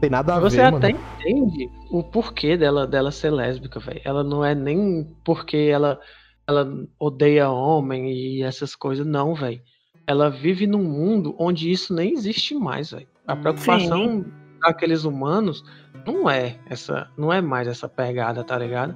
Tem 0.00 0.10
nada 0.10 0.34
a 0.34 0.40
Você 0.40 0.56
ver, 0.58 0.64
até 0.64 0.92
mano. 0.92 1.04
entende 1.18 1.70
o 1.90 2.02
porquê 2.02 2.56
dela, 2.56 2.86
dela 2.86 3.10
ser 3.10 3.30
lésbica, 3.30 3.80
velho. 3.80 4.00
Ela 4.04 4.22
não 4.22 4.44
é 4.44 4.54
nem 4.54 5.06
porque 5.24 5.56
ela, 5.56 5.98
ela 6.46 6.66
odeia 6.98 7.50
homem 7.50 8.12
e 8.12 8.42
essas 8.42 8.74
coisas, 8.74 9.06
não, 9.06 9.34
velho. 9.34 9.60
Ela 10.06 10.28
vive 10.28 10.66
num 10.66 10.84
mundo 10.84 11.34
onde 11.38 11.70
isso 11.70 11.94
nem 11.94 12.12
existe 12.12 12.54
mais, 12.54 12.90
velho. 12.90 13.08
A 13.26 13.34
preocupação 13.34 14.24
daqueles 14.60 15.04
humanos 15.04 15.64
não 16.06 16.28
é 16.30 16.56
essa, 16.68 17.10
não 17.16 17.32
é 17.32 17.40
mais 17.40 17.66
essa 17.66 17.88
pegada, 17.88 18.44
tá 18.44 18.56
ligado? 18.58 18.94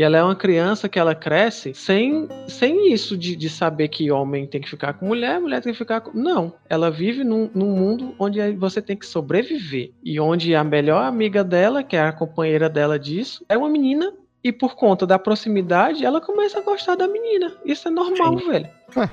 E 0.00 0.02
ela 0.02 0.16
é 0.16 0.24
uma 0.24 0.34
criança 0.34 0.88
que 0.88 0.98
ela 0.98 1.14
cresce 1.14 1.74
sem, 1.74 2.26
sem 2.48 2.90
isso 2.90 3.18
de, 3.18 3.36
de 3.36 3.50
saber 3.50 3.88
que 3.88 4.10
homem 4.10 4.46
tem 4.46 4.58
que 4.58 4.70
ficar 4.70 4.94
com 4.94 5.04
mulher, 5.04 5.38
mulher 5.38 5.60
tem 5.60 5.72
que 5.72 5.78
ficar 5.78 6.00
com. 6.00 6.18
Não. 6.18 6.54
Ela 6.70 6.90
vive 6.90 7.22
num, 7.22 7.50
num 7.54 7.66
mundo 7.66 8.14
onde 8.18 8.40
você 8.52 8.80
tem 8.80 8.96
que 8.96 9.04
sobreviver. 9.04 9.92
E 10.02 10.18
onde 10.18 10.54
a 10.54 10.64
melhor 10.64 11.04
amiga 11.04 11.44
dela, 11.44 11.82
que 11.82 11.96
é 11.96 12.00
a 12.00 12.14
companheira 12.14 12.66
dela 12.66 12.98
disso, 12.98 13.44
é 13.46 13.58
uma 13.58 13.68
menina. 13.68 14.10
E 14.42 14.50
por 14.50 14.74
conta 14.74 15.06
da 15.06 15.18
proximidade, 15.18 16.02
ela 16.02 16.18
começa 16.18 16.60
a 16.60 16.62
gostar 16.62 16.94
da 16.94 17.06
menina. 17.06 17.52
Isso 17.62 17.86
é 17.86 17.90
normal, 17.90 18.36
velho. 18.38 18.70
É. 18.96 19.10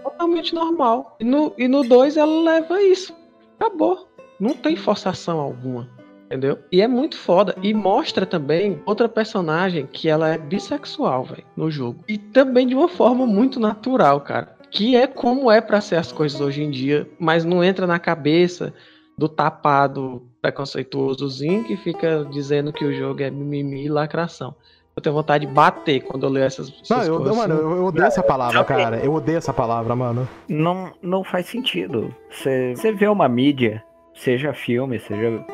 Totalmente 0.00 0.54
normal. 0.54 1.16
E 1.18 1.24
no 1.24 1.50
2 1.50 1.54
e 1.58 1.66
no 1.66 1.82
dois 1.82 2.16
ela 2.16 2.40
leva 2.42 2.80
isso. 2.80 3.12
Acabou. 3.58 4.08
Não 4.38 4.54
tem 4.54 4.76
forçação 4.76 5.40
alguma. 5.40 5.88
Entendeu? 6.30 6.58
E 6.70 6.80
é 6.80 6.86
muito 6.86 7.18
foda. 7.18 7.56
E 7.60 7.74
mostra 7.74 8.24
também 8.24 8.80
outra 8.86 9.08
personagem 9.08 9.88
que 9.92 10.08
ela 10.08 10.28
é 10.28 10.38
bissexual, 10.38 11.24
velho, 11.24 11.42
no 11.56 11.68
jogo. 11.72 12.04
E 12.06 12.16
também 12.16 12.68
de 12.68 12.74
uma 12.74 12.88
forma 12.88 13.26
muito 13.26 13.58
natural, 13.58 14.20
cara. 14.20 14.54
Que 14.70 14.94
é 14.94 15.08
como 15.08 15.50
é 15.50 15.60
pra 15.60 15.80
ser 15.80 15.96
as 15.96 16.12
coisas 16.12 16.40
hoje 16.40 16.62
em 16.62 16.70
dia, 16.70 17.08
mas 17.18 17.44
não 17.44 17.64
entra 17.64 17.84
na 17.84 17.98
cabeça 17.98 18.72
do 19.18 19.28
tapado 19.28 20.22
preconceituosozinho 20.40 21.64
que 21.64 21.76
fica 21.76 22.24
dizendo 22.30 22.72
que 22.72 22.84
o 22.84 22.94
jogo 22.94 23.22
é 23.22 23.30
mimimi 23.30 23.86
e 23.86 23.88
lacração. 23.88 24.54
Eu 24.94 25.02
tenho 25.02 25.14
vontade 25.14 25.46
de 25.46 25.52
bater 25.52 26.00
quando 26.02 26.26
eu 26.26 26.30
leio 26.30 26.46
essas, 26.46 26.68
essas 26.68 26.88
Não, 26.90 27.02
eu, 27.02 27.16
coisas. 27.18 27.36
mano, 27.36 27.54
assim. 27.54 27.62
eu, 27.62 27.76
eu 27.76 27.84
odeio 27.86 28.06
essa 28.06 28.22
palavra, 28.22 28.64
cara. 28.64 28.96
Eu 28.98 29.12
odeio 29.14 29.38
essa 29.38 29.52
palavra, 29.52 29.96
mano. 29.96 30.28
Não, 30.48 30.92
não 31.02 31.24
faz 31.24 31.46
sentido. 31.46 32.14
Você 32.30 32.74
você 32.76 32.92
vê 32.92 33.08
uma 33.08 33.28
mídia, 33.28 33.82
seja 34.14 34.52
filme, 34.52 34.98
seja 34.98 35.44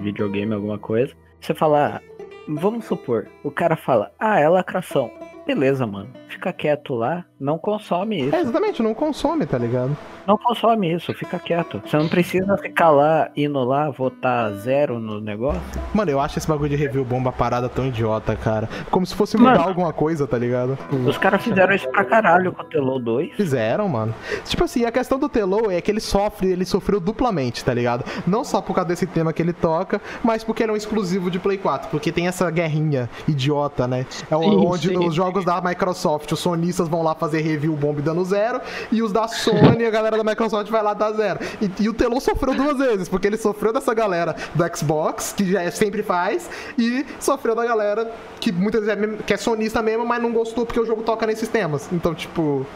videogame, 0.00 0.54
alguma 0.54 0.78
coisa, 0.78 1.14
você 1.40 1.54
fala, 1.54 2.00
vamos 2.48 2.84
supor, 2.84 3.28
o 3.42 3.50
cara 3.50 3.76
fala, 3.76 4.12
ah, 4.18 4.40
é 4.40 4.48
lacração. 4.48 5.10
Beleza, 5.46 5.86
mano. 5.86 6.10
fica 6.28 6.52
quieto 6.52 6.94
lá, 6.94 7.24
não 7.38 7.58
consome 7.58 8.22
isso. 8.22 8.34
É, 8.34 8.40
exatamente, 8.40 8.82
não 8.82 8.94
consome, 8.94 9.44
tá 9.46 9.58
ligado? 9.58 9.96
Não 10.26 10.36
consome 10.36 10.92
isso, 10.92 11.12
fica 11.14 11.38
quieto. 11.38 11.80
Você 11.86 11.96
não 11.96 12.08
precisa 12.08 12.56
ficar 12.56 12.90
lá, 12.90 13.30
indo 13.36 13.62
lá, 13.62 13.90
votar 13.90 14.52
zero 14.54 14.98
no 14.98 15.20
negócio. 15.20 15.60
Mano, 15.94 16.10
eu 16.10 16.18
acho 16.18 16.38
esse 16.38 16.48
bagulho 16.48 16.70
de 16.70 16.76
review 16.76 17.04
bomba 17.04 17.30
parada 17.30 17.68
tão 17.68 17.86
idiota, 17.86 18.34
cara. 18.34 18.68
Como 18.90 19.06
se 19.06 19.14
fosse 19.14 19.36
mudar 19.36 19.58
Mano. 19.58 19.68
alguma 19.68 19.92
coisa, 19.92 20.26
tá 20.26 20.36
ligado? 20.36 20.76
Os 21.06 21.16
caras 21.18 21.42
fizeram 21.42 21.74
isso 21.74 21.88
pra 21.90 22.04
caralho 22.04 22.52
com 22.52 22.62
o 22.62 22.64
Telo 22.64 22.98
2. 22.98 23.34
Fizeram, 23.34 23.88
mano. 23.88 24.14
Tipo 24.44 24.64
assim, 24.64 24.84
a 24.84 24.90
questão 24.90 25.18
do 25.18 25.28
Telo 25.28 25.70
é 25.70 25.80
que 25.80 25.90
ele 25.90 26.00
sofre, 26.00 26.50
ele 26.50 26.64
sofreu 26.64 26.98
duplamente, 26.98 27.64
tá 27.64 27.72
ligado? 27.72 28.04
Não 28.26 28.42
só 28.42 28.60
por 28.60 28.74
causa 28.74 28.88
desse 28.88 29.06
tema 29.06 29.32
que 29.32 29.42
ele 29.42 29.52
toca, 29.52 30.00
mas 30.24 30.42
porque 30.42 30.62
ele 30.62 30.70
é 30.70 30.74
um 30.74 30.76
exclusivo 30.76 31.30
de 31.30 31.38
Play 31.38 31.58
4. 31.58 31.88
Porque 31.88 32.10
tem 32.10 32.26
essa 32.26 32.50
guerrinha 32.50 33.08
idiota, 33.28 33.86
né? 33.86 34.06
É 34.30 34.36
Sim, 34.36 34.66
onde 34.66 34.88
sim. 34.88 34.94
nos 34.94 35.14
jogos 35.14 35.44
da 35.44 35.60
Microsoft, 35.60 36.32
os 36.32 36.40
sonistas 36.40 36.88
vão 36.88 37.02
lá 37.02 37.14
fazer 37.14 37.25
review 37.32 37.72
bomba 37.74 38.00
dando 38.02 38.24
zero, 38.24 38.60
e 38.90 39.02
os 39.02 39.12
da 39.12 39.28
Sony, 39.28 39.84
a 39.84 39.90
galera 39.90 40.16
da 40.16 40.24
Microsoft 40.24 40.70
vai 40.70 40.82
lá 40.82 40.94
dar 40.94 41.12
zero. 41.12 41.40
E, 41.60 41.70
e 41.84 41.88
o 41.88 41.94
Telo 41.94 42.20
sofreu 42.20 42.54
duas 42.54 42.78
vezes, 42.78 43.08
porque 43.08 43.26
ele 43.26 43.36
sofreu 43.36 43.72
dessa 43.72 43.94
galera 43.94 44.36
do 44.54 44.76
Xbox, 44.76 45.32
que 45.36 45.50
já 45.52 45.62
é- 45.62 45.70
sempre 45.70 46.02
faz, 46.02 46.48
e 46.78 47.04
sofreu 47.20 47.54
da 47.54 47.64
galera 47.64 48.10
que 48.40 48.50
muitas 48.52 48.84
vezes 48.84 49.02
é, 49.02 49.22
que 49.24 49.34
é 49.34 49.36
sonista 49.36 49.82
mesmo, 49.82 50.04
mas 50.06 50.22
não 50.22 50.32
gostou 50.32 50.64
porque 50.66 50.80
o 50.80 50.86
jogo 50.86 51.02
toca 51.02 51.26
nesses 51.26 51.48
temas. 51.48 51.88
Então, 51.92 52.14
tipo. 52.14 52.66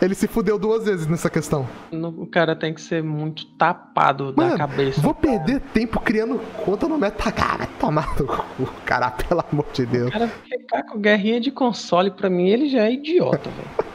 Ele 0.00 0.14
se 0.14 0.26
fudeu 0.26 0.58
duas 0.58 0.84
vezes 0.84 1.06
nessa 1.06 1.30
questão. 1.30 1.66
O 1.90 2.26
cara 2.26 2.54
tem 2.54 2.74
que 2.74 2.80
ser 2.80 3.02
muito 3.02 3.46
tapado 3.56 4.34
Mano, 4.36 4.50
da 4.50 4.58
cabeça. 4.58 5.00
Vou 5.00 5.14
perder 5.14 5.60
tempo 5.72 6.00
criando 6.00 6.38
conta 6.64 6.86
no 6.88 6.98
Metagar. 6.98 7.58
Vai 7.58 7.68
tomar 7.80 8.14
no 8.18 8.26
cu, 8.26 8.66
cara, 8.84 9.10
pelo 9.10 9.42
amor 9.50 9.66
de 9.72 9.86
Deus. 9.86 10.08
O 10.08 10.12
cara 10.12 10.28
ficar 10.28 10.82
com 10.84 11.00
guerrinha 11.00 11.40
de 11.40 11.50
console, 11.50 12.10
pra 12.10 12.28
mim, 12.28 12.48
ele 12.48 12.68
já 12.68 12.84
é 12.84 12.92
idiota, 12.92 13.48
velho. 13.50 13.86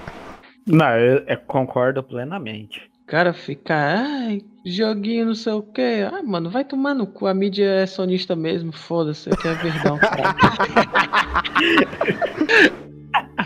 Não, 0.65 0.97
eu, 0.97 1.23
eu 1.27 1.37
concordo 1.39 2.01
plenamente. 2.03 2.89
O 3.03 3.05
cara 3.11 3.33
fica, 3.33 3.75
ai, 3.75 4.41
joguinho 4.65 5.25
não 5.25 5.35
sei 5.35 5.53
o 5.53 5.61
quê. 5.61 6.07
Ah, 6.11 6.23
mano, 6.23 6.49
vai 6.49 6.63
tomar 6.63 6.93
no 6.93 7.05
cu. 7.05 7.27
A 7.27 7.33
mídia 7.33 7.65
é 7.65 7.85
sonista 7.85 8.35
mesmo, 8.35 8.71
foda-se, 8.71 9.29
aqui 9.29 9.47
é 9.47 9.53
verdão, 9.53 9.97
cara. 9.97 10.35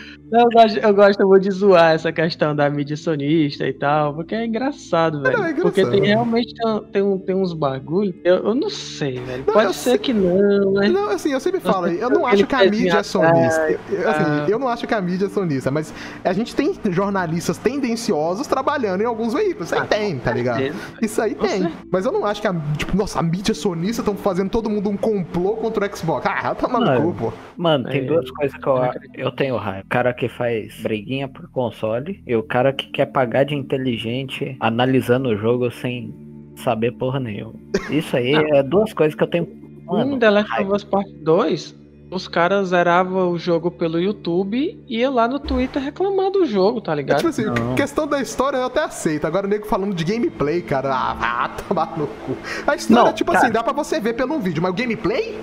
Eu 0.39 0.49
gosto, 0.49 0.77
eu 0.80 0.93
gosto 0.93 1.27
muito 1.27 1.43
de 1.43 1.51
zoar 1.51 1.93
essa 1.93 2.11
questão 2.11 2.55
da 2.55 2.69
mídia 2.69 2.97
sonista 2.97 3.67
e 3.67 3.73
tal, 3.73 4.14
porque 4.14 4.35
é 4.35 4.45
engraçado, 4.45 5.22
velho. 5.22 5.35
é 5.35 5.39
engraçado. 5.51 5.61
Porque 5.64 5.85
tem 5.85 6.01
realmente 6.05 6.53
tem, 6.53 6.83
tem, 6.91 7.01
um- 7.01 7.17
tem 7.19 7.35
uns 7.35 7.53
bagulho. 7.53 8.14
Eu, 8.23 8.35
eu 8.38 8.55
não 8.55 8.69
sei, 8.69 9.19
velho. 9.19 9.43
Não, 9.47 9.53
Pode 9.53 9.65
eu 9.67 9.73
ser 9.73 9.89
sei. 9.91 9.97
que 9.97 10.14
não, 10.14 10.73
mas. 10.73 10.91
Não, 10.91 11.09
assim, 11.09 11.31
eu 11.31 11.39
sempre 11.39 11.59
falo, 11.59 11.88
eu 11.88 12.09
não 12.09 12.25
acho 12.25 12.45
que 12.45 12.55
a 12.55 12.64
mídia 12.69 12.97
é 12.99 13.03
sonista. 13.03 13.80
Eu, 13.89 14.09
assim, 14.09 14.23
ah. 14.25 14.45
eu 14.49 14.59
não 14.59 14.67
acho 14.67 14.85
que 14.88 14.93
a 14.93 15.01
mídia 15.01 15.25
é 15.25 15.30
sonista, 15.30 15.72
mas 15.72 15.93
a 16.23 16.33
gente 16.33 16.55
tem 16.55 16.73
jornalistas 16.89 17.57
tendenciosos 17.57 18.47
trabalhando 18.47 19.01
em 19.01 19.05
alguns 19.05 19.33
veículos. 19.33 19.67
Isso 19.67 19.75
aí 19.75 19.81
Ah, 19.81 19.85
tem, 19.85 20.19
tá 20.19 20.31
ligado? 20.31 20.57
certeza. 20.59 20.80
Isso 21.01 21.22
aí 21.22 21.35
tem. 21.35 21.72
Mas 21.91 22.05
eu 22.05 22.11
não 22.11 22.25
acho 22.25 22.41
que 22.41 22.47
a, 22.47 22.55
tipo, 22.77 22.95
nossa, 22.97 23.19
a 23.19 23.23
mídia 23.23 23.53
sonista 23.53 24.01
estão 24.01 24.15
fazendo 24.15 24.49
todo 24.49 24.69
mundo 24.69 24.89
um 24.89 24.97
complô 24.97 25.55
contra 25.55 25.85
o 25.85 25.95
Xbox. 25.97 26.25
Ah, 26.25 26.55
Mano. 26.69 27.01
cu, 27.01 27.14
pô. 27.14 27.33
Mano, 27.57 27.85
tem 27.85 28.01
É, 28.01 28.05
duas 28.05 28.30
coisas 28.31 28.57
que 28.57 28.67
eu, 28.67 28.77
eu 29.15 29.31
tenho 29.31 29.55
raiva. 29.57 29.83
O 29.85 29.89
cara 29.89 30.14
que 30.14 30.24
faz 30.29 30.73
briguinha 30.81 31.27
por 31.27 31.49
console 31.49 32.21
e 32.25 32.35
o 32.35 32.43
cara 32.43 32.71
que 32.73 32.87
quer 32.87 33.05
pagar 33.07 33.43
de 33.45 33.55
inteligente 33.55 34.55
analisando 34.59 35.29
o 35.29 35.37
jogo 35.37 35.69
sem 35.71 36.13
saber 36.55 36.91
porra 36.93 37.19
nenhuma. 37.19 37.53
Isso 37.89 38.15
aí 38.15 38.33
é 38.33 38.63
duas 38.63 38.93
coisas 38.93 39.15
que 39.15 39.23
eu 39.23 39.27
tenho. 39.27 39.47
Mano, 39.85 40.15
Em 40.15 40.19
The 40.19 40.29
Last 40.29 40.61
of 40.61 40.71
Us 40.71 40.83
Part 40.83 41.11
2, 41.21 41.75
os 42.11 42.27
caras 42.27 42.69
zeravam 42.69 43.31
o 43.31 43.37
jogo 43.37 43.69
pelo 43.69 43.99
YouTube 43.99 44.79
e 44.87 44.97
ia 44.99 45.09
lá 45.09 45.27
no 45.27 45.39
Twitter 45.39 45.81
reclamar 45.81 46.31
do 46.31 46.45
jogo, 46.45 46.79
tá 46.81 46.93
É, 46.93 46.95
ligado? 46.95 47.17
tipo 47.17 47.29
assim, 47.29 47.45
Não. 47.45 47.75
questão 47.75 48.07
da 48.07 48.21
história 48.21 48.57
eu 48.57 48.65
até 48.65 48.83
aceito. 48.83 49.25
Agora 49.25 49.45
o 49.45 49.49
nego 49.49 49.65
falando 49.65 49.93
de 49.93 50.03
gameplay, 50.03 50.61
cara. 50.61 50.89
Ah, 50.93 51.13
vá 51.13 51.47
tomar 51.49 51.97
no 51.97 52.07
cu. 52.07 52.35
A 52.65 52.75
história, 52.75 53.03
Não, 53.05 53.13
tipo 53.13 53.31
cara. 53.31 53.43
assim, 53.43 53.53
dá 53.53 53.61
pra 53.63 53.73
você 53.73 53.99
ver 53.99 54.13
pelo 54.13 54.39
vídeo, 54.39 54.61
mas 54.61 54.71
o 54.71 54.75
gameplay? 54.75 55.37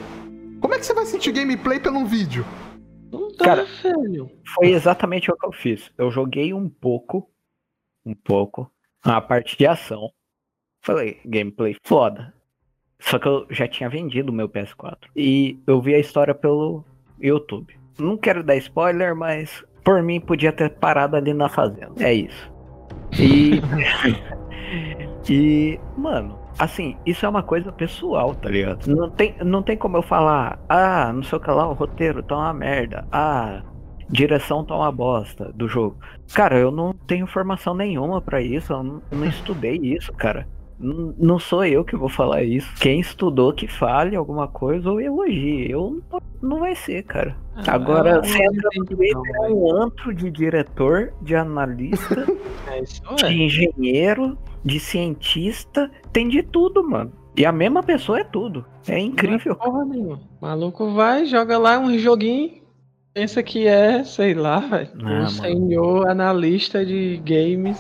Como 0.61 0.75
é 0.75 0.79
que 0.79 0.87
você 0.87 0.95
vai 0.95 1.05
sentir 1.05 1.33
gameplay 1.33 1.79
pelo 1.81 2.05
vídeo? 2.05 2.45
Dá, 3.39 3.45
Cara, 3.45 3.65
velho. 3.83 4.31
Foi 4.55 4.69
exatamente 4.69 5.31
o 5.31 5.37
que 5.37 5.47
eu 5.47 5.53
fiz. 5.53 5.91
Eu 5.97 6.11
joguei 6.11 6.53
um 6.53 6.69
pouco, 6.69 7.31
um 8.05 8.15
pouco, 8.15 8.71
a 9.03 9.21
parte 9.21 9.57
de 9.57 9.67
ação. 9.67 10.11
Falei, 10.81 11.21
gameplay 11.25 11.77
foda. 11.85 12.35
Só 12.99 13.19
que 13.19 13.27
eu 13.27 13.47
já 13.51 13.67
tinha 13.67 13.89
vendido 13.89 14.31
o 14.31 14.35
meu 14.35 14.49
PS4. 14.49 15.09
E 15.17 15.61
eu 15.67 15.81
vi 15.81 15.95
a 15.95 15.99
história 15.99 16.35
pelo 16.35 16.85
YouTube. 17.21 17.77
Não 17.99 18.17
quero 18.17 18.43
dar 18.43 18.57
spoiler, 18.57 19.15
mas 19.15 19.65
por 19.85 20.03
mim 20.03 20.21
podia 20.21 20.53
ter 20.53 20.71
parado 20.71 21.17
ali 21.17 21.35
na 21.35 21.49
fazenda. 21.49 21.93
É 21.99 22.13
isso. 22.13 22.53
E. 23.19 23.61
e, 25.29 25.81
mano, 25.97 26.39
assim, 26.59 26.97
isso 27.07 27.25
é 27.25 27.29
uma 27.29 27.43
coisa 27.43 27.71
pessoal, 27.73 28.35
tá 28.35 28.49
ligado? 28.49 28.87
Não 28.87 29.11
tem, 29.11 29.35
não 29.45 29.63
tem 29.63 29.77
como 29.77 29.97
eu 29.97 30.03
falar, 30.03 30.59
ah, 30.69 31.13
não 31.13 31.23
sei 31.23 31.39
o 31.39 31.41
que 31.41 31.51
lá, 31.51 31.69
o 31.69 31.73
roteiro 31.75 32.23
tá 32.23 32.37
uma 32.37 32.53
merda. 32.55 33.07
Ah, 33.13 33.63
direção 34.09 34.65
tá 34.65 34.77
uma 34.77 34.93
bosta 34.93 35.51
do 35.55 35.67
jogo. 35.69 35.97
Cara, 36.35 36.59
eu 36.59 36.71
não 36.71 36.93
tenho 37.07 37.27
formação 37.27 37.75
nenhuma 37.75 38.21
pra 38.21 38.41
isso, 38.43 38.73
eu 38.73 38.83
não, 38.83 39.03
eu 39.11 39.19
não 39.19 39.27
estudei 39.29 39.77
isso, 39.83 40.13
cara. 40.13 40.47
N- 40.81 41.15
Não 41.19 41.39
sou 41.39 41.65
eu 41.65 41.85
que 41.85 41.97
vou 41.97 42.09
falar 42.09 42.43
isso. 42.43 42.69
Quem 42.81 42.99
estudou 42.99 43.53
que 43.53 43.69
fale 43.69 44.17
alguma 44.17 44.49
coisa 44.49 44.91
ou 44.91 45.01
elogie. 45.01 45.71
Eu 45.71 46.03
não, 46.11 46.21
não 46.43 46.59
vai 46.59 46.75
ser, 46.75 47.05
cara. 47.05 47.37
Agora, 47.69 48.19
Ah, 48.19 48.23
você 48.25 48.39
eu 48.39 48.53
entra 48.53 48.69
no 48.77 48.85
Twitter, 48.87 49.33
é 49.45 49.49
um 49.51 49.77
antro 49.83 50.13
de 50.13 50.29
diretor, 50.31 51.13
de 51.23 51.37
analista, 51.37 52.27
É 52.67 52.81
de 53.29 53.65
é. 53.97 54.37
De 54.65 54.79
cientista, 54.79 55.91
tem 56.13 56.29
de 56.29 56.43
tudo, 56.43 56.89
mano. 56.89 57.13
E 57.37 57.47
a 57.47 57.53
mesma 57.53 57.83
pessoa 57.83 58.21
é 58.21 58.25
tudo. 58.25 58.65
É 58.87 58.99
incrível. 58.99 59.57
Não 59.59 59.63
é 59.63 59.71
porra 59.71 59.85
nenhuma. 59.85 60.21
O 60.41 60.45
maluco 60.47 60.93
vai, 60.93 61.25
joga 61.25 61.59
lá 61.59 61.79
um 61.79 61.97
joguinho, 61.99 62.62
pensa 63.15 63.43
que 63.43 63.67
é, 63.67 64.03
sei 64.05 64.33
lá, 64.35 64.59
velho, 64.61 64.89
Ah, 65.05 65.23
um 65.23 65.29
senhor 65.29 66.09
analista 66.09 66.85
de 66.85 67.21
games. 67.25 67.79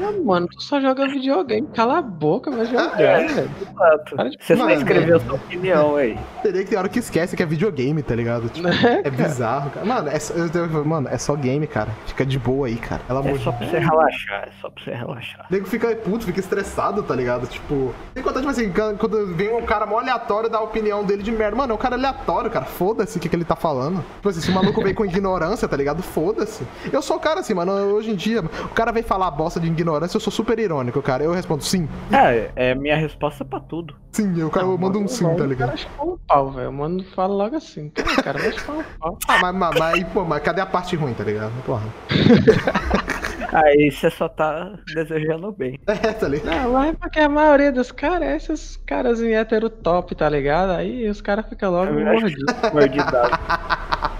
Não, 0.00 0.22
mano, 0.24 0.46
tu 0.48 0.62
só 0.62 0.80
joga 0.80 1.06
videogame, 1.08 1.66
cala 1.74 1.98
a 1.98 2.02
boca, 2.02 2.50
vai 2.50 2.66
jogar, 2.66 2.96
velho. 2.96 3.24
Exato. 3.30 4.16
Para 4.16 4.28
de 4.28 4.36
Você 4.40 4.56
só 4.56 4.68
escreveu 4.70 5.20
sua 5.20 5.34
opinião 5.34 5.96
aí. 5.96 6.18
Teria 6.42 6.62
que 6.64 6.70
ter 6.70 6.76
hora 6.76 6.88
que 6.88 6.98
esquece 6.98 7.36
que 7.36 7.42
é 7.42 7.46
videogame, 7.46 8.02
tá 8.02 8.14
ligado? 8.14 8.48
Tipo, 8.50 8.68
Né? 8.68 9.00
é 9.04 9.10
bizarro, 9.10 9.70
cara. 9.70 9.86
Mano, 9.86 10.08
é 10.08 10.18
só, 10.18 10.34
eu- 10.34 10.50
eu- 10.52 10.84
mano, 10.84 11.08
é 11.08 11.16
só 11.18 11.34
game, 11.34 11.66
cara. 11.66 11.90
Fica 12.06 12.26
de 12.26 12.38
boa 12.38 12.66
aí, 12.66 12.76
cara. 12.76 13.00
Amor 13.08 13.26
É 13.30 13.38
só 13.38 13.52
pra 13.52 13.66
você 13.66 13.78
relaxar, 13.78 14.44
é 14.48 14.50
só 14.60 14.68
pra 14.70 14.84
você 14.84 14.90
relaxar. 14.92 15.46
O 15.50 15.52
nego 15.52 15.66
fica 15.66 15.94
puto, 15.96 16.24
fica 16.26 16.40
estressado, 16.40 17.02
tá 17.02 17.14
ligado? 17.14 17.46
Tipo, 17.46 17.94
tem 18.14 18.22
conta, 18.22 18.38
tipo 18.40 18.50
assim, 18.50 18.70
quando- 18.72 18.98
quando 18.98 19.34
vem 19.34 19.54
um 19.54 19.62
cara 19.62 19.86
mó 19.86 19.98
aleatório 19.98 20.48
dar 20.50 20.58
a 20.58 20.62
opinião 20.62 21.04
dele 21.04 21.22
de 21.22 21.32
merda. 21.32 21.56
Mano, 21.56 21.72
é 21.72 21.74
um 21.74 21.78
cara 21.78 21.96
aleatório, 21.96 22.50
cara. 22.50 22.64
Foda-se 22.66 23.16
o 23.16 23.20
que, 23.20 23.28
que 23.28 23.34
ele 23.36 23.44
tá 23.44 23.56
falando. 23.56 24.04
Tipo 24.16 24.28
assim, 24.28 24.40
se 24.40 24.50
o 24.50 24.54
maluco 24.54 24.82
vem 24.82 24.94
com 24.94 25.04
ignorância, 25.04 25.66
tá 25.66 25.76
ligado? 25.76 26.02
Foda-se. 26.02 26.64
Eu 26.92 27.00
sou 27.02 27.16
o 27.16 27.20
cara 27.20 27.40
assim, 27.40 27.54
mano. 27.54 27.72
Hoje 27.94 28.10
em 28.10 28.16
dia, 28.16 28.40
o 28.42 28.68
cara 28.68 28.92
vem 28.92 29.02
falar 29.02 29.30
bosta 29.30 29.58
de 29.58 29.66
ignorância, 29.66 30.16
eu 30.16 30.20
sou 30.20 30.32
super 30.32 30.58
irônico, 30.58 31.00
cara. 31.02 31.24
Eu 31.24 31.32
respondo 31.32 31.64
sim. 31.64 31.88
É, 32.12 32.50
é 32.54 32.74
minha 32.74 32.96
resposta 32.96 33.44
pra 33.44 33.60
tudo. 33.60 33.94
Sim, 34.12 34.34
eu, 34.38 34.50
cara, 34.50 34.66
eu 34.66 34.76
mando 34.76 34.98
um 34.98 35.06
sim, 35.08 35.24
tá 35.36 35.44
O 35.44 35.46
ligado? 35.46 35.68
cara 35.68 35.76
chupa 35.78 36.04
um 36.04 36.18
pau, 36.26 36.50
velho. 36.50 36.70
O 36.70 36.72
mano 36.72 37.04
fala 37.14 37.32
logo 37.34 37.56
assim. 37.56 37.90
Cara, 37.90 38.22
cara 38.22 38.38
vai 38.38 38.52
chupar 38.52 38.76
um 38.76 38.82
pau. 38.98 39.18
Ah, 39.28 39.38
mas, 39.40 39.54
mas, 39.54 39.78
mas, 39.78 40.04
pô, 40.08 40.24
mas 40.24 40.42
cadê 40.42 40.60
a 40.60 40.66
parte 40.66 40.96
ruim, 40.96 41.14
tá 41.14 41.24
ligado? 41.24 41.52
Porra. 41.64 41.82
Aí 43.52 43.90
você 43.90 44.10
só 44.10 44.28
tá 44.28 44.78
desejando 44.94 45.52
bem. 45.52 45.78
É, 45.86 46.12
tá 46.12 46.28
ligado? 46.28 46.54
Não, 46.54 46.72
mas 46.72 46.90
é 46.90 46.96
porque 46.96 47.20
a 47.20 47.28
maioria 47.28 47.72
dos 47.72 47.90
caras 47.90 48.28
é 48.28 48.36
esses 48.36 48.76
caras 48.76 49.20
em 49.20 49.34
hétero 49.34 49.68
top, 49.68 50.14
tá 50.14 50.28
ligado? 50.28 50.70
Aí 50.70 51.08
os 51.08 51.20
caras 51.20 51.48
ficam 51.48 51.72
logo 51.72 51.92
Eu 51.92 52.04
mordidos. 52.04 52.44
Mordidado. 52.72 53.38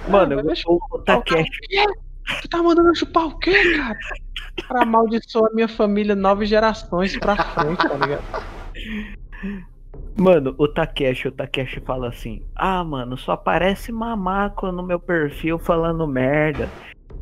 Mano, 0.09 0.43
o, 0.67 0.79
o 0.93 0.99
Takeshi. 1.01 1.51
Tu 2.43 2.49
tá 2.49 2.63
mandando 2.63 2.89
eu 2.89 2.95
chupar 2.95 3.27
o 3.27 3.39
quê, 3.39 3.77
cara? 3.77 3.99
O 4.59 4.69
cara 4.69 4.83
amaldiçoa 4.83 5.49
a 5.49 5.55
minha 5.55 5.69
família 5.69 6.15
nove 6.15 6.47
gerações 6.47 7.17
pra 7.17 7.37
frente, 7.37 7.89
tá 7.89 7.95
ligado? 7.95 8.25
Mano, 10.17 10.55
o 10.59 10.69
Takeshi, 10.69 11.29
o 11.29 11.33
Takeshi 11.33 11.81
fala 11.81 12.09
assim: 12.09 12.43
Ah, 12.55 12.85
mano, 12.85 13.17
só 13.17 13.33
aparece 13.33 13.91
mamaco 13.91 14.71
no 14.71 14.83
meu 14.83 15.01
perfil 15.01 15.59
falando 15.59 16.07
merda, 16.07 16.69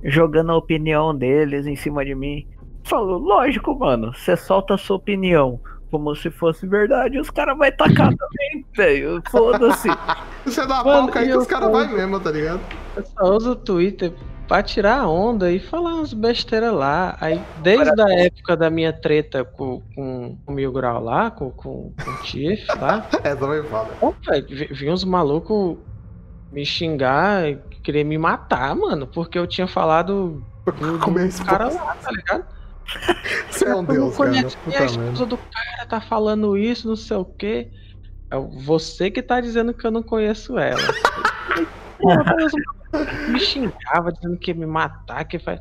jogando 0.04 0.52
a 0.52 0.56
opinião 0.56 1.14
deles 1.14 1.66
em 1.66 1.76
cima 1.76 2.04
de 2.04 2.14
mim. 2.14 2.46
Falou, 2.84 3.18
lógico, 3.18 3.78
mano, 3.78 4.14
você 4.14 4.36
solta 4.36 4.74
a 4.74 4.78
sua 4.78 4.96
opinião 4.96 5.60
como 5.90 6.14
se 6.14 6.30
fosse 6.30 6.66
verdade, 6.66 7.18
os 7.18 7.30
caras 7.30 7.56
vão 7.56 7.70
tacar 7.72 8.12
também, 8.16 8.64
velho. 8.76 9.22
Foda-se. 9.30 9.88
Você 10.44 10.66
dá 10.66 10.82
uma 10.82 11.02
Mano, 11.02 11.12
aí 11.14 11.26
que 11.26 11.36
os 11.36 11.44
eu 11.44 11.46
caras 11.46 11.70
vai 11.70 11.86
mesmo, 11.88 12.20
tá 12.20 12.30
ligado? 12.30 12.60
Eu 12.96 13.04
só 13.04 13.36
uso 13.36 13.50
o 13.50 13.56
Twitter 13.56 14.12
pra 14.46 14.62
tirar 14.62 15.06
onda 15.06 15.52
e 15.52 15.60
falar 15.60 15.96
umas 15.96 16.14
besteiras 16.14 16.72
lá. 16.72 17.16
Aí, 17.20 17.38
desde 17.62 18.00
a 18.00 18.24
época 18.24 18.56
da 18.56 18.70
minha 18.70 18.92
treta 18.92 19.44
com, 19.44 19.82
com 19.94 20.38
o 20.46 20.52
Mil 20.52 20.72
Grau 20.72 21.04
lá, 21.04 21.30
com, 21.30 21.50
com, 21.50 21.92
com 22.02 22.10
o 22.10 22.22
Tiff 22.22 22.66
lá, 22.80 23.06
Essa 23.22 23.36
foi 23.36 23.62
foda. 23.64 23.90
Pô, 24.00 24.14
velho, 24.26 24.46
vi, 24.48 24.64
vi 24.66 24.90
uns 24.90 25.04
malucos 25.04 25.76
me 26.50 26.64
xingar 26.64 27.58
querer 27.78 28.05
me 28.05 28.18
matar, 28.18 28.74
mano, 28.74 29.07
porque 29.07 29.39
eu 29.39 29.47
tinha 29.47 29.66
falado 29.66 30.42
do, 30.65 30.98
Como 30.98 31.18
é 31.18 31.28
cara 31.44 31.68
lá, 31.68 31.97
tá 31.97 32.10
ligado? 32.10 32.44
Você 33.50 33.66
é 33.66 33.74
um 33.74 33.84
deus, 33.84 34.16
cara. 34.16 34.48
Puta 34.65 34.78
a 34.78 34.84
esposa 34.84 35.26
do 35.26 35.36
cara 35.36 35.86
tá 35.86 36.00
falando 36.00 36.57
isso, 36.57 36.89
não 36.89 36.97
sei 36.97 37.16
o 37.16 37.24
quê. 37.24 37.70
É 38.31 38.36
você 38.36 39.10
que 39.10 39.23
tá 39.23 39.40
dizendo 39.40 39.73
que 39.73 39.86
eu 39.86 39.90
não 39.90 40.02
conheço 40.02 40.58
ela. 40.58 40.81
Me 43.28 43.40
xingava 43.40 44.12
dizendo 44.12 44.39
que 44.39 44.50
ia 44.50 44.55
me 44.55 44.66
matar, 44.66 45.24
que 45.24 45.39
faz. 45.39 45.60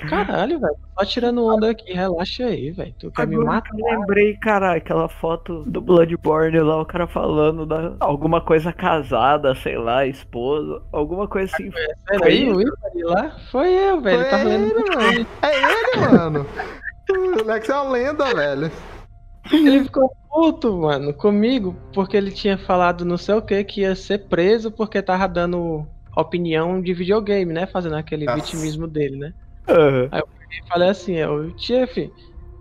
Caralho, 0.00 0.58
velho. 0.58 0.76
Só 0.98 1.04
tirando 1.04 1.44
onda 1.44 1.70
aqui, 1.70 1.92
relaxa 1.92 2.46
aí, 2.46 2.70
velho. 2.70 2.94
Tu 2.98 3.10
quer 3.10 3.26
me 3.26 3.34
Agora 3.34 3.50
matar? 3.50 3.70
que 3.70 3.80
eu 3.82 3.86
lembrei, 3.86 4.36
cara, 4.36 4.74
aquela 4.76 5.08
foto 5.08 5.62
do 5.64 5.80
Bloodborne 5.80 6.58
lá, 6.60 6.80
o 6.80 6.86
cara 6.86 7.06
falando 7.06 7.66
da 7.66 7.94
alguma 8.00 8.40
coisa 8.40 8.72
casada, 8.72 9.54
sei 9.54 9.76
lá, 9.76 10.06
esposa, 10.06 10.82
alguma 10.92 11.28
coisa 11.28 11.52
assim. 11.54 11.70
Era 12.10 12.26
aí 12.26 12.50
o 12.50 12.60
Ivari 12.60 13.02
lá? 13.04 13.36
Foi 13.50 13.68
eu, 13.68 14.00
velho. 14.00 14.20
Foi 14.20 14.30
Tá 14.30 14.36
lendo 14.42 14.78
ele, 14.78 14.96
mano. 14.96 15.26
É 15.42 15.56
ele, 15.58 16.06
mano. 16.10 16.46
O 17.10 17.44
Lex 17.44 17.68
é 17.68 17.74
uma 17.74 17.90
lenda, 17.92 18.34
velho. 18.34 18.70
Ele 19.52 19.84
ficou 19.84 20.10
puto, 20.30 20.78
mano, 20.78 21.12
comigo, 21.12 21.76
porque 21.92 22.16
ele 22.16 22.30
tinha 22.30 22.56
falado 22.56 23.04
não 23.04 23.18
sei 23.18 23.34
o 23.34 23.42
que, 23.42 23.62
que 23.64 23.80
ia 23.82 23.94
ser 23.94 24.26
preso 24.28 24.70
porque 24.70 25.02
tava 25.02 25.26
dando 25.28 25.86
opinião 26.16 26.80
de 26.80 26.94
videogame, 26.94 27.52
né? 27.52 27.66
Fazendo 27.66 27.96
aquele 27.96 28.24
Nossa. 28.24 28.38
vitimismo 28.38 28.86
dele, 28.86 29.16
né? 29.18 29.34
Aham. 29.68 30.10
E 30.12 30.68
falei 30.68 30.90
assim, 30.90 31.14
eu, 31.14 31.50
chefe, 31.56 32.12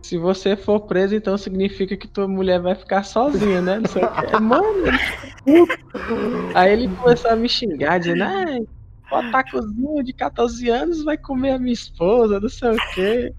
se 0.02 0.18
você 0.18 0.56
for 0.56 0.82
preso, 0.82 1.16
então 1.16 1.38
significa 1.38 1.96
que 1.96 2.08
tua 2.08 2.28
mulher 2.28 2.60
vai 2.62 2.74
ficar 2.74 3.04
sozinha, 3.04 3.62
né? 3.62 3.80
Não 3.80 3.88
sei 3.88 4.04
o 4.04 4.12
quê. 4.12 4.36
Mano, 4.40 4.88
ele 4.88 4.98
ficou 4.98 6.02
puto. 6.06 6.58
Aí 6.58 6.74
ele 6.74 6.96
começou 6.96 7.32
a 7.32 7.36
me 7.36 7.50
xingar, 7.50 8.00
dizendo, 8.00 8.24
ah, 8.24 8.58
o 9.12 9.18
otakuzinho 9.18 10.04
de 10.04 10.14
14 10.14 10.70
anos 10.70 11.04
vai 11.04 11.18
comer 11.18 11.52
a 11.52 11.60
minha 11.60 11.74
esposa, 11.74 12.40
não 12.40 12.50
sei 12.50 12.72
o 12.72 12.78
quê. 12.94 13.34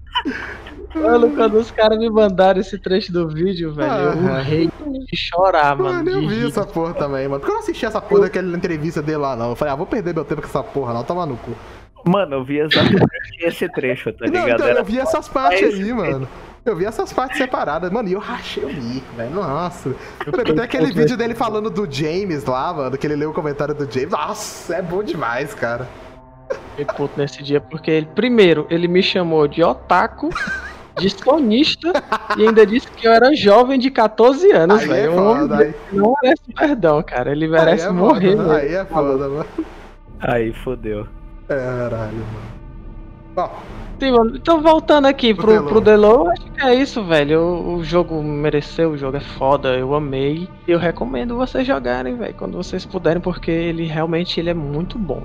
Mano, 0.95 1.35
quando 1.35 1.55
os 1.55 1.71
caras 1.71 1.97
me 1.97 2.09
mandaram 2.09 2.61
esse 2.61 2.77
trecho 2.77 3.11
do 3.11 3.27
vídeo, 3.27 3.73
velho, 3.73 3.93
eu 3.93 4.11
Aham. 4.11 4.39
urrei 4.39 4.67
de 4.67 5.17
chorar, 5.17 5.75
mano. 5.75 5.93
Mano, 5.95 6.09
eu 6.09 6.27
vi 6.27 6.35
rir. 6.35 6.47
essa 6.47 6.65
porra 6.65 6.93
também, 6.93 7.27
mano. 7.27 7.39
Porque 7.39 7.51
eu 7.51 7.55
não 7.55 7.61
assisti 7.61 7.85
essa 7.85 7.99
porra 7.99 8.21
daquela 8.21 8.55
entrevista 8.55 9.01
dele 9.01 9.17
lá, 9.17 9.35
não. 9.35 9.49
Eu 9.49 9.55
falei, 9.55 9.73
ah, 9.73 9.77
vou 9.77 9.87
perder 9.87 10.13
meu 10.13 10.23
tempo 10.23 10.41
com 10.41 10.47
essa 10.47 10.63
porra, 10.63 10.93
não. 10.93 11.03
Toma 11.03 11.25
no 11.25 11.35
cu. 11.37 11.51
Mano, 12.05 12.35
eu 12.35 12.43
vi 12.43 12.59
exatamente 12.59 13.05
esse 13.39 13.67
trecho, 13.69 14.11
tá 14.13 14.25
Não, 14.25 14.31
ligado? 14.31 14.49
então, 14.59 14.67
Era 14.67 14.79
eu 14.79 14.83
vi 14.85 14.99
essas 14.99 15.27
partes 15.29 15.73
aí, 15.73 15.93
mano. 15.93 16.27
Eu 16.65 16.75
vi 16.77 16.85
essas 16.85 17.11
partes 17.11 17.37
separadas, 17.37 17.91
mano, 17.91 18.07
e 18.07 18.13
eu 18.13 18.19
rachei 18.19 18.63
o 18.63 18.67
bico, 18.67 19.05
velho. 19.17 19.31
Nossa. 19.31 19.93
Eu 20.25 20.31
Tem 20.31 20.59
aquele 20.63 20.91
vídeo 20.93 21.17
dele 21.17 21.35
falando 21.35 21.69
do 21.69 21.85
James 21.91 22.45
lá, 22.45 22.73
mano, 22.73 22.97
que 22.97 23.05
ele 23.05 23.17
leu 23.17 23.31
o 23.31 23.33
comentário 23.33 23.73
do 23.75 23.89
James. 23.91 24.11
Nossa, 24.11 24.75
é 24.75 24.81
bom 24.81 25.03
demais, 25.03 25.53
cara. 25.53 25.87
Fiquei 26.69 26.85
puto 26.85 27.19
nesse 27.19 27.43
dia, 27.43 27.59
porque 27.59 27.91
ele, 27.91 28.05
primeiro, 28.15 28.65
ele 28.69 28.87
me 28.87 29.03
chamou 29.03 29.45
de 29.45 29.61
otaku, 29.61 30.29
de 30.97 31.09
sonista, 31.09 31.91
e 32.37 32.47
ainda 32.47 32.65
disse 32.65 32.87
que 32.91 33.07
eu 33.07 33.11
era 33.11 33.35
jovem 33.35 33.77
de 33.77 33.91
14 33.91 34.49
anos, 34.51 34.83
Aí 34.83 34.89
é 34.89 34.93
velho. 34.93 35.11
Um 35.13 35.27
homem 35.27 35.41
foda, 35.41 35.57
aí, 35.57 35.75
não 35.91 36.15
merece 36.23 36.53
perdão, 36.55 37.03
cara. 37.03 37.31
Ele 37.31 37.45
aí 37.45 37.51
merece 37.51 37.87
é 37.87 37.91
morrer, 37.91 38.37
foda, 38.37 38.53
velho. 38.53 38.67
aí 38.69 38.75
é 38.75 38.85
foda, 38.85 39.27
mano. 39.29 39.45
Aí 40.21 40.53
fodeu. 40.53 41.07
Caralho, 41.47 42.17
mano. 42.17 42.53
Bom, 43.35 43.49
Sim, 43.99 44.11
mano. 44.11 44.35
Então, 44.35 44.61
voltando 44.61 45.05
aqui 45.05 45.33
Pro 45.33 45.43
pro, 45.43 45.53
Delo. 45.53 45.67
pro 45.67 45.81
Delo, 45.81 46.29
acho 46.29 46.51
que 46.51 46.61
é 46.65 46.75
isso, 46.75 47.03
velho. 47.03 47.39
O, 47.39 47.75
o 47.77 47.83
jogo 47.83 48.21
mereceu, 48.21 48.91
o 48.91 48.97
jogo 48.97 49.17
é 49.17 49.21
foda, 49.21 49.77
eu 49.77 49.93
amei. 49.93 50.49
Eu 50.67 50.77
recomendo 50.77 51.37
vocês 51.37 51.65
jogarem, 51.65 52.15
velho, 52.17 52.33
quando 52.35 52.57
vocês 52.57 52.85
puderem, 52.85 53.21
porque 53.21 53.51
ele 53.51 53.85
realmente 53.85 54.39
ele 54.39 54.49
é 54.49 54.53
muito 54.53 54.97
bom. 54.99 55.23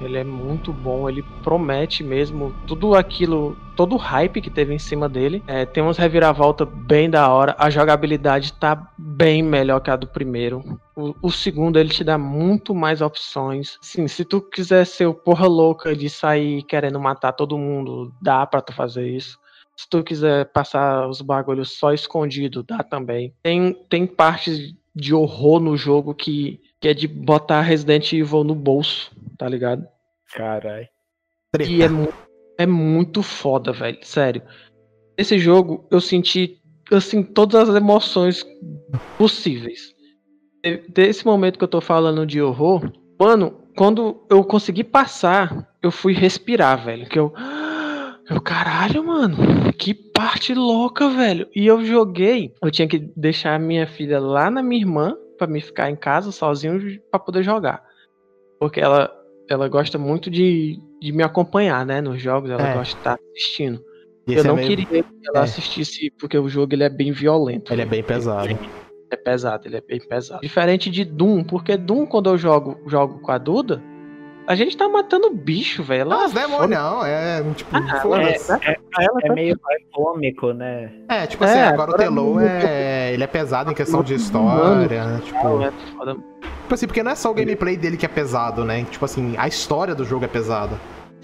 Ele 0.00 0.18
é 0.18 0.24
muito 0.24 0.72
bom, 0.72 1.08
ele 1.08 1.22
promete 1.42 2.02
mesmo 2.02 2.54
tudo 2.66 2.94
aquilo, 2.94 3.56
todo 3.76 3.94
o 3.94 3.98
hype 3.98 4.40
que 4.40 4.50
teve 4.50 4.74
em 4.74 4.78
cima 4.78 5.08
dele. 5.08 5.42
É, 5.46 5.64
tem 5.64 5.82
uns 5.82 5.98
reviravolta 5.98 6.64
bem 6.64 7.08
da 7.08 7.28
hora, 7.28 7.54
a 7.58 7.70
jogabilidade 7.70 8.52
tá 8.54 8.90
bem 8.98 9.42
melhor 9.42 9.80
que 9.80 9.90
a 9.90 9.96
do 9.96 10.06
primeiro. 10.06 10.62
O, 10.96 11.14
o 11.22 11.30
segundo 11.30 11.78
ele 11.78 11.90
te 11.90 12.02
dá 12.02 12.18
muito 12.18 12.74
mais 12.74 13.00
opções. 13.00 13.78
Sim, 13.80 14.08
se 14.08 14.24
tu 14.24 14.40
quiser 14.40 14.84
ser 14.84 15.06
o 15.06 15.14
porra 15.14 15.46
louca 15.46 15.94
de 15.94 16.10
sair 16.10 16.62
querendo 16.64 16.98
matar 16.98 17.32
todo 17.32 17.58
mundo, 17.58 18.12
dá 18.20 18.46
pra 18.46 18.60
tu 18.60 18.72
fazer 18.72 19.08
isso. 19.08 19.38
Se 19.76 19.88
tu 19.88 20.04
quiser 20.04 20.44
passar 20.52 21.08
os 21.08 21.22
bagulhos 21.22 21.78
só 21.78 21.94
escondido, 21.94 22.62
dá 22.62 22.82
também. 22.82 23.32
Tem, 23.42 23.72
tem 23.88 24.06
partes 24.06 24.74
de 24.94 25.14
horror 25.14 25.60
no 25.60 25.76
jogo 25.76 26.14
que, 26.14 26.60
que 26.80 26.88
é 26.88 26.94
de 26.94 27.06
botar 27.06 27.60
Resident 27.60 28.12
Evil 28.12 28.42
no 28.44 28.54
bolso, 28.54 29.10
tá 29.36 29.48
ligado? 29.48 29.86
Caralho. 30.34 30.88
E 31.60 31.82
é, 31.82 31.88
é 32.58 32.66
muito 32.66 33.22
foda, 33.22 33.72
velho. 33.72 33.98
Sério. 34.02 34.42
Esse 35.18 35.38
jogo 35.38 35.86
eu 35.90 36.00
senti, 36.00 36.58
assim, 36.90 37.22
todas 37.22 37.68
as 37.68 37.76
emoções 37.76 38.44
possíveis. 39.18 39.94
De- 40.64 40.82
Desse 40.88 41.24
momento 41.26 41.58
que 41.58 41.64
eu 41.64 41.68
tô 41.68 41.80
falando 41.80 42.24
de 42.26 42.40
horror, 42.40 42.90
mano, 43.18 43.60
quando 43.76 44.24
eu 44.30 44.42
consegui 44.44 44.84
passar, 44.84 45.68
eu 45.82 45.90
fui 45.90 46.12
respirar, 46.12 46.84
velho. 46.84 47.06
Que 47.08 47.18
eu. 47.18 47.32
Eu, 48.28 48.40
caralho, 48.40 49.04
mano, 49.04 49.36
que 49.76 49.92
parte 49.92 50.54
louca, 50.54 51.08
velho. 51.10 51.48
E 51.54 51.66
eu 51.66 51.84
joguei. 51.84 52.54
Eu 52.62 52.70
tinha 52.70 52.86
que 52.86 52.98
deixar 53.16 53.56
a 53.56 53.58
minha 53.58 53.86
filha 53.88 54.20
lá 54.20 54.48
na 54.50 54.62
minha 54.62 54.80
irmã, 54.80 55.16
pra 55.40 55.46
me 55.46 55.60
ficar 55.60 55.90
em 55.90 55.96
casa 55.96 56.30
sozinho, 56.30 57.00
pra 57.10 57.18
poder 57.18 57.42
jogar. 57.42 57.82
Porque 58.60 58.78
ela, 58.80 59.10
ela 59.48 59.68
gosta 59.68 59.96
muito 59.98 60.30
de, 60.30 60.78
de 61.00 61.12
me 61.12 61.22
acompanhar, 61.22 61.84
né, 61.86 62.00
nos 62.02 62.20
jogos, 62.20 62.50
ela 62.50 62.62
É. 62.62 62.74
gosta 62.74 62.92
de 62.94 63.00
estar 63.00 63.18
assistindo. 63.32 63.82
E 64.26 64.34
eu 64.34 64.40
é 64.40 64.46
não 64.46 64.54
meio- 64.56 64.68
queria 64.68 64.86
que 65.02 65.04
ela 65.28 65.40
é. 65.40 65.42
assistisse, 65.44 66.12
porque 66.18 66.36
o 66.38 66.46
jogo 66.48 66.74
ele 66.74 66.84
é 66.84 66.90
bem 66.90 67.10
violento. 67.10 67.72
Ele 67.72 67.80
é 67.82 67.86
bem 67.86 68.02
pesado. 68.02 68.48
É 69.10 69.16
pesado, 69.16 69.66
ele 69.66 69.76
é 69.76 69.80
bem 69.80 69.98
pesado. 69.98 70.42
Diferente 70.42 70.90
de 70.90 71.04
Doom, 71.04 71.42
porque 71.42 71.76
Doom, 71.76 72.04
quando 72.06 72.28
eu 72.30 72.36
jogo, 72.38 72.78
jogo 72.86 73.18
com 73.20 73.32
a 73.32 73.38
Duda, 73.38 73.82
a 74.50 74.54
gente 74.56 74.76
tá 74.76 74.88
matando 74.88 75.30
bicho, 75.30 75.80
velho. 75.84 76.06
Não, 76.10 76.16
Ela 76.16 76.26
os 76.26 76.32
demônios 76.32 76.70
não, 76.70 77.06
é 77.06 77.40
tipo, 77.54 77.70
Ah, 77.76 78.00
foda-se. 78.00 78.50
é, 78.52 78.56
pra 78.56 79.04
ela 79.04 79.18
É 79.22 79.28
tá 79.28 79.32
meio 79.34 79.56
mais 79.62 79.80
cômico, 79.92 80.52
né? 80.52 80.90
É, 81.08 81.24
tipo 81.24 81.44
assim, 81.44 81.56
É, 81.58 81.62
agora 81.68 81.92
o 81.92 81.94
agora 81.94 81.98
Telo 81.98 82.40
é. 82.40 83.12
Ele 83.14 83.22
é 83.22 83.26
pesado 83.28 83.70
em 83.70 83.74
questão 83.74 84.02
de 84.02 84.14
história, 84.14 85.04
né? 85.04 85.20
Tipo, 85.24 85.62
é 85.62 85.70
foda. 85.96 86.14
tipo 86.14 86.74
assim, 86.74 86.86
porque 86.88 87.00
não 87.02 87.12
é 87.12 87.14
só 87.14 87.30
o 87.30 87.34
gameplay 87.34 87.76
dele 87.76 87.96
que 87.96 88.04
é 88.04 88.08
pesado, 88.08 88.64
né? 88.64 88.84
Tipo 88.90 89.04
assim, 89.04 89.36
a 89.38 89.46
história 89.46 89.94
do 89.94 90.04
jogo 90.04 90.24
é 90.24 90.28
pesada. 90.28 90.76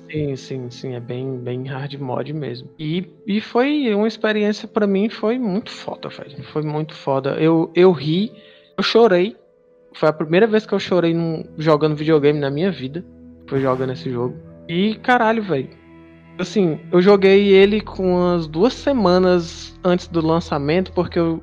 Sim, 0.09 0.37
sim, 0.37 0.71
sim, 0.71 0.95
é 0.95 1.01
bem, 1.01 1.37
bem 1.39 1.65
hard 1.67 1.95
mod 1.95 2.33
mesmo. 2.33 2.71
E, 2.79 3.11
e 3.27 3.41
foi 3.41 3.93
uma 3.93 4.07
experiência 4.07 4.69
pra 4.69 4.87
mim, 4.87 5.09
foi 5.09 5.37
muito 5.37 5.73
foda, 5.73 6.09
velho. 6.09 6.45
Foi 6.53 6.63
muito 6.63 6.95
foda. 6.95 7.31
Eu, 7.41 7.73
eu 7.75 7.91
ri, 7.91 8.31
eu 8.79 8.85
chorei. 8.85 9.37
Foi 9.95 10.09
a 10.09 10.13
primeira 10.13 10.47
vez 10.47 10.65
que 10.65 10.73
eu 10.75 10.79
chorei 10.79 11.13
num, 11.13 11.43
jogando 11.59 11.97
videogame 11.97 12.39
na 12.39 12.51
minha 12.51 12.71
vida. 12.71 13.05
Foi 13.49 13.61
jogando 13.61 13.93
esse 13.93 14.11
jogo. 14.11 14.35
E 14.69 14.95
caralho, 14.97 15.43
velho. 15.43 15.69
Assim, 16.39 16.79
eu 16.93 17.01
joguei 17.01 17.49
ele 17.49 17.81
com 17.81 18.15
umas 18.15 18.47
duas 18.47 18.75
semanas 18.75 19.79
antes 19.83 20.07
do 20.09 20.21
lançamento, 20.25 20.93
porque 20.93 21.19
eu, 21.19 21.43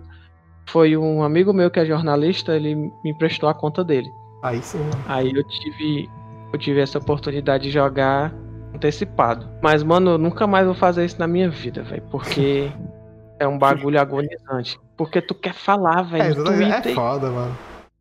foi 0.68 0.96
um 0.96 1.24
amigo 1.24 1.52
meu 1.54 1.72
que 1.72 1.80
é 1.80 1.86
jornalista, 1.86 2.56
ele 2.56 2.76
me 2.76 2.92
emprestou 3.06 3.50
a 3.50 3.54
conta 3.54 3.84
dele. 3.84 4.08
Aí 4.44 4.62
sim, 4.62 4.78
mano. 4.80 5.04
Aí 5.08 5.32
eu 5.34 5.44
tive, 5.48 6.10
eu 6.52 6.60
tive 6.60 6.80
essa 6.82 7.00
oportunidade 7.00 7.64
de 7.64 7.72
jogar 7.72 8.34
antecipado. 8.76 9.48
Mas, 9.64 9.82
mano, 9.84 10.12
eu 10.12 10.18
nunca 10.18 10.46
mais 10.46 10.66
vou 10.66 10.76
fazer 10.76 11.06
isso 11.06 11.18
na 11.20 11.28
minha 11.28 11.50
vida, 11.50 11.82
velho. 11.82 12.04
Porque 12.12 12.70
é 13.40 13.48
um 13.48 13.58
bagulho 13.58 14.00
agonizante. 14.00 14.80
Porque 14.98 15.22
tu 15.22 15.34
quer 15.34 15.54
falar, 15.54 16.02
É, 16.02 16.04
velho, 16.34 16.42
é 16.62 16.72
Twitter. 16.82 16.94
foda, 16.94 17.30
mano. 17.32 17.58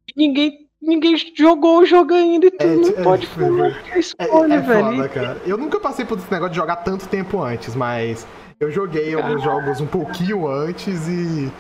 e 0.09 0.13
ninguém, 0.19 0.62
ninguém 0.83 1.15
jogou 1.37 1.79
o 1.79 1.87
jogo 1.87 2.13
ainda 2.13 2.47
e 2.47 2.51
tu 2.51 2.63
É, 2.63 2.77
não 2.77 2.89
é, 2.89 3.03
pode 3.03 3.27
é, 3.27 3.29
falar 3.29 3.83
que 3.83 3.91
é 3.93 3.97
É, 3.97 4.01
spoiler, 4.01 4.59
é 4.59 4.61
velho. 4.61 4.97
foda, 4.97 5.09
cara. 5.09 5.37
Eu 5.47 5.57
nunca 5.57 5.79
passei 5.79 6.05
por 6.05 6.19
esse 6.19 6.31
negócio 6.31 6.53
de 6.53 6.57
jogar 6.57 6.77
tanto 6.77 7.09
tempo 7.09 7.41
antes, 7.41 7.75
mas 7.77 8.27
eu 8.59 8.71
joguei 8.71 9.15
alguns 9.15 9.43
jogos 9.43 9.81
um 9.81 9.87
pouquinho 9.87 10.47
antes 10.49 11.09
e. 11.09 11.51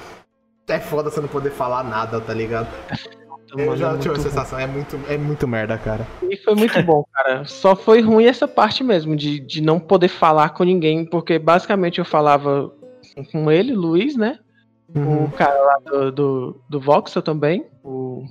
É 0.68 0.80
foda 0.80 1.10
você 1.10 1.20
não 1.20 1.28
poder 1.28 1.50
falar 1.50 1.84
nada, 1.84 2.20
tá 2.20 2.32
ligado? 2.32 2.68
Eu 3.54 3.76
já 3.76 3.92
é 3.92 3.98
tive 3.98 4.08
a 4.08 4.12
muito 4.12 4.22
sensação, 4.22 4.58
é 4.58 4.66
muito, 4.66 4.98
é 5.08 5.18
muito 5.18 5.46
merda, 5.46 5.76
cara. 5.76 6.06
E 6.22 6.36
foi 6.38 6.54
muito 6.54 6.82
bom, 6.82 7.04
cara. 7.12 7.44
Só 7.44 7.76
foi 7.76 8.00
ruim 8.00 8.24
essa 8.24 8.48
parte 8.48 8.82
mesmo, 8.82 9.14
de, 9.14 9.38
de 9.38 9.60
não 9.60 9.78
poder 9.78 10.08
falar 10.08 10.50
com 10.50 10.64
ninguém, 10.64 11.04
porque 11.04 11.38
basicamente 11.38 11.98
eu 11.98 12.04
falava 12.04 12.72
com 13.30 13.50
ele, 13.50 13.74
Luiz, 13.74 14.16
né? 14.16 14.38
Uhum. 14.94 15.24
O 15.24 15.30
cara 15.32 15.60
lá 15.60 15.78
do, 15.84 16.12
do, 16.12 16.60
do 16.70 16.80
Voxel 16.80 17.20
também. 17.20 17.66
O, 17.84 18.24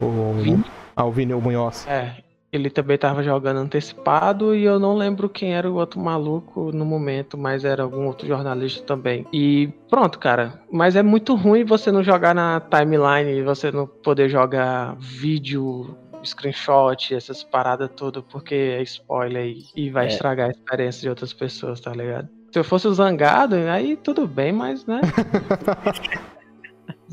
O 0.00 0.32
Vini? 0.34 0.64
Ah, 0.96 1.04
o 1.04 1.10
Vini, 1.12 1.32
o 1.34 1.40
Munhoz. 1.40 1.86
é, 1.88 2.16
ele 2.52 2.70
também 2.70 2.96
tava 2.96 3.22
jogando 3.22 3.58
antecipado 3.58 4.54
e 4.54 4.64
eu 4.64 4.78
não 4.78 4.94
lembro 4.96 5.28
quem 5.28 5.54
era 5.54 5.68
o 5.70 5.74
outro 5.74 5.98
maluco 6.00 6.70
no 6.72 6.84
momento, 6.84 7.36
mas 7.36 7.64
era 7.64 7.82
algum 7.82 8.06
outro 8.06 8.26
jornalista 8.28 8.84
também. 8.84 9.26
E 9.32 9.68
pronto, 9.90 10.18
cara. 10.20 10.60
Mas 10.70 10.94
é 10.94 11.02
muito 11.02 11.34
ruim 11.34 11.64
você 11.64 11.90
não 11.90 12.02
jogar 12.02 12.34
na 12.34 12.60
timeline 12.60 13.30
e 13.38 13.42
você 13.42 13.72
não 13.72 13.86
poder 13.86 14.28
jogar 14.28 14.94
vídeo 15.00 15.96
screenshot, 16.24 17.14
essas 17.14 17.42
paradas 17.42 17.90
tudo, 17.94 18.22
porque 18.22 18.54
é 18.54 18.82
spoiler 18.82 19.44
e, 19.46 19.64
e 19.76 19.90
vai 19.90 20.06
É. 20.06 20.08
estragar 20.08 20.46
a 20.48 20.50
experiência 20.50 21.02
de 21.02 21.08
outras 21.08 21.32
pessoas, 21.32 21.80
tá 21.80 21.90
ligado? 21.92 22.28
Se 22.52 22.58
eu 22.60 22.64
fosse 22.64 22.86
o 22.86 22.94
Zangado, 22.94 23.56
aí 23.56 23.96
tudo 23.96 24.26
bem, 24.28 24.52
mas 24.52 24.86
né? 24.86 25.00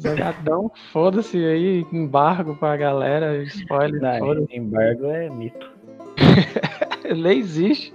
Zangadão, 0.01 0.71
foda-se 0.91 1.37
aí, 1.37 1.85
embargo 1.91 2.55
pra 2.55 2.75
galera, 2.75 3.37
spoiler, 3.43 4.01
Não, 4.01 4.19
foda-se. 4.19 4.55
embargo 4.57 5.05
é 5.05 5.29
mito. 5.29 5.71
Nem 7.15 7.39
existe. 7.39 7.93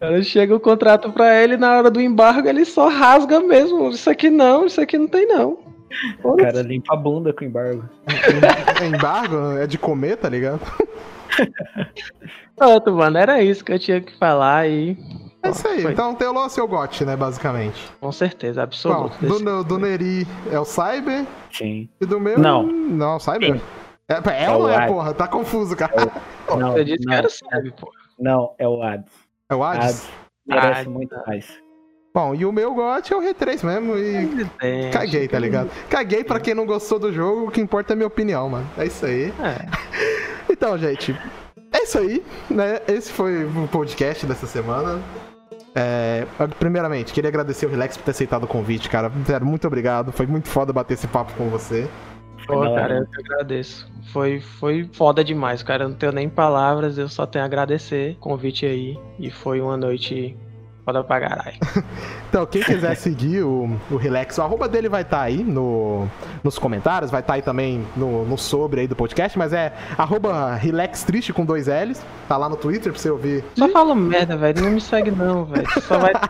Ela 0.00 0.22
chega 0.22 0.54
o 0.54 0.60
contrato 0.60 1.12
pra 1.12 1.42
ele 1.42 1.56
na 1.56 1.76
hora 1.76 1.90
do 1.90 2.00
embargo, 2.00 2.48
ele 2.48 2.64
só 2.64 2.88
rasga 2.88 3.40
mesmo. 3.40 3.90
Isso 3.90 4.08
aqui 4.08 4.30
não, 4.30 4.66
isso 4.66 4.80
aqui 4.80 4.96
não 4.96 5.08
tem 5.08 5.26
não. 5.26 5.58
O 6.22 6.36
cara 6.36 6.62
limpa 6.62 6.94
a 6.94 6.96
bunda 6.96 7.32
com 7.32 7.44
embargo. 7.44 7.88
Embargo 8.84 9.58
é 9.58 9.66
de 9.66 9.78
comer, 9.78 10.16
tá 10.16 10.28
ligado? 10.28 10.60
Pronto, 12.56 12.92
mano, 12.92 13.18
era 13.18 13.42
isso 13.42 13.64
que 13.64 13.72
eu 13.72 13.78
tinha 13.78 14.00
que 14.00 14.16
falar 14.18 14.68
e 14.68 14.96
É 15.44 15.50
isso 15.50 15.68
aí. 15.68 15.82
Foi. 15.82 15.92
Então 15.92 16.14
tem 16.14 16.26
o 16.26 16.32
Lô 16.32 16.48
seu 16.48 16.66
gote, 16.66 17.04
né, 17.04 17.14
basicamente. 17.16 17.90
com 18.00 18.10
certeza, 18.10 18.60
Bom, 18.60 18.64
absoluto. 18.64 19.16
do, 19.26 19.38
do, 19.38 19.64
do 19.64 19.78
Neri 19.78 20.26
é 20.50 20.58
o 20.58 20.64
Cyber 20.64 21.24
Sim. 21.52 21.88
e 22.00 22.06
do 22.06 22.18
meu. 22.18 22.38
Não. 22.38 22.62
Não, 22.64 23.18
Cyber. 23.20 23.54
Sim. 23.56 23.60
É, 24.08 24.14
é, 24.14 24.44
É 24.44 24.50
ou 24.50 24.64
o 24.64 24.68
é, 24.68 24.76
Ad. 24.76 24.86
porra? 24.92 25.14
Tá 25.14 25.26
confuso, 25.28 25.76
cara. 25.76 25.92
Não, 26.48 26.72
Você 26.72 26.84
disse 26.84 26.98
que 26.98 27.06
não, 27.06 27.14
era 27.14 27.28
sério, 27.30 27.72
pô. 27.72 27.90
não, 28.18 28.54
é 28.58 28.68
o 28.68 28.82
Ads. 28.82 29.10
É 29.48 29.54
o 29.54 29.64
Hades? 29.64 29.84
Ads 29.86 30.10
merece 30.46 30.88
muito 30.90 31.16
mais. 31.26 31.46
Bom, 32.14 32.34
e 32.34 32.44
o 32.44 32.52
meu 32.52 32.74
gote 32.74 33.12
é 33.12 33.16
o 33.16 33.20
R3 33.22 33.64
mesmo 33.64 33.96
e. 33.96 34.46
É, 34.60 34.90
Caguei, 34.90 35.26
tá 35.26 35.38
ligado? 35.38 35.70
Caguei 35.88 36.22
pra 36.22 36.38
quem 36.38 36.54
não 36.54 36.64
gostou 36.66 36.98
do 36.98 37.10
jogo, 37.12 37.46
o 37.48 37.50
que 37.50 37.60
importa 37.62 37.92
é 37.92 37.94
a 37.94 37.96
minha 37.96 38.06
opinião, 38.06 38.48
mano. 38.50 38.66
É 38.78 38.84
isso 38.86 39.04
aí. 39.06 39.32
É, 39.42 39.66
Então, 40.52 40.76
gente, 40.78 41.18
é 41.72 41.82
isso 41.82 41.98
aí, 41.98 42.22
né? 42.50 42.80
Esse 42.86 43.10
foi 43.10 43.44
o 43.46 43.66
podcast 43.68 44.26
dessa 44.26 44.46
semana. 44.46 45.02
É, 45.74 46.24
primeiramente, 46.58 47.12
queria 47.12 47.28
agradecer 47.28 47.66
o 47.66 47.68
Relax 47.68 47.96
por 47.96 48.04
ter 48.04 48.12
aceitado 48.12 48.44
o 48.44 48.46
convite, 48.46 48.88
cara. 48.88 49.10
Sério, 49.26 49.46
muito 49.46 49.66
obrigado. 49.66 50.12
Foi 50.12 50.26
muito 50.26 50.48
foda 50.48 50.72
bater 50.72 50.94
esse 50.94 51.08
papo 51.08 51.32
com 51.34 51.48
você. 51.48 51.88
pô, 52.46 52.60
cara, 52.74 52.98
eu 52.98 53.06
que 53.06 53.20
agradeço. 53.20 53.90
Foi, 54.12 54.40
foi 54.40 54.88
foda 54.92 55.24
demais, 55.24 55.62
cara. 55.62 55.84
Eu 55.84 55.88
não 55.88 55.96
tenho 55.96 56.12
nem 56.12 56.28
palavras, 56.28 56.96
eu 56.96 57.08
só 57.08 57.26
tenho 57.26 57.42
a 57.42 57.46
agradecer 57.46 58.12
o 58.12 58.20
convite 58.20 58.64
aí. 58.64 58.96
E 59.18 59.30
foi 59.30 59.60
uma 59.60 59.76
noite 59.76 60.36
foda 60.84 61.02
pra 61.02 61.20
caralho. 61.20 61.56
Então, 62.28 62.44
quem 62.46 62.64
quiser 62.64 62.96
seguir 62.96 63.44
o, 63.44 63.78
o 63.88 63.96
Relax, 63.96 64.36
o 64.38 64.42
arroba 64.42 64.66
dele 64.68 64.88
vai 64.88 65.02
estar 65.02 65.20
aí 65.20 65.44
no, 65.44 66.08
nos 66.42 66.58
comentários, 66.58 67.08
vai 67.08 67.20
estar 67.20 67.34
aí 67.34 67.42
também 67.42 67.86
no, 67.96 68.24
no 68.24 68.36
sobre 68.36 68.80
aí 68.80 68.88
do 68.88 68.96
podcast, 68.96 69.38
mas 69.38 69.52
é 69.52 69.72
arroba 69.96 70.56
Relax 70.56 71.04
Triste 71.04 71.32
com 71.32 71.44
dois 71.44 71.68
L's. 71.68 72.04
Tá 72.28 72.36
lá 72.36 72.48
no 72.48 72.56
Twitter 72.56 72.90
pra 72.90 73.00
você 73.00 73.08
ouvir. 73.08 73.44
Só 73.54 73.68
fala 73.68 73.94
merda, 73.94 74.36
velho. 74.36 74.62
Não 74.64 74.70
me 74.72 74.80
segue 74.80 75.12
não, 75.12 75.44
velho. 75.44 75.64
Só 75.82 75.96
vai. 75.96 76.12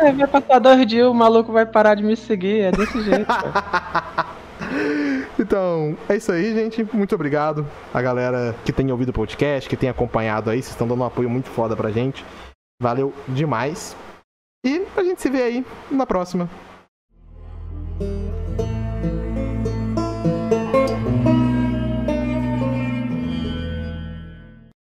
É, 0.00 0.10
vai 0.10 0.26
passar 0.26 0.58
dois 0.58 0.86
dias, 0.86 1.06
o 1.06 1.12
maluco 1.12 1.52
vai 1.52 1.66
parar 1.66 1.94
de 1.94 2.02
me 2.02 2.16
seguir. 2.16 2.60
É 2.60 2.72
desse 2.72 3.02
jeito, 3.02 3.26
cara. 3.26 4.30
Então, 5.38 5.96
é 6.06 6.16
isso 6.16 6.30
aí, 6.30 6.54
gente. 6.54 6.86
Muito 6.92 7.14
obrigado 7.14 7.66
a 7.94 8.02
galera 8.02 8.54
que 8.62 8.72
tem 8.72 8.90
ouvido 8.92 9.08
o 9.08 9.12
podcast, 9.12 9.68
que 9.68 9.76
tem 9.76 9.88
acompanhado 9.88 10.50
aí. 10.50 10.60
Vocês 10.60 10.72
estão 10.72 10.86
dando 10.86 11.00
um 11.00 11.04
apoio 11.04 11.30
muito 11.30 11.48
foda 11.48 11.74
pra 11.74 11.90
gente. 11.90 12.22
Valeu 12.80 13.12
demais. 13.28 13.94
E 14.64 14.86
a 14.96 15.02
gente 15.02 15.20
se 15.20 15.28
vê 15.28 15.42
aí 15.42 15.66
na 15.90 16.06
próxima. 16.06 16.48